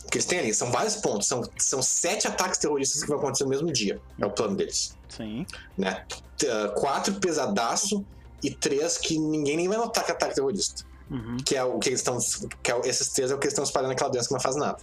O 0.05 0.09
que 0.13 0.19
eles 0.19 0.27
têm 0.27 0.39
ali 0.39 0.55
são 0.55 0.71
vários 0.71 0.97
pontos. 0.97 1.27
São, 1.27 1.43
são 1.59 1.83
sete 1.83 2.29
ataques 2.29 2.59
terroristas 2.61 3.03
que 3.03 3.09
vão 3.09 3.19
acontecer 3.19 3.43
no 3.43 3.51
mesmo 3.51 3.73
dia. 3.73 4.01
É 4.21 4.27
o 4.27 4.31
plano 4.31 4.55
deles. 4.55 4.97
Sim. 5.09 5.45
Né? 5.77 6.05
Ah, 6.49 6.69
quatro 6.77 7.15
pesadaço 7.15 8.05
e 8.41 8.51
três 8.53 8.99
que 8.99 9.19
ninguém 9.19 9.57
nem 9.57 9.69
vai 9.69 9.79
notar 9.79 10.05
que 10.05 10.13
é 10.13 10.15
ataque 10.15 10.37
terrorista. 10.37 10.92
Uhum. 11.11 11.37
Que 11.45 11.57
é 11.57 11.65
o 11.65 11.79
que 11.79 11.89
eles 11.89 12.01
estão. 12.01 12.19
Que 12.63 12.73
é, 12.73 12.81
esses 12.85 13.09
três 13.09 13.31
é 13.31 13.35
o 13.35 13.39
que 13.39 13.47
eles 13.47 13.53
estão 13.53 13.65
espalhando 13.65 13.93
aquela 13.93 14.11
doença 14.11 14.29
que 14.29 14.35
não 14.35 14.41
faz 14.41 14.57
nada. 14.57 14.79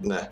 Né? 0.00 0.30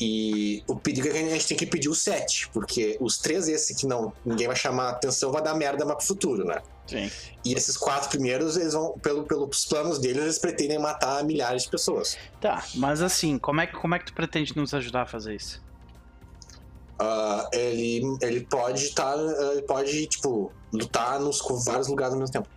E 0.00 0.62
o 0.66 0.74
perigo 0.74 1.06
é 1.06 1.10
que 1.12 1.18
a 1.18 1.30
gente 1.30 1.46
tem 1.46 1.56
que 1.56 1.66
pedir 1.66 1.88
o 1.88 1.94
sete, 1.94 2.48
porque 2.52 2.96
os 3.00 3.16
três 3.16 3.46
esses 3.46 3.76
que 3.76 3.86
não 3.86 4.12
ninguém 4.24 4.48
vai 4.48 4.56
chamar 4.56 4.90
atenção 4.90 5.30
vai 5.30 5.40
dar 5.40 5.54
merda 5.54 5.84
mais 5.84 5.98
pro 5.98 6.06
futuro, 6.06 6.44
né? 6.44 6.60
Sim. 6.86 7.10
E 7.44 7.54
esses 7.54 7.76
quatro 7.76 8.10
primeiros, 8.10 8.56
eles 8.56 8.72
vão, 8.72 8.98
pelo, 8.98 9.24
pelos 9.24 9.64
planos 9.64 9.98
deles, 9.98 10.22
eles 10.22 10.38
pretendem 10.38 10.78
matar 10.78 11.22
milhares 11.24 11.62
de 11.62 11.70
pessoas. 11.70 12.18
Tá, 12.40 12.64
mas 12.74 13.00
assim, 13.00 13.38
como 13.38 13.60
é, 13.60 13.66
que, 13.66 13.74
como 13.74 13.94
é 13.94 13.98
que 13.98 14.06
tu 14.06 14.12
pretende 14.12 14.54
nos 14.56 14.74
ajudar 14.74 15.02
a 15.02 15.06
fazer 15.06 15.36
isso? 15.36 15.62
Ah, 16.98 17.48
ele, 17.52 18.02
ele 18.20 18.40
pode 18.40 18.84
estar. 18.84 19.16
ele 19.52 19.62
pode, 19.62 20.06
tipo, 20.06 20.52
lutar 20.72 21.20
nos 21.20 21.40
com 21.40 21.56
vários 21.56 21.88
lugares 21.88 22.12
ao 22.12 22.20
mesmo 22.20 22.32
tempo. 22.32 22.48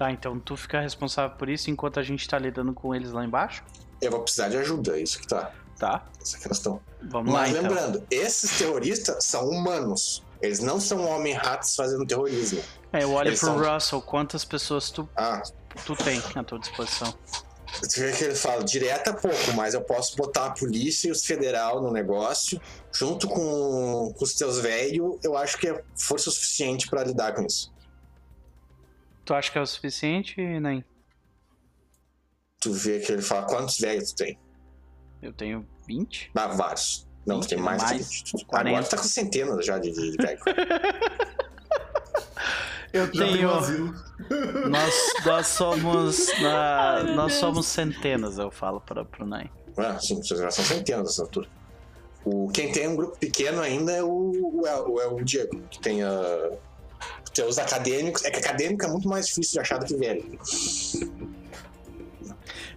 Tá, 0.00 0.10
então 0.10 0.40
tu 0.40 0.56
fica 0.56 0.80
responsável 0.80 1.36
por 1.36 1.46
isso 1.50 1.70
enquanto 1.70 2.00
a 2.00 2.02
gente 2.02 2.26
tá 2.26 2.38
lidando 2.38 2.72
com 2.72 2.94
eles 2.94 3.12
lá 3.12 3.22
embaixo? 3.22 3.62
Eu 4.00 4.10
vou 4.10 4.20
precisar 4.22 4.48
de 4.48 4.56
ajuda, 4.56 4.96
é 4.98 5.02
isso 5.02 5.20
que 5.20 5.26
tá. 5.26 5.52
Tá, 5.78 6.06
Essa 6.18 6.38
questão. 6.38 6.80
vamos 7.02 7.34
lá 7.34 7.40
Mas 7.40 7.50
então. 7.50 7.62
lembrando, 7.64 8.02
esses 8.10 8.56
terroristas 8.56 9.22
são 9.26 9.50
humanos. 9.50 10.22
Eles 10.40 10.60
não 10.60 10.80
são 10.80 11.04
homem-ratos 11.06 11.74
fazendo 11.76 12.06
terrorismo. 12.06 12.62
É, 12.94 13.02
eu 13.04 13.12
olho 13.12 13.28
Eles 13.28 13.40
pro 13.40 13.48
são- 13.50 13.74
Russell, 13.74 14.00
quantas 14.00 14.42
pessoas 14.42 14.90
tu, 14.90 15.06
Ah, 15.14 15.42
tu 15.84 15.94
tem 15.94 16.18
à 16.34 16.42
tua 16.42 16.58
disposição? 16.58 17.12
você 17.82 18.00
vê 18.10 18.16
que 18.16 18.24
ele 18.24 18.34
fala, 18.34 18.64
direta 18.64 19.12
pouco, 19.12 19.52
mas 19.54 19.74
eu 19.74 19.82
posso 19.82 20.16
botar 20.16 20.46
a 20.46 20.50
polícia 20.52 21.08
e 21.08 21.10
os 21.10 21.26
federal 21.26 21.82
no 21.82 21.92
negócio, 21.92 22.58
junto 22.90 23.28
com, 23.28 24.14
com 24.16 24.24
os 24.24 24.32
teus 24.32 24.58
velhos, 24.60 25.18
eu 25.22 25.36
acho 25.36 25.58
que 25.58 25.68
é 25.68 25.84
força 25.94 26.30
suficiente 26.30 26.88
pra 26.88 27.04
lidar 27.04 27.34
com 27.34 27.42
isso. 27.44 27.70
Tu 29.30 29.34
acha 29.34 29.52
que 29.52 29.58
é 29.58 29.60
o 29.60 29.66
suficiente, 29.66 30.40
nem? 30.58 30.84
Tu 32.60 32.72
vê 32.72 32.98
que 32.98 33.12
ele 33.12 33.22
fala, 33.22 33.46
quantos 33.46 33.78
velhos 33.78 34.10
tu 34.12 34.24
tem? 34.24 34.36
Eu 35.22 35.32
tenho 35.32 35.64
20? 35.86 36.32
Ah, 36.34 36.48
vários. 36.48 37.06
Não, 37.24 37.36
tu 37.38 37.42
20, 37.42 37.48
tem 37.50 37.58
mais, 37.60 37.80
mais 37.80 38.08
que 38.08 38.32
20. 38.32 38.44
40. 38.46 38.68
Agora 38.70 38.84
tu 38.84 38.90
tá 38.90 38.96
com 38.96 39.02
centenas 39.04 39.64
já 39.64 39.78
de, 39.78 39.92
de. 39.92 40.16
Eu 42.92 43.06
Já 43.06 43.12
tenho. 43.24 43.54
asilo. 43.54 43.94
Nós, 44.68 44.94
nós 45.24 45.46
somos. 45.46 46.26
na- 46.42 47.04
nós 47.14 47.34
somos 47.34 47.66
centenas, 47.66 48.36
eu 48.36 48.50
falo 48.50 48.80
para 48.80 49.04
pro 49.04 49.24
Nai. 49.24 49.48
Ah, 49.76 49.96
sim, 50.00 50.16
vocês 50.16 50.40
já 50.40 50.50
são 50.50 50.64
centenas 50.64 51.04
nessa 51.06 51.22
altura. 51.22 51.48
O, 52.24 52.50
quem 52.52 52.72
tem 52.72 52.88
um 52.88 52.96
grupo 52.96 53.16
pequeno 53.16 53.62
ainda 53.62 53.92
é 53.92 54.02
o, 54.02 54.08
o, 54.08 55.00
é 55.00 55.06
o 55.06 55.22
Diego, 55.22 55.62
que 55.70 55.78
tem 55.78 56.02
a. 56.02 56.10
Tem 56.10 56.58
os 57.48 57.58
acadêmicos. 57.58 58.24
É 58.24 58.30
que 58.30 58.38
acadêmico 58.38 58.84
é 58.84 58.88
muito 58.88 59.08
mais 59.08 59.26
difícil 59.26 59.52
de 59.54 59.60
achar 59.60 59.78
do 59.78 59.86
que 59.86 59.96
velho. 59.96 60.38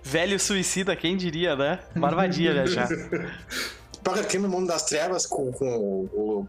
Velho 0.03 0.39
suicida, 0.39 0.95
quem 0.95 1.15
diria, 1.15 1.55
né? 1.55 1.79
Né, 2.53 2.67
já. 2.67 2.87
Porque 4.03 4.19
aqui 4.19 4.37
no 4.37 4.49
mundo 4.49 4.67
das 4.67 4.83
trevas, 4.85 5.25
com, 5.25 5.51
com 5.51 5.77
o. 6.13 6.47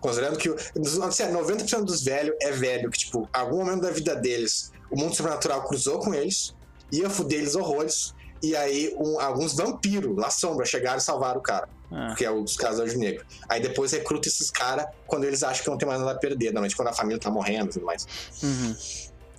Considerando 0.00 0.36
que 0.38 0.48
assim, 0.48 1.24
90% 1.24 1.84
dos 1.84 2.02
velhos 2.04 2.34
é 2.40 2.50
velho, 2.52 2.90
que, 2.90 2.98
tipo, 2.98 3.28
algum 3.32 3.58
momento 3.58 3.82
da 3.82 3.90
vida 3.90 4.14
deles, 4.14 4.72
o 4.90 4.96
mundo 4.98 5.14
sobrenatural 5.14 5.62
cruzou 5.64 5.98
com 5.98 6.14
eles, 6.14 6.54
ia 6.90 7.08
fuder 7.10 7.40
eles 7.40 7.54
horrores, 7.56 8.14
e 8.42 8.54
aí 8.56 8.94
um- 8.96 9.20
alguns 9.20 9.54
vampiros, 9.56 10.16
lá 10.16 10.30
sombra, 10.30 10.64
chegaram 10.64 10.98
e 10.98 11.00
salvaram 11.00 11.38
o 11.40 11.42
cara. 11.42 11.68
Ah, 11.94 12.14
que 12.16 12.24
é 12.24 12.30
o 12.30 12.42
dos 12.42 12.56
casos 12.56 12.94
negro. 12.94 13.24
Aí 13.48 13.60
depois 13.60 13.92
recruta 13.92 14.28
esses 14.28 14.50
caras 14.50 14.86
quando 15.06 15.24
eles 15.24 15.42
acham 15.42 15.62
que 15.62 15.70
não 15.70 15.78
tem 15.78 15.86
mais 15.86 16.00
nada 16.00 16.12
a 16.12 16.18
perder, 16.18 16.46
normalmente 16.46 16.74
quando 16.74 16.88
a 16.88 16.92
família 16.92 17.20
tá 17.20 17.30
morrendo 17.30 17.66
e 17.66 17.72
tudo 17.74 17.86
mais. 17.86 18.06
uhum. 18.42 18.76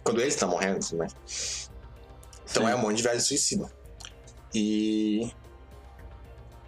Quando 0.04 0.22
eles 0.22 0.34
estão 0.34 0.50
morrendo 0.50 0.78
e 0.78 0.80
tudo 0.80 0.98
mais. 0.98 1.16
Então 2.50 2.66
Sim. 2.66 2.72
é 2.72 2.76
um 2.76 2.80
monte 2.80 2.98
de 2.98 3.04
velho 3.04 3.22
suicida. 3.22 3.72
E. 4.54 5.32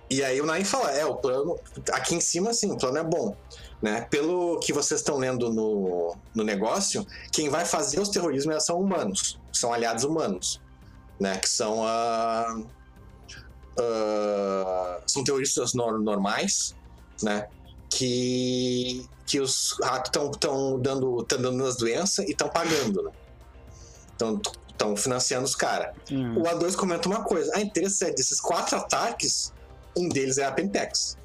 E 0.10 0.24
aí 0.24 0.42
o 0.42 0.46
Nain 0.46 0.64
fala: 0.64 0.92
é, 0.92 1.06
o 1.06 1.16
plano. 1.16 1.60
Aqui 1.92 2.16
em 2.16 2.22
cima, 2.22 2.54
sim, 2.54 2.72
o 2.72 2.78
plano 2.78 2.98
é 2.98 3.04
bom. 3.04 3.36
Né? 3.82 4.02
Pelo 4.10 4.60
que 4.60 4.74
vocês 4.74 5.02
estão 5.02 5.18
lendo 5.18 5.52
no, 5.54 6.16
no 6.34 6.44
negócio, 6.44 7.06
quem 7.32 7.50
vai 7.50 7.66
fazer 7.66 8.00
os 8.00 8.10
terrorismos 8.10 8.66
são 8.66 8.80
humanos. 8.80 9.40
São 9.52 9.72
aliados 9.72 10.04
humanos. 10.04 10.62
Né? 11.20 11.38
Que 11.38 11.50
são 11.50 11.86
a. 11.86 12.62
ah, 13.80 15.00
são 15.08 15.24
terroristas 15.24 15.74
nor- 15.74 16.00
normais, 16.00 16.76
né? 17.22 17.48
Que, 17.90 19.06
que 19.26 19.40
os 19.40 19.76
ratos 19.82 20.10
estão 20.10 20.80
dando, 20.80 21.24
tão 21.24 21.42
dando 21.42 21.66
as 21.66 21.78
doenças 21.78 22.26
e 22.28 22.32
estão 22.32 22.50
pagando, 22.50 23.04
né? 23.04 23.12
Estão 24.70 24.98
financiando 24.98 25.46
os 25.46 25.56
caras. 25.56 25.96
Uhum. 26.12 26.42
O 26.42 26.44
A2 26.44 26.76
comenta 26.76 27.08
uma 27.08 27.24
coisa. 27.24 27.52
Ah, 27.56 27.62
interessante, 27.62 28.16
desses 28.16 28.42
quatro 28.42 28.76
ataques, 28.78 29.54
um 29.96 30.10
deles 30.10 30.38
é 30.38 30.46
a 30.46 30.52
Pentex. 30.52 31.18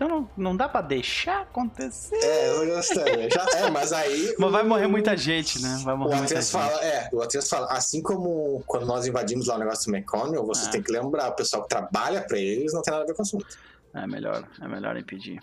Então 0.00 0.08
não, 0.08 0.30
não 0.34 0.56
dá 0.56 0.66
pra 0.66 0.80
deixar 0.80 1.42
acontecer. 1.42 2.16
É, 2.16 2.48
eu 2.56 2.74
gostei. 2.74 3.28
Já, 3.30 3.44
é, 3.58 3.70
mas 3.70 3.92
aí. 3.92 4.34
Mas 4.40 4.50
vai 4.50 4.62
o- 4.62 4.66
morrer 4.66 4.86
muita 4.86 5.14
gente, 5.14 5.60
né? 5.60 5.78
Vai 5.84 5.94
O 5.94 5.98
morrer 5.98 6.16
muita 6.16 6.36
A3 6.36 6.40
gente. 6.40 6.50
fala, 6.52 6.82
é, 6.82 7.10
o 7.12 7.18
A3 7.18 7.46
fala, 7.46 7.66
assim 7.66 8.00
como 8.00 8.62
quando 8.66 8.86
nós 8.86 9.06
invadimos 9.06 9.48
lá 9.48 9.56
o 9.56 9.58
negócio 9.58 9.90
do 9.92 9.94
McConnell, 9.94 10.46
vocês 10.46 10.68
Ah. 10.68 10.70
têm 10.70 10.82
que 10.82 10.90
lembrar, 10.90 11.28
o 11.28 11.32
pessoal 11.36 11.64
que 11.64 11.68
trabalha 11.68 12.22
pra 12.22 12.38
eles 12.38 12.72
não 12.72 12.80
tem 12.80 12.92
nada 12.92 13.04
a 13.04 13.06
ver 13.06 13.12
com 13.12 13.20
o 13.20 13.26
assunto. 13.26 13.46
É 13.94 14.06
melhor, 14.06 14.48
é 14.62 14.66
melhor 14.68 14.96
impedir. 14.96 15.38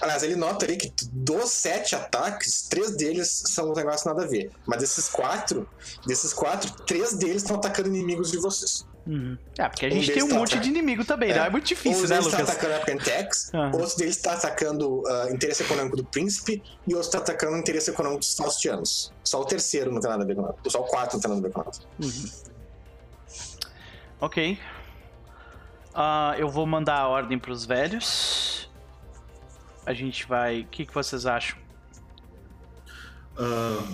Aliás, 0.00 0.24
ele 0.24 0.34
nota 0.34 0.64
ali 0.64 0.76
que 0.76 0.92
dos 1.12 1.48
sete 1.50 1.94
ataques, 1.94 2.62
três 2.68 2.96
deles 2.96 3.44
são 3.46 3.70
um 3.70 3.74
negócio 3.74 4.08
nada 4.08 4.24
a 4.24 4.26
ver. 4.26 4.50
Mas 4.66 4.80
desses 4.80 5.08
quatro, 5.08 5.68
desses 6.08 6.32
quatro, 6.32 6.72
três 6.86 7.14
deles 7.14 7.42
estão 7.42 7.54
atacando 7.54 7.88
inimigos 7.88 8.32
de 8.32 8.38
vocês. 8.38 8.84
Uhum. 9.04 9.36
É, 9.58 9.68
porque 9.68 9.86
a 9.86 9.88
Um 9.88 9.92
gente 9.92 10.06
tem 10.06 10.14
deles 10.14 10.24
um 10.24 10.28
tá 10.28 10.34
monte 10.36 10.48
de 10.50 10.54
atacando. 10.58 10.78
inimigo 10.78 11.04
também, 11.04 11.30
É. 11.30 11.34
né? 11.40 11.46
É 11.46 11.50
muito 11.50 11.66
difícil, 11.66 11.98
um 12.04 12.08
né, 12.08 12.08
deles 12.08 12.26
está 12.26 12.38
Lucas? 12.38 12.54
atacando 12.56 12.74
a 12.74 12.84
Pentex, 12.84 13.50
Aham. 13.54 13.72
outro 13.80 13.96
deles 13.96 14.16
está 14.16 14.32
atacando 14.34 15.02
ah, 15.08 15.28
interesse 15.32 15.62
econômico 15.64 15.96
do 15.96 16.04
príncipe 16.04 16.62
e 16.86 16.94
outro 16.94 17.08
está 17.08 17.18
atacando 17.18 17.56
interesse 17.56 17.90
econômico 17.90 18.20
dos 18.20 18.34
faustianos. 18.36 19.12
Só 19.24 19.40
o 19.40 19.44
terceiro 19.44 19.90
não 19.90 20.00
tem 20.00 20.08
nada 20.08 20.22
a 20.22 20.26
ver 20.26 20.36
com 20.36 20.42
nada. 20.42 20.54
Só 20.68 20.80
o 20.80 20.84
quarto 20.84 21.14
não 21.14 21.20
tem 21.20 21.28
nada 21.30 21.40
a 21.40 21.48
ver 21.48 21.52
com 21.52 21.58
nada. 21.64 21.78
Uhum. 22.00 22.30
Ok. 24.20 24.58
Ah, 25.94 26.34
eu 26.38 26.48
vou 26.48 26.64
mandar 26.64 26.96
a 26.98 27.08
ordem 27.08 27.38
pros 27.38 27.64
velhos. 27.66 28.70
A 29.84 29.92
gente 29.92 30.26
vai. 30.28 30.60
O 30.60 30.66
que, 30.66 30.86
que 30.86 30.94
vocês 30.94 31.26
acham? 31.26 31.58
Ah, 33.36 33.84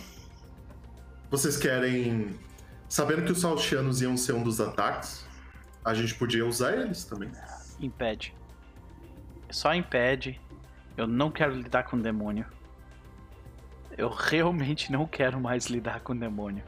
vocês 1.31 1.57
querem. 1.57 2.39
Sabendo 2.89 3.25
que 3.25 3.33
os 3.33 3.41
saltianos 3.41 4.01
iam 4.01 4.17
ser 4.17 4.33
um 4.33 4.43
dos 4.43 4.61
ataques, 4.61 5.25
a 5.85 5.93
gente 5.95 6.15
podia 6.15 6.45
usar 6.47 6.73
eles 6.77 7.05
também. 7.05 7.31
Impede. 7.81 8.35
Só 9.51 9.75
impede. 9.75 10.41
Eu 10.97 11.07
não 11.07 11.31
quero 11.31 11.55
lidar 11.55 11.85
com 11.85 11.99
demônio. 11.99 12.47
Eu 13.97 14.09
realmente 14.09 14.91
não 14.91 15.07
quero 15.07 15.41
mais 15.41 15.67
lidar 15.67 16.01
com 16.01 16.17
demônio. 16.17 16.63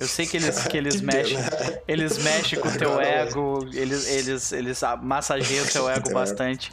Eu 0.00 0.06
sei 0.06 0.26
que 0.26 0.36
eles, 0.36 0.66
que 0.66 0.76
eles 0.76 0.96
Que 1.00 1.06
mexem. 1.06 1.38
Eles 1.86 2.22
mexem 2.22 2.60
com 2.60 2.68
o 2.68 2.78
teu 2.78 3.00
ego, 3.00 3.58
eles, 3.72 4.08
eles, 4.08 4.52
eles 4.52 4.80
massageiam 5.02 5.64
o 5.64 5.68
teu 5.68 5.88
ego 5.90 6.02
Teu 6.04 6.10
ego. 6.10 6.14
bastante. 6.18 6.72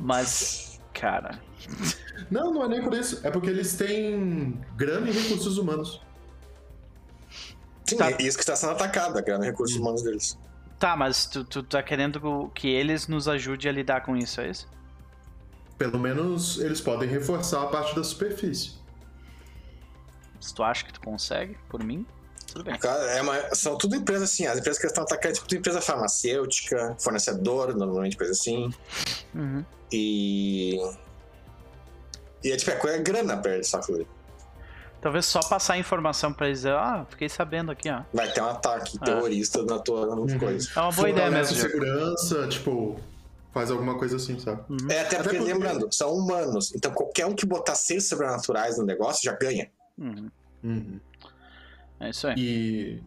Mas, 0.00 0.80
cara. 0.92 1.38
Não, 2.30 2.52
não 2.52 2.64
é 2.64 2.68
nem 2.68 2.82
por 2.82 2.94
isso. 2.94 3.20
É 3.26 3.30
porque 3.30 3.48
eles 3.48 3.74
têm 3.76 4.60
grana 4.76 5.08
e 5.08 5.12
recursos 5.12 5.56
humanos. 5.58 6.00
Sim, 7.94 7.98
Tá. 7.98 8.10
é 8.10 8.22
isso 8.22 8.36
que 8.36 8.42
está 8.42 8.54
sendo 8.56 8.72
atacado, 8.72 9.18
a 9.18 9.20
grana 9.22 9.44
e 9.46 9.50
recursos 9.50 9.76
humanos 9.76 10.02
deles. 10.02 10.38
Tá, 10.78 10.96
mas 10.96 11.24
tu, 11.26 11.44
tu 11.44 11.62
tá 11.62 11.82
querendo 11.82 12.50
que 12.54 12.68
eles 12.68 13.06
nos 13.08 13.28
ajudem 13.28 13.70
a 13.70 13.72
lidar 13.72 14.02
com 14.02 14.16
isso, 14.16 14.40
é 14.40 14.50
isso? 14.50 14.68
Pelo 15.78 15.98
menos 15.98 16.58
eles 16.60 16.80
podem 16.80 17.08
reforçar 17.08 17.62
a 17.62 17.66
parte 17.66 17.94
da 17.94 18.04
superfície. 18.04 18.72
Se 20.40 20.54
tu 20.54 20.62
acha 20.62 20.84
que 20.84 20.92
tu 20.92 21.00
consegue, 21.00 21.56
por 21.70 21.82
mim, 21.82 22.04
tudo 22.46 22.64
bem. 22.64 22.78
Cara, 22.78 23.02
é 23.12 23.22
uma- 23.22 23.54
são 23.54 23.78
tudo 23.78 23.96
empresas 23.96 24.30
assim, 24.30 24.46
as 24.46 24.58
empresas 24.58 24.80
que 24.80 24.86
estão 24.86 25.04
atacando, 25.04 25.34
tipo, 25.34 25.46
tudo 25.48 25.58
empresa 25.58 25.80
farmacêutica, 25.80 26.94
fornecedor, 27.00 27.74
normalmente 27.74 28.16
coisa 28.16 28.32
assim. 28.32 28.72
Uhum. 29.34 29.64
E. 29.90 30.76
E 32.42 32.52
é 32.52 32.56
tipo, 32.56 32.70
é 32.72 32.76
coisa 32.76 32.98
grana 32.98 33.36
pra 33.38 33.54
eles, 33.54 33.68
sabe? 33.68 34.06
Talvez 35.04 35.26
só 35.26 35.40
passar 35.40 35.74
a 35.74 35.78
informação 35.78 36.32
pra 36.32 36.46
eles 36.46 36.60
dizer, 36.60 36.72
ah, 36.72 37.04
fiquei 37.10 37.28
sabendo 37.28 37.70
aqui, 37.70 37.90
ó. 37.90 38.00
Vai 38.10 38.32
ter 38.32 38.40
um 38.40 38.48
ataque 38.48 38.96
Ah. 39.02 39.04
terrorista 39.04 39.62
na 39.62 39.78
tua 39.78 40.06
Uhum. 40.16 40.38
coisa. 40.38 40.66
É 40.74 40.80
uma 40.80 40.92
boa 40.92 41.10
ideia 41.10 41.30
mesmo, 41.30 41.54
segurança, 41.58 42.48
tipo, 42.48 42.98
faz 43.52 43.70
alguma 43.70 43.98
coisa 43.98 44.16
assim, 44.16 44.38
sabe? 44.40 44.62
É, 44.90 45.00
até 45.02 45.18
porque, 45.22 45.36
porque- 45.36 45.52
lembrando, 45.52 45.92
são 45.92 46.10
humanos. 46.14 46.74
Então 46.74 46.90
qualquer 46.90 47.26
um 47.26 47.34
que 47.34 47.44
botar 47.44 47.74
seres 47.74 48.08
sobrenaturais 48.08 48.78
no 48.78 48.86
negócio 48.86 49.20
já 49.22 49.36
ganha. 49.36 49.70
Uhum. 49.98 50.30
Uhum. 50.64 51.00
É 52.00 52.08
isso 52.08 52.26
aí. 52.26 52.34
E. 52.38 53.02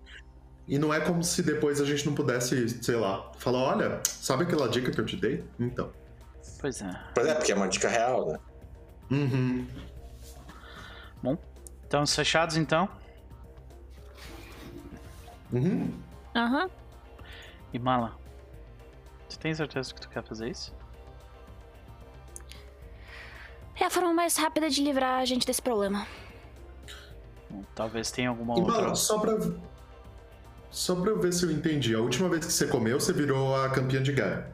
E 0.68 0.78
não 0.78 0.94
é 0.94 1.00
como 1.00 1.24
se 1.24 1.42
depois 1.42 1.82
a 1.82 1.86
gente 1.86 2.06
não 2.06 2.14
pudesse, 2.14 2.78
sei 2.84 2.96
lá, 2.96 3.32
falar, 3.40 3.58
olha, 3.58 4.02
sabe 4.06 4.44
aquela 4.44 4.70
dica 4.70 4.92
que 4.92 5.02
eu 5.02 5.06
te 5.06 5.16
dei? 5.16 5.44
Então. 5.60 5.90
Pois 6.62 6.80
é. 6.80 6.92
Pois 7.16 7.26
é, 7.26 7.34
porque 7.34 7.52
é 7.52 7.56
uma 7.56 7.68
dica 7.68 7.90
real, 7.90 8.28
né? 8.34 8.40
Uhum. 9.10 9.66
Estamos 11.88 12.14
fechados 12.14 12.58
então? 12.58 12.90
Uhum. 15.54 15.90
Aham. 16.36 16.70
E 17.72 17.80
Mala, 17.80 18.14
tu 19.30 19.40
tem 19.40 19.56
certeza 19.56 19.94
que 19.94 20.02
tu 20.02 20.10
quer 20.10 20.22
fazer 20.22 20.50
isso? 20.50 20.76
É 23.80 23.86
a 23.86 23.90
forma 23.90 24.14
mais 24.14 24.36
rápida 24.36 24.70
de 24.70 24.84
livrar 24.84 25.22
a 25.22 25.26
gente 25.26 25.48
desse 25.48 25.62
problema. 25.62 26.06
Talvez 27.74 28.12
tenha 28.12 28.28
alguma 28.28 28.58
E, 28.58 28.60
outra. 28.60 28.82
Mala, 28.82 28.96
só 28.96 29.20
pra. 29.20 29.38
Só 30.70 30.94
pra 30.94 31.12
eu 31.12 31.22
ver 31.22 31.32
se 31.32 31.46
eu 31.46 31.52
entendi. 31.52 31.96
A 31.96 32.00
última 32.02 32.28
vez 32.28 32.46
que 32.46 32.52
você 32.52 32.68
comeu, 32.68 33.00
você 33.00 33.14
virou 33.14 33.56
a 33.56 33.70
campeã 33.70 34.04
de 34.04 34.12
Gaia. 34.12 34.52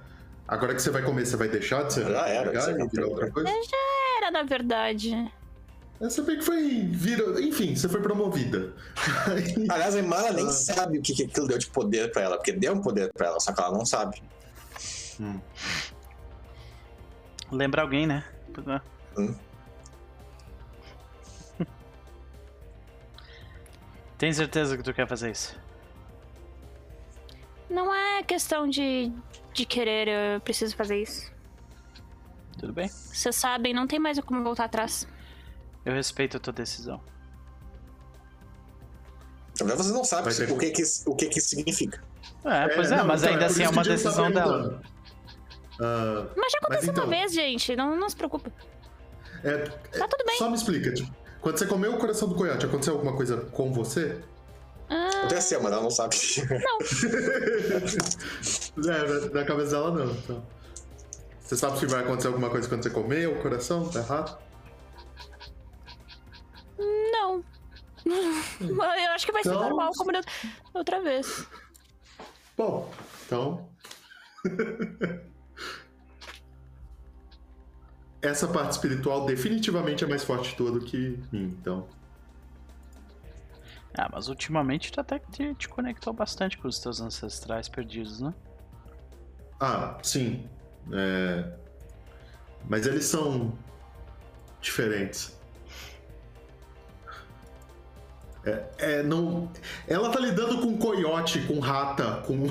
Agora 0.47 0.75
que 0.75 0.81
você 0.83 0.91
vai 0.91 1.01
comer, 1.01 1.25
você 1.25 1.35
vai 1.35 1.47
deixar 1.47 1.81
de 1.85 1.93
ser 1.93 2.05
Já 2.11 2.27
era, 2.27 2.51
Gaia 2.51 2.61
você 2.65 2.77
comprou. 2.77 3.09
outra 3.09 3.31
coisa? 3.31 3.49
Era, 4.19 4.29
na 4.29 4.43
verdade. 4.43 5.33
Essa 6.01 6.21
bem 6.21 6.37
que 6.37 6.43
foi. 6.43 6.81
Virou... 6.91 7.39
Enfim, 7.39 7.75
você 7.75 7.87
foi 7.87 8.01
promovida. 8.01 8.73
Aliás, 9.69 9.95
a 9.95 9.99
Imala 9.99 10.31
nem 10.33 10.47
Ah. 10.47 10.51
sabe 10.51 10.97
o 10.97 11.01
que, 11.01 11.13
que 11.13 11.23
aquilo 11.23 11.47
deu 11.47 11.57
de 11.57 11.67
poder 11.67 12.11
pra 12.11 12.21
ela, 12.23 12.35
porque 12.37 12.51
deu 12.51 12.73
um 12.73 12.81
poder 12.81 13.11
pra 13.13 13.27
ela, 13.27 13.39
só 13.39 13.53
que 13.53 13.61
ela 13.61 13.71
não 13.71 13.85
sabe. 13.85 14.21
Hum. 15.19 15.39
Lembra 17.51 17.83
alguém, 17.83 18.05
né? 18.07 18.23
Hum. 19.17 19.33
Tem 24.17 24.33
certeza 24.33 24.75
que 24.77 24.83
tu 24.83 24.93
quer 24.93 25.07
fazer 25.07 25.31
isso? 25.31 25.55
Não 27.69 27.93
é 27.93 28.23
questão 28.23 28.67
de, 28.67 29.11
de 29.53 29.65
querer, 29.65 30.07
eu 30.35 30.41
preciso 30.41 30.75
fazer 30.75 31.01
isso. 31.01 31.31
Tudo 32.59 32.73
bem? 32.73 32.87
Vocês 32.87 33.35
sabem, 33.35 33.73
não 33.73 33.87
tem 33.87 33.99
mais 33.99 34.19
como 34.19 34.43
voltar 34.43 34.65
atrás. 34.65 35.07
Eu 35.85 35.93
respeito 35.93 36.37
a 36.37 36.39
tua 36.39 36.53
decisão. 36.53 37.01
Na 39.59 39.65
verdade, 39.67 39.87
você 39.87 39.93
não 39.93 40.03
sabe 40.03 40.29
o, 40.51 40.57
que, 40.57 40.71
que, 40.71 40.83
o 41.05 41.15
que, 41.15 41.25
que 41.27 41.39
isso 41.39 41.49
significa. 41.49 42.01
É, 42.43 42.67
pois 42.69 42.91
é, 42.91 42.97
não, 42.97 43.05
mas 43.05 43.21
então, 43.21 43.33
ainda 43.33 43.45
por 43.45 43.51
assim 43.51 43.63
é 43.63 43.69
uma 43.69 43.81
o 43.81 43.83
Diego 43.83 44.01
tá 44.01 44.09
decisão 44.09 44.31
dela. 44.31 44.81
Ah, 45.79 46.25
Mas 46.35 46.51
já 46.51 46.57
aconteceu 46.59 46.91
então- 46.91 47.03
uma 47.05 47.09
vez, 47.09 47.33
gente. 47.33 47.75
Não, 47.75 47.95
não 47.95 48.09
se 48.09 48.15
preocupe. 48.15 48.51
é, 49.43 49.57
Tá 49.57 50.07
tudo 50.07 50.25
bem. 50.25 50.37
Só 50.37 50.49
me 50.49 50.55
explica, 50.55 50.93
tipo, 50.93 51.11
quando 51.41 51.57
você 51.57 51.65
comeu 51.67 51.93
o 51.93 51.97
coração 51.97 52.27
do 52.27 52.35
coiote, 52.35 52.65
aconteceu 52.65 52.93
alguma 52.93 53.15
coisa 53.15 53.37
com 53.37 53.71
você? 53.73 54.19
Ah, 54.89 55.09
Aconteceu, 55.19 55.61
mas 55.61 55.71
ela 55.71 55.81
não 55.83 55.91
sabe. 55.91 56.15
é, 58.77 59.29
na, 59.29 59.29
na 59.39 59.45
cabeça 59.45 59.71
dela 59.71 59.91
não. 59.91 60.11
Então. 60.13 60.43
Você 61.41 61.57
sabe 61.57 61.77
se 61.79 61.85
vai 61.85 62.01
acontecer 62.03 62.27
alguma 62.27 62.49
coisa 62.49 62.67
quando 62.67 62.83
você 62.83 62.89
comer 62.89 63.27
o 63.29 63.35
coração? 63.41 63.87
Tá 63.89 63.99
errado? 63.99 64.37
Não. 67.13 67.43
Eu 68.05 69.11
acho 69.13 69.25
que 69.25 69.31
vai 69.31 69.43
ser 69.43 69.49
Então- 69.49 69.61
normal 69.61 69.91
como 69.97 70.11
da 70.11 70.21
outra 70.73 71.01
vez. 71.01 71.47
Bom, 72.57 72.91
então. 73.25 73.69
Essa 78.21 78.47
parte 78.47 78.71
espiritual 78.71 79.25
definitivamente 79.25 80.03
é 80.03 80.07
mais 80.07 80.23
forte 80.23 80.55
tua 80.55 80.71
do 80.71 80.79
que 80.79 81.19
mim, 81.31 81.45
então. 81.59 81.87
Ah, 83.97 84.09
mas 84.11 84.27
ultimamente 84.29 84.91
tu 84.91 84.99
até 85.01 85.19
que 85.19 85.29
te, 85.31 85.53
te 85.55 85.67
conectou 85.69 86.13
bastante 86.13 86.57
com 86.57 86.67
os 86.67 86.79
teus 86.79 86.99
ancestrais 87.01 87.67
perdidos, 87.69 88.21
né? 88.21 88.33
Ah, 89.59 89.97
sim. 90.01 90.49
É... 90.91 91.53
Mas 92.67 92.87
eles 92.87 93.05
são 93.05 93.53
diferentes. 94.61 95.37
É, 98.45 98.63
é, 98.77 99.03
não. 99.03 99.49
Ela 99.87 100.09
tá 100.11 100.19
lidando 100.19 100.59
com 100.59 100.77
coiote, 100.77 101.45
com 101.47 101.59
rata, 101.59 102.21
com. 102.25 102.47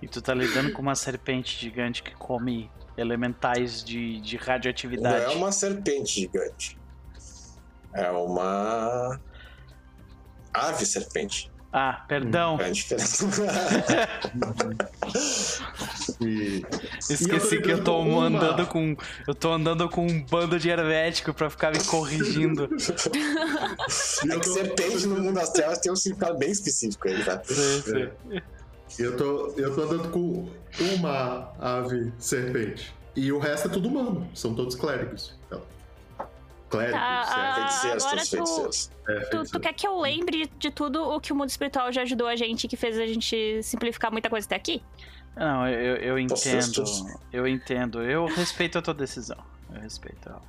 E 0.00 0.06
tu 0.06 0.22
tá 0.22 0.32
lidando 0.32 0.72
com 0.72 0.80
uma 0.80 0.94
serpente 0.94 1.58
gigante 1.60 2.02
que 2.02 2.14
come 2.14 2.70
elementais 2.96 3.82
de, 3.82 4.20
de 4.20 4.36
Não 4.36 4.44
radioatividade. 4.44 5.24
é 5.24 5.28
uma 5.30 5.50
serpente 5.50 6.20
gigante. 6.20 6.78
É 7.92 8.10
uma. 8.10 9.20
Ave 10.54 10.86
serpente. 10.86 11.50
Ah, 11.72 12.04
perdão. 12.08 12.58
É. 12.60 12.72
E... 16.20 16.64
Esqueci 16.98 17.60
que 17.60 17.70
eu 17.70 17.84
tô 17.84 18.00
uma. 18.00 18.24
andando 18.24 18.66
com. 18.66 18.96
Eu 19.26 19.34
tô 19.34 19.52
andando 19.52 19.88
com 19.88 20.06
um 20.06 20.22
bando 20.24 20.58
de 20.58 20.68
hermético 20.68 21.32
pra 21.32 21.48
ficar 21.48 21.72
me 21.72 21.82
corrigindo. 21.84 22.68
É 24.28 24.38
que 24.38 24.48
serpente 24.48 25.06
no 25.06 25.16
mundo 25.16 25.34
das 25.34 25.50
trevas 25.50 25.78
tem 25.78 25.92
um 25.92 25.96
significado 25.96 26.38
bem 26.38 26.50
específico 26.50 27.08
aí, 27.08 27.24
tá? 27.24 27.40
Sei. 27.44 28.10
Eu 28.98 29.16
tô, 29.16 29.54
eu 29.56 29.74
tô 29.74 29.82
andando 29.82 30.10
com 30.10 30.48
uma 30.94 31.52
ave 31.58 32.12
serpente. 32.18 32.92
E 33.14 33.30
o 33.32 33.38
resto 33.38 33.68
é 33.68 33.70
tudo 33.70 33.88
humano. 33.88 34.28
São 34.34 34.54
todos 34.54 34.74
clérigos. 34.74 35.34
Então, 35.46 35.62
clérigos, 36.68 37.00
Tá, 37.00 37.24
é, 37.38 37.48
ah, 37.48 37.54
Feiticeiros, 37.54 38.04
agora 38.04 38.26
tu- 38.26 39.12
é, 39.12 39.20
Tu, 39.30 39.44
tu 39.52 39.60
quer 39.60 39.72
que 39.72 39.86
eu 39.86 39.98
lembre 39.98 40.50
de, 40.58 40.70
tudo 40.70 41.02
o 41.02 41.20
que 41.20 41.32
o 41.32 41.36
mundo 41.36 41.48
espiritual 41.48 41.90
já 41.92 42.02
ajudou 42.02 42.26
a 42.26 42.36
gente, 42.36 42.68
que 42.68 42.76
fez 42.76 42.98
a 42.98 43.06
gente 43.06 43.62
simplificar 43.62 44.12
muita 44.12 44.28
coisa 44.30 44.46
até 44.46 44.56
aqui? 44.56 44.82
Não, 45.36 45.68
eu, 45.68 45.96
eu 45.96 46.18
entendo. 46.18 46.84
Eu 47.32 47.46
entendo. 47.46 48.02
Eu 48.02 48.26
respeito 48.26 48.76
a 48.78 48.82
tua 48.82 48.94
decisão. 48.94 49.38
Eu 49.72 49.80
respeito 49.80 50.28
ela. 50.28 50.42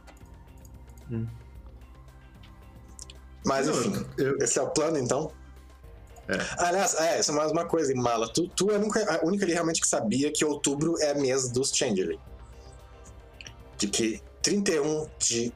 Mas 3.46 3.68
Não, 3.68 3.74
enfim, 3.80 4.06
eu- 4.18 4.38
esse 4.40 4.60
é 4.60 4.62
o 4.62 4.70
plano 4.70 4.98
então? 4.98 5.32
É. 6.28 6.38
Aliás, 6.64 6.94
é, 7.00 7.20
isso 7.20 7.32
é 7.32 7.34
mais 7.34 7.52
uma 7.52 7.66
coisa, 7.66 7.94
Mala. 7.96 8.28
Tu, 8.32 8.48
tu 8.50 8.70
é 8.72 8.76
a 8.76 8.80
única, 8.80 9.16
a 9.22 9.26
única 9.26 9.46
ali 9.46 9.54
realmente 9.54 9.82
que 9.82 9.88
sabia 9.88 10.32
que 10.32 10.46
outubro 10.46 10.96
é 11.02 11.14
mês 11.16 11.50
dos 11.52 11.72
Changeling. 11.76 12.20
De 13.78 13.88
que 13.88 14.22
31 14.42 15.08
de 15.18 15.52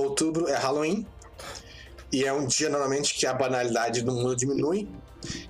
outubro 0.00 0.48
é 0.48 0.56
Halloween. 0.56 1.06
E 2.12 2.24
é 2.24 2.32
um 2.32 2.46
dia 2.46 2.68
normalmente 2.68 3.14
que 3.14 3.26
a 3.26 3.32
banalidade 3.32 4.02
do 4.02 4.12
mundo 4.12 4.34
diminui. 4.34 4.88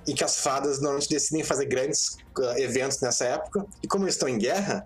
E 0.05 0.13
que 0.13 0.23
as 0.23 0.39
fadas 0.39 0.79
normalmente 0.79 1.09
decidem 1.09 1.43
fazer 1.43 1.65
grandes 1.65 2.17
ah, 2.37 2.59
eventos 2.59 2.99
nessa 2.99 3.25
época. 3.25 3.65
E 3.81 3.87
como 3.87 4.03
eles 4.03 4.15
estão 4.15 4.27
em 4.27 4.37
guerra, 4.37 4.85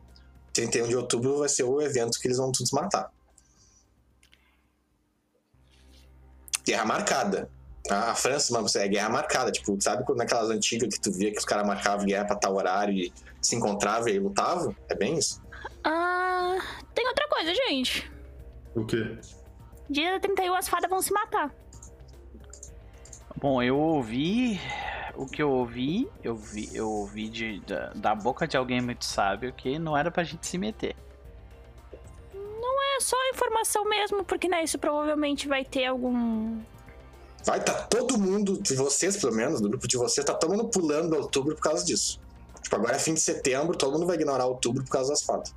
31 0.53 0.87
de 0.87 0.95
outubro 0.95 1.39
vai 1.39 1.49
ser 1.49 1.63
o 1.63 1.81
evento 1.81 2.19
que 2.19 2.27
eles 2.27 2.37
vão 2.37 2.51
todos 2.51 2.71
matar. 2.71 3.11
Guerra 6.65 6.85
marcada. 6.85 7.49
A 7.89 8.11
a 8.11 8.15
França, 8.15 8.53
mano, 8.53 8.67
é 8.75 8.87
guerra 8.87 9.09
marcada. 9.09 9.51
Tipo, 9.51 9.77
sabe 9.79 10.03
quando 10.05 10.19
naquelas 10.19 10.49
antigas 10.49 10.93
que 10.93 11.01
tu 11.01 11.11
via 11.11 11.31
que 11.31 11.37
os 11.37 11.45
caras 11.45 11.67
marcavam 11.67 12.05
guerra 12.05 12.25
pra 12.25 12.35
tal 12.35 12.55
horário 12.55 12.93
e 12.93 13.13
se 13.41 13.55
encontravam 13.55 14.07
e 14.07 14.17
lutavam? 14.17 14.75
É 14.89 14.95
bem 14.95 15.17
isso. 15.17 15.41
Ah, 15.83 16.57
tem 16.95 17.07
outra 17.07 17.27
coisa, 17.27 17.53
gente. 17.53 18.11
O 18.75 18.85
quê? 18.85 19.17
Dia 19.89 20.19
31 20.19 20.53
as 20.55 20.67
fadas 20.67 20.89
vão 20.89 21.01
se 21.01 21.13
matar. 21.13 21.53
Bom, 23.37 23.61
eu 23.61 23.77
ouvi. 23.77 24.59
O 25.15 25.25
que 25.25 25.41
eu 25.41 25.49
ouvi, 25.49 26.09
eu 26.21 26.35
vi, 26.35 26.69
eu 26.73 26.89
ouvi 26.89 27.29
de, 27.29 27.61
da, 27.61 27.93
da 27.95 28.13
boca 28.13 28.45
de 28.45 28.57
alguém 28.57 28.81
muito 28.81 29.05
sábio 29.05 29.53
que 29.53 29.79
não 29.79 29.95
era 29.95 30.11
pra 30.11 30.23
gente 30.25 30.45
se 30.45 30.57
meter. 30.57 30.95
É 32.95 32.99
só 33.01 33.17
informação 33.29 33.83
mesmo, 33.83 34.23
porque 34.23 34.47
né, 34.47 34.63
isso 34.63 34.79
provavelmente 34.79 35.49
vai 35.49 35.65
ter 35.65 35.85
algum 35.85 36.61
Vai 37.43 37.63
tá 37.63 37.73
todo 37.73 38.17
mundo, 38.17 38.59
de 38.59 38.73
vocês 38.73 39.17
pelo 39.17 39.35
menos, 39.35 39.61
do 39.61 39.69
grupo 39.69 39.87
de 39.87 39.97
vocês, 39.97 40.25
tá 40.25 40.33
todo 40.33 40.51
mundo 40.51 40.69
pulando 40.69 41.13
outubro 41.15 41.53
por 41.53 41.61
causa 41.61 41.85
disso. 41.85 42.19
Tipo, 42.61 42.77
agora 42.77 42.95
é 42.95 42.99
fim 42.99 43.13
de 43.13 43.19
setembro, 43.19 43.77
todo 43.77 43.93
mundo 43.93 44.07
vai 44.07 44.15
ignorar 44.15 44.45
outubro 44.45 44.83
por 44.83 44.89
causa 44.89 45.11
das 45.11 45.21
fadas. 45.21 45.53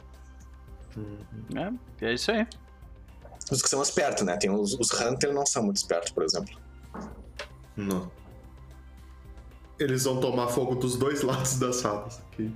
É, 2.01 2.07
é 2.07 2.13
isso 2.13 2.31
aí. 2.31 2.47
Os 3.51 3.62
que 3.62 3.68
são 3.68 3.81
espertos, 3.83 4.25
né? 4.25 4.36
Tem 4.36 4.51
os, 4.51 4.75
os 4.75 4.91
Hunter 4.93 5.33
não 5.33 5.47
são 5.47 5.62
muito 5.62 5.77
espertos, 5.78 6.10
por 6.12 6.23
exemplo. 6.23 6.59
Não. 7.77 8.10
Eles 9.78 10.05
vão 10.05 10.20
tomar 10.20 10.49
fogo 10.49 10.75
dos 10.75 10.97
dois 10.97 11.23
lados 11.23 11.59
das 11.59 11.81
fadas 11.81 12.18
aqui. 12.33 12.52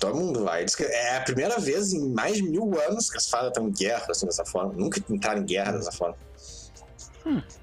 Todo 0.00 0.16
mundo 0.16 0.44
vai. 0.44 0.64
Diz 0.64 0.74
que 0.74 0.84
É 0.84 1.16
a 1.18 1.20
primeira 1.22 1.58
vez 1.58 1.92
em 1.92 2.08
mais 2.14 2.36
de 2.36 2.42
mil 2.44 2.80
anos 2.88 3.10
que 3.10 3.18
as 3.18 3.28
fadas 3.28 3.48
estão 3.48 3.68
em 3.68 3.72
guerra, 3.72 4.06
assim, 4.08 4.24
dessa 4.26 4.44
forma. 4.44 4.72
Nunca 4.72 5.02
entraram 5.10 5.42
em 5.42 5.44
guerra 5.44 5.72
dessa 5.72 5.92
forma. 5.92 6.16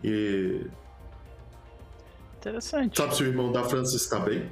E. 0.04 0.68
Interessante. 2.38 2.96
Sabe 2.98 3.16
se 3.16 3.24
o 3.24 3.26
irmão 3.26 3.52
da 3.52 3.64
França 3.64 3.96
está 3.96 4.20
bem? 4.20 4.52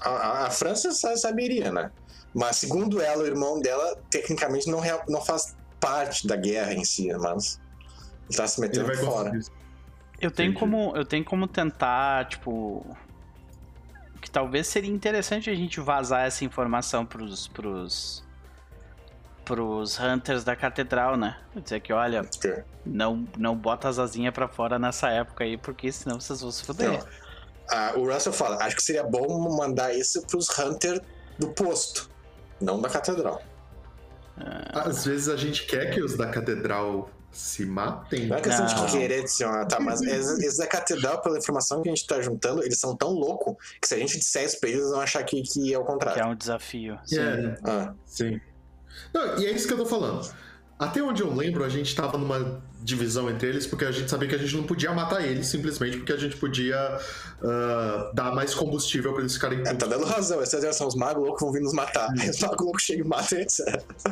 A, 0.00 0.08
a- 0.10 0.46
a 0.46 0.50
França 0.50 0.92
sa- 0.92 1.16
saberia, 1.16 1.72
né? 1.72 1.90
Mas 2.34 2.56
segundo 2.56 3.00
ela, 3.00 3.22
o 3.22 3.26
irmão 3.26 3.60
dela, 3.60 3.96
tecnicamente, 4.10 4.68
não, 4.70 4.80
não 5.08 5.20
faz 5.22 5.54
parte 5.82 6.26
da 6.28 6.36
guerra 6.36 6.72
em 6.72 6.84
si, 6.84 7.12
mas 7.14 7.60
ele 8.28 8.36
tá 8.38 8.46
se 8.46 8.60
Ele 8.60 8.68
metendo 8.68 8.86
vai 8.86 8.96
fora. 8.96 9.30
conseguir. 9.30 9.56
Eu 10.20 10.30
tenho 10.30 10.50
Entendi. 10.50 10.60
como 10.60 10.96
eu 10.96 11.04
tenho 11.04 11.24
como 11.24 11.48
tentar, 11.48 12.28
tipo, 12.28 12.86
que 14.20 14.30
talvez 14.30 14.68
seria 14.68 14.90
interessante 14.90 15.50
a 15.50 15.54
gente 15.54 15.80
vazar 15.80 16.24
essa 16.24 16.44
informação 16.44 17.04
pros 17.04 17.48
pros 17.48 18.24
pros 19.44 19.98
hunters 19.98 20.44
da 20.44 20.54
catedral, 20.54 21.16
né? 21.16 21.36
Dizer 21.56 21.80
que 21.80 21.92
olha, 21.92 22.24
não 22.86 23.26
não 23.36 23.56
bota 23.56 23.88
as 23.88 23.98
asinhas 23.98 24.32
pra 24.32 24.46
fora 24.46 24.78
nessa 24.78 25.08
época 25.08 25.42
aí, 25.42 25.56
porque 25.58 25.90
senão 25.90 26.20
vocês 26.20 26.40
vão 26.40 26.52
se 26.52 26.62
fuder. 26.64 26.92
Não. 26.92 27.06
Ah, 27.68 27.92
o 27.96 28.08
Russell 28.08 28.32
fala, 28.32 28.62
acho 28.64 28.76
que 28.76 28.82
seria 28.82 29.02
bom 29.02 29.56
mandar 29.56 29.92
isso 29.92 30.24
pros 30.28 30.46
Hunter 30.56 31.02
do 31.38 31.48
posto, 31.48 32.08
não 32.60 32.80
da 32.80 32.88
catedral. 32.88 33.42
Às 34.72 35.04
vezes 35.04 35.28
a 35.28 35.36
gente 35.36 35.66
quer 35.66 35.90
que 35.92 36.02
os 36.02 36.16
da 36.16 36.26
catedral 36.28 37.10
se 37.30 37.64
matem. 37.64 38.26
Não 38.26 38.36
é 38.36 38.40
questão 38.40 38.66
Não. 38.66 38.86
de 38.86 38.92
querer 38.92 39.20
adicionar, 39.20 39.66
tá? 39.66 39.80
Mas 39.80 40.00
esses 40.02 40.58
da 40.58 40.66
catedral, 40.66 41.20
pela 41.22 41.38
informação 41.38 41.82
que 41.82 41.88
a 41.88 41.94
gente 41.94 42.06
tá 42.06 42.20
juntando, 42.20 42.62
eles 42.62 42.78
são 42.78 42.94
tão 42.96 43.10
loucos 43.10 43.54
que 43.80 43.88
se 43.88 43.94
a 43.94 43.98
gente 43.98 44.18
disser 44.18 44.44
isso 44.44 44.60
pra 44.60 44.68
eles, 44.68 44.80
eles 44.80 44.90
vão 44.92 45.00
achar 45.00 45.22
que, 45.24 45.40
que 45.42 45.72
é 45.72 45.78
o 45.78 45.82
Que 45.84 45.88
é 45.88 45.92
contrário. 45.92 46.26
um 46.26 46.34
desafio. 46.36 46.98
Sim. 47.04 47.18
É, 47.20 47.56
Ah, 47.64 47.94
sim. 48.06 48.40
Não, 49.14 49.38
e 49.38 49.46
é 49.46 49.50
isso 49.52 49.66
que 49.66 49.72
eu 49.72 49.78
tô 49.78 49.86
falando. 49.86 50.30
Até 50.78 51.02
onde 51.02 51.22
eu 51.22 51.32
lembro, 51.32 51.62
a 51.64 51.68
gente 51.68 51.94
tava 51.94 52.18
numa 52.18 52.60
divisão 52.82 53.30
entre 53.30 53.48
eles, 53.48 53.66
porque 53.66 53.84
a 53.84 53.92
gente 53.92 54.10
sabia 54.10 54.28
que 54.28 54.34
a 54.34 54.38
gente 54.38 54.56
não 54.56 54.64
podia 54.64 54.92
matar 54.92 55.24
eles, 55.24 55.46
simplesmente 55.46 55.98
porque 55.98 56.12
a 56.12 56.16
gente 56.16 56.36
podia 56.36 56.76
ah, 57.42 58.10
dar 58.12 58.34
mais 58.34 58.54
combustível 58.54 59.12
pra 59.12 59.20
eles 59.20 59.34
ficarem 59.34 59.60
é, 59.60 59.74
tá 59.74 59.86
dando 59.86 60.04
razão. 60.04 60.40
Essas 60.42 60.74
são 60.76 60.88
os 60.88 60.96
magos 60.96 61.22
loucos 61.22 61.38
que 61.38 61.44
vão 61.44 61.52
vir 61.52 61.62
nos 61.62 61.72
matar. 61.72 62.08
Os 62.28 62.40
magos 62.40 62.64
loucos 62.64 62.82
chegam 62.82 63.06
e 63.06 63.08
matam 63.08 63.38
eles. 63.38 63.58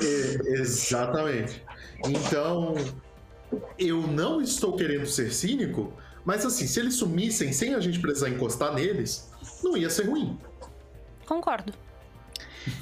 E- 0.01 0.61
Exatamente. 0.61 1.63
Então, 2.07 2.75
eu 3.79 4.07
não 4.07 4.41
estou 4.41 4.77
querendo 4.77 5.07
ser 5.07 5.33
cínico, 5.33 5.93
mas 6.25 6.47
assim, 6.47 6.67
se 6.67 6.79
eles 6.79 6.95
sumissem 6.95 7.53
sem 7.53 7.75
a 7.75 7.81
gente 7.81 7.99
precisar 7.99 8.29
encostar 8.29 8.73
neles, 8.75 9.29
não 9.63 9.77
ia 9.77 9.91
ser 9.91 10.07
ruim. 10.07 10.39
Concordo. 11.27 11.73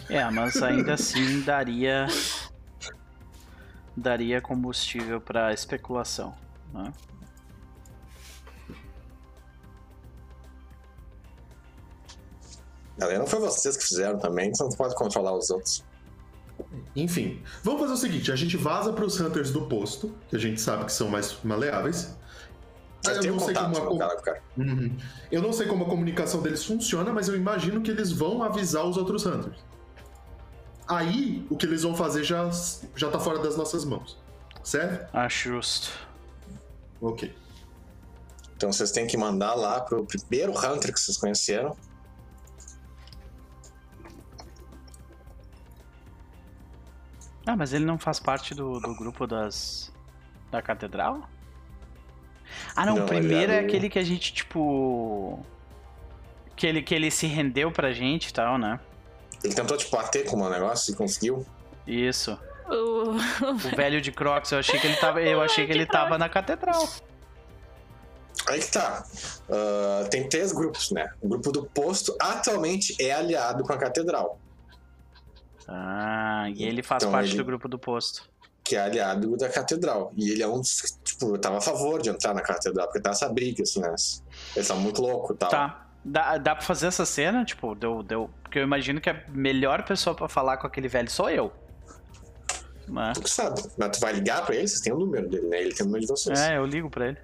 É, 0.08 0.28
mas 0.30 0.60
ainda 0.62 0.94
assim 0.94 1.40
daria 1.42 2.06
daria 3.98 4.40
combustível 4.40 5.20
pra 5.20 5.52
especulação, 5.52 6.34
né? 6.72 6.92
Galera, 12.96 13.20
não 13.20 13.26
foi 13.26 13.38
vocês 13.38 13.76
que 13.76 13.84
fizeram 13.84 14.18
também, 14.18 14.48
então 14.48 14.68
não 14.68 14.76
pode 14.76 14.94
controlar 14.96 15.32
os 15.32 15.50
outros. 15.50 15.84
Enfim, 16.96 17.40
vamos 17.62 17.80
fazer 17.80 17.92
o 17.92 17.96
seguinte: 17.96 18.32
a 18.32 18.36
gente 18.36 18.56
vaza 18.56 18.92
para 18.92 19.04
os 19.04 19.20
hunters 19.20 19.52
do 19.52 19.66
posto, 19.66 20.12
que 20.28 20.34
a 20.34 20.38
gente 20.38 20.60
sabe 20.60 20.84
que 20.84 20.92
são 20.92 21.08
mais 21.08 21.38
maleáveis. 21.44 22.16
Eu, 23.06 23.32
não 23.32 23.38
sei 23.38 23.54
como 23.54 23.94
a 23.94 23.98
cara, 23.98 24.20
cara. 24.20 24.42
Uhum. 24.56 24.96
Eu 25.30 25.40
não 25.40 25.52
sei 25.52 25.66
como 25.68 25.84
a 25.84 25.88
comunicação 25.88 26.42
deles 26.42 26.64
funciona, 26.64 27.12
mas 27.12 27.28
eu 27.28 27.36
imagino 27.36 27.80
que 27.80 27.90
eles 27.92 28.10
vão 28.10 28.42
avisar 28.42 28.84
os 28.84 28.96
outros 28.96 29.24
hunters. 29.24 29.56
Aí, 30.88 31.46
o 31.50 31.56
que 31.56 31.66
eles 31.66 31.82
vão 31.82 31.94
fazer 31.94 32.24
já, 32.24 32.48
já 32.96 33.10
tá 33.10 33.20
fora 33.20 33.38
das 33.40 33.56
nossas 33.56 33.84
mãos. 33.84 34.16
Certo? 34.64 35.14
Acho 35.14 35.50
justo. 35.50 35.90
Ok. 37.00 37.34
Então 38.56 38.72
vocês 38.72 38.90
têm 38.90 39.06
que 39.06 39.16
mandar 39.16 39.54
lá 39.54 39.80
pro 39.80 40.04
primeiro 40.04 40.52
Hunter 40.52 40.92
que 40.92 40.98
vocês 40.98 41.16
conheceram. 41.18 41.76
Ah, 47.46 47.56
mas 47.56 47.72
ele 47.72 47.84
não 47.84 47.98
faz 47.98 48.18
parte 48.18 48.54
do, 48.54 48.80
do 48.80 48.94
grupo 48.94 49.26
das. 49.26 49.92
da 50.50 50.60
catedral? 50.60 51.28
Ah, 52.74 52.84
não, 52.84 52.96
Não, 52.96 53.04
o 53.04 53.08
primeiro 53.08 53.52
é 53.52 53.56
é 53.56 53.60
aquele 53.60 53.88
que 53.88 53.98
a 53.98 54.04
gente, 54.04 54.32
tipo. 54.32 55.44
Que 56.56 56.66
ele, 56.66 56.82
que 56.82 56.94
ele 56.94 57.10
se 57.10 57.26
rendeu 57.26 57.70
pra 57.70 57.92
gente 57.92 58.28
e 58.28 58.32
tal, 58.32 58.58
né? 58.58 58.80
Ele 59.44 59.54
tentou 59.54 59.76
te 59.76 59.90
bater 59.90 60.24
com 60.26 60.36
o 60.40 60.50
negócio 60.50 60.92
e 60.92 60.96
conseguiu. 60.96 61.46
Isso. 61.86 62.38
O... 62.66 63.12
O 63.50 63.54
velho 63.76 64.00
de 64.00 64.12
Crocs, 64.12 64.52
eu 64.52 64.58
achei 64.58 64.78
que 64.78 64.86
ele 64.86 64.96
tava. 64.96 65.22
Eu 65.22 65.40
achei 65.42 65.66
que 65.66 65.72
ele 65.72 65.86
tava 65.86 66.18
na 66.18 66.28
catedral. 66.28 66.86
Aí 68.48 68.60
que 68.60 68.70
tá. 68.70 69.04
Ah, 69.50 70.06
tem 70.10 70.28
três 70.28 70.52
grupos, 70.52 70.90
né? 70.90 71.10
O 71.20 71.28
grupo 71.28 71.50
do 71.52 71.64
posto 71.64 72.14
atualmente 72.20 72.94
é 73.00 73.12
aliado 73.12 73.62
com 73.64 73.72
a 73.72 73.76
catedral, 73.78 74.38
Ah, 75.66 76.46
e 76.54 76.64
ele 76.64 76.82
faz 76.82 77.02
Então 77.02 77.12
parte 77.12 77.28
ele- 77.30 77.36
do 77.38 77.44
grupo 77.44 77.68
do 77.68 77.78
posto. 77.78 78.22
que 78.64 78.76
é 78.76 78.80
aliado 78.80 79.36
da 79.36 79.48
catedral. 79.48 80.12
E 80.16 80.30
ele 80.30 80.42
é 80.42 80.48
um 80.48 80.60
dos. 80.60 80.80
que, 80.82 80.88
Tipo, 81.04 81.34
eu 81.34 81.38
tava 81.38 81.56
a 81.58 81.60
favor 81.60 82.00
de 82.02 82.10
entrar 82.10 82.34
na 82.34 82.40
catedral, 82.42 82.86
porque 82.86 83.00
tá 83.00 83.10
essa 83.10 83.28
briga, 83.28 83.62
assim, 83.62 83.80
né? 83.80 83.94
Eles 84.54 84.66
são 84.68 84.78
muito 84.78 85.00
loucos 85.02 85.34
e 85.34 85.38
tal. 85.38 85.48
Tá. 85.50 85.84
Dá, 86.04 86.38
dá 86.38 86.54
pra 86.54 86.64
fazer 86.64 86.86
essa 86.86 87.04
cena? 87.04 87.44
Tipo, 87.44 87.74
deu, 87.74 88.02
deu. 88.02 88.30
Porque 88.48 88.58
eu 88.58 88.62
imagino 88.62 88.98
que 88.98 89.10
a 89.10 89.22
melhor 89.28 89.82
pessoa 89.84 90.16
pra 90.16 90.26
falar 90.26 90.56
com 90.56 90.66
aquele 90.66 90.88
velho 90.88 91.10
sou 91.10 91.28
eu. 91.28 91.52
Mas, 92.86 93.18
Tu 93.18 93.24
que 93.24 93.28
sabe. 93.30 93.60
Mas 93.76 93.98
tu 93.98 94.00
vai 94.00 94.14
ligar 94.14 94.46
pra 94.46 94.54
ele, 94.54 94.66
vocês 94.66 94.80
têm 94.80 94.90
o 94.90 94.98
número 94.98 95.28
dele, 95.28 95.48
né? 95.48 95.60
Ele 95.60 95.74
tem 95.74 95.84
o 95.84 95.86
número 95.86 96.00
de 96.06 96.10
vocês. 96.10 96.40
é, 96.40 96.56
eu 96.56 96.64
ligo 96.64 96.88
pra 96.88 97.08
ele. 97.08 97.18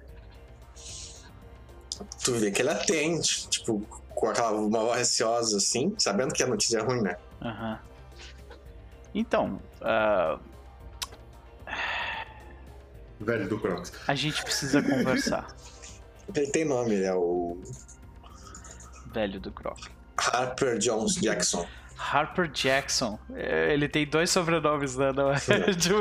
Tu 2.23 2.31
vê 2.33 2.51
que 2.51 2.61
ele 2.61 2.69
atende, 2.69 3.47
tipo, 3.47 3.79
com 4.13 4.27
aquela 4.29 4.51
uma 4.51 4.81
voz 4.81 4.99
receosa, 4.99 5.57
assim, 5.57 5.95
sabendo 5.97 6.31
que 6.31 6.43
a 6.43 6.47
notícia 6.47 6.77
é 6.77 6.81
ruim, 6.83 7.01
né? 7.01 7.17
Aham. 7.41 7.79
Então, 9.15 9.59
ah, 9.81 10.37
Velho 13.19 13.49
do 13.49 13.59
Crocs. 13.59 13.93
a 14.07 14.13
gente 14.13 14.43
precisa 14.43 14.83
conversar, 14.83 15.47
Ele 16.35 16.51
tem 16.51 16.65
nome, 16.65 16.93
ele 16.95 17.05
é 17.05 17.15
o 17.15 17.57
velho 19.13 19.39
do 19.39 19.51
Croc. 19.51 19.79
Harper 20.17 20.77
Jones 20.77 21.15
Jackson. 21.15 21.67
Harper 21.97 22.47
Jackson. 22.49 23.17
É, 23.33 23.73
Ele 23.73 23.87
tem 23.87 24.05
dois 24.05 24.29
sobrenomes, 24.29 24.95
né? 24.95 25.11
Não 25.11 25.31
é? 25.31 25.37
Tipo- 25.75 25.99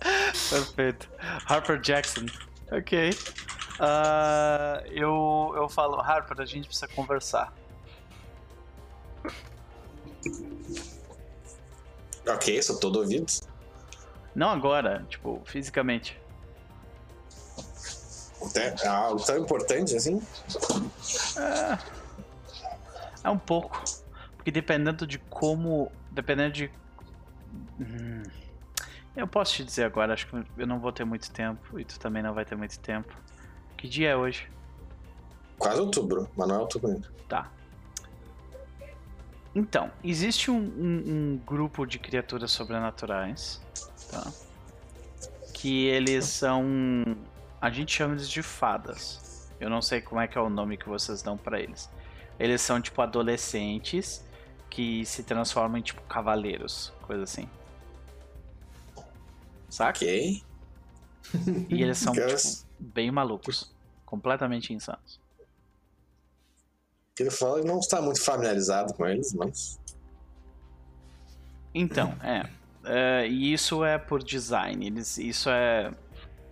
Perfeito. 0.50 1.08
Harper 1.46 1.80
Jackson. 1.80 2.26
Ok. 2.70 3.10
Ah, 3.80 4.82
eu, 4.86 5.52
eu 5.56 5.68
falo, 5.68 6.00
Harper, 6.00 6.40
a 6.40 6.44
gente 6.44 6.66
precisa 6.66 6.88
conversar. 6.88 7.52
ok, 12.26 12.62
sou 12.62 12.78
todo 12.78 12.98
ouvido. 13.00 13.26
Não 14.34 14.50
agora, 14.50 15.04
tipo, 15.08 15.42
fisicamente. 15.46 16.20
É 18.54 18.86
algo 18.86 19.22
tão 19.24 19.36
importante 19.38 19.96
assim. 19.96 20.22
É 23.28 23.30
um 23.30 23.38
pouco. 23.38 23.82
Porque 24.36 24.50
dependendo 24.50 25.06
de 25.06 25.18
como. 25.18 25.92
Dependendo 26.10 26.52
de. 26.54 26.70
Hum, 27.78 28.22
eu 29.14 29.26
posso 29.28 29.52
te 29.54 29.64
dizer 29.64 29.84
agora, 29.84 30.14
acho 30.14 30.26
que 30.26 30.44
eu 30.56 30.66
não 30.66 30.80
vou 30.80 30.90
ter 30.92 31.04
muito 31.04 31.30
tempo. 31.30 31.78
E 31.78 31.84
tu 31.84 31.98
também 32.00 32.22
não 32.22 32.32
vai 32.32 32.44
ter 32.46 32.56
muito 32.56 32.78
tempo. 32.80 33.14
Que 33.76 33.86
dia 33.86 34.10
é 34.10 34.16
hoje? 34.16 34.50
Quase 35.58 35.78
outubro, 35.80 36.28
mas 36.36 36.48
não 36.48 36.54
é 36.54 36.58
outubro 36.58 36.90
ainda. 36.90 37.08
Tá. 37.28 37.50
Então, 39.54 39.90
existe 40.04 40.50
um, 40.50 40.56
um- 40.58 41.04
um 41.34 41.40
grupo 41.44 41.84
de 41.84 41.98
criaturas 41.98 42.50
sobrenaturais, 42.52 43.60
tá? 44.10 44.30
Que 45.52 45.86
eles 45.86 46.24
são. 46.26 46.62
A 47.60 47.68
gente 47.70 47.92
chama 47.94 48.14
eles 48.14 48.28
de 48.30 48.42
fadas. 48.42 49.50
Eu 49.60 49.68
não 49.68 49.82
sei 49.82 50.00
como 50.00 50.20
é 50.20 50.28
que 50.28 50.38
é 50.38 50.40
o 50.40 50.48
nome 50.48 50.76
que 50.76 50.88
vocês 50.88 51.20
dão 51.22 51.36
pra 51.36 51.60
eles. 51.60 51.90
Eles 52.38 52.62
são 52.62 52.80
tipo 52.80 53.00
adolescentes 53.02 54.24
que 54.70 55.04
se 55.04 55.22
transformam 55.22 55.78
em 55.78 55.82
tipo 55.82 56.00
cavaleiros, 56.02 56.92
coisa 57.02 57.24
assim. 57.24 57.48
Saca? 59.68 59.98
Ok. 59.98 60.42
E 61.68 61.82
eles 61.82 61.98
são 61.98 62.12
tipo, 62.12 62.26
bem 62.78 63.10
malucos. 63.10 63.74
Completamente 64.06 64.72
insanos. 64.72 65.20
Ele 67.18 67.30
fala 67.30 67.60
que 67.60 67.66
não 67.66 67.80
está 67.80 68.00
muito 68.00 68.22
familiarizado 68.22 68.94
com 68.94 69.06
eles, 69.06 69.34
mas. 69.34 69.78
Então, 71.74 72.14
é. 72.22 72.48
é, 72.84 73.28
e 73.28 73.52
isso 73.52 73.84
é 73.84 73.98
por 73.98 74.22
design. 74.22 74.86
Eles, 74.86 75.18
isso 75.18 75.50
é. 75.50 75.92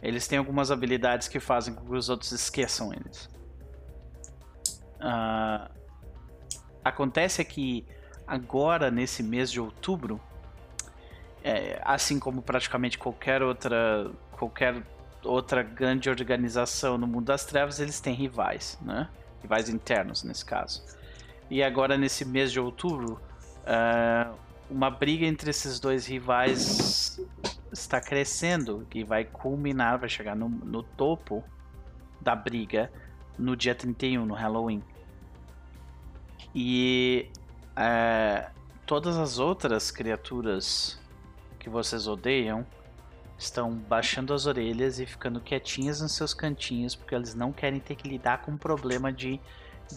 Eles 0.03 0.29
têm 0.29 0.39
algumas 0.39 0.71
habilidades 0.71 1.29
que 1.29 1.41
fazem 1.41 1.73
com 1.73 1.85
que 1.85 1.95
os 1.95 2.09
outros 2.09 2.33
esqueçam 2.33 2.93
eles. 2.93 3.29
Ah, 5.01 5.71
acontece 6.89 7.45
que 7.45 7.85
agora, 8.27 8.91
nesse 8.91 9.23
mês 9.23 9.51
de 9.51 9.61
outubro, 9.61 10.21
é, 11.43 11.81
assim 11.85 12.19
como 12.19 12.43
praticamente 12.43 12.99
qualquer 12.99 13.43
outra, 13.43 14.11
qualquer 14.33 14.83
outra 15.25 15.63
grande 15.63 16.09
organização 16.09 16.97
no 16.97 17.07
mundo 17.07 17.27
das 17.27 17.45
trevas, 17.45 17.81
eles 17.81 18.01
têm 18.01 18.15
rivais, 18.15 18.79
né? 18.83 19.09
Rivais 19.43 19.69
internos, 19.69 20.23
nesse 20.23 20.45
caso. 20.45 20.83
E 21.51 21.63
agora, 21.63 21.97
nesse 21.97 22.25
mês 22.25 22.51
de 22.51 22.61
outubro, 22.61 23.21
uh, 23.63 24.35
uma 24.71 24.91
briga 24.91 25.27
entre 25.27 25.51
esses 25.51 25.79
dois 25.79 26.07
rivais 26.07 27.21
está 27.73 28.01
crescendo 28.01 28.87
e 28.95 29.05
vai 29.05 29.25
culminar, 29.25 29.99
vai 29.99 30.09
chegar 30.09 30.35
no, 30.35 30.49
no 30.49 30.83
topo 30.83 31.45
da 32.21 32.35
briga 32.35 32.91
no 33.39 33.57
dia 33.57 33.75
31, 33.75 34.25
no 34.25 34.35
Halloween. 34.35 34.83
E 36.55 37.31
uh, 37.73 38.51
todas 38.87 39.17
as 39.17 39.39
outras 39.39 39.91
criaturas 39.91 40.99
que 41.59 41.69
vocês 41.69 42.07
odeiam 42.07 42.67
estão 43.39 43.73
baixando 43.73 44.33
as 44.33 44.47
orelhas 44.47 44.99
e 44.99 45.07
ficando 45.07 45.41
quietinhas 45.41 46.01
nos 46.01 46.13
seus 46.13 46.33
cantinhos 46.33 46.95
porque 46.95 47.15
eles 47.15 47.35
não 47.35 47.53
querem 47.53 47.81
ter 47.81 47.95
que 47.95 48.09
lidar 48.09 48.43
com 48.43 48.53
o 48.53 48.59
problema 48.59 49.13
de, 49.13 49.41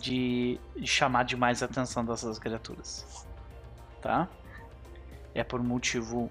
de, 0.02 0.60
chamar 0.84 1.24
demais 1.24 1.64
a 1.64 1.66
atenção 1.66 2.04
dessas 2.04 2.38
criaturas. 2.38 3.26
Tá? 4.02 4.28
É 5.34 5.44
por 5.44 5.62
motivo. 5.64 6.30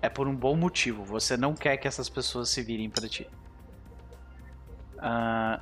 É 0.00 0.08
por 0.08 0.28
um 0.28 0.34
bom 0.34 0.54
motivo. 0.54 1.04
Você 1.04 1.36
não 1.36 1.54
quer 1.54 1.76
que 1.76 1.88
essas 1.88 2.08
pessoas 2.08 2.48
se 2.48 2.62
virem 2.62 2.90
para 2.90 3.08
ti. 3.08 3.28
Uh, 4.96 5.60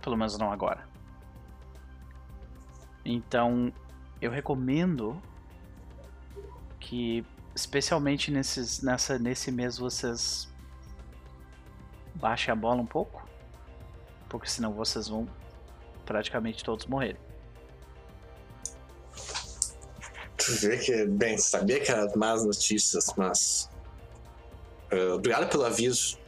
pelo 0.00 0.16
menos 0.16 0.36
não 0.38 0.52
agora. 0.52 0.87
Então, 3.10 3.72
eu 4.20 4.30
recomendo 4.30 5.18
que 6.78 7.24
especialmente 7.54 8.30
nesses, 8.30 8.82
nessa, 8.82 9.18
nesse 9.18 9.50
mês 9.50 9.78
vocês 9.78 10.46
baixem 12.14 12.52
a 12.52 12.54
bola 12.54 12.82
um 12.82 12.86
pouco, 12.86 13.26
porque 14.28 14.46
senão 14.46 14.74
vocês 14.74 15.08
vão 15.08 15.26
praticamente 16.04 16.62
todos 16.62 16.84
morrer. 16.84 17.16
Tu 20.36 20.52
vê 20.60 20.76
que, 20.76 21.06
bem, 21.06 21.38
sabia 21.38 21.80
que 21.80 21.90
eram 21.90 22.12
más 22.14 22.44
notícias, 22.44 23.14
mas. 23.16 23.70
Uh, 24.92 25.14
obrigado 25.14 25.48
pelo 25.48 25.64
aviso. 25.64 26.18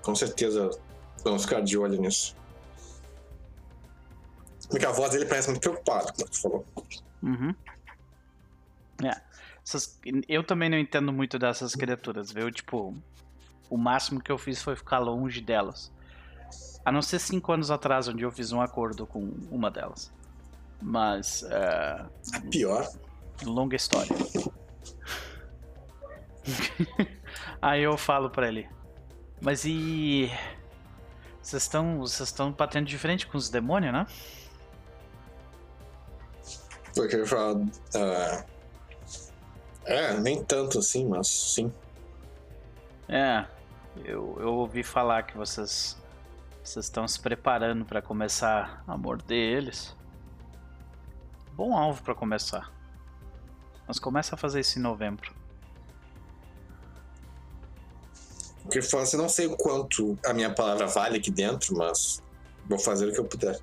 Com 0.00 0.14
certeza 0.14 0.70
vamos 1.22 1.42
ficar 1.42 1.60
de 1.60 1.76
olho 1.76 2.00
nisso. 2.00 2.34
Porque 4.68 4.86
a 4.86 4.90
voz 4.90 5.10
dele 5.12 5.26
parece 5.26 5.50
muito 5.50 5.60
preocupada, 5.60 6.12
como 6.12 6.28
tu 6.28 6.40
falou. 6.40 6.66
Uhum. 7.22 7.54
É. 9.02 9.20
Essas, 9.66 9.98
eu 10.28 10.44
também 10.44 10.68
não 10.68 10.78
entendo 10.78 11.12
muito 11.12 11.38
dessas 11.38 11.74
criaturas, 11.74 12.30
viu? 12.30 12.50
Tipo, 12.50 12.94
o 13.70 13.78
máximo 13.78 14.20
que 14.20 14.30
eu 14.30 14.36
fiz 14.36 14.62
foi 14.62 14.76
ficar 14.76 14.98
longe 14.98 15.40
delas. 15.40 15.90
A 16.84 16.92
não 16.92 17.00
ser 17.00 17.18
cinco 17.18 17.50
anos 17.50 17.70
atrás, 17.70 18.08
onde 18.08 18.22
eu 18.22 18.30
fiz 18.30 18.52
um 18.52 18.60
acordo 18.60 19.06
com 19.06 19.20
uma 19.50 19.70
delas. 19.70 20.12
Mas. 20.82 21.42
Uh, 21.42 22.06
a 22.34 22.40
pior. 22.50 22.86
Longa 23.42 23.74
história. 23.74 24.14
Aí 27.60 27.82
eu 27.82 27.96
falo 27.96 28.28
pra 28.28 28.48
ele. 28.48 28.68
Mas 29.40 29.64
e. 29.64 30.30
Vocês 31.40 31.62
estão. 31.62 32.00
Vocês 32.00 32.28
estão 32.28 32.52
batendo 32.52 32.86
de 32.86 32.98
frente 32.98 33.26
com 33.26 33.38
os 33.38 33.48
demônios, 33.48 33.94
né? 33.94 34.06
Porque 36.94 37.16
ele 37.16 37.26
fala. 37.26 37.56
Uh, 37.56 38.44
é, 39.84 40.18
nem 40.18 40.42
tanto 40.42 40.78
assim, 40.78 41.06
mas 41.06 41.26
sim. 41.28 41.72
É, 43.08 43.44
eu, 44.04 44.36
eu 44.40 44.54
ouvi 44.54 44.82
falar 44.82 45.24
que 45.24 45.36
vocês 45.36 45.96
vocês 46.64 46.86
estão 46.86 47.06
se 47.06 47.20
preparando 47.20 47.84
para 47.84 48.00
começar 48.00 48.82
a 48.86 48.96
morder 48.96 49.36
eles. 49.36 49.94
Bom 51.52 51.76
alvo 51.76 52.02
para 52.02 52.14
começar. 52.14 52.72
Mas 53.86 53.98
começa 53.98 54.34
a 54.34 54.38
fazer 54.38 54.60
isso 54.60 54.78
em 54.78 54.82
novembro. 54.82 55.30
O 58.64 58.68
que 58.70 58.80
fala 58.80 59.02
assim, 59.02 59.18
não 59.18 59.28
sei 59.28 59.46
o 59.46 59.54
quanto 59.58 60.18
a 60.24 60.32
minha 60.32 60.54
palavra 60.54 60.86
vale 60.86 61.18
aqui 61.18 61.30
dentro, 61.30 61.76
mas 61.76 62.22
vou 62.66 62.78
fazer 62.78 63.10
o 63.10 63.12
que 63.12 63.20
eu 63.20 63.26
puder. 63.26 63.60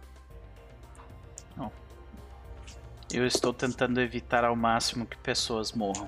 Eu 3.14 3.28
estou 3.28 3.54
tentando 3.54 4.00
evitar 4.00 4.46
ao 4.46 4.56
máximo 4.56 5.06
que 5.06 5.18
pessoas 5.18 5.74
morram. 5.74 6.08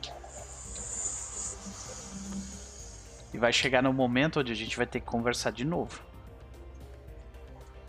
E 3.34 3.38
vai 3.38 3.52
chegar 3.52 3.82
no 3.82 3.92
momento 3.92 4.40
onde 4.40 4.54
a 4.54 4.56
gente 4.56 4.78
vai 4.78 4.86
ter 4.86 5.02
que 5.02 5.06
conversar 5.06 5.52
de 5.52 5.66
novo. 5.66 6.02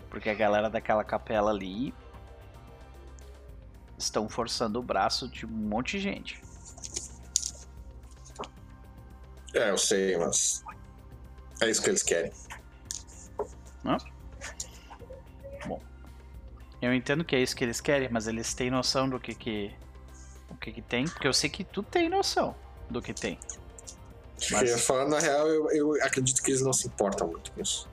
Porque 0.09 0.29
a 0.29 0.33
galera 0.33 0.69
daquela 0.69 1.03
capela 1.03 1.51
ali 1.51 1.93
estão 3.97 4.27
forçando 4.27 4.79
o 4.79 4.83
braço 4.83 5.29
de 5.29 5.45
um 5.45 5.49
monte 5.49 5.97
de 5.97 5.99
gente. 5.99 6.41
É, 9.53 9.69
eu 9.69 9.77
sei, 9.77 10.17
mas 10.17 10.61
é 11.61 11.69
isso 11.69 11.81
que 11.81 11.89
eles 11.89 12.03
querem. 12.03 12.33
Não? 13.81 13.97
Eu 16.85 16.93
entendo 16.93 17.25
que 17.25 17.35
é 17.35 17.41
isso 17.41 17.55
que 17.55 17.63
eles 17.63 17.81
querem, 17.81 18.07
mas 18.11 18.27
eles 18.27 18.53
têm 18.53 18.69
noção 18.69 19.09
do 19.09 19.19
que 19.19 19.33
que 19.33 19.73
o 20.47 20.55
que 20.55 20.71
que 20.71 20.83
tem, 20.83 21.05
porque 21.05 21.27
eu 21.27 21.33
sei 21.33 21.49
que 21.49 21.63
tu 21.63 21.81
tem 21.81 22.07
noção 22.07 22.55
do 22.87 23.01
que 23.01 23.11
tem. 23.11 23.39
Mas... 24.51 24.85
Falando 24.85 25.09
na 25.09 25.19
real, 25.19 25.47
eu, 25.47 25.71
eu 25.71 26.03
acredito 26.03 26.43
que 26.43 26.51
eles 26.51 26.61
não 26.61 26.71
se 26.71 26.87
importam 26.87 27.27
muito 27.27 27.51
com 27.51 27.59
isso. 27.59 27.89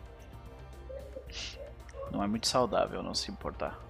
Não 2.11 2.23
é 2.23 2.27
muito 2.27 2.47
saudável 2.47 3.03
não 3.03 3.15
se 3.15 3.31
importar. 3.31 3.81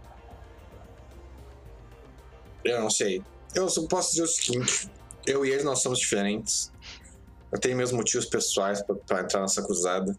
Eu 2.62 2.80
não 2.80 2.88
sei. 2.88 3.24
Eu 3.56 3.66
posso 3.88 4.10
dizer 4.10 4.22
o 4.22 4.28
seguinte: 4.28 4.88
eu 5.26 5.44
e 5.44 5.50
ele 5.50 5.64
nós 5.64 5.82
somos 5.82 5.98
diferentes. 5.98 6.70
Eu 7.50 7.58
tenho 7.58 7.76
meus 7.76 7.90
motivos 7.90 8.26
pessoais 8.26 8.80
para 8.80 9.20
entrar 9.20 9.40
nessa 9.40 9.64
cruzada 9.64 10.16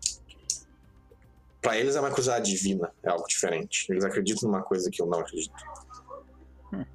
para 1.63 1.77
eles 1.77 1.95
é 1.95 1.99
uma 2.01 2.11
coisa 2.11 2.37
divina, 2.39 2.91
é 3.01 3.09
algo 3.09 3.25
diferente. 3.25 3.87
Eles 3.89 4.03
acreditam 4.03 4.49
numa 4.49 4.61
coisa 4.61 4.91
que 4.91 5.01
eu 5.01 5.05
não 5.05 5.19
acredito. 5.19 5.55
Hum. 6.73 6.85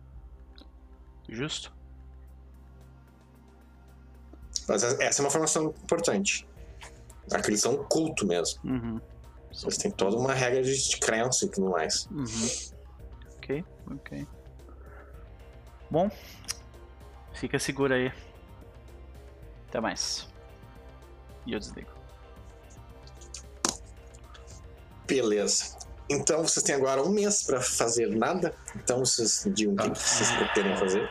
Justo. 1.26 1.74
Mas 4.68 4.82
essa 4.82 5.22
é 5.22 5.24
uma 5.24 5.30
formação 5.30 5.74
importante. 5.82 6.46
Aqui 7.32 7.48
eles 7.48 7.62
são 7.62 7.72
um 7.72 7.84
culto 7.84 8.26
mesmo. 8.26 8.60
Uhum. 8.62 9.00
Eles 9.62 9.78
têm 9.78 9.90
toda 9.90 10.16
uma 10.16 10.34
regra 10.34 10.62
de 10.62 10.98
crença 10.98 11.46
e 11.46 11.48
tudo 11.48 11.70
mais. 11.70 12.06
Uhum. 12.10 12.74
Ok, 13.36 13.64
ok. 13.90 14.28
Bom, 15.90 16.10
fica 17.32 17.58
seguro 17.58 17.94
aí. 17.94 18.12
Até 19.68 19.80
mais. 19.80 20.28
E 21.46 21.54
eu 21.54 21.58
desligo. 21.58 21.97
Beleza. 25.08 25.76
Então 26.10 26.42
vocês 26.42 26.62
têm 26.62 26.74
agora 26.74 27.02
um 27.02 27.10
mês 27.10 27.42
para 27.42 27.60
fazer 27.60 28.06
nada. 28.08 28.54
Então 28.76 29.04
vocês 29.04 29.44
digam 29.54 29.74
o 29.74 29.76
que, 29.76 29.90
que 29.90 29.98
vocês 29.98 30.30
pretendem 30.30 30.76
fazer. 30.76 31.08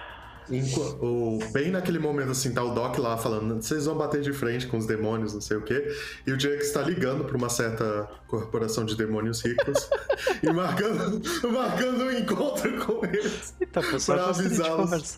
O, 1.02 1.40
bem 1.52 1.72
naquele 1.72 2.00
momento, 2.00 2.32
assim, 2.32 2.54
tá 2.54 2.64
o 2.64 2.74
Doc 2.74 2.98
lá 3.00 3.18
falando, 3.18 3.62
vocês 3.62 3.86
vão 3.86 3.98
bater 3.98 4.22
de 4.22 4.32
frente 4.32 4.66
com 4.66 4.78
os 4.78 4.86
demônios, 4.86 5.34
não 5.34 5.42
sei 5.42 5.58
o 5.58 5.62
quê. 5.62 5.94
E 6.26 6.32
o 6.32 6.38
Jake 6.38 6.64
está 6.64 6.82
ligando 6.82 7.26
para 7.26 7.36
uma 7.36 7.50
certa 7.50 8.10
corporação 8.28 8.86
de 8.86 8.96
demônios 8.96 9.42
ricos 9.42 9.90
e 10.42 10.50
marcando, 10.54 11.22
marcando 11.52 12.06
um 12.06 12.12
encontro 12.12 12.86
com 12.86 13.06
eles. 13.06 13.54
Eita, 13.60 13.82
para 14.06 14.30
avisá-los. 14.30 15.18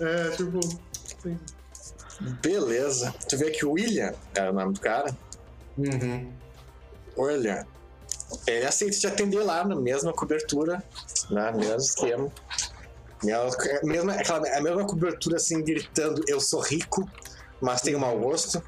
É, 0.00 0.30
tipo. 0.30 0.60
Sim. 1.22 1.38
Beleza. 2.42 3.14
Tu 3.28 3.36
vê 3.36 3.50
que 3.52 3.64
o 3.64 3.72
William 3.72 4.12
era 4.34 4.50
o 4.50 4.54
nome 4.54 4.74
do 4.74 4.80
cara. 4.80 5.16
Uhum. 5.78 6.32
Olha, 7.16 7.66
ele 8.46 8.66
aceita 8.66 8.98
te 8.98 9.06
atender 9.06 9.42
lá 9.42 9.64
na 9.64 9.76
mesma 9.76 10.12
cobertura, 10.12 10.82
né? 11.30 11.52
Mesmo 11.52 11.76
esquema. 11.76 12.32
Mesma, 13.84 14.14
aquela, 14.14 14.56
a 14.56 14.60
mesma 14.60 14.86
cobertura 14.86 15.36
assim, 15.36 15.62
gritando: 15.62 16.22
Eu 16.26 16.40
sou 16.40 16.60
rico, 16.60 17.08
mas 17.60 17.80
tenho 17.80 18.00
mau 18.00 18.18
gosto. 18.18 18.62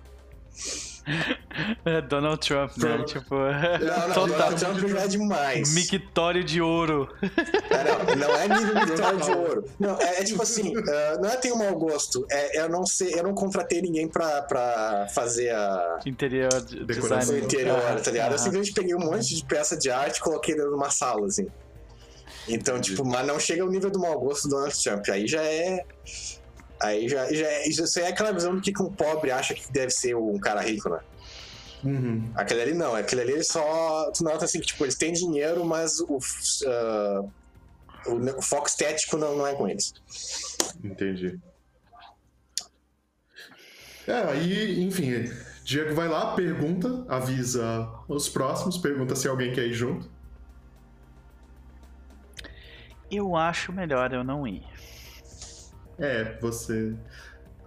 É 1.84 2.00
Donald 2.08 2.38
Trump, 2.46 2.76
né? 2.78 2.94
Trump. 2.94 3.06
Tipo, 3.06 3.34
Não, 3.34 4.08
não, 4.08 4.14
total. 4.14 4.54
Donald 4.54 4.80
Trump 4.80 4.96
é 4.96 5.08
demais. 5.08 5.74
Mictório 5.74 6.42
de 6.42 6.60
ouro. 6.60 7.08
É, 7.22 8.16
não, 8.16 8.28
não 8.28 8.36
é 8.36 8.48
nível 8.48 8.74
militar 8.84 9.16
de 9.16 9.30
ouro. 9.30 9.64
Não, 9.78 10.00
é, 10.00 10.20
é 10.20 10.24
tipo 10.24 10.42
assim, 10.42 10.76
uh, 10.76 11.20
não 11.20 11.28
é 11.28 11.36
ter 11.36 11.52
um 11.52 11.56
mau 11.58 11.74
gosto. 11.78 12.26
É, 12.30 12.60
eu 12.60 12.68
não 12.68 12.86
sei, 12.86 13.14
eu 13.14 13.22
não 13.22 13.34
contratei 13.34 13.82
ninguém 13.82 14.08
pra, 14.08 14.42
pra 14.42 15.06
fazer 15.14 15.50
a, 15.50 15.98
Interior 16.06 16.60
de 16.62 16.84
Decoração. 16.84 17.36
interior, 17.36 17.78
Ah, 17.78 18.00
tá 18.00 18.10
ligado? 18.10 18.30
Eu 18.30 18.36
ah. 18.36 18.38
simplesmente 18.38 18.72
peguei 18.72 18.94
um 18.94 19.00
monte 19.00 19.34
de 19.34 19.44
peça 19.44 19.76
de 19.76 19.90
arte 19.90 20.18
e 20.18 20.20
coloquei 20.20 20.54
dentro 20.54 20.70
de 20.70 20.76
uma 20.76 20.90
sala, 20.90 21.26
assim. 21.26 21.46
Então, 22.48 22.80
tipo, 22.80 23.04
mas 23.04 23.26
não 23.26 23.38
chega 23.38 23.62
ao 23.62 23.70
nível 23.70 23.90
do 23.90 23.98
mau 23.98 24.18
gosto 24.18 24.48
do 24.48 24.56
Donald 24.56 24.82
Trump. 24.82 25.08
Aí 25.08 25.26
já 25.26 25.42
é. 25.42 25.84
Aí 26.80 27.08
já, 27.08 27.32
já 27.32 27.46
é. 27.46 27.68
Isso 27.68 27.98
aí 27.98 28.06
é 28.06 28.08
aquela 28.08 28.32
visão 28.32 28.54
do 28.54 28.60
que 28.60 28.72
que 28.72 28.82
um 28.82 28.92
pobre 28.92 29.30
acha 29.30 29.54
que 29.54 29.70
deve 29.72 29.90
ser 29.90 30.14
um 30.16 30.38
cara 30.38 30.60
rico, 30.60 30.88
né? 30.88 31.00
Uhum. 31.84 32.30
Aquele 32.34 32.62
ali 32.62 32.74
não, 32.74 32.94
aquele 32.94 33.22
ali 33.22 33.32
ele 33.32 33.44
só. 33.44 34.10
Tu 34.12 34.24
nota 34.24 34.44
assim 34.44 34.60
que, 34.60 34.66
tipo, 34.66 34.84
eles 34.84 34.96
têm 34.96 35.12
dinheiro, 35.12 35.64
mas 35.64 36.00
o, 36.00 36.18
o, 38.06 38.38
o 38.38 38.42
foco 38.42 38.66
estético 38.66 39.16
não, 39.16 39.36
não 39.36 39.46
é 39.46 39.54
com 39.54 39.68
eles. 39.68 39.92
Entendi. 40.82 41.38
É, 44.06 44.12
aí, 44.12 44.82
enfim, 44.82 45.30
Diego 45.64 45.94
vai 45.94 46.08
lá, 46.08 46.34
pergunta, 46.34 47.04
avisa 47.08 47.88
os 48.06 48.28
próximos, 48.28 48.76
pergunta 48.76 49.16
se 49.16 49.26
alguém 49.26 49.52
quer 49.52 49.66
ir 49.66 49.72
junto. 49.72 50.10
Eu 53.10 53.36
acho 53.36 53.72
melhor 53.72 54.12
eu 54.12 54.24
não 54.24 54.46
ir. 54.46 54.62
É, 55.98 56.36
você. 56.40 56.94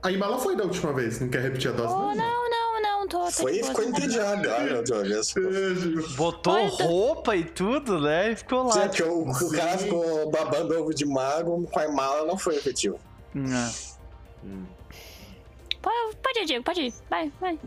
A 0.03 0.11
Imala 0.11 0.38
foi 0.38 0.56
da 0.56 0.64
última 0.64 0.93
vez, 0.93 1.19
não 1.19 1.30
quer 1.30 1.41
repetir 1.41 1.72
a 1.72 1.73
dose? 1.73 1.93
Oh, 1.93 2.15
não, 2.15 2.49
não, 2.49 2.81
não, 2.81 3.07
tô. 3.07 3.25
tô 3.25 3.31
Foi 3.31 3.59
e 3.59 3.64
ficou 3.64 3.83
entediado, 3.83 4.47
olha, 4.49 4.77
outra 4.77 5.03
vez. 5.03 5.33
Botou 6.15 6.53
Olha, 6.53 6.69
roupa 6.69 7.35
e 7.35 7.43
tudo, 7.43 7.99
né? 7.99 8.31
E 8.31 8.35
ficou 8.35 8.64
lá. 8.64 8.73
Sim, 8.73 8.80
porque 8.81 9.03
o, 9.03 9.30
o 9.30 9.51
cara 9.51 9.77
ficou 9.77 10.31
babando 10.31 10.80
ovo 10.80 10.93
de 10.93 11.06
mago 11.06 11.67
com 11.72 11.80
a 11.80 11.88
mala 11.91 12.25
não 12.25 12.38
foi 12.38 12.56
efetivo. 12.56 12.99
Ah, 13.35 13.72
Pode, 15.81 16.17
pode 16.17 16.39
ir, 16.39 16.45
Diego, 16.45 16.64
pode 16.64 16.81
ir. 16.81 16.93
Vai, 17.09 17.31
vai. 17.39 17.59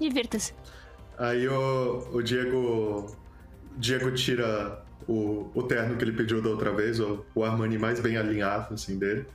Divirta-se. 0.00 0.52
Aí 1.16 1.48
o, 1.48 2.08
o 2.12 2.22
Diego. 2.22 3.16
Diego 3.76 4.10
tira 4.12 4.82
o, 5.06 5.50
o 5.54 5.62
terno 5.62 5.96
que 5.96 6.04
ele 6.04 6.12
pediu 6.12 6.42
da 6.42 6.50
outra 6.50 6.72
vez, 6.72 6.98
o, 6.98 7.24
o 7.34 7.44
Armani 7.44 7.78
mais 7.78 8.00
bem 8.00 8.16
alinhado, 8.16 8.74
assim, 8.74 8.98
dele. 8.98 9.26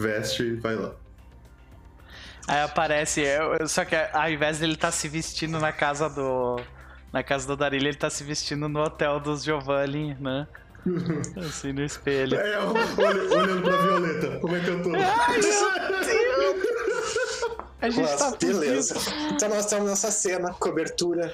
Veste 0.00 0.42
e 0.42 0.56
vai 0.56 0.74
lá. 0.76 0.92
Aí 2.48 2.62
aparece, 2.62 3.20
eu- 3.20 3.68
só 3.68 3.84
que 3.84 3.94
ao 3.94 4.28
invés 4.30 4.58
dele 4.58 4.72
estar 4.74 4.90
se 4.90 5.06
vestindo 5.08 5.60
na 5.60 5.72
casa 5.72 6.08
do. 6.08 6.60
Na 7.12 7.22
casa 7.22 7.46
do 7.46 7.56
Darilha, 7.56 7.88
ele 7.88 7.96
tá 7.96 8.08
se 8.08 8.22
vestindo 8.24 8.68
no 8.68 8.80
hotel 8.82 9.18
dos 9.20 9.42
Giovanni, 9.44 10.16
né? 10.20 10.46
Assim 11.36 11.72
no 11.72 11.82
espelho. 11.84 12.38
É, 12.38 12.56
eu- 12.56 12.72
olha- 13.04 13.38
olhando 13.38 13.62
pra 13.62 13.76
Violeta, 13.82 14.38
como 14.40 14.56
é 14.56 14.60
que 14.60 14.68
eu 14.68 14.82
tô? 14.82 14.90
A 17.82 17.88
gente 17.88 18.02
Mas, 18.02 18.16
tá 18.18 18.30
beleza. 18.38 18.94
Então 19.32 19.48
nós 19.48 19.64
estamos 19.64 19.88
nessa 19.88 20.10
cena, 20.10 20.52
cobertura, 20.54 21.32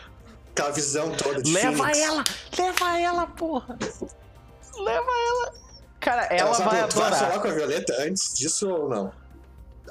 aquela 0.52 0.70
visão 0.70 1.10
toda 1.12 1.42
de 1.42 1.52
Leva 1.52 1.76
Phoenix. 1.76 1.98
ela! 1.98 2.24
Leva 2.58 2.98
ela, 3.00 3.26
porra! 3.26 3.76
Leva 4.78 5.10
ela! 5.28 5.65
Cara, 6.00 6.22
ela 6.26 6.50
Ela 6.50 6.52
vai 6.52 6.88
tu 6.88 6.96
vai 6.98 7.10
falar 7.10 7.16
adorar. 7.26 7.42
com 7.42 7.48
a 7.48 7.52
Violeta 7.52 7.94
antes 8.02 8.34
disso 8.34 8.68
ou 8.68 8.88
não? 8.88 9.12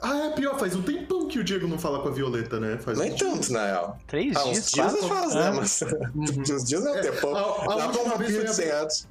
Ah, 0.02 0.28
é 0.28 0.30
pior, 0.32 0.60
faz 0.60 0.76
um 0.76 0.82
tempão 0.82 1.28
que 1.28 1.40
o 1.40 1.44
Diego 1.44 1.68
não 1.68 1.80
fala 1.80 2.02
com 2.02 2.10
a 2.10 2.12
Violeta, 2.12 2.60
né? 2.60 2.78
Faz 2.78 2.98
Nem 2.98 3.14
um- 3.14 3.16
tanto, 3.16 3.52
na 3.52 3.66
real. 3.66 3.98
Três 4.08 4.36
Ah, 4.36 4.44
dias, 4.44 4.58
uns 4.58 4.72
dias 4.72 4.92
quatro? 4.92 5.08
faz, 5.08 5.36
Ah. 5.36 5.52
né? 5.52 5.52
Mas 5.58 5.82
uns 6.52 6.64
dias 6.66 6.86
é 6.86 6.92
um 6.92 7.02
tempão. 7.02 7.36
a- 7.36 7.40
a 7.40 7.44
Dá 7.44 7.56
pra 7.66 7.86
última 7.88 8.02
um 8.16 8.18
vez 8.18 8.32
vampiro 8.32 8.34
foi 8.34 8.44
de 8.44 8.50
a- 8.50 8.54
100 8.54 8.70
anos. 8.72 9.08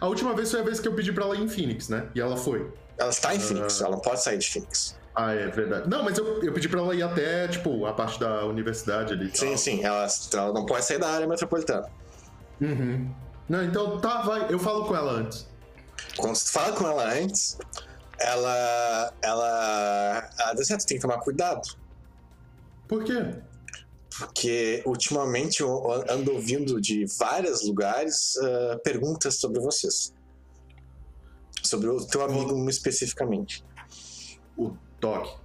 A 0.00 0.06
última 0.08 0.34
vez 0.34 0.50
foi 0.50 0.60
a 0.60 0.62
vez 0.64 0.80
que 0.80 0.88
eu 0.88 0.94
pedi 0.94 1.12
pra 1.12 1.24
ela 1.24 1.36
ir 1.36 1.42
em 1.42 1.48
Phoenix, 1.48 1.88
né? 1.88 2.06
E 2.14 2.20
ela 2.20 2.36
foi. 2.36 2.70
Ela 2.98 3.10
está 3.10 3.34
em 3.34 3.40
Phoenix, 3.40 3.80
ela 3.80 3.90
não 3.90 4.00
pode 4.00 4.22
sair 4.22 4.38
de 4.38 4.48
Phoenix. 4.50 4.96
Ah, 5.14 5.32
é 5.32 5.46
verdade. 5.48 5.88
Não, 5.90 6.02
mas 6.02 6.16
eu, 6.16 6.42
eu 6.42 6.52
pedi 6.54 6.68
pra 6.70 6.80
ela 6.80 6.94
ir 6.94 7.02
até, 7.02 7.46
tipo, 7.48 7.84
a 7.84 7.92
parte 7.92 8.18
da 8.18 8.46
universidade 8.46 9.12
ali. 9.12 9.26
e 9.32 9.36
Sim, 9.36 9.48
tal. 9.48 9.58
sim, 9.58 9.84
ela, 9.84 10.06
ela 10.32 10.52
não 10.54 10.64
pode 10.64 10.84
sair 10.86 10.98
da 10.98 11.08
área 11.10 11.26
metropolitana. 11.28 11.86
Uhum. 12.60 13.10
Não, 13.48 13.62
então 13.62 14.00
tá, 14.00 14.22
vai. 14.22 14.46
Eu 14.48 14.58
falo 14.58 14.86
com 14.86 14.96
ela 14.96 15.12
antes. 15.12 15.46
Quando 16.16 16.34
tu 16.34 16.52
fala 16.52 16.72
com 16.72 16.86
ela 16.86 17.12
antes, 17.12 17.58
ela. 18.18 19.12
Ela. 19.22 20.30
Ela 20.38 20.52
dá 20.54 20.64
certo, 20.64 20.86
tem 20.86 20.96
que 20.96 21.02
tomar 21.02 21.18
cuidado. 21.18 21.62
Por 22.88 23.04
quê? 23.04 23.40
Porque 24.18 24.82
ultimamente 24.84 25.62
eu 25.62 25.90
ando 26.10 26.32
ouvindo 26.34 26.80
de 26.80 27.06
vários 27.18 27.66
lugares 27.66 28.36
ah, 28.36 28.78
perguntas 28.84 29.36
sobre 29.36 29.60
vocês. 29.60 30.12
Sobre 31.62 31.88
o 31.88 32.04
teu 32.06 32.22
amigo 32.22 32.68
especificamente. 32.68 33.64
O 34.56 34.76
Doc. 35.00 35.40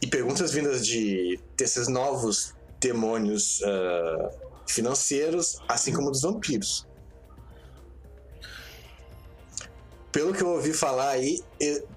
E 0.00 0.06
perguntas 0.06 0.52
vindas 0.52 0.86
de 0.86 1.40
desses 1.56 1.88
novos 1.88 2.54
demônios 2.80 3.60
ah, 3.64 4.30
financeiros, 4.68 5.58
assim 5.68 5.92
como 5.92 6.10
dos 6.10 6.22
vampiros. 6.22 6.85
Pelo 10.16 10.32
que 10.32 10.42
eu 10.42 10.48
ouvi 10.48 10.72
falar 10.72 11.10
aí, 11.10 11.42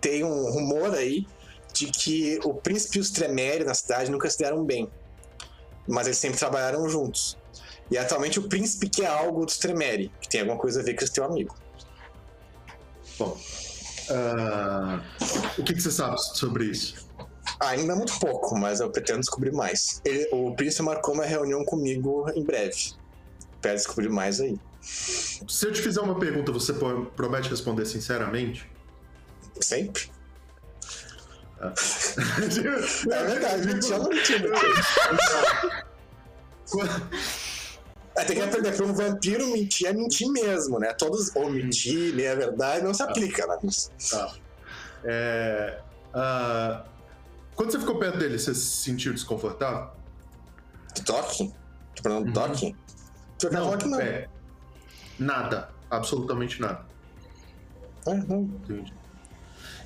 tem 0.01 0.25
um 0.25 0.51
rumor 0.51 0.93
aí 0.93 1.25
de 1.71 1.85
que 1.85 2.37
o 2.43 2.53
príncipe 2.53 2.97
e 2.97 2.99
os 2.99 3.11
Tremere 3.11 3.63
na 3.63 3.73
cidade 3.73 4.11
nunca 4.11 4.29
se 4.29 4.37
deram 4.37 4.65
bem. 4.65 4.89
Mas 5.87 6.05
eles 6.05 6.17
sempre 6.17 6.37
trabalharam 6.37 6.89
juntos. 6.89 7.37
E 7.89 7.97
atualmente 7.97 8.37
o 8.37 8.49
príncipe 8.49 8.89
quer 8.89 9.05
algo 9.07 9.45
dos 9.45 9.57
Tremere, 9.57 10.11
que 10.19 10.27
tem 10.27 10.41
alguma 10.41 10.59
coisa 10.59 10.81
a 10.81 10.83
ver 10.83 10.95
com 10.95 11.03
esse 11.05 11.13
teu 11.13 11.23
amigo. 11.23 11.55
Bom. 13.17 13.37
ah, 14.09 15.01
o 15.57 15.63
que, 15.63 15.73
que 15.73 15.81
você 15.81 15.89
sabe 15.89 16.19
sobre 16.35 16.65
isso? 16.65 17.07
Ainda 17.61 17.93
é 17.93 17.95
muito 17.95 18.19
pouco, 18.19 18.53
mas 18.59 18.81
eu 18.81 18.91
pretendo 18.91 19.21
descobrir 19.21 19.53
mais. 19.53 20.01
Ele- 20.03 20.27
o 20.33 20.53
príncipe 20.57 20.83
marcou 20.83 21.13
uma 21.13 21.25
reunião 21.25 21.63
comigo 21.63 22.29
em 22.35 22.43
breve. 22.43 22.75
Espero 23.55 23.75
descobrir 23.77 24.09
mais 24.09 24.41
aí. 24.41 24.59
Se 25.47 25.65
eu 25.67 25.71
te 25.71 25.81
fizer 25.81 26.01
uma 26.01 26.19
pergunta, 26.19 26.51
você 26.51 26.73
promete 27.15 27.49
responder 27.49 27.85
sinceramente? 27.85 28.69
Sempre. 29.61 30.09
É 31.61 33.23
verdade, 33.25 33.67
mentir 33.67 33.91
eu 33.91 33.99
não 33.99 34.09
mentindo. 34.09 34.49
É, 38.15 38.25
tem 38.25 38.35
que 38.35 38.41
aprender 38.41 38.75
pra 38.75 38.85
um 38.85 38.93
vampiro 38.93 39.47
mentir 39.51 39.87
é 39.87 39.93
mentir 39.93 40.29
mesmo, 40.29 40.79
né? 40.79 40.93
Todos, 40.93 41.33
ou 41.35 41.49
mentir, 41.49 42.13
meia 42.13 42.35
verdade, 42.35 42.83
não 42.83 42.93
se 42.93 43.01
aplica, 43.01 43.45
né? 43.47 43.57
Tá. 44.09 44.35
É, 45.05 45.79
ah, 46.13 46.85
quando 47.55 47.71
você 47.71 47.79
ficou 47.79 47.97
perto 47.97 48.17
dele, 48.17 48.37
você 48.37 48.53
se 48.53 48.83
sentiu 48.83 49.13
desconfortável? 49.13 49.89
Toque? 51.05 51.53
Tô 51.95 52.03
falando 52.03 52.27
Uhum. 52.27 52.33
toque? 52.33 52.75
Tu 53.37 53.49
vai 53.49 53.61
falar 53.63 53.77
que 53.77 53.87
não. 53.87 54.01
é, 54.01 54.27
nada. 55.19 55.69
Absolutamente 55.89 56.61
nada. 56.61 56.85
É, 58.07 58.13
não. 58.13 58.41
Entendi. 58.43 58.93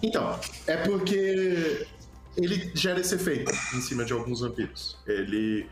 Então, 0.01 0.39
é 0.67 0.77
porque 0.77 1.87
ele 2.35 2.71
gera 2.75 2.99
esse 2.99 3.15
efeito 3.15 3.51
em 3.73 3.81
cima 3.81 4.03
de 4.03 4.13
alguns 4.13 4.41
vampiros. 4.41 4.97
Ele 5.07 5.69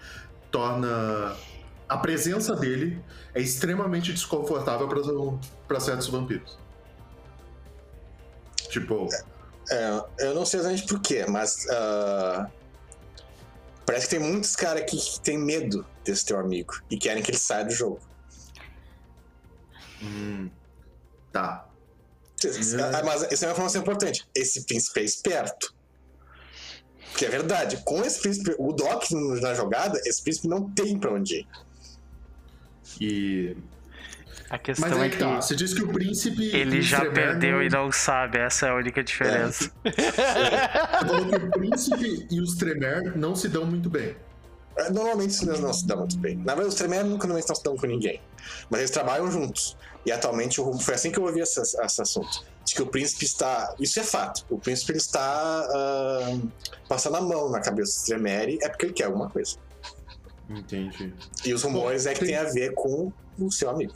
torna. 0.50 1.36
A 1.88 1.98
presença 1.98 2.56
dele 2.56 3.04
é 3.36 3.42
extremamente 3.42 4.14
desconfortável 4.14 4.88
para 5.68 5.80
certos 5.80 6.08
vampiros. 6.08 6.58
Tipo, 8.70 9.10
É, 9.70 10.04
eu 10.20 10.34
não 10.34 10.46
sei 10.46 10.62
exatamente 10.62 10.88
porquê, 10.88 11.26
mas. 11.28 11.68
ah, 11.70 12.50
parece 13.86 14.08
que 14.08 14.16
tem 14.16 14.20
muitos 14.32 14.56
caras 14.56 14.84
aqui 14.84 14.98
que 14.98 15.20
tem 15.20 15.38
medo 15.38 15.86
desse 16.06 16.26
teu 16.26 16.40
amigo 16.40 16.74
e 16.90 16.98
querem 16.98 17.22
que 17.22 17.32
ele 17.32 17.38
saia 17.38 17.66
do 17.66 17.72
jogo. 17.72 18.00
Hum, 20.02 20.50
tá. 21.32 21.68
Ah, 22.44 23.04
Mas 23.06 23.32
isso 23.32 23.46
é 23.46 23.48
uma 23.48 23.54
informação 23.54 23.82
importante. 23.82 24.26
Esse 24.36 24.66
príncipe 24.66 25.00
é 25.00 25.04
esperto. 25.04 25.74
Porque 27.12 27.26
é 27.26 27.30
verdade, 27.30 27.78
com 27.86 28.02
esse 28.04 28.20
príncipe, 28.22 28.56
o 28.58 28.72
Doc 28.74 29.04
na 29.42 29.54
jogada, 29.54 30.00
esse 30.06 30.24
príncipe 30.24 30.48
não 30.48 30.70
tem 30.72 30.98
pra 30.98 31.12
onde 31.14 31.40
ir. 31.42 31.48
E. 33.00 33.58
A 34.50 34.58
questão 34.58 34.90
Mas 34.90 34.98
é 34.98 35.02
aí 35.04 35.10
que 35.10 35.18
que 35.18 35.24
tá. 35.24 35.36
Você 35.42 35.56
disse 35.56 35.76
que 35.76 35.84
o 35.84 35.88
príncipe. 35.94 36.54
ele 36.56 36.82
já 36.82 37.10
perdeu 37.10 37.58
não- 37.58 37.64
e 37.64 37.70
não 37.70 37.92
sabe. 37.92 38.38
Essa 38.40 38.68
é 38.68 38.70
a 38.70 38.76
única 38.76 39.02
diferença. 39.04 39.72
Você 39.84 41.08
falou 41.08 41.26
que 41.30 41.36
o 41.36 41.52
príncipe 41.52 42.28
e 42.30 42.42
os 42.42 42.56
Tremer 42.56 43.18
não 43.18 43.34
se 43.36 43.48
dão 43.48 43.66
muito 43.66 43.90
bem. 43.90 44.16
É, 44.78 44.90
Normalmente 44.90 45.42
eles 45.46 45.60
não 45.60 45.72
se 45.72 45.86
dão 45.88 46.00
muito 46.00 46.18
bem. 46.18 46.36
Na 46.38 46.54
verdade, 46.56 46.70
os 46.70 46.76
Tremere 46.76 47.04
nunca 47.04 47.28
normalmente 47.28 47.48
não 47.48 47.56
se 47.56 47.64
dão 47.64 47.78
com 47.78 47.86
ninguém. 47.88 48.20
Mas 48.70 48.80
eles 48.82 48.92
trabalham 48.92 49.32
juntos. 49.32 49.78
E 50.06 50.12
atualmente 50.12 50.60
o- 50.60 50.74
foi 50.80 50.96
assim 50.96 51.12
que 51.12 51.20
eu 51.20 51.24
ouvi 51.24 51.40
esse, 51.42 51.60
esse 51.62 52.02
assunto. 52.02 52.44
de 52.64 52.76
que 52.76 52.82
o 52.82 52.86
príncipe 52.88 53.26
está. 53.26 53.74
Isso 53.80 54.00
é 54.00 54.04
fato. 54.04 54.46
O 54.50 54.58
príncipe 54.58 54.92
ele 54.92 55.00
está 55.00 55.20
ah, 55.74 56.38
passando 56.88 57.18
a 57.18 57.22
mão 57.22 57.50
na 57.50 57.60
cabeça 57.60 58.00
do 58.02 58.06
Tremere, 58.06 58.60
é 58.62 58.70
porque 58.70 58.86
ele 58.86 58.94
quer 58.94 59.06
alguma 59.06 59.30
coisa. 59.30 59.58
Entendi. 60.50 61.14
E 61.46 61.54
os 61.54 61.64
rumores 61.64 62.04
Bom, 62.04 62.10
é 62.10 62.14
que 62.14 62.20
tem- 62.20 62.30
tem 62.30 62.38
a 62.38 62.44
ver 62.44 62.74
com 62.76 63.12
o 63.40 63.52
seu 63.52 63.70
amigo. 63.70 63.94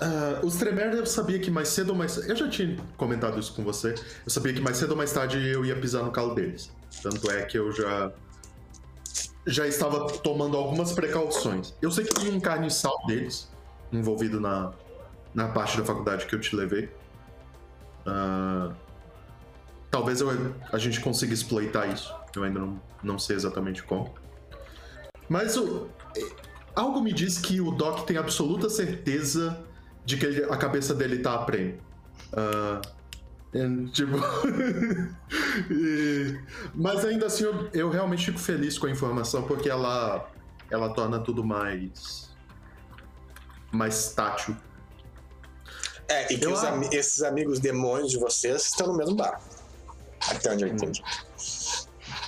Ah, 0.00 0.40
os 0.42 0.56
Tremere 0.56 0.96
eu 0.96 1.06
sabia 1.06 1.38
que 1.38 1.50
mais 1.50 1.68
cedo 1.68 1.90
ou 1.90 1.94
mais. 1.96 2.16
Eu 2.16 2.34
já 2.34 2.48
tinha 2.48 2.76
comentado 2.96 3.38
isso 3.38 3.54
com 3.54 3.62
você. 3.62 3.94
Eu 4.24 4.30
sabia 4.30 4.52
que 4.52 4.60
mais 4.60 4.76
cedo 4.76 4.90
ou 4.90 4.96
mais 4.96 5.12
tarde 5.12 5.38
eu 5.48 5.64
ia 5.64 5.78
pisar 5.78 6.02
no 6.02 6.10
calo 6.10 6.34
deles. 6.34 6.70
Tanto 7.02 7.30
é 7.30 7.42
que 7.44 7.56
eu 7.58 7.70
já. 7.72 8.12
Já 9.46 9.66
estava 9.68 10.06
tomando 10.18 10.56
algumas 10.56 10.92
precauções. 10.92 11.74
Eu 11.80 11.90
sei 11.90 12.04
que 12.04 12.14
tem 12.14 12.32
um 12.32 12.40
carniçal 12.40 12.96
deles 13.06 13.48
envolvido 13.98 14.40
na, 14.40 14.72
na 15.34 15.48
parte 15.48 15.76
da 15.78 15.84
faculdade 15.84 16.26
que 16.26 16.34
eu 16.34 16.40
te 16.40 16.54
levei. 16.54 16.88
Ah, 18.06 18.72
talvez 19.90 20.20
eu- 20.20 20.54
a 20.72 20.78
gente 20.78 21.00
consiga 21.00 21.32
exploitar 21.32 21.90
isso. 21.92 22.14
Eu 22.34 22.42
ainda 22.44 22.58
não, 22.60 22.80
não 23.02 23.18
sei 23.18 23.36
exatamente 23.36 23.82
como. 23.82 24.12
Mas 25.28 25.56
o, 25.56 25.88
Algo 26.74 27.00
me 27.00 27.12
diz 27.12 27.38
que 27.38 27.60
o 27.60 27.70
Doc 27.70 28.04
tem 28.04 28.16
absoluta 28.16 28.68
certeza 28.68 29.62
de 30.04 30.16
que 30.16 30.26
ele- 30.26 30.44
a 30.44 30.56
cabeça 30.56 30.92
dele 30.92 31.18
tá 31.20 31.34
a 31.34 31.38
prêmio. 31.44 31.78
Ah, 32.32 32.80
é, 33.54 33.68
tipo. 33.92 34.16
E- 35.70 36.36
mas 36.74 37.04
ainda 37.04 37.26
assim, 37.26 37.44
eu, 37.44 37.68
eu 37.72 37.90
realmente 37.90 38.26
fico 38.26 38.38
feliz 38.40 38.76
com 38.76 38.86
a 38.86 38.90
informação 38.90 39.44
porque 39.44 39.68
ela, 39.70 40.28
ela 40.68 40.92
torna 40.92 41.20
tudo 41.20 41.44
mais. 41.44 42.33
Mais 43.74 44.12
tátil. 44.12 44.56
É, 46.08 46.32
e 46.32 46.38
que 46.38 46.46
os 46.46 46.62
a- 46.62 46.68
ami- 46.68 46.88
esses 46.92 47.22
amigos 47.22 47.58
demônios 47.58 48.10
de 48.10 48.18
vocês 48.18 48.62
estão 48.66 48.86
no 48.88 48.96
mesmo 48.96 49.14
barco. 49.16 49.42
Até 50.28 50.52
onde 50.52 50.64
eu 50.64 50.70
Hum. 50.70 50.74
entendi. 50.74 51.02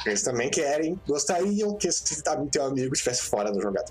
Eles 0.05 0.23
também 0.23 0.51
querem, 0.51 1.01
gostariam 1.07 1.75
que 1.77 1.89
esse 1.89 2.23
am- 2.29 2.47
teu 2.49 2.65
amigo 2.65 2.93
estivesse 2.95 3.23
fora 3.23 3.53
da 3.53 3.61
jogada. 3.61 3.91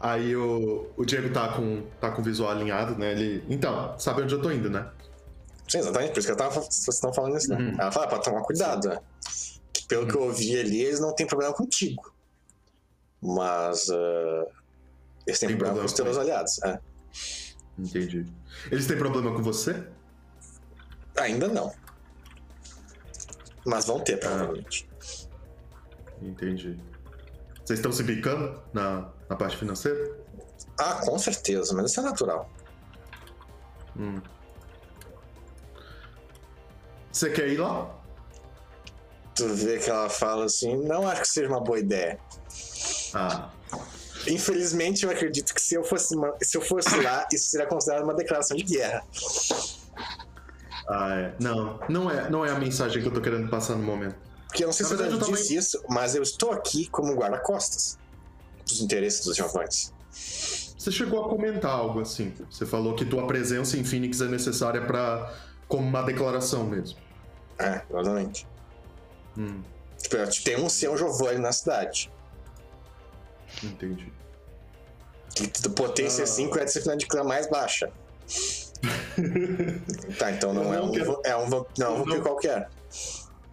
Aí 0.00 0.34
o, 0.36 0.88
o 0.96 1.04
Diego 1.04 1.32
tá 1.32 1.52
com, 1.54 1.82
tá 2.00 2.10
com 2.12 2.20
o 2.20 2.24
visual 2.24 2.50
alinhado, 2.50 2.96
né? 2.96 3.12
Ele. 3.12 3.44
Então, 3.48 3.98
sabe 3.98 4.22
onde 4.22 4.34
eu 4.34 4.40
tô 4.40 4.50
indo, 4.50 4.70
né? 4.70 4.88
Sim, 5.68 5.78
exatamente, 5.78 6.12
por 6.12 6.18
isso 6.20 6.28
que 6.28 6.32
eu 6.32 6.36
tava, 6.36 6.60
vocês 6.60 6.88
estão 6.88 7.12
falando 7.12 7.36
isso, 7.36 7.50
né? 7.50 7.56
Uhum. 7.56 7.76
Ela 7.80 7.92
fala, 7.92 8.06
pra 8.08 8.18
tomar 8.20 8.42
cuidado, 8.42 8.88
né? 8.88 8.98
Que 9.72 9.86
pelo 9.86 10.06
que 10.06 10.14
eu 10.16 10.22
ouvi 10.22 10.58
ali, 10.58 10.80
eles 10.82 10.98
não 11.00 11.12
têm 11.14 11.26
problema 11.26 11.52
contigo. 11.52 12.14
Mas 13.20 13.90
ah, 13.90 14.44
eles 15.28 15.38
têm 15.38 15.48
Tem 15.50 15.58
problema 15.58 15.76
problema 15.76 15.80
com 15.80 15.84
os 15.86 15.92
teus 15.92 16.18
aliados. 16.18 16.58
é. 16.64 16.80
Entendi. 17.78 18.26
Eles 18.72 18.86
têm 18.86 18.96
problema 18.98 19.32
com 19.32 19.42
você? 19.42 19.86
Ainda 21.16 21.46
não. 21.48 21.72
Mas 23.64 23.84
vão 23.84 24.00
ter, 24.00 24.18
provavelmente. 24.18 24.88
Entendi. 26.20 26.76
Vocês 27.64 27.78
estão 27.78 27.92
se 27.92 28.02
bicando 28.02 28.60
na, 28.72 29.10
na 29.28 29.36
parte 29.36 29.56
financeira? 29.56 30.18
Ah, 30.78 30.94
com 31.04 31.18
certeza, 31.18 31.74
mas 31.74 31.90
isso 31.90 32.00
é 32.00 32.02
natural. 32.02 32.50
Hum. 33.96 34.20
Você 37.12 37.30
quer 37.30 37.48
ir 37.48 37.58
lá? 37.58 37.94
Tu 39.34 39.46
vê 39.54 39.78
que 39.78 39.90
ela 39.90 40.08
fala 40.08 40.46
assim, 40.46 40.76
não 40.84 41.06
acho 41.06 41.22
que 41.22 41.28
seja 41.28 41.48
uma 41.48 41.60
boa 41.60 41.78
ideia. 41.78 42.18
Ah, 43.14 43.50
Infelizmente, 44.28 45.04
eu 45.04 45.10
acredito 45.10 45.54
que 45.54 45.60
se 45.60 45.74
eu 45.74 45.82
fosse, 45.84 46.14
se 46.42 46.56
eu 46.56 46.60
fosse 46.60 47.00
lá, 47.00 47.26
isso 47.32 47.50
seria 47.50 47.66
considerado 47.66 48.04
uma 48.04 48.14
declaração 48.14 48.56
de 48.56 48.62
guerra. 48.64 49.02
ah, 50.88 51.14
é. 51.14 51.34
Não, 51.40 51.78
não 51.88 52.10
é, 52.10 52.30
não 52.30 52.44
é 52.44 52.50
a 52.50 52.58
mensagem 52.58 53.02
que 53.02 53.08
eu 53.08 53.12
tô 53.12 53.20
querendo 53.20 53.48
passar 53.48 53.74
no 53.76 53.82
momento. 53.82 54.16
Porque 54.46 54.64
eu 54.64 54.68
não 54.68 54.72
sei 54.72 54.84
Na 54.84 54.90
se 54.90 54.96
verdade, 54.96 55.22
eu 55.22 55.34
disse 55.36 55.54
isso, 55.56 55.82
mas 55.88 56.14
eu 56.14 56.22
estou 56.22 56.52
aqui 56.52 56.86
como 56.88 57.14
guarda-costas 57.14 57.98
dos 58.66 58.80
interesses 58.80 59.24
dos 59.24 59.36
Giovantes. 59.36 59.92
Você 60.10 60.90
chegou 60.90 61.24
a 61.24 61.28
comentar 61.28 61.70
algo 61.70 62.00
assim. 62.00 62.32
Você 62.50 62.64
falou 62.64 62.94
que 62.94 63.04
tua 63.04 63.26
presença 63.26 63.76
em 63.76 63.84
Phoenix 63.84 64.20
é 64.20 64.26
necessária 64.28 64.80
para 64.86 65.34
como 65.66 65.86
uma 65.86 66.02
declaração 66.02 66.64
mesmo. 66.64 66.98
É, 67.58 67.82
exatamente. 67.90 68.46
Hum, 69.36 69.62
Tipo, 70.00 70.16
eu- 70.16 70.28
tem 70.44 70.56
um 70.56 70.68
São 70.68 70.96
Giovanni 70.96 71.40
na 71.40 71.50
cidade. 71.52 72.10
Entendi. 73.64 74.12
A 75.64 75.68
potência 75.70 76.24
Ah. 76.24 76.26
5 76.26 76.58
é 76.58 76.62
a 76.62 76.64
disciplina 76.64 76.96
de 76.96 77.06
clã 77.06 77.22
mais 77.24 77.48
baixa. 77.48 77.90
Tá, 80.18 80.30
então 80.30 80.52
não, 80.54 80.62
Eu 80.64 80.72
é 80.74 80.76
não 80.76 80.84
um, 80.86 80.92
quero- 80.92 81.20
é 81.24 81.36
um, 81.36 81.48
não, 81.48 81.66
é 81.80 81.88
um 81.88 81.96
vampiro 81.98 82.16
não- 82.16 82.22
qualquer. 82.22 82.70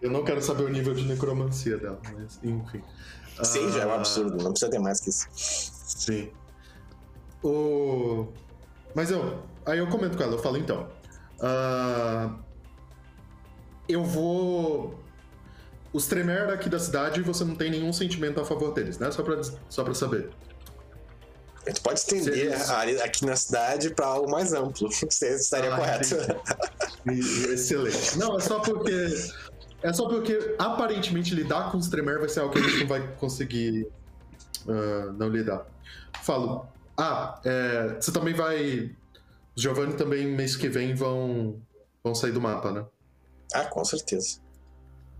Eu 0.00 0.10
não 0.10 0.22
quero 0.24 0.40
saber 0.42 0.62
o 0.64 0.68
nível 0.68 0.94
de 0.94 1.04
necromancia 1.04 1.76
dela, 1.78 1.98
mas 2.12 2.38
enfim. 2.44 2.82
Seis 3.42 3.74
já 3.74 3.82
é 3.82 3.86
um 3.86 3.90
Ah, 3.90 3.94
absurdo, 3.96 4.42
não 4.42 4.52
precisa 4.52 4.70
ter 4.70 4.78
mais 4.78 5.00
que 5.00 5.10
isso. 5.10 5.26
Sim. 5.34 6.30
O... 7.42 8.28
Mas 8.94 9.10
eu. 9.10 9.42
Aí 9.66 9.78
eu 9.78 9.88
comento 9.88 10.16
com 10.16 10.22
ela, 10.22 10.34
eu 10.34 10.38
falo 10.38 10.56
então. 10.58 10.88
ah, 11.40 12.34
eu 13.88 14.04
vou. 14.04 14.98
Os 15.96 16.06
Tremer 16.06 16.50
aqui 16.50 16.68
da 16.68 16.78
cidade, 16.78 17.22
você 17.22 17.42
não 17.42 17.54
tem 17.54 17.70
nenhum 17.70 17.90
sentimento 17.90 18.38
a 18.38 18.44
favor 18.44 18.74
deles, 18.74 18.98
né? 18.98 19.10
Só 19.10 19.22
pra, 19.22 19.40
só 19.66 19.82
pra 19.82 19.94
saber. 19.94 20.28
A 21.64 21.70
gente 21.70 21.80
pode 21.80 21.98
estender 21.98 22.34
Seis. 22.34 22.68
a 22.68 22.76
área 22.76 23.02
aqui 23.02 23.24
na 23.24 23.34
cidade 23.34 23.88
para 23.94 24.04
algo 24.04 24.30
mais 24.30 24.52
amplo. 24.52 24.90
Você 24.92 25.34
estaria 25.34 25.72
Ah, 25.72 25.78
correto. 25.78 26.16
Excelente. 27.50 28.18
Não, 28.18 28.36
é 28.36 28.40
só 28.40 28.60
porque. 28.60 28.92
É 29.82 29.90
só 29.90 30.06
porque 30.06 30.54
aparentemente 30.58 31.34
lidar 31.34 31.72
com 31.72 31.78
os 31.78 31.88
Tremer 31.88 32.18
vai 32.18 32.28
ser 32.28 32.40
algo 32.40 32.52
que 32.52 32.58
a 32.58 32.62
gente 32.62 32.80
não 32.80 32.88
vai 32.88 33.16
conseguir 33.16 33.88
ah, 34.68 35.12
não 35.16 35.30
lidar. 35.30 35.66
Falo. 36.22 36.66
Ah, 36.94 37.40
é, 37.42 37.96
você 37.98 38.12
também 38.12 38.34
vai. 38.34 38.94
Os 39.56 39.62
Giovanni 39.62 39.94
também 39.94 40.26
mês 40.26 40.56
que 40.56 40.68
vem 40.68 40.94
vão. 40.94 41.58
vão 42.04 42.14
sair 42.14 42.32
do 42.32 42.40
mapa, 42.40 42.70
né? 42.70 42.84
ah, 43.54 43.64
com 43.64 43.82
certeza. 43.82 44.40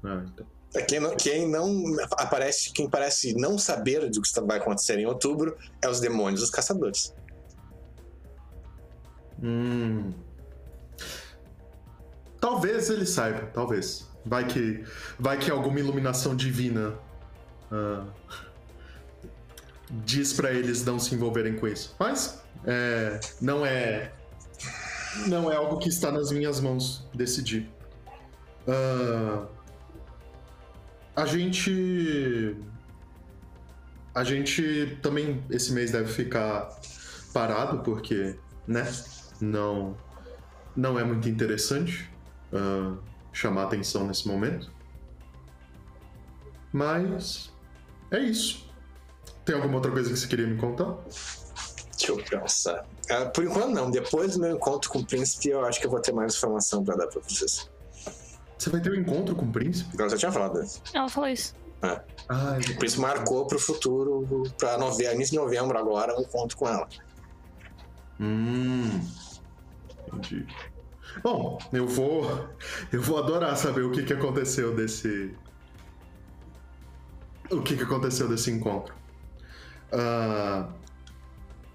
Ah, 0.04 0.22
então. 0.26 0.46
Quem 0.82 1.00
não, 1.00 1.16
quem 1.16 1.48
não 1.48 1.84
aparece, 2.12 2.72
quem 2.72 2.88
parece 2.88 3.34
não 3.34 3.58
saber 3.58 4.08
do 4.10 4.20
que 4.20 4.40
vai 4.40 4.58
acontecer 4.58 4.98
em 4.98 5.06
outubro 5.06 5.56
é 5.82 5.88
os 5.88 6.00
demônios, 6.00 6.42
os 6.42 6.50
caçadores. 6.50 7.14
Hum. 9.42 10.12
Talvez 12.40 12.90
ele 12.90 13.06
saiba, 13.06 13.50
talvez. 13.52 14.06
Vai 14.24 14.46
que. 14.46 14.84
Vai 15.18 15.38
que 15.38 15.50
alguma 15.50 15.78
iluminação 15.78 16.34
divina. 16.34 16.94
ah, 17.70 18.04
diz 20.04 20.32
pra 20.32 20.52
eles 20.52 20.84
não 20.84 20.98
se 20.98 21.14
envolverem 21.14 21.56
com 21.56 21.66
isso. 21.66 21.94
Mas. 21.98 22.42
é, 22.64 23.20
não 23.40 23.64
é. 23.64 24.12
Não 25.28 25.50
é 25.50 25.56
algo 25.56 25.78
que 25.78 25.88
está 25.88 26.10
nas 26.12 26.30
minhas 26.30 26.60
mãos 26.60 27.08
decidir. 27.14 27.70
Ah, 28.68 29.46
a 31.16 31.24
gente. 31.24 32.56
A 34.14 34.22
gente 34.22 34.98
também 35.02 35.42
esse 35.50 35.72
mês 35.72 35.90
deve 35.90 36.12
ficar 36.12 36.68
parado, 37.32 37.82
porque, 37.82 38.36
né? 38.66 38.86
Não. 39.40 39.96
Não 40.76 40.98
é 40.98 41.04
muito 41.04 41.26
interessante 41.26 42.10
ah, 42.52 42.96
chamar 43.32 43.64
atenção 43.64 44.06
nesse 44.06 44.28
momento. 44.28 44.70
Mas. 46.70 47.50
É 48.10 48.20
isso. 48.20 48.70
Tem 49.44 49.54
alguma 49.54 49.76
outra 49.76 49.90
coisa 49.90 50.10
que 50.10 50.16
você 50.16 50.26
queria 50.26 50.46
me 50.46 50.56
contar? 50.56 50.96
Deixa 51.96 52.12
eu 52.12 52.16
pensar. 52.16 52.86
Ah, 53.10 53.26
por 53.26 53.44
enquanto 53.44 53.70
não. 53.70 53.90
Depois 53.90 54.34
do 54.34 54.40
meu 54.40 54.54
encontro 54.54 54.90
com 54.90 54.98
o 54.98 55.06
príncipe, 55.06 55.48
eu 55.48 55.64
acho 55.64 55.80
que 55.80 55.86
eu 55.86 55.90
vou 55.90 56.00
ter 56.00 56.12
mais 56.12 56.34
informação 56.34 56.84
para 56.84 56.96
dar 56.96 57.06
para 57.06 57.20
vocês. 57.22 57.70
Você 58.58 58.70
vai 58.70 58.80
ter 58.80 58.90
um 58.90 58.94
encontro 58.94 59.34
com 59.36 59.44
o 59.44 59.52
príncipe? 59.52 59.96
Eu 59.98 60.08
já 60.10 60.16
tinha 60.16 60.32
falado. 60.32 60.58
né? 60.60 60.66
Ela 60.94 61.08
falou 61.08 61.28
isso. 61.28 61.54
Ah, 61.82 62.02
O 62.58 62.78
príncipe 62.78 63.02
marcou 63.02 63.46
para 63.46 63.56
o 63.56 63.60
futuro, 63.60 64.44
para 64.58 64.78
nove... 64.78 65.04
início 65.12 65.32
de 65.32 65.36
novembro 65.38 65.76
agora, 65.78 66.16
um 66.18 66.22
encontro 66.22 66.56
com 66.56 66.66
ela. 66.68 66.88
Hum. 68.18 69.00
Entendi. 70.08 70.46
Bom, 71.22 71.58
eu 71.72 71.86
vou. 71.86 72.48
Eu 72.92 73.02
vou 73.02 73.18
adorar 73.18 73.56
saber 73.56 73.82
o 73.82 73.90
que, 73.90 74.02
que 74.02 74.12
aconteceu 74.12 74.74
desse. 74.74 75.34
O 77.50 77.60
que, 77.62 77.76
que 77.76 77.82
aconteceu 77.82 78.28
desse 78.28 78.50
encontro. 78.50 78.94
Ah, 79.92 80.68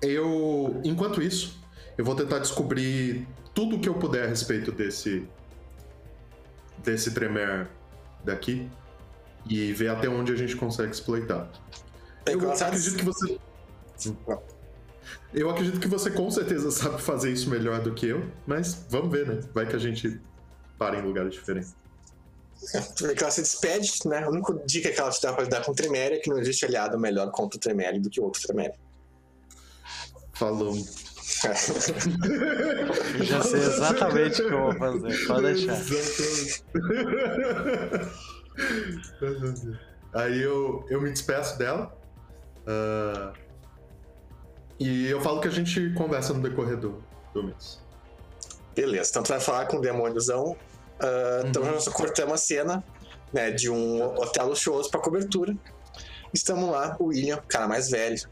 eu. 0.02 0.82
Enquanto 0.84 1.22
isso, 1.22 1.60
eu 1.98 2.04
vou 2.04 2.16
tentar 2.16 2.40
descobrir 2.40 3.28
tudo 3.54 3.76
o 3.76 3.80
que 3.80 3.88
eu 3.88 3.94
puder 3.96 4.26
a 4.26 4.28
respeito 4.28 4.72
desse. 4.72 5.28
Desse 6.84 7.12
Tremer 7.12 7.68
daqui. 8.24 8.70
E 9.50 9.74
ver 9.74 9.90
até 9.90 10.08
onde 10.08 10.32
a 10.32 10.36
gente 10.36 10.56
consegue 10.56 10.92
exploitar. 10.92 11.50
É, 12.28 12.34
Eu 12.34 12.40
tá- 12.56 12.68
acredito 12.68 12.96
que 12.98 13.04
você. 13.06 13.40
Eu 15.34 15.50
acredito 15.50 15.80
que 15.80 15.88
você 15.88 16.12
com 16.12 16.30
certeza 16.30 16.70
sabe 16.72 17.02
fazer 17.02 17.32
isso 17.32 17.50
melhor 17.50 17.82
do 17.82 17.94
que 17.94 18.06
eu, 18.08 18.30
mas 18.46 18.86
vamos 18.90 19.12
ver, 19.12 19.28
né? 19.28 19.40
Vai 19.54 19.66
que 19.66 19.76
a 19.76 19.80
gente 19.80 20.20
para 20.78 21.00
em 21.00 21.02
lugares 21.02 21.34
diferentes. 21.34 21.74
É, 22.76 23.14
que 23.16 23.24
ela 23.24 23.32
se 23.32 23.42
despede, 23.42 23.92
né? 24.06 24.24
A 24.24 24.30
única 24.30 24.54
dica 24.66 24.92
que 24.92 25.00
ela 25.00 25.10
te 25.10 25.20
dá 25.22 25.34
pra 25.34 25.44
lidar 25.44 25.64
com 25.66 25.72
o 25.72 25.76
Tremere 25.76 26.16
é 26.16 26.20
que 26.20 26.30
não 26.30 26.38
existe 26.38 26.64
aliado 26.66 27.00
melhor 27.00 27.32
contra 27.32 27.58
o 27.58 27.60
Tremere 27.60 28.00
do 28.00 28.10
que 28.10 28.22
outro 28.22 28.40
Tremere. 28.44 28.74
Falou. 30.34 30.76
Eu 33.20 33.24
já 33.26 33.42
sei 33.42 33.60
exatamente 33.60 34.42
o 34.42 34.48
que 34.48 34.54
eu 34.54 34.60
vou 34.62 34.76
fazer, 34.76 35.28
pode 35.28 35.42
deixar. 35.54 35.78
Aí 40.14 40.42
eu, 40.42 40.86
eu 40.90 41.02
me 41.02 41.12
despeço 41.12 41.58
dela. 41.58 41.96
ah, 42.68 43.34
e 44.80 45.08
eu 45.08 45.22
falo 45.22 45.40
que 45.40 45.48
a 45.48 45.52
gente 45.52 45.94
conversa 45.94 46.34
no 46.34 46.42
decorrer 46.42 46.76
do, 46.78 47.04
do 47.34 47.44
mês. 47.44 47.80
Beleza, 48.76 49.10
então 49.12 49.24
tu 49.24 49.30
vai 49.30 49.40
falar 49.40 49.66
com 49.68 49.78
o 49.78 49.82
demôniozão. 49.82 50.56
Então 51.48 51.64
Uhum. 51.64 51.72
nós 51.72 51.88
cortamos 51.88 52.34
a 52.34 52.38
cena 52.38 52.84
né, 53.34 53.52
de 53.52 53.70
um 53.70 54.04
hotel 54.04 54.48
luxuoso 54.50 54.90
pra 54.90 55.00
cobertura. 55.00 55.56
Estamos 56.34 56.70
lá, 56.70 56.96
o 57.00 57.06
William, 57.06 57.38
o 57.38 57.42
cara 57.44 57.68
mais 57.68 57.90
velho, 57.90 58.28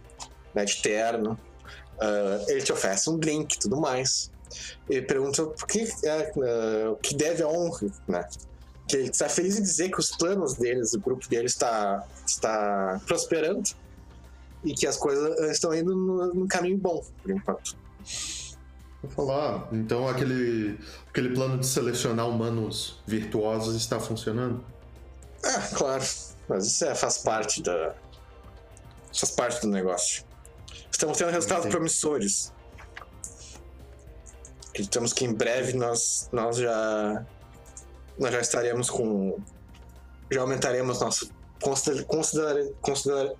né, 0.53 0.65
de 0.65 0.81
terno. 0.81 1.37
Ah, 1.99 2.43
ele 2.47 2.61
te 2.61 2.71
oferece 2.71 3.09
um 3.09 3.17
drink 3.17 3.55
e 3.55 3.59
tudo 3.59 3.77
mais. 3.77 4.31
Ele 4.89 5.01
pergunta 5.03 5.45
por 5.45 5.67
que, 5.67 5.87
ah, 6.07 6.91
o 6.91 6.95
que 6.97 7.15
deve 7.15 7.43
a 7.43 7.47
honra, 7.47 7.87
né? 8.07 8.27
Que 8.87 8.97
ele 8.97 9.09
está 9.09 9.29
feliz 9.29 9.57
em 9.59 9.61
dizer 9.61 9.89
que 9.89 9.99
os 9.99 10.15
planos 10.15 10.55
deles, 10.55 10.93
o 10.93 10.99
grupo 10.99 11.27
deles 11.29 11.51
está, 11.53 12.03
está 12.25 12.99
prosperando 13.05 13.69
e 14.63 14.73
que 14.73 14.87
as 14.87 14.97
coisas 14.97 15.39
ah, 15.39 15.51
estão 15.51 15.73
indo 15.73 15.95
no, 15.95 16.33
no 16.33 16.47
caminho 16.47 16.77
bom, 16.77 17.03
por 17.21 17.31
enquanto. 17.31 17.77
Vou 19.01 19.11
falar, 19.11 19.69
então 19.71 20.09
aquele, 20.09 20.77
aquele 21.09 21.33
plano 21.33 21.57
de 21.57 21.65
selecionar 21.65 22.27
humanos 22.27 22.99
virtuosos 23.07 23.75
está 23.75 23.97
funcionando? 23.99 24.61
Ah, 25.43 25.69
claro. 25.73 26.03
Mas 26.49 26.65
isso 26.65 26.83
é, 26.83 26.95
faz 26.95 27.19
parte 27.19 27.61
da. 27.61 27.93
faz 29.13 29.31
parte 29.31 29.61
do 29.61 29.67
negócio. 29.67 30.23
Estamos 30.92 31.18
tendo 31.18 31.32
resultados 31.32 31.66
Entendi. 31.66 31.76
promissores. 31.76 32.53
Acreditamos 34.69 35.14
que 35.14 35.26
em 35.26 35.34
breve 35.34 35.74
nós, 35.74 36.30
nós 36.32 36.58
já. 36.58 37.26
Nós 38.18 38.32
já 38.32 38.40
estaremos 38.40 38.90
com. 38.90 39.38
Já 40.32 40.42
aumentaremos 40.42 41.00
nosso. 41.00 41.32
Consider, 41.61 42.06
considerar, 42.06 42.56
considerar, 42.82 43.34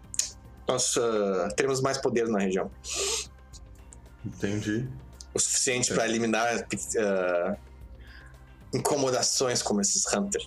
nós 0.68 0.98
ah, 0.98 1.50
teremos 1.56 1.82
mais 1.82 1.98
poder 1.98 2.28
na 2.28 2.40
região. 2.40 2.69
Entendi. 4.26 4.88
O 5.34 5.40
suficiente 5.40 5.94
para 5.94 6.08
eliminar 6.08 6.66
ah, 6.98 7.58
incomodações 8.74 9.61
como 9.61 9.82
esses 9.82 10.06
Hunter. 10.14 10.45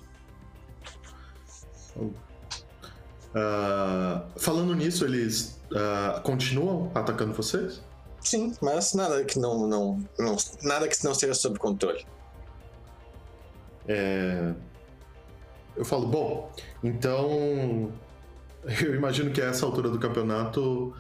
Ah, 3.35 4.27
falando 4.37 4.75
nisso, 4.75 5.05
eles 5.05 5.62
ah, 5.75 6.21
continuam 6.25 6.91
atacando 6.95 7.33
vocês? 7.35 7.83
Sim, 8.21 8.55
mas 8.63 8.95
nada 8.95 9.25
que 9.25 9.39
não, 9.39 9.67
não, 9.67 10.05
não 10.19 10.37
nada 10.63 10.89
que 10.89 11.05
não 11.05 11.15
seja 11.15 11.35
sob 11.35 11.59
controle. 11.59 12.07
É, 13.89 14.55
Eu 15.77 15.85
falo, 15.85 16.07
bom, 16.07 16.53
então 16.85 17.93
eu 18.83 18.95
imagino 18.95 19.33
que 19.33 19.41
a 19.43 19.47
essa 19.47 19.67
altura 19.67 19.89
do 19.91 19.99
campeonato 19.99 20.95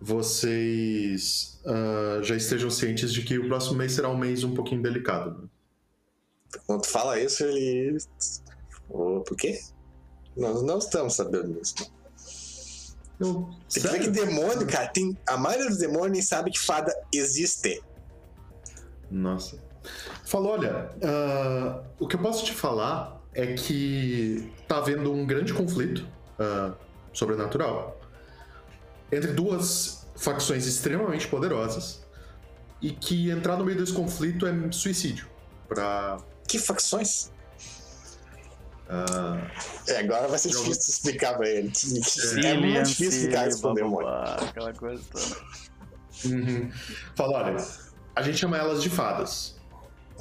vocês 0.00 1.60
ah, 1.66 2.20
já 2.22 2.36
estejam 2.36 2.70
cientes 2.70 3.12
de 3.12 3.22
que 3.22 3.38
o 3.38 3.48
próximo 3.48 3.76
mês 3.76 3.92
será 3.92 4.08
um 4.08 4.16
mês 4.16 4.44
um 4.44 4.54
pouquinho 4.54 4.82
delicado. 4.82 5.42
né? 5.42 5.48
Quando 6.66 6.86
fala 6.86 7.18
isso, 7.20 7.44
ele. 7.44 7.96
Ô, 8.88 9.20
por 9.20 9.36
quê? 9.36 9.60
Nós 10.36 10.62
não 10.62 10.78
estamos 10.78 11.14
sabendo 11.14 11.52
disso. 11.54 11.74
Eu, 13.20 13.50
que 13.68 13.80
ver 13.80 14.00
que 14.00 14.08
demônio, 14.08 14.66
cara, 14.66 14.88
tem. 14.88 15.16
A 15.28 15.36
maioria 15.36 15.68
dos 15.68 15.78
demônios 15.78 16.12
nem 16.12 16.22
sabe 16.22 16.50
que 16.50 16.58
fada 16.58 16.90
existe. 17.12 17.82
Nossa. 19.10 19.58
Falou, 20.24 20.52
olha, 20.52 20.90
ah, 21.02 21.82
o 21.98 22.08
que 22.08 22.16
eu 22.16 22.20
posso 22.20 22.44
te 22.44 22.54
falar 22.54 23.20
é 23.34 23.52
que 23.54 24.50
tá 24.66 24.78
havendo 24.78 25.12
um 25.12 25.26
grande 25.26 25.52
conflito 25.52 26.06
ah, 26.38 26.72
sobrenatural 27.12 28.00
entre 29.12 29.32
duas 29.32 30.06
facções 30.16 30.66
extremamente 30.66 31.26
poderosas 31.28 32.00
e 32.80 32.90
que 32.90 33.30
entrar 33.30 33.56
no 33.56 33.64
meio 33.64 33.76
desse 33.76 33.92
conflito 33.92 34.46
é 34.46 34.72
suicídio 34.72 35.28
para 35.68 36.18
Que 36.48 36.58
facções? 36.58 37.30
Ah, 38.90 39.38
É, 39.88 39.98
agora 39.98 40.26
vai 40.28 40.38
ser 40.38 40.48
difícil 40.48 40.72
de 40.84 40.90
explicar 40.90 41.36
pra 41.36 41.48
ele. 41.48 41.68
É 41.68 41.72
Cillian, 41.74 42.60
muito 42.60 42.82
difícil 42.88 43.30
explicar 43.30 43.48
demônio. 43.74 43.98
blá, 44.08 44.34
aquela 44.34 44.72
coisa 44.74 45.02
toda. 45.12 45.36
uhum. 46.34 46.70
Fala, 47.16 47.44
olha, 47.44 47.66
a 48.16 48.22
gente 48.22 48.38
chama 48.38 48.56
elas 48.58 48.82
de 48.82 48.90
fadas. 48.90 49.56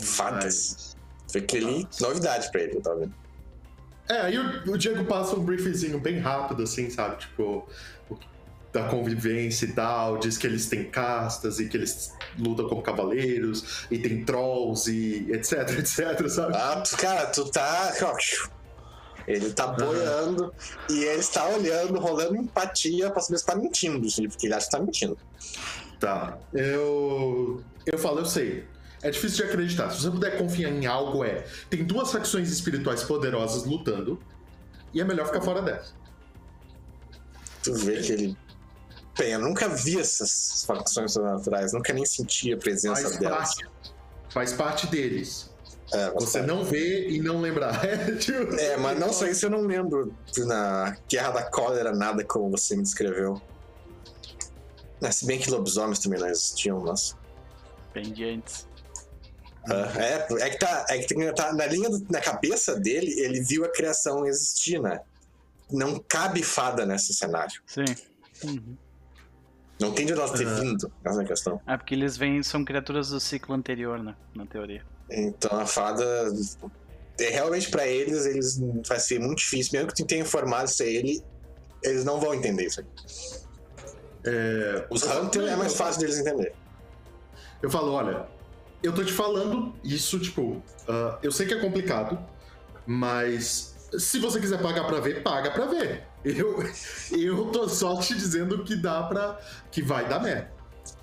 Fadas. 0.01 0.95
Foi 1.31 1.41
aquele 1.41 1.87
novidade 1.99 2.51
pra 2.51 2.61
ele, 2.61 2.79
tava 2.81 2.99
vendo. 3.01 3.13
É, 4.09 4.21
aí 4.21 4.37
o, 4.39 4.71
o 4.71 4.77
Diego 4.77 5.05
passa 5.05 5.35
um 5.35 5.43
briefzinho 5.43 5.99
bem 5.99 6.19
rápido, 6.19 6.63
assim, 6.63 6.89
sabe? 6.89 7.17
Tipo, 7.17 7.67
o- 8.09 8.17
da 8.73 8.87
convivência 8.87 9.65
e 9.65 9.71
tal, 9.73 10.17
diz 10.17 10.37
que 10.37 10.47
eles 10.47 10.67
têm 10.67 10.89
castas 10.89 11.59
e 11.59 11.67
que 11.67 11.77
eles 11.77 12.11
lutam 12.37 12.67
como 12.69 12.81
cavaleiros, 12.81 13.85
e 13.91 13.97
tem 13.99 14.23
trolls 14.23 14.89
e 14.91 15.31
etc, 15.31 15.77
etc, 15.79 16.27
sabe? 16.29 16.55
Ah, 16.55 16.83
cara, 16.97 17.25
tu 17.27 17.45
tá. 17.51 17.93
Ele 19.29 19.53
tá 19.53 19.67
boiando 19.67 20.51
e 20.89 21.03
ele 21.03 21.19
está 21.19 21.47
olhando, 21.47 21.99
rolando 21.99 22.35
empatia 22.35 23.11
pra 23.11 23.21
saber 23.21 23.37
se 23.37 23.45
tá 23.45 23.55
mentindo, 23.55 24.07
porque 24.27 24.47
ele 24.47 24.55
acha 24.55 24.65
que 24.65 24.71
tá 24.71 24.79
mentindo. 24.79 25.15
Tá. 25.99 26.39
Eu. 26.51 27.63
Eu 27.85 27.99
falo, 27.99 28.19
eu 28.19 28.25
sei. 28.25 28.67
É 29.03 29.11
difícil 29.11 29.45
de 29.45 29.51
acreditar. 29.51 29.91
Se 29.91 30.01
você 30.01 30.09
puder 30.09 30.37
confiar 30.39 30.71
em 30.71 30.87
algo, 30.87 31.23
é. 31.23 31.45
Tem 31.69 31.83
duas 31.83 32.11
facções 32.11 32.49
espirituais 32.49 33.03
poderosas 33.03 33.65
lutando, 33.65 34.19
e 34.93 34.99
é 34.99 35.03
melhor 35.03 35.27
ficar 35.27 35.41
fora 35.41 35.61
dessa. 35.61 35.93
Tu 37.63 37.73
vê 37.75 38.01
que 38.01 38.11
ele. 38.11 38.37
Bem, 39.15 39.33
eu 39.33 39.39
nunca 39.39 39.69
vi 39.69 39.99
essas 39.99 40.63
facções 40.65 41.13
sobrenaturais, 41.13 41.71
nunca 41.71 41.93
nem 41.93 42.05
senti 42.05 42.51
a 42.51 42.57
presença 42.57 43.03
Faz 43.03 43.17
delas. 43.17 43.37
parte. 43.37 43.65
Faz 44.29 44.53
parte 44.53 44.87
deles. 44.87 45.48
É, 45.91 46.11
Você 46.11 46.41
não 46.41 46.63
vê 46.63 47.09
e 47.09 47.19
não 47.21 47.39
lembrar. 47.41 47.79
É, 47.85 48.15
tipo- 48.15 48.53
É, 48.55 48.77
mas 48.77 48.99
não 48.99 49.11
só 49.13 49.25
isso 49.27 49.45
eu 49.45 49.49
não 49.49 49.61
lembro 49.61 50.13
na 50.37 50.95
Guerra 51.09 51.31
da 51.31 51.43
Cólera 51.49 51.91
nada 51.95 52.23
como 52.23 52.49
você 52.51 52.75
me 52.75 52.83
descreveu. 52.83 53.41
É, 55.01 55.11
se 55.11 55.25
bem 55.25 55.39
que 55.39 55.49
lobisomens 55.49 55.99
também 55.99 56.19
não 56.19 56.27
existiam, 56.27 56.79
mas. 56.81 57.15
Bem 57.93 58.11
de 58.11 58.23
antes. 58.25 58.67
Ah, 59.69 59.91
é, 60.01 60.27
é 60.45 60.49
que 60.49 60.57
tá, 60.57 60.85
é 60.89 60.97
que 60.99 61.31
tá 61.33 61.53
na 61.53 61.65
linha 61.65 61.89
do- 61.89 62.05
na 62.09 62.19
cabeça 62.21 62.79
dele, 62.79 63.11
ele 63.19 63.41
viu 63.41 63.65
a 63.65 63.69
criação 63.71 64.25
existir, 64.25 64.79
né? 64.81 64.99
Não 65.71 65.99
cabe 65.99 66.41
fada 66.43 66.85
nesse 66.85 67.13
cenário. 67.13 67.61
Sim. 67.67 67.85
Uhum. 68.43 68.77
Não 69.79 69.93
tem 69.93 70.05
de 70.05 70.13
nós 70.13 70.31
ter 70.31 70.45
vindo, 70.45 70.91
essa 71.05 71.21
é 71.21 71.23
a 71.23 71.27
questão. 71.27 71.61
É 71.65 71.77
porque 71.77 71.93
eles 71.93 72.17
vêm, 72.17 72.41
são 72.43 72.65
criaturas 72.65 73.09
do 73.09 73.19
ciclo 73.19 73.55
anterior, 73.55 74.01
né? 74.01 74.15
Na 74.35 74.45
teoria. 74.45 74.83
Então 75.11 75.59
a 75.59 75.65
fada. 75.65 76.03
É, 77.19 77.29
realmente 77.29 77.69
pra 77.69 77.85
eles, 77.85 78.25
eles 78.25 78.59
vai 78.87 78.99
ser 78.99 79.19
muito 79.19 79.39
difícil. 79.39 79.73
Mesmo 79.73 79.87
que 79.89 79.95
tu 80.01 80.05
tenha 80.07 80.21
informado 80.21 80.69
isso 80.69 80.81
a 80.81 80.85
ele, 80.85 81.21
eles 81.83 82.05
não 82.05 82.19
vão 82.19 82.33
entender 82.33 82.65
isso 82.65 82.79
aqui. 82.79 82.89
É, 84.23 84.85
Os 84.89 85.03
Hunter 85.03 85.43
é 85.43 85.55
mais 85.55 85.75
fácil 85.75 86.01
deles 86.01 86.17
entender. 86.17 86.53
Eu 87.61 87.69
falo, 87.69 87.91
olha, 87.91 88.25
eu 88.81 88.93
tô 88.93 89.03
te 89.03 89.11
falando 89.11 89.73
isso, 89.83 90.17
tipo, 90.19 90.61
ah, 90.87 91.17
eu 91.21 91.31
sei 91.31 91.45
que 91.45 91.53
é 91.53 91.59
complicado, 91.59 92.17
mas 92.85 93.75
se 93.97 94.19
você 94.19 94.39
quiser 94.39 94.61
pagar 94.61 94.85
pra 94.85 94.99
ver, 94.99 95.21
paga 95.23 95.51
pra 95.51 95.65
ver. 95.65 96.03
Eu, 96.23 96.63
eu 97.17 97.45
tô 97.47 97.67
só 97.67 97.97
te 97.99 98.13
dizendo 98.15 98.63
que 98.63 98.75
dá 98.75 99.03
pra. 99.03 99.39
que 99.71 99.81
vai 99.81 100.07
dar 100.07 100.19
merda. 100.21 100.51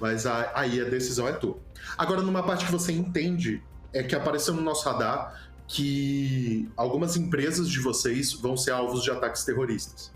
Mas 0.01 0.27
a- 0.27 0.51
aí 0.55 0.81
a 0.81 0.85
decisão 0.85 1.29
é 1.29 1.33
tua. 1.33 1.59
Agora, 1.97 2.21
numa 2.23 2.43
parte 2.43 2.65
que 2.67 2.73
você 2.73 2.93
entende, 2.93 3.63
é 3.97 4.03
que 4.03 4.15
apareceu 4.15 4.55
no 4.55 4.63
nosso 4.63 4.85
radar 4.89 5.49
que 5.69 6.69
algumas 6.77 7.17
empresas 7.17 7.69
de 7.69 7.81
vocês 7.81 8.33
vão 8.33 8.57
ser 8.57 8.71
alvos 8.71 9.03
de 9.03 9.11
ataques 9.11 9.45
terroristas. 9.45 10.13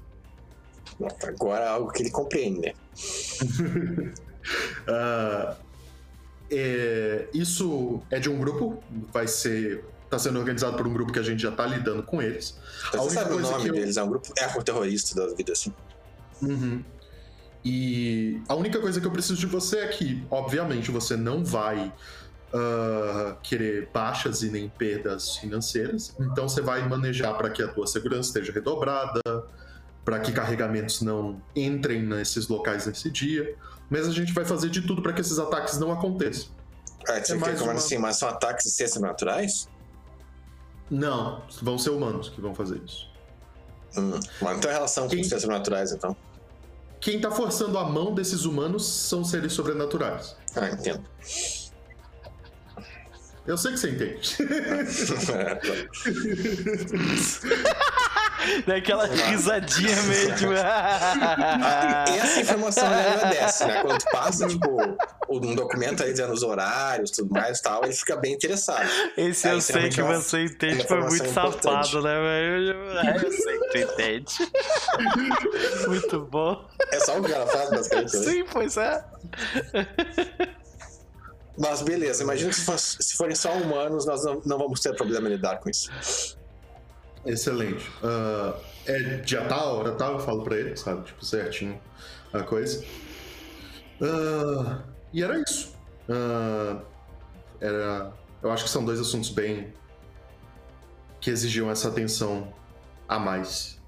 Agora 1.23 1.65
é 1.65 1.69
algo 1.69 1.91
que 1.93 2.03
ele 2.03 2.11
compreende, 2.11 2.61
né? 2.61 2.73
Ah, 4.89 5.57
é, 6.51 7.29
isso 7.33 8.01
é 8.11 8.19
de 8.19 8.29
um 8.31 8.39
grupo, 8.39 8.83
vai 9.13 9.29
ser. 9.29 9.85
tá 10.09 10.19
sendo 10.19 10.39
organizado 10.41 10.77
por 10.77 10.87
um 10.89 10.93
grupo 10.93 11.13
que 11.13 11.19
a 11.19 11.23
gente 11.23 11.41
já 11.43 11.53
tá 11.53 11.65
lidando 11.67 12.03
com 12.03 12.21
eles. 12.21 12.59
A 12.93 12.97
Você 12.97 13.15
sabe 13.15 13.35
o 13.35 13.39
nome 13.39 13.69
eu- 13.69 13.75
deles, 13.75 13.97
é 13.97 14.03
um 14.03 14.09
grupo 14.09 14.33
eco-terrorista 14.37 15.15
da 15.15 15.33
vida, 15.35 15.53
assim. 15.53 15.73
Uhum. 16.43 16.83
E 17.65 18.41
a 18.49 18.55
única 18.55 18.81
coisa 18.81 19.01
que 19.01 19.07
eu 19.07 19.11
preciso 19.11 19.39
de 19.39 19.47
você 19.47 19.81
é 19.81 19.89
que, 19.89 20.25
obviamente, 20.31 20.91
você 20.91 21.17
não 21.17 21.45
vai 21.45 21.93
uh, 22.53 23.37
querer 23.43 23.89
baixas 23.93 24.43
e 24.43 24.51
nem 24.51 24.69
perdas 24.69 25.37
financeiras. 25.37 26.15
Então 26.21 26.49
você 26.49 26.61
vai 26.61 26.87
manejar 26.89 27.35
para 27.37 27.51
que 27.51 27.63
a 27.63 27.69
tua 27.69 27.87
segurança 27.87 28.29
esteja 28.29 28.53
redobrada, 28.53 29.21
para 30.05 30.19
que 30.21 30.33
carregamentos 30.33 31.03
não 31.03 31.41
entrem 31.55 32.03
nesses 32.03 32.49
locais 32.49 32.87
nesse 32.87 33.11
dia. 33.11 33.55
Mas 33.89 34.07
a 34.07 34.13
gente 34.13 34.33
vai 34.33 34.45
fazer 34.45 34.71
de 34.71 34.83
tudo 34.83 35.03
para 35.03 35.13
que 35.13 35.21
esses 35.21 35.39
ataques 35.39 35.79
não 35.79 35.91
aconteçam. 35.93 36.49
Ah, 37.09 37.19
você 37.23 37.33
É 37.33 37.37
mais 37.37 37.61
uma- 37.61 37.73
assim, 37.73 37.99
mas 37.99 38.17
são 38.19 38.29
ataques 38.29 38.65
de 38.65 38.71
ciências 38.71 39.01
naturais? 39.01 39.69
Não, 40.91 41.43
vão 41.63 41.79
ser 41.79 41.91
humanos 41.91 42.29
que 42.29 42.41
vão 42.41 42.55
fazer 42.55 42.81
isso. 42.85 43.09
Hum, 43.97 44.19
mas 44.41 44.53
não 44.55 44.61
tem 44.61 44.71
relação 44.71 45.05
com 45.05 45.11
Quem- 45.11 45.25
ciências 45.25 45.45
naturais, 45.49 45.93
então. 45.93 46.17
Quem 47.01 47.21
tá 47.21 47.31
forçando 47.31 47.79
a 47.79 47.85
mão 47.85 48.13
desses 48.15 48.45
humanos 48.45 48.87
são 48.87 49.25
seres 49.25 49.53
sobrenaturais. 49.55 50.37
Ah, 50.55 50.69
entendo. 50.69 51.03
Eu 53.47 53.57
sei 53.57 53.73
que 53.73 53.79
você 53.79 53.91
entende. 53.91 54.37
Daquela 58.67 59.07
risadinha 59.07 60.03
meio 60.03 60.35
de. 60.35 60.47
Essa 62.19 62.41
informação 62.41 62.87
ele 62.87 62.95
agradece, 63.09 63.65
né? 63.67 63.83
Quando 63.83 63.99
tu 63.99 64.07
passa, 64.11 64.47
tipo, 64.49 64.79
um 65.29 65.55
documento 65.55 66.03
aí 66.03 66.11
dizendo 66.13 66.33
os 66.33 66.43
horários, 66.43 67.11
tudo 67.11 67.31
mais 67.33 67.59
e 67.59 67.63
tal, 67.63 67.85
ele 67.85 67.93
fica 67.93 68.17
bem 68.17 68.33
interessado. 68.33 68.89
Esse 69.17 69.47
É, 69.49 69.53
eu 69.53 69.61
sei 69.61 69.89
que 69.91 70.01
é 70.01 70.05
uma- 70.05 70.21
você 70.21 70.45
entende, 70.45 70.87
foi 70.87 71.01
muito 71.03 71.27
importante. 71.27 71.89
safado, 71.91 72.03
né, 72.03 72.15
velho? 72.19 72.77
É, 72.99 73.17
eu 73.27 73.33
sei 73.33 73.59
que 73.59 73.69
tu 73.69 73.79
entende. 73.79 74.35
muito 75.87 76.21
bom. 76.23 76.65
É 76.93 77.01
só 77.01 77.19
o 77.19 77.23
que 77.23 77.33
ela 77.33 77.47
faz, 77.47 77.69
basicamente. 77.71 78.17
né? 78.17 78.23
Sim, 78.25 78.45
pois 78.51 78.77
é. 78.79 79.05
Mas 81.61 81.83
beleza, 81.83 82.23
imagina 82.23 82.49
que 82.51 82.57
se, 82.57 82.65
for- 82.65 82.79
se 82.79 83.15
forem 83.17 83.37
só 83.37 83.53
humanos, 83.53 84.07
nós 84.07 84.25
não, 84.25 84.41
não 84.47 84.59
vamos 84.59 84.81
ter 84.81 84.97
problema 84.97 85.29
em 85.29 85.33
lidar 85.33 85.59
com 85.61 85.69
isso. 85.69 85.91
Excelente. 87.27 87.85
Ah, 88.03 88.55
é 88.87 88.99
dia 89.19 89.45
tal, 89.45 89.77
hora 89.77 89.93
tal, 89.93 90.15
eu 90.15 90.21
falo 90.21 90.43
pra 90.43 90.57
ele, 90.57 90.75
sabe? 90.77 91.05
Tipo, 91.05 91.23
certinho 91.25 91.79
a 92.33 92.43
coisa. 92.43 92.83
Ah, 94.01 94.79
e 95.13 95.23
era 95.23 95.39
isso. 95.47 95.75
Ah, 96.09 96.81
era. 97.61 98.13
Eu 98.43 98.51
acho 98.51 98.65
que 98.65 98.71
são 98.71 98.85
dois 98.85 98.99
assuntos 98.99 99.29
bem. 99.29 99.73
que 101.21 101.29
exigiam 101.29 101.71
essa 101.71 101.89
atenção 101.89 102.51
a 103.07 103.19
mais. 103.19 103.79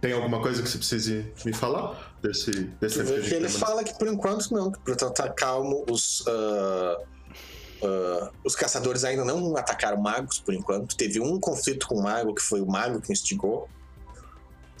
Tem 0.00 0.12
alguma 0.12 0.42
coisa 0.42 0.60
que 0.60 0.68
você 0.68 0.78
precise 0.78 1.32
me 1.44 1.52
falar 1.52 2.15
desse, 2.26 2.50
desse 2.80 3.04
gente 3.04 3.34
ele 3.34 3.48
fala 3.48 3.84
que 3.84 3.94
por 3.98 4.08
enquanto 4.08 4.52
não, 4.52 4.70
que 4.70 4.78
por 4.80 4.94
estar 4.94 5.28
calmo, 5.30 5.84
os, 5.90 6.24
ah, 6.26 6.98
ah, 7.82 8.30
os 8.44 8.54
caçadores 8.54 9.04
ainda 9.04 9.24
não 9.24 9.56
atacaram 9.56 10.00
magos 10.00 10.38
por 10.40 10.54
enquanto. 10.54 10.96
Teve 10.96 11.20
um 11.20 11.38
conflito 11.38 11.86
com 11.86 11.96
o 11.96 12.02
mago, 12.02 12.34
que 12.34 12.42
foi 12.42 12.60
o 12.60 12.66
mago 12.66 13.00
que 13.00 13.12
instigou. 13.12 13.68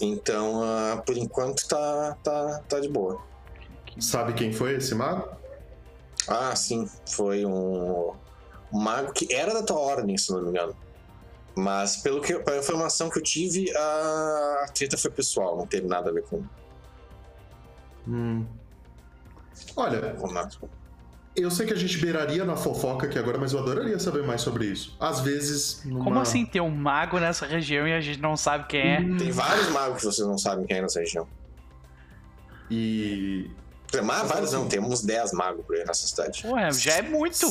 Então, 0.00 0.62
ah, 0.62 1.02
por 1.04 1.16
enquanto 1.16 1.66
tá, 1.66 2.16
tá, 2.22 2.62
tá 2.68 2.80
de 2.80 2.88
boa. 2.88 3.20
Sabe 3.98 4.34
quem 4.34 4.52
foi 4.52 4.74
esse 4.74 4.94
mago? 4.94 5.28
Ah, 6.28 6.54
sim, 6.56 6.88
foi 7.06 7.46
um, 7.46 8.12
um 8.72 8.78
mago 8.78 9.12
que 9.12 9.32
era 9.32 9.54
da 9.54 9.62
tua 9.62 9.78
ordem, 9.78 10.16
se 10.18 10.30
não 10.32 10.42
me 10.42 10.50
engano. 10.50 10.76
Mas 11.54 11.96
pelo 11.96 12.20
que, 12.20 12.38
pela 12.40 12.58
informação 12.58 13.08
que 13.08 13.18
eu 13.18 13.22
tive, 13.22 13.74
a 13.74 14.66
treta 14.74 14.98
foi 14.98 15.10
pessoal, 15.10 15.56
não 15.56 15.66
teve 15.66 15.86
nada 15.86 16.10
a 16.10 16.12
ver 16.12 16.22
com, 16.24 16.44
Hum. 18.06 18.44
Olha, 19.74 20.14
eu 21.34 21.50
sei 21.50 21.66
que 21.66 21.72
a 21.72 21.76
gente 21.76 21.98
beiraria 21.98 22.44
na 22.44 22.56
fofoca 22.56 23.06
aqui 23.06 23.18
agora, 23.18 23.36
mas 23.38 23.52
eu 23.52 23.58
adoraria 23.58 23.98
saber 23.98 24.22
mais 24.22 24.40
sobre 24.40 24.66
isso. 24.66 24.96
Às 25.00 25.20
vezes. 25.20 25.82
Numa... 25.84 26.04
Como 26.04 26.18
assim 26.20 26.44
ter 26.46 26.60
um 26.60 26.70
mago 26.70 27.18
nessa 27.18 27.46
região 27.46 27.86
e 27.86 27.92
a 27.92 28.00
gente 28.00 28.20
não 28.20 28.36
sabe 28.36 28.66
quem 28.68 28.80
é? 28.80 29.00
Hum, 29.00 29.16
Tem 29.16 29.30
vários 29.30 29.68
magos 29.70 29.98
que 30.00 30.04
vocês 30.06 30.26
não 30.26 30.38
sabem 30.38 30.66
quem 30.66 30.78
é 30.78 30.82
nessa 30.82 31.00
região. 31.00 31.26
E. 32.70 33.50
Tem 33.90 34.02
mais 34.02 34.28
vários 34.28 34.52
não, 34.52 34.66
temos 34.66 34.90
uns 34.90 35.02
10 35.02 35.32
magos 35.32 35.64
por 35.64 35.76
aí 35.76 35.84
nessa 35.84 36.06
cidade. 36.06 36.44
Ué, 36.46 36.72
já 36.72 36.94
é 36.94 37.02
muito. 37.02 37.46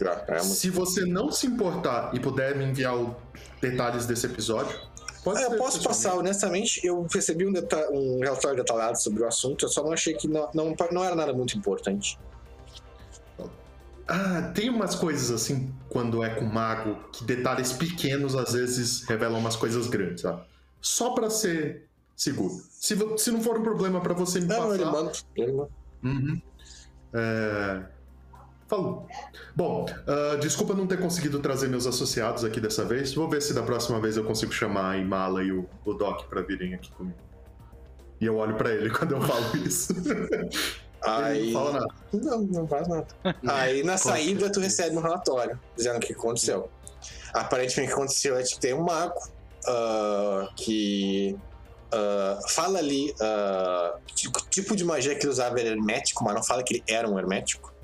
Já, 0.00 0.12
é 0.26 0.32
muito. 0.32 0.44
Se 0.54 0.70
você 0.70 1.04
não 1.06 1.30
se 1.30 1.46
importar 1.46 2.10
e 2.14 2.18
puder 2.20 2.56
me 2.56 2.64
enviar 2.64 2.96
o- 2.96 3.14
detalhes 3.60 4.06
desse 4.06 4.26
episódio, 4.26 4.76
pode 5.26 5.42
Ah, 5.42 5.48
eu 5.50 5.56
posso 5.58 5.82
passar, 5.82 6.14
honestamente, 6.14 6.86
eu 6.86 7.04
recebi 7.12 7.44
um, 7.44 7.52
deta- 7.52 7.90
um 7.90 8.20
relatório 8.20 8.56
detalhado 8.58 8.96
sobre 9.02 9.24
o 9.24 9.26
assunto, 9.26 9.64
eu 9.64 9.68
só 9.68 9.82
não 9.82 9.90
achei 9.92 10.14
que 10.14 10.28
não, 10.28 10.48
não, 10.54 10.76
não 10.92 11.02
era 11.04 11.16
nada 11.16 11.32
muito 11.32 11.58
importante. 11.58 12.16
Ah, 14.06 14.52
tem 14.54 14.70
umas 14.70 14.94
coisas 14.94 15.32
assim, 15.32 15.74
quando 15.88 16.22
é 16.22 16.30
com 16.36 16.44
mago, 16.44 16.94
que 17.12 17.24
detalhes 17.24 17.72
pequenos 17.72 18.36
às 18.36 18.52
vezes 18.52 19.02
revelam 19.02 19.40
umas 19.40 19.56
coisas 19.56 19.88
grandes, 19.88 20.22
sabe? 20.22 20.44
Só 20.80 21.10
pra 21.10 21.28
ser 21.28 21.88
seguro. 22.14 22.54
Se, 22.70 22.96
se 23.18 23.30
não 23.32 23.42
for 23.42 23.58
um 23.58 23.64
problema 23.64 24.00
pra 24.00 24.14
você 24.14 24.38
me 24.38 24.46
Não, 24.46 24.58
passar. 24.58 24.74
ele 24.76 24.84
manda. 24.84 25.12
Ele 25.34 25.52
manda. 25.52 25.70
Uhum. 26.04 26.42
É... 27.12 27.82
Falou. 28.68 29.06
Bom, 29.54 29.86
ah, 30.06 30.36
desculpa 30.36 30.74
não 30.74 30.86
ter 30.86 30.98
conseguido 30.98 31.38
trazer 31.38 31.68
meus 31.68 31.86
associados 31.86 32.44
aqui 32.44 32.60
dessa 32.60 32.84
vez. 32.84 33.14
Vou 33.14 33.28
ver 33.28 33.40
se 33.40 33.54
da 33.54 33.62
próxima 33.62 34.00
vez 34.00 34.16
eu 34.16 34.24
consigo 34.24 34.52
chamar 34.52 34.92
a 34.92 34.96
Imala 34.96 35.42
e 35.42 35.52
o, 35.52 35.68
o 35.84 35.94
Doc 35.94 36.26
pra 36.26 36.42
virem 36.42 36.74
aqui 36.74 36.90
comigo. 36.92 37.16
E 38.20 38.26
eu 38.26 38.36
olho 38.36 38.56
pra 38.56 38.72
ele 38.72 38.90
quando 38.96 39.12
eu 39.12 39.20
falo 39.20 39.56
isso. 39.64 39.94
ele 40.04 40.50
Aí. 41.02 41.52
não 41.52 41.60
fala 41.60 41.72
nada. 41.72 41.94
Não, 42.12 42.42
não 42.42 42.66
faz 42.66 42.88
nada. 42.88 43.06
Aí 43.46 43.82
na 43.84 43.96
saída 43.96 44.50
tu 44.50 44.60
recebe 44.60 44.96
um 44.96 45.00
relatório 45.00 45.58
dizendo 45.76 45.96
o 45.96 46.00
que 46.00 46.12
aconteceu. 46.12 46.68
Aparentemente 47.32 47.92
o 47.92 47.94
que 47.94 48.00
aconteceu 48.00 48.36
é 48.36 48.42
que 48.42 48.58
tem 48.58 48.74
um 48.74 48.82
mago 48.82 49.20
ah, 49.68 50.48
que 50.56 51.36
ah, 51.92 52.40
fala 52.48 52.78
ali 52.78 53.14
ah, 53.20 53.96
que 54.06 54.26
o 54.26 54.32
tipo 54.50 54.74
de 54.74 54.84
magia 54.84 55.14
que 55.14 55.22
ele 55.22 55.30
usava 55.30 55.60
era 55.60 55.68
hermético, 55.68 56.24
mas 56.24 56.34
não 56.34 56.42
fala 56.42 56.62
que 56.62 56.74
ele 56.74 56.84
era 56.88 57.08
um 57.08 57.18
hermético. 57.18 57.75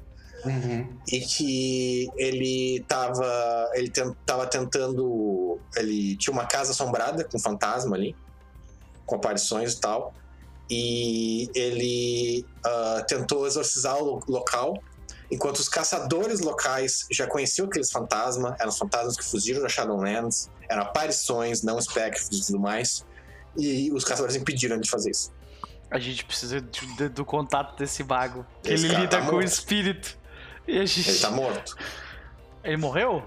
Uhum. 0.45 0.89
E 1.09 1.21
que 1.21 2.09
ele 2.17 2.85
tava. 2.89 3.71
Ele 3.75 3.91
tava 4.27 4.47
tentando. 4.47 5.59
Ele 5.77 6.17
tinha 6.17 6.33
uma 6.33 6.47
casa 6.47 6.73
assombrada 6.73 7.25
com 7.25 7.39
fantasma 7.39 7.95
ali, 7.97 8.17
com 9.07 9.15
aparições 9.17 9.75
e 9.75 9.81
tal. 9.81 10.13
E 10.71 11.51
ele 11.55 12.47
ah, 12.65 13.05
tentou 13.07 13.47
exorcizar 13.47 13.99
o 13.99 14.05
lo- 14.17 14.23
local, 14.27 14.75
enquanto 15.31 15.57
os 15.59 15.69
caçadores 15.69 16.41
locais 16.41 17.07
já 17.11 17.27
conheciam 17.27 17.67
aqueles 17.67 17.91
fantasmas, 17.91 18.55
eram 18.59 18.71
os 18.71 18.79
fantasmas 18.79 19.17
que 19.17 19.25
fugiram 19.25 19.61
da 19.63 19.69
Shadowlands, 19.69 20.49
eram 20.69 20.83
aparições, 20.83 21.63
não 21.63 21.79
espectros 21.79 22.29
e 22.39 22.47
tudo 22.47 22.59
mais. 22.59 23.05
E 23.57 23.93
os 23.93 24.03
caçadores 24.03 24.35
impediram 24.35 24.81
de 24.81 24.89
fazer 24.89 25.11
isso. 25.11 25.31
A 25.91 25.99
gente 25.99 26.25
precisa 26.25 26.59
de- 26.59 26.97
de- 26.97 27.09
do 27.11 27.23
contato 27.25 27.77
desse 27.77 28.03
mago. 28.03 28.47
Que 28.63 28.73
Esse 28.73 28.87
ele 28.87 28.95
lida 28.97 29.09
tá 29.21 29.27
com 29.29 29.37
o 29.37 29.43
espírito. 29.43 30.19
Gente... 30.67 31.09
Ele 31.09 31.19
tá 31.19 31.31
morto. 31.31 31.77
Ele 32.65 32.77
morreu? 32.77 33.23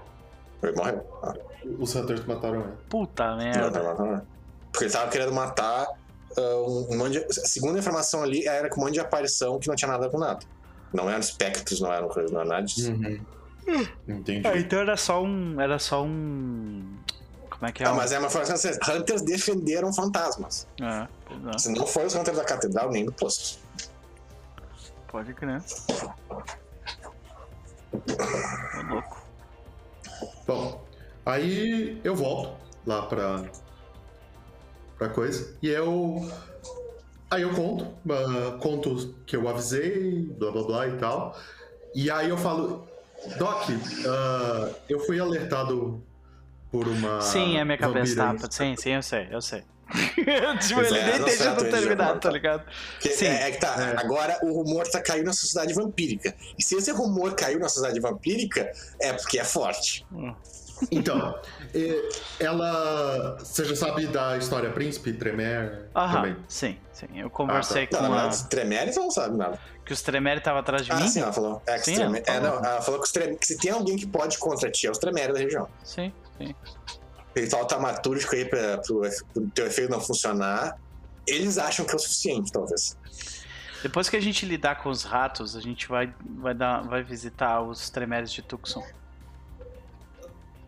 Ele 0.62 0.72
morreu. 0.72 1.20
Ah, 1.22 1.34
Os 1.78 1.94
Hunters 1.94 2.24
mataram 2.24 2.60
ele. 2.60 2.72
Puta 2.88 3.36
merda. 3.36 3.82
não, 3.82 3.94
não, 3.94 4.12
não. 4.12 4.26
Porque 4.72 4.84
ele 4.84 4.92
tava 4.92 5.10
querendo 5.10 5.32
matar 5.32 5.86
ah, 6.36 6.40
um, 6.66 6.92
um 6.92 6.98
monte 6.98 7.12
de... 7.12 7.48
Segundo 7.48 7.76
a 7.76 7.78
informação 7.78 8.22
ali, 8.22 8.46
era 8.46 8.68
com 8.68 8.80
um 8.80 8.84
monte 8.84 8.94
de 8.94 9.00
aparição 9.00 9.58
que 9.58 9.68
não 9.68 9.74
tinha 9.74 9.90
nada 9.90 10.08
com 10.08 10.18
nada. 10.18 10.40
Não 10.92 11.08
eram 11.08 11.20
espectros, 11.20 11.80
não 11.80 11.92
eram 11.92 12.08
coisas, 12.08 12.30
não 12.30 12.40
era 12.40 12.48
nada 12.48 12.62
disso. 12.62 12.92
Uhum. 12.92 13.20
Entendi. 14.06 14.46
Ah, 14.46 14.56
então 14.56 14.78
era 14.78 14.96
só 14.96 15.22
um. 15.22 15.60
Era 15.60 15.78
só 15.78 16.04
um. 16.04 16.96
Como 17.50 17.66
é 17.66 17.72
que 17.72 17.82
é? 17.82 17.86
Ah, 17.86 17.94
mas 17.94 18.12
é 18.12 18.18
uma 18.18 18.28
informação 18.28 18.54
assim, 18.54 18.70
Hunters 18.90 19.22
defenderam 19.22 19.92
fantasmas. 19.92 20.68
É, 20.80 21.08
é. 21.54 21.58
Se 21.58 21.70
não 21.70 21.86
foi 21.86 22.06
os 22.06 22.14
Hunters 22.14 22.36
da 22.36 22.44
Catedral, 22.44 22.90
nem 22.90 23.04
do 23.04 23.12
posto. 23.12 23.58
Pode 25.08 25.34
crer. 25.34 25.62
Ô, 27.92 28.94
louco. 28.94 29.26
Bom, 30.46 30.84
aí 31.24 32.00
eu 32.04 32.14
volto 32.14 32.56
lá 32.86 33.02
pra. 33.02 33.44
pra 34.98 35.08
coisa. 35.08 35.56
E 35.62 35.68
eu. 35.68 36.30
Aí 37.30 37.42
eu 37.42 37.52
conto. 37.54 37.86
ah, 38.10 38.58
conto 38.60 39.14
que 39.26 39.36
eu 39.36 39.48
avisei, 39.48 40.22
blá 40.38 40.50
blá 40.50 40.62
blá 40.62 40.88
e 40.88 40.96
tal. 40.96 41.36
E 41.94 42.10
aí 42.10 42.28
eu 42.28 42.38
falo. 42.38 42.86
Doc, 43.38 43.70
ah, 44.06 44.70
eu 44.88 45.00
fui 45.00 45.18
alertado 45.18 46.02
por 46.70 46.86
uma. 46.86 47.20
Sim, 47.20 47.56
é 47.56 47.64
minha 47.64 47.78
cabeça 47.78 48.14
vampira 48.14 48.38
tapa. 48.38 48.52
Sim, 48.52 48.76
sim, 48.76 48.90
eu 48.90 49.02
sei, 49.02 49.28
eu 49.30 49.40
sei. 49.40 49.64
tipo, 50.60 50.74
Pois 50.74 50.88
ele 50.90 50.98
é, 50.98 51.12
nem 51.18 51.24
deixa 51.24 51.54
terminar, 51.56 52.18
tá 52.18 52.30
ligado? 52.30 52.64
Que 53.00 53.10
Sim. 53.10 53.26
É, 53.26 53.48
é 53.48 53.50
que 53.52 53.58
tá. 53.60 53.74
É. 53.78 54.00
Agora 54.00 54.38
o 54.42 54.52
rumor 54.52 54.86
tá 54.88 55.00
caindo 55.00 55.26
na 55.26 55.32
sociedade 55.32 55.72
vampírica. 55.74 56.34
E 56.58 56.62
se 56.62 56.74
esse 56.76 56.90
rumor 56.90 57.34
caiu 57.34 57.58
na 57.60 57.68
sociedade 57.68 58.00
vampírica, 58.00 58.70
é 59.00 59.12
porque 59.12 59.38
é 59.38 59.44
forte. 59.44 60.04
Hum. 60.12 60.34
Então, 60.90 61.34
ela. 62.38 63.36
Você 63.38 63.64
já 63.64 63.76
sabe 63.76 64.06
da 64.08 64.36
história 64.36 64.70
Príncipe 64.70 65.12
Tremer 65.12 65.88
Aham, 65.94 66.12
também? 66.14 66.36
sim, 66.48 66.78
sim. 66.92 67.06
Eu 67.14 67.30
conversei 67.30 67.84
Ah, 67.84 67.86
tá. 67.86 67.96
com 67.98 68.02
Não, 68.04 68.12
a... 68.12 68.24
mas 68.26 68.42
Tremere 68.42 68.92
você 68.92 69.00
não 69.00 69.10
sabe 69.10 69.36
nada. 69.38 69.58
que 69.84 69.92
os 69.92 70.02
Tremere 70.02 70.38
estavam 70.38 70.60
atrás 70.60 70.84
de 70.84 70.92
Ah, 70.92 70.96
mim. 70.96 71.08
sim, 71.08 71.20
ela 71.22 71.32
falou. 71.32 71.62
É, 71.66 71.78
que 71.78 71.84
Sim, 71.86 72.02
ela 72.02 72.18
é, 72.18 72.22
falou. 72.24 72.42
não, 72.42 72.64
ela 72.70 72.82
falou 72.82 73.00
que, 73.00 73.06
os 73.06 73.12
Tremere- 73.12 73.38
que 73.38 73.46
se 73.46 73.56
tem 73.56 73.70
alguém 73.70 73.96
que 73.96 74.06
pode 74.06 74.36
contra 74.38 74.70
ti, 74.70 74.86
é 74.86 74.90
os 74.90 74.98
Tremere 74.98 75.32
da 75.32 75.38
região. 75.38 75.66
Sim, 75.82 76.12
sim. 76.36 76.54
Ritual 77.36 77.66
tamatúrgico 77.66 78.34
aí 78.34 78.44
pra, 78.46 78.78
pro, 78.78 79.02
pro 79.32 79.46
teu 79.50 79.66
efeito 79.66 79.90
não 79.90 80.00
funcionar. 80.00 80.78
Eles 81.26 81.58
acham 81.58 81.84
que 81.84 81.92
é 81.92 81.96
o 81.96 81.98
suficiente, 81.98 82.50
talvez. 82.50 82.96
Depois 83.82 84.08
que 84.08 84.16
a 84.16 84.20
gente 84.20 84.46
lidar 84.46 84.82
com 84.82 84.88
os 84.88 85.02
ratos, 85.04 85.54
a 85.54 85.60
gente 85.60 85.86
vai, 85.86 86.12
vai, 86.38 86.54
dar, 86.54 86.80
vai 86.82 87.02
visitar 87.02 87.60
os 87.60 87.90
Tremeres 87.90 88.32
de 88.32 88.40
Tucson. 88.42 88.82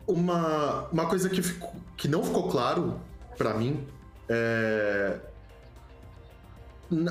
Uma, 0.06 0.88
uma 0.92 1.06
coisa 1.06 1.28
que, 1.28 1.42
ficou- 1.42 1.74
que 1.97 2.06
não 2.08 2.22
ficou 2.22 2.48
claro 2.48 3.00
pra 3.36 3.55
mim 3.55 3.86
é. 4.28 5.18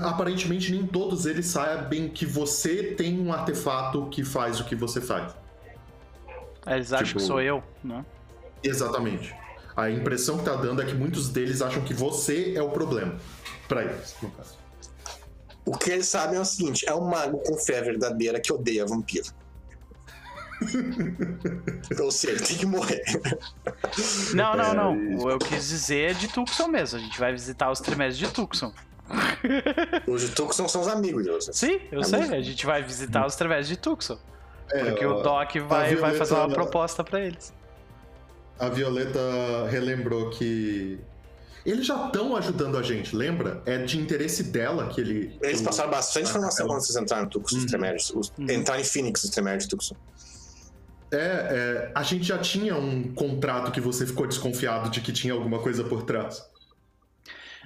Aparentemente, 0.03 0.71
nem 0.71 0.87
todos 0.87 1.27
eles 1.27 1.45
sabem 1.45 2.09
que 2.09 2.25
você 2.25 2.81
tem 2.95 3.19
um 3.19 3.31
artefato 3.31 4.07
que 4.09 4.23
faz 4.23 4.59
o 4.59 4.65
que 4.65 4.75
você 4.75 4.99
faz. 4.99 5.35
Eles 6.65 6.91
acham 6.91 7.05
Tipo- 7.07 7.19
que 7.19 7.25
sou 7.25 7.39
eu, 7.41 7.63
né? 7.83 8.03
Exatamente. 8.63 9.35
A 9.77 9.89
impressão 9.91 10.39
que 10.39 10.43
tá 10.43 10.55
dando 10.55 10.81
é 10.81 10.85
que 10.85 10.93
muitos 10.95 11.29
deles 11.29 11.61
acham 11.61 11.83
que 11.83 11.93
você 11.93 12.53
é 12.55 12.61
o 12.61 12.69
problema. 12.69 13.15
Pra 13.69 13.83
eles, 13.83 14.15
no 14.21 14.31
caso. 14.31 14.55
O 15.65 15.77
que 15.77 15.91
eles 15.91 16.07
sabem 16.07 16.37
é 16.37 16.41
o 16.41 16.45
seguinte: 16.45 16.83
é 16.89 16.95
um 16.95 17.07
mago 17.07 17.37
com 17.45 17.55
fé 17.57 17.81
verdadeira 17.81 18.39
que 18.39 18.51
odeia 18.51 18.85
vampiro. 18.85 19.27
Ou 22.01 22.09
seja, 22.11 22.33
ele 22.33 22.43
tem 22.45 22.57
que 22.57 22.65
morrer. 22.65 23.03
Não, 24.33 24.55
não, 24.55 24.71
É, 24.71 24.73
não. 24.73 25.17
O 25.23 25.29
eu 25.29 25.37
quis 25.37 25.67
dizer 25.69 26.11
é 26.11 26.13
de 26.13 26.27
Tucson 26.27 26.67
mesmo. 26.67 26.97
A 26.97 27.01
gente 27.01 27.19
vai 27.19 27.31
visitar 27.31 27.71
os 27.71 27.79
Tremeres 27.79 28.17
de 28.17 28.27
Tucson. 28.31 28.73
Os 30.05 30.21
de 30.21 30.29
Tucson 30.31 30.67
são 30.67 30.81
os 30.81 30.87
amigos 30.89 31.23
de 31.23 31.29
vocês. 31.29 31.55
Sim, 31.55 31.79
eu 31.91 32.01
É 32.01 32.03
sei. 32.03 32.19
mesmo. 32.19 32.35
A 32.35 32.41
gente 32.41 32.65
vai 32.65 32.83
visitar 32.83 33.25
os 33.25 33.35
Tremeres 33.37 33.65
de 33.67 33.77
Tucson. 33.77 34.17
É, 34.69 34.83
Porque 34.83 35.05
o 35.05 35.21
Doc 35.21 35.55
vai, 35.65 35.95
vai 35.95 36.13
fazer 36.15 36.33
uma 36.33 36.41
Violeta- 36.47 36.61
proposta 36.61 37.03
pra 37.05 37.21
eles. 37.21 37.53
A 38.59 38.69
Violeta 38.69 39.19
relembrou 39.69 40.29
que. 40.31 40.99
Eles 41.65 41.85
já 41.85 42.05
estão 42.05 42.35
ajudando 42.37 42.77
a 42.77 42.81
gente, 42.81 43.13
lembra? 43.15 43.61
É 43.65 43.77
de 43.79 43.99
interesse 43.99 44.43
dela 44.43 44.87
que 44.87 45.01
ele. 45.01 45.37
Eles 45.41 45.61
passaram 45.61 45.91
bastante 45.91 46.29
informação 46.29 46.65
ela- 46.65 46.73
quando 46.75 46.85
vocês 46.85 46.95
entraram 47.01 47.25
em 47.25 47.29
Tucson, 47.29 47.57
Uhum. 47.57 47.65
Os, 48.19 48.29
Uhum. 48.37 48.45
Entraram 48.49 48.81
em 48.81 48.85
Phoenix, 48.85 49.23
os 49.23 49.29
Tremérios 49.29 49.65
de 49.65 49.69
Tucson. 49.71 49.95
É, 51.11 51.17
é, 51.17 51.91
a 51.95 52.03
gente 52.03 52.23
já 52.25 52.37
tinha 52.37 52.75
um 52.75 53.13
contrato 53.13 53.71
que 53.71 53.79
você 53.81 54.05
ficou 54.05 54.27
desconfiado 54.27 54.89
de 54.89 55.01
que 55.01 55.11
tinha 55.11 55.33
alguma 55.33 55.59
coisa 55.59 55.83
por 55.83 56.03
trás. 56.03 56.45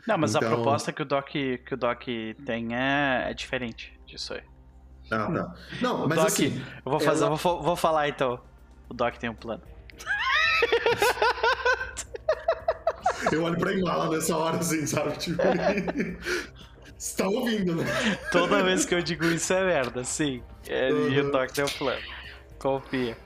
Não, 0.07 0.17
mas 0.17 0.35
a 0.35 0.39
Então- 0.39 0.49
proposta 0.51 0.91
que 0.91 1.01
o 1.01 1.05
Doc, 1.05 1.29
que 1.29 1.73
o 1.73 1.77
Doc 1.77 2.03
tem 2.45 2.75
é, 2.75 3.29
é 3.29 3.33
diferente 3.33 3.93
disso 4.05 4.33
aí. 4.33 4.41
Ah, 5.11 5.27
tá. 5.31 5.55
Não, 5.81 6.07
mas 6.07 6.17
Doc, 6.17 6.27
assim. 6.27 6.61
eu 6.85 6.91
vou 6.91 6.99
fazer, 6.99 7.25
ela- 7.25 7.35
vou, 7.35 7.61
vou 7.61 7.75
falar 7.75 8.09
então. 8.09 8.39
O 8.89 8.93
Doc 8.93 9.15
tem 9.17 9.29
um 9.29 9.35
plano. 9.35 9.61
Eu 13.31 13.43
olho 13.43 13.57
pra 13.57 13.72
Imala 13.72 14.09
nessa 14.09 14.35
hora, 14.35 14.57
assim, 14.57 14.85
sabe? 14.88 15.15
Tipo. 15.17 15.41
Você 16.98 17.17
tá 17.17 17.27
ouvindo, 17.27 17.75
né? 17.75 17.85
Toda 18.31 18.61
vez 18.64 18.85
que 18.85 18.93
eu 18.93 19.01
digo 19.01 19.25
isso 19.25 19.51
é 19.53 19.65
merda, 19.65 20.03
sim. 20.03 20.41
É, 20.67 20.90
E 20.90 20.93
o 21.19 21.25
Uhum. 21.33 21.48
Tem 21.48 21.65
um 21.65 21.67
plano. 21.67 22.01
Confia. 22.59 23.17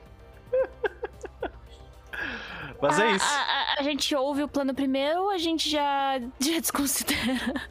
Mas 2.80 2.98
é 2.98 3.02
A- 3.02 3.10
isso. 3.12 3.26
A, 3.26 3.38
a- 3.38 3.76
a 3.80 3.82
gente 3.82 4.14
ouve 4.14 4.42
o 4.42 4.48
plano 4.48 4.74
primeiro 4.74 5.22
ou 5.24 5.30
a 5.30 5.38
gente 5.38 5.68
já, 5.68 6.18
já 6.40 6.60
desconsidera? 6.60 7.68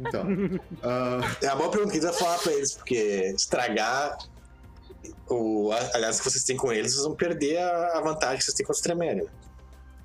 Então. 0.00 0.24
ah, 0.82 1.20
É 1.42 1.46
uma 1.48 1.56
boa 1.56 1.70
pergunta 1.70 1.92
que 1.92 1.98
eu 1.98 2.04
ia 2.04 2.12
falar 2.12 2.38
pra 2.38 2.52
eles, 2.52 2.74
porque 2.74 3.32
estragar 3.34 4.18
o 5.28 5.70
aliás 5.94 6.18
que 6.20 6.30
vocês 6.30 6.44
têm 6.44 6.56
com 6.56 6.72
eles, 6.72 6.92
vocês 6.92 7.04
vão 7.04 7.14
perder 7.14 7.58
a 7.58 7.98
a 7.98 8.00
vantagem 8.00 8.38
que 8.38 8.44
vocês 8.44 8.54
têm 8.54 8.64
com 8.66 8.72
os 8.72 8.80
né? 8.82 9.22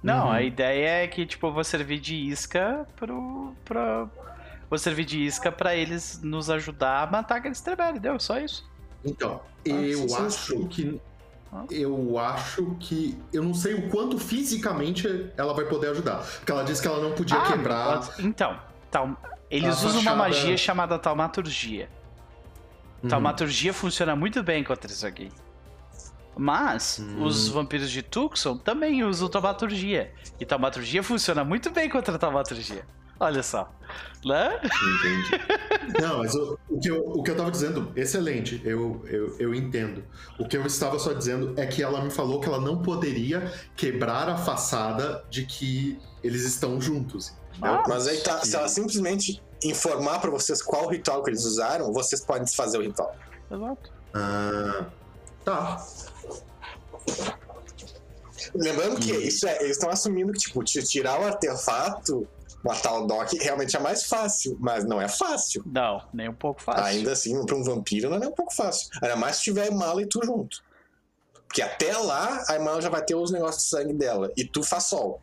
Não, 0.01 0.25
Uhum. 0.25 0.32
a 0.32 0.41
ideia 0.41 1.03
é 1.03 1.07
que, 1.07 1.25
tipo, 1.25 1.48
eu 1.48 1.53
vou 1.53 1.64
servir 1.64 1.99
de 1.99 2.14
isca 2.15 2.85
pro. 2.98 3.53
Pra... 3.64 4.06
Vou 4.69 4.77
servir 4.77 5.06
de 5.06 5.23
isca 5.23 5.49
pra 5.51 5.75
eles 5.75 6.19
nos 6.22 6.49
ajudar 6.49 7.03
a 7.03 7.07
matar 7.11 7.38
aqueles 7.38 7.61
Tremere, 7.61 7.99
deu? 7.99 8.19
Só 8.19 8.38
isso. 8.40 8.69
então, 9.06 9.40
Ah, 9.65 9.69
eu 9.69 10.15
acho 10.17 10.57
sim. 10.57 10.67
que. 10.67 11.01
Ah. 11.53 11.64
Eu 11.72 12.19
acho 12.19 12.75
que. 12.82 13.17
Eu 13.32 13.43
não 13.43 13.53
sei 13.53 13.75
o 13.75 13.90
quanto 13.90 14.17
fisicamente 14.19 15.30
ela 15.38 15.53
vai 15.53 15.65
poder 15.65 15.90
ajudar. 15.91 16.17
Porque 16.17 16.51
ela 16.51 16.64
disse 16.64 16.82
que 16.82 16.88
ela 16.88 16.99
não 17.01 17.14
podia 17.14 17.38
Ah, 17.38 17.48
quebrar. 17.51 18.09
Então, 18.19 18.59
tal... 18.91 19.15
eles 19.49 19.83
a 19.83 19.88
usam 19.88 20.01
uma 20.01 20.15
magia 20.15 20.57
chamada 20.57 20.99
taumaturgia. 20.99 21.88
Uhum. 23.03 23.09
Taumaturgia 23.09 23.73
funciona 23.73 24.15
muito 24.15 24.41
bem 24.41 24.64
contra 24.64 24.90
isso 24.91 25.06
aqui. 25.06 25.30
Mas 26.35 26.99
Hum. 26.99 27.23
os 27.23 27.48
vampiros 27.49 27.91
de 27.91 28.01
Tucson 28.01 28.57
também 28.57 29.03
usam 29.03 29.30
taumaturgia. 29.30 30.11
E 30.40 30.45
taumaturgia 30.45 31.03
funciona 31.03 31.43
muito 31.43 31.69
bem 31.69 31.90
contra 31.90 32.17
taumaturgia. 32.17 32.83
Olha 33.19 33.43
só. 33.43 33.72
Né? 34.25 34.59
Entendi. 34.64 35.43
Não, 36.01 36.19
mas 36.19 36.33
o, 36.33 36.57
o 36.69 36.80
que 36.80 36.90
eu, 36.90 37.06
o 37.06 37.22
que 37.22 37.30
eu 37.32 37.35
tava 37.38 37.51
dizendo, 37.51 37.91
excelente, 37.95 38.59
eu, 38.65 39.06
eu, 39.07 39.35
eu 39.38 39.53
entendo. 39.53 40.03
O 40.40 40.48
que 40.48 40.57
eu 40.57 40.65
estava 40.65 40.98
só 40.98 41.14
dizendo 41.14 41.53
é 41.56 41.65
que 41.67 41.83
ela 41.83 42.01
me 42.03 42.09
falou 42.09 42.40
que 42.40 42.48
ela 42.48 42.59
não 42.59 42.82
poderia 42.82 43.51
quebrar 43.75 44.27
a 44.27 44.38
façada 44.38 45.23
de 45.30 45.45
que 45.45 45.99
eles 46.23 46.43
estão 46.43 46.82
juntos. 46.82 47.33
Mas 47.59 48.07
aí 48.07 48.17
tá, 48.22 48.43
se 48.43 48.56
ela 48.56 48.67
simplesmente 48.67 49.41
informar 49.64 50.19
pra 50.19 50.30
vocês 50.30 50.61
qual 50.61 50.88
ritual 50.88 51.23
que 51.23 51.30
eles 51.30 51.45
usaram, 51.45 51.91
vocês 51.93 52.22
podem 52.22 52.43
desfazer 52.43 52.77
o 52.77 52.82
ritual. 52.82 53.15
Exato. 53.51 53.91
Ah, 54.14 54.85
tá. 55.45 55.85
Lembrando 58.53 58.99
que 58.99 59.11
Hum. 59.11 59.22
isso 59.22 59.48
é, 59.48 59.57
eles 59.61 59.72
estão 59.77 59.90
assumindo 59.90 60.32
que, 60.33 60.40
tipo, 60.40 60.64
ti- 60.64 60.83
tirar 60.83 61.19
o 61.19 61.25
artefato, 61.25 62.27
matar 62.64 62.93
o 62.99 63.07
Doc, 63.07 63.32
realmente 63.40 63.75
é 63.75 63.80
mais 63.80 64.03
fácil, 64.06 64.57
mas 64.59 64.83
não 64.85 65.01
é 65.01 65.07
fácil. 65.07 65.64
Não, 65.65 66.01
nem 66.14 66.30
um 66.30 66.33
pouco 66.35 66.61
fácil. 66.61 66.83
Ainda 66.83 67.11
assim, 67.14 67.45
pra 67.45 67.56
um 67.56 67.64
vampiro 67.64 68.09
não 68.09 68.17
é 68.22 68.27
um 68.27 68.32
pouco 68.32 68.53
fácil. 68.53 68.90
Ainda 69.01 69.15
mais 69.15 69.38
se 69.38 69.43
tiver 69.43 69.72
Mala 69.72 70.01
e 70.01 70.06
tu 70.06 70.19
junto. 70.23 70.64
Porque 71.48 71.61
até 71.61 71.95
lá, 71.98 72.43
a 72.48 72.59
Mala 72.59 72.82
já 72.82 72.90
vai 72.90 73.03
ter 73.03 73.15
os 73.15 73.32
negócios 73.32 73.64
de 73.64 73.69
sangue 73.69 73.93
dela. 73.93 74.32
E 74.35 74.43
tu 74.43 74.64
faz 74.64 74.85
sol. 74.85 75.19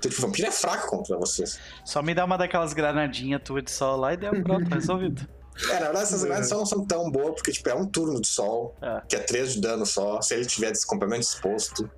Tipo, 0.00 0.20
vampiro 0.22 0.48
é 0.48 0.50
fraco 0.50 0.88
contra 0.88 1.16
vocês. 1.18 1.58
Só 1.84 2.02
me 2.02 2.14
dá 2.14 2.24
uma 2.24 2.38
daquelas 2.38 2.72
granadinhas 2.72 3.40
tua 3.44 3.60
de 3.62 3.70
sol 3.70 3.96
lá 3.96 4.14
e 4.14 4.16
deu 4.16 4.30
pronto, 4.42 4.68
resolvido. 4.72 5.28
É, 5.68 5.74
na 5.74 5.78
verdade, 5.80 6.02
essas 6.04 6.22
É. 6.22 6.26
granadas 6.26 6.48
só 6.48 6.56
não 6.56 6.64
são 6.66 6.86
tão 6.86 7.10
boas, 7.10 7.34
porque, 7.34 7.52
tipo, 7.52 7.68
é 7.68 7.74
um 7.74 7.84
turno 7.86 8.20
de 8.20 8.28
sol, 8.28 8.74
É. 8.80 9.02
que 9.08 9.16
é 9.16 9.18
3 9.18 9.52
de 9.54 9.60
dano 9.60 9.84
só, 9.84 10.20
se 10.22 10.34
ele 10.34 10.46
tiver 10.46 10.70
desse 10.70 10.86
complemento 10.86 11.20
disposto. 11.22 11.90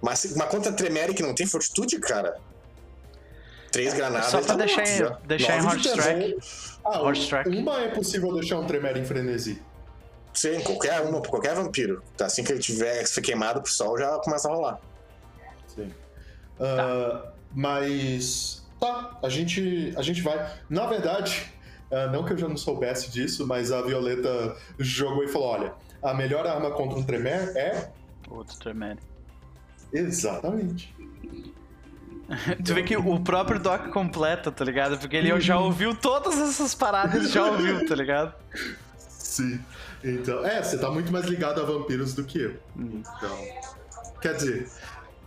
Mas 0.00 0.24
uma 0.34 0.46
contra 0.46 0.72
Tremere 0.72 1.12
que 1.14 1.22
não 1.22 1.34
tem 1.34 1.46
fortitude, 1.46 1.98
cara. 1.98 2.38
Três 3.70 3.92
granadas. 3.92 4.30
Só 4.30 4.38
pra 4.38 4.46
tá 4.48 4.54
deixar 4.56 4.76
morto 4.82 4.90
em- 4.90 4.98
já. 4.98 5.18
deixar 5.26 5.58
em 5.58 5.62
Nove 5.62 5.76
Horse. 5.76 5.92
Track. 5.94 6.36
Ah, 6.84 7.00
Horse 7.02 7.28
track. 7.28 7.48
uma 7.50 7.80
é 7.82 7.88
possível 7.88 8.32
deixar 8.34 8.58
um 8.60 8.66
Tremere 8.66 9.00
em 9.00 9.04
frenesi. 9.04 9.60
Sim, 10.32 10.60
qualquer 10.60 11.00
uma, 11.02 11.20
qualquer 11.20 11.54
vampiro. 11.54 12.02
Tá, 12.16 12.26
assim 12.26 12.42
que 12.44 12.52
ele 12.52 12.60
tiver 12.60 13.04
se 13.06 13.14
for 13.14 13.22
queimado 13.22 13.60
pro 13.62 13.70
sol, 13.70 13.98
já 13.98 14.16
começa 14.18 14.48
a 14.48 14.52
rolar. 14.54 14.80
Sim. 15.66 15.92
Ah, 16.60 17.32
Mas. 17.54 18.62
Tá, 18.80 19.18
a 19.22 19.28
gente, 19.28 19.94
a 19.96 20.02
gente 20.02 20.20
vai. 20.20 20.52
Na 20.68 20.86
verdade, 20.86 21.52
ah, 21.90 22.08
não 22.08 22.24
que 22.24 22.32
eu 22.32 22.38
já 22.38 22.48
não 22.48 22.56
soubesse 22.56 23.10
disso, 23.10 23.46
mas 23.46 23.72
a 23.72 23.82
Violeta 23.82 24.56
jogou 24.78 25.24
e 25.24 25.28
falou: 25.28 25.48
olha, 25.48 25.74
a 26.02 26.12
melhor 26.14 26.46
arma 26.46 26.70
contra 26.70 26.98
um 26.98 27.02
Tremere 27.02 27.56
é. 27.56 27.90
Outro 28.28 28.58
Tremere. 28.58 29.00
Exatamente. 29.92 30.94
Tu 32.64 32.74
vê 32.74 32.82
que 32.82 32.96
o 32.96 33.20
próprio 33.20 33.60
Doc 33.60 33.88
completa, 33.88 34.50
tá 34.50 34.64
ligado? 34.64 34.98
Porque 34.98 35.16
ele 35.16 35.38
já 35.40 35.58
ouviu 35.58 35.94
todas 35.94 36.38
essas 36.38 36.74
paradas, 36.74 37.30
já 37.30 37.44
ouviu, 37.44 37.86
tá 37.86 37.94
ligado? 37.94 38.34
Sim. 38.98 39.60
Então, 40.02 40.44
é, 40.44 40.62
você 40.62 40.78
tá 40.78 40.90
muito 40.90 41.10
mais 41.12 41.26
ligado 41.26 41.60
a 41.60 41.64
vampiros 41.64 42.14
do 42.14 42.24
que 42.24 42.40
eu. 42.40 42.56
Uhum. 42.76 43.02
Então. 43.16 43.38
Quer 44.20 44.36
dizer, 44.36 44.70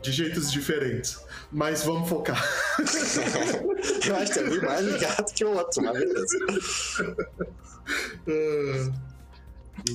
de 0.01 0.11
jeitos 0.11 0.51
diferentes. 0.51 1.19
Mas 1.51 1.83
vamos 1.83 2.07
focar. 2.09 2.41
Eu 4.07 4.15
acho 4.17 4.33
que 4.33 4.39
é 4.39 4.43
bem 4.49 4.61
mais 4.61 4.85
ligado 4.85 5.33
que 5.33 5.43
o 5.45 5.55
outro, 5.55 5.81
mas 5.83 5.97
beleza. 5.99 6.37
Ah, 8.27 8.91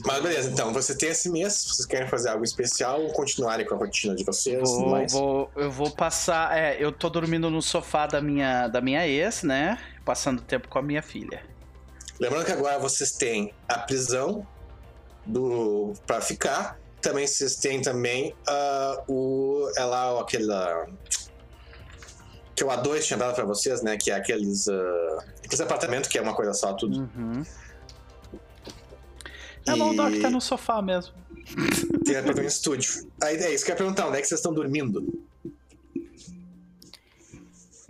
Mas 0.06 0.22
beleza, 0.22 0.50
então, 0.50 0.72
você 0.72 0.96
tem 0.96 1.08
esse 1.10 1.28
mês, 1.28 1.52
vocês 1.68 1.84
querem 1.86 2.08
fazer 2.08 2.28
algo 2.30 2.44
especial 2.44 3.02
ou 3.02 3.12
continuarem 3.12 3.66
com 3.66 3.74
a 3.74 3.78
rotina 3.78 4.14
de 4.14 4.24
vocês, 4.24 4.60
Vou, 4.60 5.06
vou- 5.08 5.50
eu 5.56 5.70
vou 5.70 5.90
passar. 5.90 6.56
É, 6.56 6.76
eu 6.82 6.92
tô 6.92 7.10
dormindo 7.10 7.50
no 7.50 7.60
sofá 7.60 8.06
da 8.06 8.20
minha, 8.20 8.68
da 8.68 8.80
minha 8.80 9.06
ex, 9.06 9.42
né? 9.42 9.78
Passando 10.04 10.40
tempo 10.40 10.68
com 10.68 10.78
a 10.78 10.82
minha 10.82 11.02
filha. 11.02 11.42
Lembrando 12.20 12.44
que 12.44 12.52
agora 12.52 12.78
vocês 12.78 13.12
têm 13.12 13.52
a 13.68 13.78
prisão 13.78 14.46
do 15.26 15.92
para 16.06 16.20
ficar 16.20 16.78
também 17.02 17.26
vocês 17.26 17.56
têm 17.56 17.82
também 17.82 18.34
ah, 18.46 19.02
o. 19.08 19.70
É 19.76 19.84
lá 19.84 20.20
aquele. 20.20 20.50
ah, 20.52 20.86
que 22.54 22.64
o 22.64 22.68
A2 22.68 23.02
tinha 23.02 23.18
dado 23.18 23.34
pra 23.34 23.44
vocês, 23.44 23.82
né? 23.82 23.96
Que 23.96 24.10
é 24.10 24.14
aqueles. 24.14 24.68
ah, 24.68 25.24
aqueles 25.38 25.60
apartamentos 25.60 26.08
que 26.08 26.16
é 26.16 26.22
uma 26.22 26.34
coisa 26.34 26.54
só, 26.54 26.72
tudo. 26.72 27.00
Uhum. 27.00 27.42
É 29.66 29.76
bom, 29.76 29.94
Doc 29.94 30.12
tá 30.20 30.30
no 30.30 30.40
sofá 30.40 30.80
mesmo. 30.80 31.14
Tem 32.04 32.16
apartamento 32.16 32.50
estúdio. 32.50 33.08
Aí 33.22 33.36
é 33.36 33.54
isso 33.54 33.64
que 33.64 33.70
eu 33.70 33.74
ia 33.74 33.78
perguntar, 33.78 34.06
onde 34.06 34.18
é 34.18 34.20
que 34.20 34.26
vocês 34.26 34.38
estão 34.38 34.52
dormindo? 34.52 35.22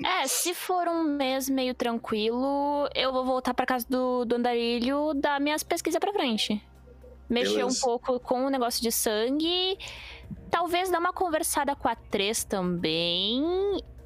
É, 0.04 0.26
se 0.26 0.52
for 0.52 0.88
um 0.88 1.04
mês 1.04 1.48
meio 1.48 1.74
tranquilo, 1.74 2.88
eu 2.94 3.12
vou 3.12 3.24
voltar 3.24 3.54
pra 3.54 3.64
casa 3.64 3.86
do, 3.88 4.24
do 4.24 4.34
andarilho 4.34 5.14
dar 5.14 5.40
minhas 5.40 5.62
pesquisas 5.62 6.00
pra 6.00 6.12
frente. 6.12 6.60
Mexer 7.32 7.54
Beleza. 7.56 7.78
um 7.78 7.80
pouco 7.80 8.20
com 8.20 8.44
o 8.46 8.50
negócio 8.50 8.82
de 8.82 8.92
sangue. 8.92 9.78
Talvez 10.50 10.90
dar 10.90 10.98
uma 10.98 11.12
conversada 11.12 11.74
com 11.74 11.88
a 11.88 11.94
Três 11.96 12.44
também. 12.44 13.42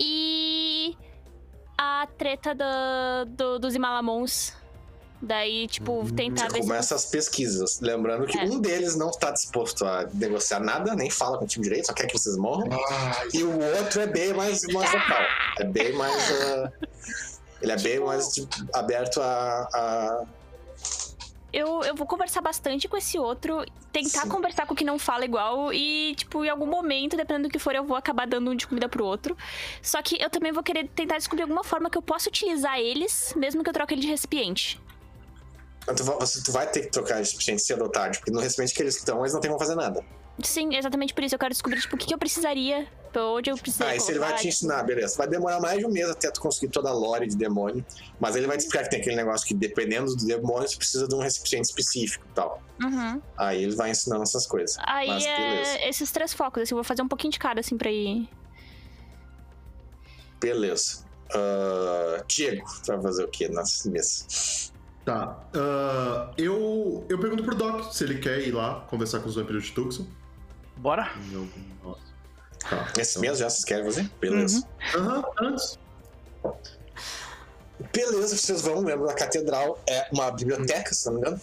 E. 0.01 0.97
A 1.79 2.07
treta 2.17 2.55
da- 2.55 3.25
do, 3.29 3.59
dos 3.59 3.75
Imalamons. 3.75 4.55
Daí, 5.21 5.67
tipo, 5.67 6.05
tentar 6.15 6.47
Você 6.47 6.53
ver 6.55 6.61
começa 6.61 6.95
as 6.95 7.07
pesquisas. 7.07 7.81
Lembrando 7.81 8.27
que 8.27 8.39
É. 8.39 8.45
um 8.45 8.61
deles 8.61 8.97
não 8.97 9.09
está 9.11 9.31
disposto 9.31 9.85
a 9.85 10.07
negociar 10.13 10.61
nada, 10.61 10.95
nem 10.95 11.11
fala 11.11 11.39
contigo 11.39 11.63
direito, 11.65 11.87
só 11.87 11.95
quer 11.95 12.07
que 12.07 12.17
vocês 12.19 12.37
morram. 12.37 12.69
Ai, 12.71 13.29
E 13.35 13.43
o 13.43 13.59
outro 13.79 14.01
é 14.03 14.07
bem 14.07 14.33
mais, 14.35 14.63
mais 14.73 14.91
vocal. 14.91 15.23
É 15.59 15.65
bem 15.65 15.93
mais. 15.95 16.15
ah, 16.31 16.73
ele 17.63 17.73
é 17.73 17.77
bem 17.79 17.99
mais 18.01 18.29
tipo, 18.29 18.55
aberto 18.75 19.21
a, 19.21 19.69
a. 19.75 20.25
Eu, 21.59 21.83
eu 21.85 21.95
vou 21.95 22.07
conversar 22.07 22.43
bastante 22.43 22.87
com 22.87 22.99
esse 22.99 23.19
outro, 23.19 23.65
tentar 23.91 24.23
Sim. 24.25 24.29
conversar 24.29 24.67
com 24.67 24.75
o 24.75 24.77
que 24.77 24.85
não 24.85 24.99
fala 24.99 25.25
igual 25.25 25.73
e, 25.73 26.15
tipo, 26.15 26.45
em 26.45 26.51
algum 26.51 26.67
momento, 26.67 27.17
dependendo 27.17 27.49
do 27.49 27.51
que 27.51 27.59
for, 27.59 27.75
eu 27.75 27.83
vou 27.83 27.97
acabar 27.97 28.27
dando 28.27 28.51
um 28.51 28.55
de 28.55 28.67
comida 28.67 28.91
pro 28.91 29.03
outro. 29.03 29.35
Só 29.81 30.03
que 30.03 30.21
eu 30.23 30.29
também 30.29 30.53
vou 30.53 30.63
querer 30.63 30.87
tentar 30.89 31.17
descobrir 31.17 31.45
alguma 31.45 31.65
forma 31.65 31.89
que 31.89 31.97
eu 31.97 32.03
possa 32.03 32.29
utilizar 32.29 32.79
eles, 32.79 33.33
mesmo 33.35 33.65
que 33.65 33.71
eu 33.71 33.73
troque 33.73 33.95
ele 33.95 34.03
de 34.03 34.07
recipiente. 34.07 34.79
Tu 35.97 36.05
vai, 36.05 36.17
você- 36.19 36.43
tu 36.43 36.53
vai 36.53 36.67
ter 36.71 36.81
que 36.83 36.91
trocar 36.91 37.15
de 37.15 37.21
recipiente 37.31 37.63
cedo 37.63 37.85
ou 37.85 37.89
tarde, 37.89 38.19
porque 38.19 38.31
no 38.33 38.41
recipiente 38.41 38.75
que 38.75 38.83
eles 38.83 38.97
estão, 38.97 39.21
eles 39.21 39.33
não 39.33 39.41
tem 39.41 39.51
como 39.51 39.59
fazer 39.59 39.77
nada. 39.77 40.05
Sim, 40.43 40.75
exatamente 40.75 41.15
por 41.15 41.25
isso. 41.25 41.35
Eu 41.35 41.39
quero 41.39 41.53
descobrir, 41.53 41.81
tipo, 41.81 41.97
o 41.97 41.99
que, 41.99 42.07
que 42.07 42.15
eu 42.15 42.19
precisaria, 42.19 42.87
pra 43.13 43.25
onde 43.27 43.51
eu 43.51 43.57
precisaria 43.57 43.97
Ah, 43.97 44.01
se 44.01 44.13
ele 44.13 44.19
vai 44.19 44.35
te 44.35 44.49
ensinar, 44.49 44.83
beleza. 44.83 45.17
Vai 45.17 45.27
demorar 45.27 45.61
mais 45.61 45.79
de 45.79 45.87
um 45.87 45.91
mês 45.91 46.09
até 46.11 46.31
tu 46.31 46.41
conseguir 46.41 46.71
toda 46.71 46.91
a 46.91 46.93
lore 46.93 47.27
de 47.27 47.37
demônio. 47.37 47.85
Mas 48.21 48.37
ele 48.37 48.47
vai 48.47 48.57
te 48.57 48.61
explicar 48.61 48.85
que 48.85 48.91
tem 48.91 49.01
aquele 49.01 49.17
negócio 49.17 49.47
que, 49.47 49.55
dependendo 49.55 50.15
do 50.15 50.27
demônio, 50.27 50.69
você 50.69 50.77
precisa 50.77 51.09
de 51.09 51.15
um 51.15 51.21
recipiente 51.21 51.69
específico 51.69 52.27
e 52.31 52.35
tal. 52.35 52.63
Uhum. 52.83 53.21
Aí 53.37 53.63
ele 53.63 53.75
vai 53.75 53.91
ensinando 53.91 54.23
essas 54.23 54.47
coisas. 54.47 54.77
Aí 54.81 55.09
Mas 55.09 55.25
é 55.25 55.89
esses 55.89 56.11
três 56.11 56.35
focos, 56.35 56.63
assim, 56.63 56.75
eu 56.75 56.77
vou 56.77 56.85
fazer 56.85 57.03
um 57.03 57.09
pouquinho 57.09 57.33
de 57.33 57.39
cada, 57.39 57.61
assim, 57.61 57.79
pra 57.79 57.91
ir. 57.91 58.29
Beleza. 60.39 61.07
Ah, 61.35 62.23
Diego, 62.29 62.67
tu 62.85 62.93
vai 62.93 63.03
fazer 63.03 63.25
o 63.25 63.29
que 63.29 63.49
nesse 63.49 63.91
mês? 63.91 64.73
Tá. 65.05 65.39
Ah, 65.55 66.33
eu, 66.37 67.07
eu 67.09 67.19
pergunto 67.19 67.45
pro 67.45 67.55
Doc 67.55 67.93
se 67.93 68.05
ele 68.05 68.19
quer 68.19 68.47
ir 68.47 68.53
lá 68.53 68.81
conversar 68.91 69.21
com 69.21 69.29
os 69.29 69.37
vampiros 69.37 69.65
de 69.65 69.73
Tucson. 69.73 70.07
Bora? 70.77 71.11
Tá. 72.69 72.93
Esse 72.99 73.19
mês 73.19 73.39
já 73.39 73.49
vocês 73.49 73.65
querem 73.65 73.85
fazer? 73.85 74.11
Beleza. 74.21 74.67
Aham, 74.95 75.25
antes. 75.41 75.79
Beleza, 77.93 78.37
vocês 78.37 78.63
vão, 78.63 78.81
lembra, 78.83 79.11
a 79.11 79.15
catedral 79.15 79.79
é 79.89 80.09
uma 80.13 80.31
biblioteca, 80.31 80.93
se 80.95 81.07
não 81.07 81.15
me 81.15 81.21
engano. 81.21 81.41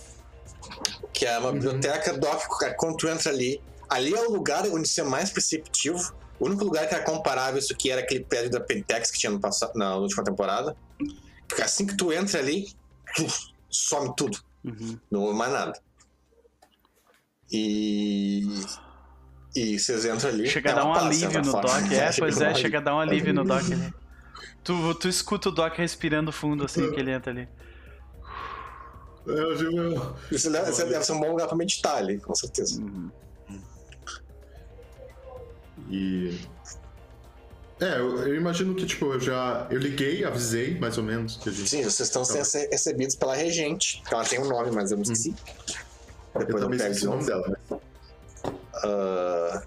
Que 1.13 1.25
é 1.25 1.37
uma 1.37 1.49
Uhum. 1.49 1.53
biblioteca 1.53 2.17
doc, 2.17 2.41
cara, 2.59 2.73
quando 2.75 2.97
tu 2.97 3.07
entra 3.07 3.31
ali, 3.31 3.61
ali 3.89 4.13
é 4.13 4.21
o 4.27 4.31
lugar 4.31 4.65
onde 4.67 4.87
você 4.87 5.01
é 5.01 5.03
mais 5.03 5.29
perceptivo. 5.31 6.13
O 6.39 6.45
único 6.45 6.63
lugar 6.65 6.87
que 6.87 6.95
era 6.95 7.03
comparável 7.03 7.59
isso 7.59 7.71
aqui 7.73 7.91
era 7.91 8.01
aquele 8.01 8.23
prédio 8.25 8.51
da 8.51 8.59
Pentex 8.59 9.11
que 9.11 9.19
tinha 9.19 9.31
no 9.31 9.39
passado, 9.39 9.73
na 9.75 9.95
última 9.95 10.23
temporada. 10.23 10.75
Porque 11.47 11.61
assim 11.61 11.85
que 11.85 11.95
tu 11.95 12.11
entra 12.11 12.39
ali, 12.39 12.73
some 13.69 14.13
tudo. 14.15 14.37
Uhum. 14.63 14.99
Não 15.11 15.21
houve 15.21 15.37
mais 15.37 15.51
nada. 15.53 15.79
E. 17.51 18.65
E 19.55 19.77
vocês 19.79 20.03
entram 20.05 20.29
ali. 20.29 20.47
Chega 20.47 20.71
a 20.71 20.75
dar 20.75 20.85
um 20.85 20.93
alívio 20.93 21.41
no. 21.41 21.51
Doc. 21.51 21.91
É, 21.91 22.11
pois 22.17 22.37
um 22.39 22.43
é, 22.45 22.55
chega 22.55 22.77
a 22.79 22.81
dar 22.81 22.95
um 22.95 22.99
alívio 22.99 23.33
no 23.33 23.43
Doc 23.43 23.63
ali. 23.71 23.93
Tu, 24.63 24.95
tu 24.95 25.07
escuta 25.07 25.49
o 25.49 25.51
Doc 25.51 25.75
respirando 25.77 26.31
fundo 26.31 26.63
assim 26.65 26.91
que 26.91 26.99
ele 26.99 27.11
entra 27.11 27.31
ali. 27.31 27.47
É, 29.27 29.31
eu 29.31 29.55
digo, 29.55 29.77
eu- 29.77 30.15
Isso 30.31 30.49
deve, 30.51 30.71
isso 30.71 30.85
deve 30.85 31.03
ser 31.05 31.11
um 31.13 31.19
bom 31.19 31.31
lugar 31.31 31.47
pra 31.47 31.55
meditar 31.55 31.97
ali, 31.97 32.17
com 32.19 32.33
certeza. 32.33 32.81
Uhum. 32.81 33.09
E. 35.89 36.39
É, 37.79 37.99
eu, 37.99 38.17
eu 38.27 38.35
imagino 38.35 38.73
que, 38.75 38.85
tipo, 38.85 39.05
eu 39.13 39.19
já. 39.19 39.67
Eu 39.69 39.77
liguei, 39.79 40.23
avisei, 40.23 40.77
mais 40.79 40.97
ou 40.97 41.03
menos. 41.03 41.37
Que 41.37 41.49
a 41.49 41.51
gente, 41.51 41.69
Sim, 41.69 41.83
vocês 41.83 41.99
estão 42.07 42.23
sendo 42.23 42.37
rece- 42.39 42.69
recebidos 42.71 43.15
pela 43.15 43.35
regente, 43.35 44.01
que 44.07 44.13
ela 44.13 44.23
tem 44.23 44.39
um 44.39 44.47
nome, 44.47 44.71
mas 44.71 44.91
eu 44.91 44.97
me 44.97 45.03
esqueci. 45.03 45.35
eu 46.33 46.39
Depois 46.39 46.55
eu, 46.55 46.59
também 46.69 46.79
pego 46.79 46.91
esqueci 46.91 47.07
o 47.07 47.11
nome 47.11 47.25
dela, 47.25 47.47
né? 47.69 47.77
Ah, 48.83 49.63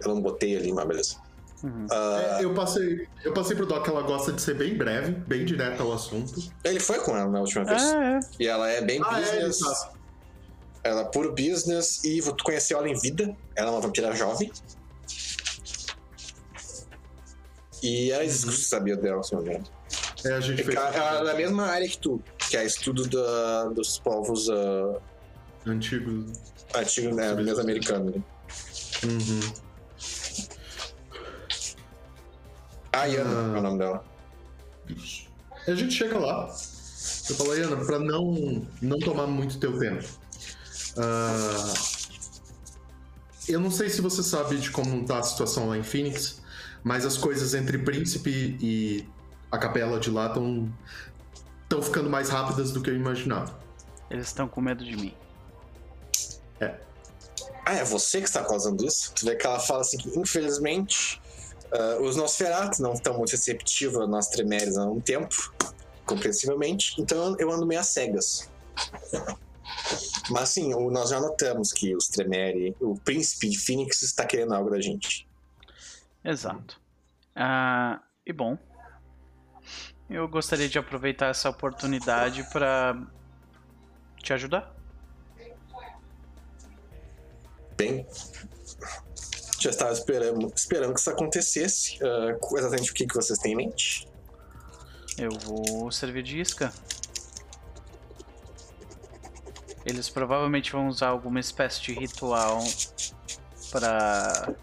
eu 0.00 0.08
não 0.14 0.20
botei 0.20 0.56
ali, 0.56 0.72
mas 0.72 0.86
beleza. 0.86 1.16
Uhum. 1.62 1.86
Ah, 1.90 2.38
É, 2.40 2.44
eu 2.44 2.54
passei. 2.54 3.06
Eu 3.22 3.34
passei 3.34 3.54
pro 3.54 3.66
Doc 3.66 3.84
que 3.84 3.90
ela 3.90 4.02
gosta 4.02 4.32
de 4.32 4.40
ser 4.40 4.54
bem 4.54 4.76
breve, 4.76 5.12
bem 5.12 5.44
direta 5.44 5.82
ao 5.82 5.92
assunto. 5.92 6.32
Ele 6.64 6.80
foi 6.80 6.98
com 7.00 7.16
ela 7.16 7.30
na 7.30 7.40
última 7.40 7.64
vez. 7.64 7.82
É, 7.82 7.94
é. 8.16 8.20
E 8.40 8.46
ela 8.46 8.68
é 8.70 8.80
bem 8.80 9.00
Ah, 9.04 9.20
é, 9.20 9.46
business. 9.46 9.58
tá. 9.58 9.92
ela 10.82 11.00
é 11.02 11.04
puro 11.04 11.34
business. 11.34 12.02
E 12.02 12.20
tu 12.22 12.42
conheceu 12.44 12.78
ela 12.78 12.88
em 12.88 12.98
vida. 12.98 13.36
Ela 13.54 13.68
é 13.68 13.70
uma 13.72 13.80
vampira 13.82 14.14
jovem. 14.14 14.50
E 17.82 18.10
era 18.10 18.24
isso 18.24 18.46
que 18.46 18.52
você 18.54 18.62
sabia 18.64 18.96
dela, 18.96 19.22
se 19.22 19.34
não 19.34 19.42
me 19.42 19.50
engano. 19.50 19.64
É, 20.24 20.32
a 20.32 20.40
gente 20.40 20.60
É 20.60 20.64
fez. 20.64 20.76
Ela 20.76 20.88
ela 20.94 21.20
é 21.20 21.24
da 21.24 21.34
mesma 21.34 21.66
área 21.66 21.88
que 21.88 21.98
tu, 21.98 22.22
que 22.38 22.56
é 22.56 22.64
estudo 22.64 23.06
da- 23.08 23.64
dos 23.68 23.98
povos 23.98 24.48
ah, 24.50 24.98
Antigo. 26.74 27.08
antigos, 27.10 27.16
né? 27.16 27.34
Mesoamericanos. 27.34 28.14
Né? 28.14 28.22
Uhum. 29.04 29.52
A 32.92 33.04
Yana 33.06 33.30
Ah. 33.30 33.56
é 33.56 33.58
o 33.58 33.62
nome 33.62 33.78
dela. 33.78 34.04
A 35.66 35.74
gente 35.74 35.92
chega 35.94 36.18
lá. 36.18 36.48
Eu 37.28 37.36
falo, 37.36 37.52
Ana, 37.52 37.76
pra 37.84 37.98
não, 37.98 38.66
não 38.82 38.98
tomar 38.98 39.26
muito 39.26 39.58
teu 39.58 39.78
tempo. 39.78 40.04
ah, 40.98 41.72
eu 43.48 43.60
não 43.60 43.70
sei 43.70 43.88
se 43.88 44.00
você 44.00 44.22
sabe 44.22 44.58
de 44.58 44.70
como 44.70 45.04
tá 45.04 45.18
a 45.18 45.22
situação 45.22 45.68
lá 45.68 45.78
em 45.78 45.82
Phoenix, 45.82 46.40
mas 46.82 47.06
as 47.06 47.16
coisas 47.16 47.54
entre 47.54 47.78
Príncipe 47.78 48.56
e 48.60 49.06
a 49.50 49.58
capela 49.58 49.98
de 50.00 50.10
lá 50.10 50.26
estão 50.28 50.72
estão 51.62 51.80
ficando 51.82 52.10
mais 52.10 52.28
rápidas 52.28 52.72
do 52.72 52.82
que 52.82 52.90
eu 52.90 52.96
imaginava. 52.96 53.56
Eles 54.10 54.26
estão 54.26 54.48
com 54.48 54.60
medo 54.60 54.84
de 54.84 54.96
mim. 54.96 55.14
Ah, 57.64 57.74
é 57.74 57.84
você 57.84 58.20
que 58.20 58.26
está 58.26 58.44
causando 58.44 58.84
isso? 58.84 59.12
Tu 59.14 59.26
vê 59.26 59.36
que 59.36 59.46
ela 59.46 59.58
fala 59.58 59.80
assim 59.80 59.96
que, 59.96 60.18
infelizmente, 60.18 61.20
ah, 61.72 61.98
os 62.00 62.16
Nosferatos 62.16 62.78
não 62.78 62.94
estão 62.94 63.16
muito 63.16 63.30
receptivos 63.30 64.00
a 64.00 64.06
nós 64.06 64.28
Tremeres 64.28 64.76
há 64.76 64.84
um 64.84 65.00
tempo, 65.00 65.52
compreensivelmente, 66.04 67.00
então 67.00 67.36
eu 67.38 67.50
ando 67.50 67.66
meio 67.66 67.80
às 67.80 67.88
cegas. 67.88 68.50
Mas 70.30 70.50
sim, 70.50 70.72
nós 70.90 71.10
já 71.10 71.20
notamos 71.20 71.72
que 71.72 71.94
os 71.94 72.08
Tremere, 72.08 72.76
o 72.80 72.94
príncipe 72.96 73.48
de 73.48 73.58
Phoenix 73.58 74.02
está 74.02 74.24
querendo 74.24 74.54
algo 74.54 74.70
da 74.70 74.80
gente. 74.80 75.28
Exato. 76.24 76.80
Ah, 77.34 78.00
e 78.26 78.32
bom, 78.32 78.58
eu 80.08 80.28
gostaria 80.28 80.68
de 80.68 80.78
aproveitar 80.78 81.28
essa 81.28 81.48
oportunidade 81.48 82.42
para 82.50 83.00
te 84.22 84.32
ajudar. 84.32 84.79
Bem, 87.80 88.06
já 89.58 89.70
estava 89.70 89.90
esperando, 89.90 90.52
esperando 90.54 90.92
que 90.92 91.00
isso 91.00 91.08
acontecesse. 91.08 91.98
Ah, 92.04 92.36
exatamente 92.58 92.90
o 92.90 92.94
que, 92.94 93.06
que 93.06 93.14
vocês 93.14 93.38
têm 93.38 93.52
em 93.52 93.56
mente? 93.56 94.06
Eu 95.16 95.30
vou 95.30 95.90
servir 95.90 96.22
de 96.22 96.38
isca. 96.38 96.70
Eles 99.86 100.10
provavelmente 100.10 100.70
vão 100.70 100.88
usar 100.88 101.08
alguma 101.08 101.40
espécie 101.40 101.80
de 101.80 101.94
ritual 101.94 102.62
para 103.70 104.54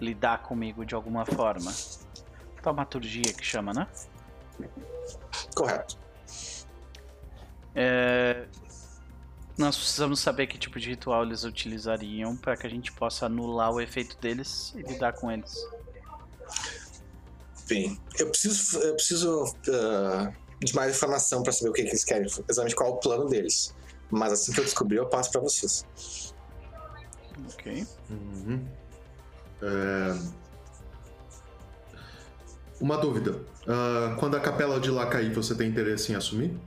lidar 0.00 0.42
comigo 0.42 0.86
de 0.86 0.94
alguma 0.94 1.26
forma. 1.26 1.70
Taumaturgia 2.62 3.34
que 3.34 3.44
chama, 3.44 3.74
né? 3.74 3.86
Correto. 5.54 5.98
É, 7.74 8.46
Nós 9.60 9.76
precisamos 9.76 10.20
saber 10.20 10.46
que 10.46 10.56
tipo 10.56 10.80
de 10.80 10.88
ritual 10.88 11.22
eles 11.22 11.44
utilizariam 11.44 12.34
para 12.34 12.56
que 12.56 12.66
a 12.66 12.70
gente 12.70 12.90
possa 12.92 13.26
anular 13.26 13.70
o 13.70 13.78
efeito 13.78 14.16
deles 14.16 14.72
e 14.74 14.80
lidar 14.80 15.12
com 15.12 15.30
eles. 15.30 15.54
Bem, 17.68 18.00
eu 18.18 18.30
preciso, 18.30 18.78
eu 18.78 18.94
preciso 18.94 19.54
ah, 19.68 20.32
de 20.60 20.74
mais 20.74 20.96
informação 20.96 21.42
para 21.42 21.52
saber 21.52 21.68
o 21.68 21.72
que, 21.74 21.82
que 21.82 21.90
eles 21.90 22.04
querem, 22.04 22.26
exatamente 22.26 22.74
qual 22.74 22.88
é 22.88 22.92
o 22.94 22.96
plano 22.96 23.28
deles. 23.28 23.74
Mas 24.10 24.32
assim 24.32 24.50
que 24.50 24.60
eu 24.60 24.64
descobrir, 24.64 24.96
eu 24.96 25.06
passo 25.06 25.30
para 25.30 25.42
vocês. 25.42 25.84
Ok. 27.52 27.86
Uhum. 28.08 28.66
É, 29.60 30.18
Uma 32.80 32.96
dúvida. 32.96 33.38
Ah, 33.68 34.16
quando 34.18 34.38
a 34.38 34.40
capela 34.40 34.80
de 34.80 34.90
lá 34.90 35.04
cair, 35.04 35.34
você 35.34 35.54
tem 35.54 35.68
interesse 35.68 36.12
em 36.12 36.14
assumir? 36.14 36.58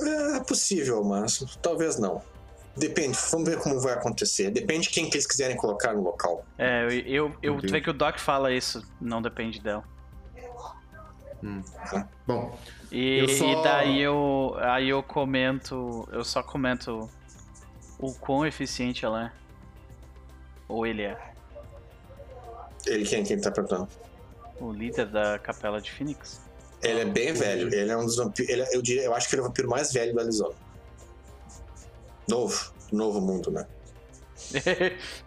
É 0.00 0.40
possível, 0.40 1.02
mas 1.04 1.38
talvez 1.62 1.98
não. 1.98 2.22
Depende, 2.76 3.18
vamos 3.32 3.48
ver 3.48 3.58
como 3.58 3.80
vai 3.80 3.94
acontecer. 3.94 4.50
Depende 4.50 4.82
de 4.84 4.90
quem 4.90 5.10
que 5.10 5.16
eles 5.16 5.26
quiserem 5.26 5.56
colocar 5.56 5.92
no 5.94 6.02
local. 6.02 6.44
É, 6.56 6.84
eu, 6.84 6.90
eu, 7.06 7.34
eu 7.42 7.58
vê 7.58 7.80
que 7.80 7.90
o 7.90 7.92
Doc 7.92 8.18
fala 8.18 8.52
isso, 8.52 8.82
não 9.00 9.20
depende 9.20 9.60
dela. 9.60 9.82
Bom, 12.26 12.56
E, 12.90 13.18
Eu 13.18 13.28
só- 13.28 13.44
e 13.44 13.62
daí 13.62 14.00
eu, 14.00 14.56
aí 14.60 14.88
eu 14.88 15.02
comento, 15.02 16.08
eu 16.12 16.24
só 16.24 16.42
comento 16.42 17.08
o 17.98 18.12
quão 18.14 18.44
eficiente 18.46 19.04
ela 19.04 19.26
é. 19.26 19.32
Ou 20.68 20.86
ele 20.86 21.02
é. 21.02 21.18
Ele 22.86 23.04
quem, 23.04 23.22
quem 23.24 23.40
tá 23.40 23.50
perguntando? 23.50 23.88
O 24.60 24.72
líder 24.72 25.06
da 25.06 25.38
capela 25.38 25.80
de 25.80 25.90
Phoenix. 25.92 26.40
Ele 26.82 27.00
é 27.00 27.04
bem 27.04 27.32
velho. 27.32 27.72
Ele 27.74 27.90
é 27.90 27.96
um 27.96 28.04
dos 28.04 28.16
vampiros. 28.16 28.50
é- 28.50 28.76
eu, 28.76 28.80
diria, 28.82 29.02
eu 29.04 29.14
acho 29.14 29.28
que 29.28 29.34
ele 29.34 29.40
é 29.42 29.44
o 29.44 29.48
vampiro 29.48 29.68
mais 29.68 29.92
velho 29.92 30.12
do 30.14 30.20
Arizona. 30.20 30.54
Novo. 32.28 32.72
Novo 32.92 33.20
mundo, 33.20 33.50
né? 33.50 33.66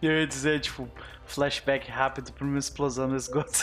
eu 0.02 0.12
ia 0.20 0.26
dizer, 0.26 0.60
tipo, 0.62 0.88
flashback 1.26 1.90
rápido 1.92 2.32
pra 2.34 2.46
uma 2.46 2.58
explosão 2.58 3.08
no 3.08 3.16
esgoto. 3.18 3.60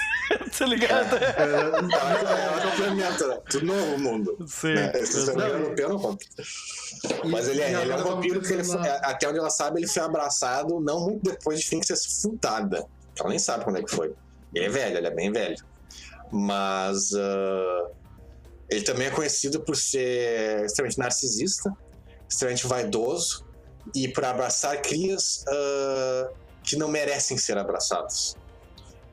tá 0.58 0.67
ligado? 0.67 1.17
É, 1.17 2.62
é 2.62 2.67
o 2.67 2.76
planeta, 2.76 3.26
né? 3.28 3.41
Do 3.50 3.65
novo 3.65 3.99
mundo. 3.99 4.36
Sim. 4.47 4.75
Né? 4.75 4.92
Esse 4.94 5.25
vampiro 5.26 5.47
europeu 5.49 5.89
não 5.89 5.99
conta. 5.99 6.25
e- 6.25 7.28
Mas 7.28 7.49
ele 7.49 7.58
e 7.60 7.62
é, 7.62 7.73
ele 7.81 7.92
é 7.92 7.97
um 7.97 8.02
vampiro 8.05 8.41
que 8.41 8.52
ele 8.52 8.62
foi- 8.65 8.89
até 8.89 9.28
onde 9.28 9.39
ela 9.39 9.50
sabe, 9.50 9.81
ele 9.81 9.89
foi 9.89 10.02
abraçado 10.02 10.78
não 10.81 11.00
muito 11.00 11.23
depois 11.31 11.58
de 11.60 11.67
Phoenix 11.67 11.86
ser 11.89 12.23
fundada. 12.23 12.84
Ela 13.18 13.28
nem 13.31 13.39
sabe 13.39 13.65
quando 13.65 13.78
é 13.78 13.83
que 13.83 13.91
foi. 13.91 14.15
Ele 14.55 14.67
é 14.67 14.68
velho, 14.68 14.97
ele 14.99 15.07
é 15.07 15.10
bem 15.10 15.33
velho. 15.33 15.57
Mas 16.31 17.12
ah, 17.15 17.90
ele 18.68 18.82
também 18.82 19.07
é 19.07 19.10
conhecido 19.10 19.60
por 19.60 19.76
ser 19.76 20.65
extremamente 20.65 20.98
narcisista, 20.98 21.73
extremamente 22.28 22.66
vaidoso 22.66 23.47
e 23.94 24.08
por 24.08 24.24
abraçar 24.24 24.81
crias 24.82 25.44
ah, 25.48 26.31
que 26.62 26.76
não 26.76 26.89
merecem 26.89 27.39
ser 27.39 27.57
abraçadas. 27.57 28.36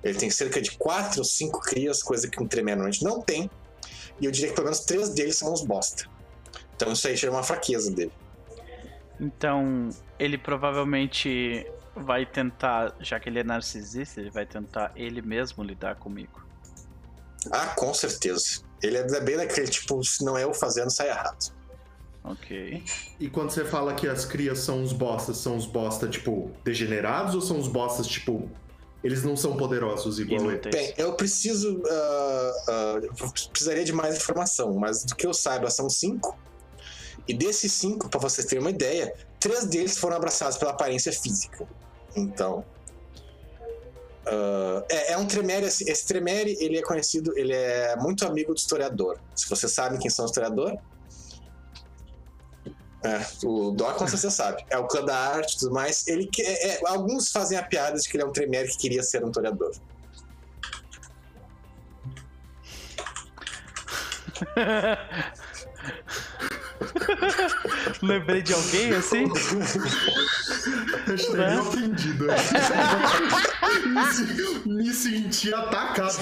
Ele 0.03 0.17
tem 0.17 0.29
cerca 0.29 0.61
de 0.61 0.71
quatro 0.71 1.19
ou 1.19 1.25
cinco 1.25 1.59
crias, 1.61 2.03
coisa 2.03 2.29
que 2.29 2.41
um 2.41 2.47
Tremere 2.47 2.77
normalmente 2.77 3.03
não 3.03 3.21
tem. 3.21 3.49
E 4.21 4.25
eu 4.25 4.31
diria 4.31 4.49
que 4.49 4.55
pelo 4.55 4.65
menos 4.65 4.81
três 4.81 5.09
deles 5.09 5.37
são 5.37 5.51
uns 5.51 5.63
bosta. 5.63 6.05
Então 6.75 6.91
isso 6.91 7.07
aí 7.07 7.17
chama 7.17 7.37
uma 7.37 7.43
fraqueza 7.43 7.89
dele. 7.89 8.11
Então, 9.19 9.89
ele 10.19 10.37
provavelmente 10.37 11.65
vai 11.95 12.25
tentar, 12.25 12.93
já 12.99 13.19
que 13.19 13.29
ele 13.29 13.39
é 13.39 13.43
narcisista, 13.43 14.19
ele 14.19 14.29
vai 14.29 14.45
tentar 14.45 14.91
ele 14.95 15.21
mesmo 15.21 15.63
lidar 15.63 15.95
comigo. 15.95 16.44
Ah, 17.51 17.67
com 17.67 17.93
certeza. 17.93 18.61
Ele 18.81 18.97
é 18.97 19.19
bem 19.21 19.37
daquele 19.37 19.67
tipo, 19.67 20.03
se 20.03 20.23
não 20.23 20.37
é 20.37 20.43
eu 20.43 20.53
fazendo, 20.53 20.89
sai 20.89 21.09
errado. 21.09 21.53
Ok. 22.23 22.83
E 23.19 23.29
quando 23.29 23.51
você 23.51 23.63
fala 23.63 23.93
que 23.93 24.07
as 24.07 24.25
crias 24.25 24.59
são 24.59 24.83
os 24.83 24.91
bostas, 24.91 25.37
são 25.37 25.55
os 25.55 25.65
bosta, 25.65 26.07
tipo, 26.07 26.51
degenerados 26.63 27.35
ou 27.35 27.41
são 27.41 27.59
os 27.59 27.67
bostas, 27.67 28.07
tipo, 28.07 28.49
eles 29.03 29.23
não 29.23 29.37
são 29.37 29.55
poderosos 29.55 30.17
igual 30.17 30.51
ele? 30.51 30.69
Bem, 30.71 30.93
eu 30.97 31.13
preciso. 31.13 31.83
ah, 31.87 32.99
eu 33.03 33.29
precisaria 33.51 33.85
de 33.85 33.93
mais 33.93 34.15
informação, 34.17 34.73
mas 34.73 35.03
do 35.03 35.15
que 35.15 35.27
eu 35.27 35.33
saiba, 35.33 35.69
são 35.69 35.87
cinco. 35.89 36.37
E 37.27 37.33
desses 37.33 37.71
cinco, 37.71 38.09
pra 38.09 38.19
vocês 38.19 38.45
terem 38.47 38.63
uma 38.63 38.71
ideia, 38.71 39.13
três 39.39 39.65
deles 39.65 39.97
foram 39.97 40.17
abraçados 40.17 40.57
pela 40.57 40.71
aparência 40.71 41.11
física. 41.11 41.67
Então. 42.15 42.65
Ah, 44.27 44.83
é, 44.89 45.13
é 45.13 45.17
um 45.17 45.25
Tremere. 45.25 45.65
assim, 45.65 45.89
Esse 45.89 46.05
Tremere, 46.05 46.57
ele 46.59 46.77
é 46.77 46.81
conhecido, 46.81 47.37
ele 47.37 47.53
é 47.53 47.95
muito 47.97 48.25
amigo 48.25 48.53
do 48.53 48.57
historiador. 48.57 49.19
Se 49.35 49.49
vocês 49.49 49.71
sabem 49.71 49.99
quem 49.99 50.09
são 50.09 50.25
os 50.25 50.31
historiadores. 50.31 50.79
É, 53.03 53.21
o 53.45 53.75
com 53.75 54.07
certeza 54.07 54.31
sabe. 54.31 54.65
É 54.67 54.79
o 54.79 54.87
clã 54.87 55.05
da 55.05 55.15
arte 55.15 55.53
e 55.53 55.57
tudo 55.59 55.73
mais. 55.73 56.07
Ele, 56.07 56.27
é- 56.39 56.69
é- 56.69 56.79
alguns 56.87 57.31
fazem 57.31 57.55
a 57.55 57.61
piada 57.63 57.99
de 57.99 58.09
que 58.09 58.17
ele 58.17 58.23
é 58.23 58.25
um 58.25 58.31
Tremere 58.31 58.67
que 58.69 58.77
queria 58.77 59.03
ser 59.03 59.23
um 59.23 59.31
toreador. 59.31 59.71
Lembrei 68.01 68.41
de 68.41 68.53
alguém 68.53 68.93
assim? 68.93 69.25
Hashtag 71.05 71.37
Né? 71.37 71.59
ofendido. 71.59 72.25
me, 74.65 74.73
me 74.83 74.93
senti 74.93 75.53
atacado. 75.53 76.17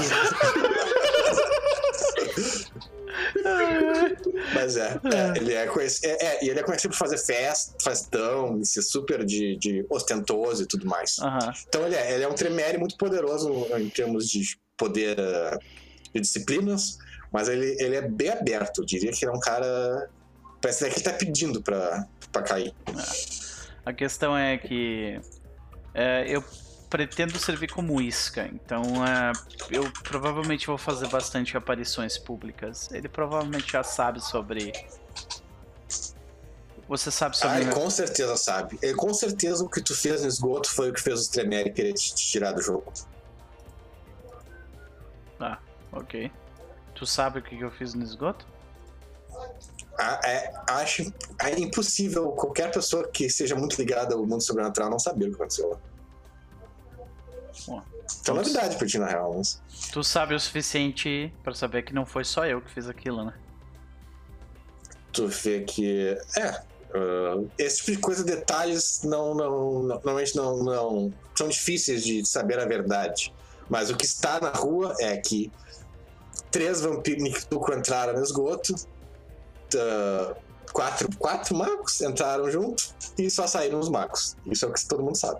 Mas 4.53 4.77
é, 4.77 4.99
é, 5.03 5.37
ele 5.37 5.53
é 5.53 5.67
conhecido. 5.67 6.07
É, 6.07 6.25
é, 6.25 6.45
e 6.45 6.49
ele 6.49 6.59
é 6.59 6.63
conhecido 6.63 6.91
por 6.91 6.97
fazer 6.97 7.17
festa, 7.17 7.75
festão, 7.81 8.59
e 8.59 8.65
ser 8.65 8.81
super 8.81 9.23
de, 9.23 9.55
de 9.57 9.85
ostentoso 9.89 10.63
e 10.63 10.65
tudo 10.65 10.85
mais. 10.85 11.19
Aham. 11.19 11.53
Então 11.67 11.85
ele 11.85 11.95
é, 11.95 12.13
ele 12.13 12.23
é 12.23 12.27
um 12.27 12.33
Tremere 12.33 12.77
muito 12.77 12.97
poderoso 12.97 13.67
em 13.77 13.89
termos 13.89 14.27
de 14.27 14.57
poder 14.77 15.17
de 16.13 16.21
disciplinas, 16.21 16.97
mas 17.31 17.47
ele, 17.49 17.75
ele 17.79 17.95
é 17.95 18.01
bem 18.01 18.29
aberto. 18.29 18.81
Eu 18.81 18.85
diria 18.85 19.11
que 19.11 19.25
ele 19.25 19.31
é 19.31 19.35
um 19.35 19.39
cara. 19.39 20.09
Parece 20.63 20.89
que 20.89 20.95
ele 20.95 21.03
tá 21.03 21.11
pedindo 21.11 21.61
pra, 21.61 22.07
pra 22.31 22.41
cair. 22.41 22.73
A 23.85 23.91
questão 23.91 24.35
é 24.35 24.57
que 24.57 25.19
é, 25.93 26.23
eu 26.25 26.41
pretendo 26.89 27.37
servir 27.37 27.69
como 27.69 27.99
isca, 27.99 28.49
então 28.53 28.81
é, 29.05 29.33
eu 29.69 29.91
provavelmente 30.03 30.65
vou 30.65 30.77
fazer 30.77 31.09
bastante 31.09 31.57
aparições 31.57 32.17
públicas. 32.17 32.89
Ele 32.93 33.09
provavelmente 33.09 33.73
já 33.73 33.83
sabe 33.83 34.21
sobre. 34.21 34.71
Você 36.87 37.11
sabe 37.11 37.35
Ah, 37.35 37.39
sobre. 37.39 37.61
ele 37.63 37.71
com 37.73 37.89
certeza 37.89 38.37
sabe. 38.37 38.79
Ele 38.81 38.93
com 38.95 39.13
certeza 39.13 39.65
o 39.65 39.69
que 39.69 39.81
tu 39.81 39.93
fez 39.93 40.21
no 40.21 40.29
esgoto 40.29 40.69
foi 40.69 40.91
o 40.91 40.93
que 40.93 41.01
fez 41.01 41.19
os 41.19 41.27
Tremere 41.27 41.71
querer 41.73 41.91
te, 41.91 42.15
tirar 42.15 42.53
do 42.53 42.61
jogo. 42.61 42.89
Ah, 45.41 45.57
ok. 45.91 46.31
Tu 46.95 47.05
sabe 47.05 47.39
o 47.39 47.41
que 47.41 47.59
eu 47.59 47.71
fiz 47.71 47.93
no 47.93 48.03
esgoto? 48.03 48.52
É, 49.99 50.53
acho 50.69 51.13
é 51.39 51.59
impossível 51.59 52.31
qualquer 52.31 52.71
pessoa 52.71 53.07
que 53.07 53.29
seja 53.29 53.55
muito 53.55 53.77
ligada 53.77 54.15
ao 54.15 54.25
mundo 54.25 54.41
sobrenatural 54.41 54.89
não 54.89 54.97
saber 54.97 55.25
o 55.25 55.29
que 55.29 55.35
aconteceu 55.35 55.69
lá. 55.69 55.79
É 58.27 58.31
novidade 58.31 58.75
pra 58.77 58.87
ti, 58.87 58.97
na 58.97 59.05
real. 59.07 59.35
Mas... 59.37 59.61
Tu 59.91 60.03
sabe 60.03 60.33
o 60.33 60.39
suficiente 60.39 61.31
pra 61.43 61.53
saber 61.53 61.83
que 61.83 61.93
não 61.93 62.05
foi 62.05 62.23
só 62.23 62.45
eu 62.45 62.59
que 62.61 62.71
fiz 62.71 62.89
aquilo, 62.89 63.23
né? 63.23 63.33
tu 65.13 65.27
vê 65.27 65.61
que 65.61 66.17
é 66.37 66.49
ah, 66.49 66.63
esse 67.57 67.77
tipo 67.77 67.91
de 67.91 67.97
coisa 67.99 68.23
detalhes 68.23 69.01
não, 69.03 69.33
não, 69.33 69.73
não- 69.73 69.87
normalmente 69.87 70.35
não, 70.35 70.63
não 70.63 71.13
são 71.35 71.47
difíceis 71.47 72.03
de 72.03 72.25
saber 72.25 72.59
a 72.59 72.65
verdade 72.65 73.33
mas 73.69 73.89
o 73.89 73.95
que 73.95 74.05
está 74.05 74.41
na 74.41 74.49
rua 74.49 74.95
é 74.99 75.15
que 75.17 75.51
três 76.51 76.81
vampiros 76.81 77.47
entraram 77.77 78.13
no 78.13 78.23
esgoto 78.23 78.73
ah, 79.75 80.33
quatro, 80.71 81.07
quatro 81.17 81.55
magos 81.55 82.01
entraram 82.01 82.49
junto 82.51 82.83
e 83.17 83.29
só 83.29 83.45
saíram 83.47 83.79
os 83.79 83.89
magos 83.89 84.35
isso 84.45 84.65
é 84.65 84.69
o 84.69 84.73
que 84.73 84.87
todo 84.87 85.03
mundo 85.03 85.17
sabe 85.17 85.39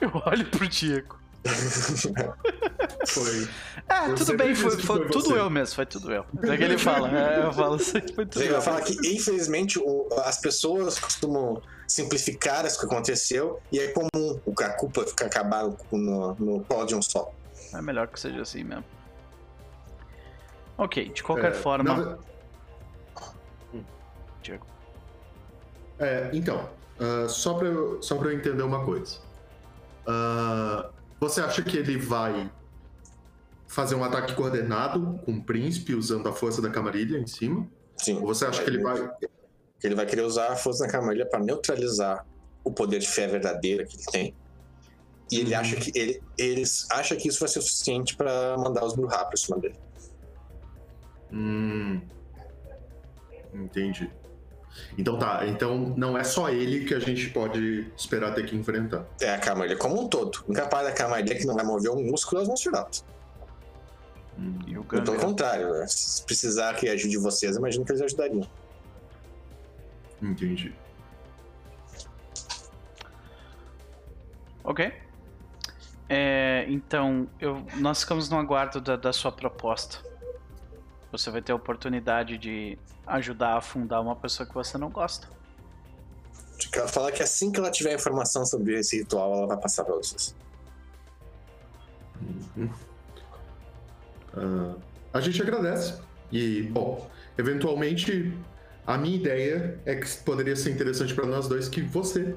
Eu 0.00 0.10
olho 0.26 0.46
pro 0.50 0.66
Diego. 0.66 1.18
Foi. 3.06 3.48
Ah, 3.88 4.08
Eu 4.08 4.14
tudo 4.14 4.36
bem, 4.36 4.54
foi, 4.54 4.70
foi 4.78 4.98
foi 4.98 5.08
tudo 5.10 5.36
eu 5.36 5.48
mesmo, 5.50 5.74
foi 5.74 5.86
tudo 5.86 6.12
eu. 6.12 6.24
É 6.44 6.56
que 6.56 6.64
ele 6.64 6.76
fala, 6.78 7.08
é, 7.18 7.44
eu 7.44 7.52
falo 7.52 7.74
assim, 7.74 8.00
foi 8.14 8.26
tudo 8.26 8.42
Ele 8.42 8.48
eu. 8.50 8.52
vai 8.54 8.62
falar 8.62 8.80
que, 8.82 8.92
infelizmente, 9.14 9.78
o- 9.78 10.08
as 10.24 10.40
pessoas 10.40 10.98
costumam 10.98 11.60
simplificar 11.88 12.64
isso 12.66 12.78
que 12.78 12.86
aconteceu 12.86 13.60
e 13.72 13.78
é 13.78 13.88
comum 13.88 14.40
a 14.60 14.68
culpa 14.70 15.04
ficar 15.06 15.26
acabar 15.26 15.64
no, 15.92 16.34
no 16.34 16.60
pó 16.64 16.84
de 16.84 16.94
um 16.94 17.02
só. 17.02 17.30
É 17.74 17.80
melhor 17.82 18.06
que 18.08 18.18
seja 18.20 18.42
assim 18.42 18.62
mesmo. 18.64 18.84
Ok, 20.78 21.08
de 21.10 21.22
qualquer 21.22 21.52
É, 21.52 21.54
forma. 21.54 22.18
Diego. 24.42 24.66
É, 25.98 26.30
então, 26.32 26.68
ah, 26.98 27.28
só, 27.28 27.54
pra 27.54 27.68
eu, 27.68 28.02
só 28.02 28.16
eu 28.16 28.32
entender 28.32 28.62
uma 28.62 28.84
coisa. 28.84 29.18
Ah, 30.06 30.90
você 31.18 31.40
acha 31.40 31.62
que 31.62 31.76
ele 31.76 31.98
vai 31.98 32.50
fazer 33.68 33.94
um 33.94 34.02
ataque 34.02 34.34
coordenado 34.34 35.20
com 35.24 35.32
o 35.32 35.44
príncipe 35.44 35.94
usando 35.94 36.28
a 36.28 36.32
força 36.32 36.60
da 36.62 36.70
camarilha 36.70 37.18
em 37.18 37.26
cima? 37.26 37.68
Sim. 37.96 38.16
Ou 38.16 38.26
você 38.34 38.46
acha 38.46 38.62
que 38.64 38.70
ele 38.70 38.82
vai. 38.82 39.10
ele 39.84 39.94
vai 39.94 40.06
querer 40.06 40.22
usar 40.22 40.48
a 40.52 40.56
força 40.56 40.84
da 40.86 40.90
Camarilla 40.90 41.26
para 41.26 41.38
neutralizar 41.40 42.26
o 42.64 42.72
poder 42.72 42.98
de 42.98 43.08
fé 43.08 43.26
verdadeira 43.26 43.84
que 43.84 43.96
ele 43.96 44.04
tem. 44.10 44.34
E 45.30 45.38
ele 45.40 45.54
Uhum. 45.54 45.60
acha 45.60 45.76
que 45.76 45.92
ele, 45.98 46.20
eles 46.36 46.86
acha 46.90 47.14
que 47.14 47.28
isso 47.28 47.38
vai 47.38 47.48
ser 47.48 47.60
suficiente 47.60 48.16
para 48.16 48.56
mandar 48.58 48.84
os 48.84 48.94
Bruhá 48.94 49.24
pra 49.24 49.36
cima 49.36 49.58
dele. 49.58 49.78
Hum. 51.32 52.00
Entendi. 53.54 54.10
Então 54.98 55.18
tá, 55.18 55.46
então 55.46 55.94
não 55.96 56.16
é 56.16 56.24
só 56.24 56.48
ele 56.50 56.84
que 56.84 56.94
a 56.94 56.98
gente 56.98 57.30
pode 57.30 57.90
esperar 57.96 58.34
ter 58.34 58.44
que 58.46 58.56
enfrentar. 58.56 59.04
É 59.20 59.34
a 59.34 59.38
Camarilla 59.38 59.78
como 59.78 60.00
um 60.00 60.08
todo. 60.08 60.44
Incapaz 60.48 60.86
da 60.86 60.92
Camarilla 60.92 61.34
que 61.34 61.46
não 61.46 61.54
vai 61.54 61.64
mover 61.64 61.90
um 61.90 62.02
músculo 62.02 62.40
aos 62.40 62.48
Nosferatu. 62.48 63.04
E 64.66 64.78
o 64.78 64.84
Pelo 64.84 65.04
Ganga. 65.04 65.18
contrário, 65.18 65.72
né? 65.72 65.86
se 65.86 66.24
precisar 66.24 66.74
que 66.74 66.88
ajude 66.88 67.18
vocês, 67.18 67.56
imagino 67.56 67.84
que 67.84 67.92
eles 67.92 68.02
ajudariam. 68.02 68.48
Entendi. 70.22 70.74
Ok. 74.64 74.92
É, 76.08 76.64
então, 76.68 77.28
eu, 77.40 77.64
nós 77.76 78.00
ficamos 78.00 78.28
no 78.28 78.38
aguardo 78.38 78.80
da, 78.80 78.96
da 78.96 79.12
sua 79.12 79.30
proposta. 79.30 79.98
Você 81.12 81.30
vai 81.30 81.42
ter 81.42 81.52
a 81.52 81.54
oportunidade 81.56 82.38
de 82.38 82.78
ajudar 83.06 83.54
a 83.54 83.58
afundar 83.58 84.00
uma 84.00 84.14
pessoa 84.14 84.46
que 84.46 84.54
você 84.54 84.78
não 84.78 84.90
gosta. 84.90 85.28
Ela 86.72 86.88
fala 86.88 87.10
que 87.10 87.22
assim 87.22 87.50
que 87.50 87.58
ela 87.58 87.70
tiver 87.70 87.94
informação 87.94 88.44
sobre 88.44 88.78
esse 88.78 88.98
ritual, 88.98 89.34
ela 89.34 89.46
vai 89.46 89.56
passar 89.56 89.84
pra 89.84 89.94
vocês. 89.94 90.34
Ah, 94.36 94.74
a 95.12 95.20
gente 95.20 95.40
agradece. 95.42 96.00
E, 96.30 96.62
bom, 96.62 97.10
eventualmente, 97.36 98.36
a 98.86 98.96
minha 98.96 99.16
ideia 99.16 99.80
é 99.84 99.96
que 99.96 100.16
poderia 100.18 100.54
ser 100.54 100.70
interessante 100.70 101.14
pra 101.14 101.26
nós 101.26 101.48
dois 101.48 101.68
que 101.68 101.80
você 101.80 102.36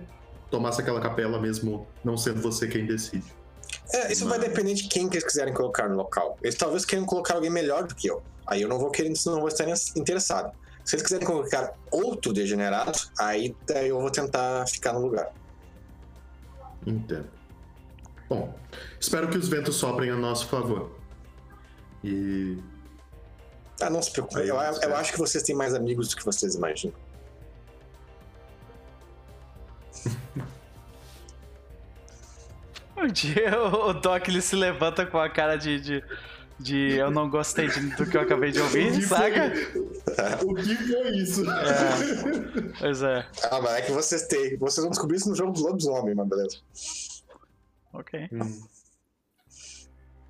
tomasse 0.50 0.82
aquela 0.82 1.02
capela 1.02 1.40
mesmo 1.40 1.88
não 2.04 2.18
sendo 2.18 2.42
você 2.42 2.68
quem 2.68 2.86
decide. 2.86 3.26
É, 3.92 4.12
isso 4.12 4.28
vai 4.28 4.40
depender 4.40 4.74
de 4.74 4.88
quem 4.88 5.10
que 5.10 5.18
eles 5.18 5.26
quiserem 5.26 5.54
colocar 5.54 5.88
no 5.90 5.96
local. 5.96 6.38
Eles 6.42 6.56
talvez 6.56 6.86
queiram 6.86 7.06
colocar 7.06 7.36
alguém 7.36 7.50
melhor 7.50 7.86
do 7.88 7.96
que 7.96 8.08
eu. 8.08 8.24
Aí 8.48 8.62
eu 8.62 8.70
não 8.70 8.78
vou 8.78 8.92
querer, 8.92 9.14
não 9.26 9.40
vou 9.40 9.48
estar 9.48 9.66
interessado. 9.96 10.52
Se 10.84 10.96
eles 10.96 11.04
quiserem 11.04 11.26
colocar 11.26 11.74
outro 11.90 12.34
degenerado, 12.34 13.00
aí 13.18 13.56
daí 13.66 13.90
eu 13.90 14.00
vou 14.00 14.12
tentar 14.12 14.68
ficar 14.68 14.94
no 14.94 15.00
lugar. 15.00 15.32
Entendo. 16.86 17.30
Bom, 18.28 18.54
espero 19.00 19.30
que 19.30 19.38
os 19.38 19.48
ventos 19.48 19.76
soprem 19.76 20.10
a 20.10 20.16
nosso 20.16 20.48
favor. 20.48 20.92
E. 22.04 22.58
Ah, 23.82 23.90
não 23.90 24.02
se 24.02 24.12
preocupe. 24.12 24.42
Eu, 24.42 24.56
eu 24.58 24.96
acho 24.96 25.14
que 25.14 25.20
vocês 25.20 25.44
têm 25.44 25.56
mais 25.56 25.74
amigos 25.74 26.10
do 26.10 26.16
que 26.18 26.26
vocês 26.26 26.56
imaginam. 26.56 26.96
Um 32.96 33.08
dia 33.08 33.60
o 33.60 33.90
o 33.90 33.94
Doc 33.94 34.28
ele 34.28 34.42
se 34.42 34.56
levanta 34.56 35.06
com 35.06 35.18
a 35.18 35.28
cara 35.28 35.58
de, 35.58 35.80
de, 35.80 36.04
de 36.64 36.94
eu 36.96 37.12
não 37.12 37.30
gostei 37.30 37.68
de- 37.68 37.96
do 37.96 38.06
que 38.06 38.16
eu 38.18 38.22
acabei 38.22 38.52
de 38.52 38.60
ouvir, 38.62 39.02
saca? 39.04 39.52
O 40.44 40.56
que 40.56 40.76
foi 40.76 41.12
isso? 41.18 41.44
Pois 42.80 43.02
é. 43.04 43.26
Ah, 43.52 43.62
mas 43.62 43.74
é 43.74 43.82
que 43.82 43.92
vocês 43.92 44.26
têm. 44.28 44.58
Vocês 44.58 44.82
vão 44.84 44.90
descobrir 44.90 45.18
isso 45.18 45.30
no 45.30 45.36
jogo 45.36 45.52
do 45.52 45.62
lobisomem, 45.62 46.16
mas 46.16 46.28
beleza. 46.28 46.58
Ok, 47.94 48.28
Hum, 48.32 48.62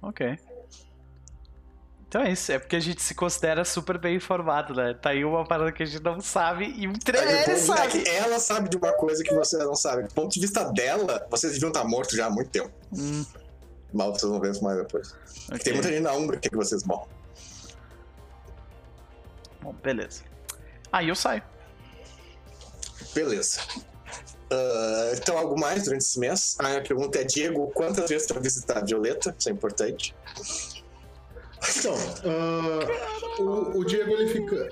ok. 0.01 0.37
Então 2.07 2.21
é 2.21 2.31
isso, 2.31 2.51
é 2.51 2.59
porque 2.59 2.75
a 2.75 2.79
gente 2.79 3.01
se 3.01 3.15
considera 3.15 3.65
super 3.65 3.97
bem 3.97 4.17
informado, 4.17 4.75
né? 4.75 4.93
Tá 4.93 5.09
aí 5.09 5.25
uma 5.25 5.43
parada 5.47 5.71
que 5.71 5.81
a 5.81 5.85
gente 5.85 6.03
não 6.03 6.21
sabe 6.21 6.65
e 6.77 6.87
o 6.87 6.93
Tremere 6.99 7.49
é 7.51 7.55
sabe. 7.55 8.03
que 8.03 8.07
ela 8.09 8.37
sabe 8.39 8.69
de 8.69 8.77
uma 8.77 8.91
coisa 8.93 9.23
que 9.23 9.33
vocês 9.33 9.63
não 9.63 9.73
sabem. 9.75 10.05
Do 10.05 10.13
ponto 10.13 10.31
de 10.31 10.39
vista 10.39 10.63
dela, 10.71 11.25
vocês 11.31 11.53
deviam 11.53 11.69
estar 11.69 11.83
mortos 11.85 12.15
já 12.15 12.27
há 12.27 12.29
muito 12.29 12.51
tempo. 12.51 12.69
Hum, 12.95 13.25
Mal 13.93 14.13
vocês 14.13 14.29
vão 14.29 14.39
ver 14.41 14.51
isso 14.51 14.63
mais 14.63 14.77
depois. 14.77 15.15
ok. 15.47 15.59
Tem 15.59 15.73
muita 15.73 15.89
gente 15.89 16.01
na 16.01 16.13
Umbra 16.13 16.37
que 16.37 16.55
vocês 16.55 16.83
morram. 16.83 17.07
Bom, 19.61 19.73
beleza. 19.73 20.23
Aí 20.91 21.07
eu 21.09 21.15
saio. 21.15 21.43
Beleza. 23.13 23.61
Ah, 24.51 25.11
então, 25.15 25.37
algo 25.37 25.59
mais 25.59 25.83
durante 25.83 26.01
esse 26.01 26.19
mês? 26.19 26.55
A 26.59 26.69
minha 26.69 26.81
pergunta 26.81 27.19
é, 27.19 27.23
Diego, 27.23 27.71
quantas 27.73 28.09
vezes 28.09 28.27
tu 28.27 28.33
vai 28.33 28.43
visitar 28.43 28.79
a 28.79 28.85
Violeta? 28.85 29.35
Isso 29.37 29.49
é 29.49 29.51
importante. 29.51 30.15
Então, 31.77 31.95
ah, 32.25 33.41
o, 33.41 33.79
o 33.79 33.85
Diego 33.85 34.11
ele 34.11 34.27
fica. 34.27 34.69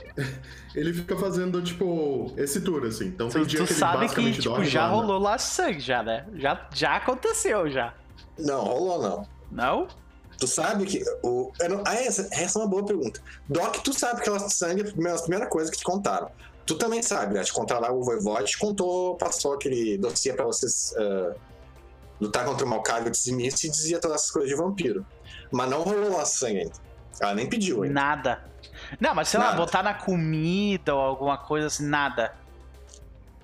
Ele 0.74 0.94
fica 0.94 1.18
fazendo, 1.18 1.62
tipo, 1.62 2.34
esse 2.38 2.62
tour, 2.62 2.86
assim. 2.86 3.08
Então 3.08 3.30
tem 3.30 3.44
dia 3.44 3.60
tu 3.60 3.66
que 3.66 3.72
ele 3.74 3.80
sabe 3.80 4.08
que, 4.08 4.32
tipo, 4.32 4.44
dorme 4.44 4.66
já 4.66 4.84
lá, 4.84 4.90
né? 4.90 4.96
rolou 4.96 5.20
lá 5.20 5.38
sangue, 5.38 5.80
já, 5.80 6.02
né? 6.02 6.26
Já, 6.36 6.70
já 6.74 6.96
aconteceu, 6.96 7.70
já. 7.70 7.94
Não, 8.42 8.64
rolou 8.64 9.02
não. 9.02 9.28
Não? 9.52 9.88
Tu 10.38 10.48
sabe 10.48 10.86
que. 10.86 11.04
O, 11.24 11.52
não- 11.70 11.84
ah, 11.86 11.96
essa, 11.96 12.28
essa 12.32 12.58
é 12.58 12.62
uma 12.62 12.68
boa 12.68 12.84
pergunta. 12.84 13.22
Doc, 13.48 13.76
tu 13.84 13.94
sabe 13.94 14.22
que 14.22 14.30
ela 14.30 14.40
sangue 14.50 14.82
é 14.84 14.88
a 14.90 15.20
primeira, 15.22 15.46
a 15.46 15.48
coisa 15.50 15.72
que 15.72 15.78
te 15.78 15.84
contaram. 15.84 16.30
Tu 16.66 16.76
também 16.78 17.02
sabe, 17.04 17.34
né? 17.34 17.44
Te 17.44 17.54
contaram 17.54 17.82
lá, 17.82 17.92
o 17.92 18.04
Voivode 18.04 18.52
te 18.52 18.58
contou, 18.58 19.16
passou 19.18 19.54
aquele 19.54 19.98
dossiê 19.98 20.34
pra 20.34 20.46
vocês 20.46 20.94
ah, 20.98 21.34
lutar 22.20 22.46
contra 22.46 22.66
o 22.66 22.70
Malcavio 22.70 23.12
dizimista 23.12 23.68
e 23.68 23.70
dizia 23.70 24.00
todas 24.00 24.18
essas 24.22 24.32
coisas 24.32 24.50
de 24.50 24.56
vampiro. 24.56 25.06
Mas 25.52 25.70
não 25.70 25.82
rolou 25.84 26.16
lá 26.18 26.26
sangue 26.26 26.60
ainda. 26.60 26.74
Ela 27.20 27.36
nem 27.36 27.48
pediu 27.50 27.84
ainda. 27.84 27.94
Nada. 27.94 28.52
Não, 29.00 29.14
mas 29.14 29.28
sei 29.30 29.40
lá, 29.40 29.48
Nada. 29.48 29.58
botar 29.58 29.84
na 29.84 29.94
comida 29.94 30.96
ou 30.96 31.02
alguma 31.02 31.38
coisa 31.38 31.68
assim, 31.68 31.86
nada. 31.86 32.34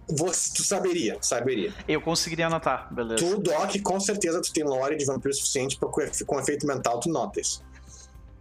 Você, 0.09 0.53
tu 0.53 0.63
saberia, 0.63 1.17
saberia. 1.21 1.73
Eu 1.87 1.99
conseguiria 2.01 2.47
anotar, 2.47 2.87
beleza. 2.93 3.17
Tu, 3.25 3.41
Doc, 3.41 3.75
com 3.83 3.99
certeza 3.99 4.41
tu 4.41 4.53
tem 4.53 4.63
lore 4.63 4.95
de 4.95 5.05
vampiro 5.05 5.33
suficiente 5.33 5.77
pra 5.77 5.89
com 5.89 6.01
com 6.25 6.39
efeito 6.39 6.65
mental 6.65 6.99
tu 6.99 7.09
nota 7.09 7.41
isso. 7.41 7.61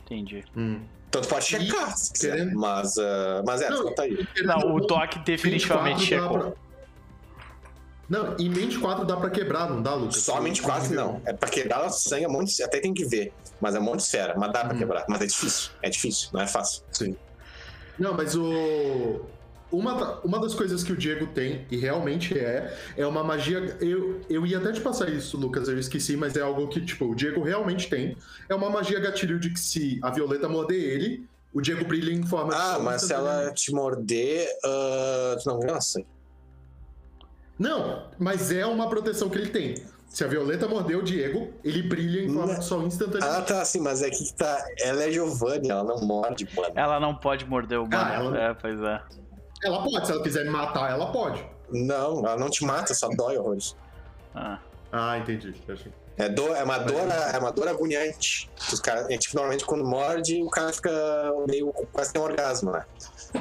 Entendi. 0.04 0.44
Hum. 0.56 0.80
Então 1.08 1.22
tu 1.22 1.28
pode 1.28 1.44
E 1.44 1.48
checar, 1.48 1.96
se 1.96 2.12
quiser. 2.12 2.36
querendo- 2.36 2.56
Mas, 2.58 2.96
ah, 2.98 3.42
mas 3.44 3.62
é, 3.62 3.70
Não, 3.70 3.82
conta 3.82 4.02
aí. 4.02 4.28
Não, 4.44 4.58
o 4.76 4.80
Doc 4.80 5.00
24 5.14 5.22
definitivamente 5.24 6.02
checou. 6.04 6.38
pra- 6.38 6.52
Não, 8.08 8.36
em 8.38 8.48
mente 8.48 8.78
4 8.78 9.04
dá 9.04 9.16
pra 9.16 9.30
quebrar, 9.30 9.68
não 9.68 9.82
dá, 9.82 9.94
Lucas? 9.94 10.18
Somente 10.18 10.62
quatro 10.62 10.94
não. 10.94 11.20
É 11.24 11.32
pra 11.32 11.48
quebrar 11.48 11.84
o 11.86 11.90
sangue 11.90 12.24
é 12.24 12.28
monte, 12.28 12.62
até 12.62 12.78
tem 12.78 12.94
que 12.94 13.04
ver. 13.04 13.32
Mas 13.60 13.74
é 13.74 13.80
um 13.80 13.82
monte 13.82 13.96
de 13.96 14.02
esfera, 14.04 14.34
mas 14.38 14.52
dá 14.52 14.60
pra 14.64 14.74
Uhum. 14.74 14.78
quebrar. 14.78 15.04
Mas 15.08 15.20
é 15.22 15.26
difícil, 15.26 15.70
é 15.82 15.90
difícil, 15.90 16.28
não 16.32 16.40
é 16.40 16.46
fácil. 16.46 16.84
Sim. 16.92 17.16
Não, 17.98 18.14
mas 18.14 18.36
o. 18.36 19.22
Uma, 19.70 20.20
uma 20.20 20.40
das 20.40 20.54
coisas 20.54 20.84
que 20.84 20.92
o 20.92 20.96
Diego 20.96 21.26
tem, 21.26 21.66
e 21.70 21.76
realmente 21.76 22.38
é, 22.38 22.72
é 22.96 23.04
uma 23.06 23.24
magia. 23.24 23.76
Eu, 23.80 24.20
eu 24.30 24.46
ia 24.46 24.58
até 24.58 24.70
te 24.72 24.80
passar 24.80 25.08
isso, 25.08 25.36
Lucas, 25.36 25.68
eu 25.68 25.76
esqueci, 25.78 26.16
mas 26.16 26.36
é 26.36 26.40
algo 26.40 26.68
que, 26.68 26.80
tipo, 26.80 27.04
o 27.06 27.14
Diego 27.16 27.42
realmente 27.42 27.88
tem. 27.90 28.16
É 28.48 28.54
uma 28.54 28.70
magia 28.70 29.00
gatilho 29.00 29.40
de 29.40 29.50
que 29.50 29.58
se 29.58 29.98
a 30.02 30.10
Violeta 30.10 30.48
morder 30.48 30.78
ele, 30.80 31.26
o 31.52 31.60
Diego 31.60 31.84
brilha 31.84 32.12
em 32.12 32.24
forma 32.24 32.54
de 32.54 32.60
Ah, 32.60 32.78
mas 32.80 33.02
se 33.02 33.12
ela 33.12 33.50
te 33.52 33.72
morder, 33.72 34.48
ah, 34.64 35.36
tu 35.42 35.48
não 35.66 35.80
sangue. 35.80 36.06
Não, 37.58 38.04
mas 38.18 38.52
é 38.52 38.64
uma 38.66 38.88
proteção 38.88 39.28
que 39.28 39.38
ele 39.38 39.48
tem. 39.50 39.74
Se 40.08 40.22
a 40.24 40.28
Violeta 40.28 40.68
morder 40.68 40.96
o 40.96 41.02
Diego, 41.02 41.52
ele 41.64 41.82
brilha 41.82 42.20
em 42.22 42.32
forma 42.32 42.54
de 42.58 42.64
sol 42.64 42.82
instantaneamente. 42.86 43.36
Ah, 43.38 43.42
tá, 43.42 43.62
assim, 43.62 43.80
mas 43.80 44.00
é 44.02 44.10
que 44.10 44.32
tá. 44.34 44.64
Ela 44.80 45.04
é 45.04 45.10
Giovanni, 45.10 45.68
ela 45.70 45.82
não 45.82 46.06
morde, 46.06 46.46
mano. 46.54 46.72
Ela 46.74 47.00
não 47.00 47.14
pode 47.14 47.44
morder 47.44 47.78
o 47.80 47.84
humano. 47.84 48.04
Ah, 48.10 48.14
ela- 48.14 48.38
É, 48.50 48.54
pois 48.54 48.80
é. 48.80 49.02
Ela 49.66 49.82
pode, 49.82 50.06
se 50.06 50.12
ela 50.12 50.22
quiser 50.22 50.44
me 50.44 50.50
matar, 50.50 50.90
ela 50.90 51.10
pode. 51.10 51.44
Não, 51.70 52.20
ela 52.20 52.36
não 52.36 52.48
te 52.48 52.64
mata, 52.64 52.94
só 52.94 53.08
dói 53.08 53.36
horrores. 53.36 53.76
Ah. 54.34 54.58
Ah, 54.92 55.18
entendi. 55.18 55.52
É, 56.16 56.28
dor, 56.28 56.56
é, 56.56 56.62
uma 56.62 56.78
dor, 56.78 57.02
é 57.34 57.38
uma 57.38 57.50
dor 57.50 57.68
agoniante. 57.68 58.48
Os 58.72 58.80
caras, 58.80 59.10
é, 59.10 59.18
tipo, 59.18 59.34
normalmente 59.34 59.64
quando 59.66 59.84
morde, 59.84 60.42
o 60.42 60.48
cara 60.48 60.72
fica 60.72 60.90
meio. 61.48 61.72
quase 61.92 62.12
tem 62.12 62.22
um 62.22 62.24
orgasmo, 62.24 62.70
né? 62.70 62.84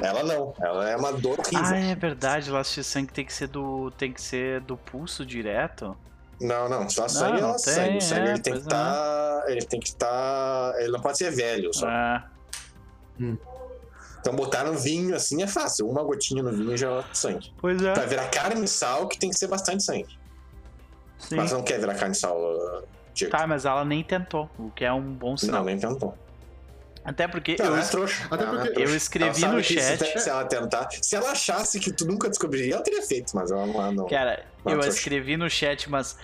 Ela 0.02 0.22
não. 0.22 0.52
Ela 0.60 0.90
é 0.90 0.96
uma 0.96 1.12
dor 1.12 1.38
horrível. 1.38 1.64
Ah, 1.64 1.78
é 1.78 1.94
verdade, 1.94 2.50
laço 2.50 2.74
de 2.74 2.84
sangue 2.84 3.12
tem 3.12 3.24
que 3.24 3.32
ser 3.32 3.46
do. 3.46 3.90
tem 3.92 4.12
que 4.12 4.20
ser 4.20 4.60
do 4.60 4.76
pulso 4.76 5.24
direto. 5.24 5.96
Não, 6.38 6.68
não, 6.68 6.90
só 6.90 7.08
sangue 7.08 7.40
não 7.40 7.50
é 7.50 7.52
tem, 7.52 7.58
sangue. 7.60 7.96
O 7.96 8.00
sangue 8.02 8.28
é, 8.28 8.32
ele 8.32 8.40
tem 8.40 8.52
que 8.52 8.58
estar. 8.58 9.44
ele 9.46 9.64
tem 9.64 9.80
que 9.80 9.88
estar. 9.88 10.74
ele 10.80 10.92
não 10.92 11.00
pode 11.00 11.16
ser 11.16 11.30
velho 11.30 11.72
só. 11.72 11.86
Ah, 11.88 12.28
Então 14.26 14.34
botar 14.34 14.64
no 14.64 14.72
vinho 14.76 15.14
assim 15.14 15.40
é 15.40 15.46
fácil. 15.46 15.88
Uma 15.88 16.02
gotinha 16.02 16.42
no 16.42 16.50
vinho 16.50 16.76
já 16.76 16.90
é 16.90 17.04
sangue. 17.12 17.52
pois 17.60 17.80
é. 17.80 17.92
Pra 17.92 18.06
virar 18.06 18.26
carne 18.28 18.64
e 18.64 18.66
sal 18.68 19.06
que 19.06 19.16
tem 19.16 19.30
que 19.30 19.38
ser 19.38 19.46
bastante 19.46 19.84
sangue. 19.84 20.18
Sim. 21.16 21.36
Mas 21.36 21.52
não 21.52 21.62
quer 21.62 21.78
virar 21.78 21.94
carne 21.94 22.12
e 22.12 22.18
sal, 22.18 22.36
uh, 22.36 22.82
Diego. 23.14 23.30
Tá, 23.30 23.46
mas 23.46 23.64
ela 23.64 23.84
nem 23.84 24.02
tentou, 24.02 24.50
o 24.58 24.68
que 24.72 24.84
é 24.84 24.92
um 24.92 25.00
bom 25.12 25.36
sinal. 25.36 25.60
Não, 25.60 25.66
nem 25.66 25.78
tentou. 25.78 26.12
Até 27.04 27.28
porque 27.28 27.54
Não, 27.56 27.66
eu, 27.66 27.76
é 27.76 27.82
trouxa. 27.82 28.26
Até 28.28 28.42
é 28.42 28.46
porque- 28.48 28.80
eu 28.82 28.96
escrevi 28.96 29.46
no 29.46 29.58
que 29.62 29.80
se- 29.80 29.96
chat. 29.96 30.20
Se, 30.20 30.28
ela 30.28 30.44
tentar. 30.44 30.88
Se 30.90 31.14
ela 31.14 31.30
achasse 31.30 31.78
que 31.78 31.92
tu 31.92 32.04
nunca 32.04 32.28
descobriria, 32.28 32.74
ela 32.74 32.82
teria 32.82 33.02
feito, 33.02 33.30
mas 33.36 33.52
ela 33.52 33.64
não. 33.64 33.92
não. 33.92 34.06
Cara, 34.08 34.44
Uma 34.64 34.74
eu 34.74 34.80
trouxa. 34.80 34.98
escrevi 34.98 35.36
no 35.36 35.48
chat, 35.48 35.88
mas 35.88 36.18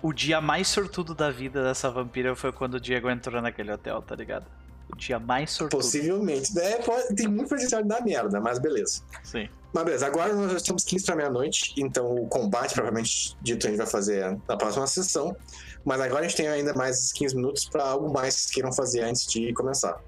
o 0.00 0.12
dia 0.12 0.40
mais 0.40 0.68
sortudo 0.68 1.12
da 1.12 1.28
vida 1.32 1.64
dessa 1.64 1.90
vampira 1.90 2.36
foi 2.36 2.52
quando 2.52 2.74
o 2.74 2.80
Diego 2.80 3.10
entrou 3.10 3.42
naquele 3.42 3.72
hotel, 3.72 4.00
tá 4.00 4.14
ligado? 4.14 4.46
O 4.92 4.96
dia 4.96 5.18
mais 5.18 5.50
sortudo. 5.50 5.80
Possivelmente. 5.82 6.58
É, 6.58 6.76
pode- 6.82 7.14
tem 7.14 7.26
muito 7.28 7.48
potencial 7.48 7.82
de 7.82 7.88
dar 7.88 8.02
merda, 8.02 8.40
mas 8.40 8.58
beleza. 8.58 9.02
Sim. 9.24 9.48
Mas 9.72 9.84
beleza, 9.84 10.06
agora 10.06 10.32
nós 10.34 10.50
já 10.52 10.56
estamos 10.56 10.84
15 10.84 11.04
para 11.04 11.16
meia-noite, 11.16 11.74
então 11.76 12.14
o 12.14 12.26
combate, 12.28 12.72
provavelmente 12.72 13.36
dito, 13.42 13.66
a 13.66 13.70
gente 13.70 13.78
vai 13.78 13.86
fazer 13.86 14.38
na 14.48 14.56
próxima 14.56 14.86
sessão. 14.86 15.36
Mas 15.84 16.00
agora 16.00 16.20
a 16.24 16.28
gente 16.28 16.36
tem 16.36 16.48
ainda 16.48 16.72
mais 16.72 17.12
15 17.12 17.36
minutos 17.36 17.68
para 17.68 17.84
algo 17.84 18.12
mais 18.12 18.46
que 18.46 18.54
queiram 18.54 18.72
fazer 18.72 19.02
antes 19.02 19.26
de 19.26 19.52
começar. 19.52 20.00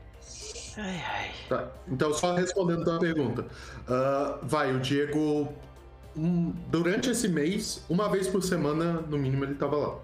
Ai, 0.76 1.02
ai. 1.04 1.30
Tá, 1.48 1.68
então, 1.88 2.14
só 2.14 2.34
respondendo 2.34 2.82
a 2.82 2.84
tua 2.84 2.98
pergunta. 3.00 3.44
Ah, 3.88 4.38
vai, 4.42 4.72
o 4.74 4.80
Diego. 4.80 5.48
hum, 6.16 6.52
durante 6.68 7.10
esse 7.10 7.28
mês, 7.28 7.82
uma 7.88 8.08
vez 8.08 8.26
por 8.28 8.42
semana, 8.42 8.94
no 9.08 9.18
mínimo, 9.18 9.44
ele 9.44 9.54
tava 9.56 9.76
lá. 9.76 9.98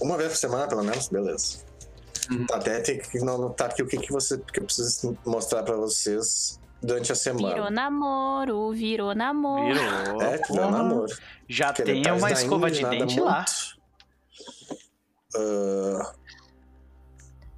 Uma 0.00 0.16
vez 0.16 0.32
por 0.32 0.38
semana, 0.38 0.68
pelo 0.68 0.84
menos, 0.84 1.08
beleza. 1.08 1.64
Uhum. 2.30 2.46
Até 2.52 2.80
tem 2.80 2.98
que 2.98 3.18
notar 3.20 3.70
aqui 3.70 3.82
o 3.82 3.86
que, 3.86 3.98
que 3.98 4.12
você 4.12 4.38
que 4.38 4.60
eu 4.60 4.64
preciso 4.64 5.16
mostrar 5.24 5.62
pra 5.62 5.76
vocês 5.76 6.58
durante 6.82 7.12
a 7.12 7.14
Virou 7.14 7.38
semana. 7.40 7.70
namoro, 7.70 8.72
virou 8.72 9.14
namoro. 9.14 9.74
Virou. 9.74 10.22
É, 10.22 10.38
porra. 10.38 10.70
namoro. 10.70 11.16
Já 11.48 11.72
Que 11.72 11.82
tem 11.82 12.02
uma 12.12 12.30
escova 12.32 12.70
de 12.70 12.84
dente 12.84 13.20
lá. 13.20 13.44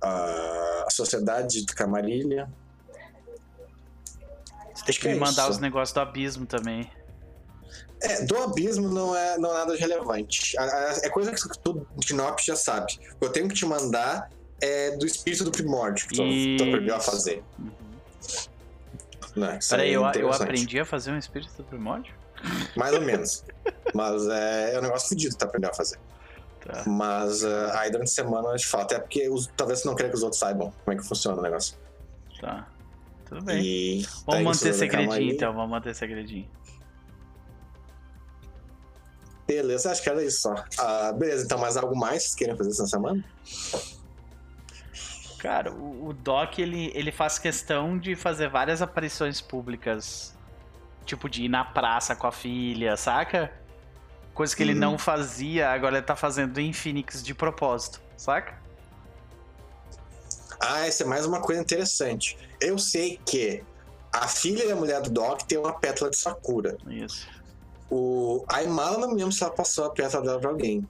Ah, 0.03 0.85
a 0.87 0.91
Sociedade 0.91 1.65
de 1.65 1.75
Camarilha. 1.75 2.49
Você 4.75 4.85
tem 4.85 4.95
que 4.95 5.01
que 5.01 5.09
me 5.09 5.15
é 5.17 5.19
mandar 5.19 5.43
isso. 5.43 5.51
os 5.53 5.59
negócios 5.59 5.93
do 5.93 6.01
abismo 6.01 6.47
também. 6.47 6.91
É, 8.01 8.25
do 8.25 8.37
abismo 8.39 8.89
não 8.89 9.15
é, 9.17 9.37
não 9.39 9.51
é 9.51 9.55
nada 9.55 9.77
relevante. 9.77 10.55
É 11.03 11.09
coisa 11.11 11.33
que 11.33 11.59
todo 11.59 11.87
Knop 12.07 12.39
já 12.45 12.55
sabe. 12.55 12.99
Eu 13.21 13.31
tenho 13.33 13.49
que 13.49 13.55
te 13.55 13.67
mandar 13.67 14.31
é 14.61 14.97
do 14.97 15.07
espírito 15.07 15.45
do 15.45 15.51
primórdio 15.51 16.09
que 16.09 16.17
tu, 16.17 16.23
tu 16.59 16.69
aprendeu 16.69 16.97
a 16.97 17.01
fazer. 17.01 17.43
Uhum. 17.59 17.71
Né? 19.37 19.59
Peraí, 19.69 19.87
aí 19.89 19.93
é 19.93 19.97
eu, 19.97 20.03
eu 20.23 20.33
aprendi 20.33 20.81
a 20.81 20.85
fazer 20.85 21.13
um 21.13 21.19
espírito 21.19 21.53
do 21.57 21.65
primórdio? 21.65 22.15
Mais 22.77 22.95
ou 22.95 23.01
menos. 23.01 23.45
Mas 23.95 24.27
é, 24.27 24.75
é 24.75 24.79
um 24.79 24.83
negócio 24.83 25.09
fodido 25.09 25.33
que 25.33 25.39
tu 25.39 25.45
aprendeu 25.45 25.71
a 25.71 25.75
fazer. 25.75 25.99
Tá. 26.65 26.85
Mas 26.87 27.45
ah, 27.45 27.81
aí 27.81 27.91
durante 27.91 28.09
a 28.09 28.13
semana 28.13 28.57
gente 28.57 28.67
fala. 28.67 28.85
Até 28.85 28.99
porque 28.99 29.29
os- 29.29 29.49
talvez 29.57 29.81
você 29.81 29.89
não 29.89 29.95
queira 29.95 30.11
que 30.11 30.17
os 30.17 30.23
outros 30.23 30.41
saibam 30.41 30.73
como 30.85 30.97
é 30.97 31.01
que 31.01 31.07
funciona 31.07 31.39
o 31.39 31.43
negócio. 31.43 31.77
Tá. 32.41 32.69
Tudo 33.27 33.43
bem. 33.43 33.63
E 33.63 34.07
Vamos 34.27 34.45
manter 34.45 34.75
segredinho 34.75 35.33
então, 35.33 35.53
vamos 35.53 35.71
manter 35.71 35.95
segredinho. 35.95 36.49
Beleza, 39.47 39.91
acho 39.91 40.03
que 40.03 40.11
era 40.11 40.23
isso 40.23 40.43
só. 40.43 40.55
Ah, 40.79 41.13
beleza, 41.13 41.45
então 41.45 41.59
mais 41.59 41.77
algo 41.77 41.97
mais 41.97 42.19
que 42.19 42.29
vocês 42.29 42.35
querem 42.35 42.57
fazer 42.57 42.71
essa 42.71 42.87
semana? 42.87 43.25
Cara, 45.39 45.73
o, 45.73 46.09
o 46.09 46.13
Doc, 46.13 46.59
ele, 46.59 46.91
ele 46.95 47.13
faz 47.13 47.39
questão 47.39 47.97
de 47.99 48.17
fazer 48.17 48.49
várias 48.49 48.83
aparições 48.83 49.41
públicas. 49.41 50.37
Tipo, 51.05 51.29
de 51.29 51.45
ir 51.45 51.49
na 51.49 51.65
praça 51.65 52.15
com 52.15 52.27
a 52.27 52.33
filha, 52.33 52.97
saca? 52.97 53.51
Coisa 54.35 54.55
que 54.55 54.63
ele 54.63 54.75
Uhum. 54.75 54.79
não 54.79 54.99
fazia, 54.99 55.71
agora 55.71 55.97
ele 55.97 56.05
tá 56.07 56.15
fazendo 56.15 56.59
em 56.59 56.73
Phoenix 56.73 57.23
de 57.23 57.35
propósito, 57.35 58.01
saca? 58.17 58.59
Ah, 60.61 60.87
essa 60.87 61.05
é 61.05 61.07
mais 61.07 61.25
uma 61.25 61.41
coisa 61.41 61.61
interessante. 61.61 62.37
Eu 62.61 62.79
sei 62.79 63.19
que 63.25 63.63
a 64.13 64.27
filha 64.27 64.65
e 64.65 64.73
a 64.73 64.77
mulher 64.77 65.01
do 65.01 65.11
Doc 65.11 65.43
tem 65.43 65.57
uma 65.59 65.73
pétala 65.73 66.11
de 66.11 66.17
Sakura. 66.17 66.77
Isso. 66.89 67.29
O... 67.91 68.45
A 68.49 68.63
Imala 68.63 68.99
não 68.99 69.09
me 69.09 69.15
lembro 69.17 69.33
se 69.33 69.43
ela 69.43 69.53
passou 69.53 69.85
a 69.87 69.91
pétala 69.91 70.25
dela 70.25 70.41
pra 70.41 70.51
alguém. 70.51 70.87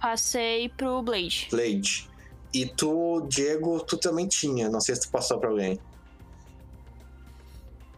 Passei 0.00 0.68
pro 0.68 1.00
Blade. 1.02 1.48
Blade. 1.50 2.07
E 2.52 2.66
tu, 2.66 3.26
Diego, 3.28 3.80
tu 3.80 3.96
também 3.98 4.26
tinha. 4.26 4.68
Não 4.70 4.80
sei 4.80 4.94
se 4.94 5.02
tu 5.02 5.10
passou 5.10 5.38
pra 5.38 5.50
alguém. 5.50 5.78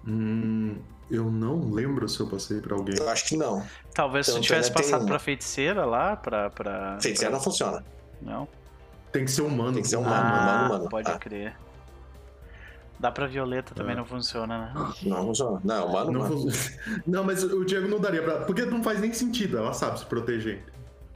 Hum, 0.07 0.77
eu 1.11 1.31
não 1.31 1.71
lembro 1.71 2.09
se 2.09 2.21
eu 2.21 2.27
passei 2.27 2.61
pra 2.61 2.75
alguém. 2.75 2.97
Eu 2.99 3.09
acho 3.09 3.27
que 3.27 3.37
não. 3.37 3.65
Talvez 3.95 4.27
se 4.27 4.33
Então, 4.33 4.41
tu 4.43 4.45
tivesse 4.47 4.69
ainda 4.69 4.81
tem 4.81 4.91
passado 4.91 5.07
pra 5.07 5.19
feiticeira 5.19 5.85
lá, 5.85 6.17
pra. 6.17 6.51
pra 6.51 6.99
Feiticeiro 7.01 7.31
pra- 7.33 7.39
não 7.39 7.45
funciona. 7.45 7.85
Não. 8.21 8.49
Tem 9.13 9.25
que 9.25 9.31
ser 9.31 9.43
humano. 9.43 9.73
Tem 9.75 9.83
que 9.83 9.89
ser 9.89 9.97
humano, 9.97 10.15
ah, 10.15 10.31
humano, 10.31 10.67
humano. 10.75 10.89
pode 10.89 11.11
Ah. 11.11 11.19
crer. 11.19 11.57
Dá 12.99 13.11
pra 13.11 13.27
Violeta 13.27 13.75
também 13.75 13.95
Ah. 13.95 13.97
não 13.99 14.05
funciona, 14.05 14.59
né? 14.59 14.73
Não 15.05 15.25
funciona. 15.27 15.61
Não, 15.65 15.87
humano, 15.87 16.13
Não, 16.13 16.27
fun- 16.27 16.47
não, 17.07 17.25
mas 17.25 17.43
o 17.43 17.65
Diego 17.65 17.89
não 17.89 17.99
daria 17.99 18.23
pra. 18.23 18.41
Porque 18.45 18.65
não 18.65 18.83
faz 18.83 19.01
nem 19.01 19.13
sentido, 19.13 19.59
ela 19.59 19.73
sabe 19.73 19.99
se 19.99 20.07
proteger. 20.07 20.65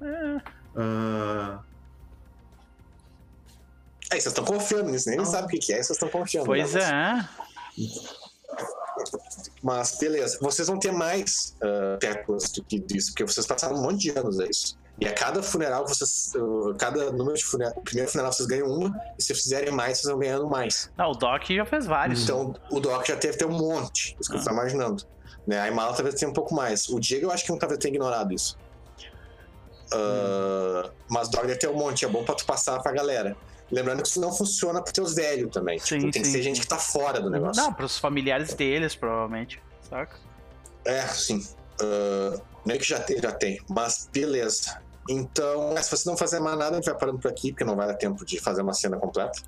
É. 0.00 0.40
Ah, 0.76 1.58
Aí 4.10 4.20
vocês 4.20 4.26
estão 4.26 4.44
confiando 4.44 4.90
nisso, 4.90 5.08
nem 5.08 5.24
sabe 5.24 5.46
o 5.56 5.60
que 5.60 5.72
é, 5.72 5.76
vocês 5.76 5.90
estão 5.90 6.08
confiando. 6.08 6.46
Pois 6.46 6.74
né? 6.74 7.28
é. 7.30 7.44
Mas 9.62 9.96
beleza, 9.98 10.38
vocês 10.40 10.68
vão 10.68 10.78
ter 10.78 10.92
mais 10.92 11.56
uh, 11.56 11.98
pétalas 11.98 12.50
do 12.52 12.62
que 12.62 12.84
isso, 12.92 13.10
porque 13.12 13.24
vocês 13.24 13.46
passaram 13.46 13.76
um 13.76 13.82
monte 13.82 14.02
de 14.12 14.18
anos 14.18 14.38
a 14.38 14.46
isso. 14.46 14.78
E 15.00 15.08
a 15.08 15.12
cada 15.12 15.42
funeral, 15.42 15.86
vocês. 15.88 16.32
uh, 16.36 16.74
cada 16.78 17.10
número 17.10 17.36
de 17.36 17.44
funeral. 17.44 17.74
Primeiro 17.82 18.08
funeral 18.10 18.32
vocês 18.32 18.46
ganham 18.46 18.68
uma, 18.68 18.94
e 19.18 19.22
se 19.22 19.34
fizerem 19.34 19.72
mais, 19.72 19.98
vocês 19.98 20.10
vão 20.10 20.20
ganhando 20.20 20.48
mais. 20.48 20.90
Não, 20.96 21.10
o 21.10 21.14
Doc 21.14 21.42
já 21.50 21.66
fez 21.66 21.86
vários. 21.86 22.22
Então 22.22 22.54
o 22.70 22.78
Doc 22.78 23.04
já 23.06 23.16
teve 23.16 23.36
ter 23.36 23.46
um 23.46 23.58
monte, 23.58 24.16
isso 24.20 24.30
que 24.30 24.36
eu 24.36 24.40
Ah. 24.40 24.44
tô 24.44 24.50
imaginando. 24.52 25.04
Né? 25.46 25.58
A 25.60 25.68
Imala 25.68 25.94
talvez 25.94 26.14
tenha 26.14 26.30
um 26.30 26.34
pouco 26.34 26.54
mais. 26.54 26.88
O 26.88 27.00
Diego 27.00 27.26
eu 27.26 27.30
acho 27.32 27.44
que 27.44 27.50
não 27.50 27.58
talvez 27.58 27.78
tenha 27.80 27.92
ignorado 27.92 28.32
isso. 28.32 28.56
Uh, 29.92 30.90
Mas 31.08 31.28
o 31.28 31.30
Doc 31.32 31.42
deve 31.42 31.56
ter 31.58 31.68
um 31.68 31.74
monte, 31.74 32.04
é 32.04 32.08
bom 32.08 32.24
pra 32.24 32.34
tu 32.34 32.44
passar 32.46 32.80
pra 32.82 32.92
galera. 32.92 33.36
Lembrando 33.74 34.02
que 34.02 34.08
isso 34.08 34.20
não 34.20 34.32
funciona 34.32 34.80
pros 34.80 34.92
teus 34.92 35.14
velhos 35.14 35.50
também. 35.52 35.78
Sim, 35.78 35.98
Tipo, 35.98 36.12
tem 36.12 36.22
que 36.22 36.28
sim, 36.28 36.32
ser 36.32 36.38
sim. 36.38 36.44
gente 36.44 36.60
que 36.60 36.66
tá 36.66 36.78
fora 36.78 37.20
do 37.20 37.28
negócio. 37.28 37.60
Não, 37.62 37.72
pros 37.72 37.98
familiares 37.98 38.54
deles, 38.54 38.94
provavelmente. 38.94 39.60
Saca? 39.88 40.16
É, 40.84 41.02
sim. 41.08 41.44
Uh, 41.82 42.40
meio 42.64 42.78
que 42.78 42.86
já 42.86 43.00
tem, 43.00 43.20
já 43.20 43.32
tem. 43.32 43.60
Mas 43.68 44.08
beleza. 44.12 44.80
Então, 45.10 45.74
se 45.82 45.90
você 45.90 46.08
não 46.08 46.16
fazer 46.16 46.40
mais 46.40 46.56
nada, 46.56 46.72
a 46.72 46.74
gente 46.76 46.86
vai 46.86 46.98
parando 46.98 47.18
por 47.18 47.30
aqui, 47.30 47.50
porque 47.52 47.64
não 47.64 47.76
vai 47.76 47.86
dar 47.86 47.94
tempo 47.94 48.24
de 48.24 48.40
fazer 48.40 48.62
uma 48.62 48.72
cena 48.72 48.96
completa. 48.96 49.38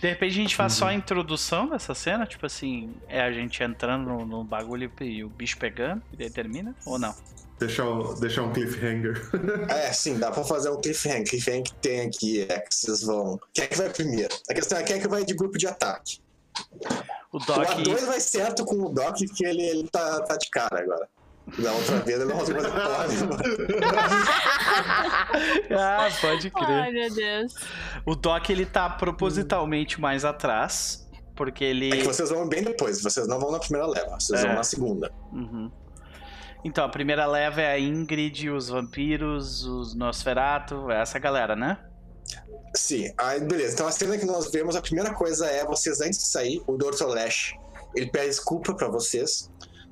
De 0.00 0.08
repente 0.08 0.30
a 0.32 0.34
gente 0.34 0.54
faz 0.56 0.72
Uhum. 0.74 0.78
só 0.78 0.86
a 0.88 0.94
introdução 0.94 1.68
dessa 1.68 1.94
cena, 1.94 2.26
tipo 2.26 2.44
assim, 2.46 2.94
é 3.08 3.20
a 3.20 3.32
gente 3.32 3.62
entrando 3.62 4.04
no, 4.08 4.24
no 4.26 4.44
bagulho 4.44 4.90
e 5.00 5.24
o 5.24 5.28
bicho 5.28 5.58
pegando, 5.58 6.02
e 6.12 6.16
daí 6.16 6.30
termina? 6.30 6.74
Ou 6.84 6.98
não? 6.98 7.14
Deixar, 7.58 7.88
o- 7.88 8.14
deixar 8.20 8.42
um 8.42 8.52
cliffhanger. 8.52 9.20
É, 9.70 9.92
sim, 9.92 10.18
dá 10.18 10.30
pra 10.30 10.44
fazer 10.44 10.70
um 10.70 10.80
cliffhanger. 10.80 11.24
Cliffhanger 11.28 11.62
que 11.64 11.74
tem 11.74 12.00
aqui 12.00 12.46
é 12.48 12.60
que 12.60 12.74
vocês 12.74 13.02
vão. 13.02 13.38
Quem 13.54 13.64
é 13.64 13.68
que 13.68 13.76
vai 13.76 13.88
primeiro? 13.90 14.34
A 14.50 14.54
questão 14.54 14.78
é 14.78 14.82
quem 14.82 14.96
é 14.96 14.98
que 15.00 15.08
vai 15.08 15.24
de 15.24 15.34
grupo 15.34 15.56
de 15.58 15.66
ataque. 15.66 16.20
O 17.32 17.36
O 17.36 17.40
Doc. 17.40 17.58
A2 17.68 18.06
vai 18.06 18.20
certo 18.20 18.64
com 18.64 18.76
o 18.76 18.88
Doc, 18.88 19.16
porque 19.26 19.44
ele, 19.44 19.62
ele 19.62 19.88
tá, 19.88 20.20
tá 20.22 20.36
de 20.36 20.48
cara 20.50 20.80
agora. 20.80 21.08
Da 21.58 21.72
outra 21.72 21.98
vez 22.00 22.20
ele 22.20 22.30
não 22.32 22.38
conseguiu 22.40 22.62
fazer 22.62 23.28
ah, 25.78 26.08
pode 26.20 26.50
crer. 26.50 26.68
Ai, 26.68 26.90
meu 26.92 27.14
Deus. 27.14 27.54
O 28.04 28.14
Doc 28.16 28.50
ele 28.50 28.66
tá 28.66 28.88
propositalmente 28.90 30.00
mais 30.00 30.24
atrás, 30.24 31.06
porque 31.34 31.62
ele. 31.64 31.92
É 31.92 31.96
que 31.98 32.02
vocês 32.04 32.30
vão 32.30 32.48
bem 32.48 32.62
depois, 32.62 33.00
vocês 33.02 33.28
não 33.28 33.38
vão 33.38 33.52
na 33.52 33.58
primeira 33.60 33.86
leva, 33.86 34.18
vocês 34.18 34.42
É. 34.42 34.46
vão 34.46 34.56
na 34.56 34.64
segunda. 34.64 35.12
Uhum. 35.32 35.70
Então, 36.64 36.84
a 36.84 36.88
primeira 36.88 37.26
leva 37.26 37.60
é 37.60 37.72
a 37.72 37.78
Ingrid, 37.78 38.50
os 38.50 38.68
vampiros, 38.68 39.64
os 39.64 39.94
Nosferatu, 39.94 40.90
é 40.90 41.00
essa 41.00 41.18
galera, 41.18 41.54
né? 41.54 41.78
Sim, 42.74 43.10
aí 43.16 43.40
beleza. 43.40 43.74
Então 43.74 43.86
a 43.86 43.92
cena 43.92 44.18
que 44.18 44.26
nós 44.26 44.50
vemos, 44.50 44.74
a 44.76 44.82
primeira 44.82 45.14
coisa 45.14 45.46
é 45.46 45.64
vocês, 45.64 46.00
antes 46.00 46.18
de 46.18 46.26
sair, 46.26 46.60
o 46.66 46.76
Dr. 46.76 47.06
Lash, 47.06 47.54
ele 47.94 48.10
pede 48.10 48.26
desculpa 48.26 48.74
pra 48.74 48.88
vocês. 48.88 49.50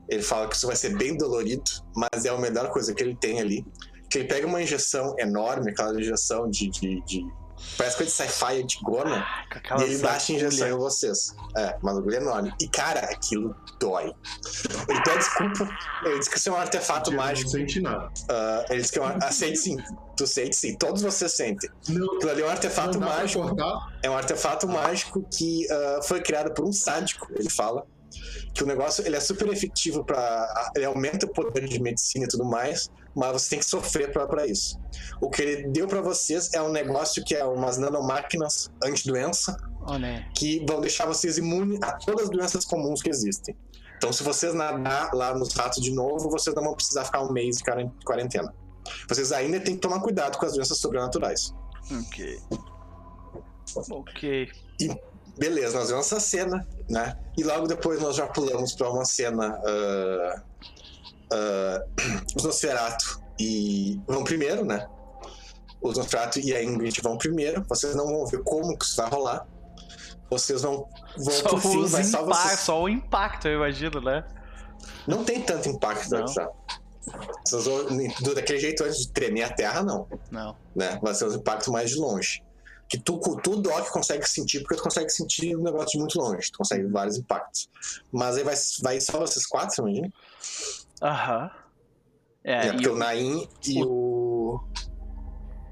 Ele 0.08 0.22
fala 0.22 0.48
que 0.48 0.56
isso 0.56 0.66
vai 0.66 0.76
ser 0.76 0.94
bem 0.96 1.16
dolorido, 1.16 1.62
mas 1.96 2.24
é 2.24 2.28
a 2.28 2.36
melhor 2.36 2.68
coisa 2.70 2.92
que 2.92 3.02
ele 3.02 3.16
tem 3.16 3.40
ali. 3.40 3.64
Que 4.10 4.18
ele 4.18 4.28
pega 4.28 4.46
uma 4.46 4.60
injeção 4.60 5.14
enorme, 5.18 5.70
aquela 5.70 5.98
injeção 5.98 6.50
de. 6.50 6.68
de, 6.70 7.00
de- 7.06 7.26
parece 7.76 7.96
coisa 7.96 8.10
de 8.10 8.16
sci-fi 8.16 8.62
antigona, 8.62 9.26
Ah, 9.70 9.76
e 9.80 9.82
ele 9.84 9.98
baixa 9.98 10.32
a 10.32 10.36
injeção 10.36 10.68
em 10.68 10.72
vocês. 10.72 11.34
É, 11.56 11.76
uma 11.82 11.92
agulha 11.92 12.16
enorme. 12.16 12.52
E 12.60 12.68
cara, 12.68 13.00
aquilo 13.00 13.54
dói. 13.78 14.12
Ele 14.88 15.02
pede 15.02 15.18
desculpa, 15.18 15.68
ele 16.04 16.18
diz 16.18 16.28
que 16.28 16.38
isso 16.38 16.48
é 16.48 16.52
um 16.52 16.56
artefato 16.56 17.10
Diego 17.10 17.24
mágico. 17.24 17.50
Não 17.50 17.58
sente 17.58 17.80
nada. 17.80 18.10
ah, 18.30 18.64
ele 18.70 18.82
diz 18.82 18.90
que 18.90 18.98
é 18.98 19.02
um. 19.02 19.06
Ah, 19.06 19.30
sente 19.30 19.58
sim, 19.58 19.76
tu 20.16 20.26
sente 20.26 20.56
sim, 20.56 20.76
todos 20.76 21.02
vocês 21.02 21.32
sentem. 21.32 21.70
Não, 21.88 22.16
Aquilo 22.16 22.30
ali 22.30 22.42
é 22.42 22.46
um 22.46 22.50
artefato 22.50 23.00
mágico. 23.00 23.56
É 24.02 24.10
um 24.10 24.16
artefato 24.16 24.68
mágico 24.68 25.26
que 25.30 25.66
ah, 25.70 26.00
foi 26.02 26.20
criado 26.22 26.52
por 26.52 26.64
um 26.64 26.72
sádico, 26.72 27.28
ele 27.36 27.50
fala. 27.50 27.86
Que 28.54 28.62
o 28.62 28.66
negócio 28.66 29.04
ele 29.04 29.16
é 29.16 29.20
super 29.20 29.48
efetivo 29.48 30.04
para 30.04 30.70
Ele 30.76 30.84
aumenta 30.84 31.26
o 31.26 31.28
poder 31.28 31.66
de 31.66 31.80
medicina 31.82 32.26
e 32.26 32.28
tudo 32.28 32.44
mais, 32.44 32.88
mas 33.14 33.32
você 33.32 33.50
tem 33.50 33.58
que 33.58 33.64
sofrer 33.64 34.12
pra 34.12 34.26
pra 34.26 34.46
isso. 34.46 34.78
O 35.20 35.30
que 35.30 35.42
ele 35.42 35.68
deu 35.68 35.86
pra 35.86 36.00
vocês 36.00 36.52
é 36.52 36.60
um 36.62 36.70
negócio 36.70 37.24
que 37.24 37.34
é 37.34 37.44
umas 37.44 37.78
nanomáquinas 37.78 38.70
anti-doença 38.82 39.56
aí. 39.86 40.24
que 40.34 40.64
vão 40.68 40.80
deixar 40.80 41.06
vocês 41.06 41.38
imunes 41.38 41.78
a 41.82 41.92
todas 41.92 42.24
as 42.24 42.30
doenças 42.30 42.64
comuns 42.64 43.00
que 43.02 43.10
existem. 43.10 43.56
Então, 43.96 44.12
se 44.12 44.22
vocês 44.22 44.52
nadar 44.52 45.14
lá 45.14 45.34
nos 45.34 45.52
ratos 45.54 45.82
de 45.82 45.92
novo, 45.92 46.28
vocês 46.30 46.54
não 46.54 46.62
vão 46.64 46.74
precisar 46.74 47.04
ficar 47.04 47.22
um 47.22 47.32
mês 47.32 47.58
de 47.58 47.64
quaren- 47.64 47.90
quarentena. 48.04 48.52
Vocês 49.08 49.32
ainda 49.32 49.58
têm 49.60 49.74
que 49.76 49.80
tomar 49.80 50.00
cuidado 50.00 50.36
com 50.36 50.44
as 50.44 50.52
doenças 50.52 50.76
sobrenaturais. 50.78 51.54
Ok. 51.90 52.38
Ok. 53.90 54.50
Beleza, 55.38 55.78
nós 55.78 55.88
vemos 55.88 56.06
essa 56.06 56.20
cena, 56.20 56.66
né? 56.88 57.16
E 57.36 57.42
logo 57.42 57.66
depois 57.66 58.00
nós 58.00 58.14
já 58.14 58.26
pulamos 58.26 58.72
pra 58.74 58.90
uma 58.90 59.04
cena. 59.04 59.58
ah, 59.64 60.42
ah, 61.32 61.84
os 62.36 62.42
Nosferatu 62.44 63.20
e 63.38 64.00
vão 64.06 64.24
primeiro, 64.24 64.64
né? 64.64 64.86
Os 65.80 65.96
Nosferatu 65.98 66.38
e 66.40 66.54
a 66.54 66.62
Ingrid 66.62 67.00
vão 67.02 67.18
primeiro. 67.18 67.64
Vocês 67.68 67.94
não 67.94 68.06
vão 68.06 68.26
ver 68.26 68.42
como 68.42 68.76
que 68.78 68.84
isso 68.84 68.96
vai 68.96 69.08
rolar. 69.10 69.46
vocês 70.30 70.62
vão, 70.62 70.88
vão 71.16 71.30
Só, 71.32 71.58
fim, 71.58 71.84
vai 71.86 72.04
só 72.04 72.24
vocês. 72.24 72.60
só 72.60 72.82
o 72.82 72.88
impacto, 72.88 73.46
eu 73.48 73.56
imagino, 73.56 74.00
né? 74.00 74.24
Não 75.06 75.22
tem 75.24 75.40
tanto 75.42 75.68
impacto 75.68 76.10
Não. 76.10 76.24
tá? 76.24 76.48
Vocês 77.44 77.64
vão- 77.66 77.84
do- 78.22 78.34
daquele 78.34 78.58
jeito 78.58 78.82
antes 78.82 78.98
de 79.00 79.08
tremer 79.12 79.42
a 79.42 79.52
terra, 79.52 79.82
não. 79.82 80.08
Não. 80.30 80.56
Né? 80.74 80.98
Vai 81.02 81.14
ser 81.14 81.26
os 81.26 81.34
impactos 81.34 81.68
mais 81.68 81.90
de 81.90 81.96
longe. 81.96 82.42
Que 82.88 82.98
tu, 82.98 83.18
tu 83.42 83.56
Doc 83.56 83.88
consegue 83.90 84.26
sentir, 84.28 84.60
porque 84.60 84.76
tu 84.76 84.82
consegue 84.82 85.10
sentir 85.10 85.54
o 85.56 85.62
negócio 85.62 85.90
de 85.92 85.98
muito 85.98 86.18
longe. 86.18 86.50
Tu 86.50 86.58
consegue 86.58 86.86
vários 86.86 87.16
impactos. 87.18 87.68
Mas 88.10 88.36
aí 88.36 88.44
vai, 88.44 88.54
vai 88.82 89.00
só 89.00 89.18
vocês 89.18 89.46
quatro, 89.46 89.86
imagina? 89.86 90.10
Aham. 91.05 91.50
É, 92.42 92.66
É, 92.68 92.73
porque 92.73 92.89
o 92.89 92.97
Nain 92.97 93.47
e 93.66 93.83
o. 93.84 94.60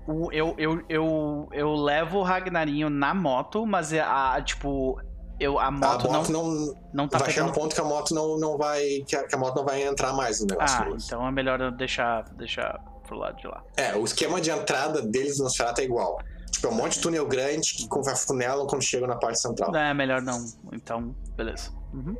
o- 0.06 0.32
eu, 0.32 0.54
eu, 0.58 0.82
eu, 0.88 1.48
eu 1.52 1.72
levo 1.74 2.18
o 2.18 2.22
Ragnarinho 2.22 2.88
na 2.90 3.14
moto, 3.14 3.66
mas 3.66 3.92
é 3.92 4.00
a, 4.00 4.40
tipo, 4.42 5.00
eu, 5.40 5.58
a 5.58 5.66
A 5.66 5.70
moto, 5.70 6.10
moto 6.10 6.32
não, 6.32 6.44
não, 6.50 6.74
não 6.94 7.08
tá 7.08 7.18
vai 7.18 7.30
chegar 7.30 7.46
um 7.46 7.52
ponto 7.52 7.74
que 7.74 7.80
a 7.80 7.84
moto 7.84 8.14
não, 8.14 8.38
não 8.38 8.56
vai. 8.58 8.82
Que 9.06 9.16
a, 9.16 9.26
que 9.26 9.34
a 9.34 9.38
moto 9.38 9.56
não 9.56 9.64
vai 9.64 9.82
entrar 9.82 10.12
mais 10.12 10.40
no 10.40 10.46
negócio. 10.46 10.82
Ah, 10.84 10.96
então 10.96 11.26
é 11.26 11.30
melhor 11.32 11.60
eu 11.60 11.70
deixar, 11.72 12.22
deixar 12.34 12.78
pro 13.06 13.16
lado 13.16 13.36
de 13.38 13.46
lá. 13.46 13.62
É, 13.76 13.94
o 13.96 14.04
esquema 14.04 14.40
de 14.40 14.50
entrada 14.50 15.02
deles 15.02 15.38
no 15.38 15.44
Nosferatu 15.44 15.80
é 15.80 15.84
igual. 15.84 16.18
Tipo, 16.50 16.66
é 16.66 16.70
um 16.70 16.74
monte 16.74 16.94
de 16.94 17.00
túnel 17.00 17.26
grande 17.26 17.72
que 17.74 17.88
afunelam 18.10 18.66
quando 18.66 18.82
chegam 18.82 19.08
na 19.08 19.16
parte 19.16 19.40
central. 19.40 19.74
É, 19.74 19.92
melhor 19.94 20.20
não. 20.20 20.44
Então, 20.72 21.14
beleza. 21.36 21.70
Uhum. 21.94 22.14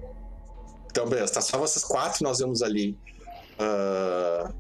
Então, 0.93 1.09
beleza, 1.09 1.33
tá 1.33 1.41
só 1.41 1.59
vocês 1.59 1.83
quatro, 1.83 2.23
nós 2.23 2.39
vemos 2.39 2.61
ali. 2.61 2.99
ah, 3.59 4.53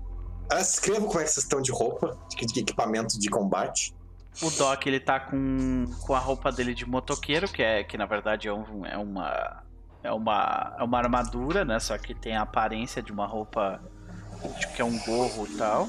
ah, 0.51 0.61
escrevam 0.61 1.07
como 1.07 1.20
é 1.20 1.25
que 1.25 1.31
vocês 1.31 1.44
estão 1.44 1.61
de 1.61 1.70
roupa, 1.70 2.19
de, 2.35 2.61
equipamento 2.61 3.20
de 3.20 3.28
combate. 3.28 3.94
O 4.41 4.51
Doc, 4.51 4.86
ele 4.86 4.99
tá 4.99 5.20
com, 5.20 5.85
com 6.01 6.15
a 6.15 6.19
roupa 6.19 6.51
dele 6.51 6.75
de 6.75 6.86
motoqueiro, 6.86 7.47
que 7.49 7.62
é 7.62 7.85
que 7.85 7.99
na 7.99 8.07
verdade 8.07 8.49
é, 8.49 8.52
um, 8.52 8.86
é 8.86 8.97
uma 8.97 9.62
é 10.02 10.11
uma 10.11 10.75
é 10.78 10.83
uma 10.83 10.99
armadura, 10.99 11.67
né? 11.67 11.78
Só 11.78 11.99
que 11.99 12.15
tem 12.15 12.35
a 12.35 12.43
aparência 12.43 13.02
de 13.02 13.12
uma 13.12 13.27
roupa 13.27 13.78
tipo, 14.59 14.73
que 14.73 14.81
é 14.81 14.85
um 14.85 14.99
gorro 15.01 15.47
e 15.47 15.57
tal. 15.57 15.89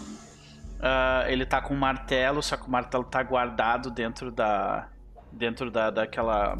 Ah, 0.81 1.23
ele 1.27 1.45
tá 1.45 1.61
com 1.61 1.73
um 1.73 1.79
martelo, 1.79 2.43
só 2.43 2.57
que 2.57 2.67
o 2.67 2.69
martelo 2.69 3.05
tá 3.05 3.23
guardado 3.23 3.89
dentro 3.89 4.29
da 4.29 4.89
dentro 5.31 5.71
da 5.71 5.89
daquela 5.89 6.57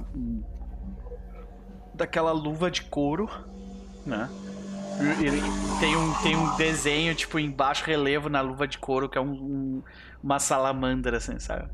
daquela 1.93 2.31
luva 2.31 2.71
de 2.71 2.83
couro, 2.83 3.29
né? 4.05 4.29
Ele 5.19 5.41
tem 5.79 5.95
um, 5.97 6.13
tem 6.21 6.35
um 6.35 6.55
desenho, 6.55 7.15
tipo, 7.15 7.39
em 7.39 7.49
baixo 7.49 7.83
relevo 7.83 8.29
na 8.29 8.41
luva 8.41 8.67
de 8.67 8.77
couro, 8.77 9.09
que 9.09 9.17
é 9.17 9.21
um, 9.21 9.31
um- 9.31 9.83
uma 10.21 10.39
salamandra, 10.39 11.17
assim, 11.17 11.39
sabe? 11.39 11.67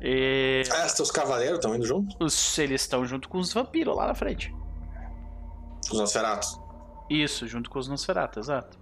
E 0.00 0.62
Ah, 0.70 0.86
os 0.86 1.10
cavaleiros 1.10 1.58
estão 1.58 1.74
indo 1.74 1.86
junto? 1.86 2.14
os, 2.22 2.58
eles 2.58 2.82
estão 2.82 3.04
junto 3.06 3.28
com 3.28 3.38
os 3.38 3.52
vampiros 3.52 3.96
lá 3.96 4.06
na 4.06 4.14
frente. 4.14 4.54
Os 5.90 5.98
Nosferatos. 5.98 6.60
Isso, 7.08 7.46
junto 7.48 7.70
com 7.70 7.78
os 7.78 7.88
Nosferatu, 7.88 8.38
exato. 8.38 8.78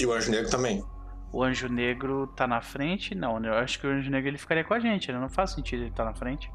E 0.00 0.06
o 0.06 0.12
Anjo 0.12 0.30
Negro 0.30 0.50
também. 0.50 0.84
O 1.32 1.42
Anjo 1.42 1.68
Negro 1.68 2.26
tá 2.36 2.46
na 2.46 2.60
frente? 2.60 3.14
Não, 3.14 3.38
né? 3.40 3.48
eu 3.48 3.54
acho 3.54 3.78
que 3.80 3.86
o 3.86 3.90
Anjo 3.90 4.10
Negro 4.10 4.28
ele 4.30 4.38
ficaria 4.38 4.64
com 4.64 4.74
a 4.74 4.78
gente, 4.80 5.10
né? 5.12 5.18
Não 5.18 5.28
faz 5.28 5.52
sentido 5.52 5.80
ele 5.82 5.90
estar 5.90 6.04
na 6.04 6.14
frente. 6.14 6.50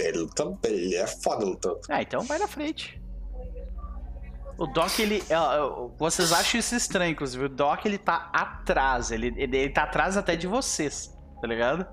Ele, 0.00 0.18
luta, 0.18 0.56
ele 0.64 0.94
é 0.94 1.06
foda 1.06 1.44
lutando. 1.44 1.80
Ah, 1.88 2.00
então 2.02 2.22
vai 2.22 2.38
na 2.38 2.46
frente. 2.48 3.00
O 4.58 4.66
Doc, 4.66 4.98
ele. 4.98 5.22
é, 5.30 5.34
é, 5.34 5.38
Vocês 5.96 6.32
acham 6.32 6.58
isso 6.58 6.74
estranho, 6.74 7.12
inclusive. 7.12 7.44
O 7.44 7.48
Doc, 7.48 7.86
ele 7.86 7.96
tá 7.96 8.28
atrás. 8.32 9.12
Ele, 9.12 9.32
ele, 9.36 9.70
tá 9.70 9.84
atrás 9.84 10.16
até 10.16 10.34
de 10.34 10.48
vocês, 10.48 11.16
tá 11.40 11.46
ligado? 11.46 11.86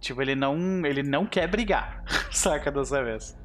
Tipo, 0.00 0.20
ele 0.20 0.34
não. 0.34 0.84
Ele 0.84 1.04
não 1.04 1.24
quer 1.24 1.46
brigar. 1.46 2.02
Saca 2.32 2.72
dessa 2.72 3.02
vez. 3.04 3.38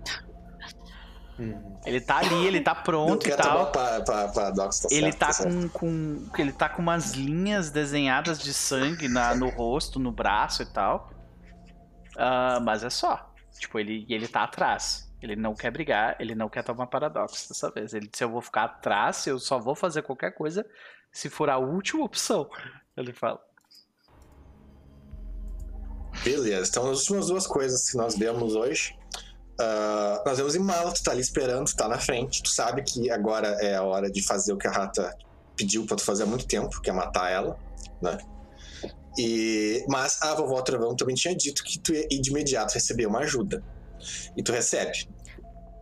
Ele 1.86 2.02
tá 2.02 2.18
ali, 2.18 2.46
ele 2.46 2.62
tá 2.62 2.76
pronto 2.76 3.28
e 3.28 3.36
tal. 3.36 3.72
pra, 3.72 4.02
pra, 4.02 4.28
pra 4.28 4.52
Docs, 4.52 4.82
tá 4.82 4.88
Ele 4.92 5.12
certo, 5.12 5.18
tá 5.20 5.34
certo. 5.34 5.70
com, 5.70 6.28
com. 6.28 6.42
Ele 6.42 6.52
tá 6.52 6.70
com 6.70 6.82
umas 6.82 7.14
linhas 7.14 7.72
desenhadas 7.72 8.40
de 8.40 8.54
sangue 8.54 9.08
na, 9.08 9.34
no 9.36 9.50
rosto, 9.50 10.00
no 10.00 10.12
braço 10.12 10.62
e 10.62 10.66
tal. 10.68 11.12
Ah, 12.18 12.60
mas 12.62 12.84
é 12.84 12.90
só. 12.90 13.32
Tipo, 13.58 13.80
ele, 13.80 14.06
ele 14.10 14.28
tá 14.28 14.44
atrás. 14.44 15.11
Ele 15.22 15.36
não 15.36 15.54
quer 15.54 15.72
brigar, 15.72 16.16
ele 16.20 16.34
não 16.34 16.50
quer 16.50 16.64
tomar 16.64 16.88
paradoxo 16.88 17.50
dessa 17.50 17.70
vez. 17.70 17.94
Ele 17.94 18.08
disse: 18.08 18.24
Eu 18.24 18.32
vou 18.32 18.42
ficar 18.42 18.64
atrás, 18.64 19.28
eu 19.28 19.38
só 19.40 19.60
vou 19.60 19.76
fazer 19.76 20.02
qualquer 20.02 20.32
coisa 20.32 20.66
se 21.12 21.30
for 21.30 21.50
a 21.50 21.58
última 21.58 22.04
opção. 22.04 22.50
Ele 22.98 23.14
fala. 23.14 23.40
Beleza, 26.24 26.70
então 26.70 26.90
as 26.90 27.00
últimas 27.00 27.28
duas 27.28 27.48
coisas 27.48 27.90
que 27.90 27.98
nós 27.98 28.18
vemos 28.18 28.56
hoje. 28.56 28.98
ah, 29.60 30.24
nós 30.26 30.38
vemos 30.38 30.56
Imala, 30.56 30.94
tu 30.94 31.04
tá 31.04 31.12
ali 31.12 31.22
esperando, 31.22 31.68
tu 31.68 31.76
tá 31.76 31.88
na 31.88 32.00
frente. 32.00 32.44
Tu 32.44 32.50
sabe 32.50 32.84
que 32.84 33.10
agora 33.10 33.48
é 33.62 33.76
a 33.76 33.84
hora 33.84 34.10
de 34.10 34.22
fazer 34.22 34.54
o 34.54 34.58
que 34.58 34.68
a 34.68 34.72
rata 34.72 35.16
pediu 35.56 35.86
pra 35.86 35.96
tu 35.96 36.04
fazer 36.04 36.24
há 36.24 36.26
muito 36.26 36.48
tempo, 36.48 36.82
que 36.82 36.90
é 36.90 36.94
matar 36.94 37.30
ela, 37.30 37.58
né? 38.02 38.18
E, 39.18 39.86
mas 39.90 40.22
a 40.22 40.34
vovó 40.34 40.62
Trovão 40.62 40.96
também 40.96 41.16
tinha 41.16 41.36
dito 41.36 41.64
que 41.64 41.78
tu 41.80 41.94
ia 41.94 42.08
de 42.08 42.30
imediato 42.30 42.74
receber 42.74 43.06
uma 43.06 43.20
ajuda. 43.20 43.64
E 44.38 44.44
tu 44.44 44.52
recebe. 44.52 45.08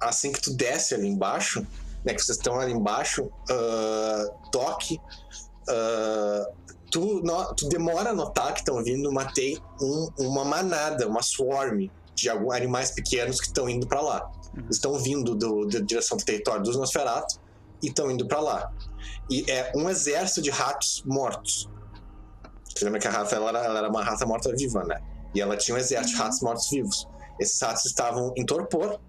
Assim 0.02 0.32
que 0.32 0.42
tu 0.42 0.54
desce 0.54 0.94
ali 0.96 1.08
embaixo, 1.08 1.66
né? 2.06 2.14
Que 2.14 2.22
vocês 2.22 2.38
estão 2.38 2.60
ali 2.60 2.72
embaixo, 2.74 3.30
ah, 3.50 4.26
toque. 4.52 5.00
ah, 5.68 6.48
tu, 6.92 7.22
no- 7.24 7.54
tu 7.56 7.68
demora 7.70 8.10
a 8.10 8.14
notar 8.14 8.54
que 8.54 8.60
estão 8.60 8.84
vindo 8.84 9.10
uma, 9.10 9.26
tei- 9.32 9.58
um- 9.82 10.10
uma 10.18 10.44
manada, 10.46 11.08
uma 11.08 11.22
swarm 11.22 11.88
de 12.16 12.30
alguns 12.30 12.54
animais 12.56 12.92
pequenos 12.92 13.40
que 13.40 13.48
estão 13.48 13.70
indo 13.70 13.88
pra 13.88 14.02
lá. 14.02 14.32
Uhum. 14.58 14.68
Estão 14.70 14.94
vindo 15.00 15.36
do, 15.36 15.66
da 15.68 15.80
direção 15.80 16.18
do 16.18 16.24
território 16.26 16.64
dos 16.64 16.76
Nosferatu 16.76 17.40
e 17.82 17.88
estão 17.88 18.10
indo 18.10 18.28
pra 18.28 18.40
lá. 18.40 18.72
E 19.30 19.50
é 19.50 19.72
um 19.76 19.90
exército 19.90 20.42
de 20.42 20.50
ratos 20.50 21.04
mortos. 21.06 21.70
Você 22.76 22.84
lembra 22.86 23.00
que 23.00 23.08
a 23.08 23.12
rata 23.12 23.36
ela 23.36 23.50
era, 23.50 23.60
ela 23.66 23.80
era 23.80 23.90
uma 23.90 24.04
rata 24.04 24.26
morta-viva, 24.26 24.84
né? 24.86 25.00
E 25.36 25.40
ela 25.42 25.56
tinha 25.56 25.76
um 25.76 25.78
exército 25.78 26.16
de 26.18 26.22
ratos 26.22 26.42
mortos-vivos. 26.42 27.08
Esses 27.40 27.62
ratos 27.62 27.86
estavam 27.86 28.34
em 28.36 28.46
torpor 28.46 29.00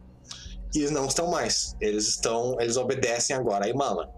e 0.75 0.89
não 0.91 1.07
estão 1.07 1.31
mais. 1.31 1.75
Eles 1.81 2.09
estão, 2.09 2.57
eles 2.60 2.76
obedecem 2.76 3.34
agora 3.34 3.67
a 3.67 3.68
Imala. 3.68 4.09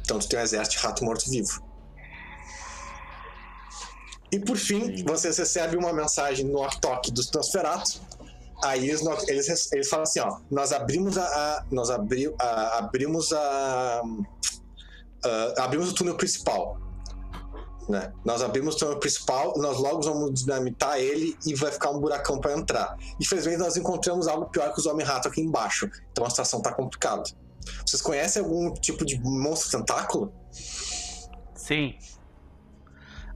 Então 0.00 0.18
tu 0.18 0.28
tem 0.28 0.38
um 0.38 0.42
exército 0.42 0.76
de 0.76 0.82
rato 0.82 1.04
morto-vivo. 1.04 1.64
E 4.32 4.38
por 4.40 4.56
fim, 4.56 5.04
vocês 5.04 5.38
recebem 5.38 5.78
uma 5.78 5.92
mensagem 5.92 6.44
no 6.46 6.62
Octok 6.64 7.10
dos 7.12 7.30
Nosferatu. 7.32 8.00
Aí 8.64 8.88
eles, 8.88 9.02
eles, 9.28 9.72
eles 9.72 9.88
falam 9.88 10.02
assim, 10.04 10.20
ó, 10.20 10.40
nós 10.50 10.72
abrimos 10.72 11.16
a, 11.18 11.24
a- 11.24 11.64
nós 11.70 11.90
abri, 11.90 12.32
a- 12.40 12.78
abrimos 12.78 13.32
a, 13.32 14.02
a- 15.24 15.64
abrimos 15.64 15.90
o 15.90 15.94
túnel 15.94 16.16
principal, 16.16 16.78
né? 17.88 18.12
Nós 18.24 18.42
abrimos 18.42 18.74
o 18.74 18.78
túnel 18.78 18.98
principal, 18.98 19.54
nós 19.58 19.78
logo 19.78 20.02
vamos 20.02 20.40
dinamitar 20.42 20.98
ele 20.98 21.36
e 21.46 21.54
vai 21.54 21.70
ficar 21.70 21.90
um 21.90 22.00
buracão 22.00 22.38
para 22.40 22.52
entrar. 22.52 22.96
Infelizmente 23.20 23.58
nós 23.58 23.76
encontramos 23.76 24.26
algo 24.28 24.46
pior 24.46 24.72
que 24.72 24.80
os 24.80 24.86
homem-rato 24.86 25.28
aqui 25.28 25.40
embaixo, 25.40 25.88
então 26.12 26.24
a 26.24 26.30
situação 26.30 26.60
tá 26.60 26.72
complicada. 26.72 27.22
Vocês 27.84 28.00
conhecem 28.02 28.42
algum 28.42 28.72
tipo 28.74 29.04
de 29.04 29.20
monstro 29.22 29.78
tentáculo? 29.78 30.32
Sim. 31.54 31.94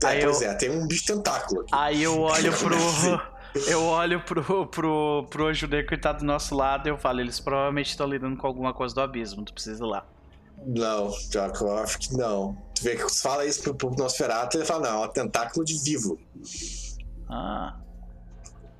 É, 0.03 0.07
Aí 0.07 0.23
pois 0.23 0.41
eu- 0.41 0.49
é, 0.49 0.55
tem 0.55 0.69
um 0.69 0.87
bicho 0.87 1.05
tentáculo 1.05 1.61
aqui. 1.61 1.69
Aí 1.73 2.03
eu 2.03 2.19
olho 2.19 2.57
pro. 2.57 2.75
Eu 3.67 3.83
olho 3.83 4.23
pro, 4.23 4.65
pro, 4.67 5.27
pro 5.29 5.47
Anjo 5.47 5.67
Negro 5.67 5.89
que 5.89 5.97
tá 5.97 6.13
do 6.13 6.23
nosso 6.23 6.55
lado 6.55 6.87
e 6.87 6.89
eu 6.89 6.97
falo, 6.97 7.19
eles 7.19 7.37
provavelmente 7.37 7.89
estão 7.89 8.07
lidando 8.07 8.37
com 8.37 8.47
alguma 8.47 8.73
coisa 8.73 8.95
do 8.95 9.01
abismo, 9.01 9.43
tu 9.43 9.53
precisa 9.53 9.83
ir 9.83 9.87
lá. 9.89 10.05
Não, 10.65 11.11
Jaco, 11.29 11.65
eu 11.65 11.77
acho 11.79 11.99
que 11.99 12.13
não. 12.15 12.55
Tu 12.81 12.85
vê 12.85 12.95
que 12.95 13.03
você 13.03 13.21
fala 13.21 13.45
isso 13.45 13.61
pro, 13.61 13.75
pro 13.75 13.91
Nosferatu, 13.91 14.57
ele 14.57 14.65
fala, 14.65 14.89
não, 14.89 15.03
é 15.03 15.07
um 15.07 15.11
tentáculo 15.11 15.63
de 15.63 15.77
vivo. 15.83 16.19
Ah. 17.29 17.79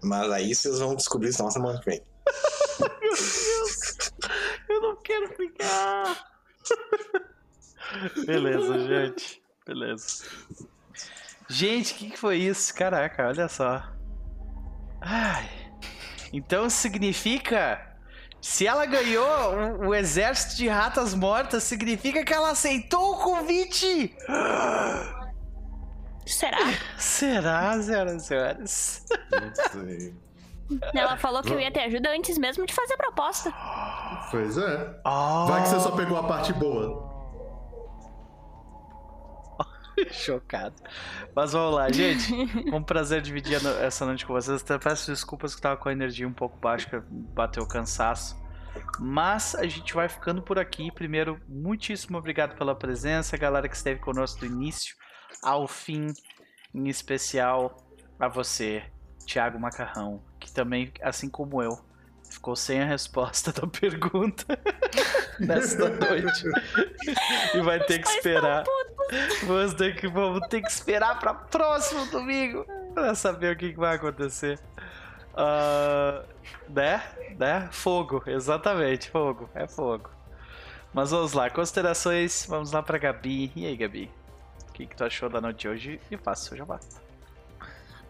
Mas 0.02 0.32
aí 0.32 0.56
vocês 0.56 0.80
vão 0.80 0.96
descobrir 0.96 1.30
isso 1.30 1.44
na 1.44 1.52
semana 1.52 1.80
que 1.80 1.86
vem. 1.86 2.02
Eu 4.68 4.82
não 4.82 4.96
quero 5.04 5.28
ficar. 5.36 6.32
Beleza, 8.26 8.80
gente. 8.80 9.44
Beleza. 9.68 10.24
Gente, 11.48 11.94
o 11.94 11.98
que, 11.98 12.10
que 12.10 12.18
foi 12.18 12.38
isso? 12.38 12.74
Caraca, 12.74 13.28
olha 13.28 13.48
só. 13.48 13.84
Ai. 15.00 15.48
Então 16.34 16.72
significa. 16.72 17.91
Se 18.42 18.66
ela 18.66 18.86
ganhou 18.88 19.54
o, 19.84 19.90
o 19.90 19.96
exército 19.96 20.56
de 20.56 20.68
ratas 20.68 21.14
mortas, 21.14 21.64
significa 21.64 22.26
que 22.26 22.34
ela 22.34 22.50
aceitou 22.52 23.14
o 23.14 23.18
convite! 23.18 24.16
Será? 26.26 26.58
Será, 26.98 27.82
senhoras 27.82 28.24
e 28.24 28.28
senhores? 28.28 29.06
Não 29.32 29.52
sei. 29.72 30.16
Ela 30.94 31.18
falou 31.18 31.42
que 31.44 31.54
eu 31.54 31.60
ia 31.60 31.72
ter 31.72 31.82
ajuda 31.82 32.10
antes 32.16 32.38
mesmo 32.38 32.66
de 32.66 32.74
fazer 32.74 32.94
a 32.94 32.98
proposta. 32.98 33.54
Pois 34.32 34.58
é. 34.58 35.00
Oh, 35.06 35.46
Vai 35.48 35.64
que 35.64 35.70
você 35.70 35.80
só 35.80 35.92
pegou 35.92 36.18
a 36.18 36.24
parte 36.24 36.54
boa. 36.54 37.11
Chocado. 40.12 40.76
Mas 41.36 41.54
vamos 41.54 41.76
lá, 41.76 41.92
gente. 41.92 42.34
Um 42.74 42.82
prazer 42.82 43.22
dividir 43.22 43.56
essa 43.82 44.06
noite 44.06 44.26
com 44.26 44.34
vocês. 44.34 44.62
Até 44.62 44.78
peço 44.78 45.12
desculpas 45.12 45.56
que 45.56 45.62
tava 45.62 45.78
com 45.78 45.90
a 45.90 45.92
energia 45.92 46.28
um 46.28 46.34
pouco 46.34 46.58
baixa, 46.58 47.04
bateu 47.10 47.66
cansaço. 47.68 48.40
Mas 49.00 49.56
a 49.56 49.66
gente 49.68 49.94
vai 49.94 50.08
ficando 50.08 50.42
por 50.42 50.58
aqui. 50.58 50.92
Primeiro, 50.92 51.40
muitíssimo 51.48 52.18
obrigado 52.18 52.56
pela 52.56 52.76
presença, 52.76 53.38
galera 53.38 53.68
que 53.68 53.76
esteve 53.76 54.00
conosco 54.00 54.40
do 54.40 54.46
início 54.46 54.96
ao 55.44 55.68
fim, 55.68 56.08
em 56.74 56.88
especial 56.88 57.76
a 58.20 58.28
você, 58.28 58.84
Thiago 59.26 59.60
Macarrão, 59.60 60.24
que 60.40 60.52
também, 60.54 60.92
assim 61.02 61.30
como 61.30 61.62
eu, 61.62 61.80
ficou 62.32 62.56
sem 62.56 62.82
a 62.82 62.86
resposta 62.86 63.52
da 63.54 63.68
pergunta 63.68 64.46
nesta 65.40 65.90
noite. 65.90 66.44
e 67.54 67.62
vai 67.62 67.80
ter 67.80 68.00
que 68.00 68.10
esperar. 68.10 68.64
Vamos 69.44 69.74
ter 69.74 69.96
que, 69.96 70.08
vamos 70.08 70.48
ter 70.48 70.62
que 70.62 70.72
esperar 70.72 71.20
para 71.20 71.34
próximo 71.34 72.06
domingo 72.08 72.66
para 72.94 73.14
saber 73.14 73.56
o 73.56 73.58
que, 73.58 73.74
que 73.74 73.80
vai 73.80 73.96
acontecer. 73.96 74.60
Uh, 75.34 76.26
né? 76.70 77.04
Né? 77.38 77.70
Fogo, 77.72 78.24
exatamente, 78.26 79.10
fogo, 79.10 79.50
é 79.54 79.68
fogo. 79.68 80.10
Mas 80.94 81.12
vamos 81.12 81.34
lá, 81.34 81.50
considerações, 81.50 82.46
vamos 82.48 82.72
lá 82.72 82.82
pra 82.82 82.98
Gabi. 82.98 83.52
E 83.56 83.66
aí, 83.66 83.78
Gabi? 83.78 84.12
O 84.70 84.74
que, 84.74 84.86
que 84.86 84.96
tu 84.96 85.04
achou 85.04 85.30
da 85.30 85.40
noite 85.40 85.60
de 85.60 85.68
hoje? 85.70 86.02
E 86.10 86.18
faça 86.18 86.50
seu 86.50 86.58
jabá. 86.58 86.80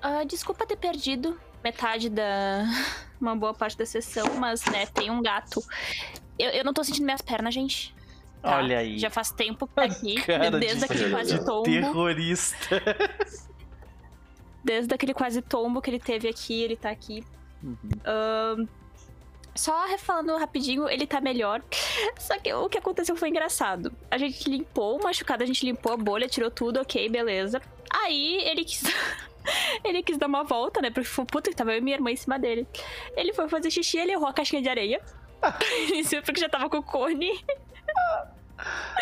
Uh, 0.04 0.26
desculpa 0.26 0.66
ter 0.66 0.78
perdido 0.78 1.40
metade 1.64 2.10
da. 2.10 2.66
uma 3.20 3.36
boa 3.36 3.54
parte 3.54 3.78
da 3.78 3.86
sessão, 3.86 4.36
mas, 4.40 4.66
né, 4.66 4.86
tem 4.88 5.12
um 5.12 5.22
gato. 5.22 5.64
Eu, 6.38 6.50
eu 6.50 6.64
não 6.64 6.74
tô 6.74 6.84
sentindo 6.84 7.06
minhas 7.06 7.22
pernas, 7.22 7.54
gente. 7.54 7.94
Tá? 8.42 8.58
Olha 8.58 8.80
aí. 8.80 8.98
Já 8.98 9.10
faz 9.10 9.32
tempo 9.32 9.68
que 9.68 9.74
tá 9.76 9.84
aqui, 9.84 10.16
desde 10.60 10.80
de, 10.80 10.86
aquele 10.86 11.10
quase 11.12 11.46
tombo. 11.46 11.64
Terrorista. 11.64 12.82
Desde 14.64 14.94
aquele 14.94 15.12
quase 15.12 15.42
tombo 15.42 15.82
que 15.82 15.90
ele 15.90 16.00
teve 16.00 16.28
aqui, 16.28 16.62
ele 16.62 16.76
tá 16.76 16.92
aqui. 16.92 17.24
Uhum. 17.64 17.78
Uh, 18.06 18.70
só 19.56 19.86
refalando 19.88 20.38
rapidinho, 20.38 20.88
ele 20.88 21.08
tá 21.08 21.20
melhor. 21.20 21.64
Só 22.20 22.38
que 22.38 22.54
o 22.54 22.70
que 22.70 22.78
aconteceu 22.78 23.16
foi 23.16 23.30
engraçado. 23.30 23.92
A 24.10 24.20
gente 24.20 24.48
limpou 24.50 25.00
o 25.00 25.04
machucado, 25.04 25.44
a 25.44 25.48
gente 25.48 25.66
limpou 25.66 25.92
a 25.92 25.98
bolha, 25.98 26.28
tirou 26.28 26.52
tudo, 26.52 26.80
ok, 26.80 27.10
beleza. 27.10 27.62
Aí 27.90 28.42
ele 28.44 28.64
quis. 28.64 28.84
ele 29.84 30.04
quis 30.04 30.18
dar 30.18 30.28
uma 30.28 30.44
volta, 30.44 30.82
né? 30.82 30.90
Porque 30.90 31.08
foi 31.08 31.26
puta 31.26 31.50
que 31.50 31.56
tava 31.56 31.72
eu 31.74 31.78
e 31.78 31.82
minha 31.82 31.96
irmã 31.96 32.12
em 32.12 32.16
cima 32.16 32.38
dele. 32.38 32.68
Ele 33.16 33.34
foi 33.34 33.48
fazer 33.50 33.72
xixi, 33.72 33.98
ele 33.98 34.12
errou 34.12 34.28
a 34.28 34.34
caixinha 34.34 34.62
de 34.62 34.70
areia. 34.70 35.02
Isso 35.96 36.22
porque 36.24 36.40
já 36.40 36.50
tava 36.50 36.70
com 36.70 36.78
o 36.78 36.84
cone. 36.84 37.44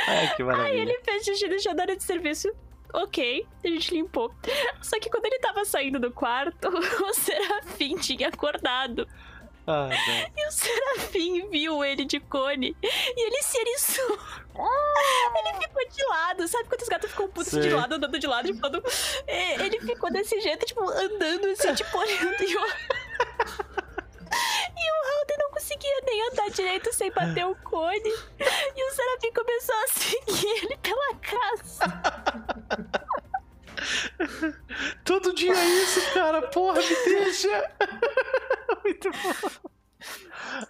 Ai, 0.08 0.36
que 0.36 0.44
maravilha. 0.44 0.72
Aí 0.72 0.80
ele 0.80 1.00
fez 1.04 1.26
xixi 1.26 1.48
deixou 1.48 1.76
dar 1.76 1.88
de 1.88 2.04
serviço. 2.04 2.50
Ok, 2.94 3.46
a 3.64 3.68
gente 3.68 3.94
limpou. 3.94 4.34
Só 4.82 5.00
que 5.00 5.10
quando 5.10 5.26
ele 5.26 5.40
tava 5.40 5.64
saindo 5.64 6.00
do 6.00 6.12
quarto, 6.12 6.70
o 6.74 7.14
Serafim 7.14 7.96
tinha 7.98 8.30
acordado. 8.30 9.08
Ah, 9.72 9.88
e 10.36 10.48
o 10.48 10.52
Serafim 10.52 11.48
viu 11.52 11.84
ele 11.84 12.04
de 12.04 12.20
cone 12.20 12.76
e 12.82 13.28
ele 13.28 13.44
se 13.44 13.56
eriçou. 13.60 14.18
Ele 15.38 15.54
ficou 15.62 15.88
de 15.88 16.04
lado, 16.08 16.48
sabe 16.48 16.68
quando 16.68 16.82
os 16.82 16.90
gatos 16.90 17.12
ficam 17.12 17.30
putos 17.30 17.52
de 17.52 17.70
lado, 17.70 17.94
andando 17.94 18.18
de 18.18 18.26
lado, 18.26 18.52
tipo, 18.52 18.66
andando... 18.66 18.84
Ele 19.28 19.80
ficou 19.82 20.12
desse 20.12 20.42
jeito, 20.42 20.66
tipo, 20.66 20.82
andando 20.82 21.46
assim, 21.52 21.76
tipo, 21.76 21.96
olhando 21.98 22.44
e. 22.44 22.56
E 24.32 24.92
o 24.92 25.12
Halder 25.12 25.38
não 25.40 25.52
conseguia 25.52 26.02
nem 26.04 26.30
andar 26.30 26.50
direito 26.50 26.92
sem 26.94 27.12
bater 27.12 27.46
o 27.46 27.56
cone. 27.56 28.14
E 28.76 28.84
o 28.84 28.92
Serafim 28.92 29.32
começou 29.34 29.76
a 29.76 29.88
seguir 29.88 30.64
ele 30.64 30.78
pela 30.78 31.16
casa. 31.16 31.86
Todo 35.04 35.34
dia 35.34 35.54
é 35.54 35.66
isso, 35.84 36.14
cara. 36.14 36.42
Porra, 36.44 36.80
me 36.82 36.96
deixa. 37.06 37.72
Muito 38.84 39.10
bom. 39.12 39.72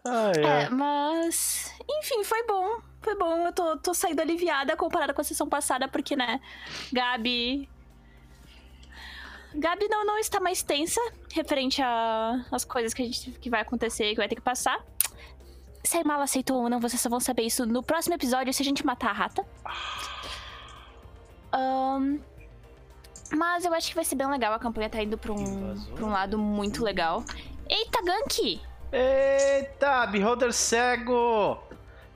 Ah, 0.05 0.31
é. 0.35 0.63
é, 0.63 0.69
mas. 0.69 1.73
Enfim, 1.89 2.23
foi 2.23 2.45
bom. 2.45 2.79
Foi 3.01 3.15
bom. 3.15 3.45
Eu 3.45 3.53
tô, 3.53 3.77
tô 3.77 3.93
saindo 3.93 4.19
aliviada 4.21 4.75
comparada 4.75 5.13
com 5.13 5.21
a 5.21 5.23
sessão 5.23 5.47
passada, 5.47 5.88
porque, 5.88 6.15
né? 6.15 6.39
Gabi. 6.91 7.69
Gabi 9.53 9.88
não, 9.88 10.05
não 10.05 10.17
está 10.19 10.39
mais 10.39 10.61
tensa 10.61 11.01
referente 11.33 11.81
às 12.51 12.63
coisas 12.63 12.93
que 12.93 13.01
a 13.01 13.05
gente 13.05 13.31
que 13.31 13.49
vai 13.49 13.61
acontecer, 13.61 14.11
que 14.11 14.17
vai 14.17 14.27
ter 14.27 14.35
que 14.35 14.41
passar. 14.41 14.83
Se 15.83 15.97
a 15.97 16.01
Imala 16.01 16.25
aceitou 16.25 16.61
ou 16.61 16.69
não, 16.69 16.79
vocês 16.79 17.01
só 17.01 17.09
vão 17.09 17.19
saber 17.19 17.43
isso 17.43 17.65
no 17.65 17.81
próximo 17.81 18.13
episódio 18.13 18.53
se 18.53 18.61
a 18.61 18.65
gente 18.65 18.85
matar 18.85 19.09
a 19.09 19.13
rata. 19.13 19.45
Um, 21.53 22.19
mas 23.33 23.66
eu 23.66 23.74
acho 23.74 23.90
que 23.90 23.95
vai 23.95 24.06
ser 24.06 24.16
bem 24.16 24.27
legal. 24.27 24.53
A 24.53 24.59
campanha 24.59 24.90
tá 24.90 25.01
indo 25.01 25.17
pra 25.17 25.32
um, 25.32 25.75
pra 25.95 26.06
um 26.06 26.09
lado 26.09 26.38
muito 26.38 26.83
legal. 26.83 27.24
Eita, 27.67 28.01
Gank! 28.03 28.61
Eita, 28.91 30.08
Beholder 30.08 30.51
cego! 30.51 31.61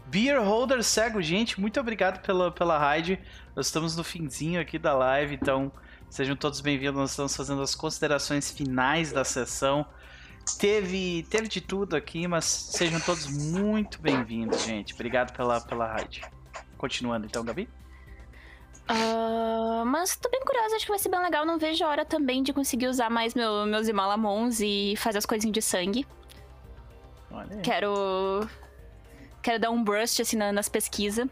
Beer 0.05 0.39
Holder 0.41 0.83
cego, 0.83 1.21
gente, 1.21 1.59
muito 1.59 1.79
obrigado 1.79 2.21
pela, 2.21 2.51
pela 2.51 2.77
raid. 2.77 3.19
Nós 3.55 3.67
estamos 3.67 3.95
no 3.95 4.03
finzinho 4.03 4.61
aqui 4.61 4.77
da 4.77 4.93
live, 4.93 5.35
então 5.35 5.71
sejam 6.09 6.35
todos 6.35 6.61
bem-vindos. 6.61 6.95
Nós 6.95 7.11
estamos 7.11 7.35
fazendo 7.35 7.61
as 7.61 7.73
considerações 7.73 8.51
finais 8.51 9.11
da 9.11 9.23
sessão. 9.23 9.85
Teve, 10.59 11.25
teve 11.29 11.47
de 11.47 11.61
tudo 11.61 11.95
aqui, 11.95 12.27
mas 12.27 12.45
sejam 12.45 12.99
todos 12.99 13.25
muito 13.27 13.99
bem-vindos, 14.01 14.63
gente. 14.63 14.93
Obrigado 14.93 15.35
pela, 15.35 15.61
pela 15.61 15.87
raid. 15.87 16.21
Continuando 16.77 17.25
então, 17.25 17.43
Gabi? 17.43 17.67
Uh, 18.89 19.85
mas 19.85 20.15
tô 20.15 20.29
bem 20.29 20.41
curiosa, 20.41 20.75
acho 20.75 20.85
que 20.85 20.91
vai 20.91 20.99
ser 20.99 21.09
bem 21.09 21.21
legal. 21.21 21.45
Não 21.45 21.57
vejo 21.57 21.83
a 21.85 21.87
hora 21.87 22.05
também 22.05 22.43
de 22.43 22.51
conseguir 22.51 22.87
usar 22.87 23.09
mais 23.09 23.33
meu, 23.33 23.65
meus 23.65 23.87
Imalamons 23.87 24.59
e 24.59 24.95
fazer 24.97 25.17
as 25.19 25.25
coisinhas 25.25 25.53
de 25.53 25.61
sangue. 25.61 26.05
Quero. 27.63 28.47
Quero 29.41 29.59
dar 29.59 29.71
um 29.71 29.83
burst 29.83 30.19
assim 30.19 30.37
nas 30.37 30.69
pesquisas. 30.69 31.27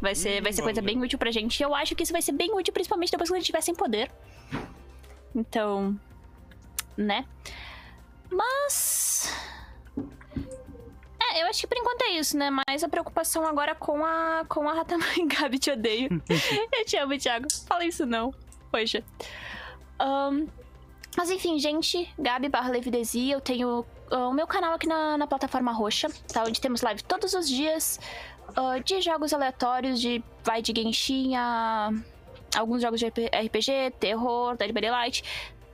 Vai 0.00 0.14
ser, 0.14 0.40
hum, 0.40 0.44
vai 0.44 0.52
ser 0.52 0.62
coisa 0.62 0.80
bem 0.80 1.00
útil 1.00 1.18
pra 1.18 1.30
gente. 1.30 1.58
E 1.58 1.62
eu 1.62 1.74
acho 1.74 1.94
que 1.94 2.04
isso 2.04 2.12
vai 2.12 2.22
ser 2.22 2.32
bem 2.32 2.54
útil, 2.54 2.72
principalmente 2.72 3.10
depois 3.10 3.28
que 3.28 3.34
a 3.34 3.38
gente 3.38 3.46
tiver 3.46 3.60
sem 3.60 3.74
poder. 3.74 4.10
Então. 5.34 5.98
Né? 6.96 7.24
Mas. 8.30 9.32
É, 11.34 11.42
eu 11.42 11.46
acho 11.46 11.60
que 11.60 11.66
por 11.66 11.76
enquanto 11.76 12.02
é 12.02 12.10
isso, 12.10 12.36
né? 12.36 12.50
Mas 12.50 12.82
a 12.82 12.88
preocupação 12.88 13.46
agora 13.46 13.74
com 13.74 14.04
a, 14.04 14.44
com 14.48 14.68
a 14.68 14.72
Ratamãe. 14.72 15.26
Gabi, 15.28 15.58
te 15.58 15.70
odeio. 15.70 16.22
eu 16.72 16.84
te 16.84 16.96
amo, 16.96 17.18
Thiago. 17.18 17.46
Fala 17.66 17.84
isso 17.84 18.06
não. 18.06 18.32
Poxa. 18.70 19.02
Um, 20.00 20.46
mas 21.16 21.30
enfim, 21.30 21.58
gente, 21.58 22.08
Gabi 22.18 22.48
barra 22.48 22.70
Levidesi, 22.70 23.30
eu 23.30 23.40
tenho 23.40 23.84
uh, 24.10 24.16
o 24.28 24.32
meu 24.32 24.46
canal 24.46 24.74
aqui 24.74 24.86
na, 24.86 25.18
na 25.18 25.26
plataforma 25.26 25.72
roxa, 25.72 26.08
tá? 26.32 26.44
Onde 26.44 26.60
temos 26.60 26.82
live 26.82 27.02
todos 27.02 27.34
os 27.34 27.48
dias 27.48 27.98
uh, 28.50 28.82
de 28.82 29.00
jogos 29.00 29.32
aleatórios, 29.32 30.00
de 30.00 30.22
vai 30.44 30.62
de 30.62 30.72
Genshin 30.74 31.34
a 31.34 31.90
alguns 32.56 32.82
jogos 32.82 33.00
de 33.00 33.06
RPG, 33.06 33.94
terror, 33.98 34.56
Dead 34.56 34.72
by 34.72 34.80
Daylight. 34.80 35.24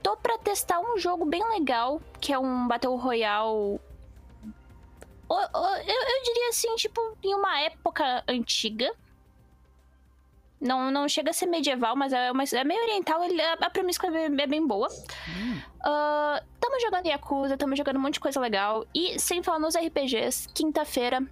Tô 0.02 0.16
pra 0.16 0.38
testar 0.38 0.80
um 0.80 0.98
jogo 0.98 1.24
bem 1.24 1.42
legal, 1.50 2.00
que 2.20 2.32
é 2.32 2.38
um 2.38 2.66
Battle 2.66 2.96
Royale 2.96 3.80
eu, 5.30 5.94
eu, 5.94 6.22
diria 6.24 6.48
assim, 6.48 6.74
tipo, 6.76 7.00
em 7.22 7.34
uma 7.34 7.60
época 7.60 8.22
antiga. 8.28 8.92
Não, 10.60 10.90
não 10.90 11.08
chega 11.08 11.30
a 11.30 11.32
ser 11.32 11.46
medieval, 11.46 11.94
mas 11.94 12.12
é, 12.12 12.32
mas 12.32 12.52
é 12.52 12.64
meio 12.64 12.82
oriental. 12.82 13.22
Ele, 13.22 13.40
a, 13.40 13.70
premissa 13.70 14.06
é 14.06 14.46
bem, 14.46 14.62
é 14.62 14.66
boa. 14.66 14.88
Hum. 15.28 15.60
Uh, 15.80 16.44
tamo 16.58 16.80
jogando 16.80 17.06
Yakuza, 17.06 17.56
tamo 17.56 17.76
jogando 17.76 17.96
um 17.96 18.00
monte 18.00 18.14
de 18.14 18.20
coisa 18.20 18.40
legal. 18.40 18.86
E 18.94 19.18
sem 19.18 19.42
falar 19.42 19.58
nos 19.58 19.76
RPGs, 19.76 20.48
quinta-feira, 20.54 21.22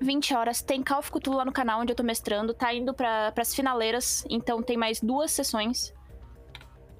20 0.00 0.34
horas, 0.34 0.62
tem 0.62 0.82
Call 0.82 1.00
of 1.00 1.10
Cthulhu 1.10 1.36
lá 1.36 1.44
no 1.44 1.52
canal 1.52 1.80
onde 1.80 1.92
eu 1.92 1.96
tô 1.96 2.02
mestrando. 2.02 2.54
Tá 2.54 2.72
indo 2.72 2.94
para 2.94 3.32
pras 3.32 3.54
finaleiras, 3.54 4.24
então 4.30 4.62
tem 4.62 4.76
mais 4.76 5.00
duas 5.00 5.30
sessões. 5.30 5.92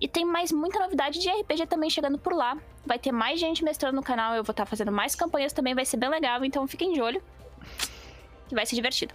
E 0.01 0.09
tem 0.09 0.25
mais 0.25 0.53
muita 0.53 0.79
novidade 0.81 1.19
de 1.19 1.31
RPG 1.31 1.67
também 1.67 1.89
chegando 1.89 2.19
por 2.19 2.35
lá. 2.35 2.59
Vai 2.87 2.99
ter 2.99 3.13
mais 3.13 3.41
gente 3.41 3.65
mestrando 3.65 3.97
no 3.97 4.03
canal, 4.03 4.35
eu 4.35 4.45
vou 4.45 4.53
estar 4.53 4.65
tá 4.65 4.67
fazendo 4.67 4.93
mais 4.93 5.15
campanhas 5.15 5.53
também, 5.53 5.75
vai 5.75 5.85
ser 5.85 5.97
bem 5.97 6.11
legal, 6.11 6.45
então 6.45 6.67
fiquem 6.67 6.93
de 6.93 7.01
olho. 7.01 7.23
Que 8.49 8.55
vai 8.55 8.67
ser 8.67 8.75
divertido. 8.77 9.15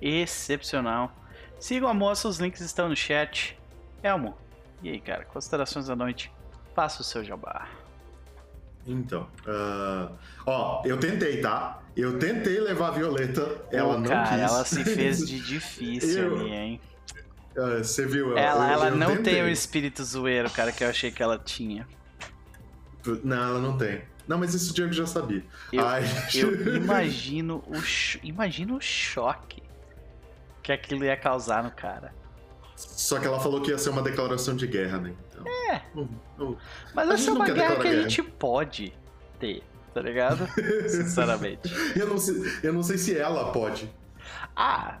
Excepcional. 0.00 1.12
Sigam 1.58 1.88
a 1.88 1.94
moça, 1.94 2.28
os 2.28 2.38
links 2.38 2.60
estão 2.60 2.88
no 2.88 2.96
chat. 2.96 3.58
Elmo, 4.02 4.36
e 4.82 4.90
aí, 4.90 5.00
cara, 5.00 5.24
considerações 5.24 5.86
da 5.86 5.96
noite? 5.96 6.32
Faça 6.74 7.02
o 7.02 7.04
seu 7.04 7.22
jabá. 7.22 7.68
Então, 8.86 9.28
uh, 9.46 10.10
ó, 10.46 10.82
eu 10.86 10.98
tentei, 10.98 11.40
tá? 11.40 11.82
Eu 11.94 12.18
tentei 12.18 12.58
levar 12.60 12.88
a 12.88 12.90
Violeta, 12.92 13.62
ela 13.70 13.96
oh, 13.96 13.98
não 13.98 14.08
cara, 14.08 14.28
quis. 14.28 14.40
Ela 14.40 14.64
se 14.64 14.84
fez 14.84 15.28
de 15.28 15.38
difícil 15.44 16.22
eu... 16.22 16.40
ali, 16.40 16.50
hein? 16.50 16.80
Uh, 17.56 17.84
você 17.84 18.06
viu? 18.06 18.38
Ela, 18.38 18.68
eu, 18.68 18.72
ela 18.72 18.88
eu 18.88 18.96
não 18.96 19.16
tentei. 19.16 19.34
tem 19.34 19.42
o 19.42 19.48
espírito 19.48 20.02
zoeiro, 20.02 20.48
cara, 20.50 20.72
que 20.72 20.82
eu 20.82 20.88
achei 20.88 21.10
que 21.10 21.22
ela 21.22 21.38
tinha. 21.38 21.86
Não, 23.24 23.36
ela 23.36 23.60
não 23.60 23.76
tem. 23.78 24.02
Não, 24.28 24.38
mas 24.38 24.54
isso 24.54 24.70
o 24.70 24.74
Diego 24.74 24.92
já 24.92 25.06
sabia. 25.06 25.44
Eu, 25.72 25.86
Ai. 25.86 26.04
eu 26.34 26.76
imagino 26.76 27.64
o, 27.66 27.72
imagino 28.22 28.76
o 28.76 28.80
choque 28.80 29.62
que 30.62 30.72
aquilo 30.72 31.04
ia 31.04 31.16
causar 31.16 31.64
no 31.64 31.70
cara. 31.70 32.14
Só 32.76 33.18
que 33.18 33.26
ela 33.26 33.40
falou 33.40 33.60
que 33.60 33.70
ia 33.70 33.78
ser 33.78 33.90
uma 33.90 34.02
declaração 34.02 34.54
de 34.56 34.66
guerra, 34.66 34.98
né? 34.98 35.14
Então, 35.30 35.44
É. 35.72 35.82
não- 35.94 36.08
não- 36.38 36.56
Mas 36.94 37.10
A 37.10 37.14
essa 37.14 37.30
é 37.30 37.32
uma 37.32 37.44
guerra 37.46 37.76
que 37.76 37.88
a 37.88 37.90
guerra. 37.90 38.02
gente 38.08 38.22
pode 38.22 38.92
ter, 39.38 39.62
tá 39.92 40.00
ligado? 40.00 40.46
Sinceramente. 40.88 41.70
Eu 41.98 42.06
não, 42.06 42.18
sei, 42.18 42.34
eu 42.62 42.72
não 42.72 42.82
sei 42.82 42.96
se 42.98 43.16
ela 43.18 43.52
pode. 43.52 43.90
Ah, 44.56 44.98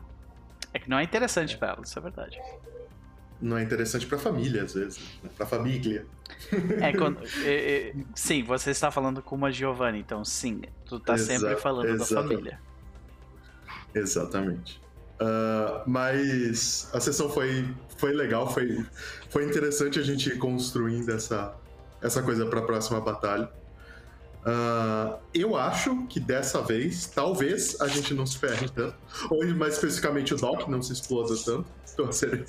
é 0.74 0.78
que 0.78 0.90
não 0.90 0.98
é 0.98 1.04
interessante 1.04 1.56
pra 1.56 1.68
ela, 1.70 1.80
isso 1.82 1.98
é 1.98 2.02
verdade. 2.02 2.38
Não 3.40 3.56
é 3.56 3.62
interessante 3.62 4.06
pra 4.06 4.18
família, 4.18 4.62
às 4.64 4.74
vezes. 4.74 4.98
Né? 5.22 5.30
Pra 5.36 5.46
família. 5.46 6.06
É 6.80 6.92
quando. 6.96 7.18
é, 7.44 7.48
é, 7.88 7.94
sim, 8.14 8.42
você 8.42 8.70
está 8.70 8.90
falando 8.90 9.22
com 9.22 9.34
uma 9.34 9.50
Giovanni, 9.50 10.00
então 10.00 10.24
sim, 10.24 10.60
tu 10.84 11.00
tá 11.00 11.14
Exa- 11.14 11.38
sempre 11.38 11.56
falando 11.56 11.86
da 11.86 11.94
exatamente. 11.94 12.28
família. 12.34 12.60
Exatamente. 13.94 14.80
Ah, 15.18 15.82
mas 15.86 16.88
a 16.94 17.00
sessão 17.00 17.28
foi, 17.28 17.68
foi 17.98 18.12
legal, 18.12 18.52
foi, 18.52 18.84
foi 19.28 19.44
interessante 19.44 19.98
a 19.98 20.02
gente 20.02 20.28
ir 20.30 20.38
construindo 20.38 21.10
essa, 21.10 21.54
essa 22.00 22.22
coisa 22.22 22.46
para 22.46 22.60
a 22.60 22.62
próxima 22.62 23.00
batalha. 23.00 23.50
Ah, 24.44 25.18
eu 25.34 25.56
acho 25.56 26.06
que 26.06 26.18
dessa 26.18 26.62
vez, 26.62 27.06
talvez 27.06 27.78
a 27.80 27.88
gente 27.88 28.14
não 28.14 28.24
se 28.24 28.38
ferre 28.38 28.68
tanto. 28.68 28.96
Ou 29.30 29.46
mais 29.54 29.74
especificamente 29.74 30.32
o 30.34 30.36
Doc 30.36 30.66
não 30.68 30.80
se 30.82 30.92
exploda 30.92 31.34
tanto. 31.44 31.66
Torcendo, 31.96 32.44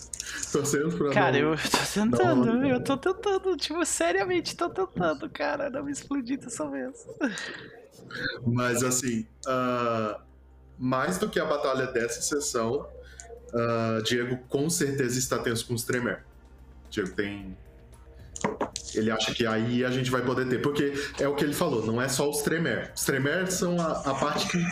torcendo 0.51 0.97
pra 0.97 1.09
Cara, 1.09 1.31
não... 1.41 1.51
eu 1.53 1.57
tô 1.57 1.77
tentando, 1.93 2.45
não- 2.45 2.65
eu 2.65 2.81
tô 2.81 2.95
tentando, 2.95 3.57
tipo, 3.57 3.83
seriamente 3.85 4.55
tô 4.55 4.69
tentando, 4.69 5.29
cara, 5.29 5.69
não 5.69 5.83
me 5.83 5.91
explodir 5.91 6.39
dessa 6.39 6.69
vez. 6.69 7.05
Mas 8.45 8.83
assim, 8.83 9.25
ah, 9.47 10.21
mais 10.77 11.17
do 11.17 11.27
que 11.27 11.39
a 11.39 11.45
batalha 11.45 11.87
dessa 11.87 12.21
sessão, 12.21 12.87
ah, 13.53 13.99
Diego 14.05 14.37
com 14.47 14.69
certeza 14.69 15.17
está 15.19 15.37
tenso 15.39 15.65
com 15.67 15.73
os 15.73 15.83
Tremer. 15.83 16.23
Diego 16.89 17.11
tem. 17.13 17.57
Ele 18.95 19.09
acha 19.11 19.33
que 19.33 19.45
aí 19.45 19.83
a 19.85 19.91
gente 19.91 20.09
vai 20.11 20.21
poder 20.21 20.47
ter. 20.47 20.61
Porque 20.61 20.93
é 21.19 21.27
o 21.27 21.35
que 21.35 21.43
ele 21.43 21.53
falou, 21.53 21.85
não 21.85 22.01
é 22.01 22.07
só 22.07 22.29
os 22.29 22.41
Tremer. 22.41 22.91
Os 22.95 23.03
Tremer 23.03 23.51
são 23.51 23.79
a, 23.79 23.91
a 24.09 24.15
parte 24.15 24.47
que, 24.47 24.65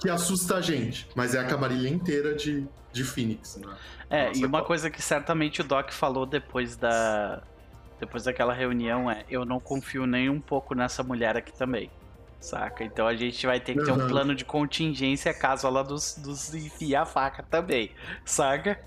que 0.00 0.08
assusta 0.10 0.56
a 0.56 0.60
gente. 0.60 1.08
Mas 1.14 1.34
é 1.34 1.38
a 1.40 1.44
camarilha 1.44 1.88
inteira 1.88 2.34
de, 2.34 2.66
de 2.92 3.04
Phoenix. 3.04 3.56
Né? 3.56 3.74
É, 4.10 4.26
Nossa, 4.28 4.40
e 4.40 4.44
uma 4.44 4.58
qual- 4.58 4.66
coisa 4.66 4.90
que 4.90 5.00
certamente 5.02 5.60
o 5.60 5.64
Doc 5.64 5.90
falou 5.92 6.26
depois 6.26 6.76
da. 6.76 7.42
Depois 8.00 8.24
daquela 8.24 8.52
reunião 8.52 9.10
é: 9.10 9.24
eu 9.30 9.44
não 9.44 9.58
confio 9.60 10.06
nem 10.06 10.28
um 10.28 10.40
pouco 10.40 10.74
nessa 10.74 11.02
mulher 11.02 11.36
aqui 11.36 11.52
também. 11.52 11.90
Saca? 12.40 12.84
Então 12.84 13.06
a 13.06 13.14
gente 13.16 13.46
vai 13.46 13.58
ter 13.58 13.72
que 13.74 13.82
ter 13.84 13.92
um 13.92 14.06
plano 14.06 14.34
de 14.34 14.44
contingência 14.44 15.32
caso 15.32 15.66
ela 15.66 15.82
nos, 15.82 16.18
nos 16.18 16.54
enfie 16.54 16.94
a 16.94 17.06
faca 17.06 17.42
também. 17.42 17.90
Saca? 18.22 18.78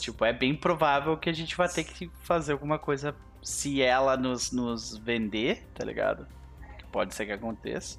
Tipo, 0.00 0.24
é 0.24 0.32
bem 0.32 0.54
provável 0.54 1.16
que 1.16 1.28
a 1.28 1.32
gente 1.32 1.56
vai 1.56 1.68
ter 1.68 1.84
que 1.84 2.10
fazer 2.22 2.52
alguma 2.52 2.78
coisa 2.78 3.14
se 3.42 3.82
ela 3.82 4.16
nos, 4.16 4.50
nos 4.50 4.96
vender, 4.96 5.66
tá 5.74 5.84
ligado? 5.84 6.26
Pode 6.90 7.14
ser 7.14 7.26
que 7.26 7.32
aconteça. 7.32 7.98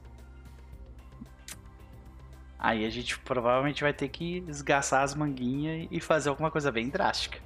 Aí 2.59 2.85
a 2.85 2.89
gente 2.89 3.19
provavelmente 3.19 3.83
vai 3.83 3.93
ter 3.93 4.09
que 4.09 4.43
esgaçar 4.47 5.03
as 5.03 5.14
manguinhas 5.14 5.88
e 5.91 6.01
fazer 6.01 6.30
alguma 6.30 6.49
coisa 6.49 6.72
bem 6.72 6.89
drástica. 6.89 7.39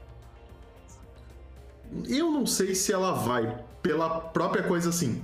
Eu 2.08 2.32
não 2.32 2.46
sei 2.46 2.74
se 2.74 2.94
ela 2.94 3.12
vai, 3.12 3.64
pela 3.82 4.22
própria 4.22 4.64
coisa 4.64 4.90
assim. 4.90 5.22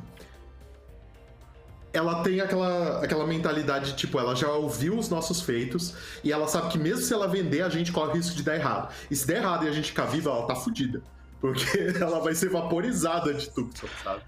Ela 1.93 2.21
tem 2.21 2.41
aquela, 2.41 3.03
aquela 3.03 3.25
mentalidade, 3.25 3.95
tipo, 3.95 4.19
ela 4.19 4.35
já 4.35 4.49
ouviu 4.51 4.97
os 4.97 5.09
nossos 5.09 5.41
feitos 5.41 5.93
e 6.23 6.31
ela 6.31 6.47
sabe 6.47 6.69
que 6.69 6.77
mesmo 6.77 7.01
se 7.01 7.13
ela 7.13 7.27
vender, 7.27 7.61
a 7.61 7.69
gente 7.69 7.91
corre 7.91 8.11
o 8.11 8.13
risco 8.15 8.35
de 8.35 8.43
dar 8.43 8.55
errado. 8.55 8.93
E 9.09 9.15
se 9.15 9.25
der 9.25 9.37
errado 9.37 9.65
e 9.65 9.69
a 9.69 9.71
gente 9.71 9.89
ficar 9.89 10.05
viva, 10.05 10.29
ela 10.29 10.45
tá 10.45 10.55
fudida. 10.55 11.01
Porque 11.39 11.65
ela 11.99 12.19
vai 12.19 12.35
ser 12.35 12.49
vaporizada 12.49 13.33
de 13.33 13.49
Tucson, 13.49 13.87
sabe? 14.03 14.21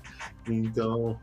Então, 0.47 1.19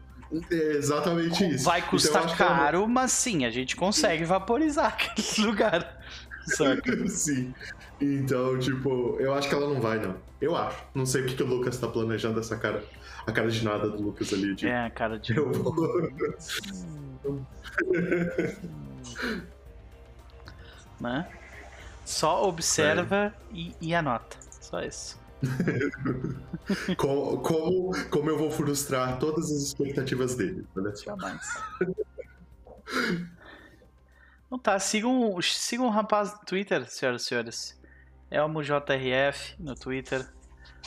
é 0.50 0.54
exatamente 0.76 1.44
isso. 1.48 1.64
Vai 1.64 1.80
Então, 1.80 1.90
custar 1.90 2.24
acho 2.24 2.36
que 2.36 2.42
ela 2.42 2.54
caro, 2.54 2.86
mas 2.88 3.12
sim, 3.12 3.44
a 3.44 3.50
gente 3.50 3.76
consegue 3.76 4.24
vaporizar 4.24 4.86
aquele 4.94 5.46
lugar. 5.46 6.00
Saca? 6.46 6.92
Sim. 7.08 7.52
Então, 8.00 8.56
tipo, 8.58 9.16
eu 9.18 9.34
acho 9.34 9.48
que 9.48 9.54
ela 9.54 9.68
não 9.68 9.80
vai, 9.80 9.98
não. 9.98 10.16
Eu 10.40 10.54
acho. 10.54 10.78
Não 10.94 11.04
sei 11.06 11.22
o 11.22 11.26
que, 11.26 11.34
que 11.34 11.42
o 11.42 11.46
Lucas 11.46 11.78
tá 11.78 11.88
planejando 11.88 12.38
essa 12.38 12.56
cara. 12.56 12.84
A 13.26 13.32
cara 13.32 13.50
de 13.50 13.64
nada 13.64 13.88
do 13.90 14.00
Lucas 14.02 14.32
ali. 14.32 14.54
De... 14.54 14.68
É, 14.68 14.88
cara 14.90 15.18
de. 15.18 15.36
Eu 15.36 15.50
vou. 15.52 15.74
Né? 21.00 21.28
Só 22.04 22.48
observa 22.48 23.34
e, 23.52 23.74
e 23.80 23.94
anota. 23.94 24.36
Só 24.60 24.80
isso. 24.82 25.20
Co- 26.96 27.38
Como, 27.38 27.92
como 28.10 28.30
eu 28.30 28.38
vou 28.38 28.50
frustrar 28.50 29.18
todas 29.18 29.50
as 29.50 29.62
expectativas 29.62 30.34
dele. 30.34 30.66
Olha 30.76 30.94
só. 30.96 31.04
Jamais. 31.04 31.62
Então 34.46 34.58
tá, 34.58 34.78
sigam, 34.78 35.36
sigam 35.42 35.86
o 35.86 35.90
rapaz 35.90 36.32
no 36.32 36.38
Twitter, 36.46 36.88
senhoras 36.88 37.22
e 37.22 37.24
senhores. 37.26 37.80
Elmo 38.30 38.62
JRF 38.62 39.54
no 39.58 39.74
Twitter. 39.74 40.26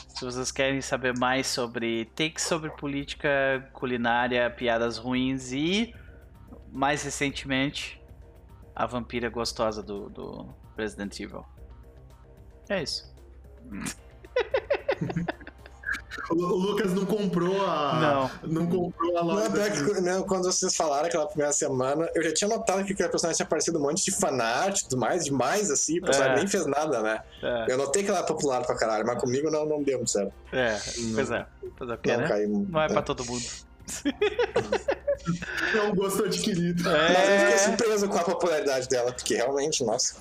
Se 0.08 0.24
vocês 0.24 0.50
querem 0.52 0.80
saber 0.80 1.16
mais 1.18 1.46
sobre 1.46 2.06
takes 2.16 2.44
sobre 2.44 2.70
política, 2.70 3.68
culinária, 3.72 4.50
piadas 4.50 4.98
ruins 4.98 5.52
e, 5.52 5.94
mais 6.70 7.02
recentemente, 7.02 8.00
a 8.74 8.86
vampira 8.86 9.28
gostosa 9.28 9.82
do, 9.82 10.08
do 10.10 10.54
Resident 10.76 11.18
Evil. 11.20 11.44
É 12.68 12.82
isso. 12.82 13.14
O, 16.30 16.34
Lucas 16.34 16.92
não 16.92 17.04
comprou 17.06 17.64
a. 17.66 18.30
Não. 18.42 18.50
Não 18.50 18.66
comprou 18.66 19.16
a 19.18 19.24
Não, 19.24 19.34
loja. 19.34 19.50
pior 19.50 19.68
da- 19.70 19.94
que, 19.94 20.00
né, 20.00 20.22
quando 20.26 20.44
vocês 20.44 20.74
falaram 20.74 21.06
aquela 21.06 21.26
primeira 21.26 21.52
semana, 21.52 22.08
eu 22.14 22.22
já 22.22 22.32
tinha 22.34 22.48
notado 22.48 22.84
que 22.84 22.92
aquele 22.92 23.08
personagem 23.08 23.36
tinha 23.36 23.46
aparecido 23.46 23.78
um 23.78 23.82
monte 23.82 24.04
de 24.04 24.10
fanart 24.10 24.80
e 24.80 24.84
tudo 24.84 24.98
mais, 24.98 25.24
demais 25.24 25.70
assim, 25.70 25.98
o 25.98 26.02
personagem 26.02 26.34
É. 26.34 26.38
nem 26.38 26.46
fez 26.48 26.66
nada, 26.66 27.00
né? 27.00 27.22
É, 27.42 27.72
Eu 27.72 27.78
notei 27.78 28.02
que 28.02 28.10
ela 28.10 28.20
é 28.20 28.22
popular 28.22 28.64
pra 28.64 28.74
caralho, 28.74 29.06
mas 29.06 29.20
comigo 29.20 29.50
não, 29.50 29.64
não 29.66 29.82
deu 29.82 29.98
muito 29.98 30.10
certo. 30.10 30.32
é 30.52 30.76
pois 31.14 31.30
é. 31.30 31.46
Pois 31.76 31.90
é, 31.90 31.94
porque, 31.96 32.12
Não 32.12 32.20
né? 32.20 32.28
caiu. 32.28 32.66
Não 32.68 32.80
é 32.82 32.88
né? 32.88 32.92
pra 32.92 33.02
todo 33.02 33.24
mundo. 33.24 33.42
É 35.76 35.82
um 35.82 35.94
gosto 35.94 36.24
adquirido. 36.24 36.82
Mas 36.84 36.94
eu 36.94 37.38
fiquei 37.38 37.54
É. 37.54 37.58
surpreso 37.58 38.08
com 38.08 38.18
a 38.18 38.24
popularidade 38.24 38.88
dela, 38.88 39.12
porque 39.12 39.34
realmente, 39.36 39.84
nossa. 39.84 40.16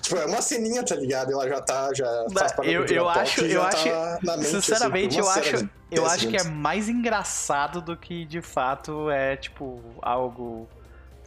Tipo, 0.00 0.16
é 0.16 0.26
uma 0.26 0.40
ceninha, 0.40 0.82
tá 0.84 0.94
ligado? 0.94 1.32
Ela 1.32 1.48
já 1.48 1.60
tá, 1.60 1.90
já 1.94 2.06
faz 2.32 2.52
parte 2.52 2.70
Eu, 2.70 2.86
eu 2.86 3.04
pop 3.04 3.18
acho, 3.18 3.44
e 3.44 3.52
eu 3.52 3.62
acho, 3.62 3.84
tá 3.84 4.18
mente, 4.22 4.30
assim, 4.46 4.60
sinceramente, 4.60 5.16
por 5.16 5.24
eu 5.24 5.30
acho, 5.30 5.56
eu 5.90 6.02
10 6.02 6.12
acho 6.12 6.28
que 6.28 6.36
é 6.36 6.44
mais 6.44 6.88
engraçado 6.88 7.82
do 7.82 7.96
que 7.96 8.24
de 8.24 8.40
fato 8.40 9.10
é 9.10 9.36
tipo 9.36 9.80
algo 10.00 10.68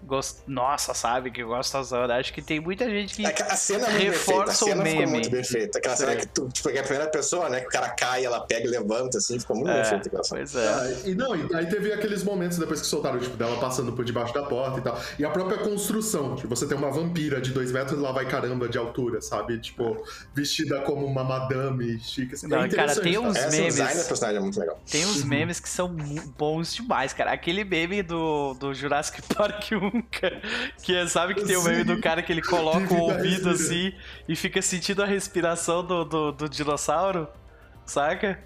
gost... 0.06 0.40
nossa, 0.48 0.94
sabe, 0.94 1.32
que 1.32 1.44
gostosão. 1.44 2.04
Acho 2.04 2.34
que 2.34 2.42
tem 2.42 2.60
muita 2.60 2.90
gente 2.90 3.16
que 3.16 3.26
É 3.26 3.34
a 3.44 3.56
cena 3.56 3.88
é 3.88 3.92
muito 3.92 4.02
bem 4.04 4.12
feita, 4.12 4.34
a 4.34 4.36
reforça 4.36 4.66
o 4.66 4.68
cena 4.68 4.84
ficou 4.86 5.00
meme. 5.00 5.12
muito 5.12 5.30
bem 5.30 5.44
feita. 5.44 5.78
Aquela 5.78 5.96
cena 5.96 6.12
Sim. 6.14 6.18
que 6.20 6.28
tu, 6.28 6.50
tipo, 6.50 6.70
é 6.70 6.80
a 6.80 6.84
primeira 6.84 7.10
pessoa, 7.10 7.50
né? 7.50 7.62
Que 7.62 7.68
o 7.68 7.70
cara 7.70 7.90
cai, 7.90 8.26
ela 8.26 8.42
pega 8.42 8.68
e 8.68 8.70
levanta, 8.70 9.18
assim, 9.18 9.40
ficou 9.40 9.56
muito 9.56 9.72
é, 9.72 9.84
feita 9.84 10.08
aquela 10.08 10.24
cena. 10.24 10.40
pois 10.40 10.56
é. 10.56 10.68
Ah, 10.68 11.02
e 11.06 11.16
não, 11.16 11.36
e 11.36 11.56
aí 11.56 11.66
teve 11.68 11.92
aqueles 11.94 12.24
momentos 12.24 12.58
depois 12.58 12.82
que 12.82 12.88
soltaram, 12.88 13.20
tipo, 13.20 13.36
dela 13.38 13.60
passando 13.60 13.94
por 13.94 14.04
debaixo 14.06 14.34
da 14.34 14.44
porta 14.44 14.80
e 14.80 14.82
tal. 14.82 15.00
E 15.18 15.26
a 15.26 15.30
própria 15.30 15.58
construção, 15.60 16.36
tipo, 16.36 16.48
você 16.56 16.68
tem 16.68 16.78
uma 16.78 16.92
vampira 16.92 17.42
de 17.42 17.52
dois 17.52 17.72
metros 17.72 18.00
lá 18.00 18.12
vai 18.12 18.26
caramba 18.28 18.68
de 18.68 18.78
altura, 18.78 19.22
sabe? 19.22 19.60
Tipo, 19.60 20.04
vestida 20.34 20.82
como 20.82 21.06
uma 21.06 21.24
madame 21.24 22.00
chique. 22.00 22.34
Assim. 22.34 22.48
Não, 22.48 22.64
é 22.64 22.70
cara, 22.70 22.96
tem 22.96 23.14
tá? 23.14 23.20
uns 23.20 23.36
Essa 23.36 23.50
memes. 23.52 23.76
design 23.76 24.00
da 24.02 24.04
personagem 24.08 24.38
é 24.38 24.42
muito 24.42 24.60
legal. 24.60 24.80
Tem 24.90 25.06
uns 25.06 25.24
memes 25.24 25.60
que 25.60 25.70
são 25.70 25.96
bons 26.38 26.74
demais, 26.76 27.14
cara. 27.14 27.32
Aquele 27.32 27.64
meme 27.64 28.04
do, 28.04 28.54
do 28.56 28.74
Jurassic 28.74 29.22
Park 29.34 29.72
1, 29.72 29.93
cara, 30.02 30.42
que 30.82 30.96
é, 30.96 31.08
sabe 31.08 31.36
que 31.36 31.46
tem 31.46 31.56
o 31.56 31.64
meme 31.64 31.84
do 31.84 32.00
cara 32.00 32.22
que 32.22 32.32
ele 32.32 32.42
coloca 32.42 32.94
o 32.94 33.00
ouvido 33.00 33.50
assim 33.50 33.94
e 34.28 34.36
fica 34.36 34.62
sentindo 34.62 35.04
a 35.04 35.06
respiração 35.06 35.86
do, 35.86 36.04
do, 36.04 36.32
do 36.32 36.50
dinossauro, 36.50 37.28
saca? 37.86 38.40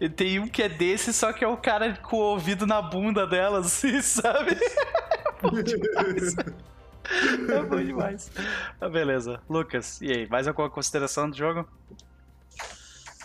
E 0.00 0.08
tem 0.08 0.38
um 0.38 0.48
que 0.48 0.62
é 0.62 0.68
desse, 0.68 1.12
só 1.12 1.32
que 1.32 1.44
é 1.44 1.48
o 1.48 1.56
cara 1.56 1.96
com 1.96 2.16
o 2.16 2.20
ouvido 2.20 2.66
na 2.66 2.80
bunda 2.80 3.26
dela, 3.26 3.60
assim, 3.60 4.00
sabe? 4.02 4.56
Demais. 5.62 6.36
É 7.50 7.62
bom 7.62 7.82
demais. 7.82 8.30
Ah, 8.80 8.88
beleza. 8.88 9.40
Lucas, 9.48 10.00
e 10.00 10.10
aí? 10.10 10.28
Mais 10.28 10.48
alguma 10.48 10.70
consideração 10.70 11.28
do 11.28 11.36
jogo? 11.36 11.68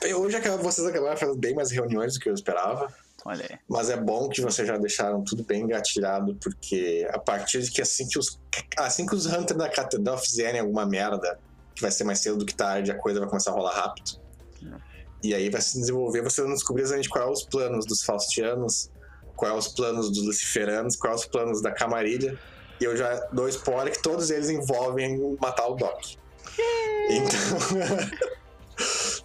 Hoje 0.03 0.39
vocês 0.61 0.88
acabaram 0.88 1.17
fazendo 1.17 1.38
bem 1.38 1.53
mais 1.53 1.72
reuniões 1.72 2.14
do 2.14 2.19
que 2.19 2.30
eu 2.30 2.33
esperava. 2.33 2.93
Olha 3.25 3.45
aí. 3.49 3.57
Mas 3.67 3.89
é 3.89 3.98
bom 3.98 4.30
que 4.30 4.41
vocês 4.41 4.67
já 4.67 4.77
deixaram 4.77 5.23
tudo 5.23 5.43
bem 5.43 5.61
engatilhado, 5.61 6.35
porque 6.35 7.07
a 7.11 7.19
partir 7.19 7.61
de 7.61 7.72
que 7.72 7.81
assim 7.81 8.07
que 8.07 8.17
os, 8.17 8.39
assim 8.77 9.06
que 9.06 9.15
os 9.15 9.25
Hunters 9.25 9.57
da 9.57 9.69
Catedral 9.69 10.17
fizerem 10.17 10.61
alguma 10.61 10.85
merda, 10.85 11.39
que 11.75 11.81
vai 11.81 11.91
ser 11.91 12.03
mais 12.03 12.19
cedo 12.19 12.38
do 12.38 12.45
que 12.45 12.56
tarde, 12.56 12.91
a 12.91 12.95
coisa 12.95 13.19
vai 13.19 13.30
começar 13.30 13.51
a 13.51 13.53
rolar 13.53 13.73
rápido. 13.73 14.19
E 15.22 15.33
aí 15.33 15.49
vai 15.49 15.61
se 15.61 15.77
desenvolver, 15.77 16.22
vocês 16.22 16.45
vão 16.45 16.56
descobrir 16.56 16.83
exatamente 16.83 17.09
quais 17.09 17.25
são 17.25 17.33
os 17.33 17.43
planos 17.43 17.85
dos 17.85 18.03
Faustianos, 18.03 18.89
quais 19.35 19.51
são 19.51 19.59
os 19.59 19.67
planos 19.67 20.09
dos 20.09 20.23
Luciferanos, 20.25 20.95
quais 20.95 21.22
são 21.22 21.27
os 21.27 21.31
planos 21.31 21.61
da 21.61 21.72
Camarilha. 21.72 22.39
E 22.80 22.85
eu 22.85 22.95
já 22.95 23.27
dou 23.33 23.49
spoiler 23.49 23.93
que 23.93 24.01
todos 24.01 24.30
eles 24.30 24.49
envolvem 24.49 25.38
matar 25.41 25.67
o 25.67 25.75
Doc. 25.75 26.01
Então. 27.09 28.30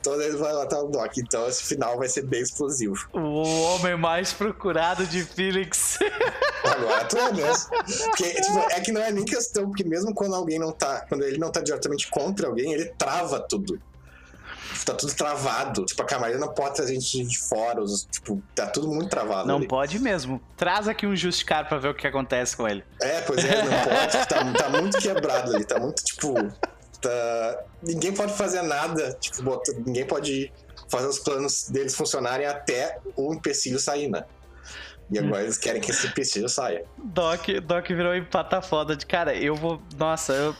Todo 0.03 0.21
ele 0.23 0.37
vai 0.37 0.53
matar 0.53 0.81
o 0.81 0.89
Doc. 0.89 1.17
Então 1.19 1.47
esse 1.47 1.65
final 1.65 1.97
vai 1.99 2.09
ser 2.09 2.23
bem 2.23 2.43
explosivo. 2.43 3.09
O 3.13 3.43
homem 3.43 3.97
mais 3.97 4.33
procurado 4.33 5.07
de 5.07 5.23
Felix. 5.25 5.99
Agora 6.65 7.05
tu 7.05 7.19
é 7.19 7.33
mesmo. 7.33 7.71
Porque, 7.71 8.31
tipo, 8.41 8.59
é 8.71 8.81
que 8.81 8.93
não 8.93 9.01
é 9.01 9.13
nem 9.13 9.25
questão, 9.25 9.67
porque 9.67 9.85
mesmo 9.85 10.15
quando 10.15 10.35
alguém 10.35 10.59
não 10.59 10.73
tá. 10.73 11.05
Quando 11.09 11.23
ele 11.25 11.39
não 11.39 11.51
tá 11.51 11.61
diretamente 11.61 12.09
contra 12.11 12.47
alguém, 12.47 12.73
ele 12.73 12.87
trava 12.99 13.41
tudo. 13.41 13.81
Tá 14.85 14.93
tudo 14.93 15.15
travado. 15.15 15.85
Tipo, 15.85 16.03
a 16.03 16.05
camareira 16.05 16.41
não 16.41 16.53
pode 16.53 16.75
trazer 16.75 16.95
gente 16.95 17.25
de 17.25 17.39
fora. 17.39 17.81
Os, 17.81 18.05
tipo, 18.11 18.43
tá 18.55 18.67
tudo 18.67 18.89
muito 18.89 19.09
travado. 19.09 19.47
Não 19.47 19.57
ali. 19.57 19.69
pode 19.69 19.99
mesmo. 19.99 20.41
Traz 20.57 20.89
aqui 20.89 21.07
um 21.07 21.15
justicar 21.15 21.67
pra 21.69 21.79
ver 21.79 21.89
o 21.89 21.95
que 21.95 22.07
acontece 22.07 22.57
com 22.57 22.69
ele. 22.69 22.85
É, 23.01 23.21
pois 23.23 23.45
é, 23.45 23.63
não 23.63 23.73
pode. 23.85 24.29
Tá, 24.29 24.65
tá 24.65 24.69
muito 24.69 24.99
quebrado 24.99 25.55
ali. 25.55 25.65
Tá 25.65 25.79
muito, 25.79 26.03
tipo. 26.03 26.35
Tá... 27.09 27.65
Ninguém 27.83 28.13
pode 28.13 28.33
fazer 28.33 28.63
nada. 28.63 29.13
Tipo, 29.21 29.43
bota... 29.43 29.73
ninguém 29.85 30.07
pode 30.07 30.53
fazer 30.89 31.07
os 31.07 31.19
planos 31.19 31.69
deles 31.69 31.95
funcionarem 31.95 32.47
até 32.47 32.99
o 33.17 33.35
empecilho 33.35 33.79
sair, 33.79 34.09
né? 34.09 34.25
E 35.11 35.19
agora 35.19 35.43
eles 35.43 35.59
querem 35.59 35.83
que 35.83 35.91
esse 35.91 36.07
empecilho 36.07 36.49
saia. 36.49 36.85
Doc, 36.97 37.49
Doc 37.63 37.87
virou 37.89 38.15
empata 38.15 38.63
foda 38.63 38.97
de 38.97 39.05
cara. 39.05 39.35
Eu 39.35 39.55
vou. 39.55 39.83
Nossa, 39.97 40.33
eu. 40.33 40.57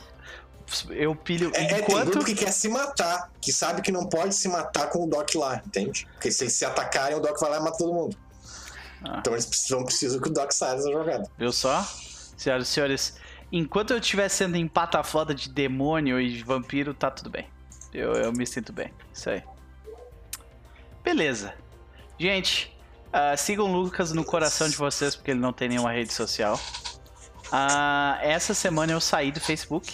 Eu 0.89 1.15
pilho. 1.15 1.51
É, 1.53 1.63
é, 1.63 1.67
tem 1.67 1.79
enquanto. 1.79 2.11
grupo 2.11 2.25
que 2.25 2.35
quer 2.35 2.51
se 2.51 2.67
matar, 2.69 3.31
que 3.41 3.51
sabe 3.51 3.81
que 3.81 3.91
não 3.91 4.07
pode 4.07 4.35
se 4.35 4.47
matar 4.47 4.89
com 4.89 5.03
o 5.03 5.07
Doc 5.07 5.33
lá, 5.35 5.61
entende? 5.65 6.07
Porque 6.13 6.31
se 6.31 6.43
eles 6.43 6.53
se 6.53 6.65
atacarem, 6.65 7.17
o 7.17 7.19
Doc 7.19 7.39
vai 7.39 7.51
lá 7.51 7.57
e 7.57 7.59
mata 7.61 7.77
todo 7.77 7.93
mundo. 7.93 8.17
Ah. 9.03 9.17
Então 9.19 9.33
eles 9.33 9.45
precisam, 9.45 9.83
precisam 9.83 10.21
que 10.21 10.29
o 10.29 10.31
Doc 10.31 10.51
saia 10.51 10.75
dessa 10.75 10.91
jogada. 10.91 11.29
Viu 11.37 11.51
só? 11.51 11.83
Senhoras 12.37 12.67
e 12.67 12.71
senhores, 12.71 13.13
enquanto 13.51 13.91
eu 13.91 13.99
estiver 13.99 14.29
sendo 14.29 14.57
empata 14.57 15.01
foda 15.03 15.33
de 15.33 15.49
demônio 15.49 16.19
e 16.19 16.31
de 16.31 16.43
vampiro, 16.43 16.93
tá 16.93 17.09
tudo 17.11 17.29
bem. 17.29 17.47
Eu, 17.93 18.13
eu 18.13 18.33
me 18.33 18.45
sinto 18.45 18.73
bem. 18.73 18.91
Isso 19.13 19.29
aí. 19.29 19.43
Beleza. 21.03 21.53
Gente, 22.17 22.75
ah, 23.13 23.37
sigam 23.37 23.71
o 23.71 23.81
Lucas 23.81 24.11
no 24.11 24.25
coração 24.25 24.67
de 24.67 24.75
vocês, 24.75 25.15
porque 25.15 25.31
ele 25.31 25.39
não 25.39 25.53
tem 25.53 25.69
nenhuma 25.69 25.91
rede 25.91 26.11
social. 26.11 26.59
Ah, 27.51 28.17
essa 28.21 28.53
semana 28.53 28.91
eu 28.91 28.99
saí 28.99 29.31
do 29.31 29.39
Facebook. 29.39 29.93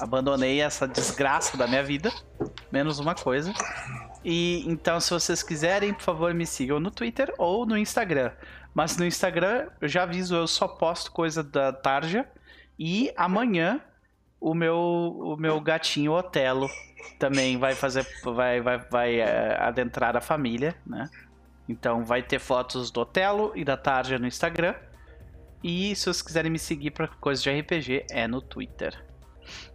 Abandonei 0.00 0.60
essa 0.60 0.86
desgraça 0.86 1.56
da 1.56 1.66
minha 1.66 1.82
vida. 1.82 2.12
Menos 2.70 2.98
uma 2.98 3.14
coisa. 3.14 3.54
E 4.24 4.64
então, 4.66 5.00
se 5.00 5.10
vocês 5.10 5.42
quiserem, 5.42 5.94
por 5.94 6.02
favor, 6.02 6.34
me 6.34 6.46
sigam 6.46 6.78
no 6.78 6.90
Twitter 6.90 7.32
ou 7.38 7.64
no 7.64 7.76
Instagram. 7.78 8.32
Mas 8.74 8.96
no 8.96 9.04
Instagram, 9.04 9.68
eu 9.80 9.88
já 9.88 10.02
aviso, 10.02 10.34
eu 10.34 10.46
só 10.46 10.68
posto 10.68 11.10
coisa 11.10 11.42
da 11.42 11.72
Tarja. 11.72 12.26
E 12.78 13.12
amanhã, 13.16 13.80
o 14.40 14.54
meu, 14.54 14.76
o 14.76 15.36
meu 15.36 15.60
gatinho 15.60 16.12
Otelo 16.12 16.68
também 17.18 17.56
vai 17.58 17.74
fazer. 17.74 18.06
Vai, 18.24 18.60
vai, 18.60 18.78
vai 18.78 19.20
eh, 19.20 19.56
adentrar 19.60 20.16
a 20.16 20.20
família, 20.20 20.74
né? 20.86 21.08
Então 21.68 22.04
vai 22.04 22.22
ter 22.22 22.38
fotos 22.38 22.90
do 22.90 23.00
Otelo 23.00 23.52
e 23.54 23.64
da 23.64 23.76
Tarja 23.76 24.18
no 24.18 24.26
Instagram. 24.26 24.74
E 25.62 25.94
se 25.94 26.04
vocês 26.04 26.22
quiserem 26.22 26.50
me 26.50 26.58
seguir 26.58 26.90
para 26.90 27.06
coisas 27.06 27.42
de 27.42 27.50
RPG, 27.50 28.06
é 28.10 28.26
no 28.26 28.40
Twitter. 28.40 29.04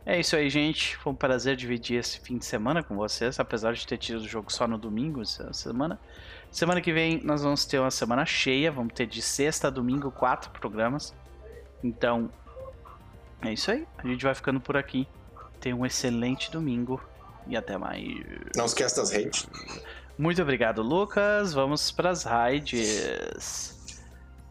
É 0.05 0.19
isso 0.19 0.35
aí, 0.35 0.49
gente. 0.49 0.97
Foi 0.97 1.13
um 1.13 1.15
prazer 1.15 1.55
dividir 1.55 1.99
esse 1.99 2.19
fim 2.19 2.37
de 2.37 2.45
semana 2.45 2.83
com 2.83 2.95
vocês, 2.95 3.39
apesar 3.39 3.73
de 3.73 3.85
ter 3.87 3.97
tido 3.97 4.19
o 4.19 4.27
jogo 4.27 4.51
só 4.51 4.67
no 4.67 4.77
domingo 4.77 5.21
essa 5.21 5.51
semana. 5.53 5.99
Semana 6.51 6.81
que 6.81 6.91
vem 6.91 7.21
nós 7.23 7.41
vamos 7.41 7.65
ter 7.65 7.79
uma 7.79 7.91
semana 7.91 8.25
cheia, 8.25 8.71
vamos 8.71 8.93
ter 8.93 9.05
de 9.05 9.21
sexta 9.21 9.67
a 9.67 9.69
domingo 9.69 10.11
quatro 10.11 10.51
programas. 10.51 11.15
Então, 11.83 12.29
é 13.41 13.53
isso 13.53 13.71
aí. 13.71 13.87
A 13.97 14.07
gente 14.07 14.23
vai 14.23 14.33
ficando 14.33 14.59
por 14.59 14.77
aqui. 14.77 15.07
Tenha 15.59 15.75
um 15.75 15.85
excelente 15.85 16.51
domingo 16.51 17.01
e 17.47 17.55
até 17.55 17.77
mais. 17.77 18.03
Não 18.55 18.65
esquece 18.65 18.95
das 18.95 19.11
redes. 19.11 19.47
Muito 20.17 20.41
obrigado, 20.41 20.81
Lucas. 20.81 21.53
Vamos 21.53 21.91
para 21.91 22.09
as 22.09 22.23
raids. 22.23 23.77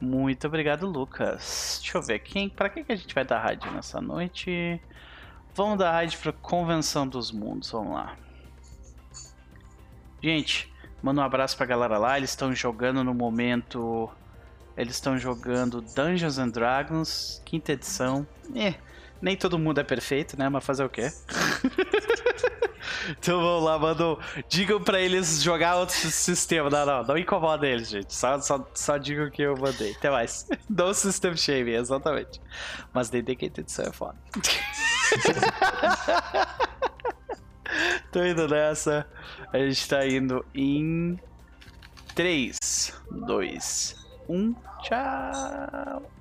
Muito 0.00 0.46
obrigado, 0.46 0.86
Lucas. 0.86 1.78
Deixa 1.82 1.98
eu 1.98 2.02
ver 2.02 2.18
quem, 2.20 2.48
para 2.48 2.68
quem 2.68 2.84
que 2.84 2.92
a 2.92 2.96
gente 2.96 3.14
vai 3.14 3.24
dar 3.24 3.40
raid 3.40 3.68
nessa 3.70 4.00
noite? 4.00 4.80
Vamos 5.54 5.78
dar 5.78 5.90
raid 5.92 6.16
para 6.18 6.32
Convenção 6.32 7.08
dos 7.08 7.32
Mundos. 7.32 7.70
Vamos 7.70 7.94
lá. 7.94 8.16
Gente, 10.22 10.72
manda 11.02 11.20
um 11.20 11.24
abraço 11.24 11.56
pra 11.56 11.66
galera 11.66 11.98
lá. 11.98 12.16
Eles 12.16 12.30
estão 12.30 12.54
jogando 12.54 13.02
no 13.02 13.14
momento. 13.14 14.10
Eles 14.76 14.96
estão 14.96 15.16
jogando 15.18 15.80
Dungeons 15.80 16.38
and 16.38 16.50
Dragons, 16.50 17.40
quinta 17.44 17.72
edição. 17.72 18.26
É, 18.54 18.74
nem 19.22 19.36
todo 19.36 19.58
mundo 19.58 19.80
é 19.80 19.84
perfeito, 19.84 20.38
né? 20.38 20.48
Mas 20.48 20.64
fazer 20.64 20.84
o 20.84 20.88
quê? 20.88 21.10
então 23.08 23.40
vamos 23.40 23.64
lá, 23.64 23.78
mandam. 23.78 24.18
Digam 24.48 24.82
pra 24.82 25.00
eles 25.00 25.40
jogar 25.42 25.76
outro 25.76 25.94
sistema. 25.96 26.68
Não, 26.68 26.84
não, 26.84 27.04
não 27.04 27.16
incomoda 27.16 27.66
eles, 27.66 27.88
gente. 27.88 28.12
Só, 28.14 28.38
só, 28.40 28.68
só 28.74 28.98
digam 28.98 29.30
que 29.30 29.40
eu 29.42 29.56
mandei. 29.56 29.92
Até 29.92 30.10
mais. 30.10 30.46
No 30.68 30.92
system 30.92 31.34
shame, 31.36 31.70
exatamente. 31.72 32.40
Mas 32.92 33.08
DD 33.08 33.34
quinta 33.36 33.62
edição 33.62 33.86
é 33.86 33.92
foda. 33.92 34.18
Tô 38.12 38.22
indo 38.24 38.46
nessa. 38.46 39.06
A 39.52 39.58
gente 39.58 39.88
tá 39.88 40.06
indo 40.06 40.44
em 40.54 41.18
3, 42.14 42.92
2, 43.10 44.05
1. 44.28 44.56
Tchau. 44.78 46.15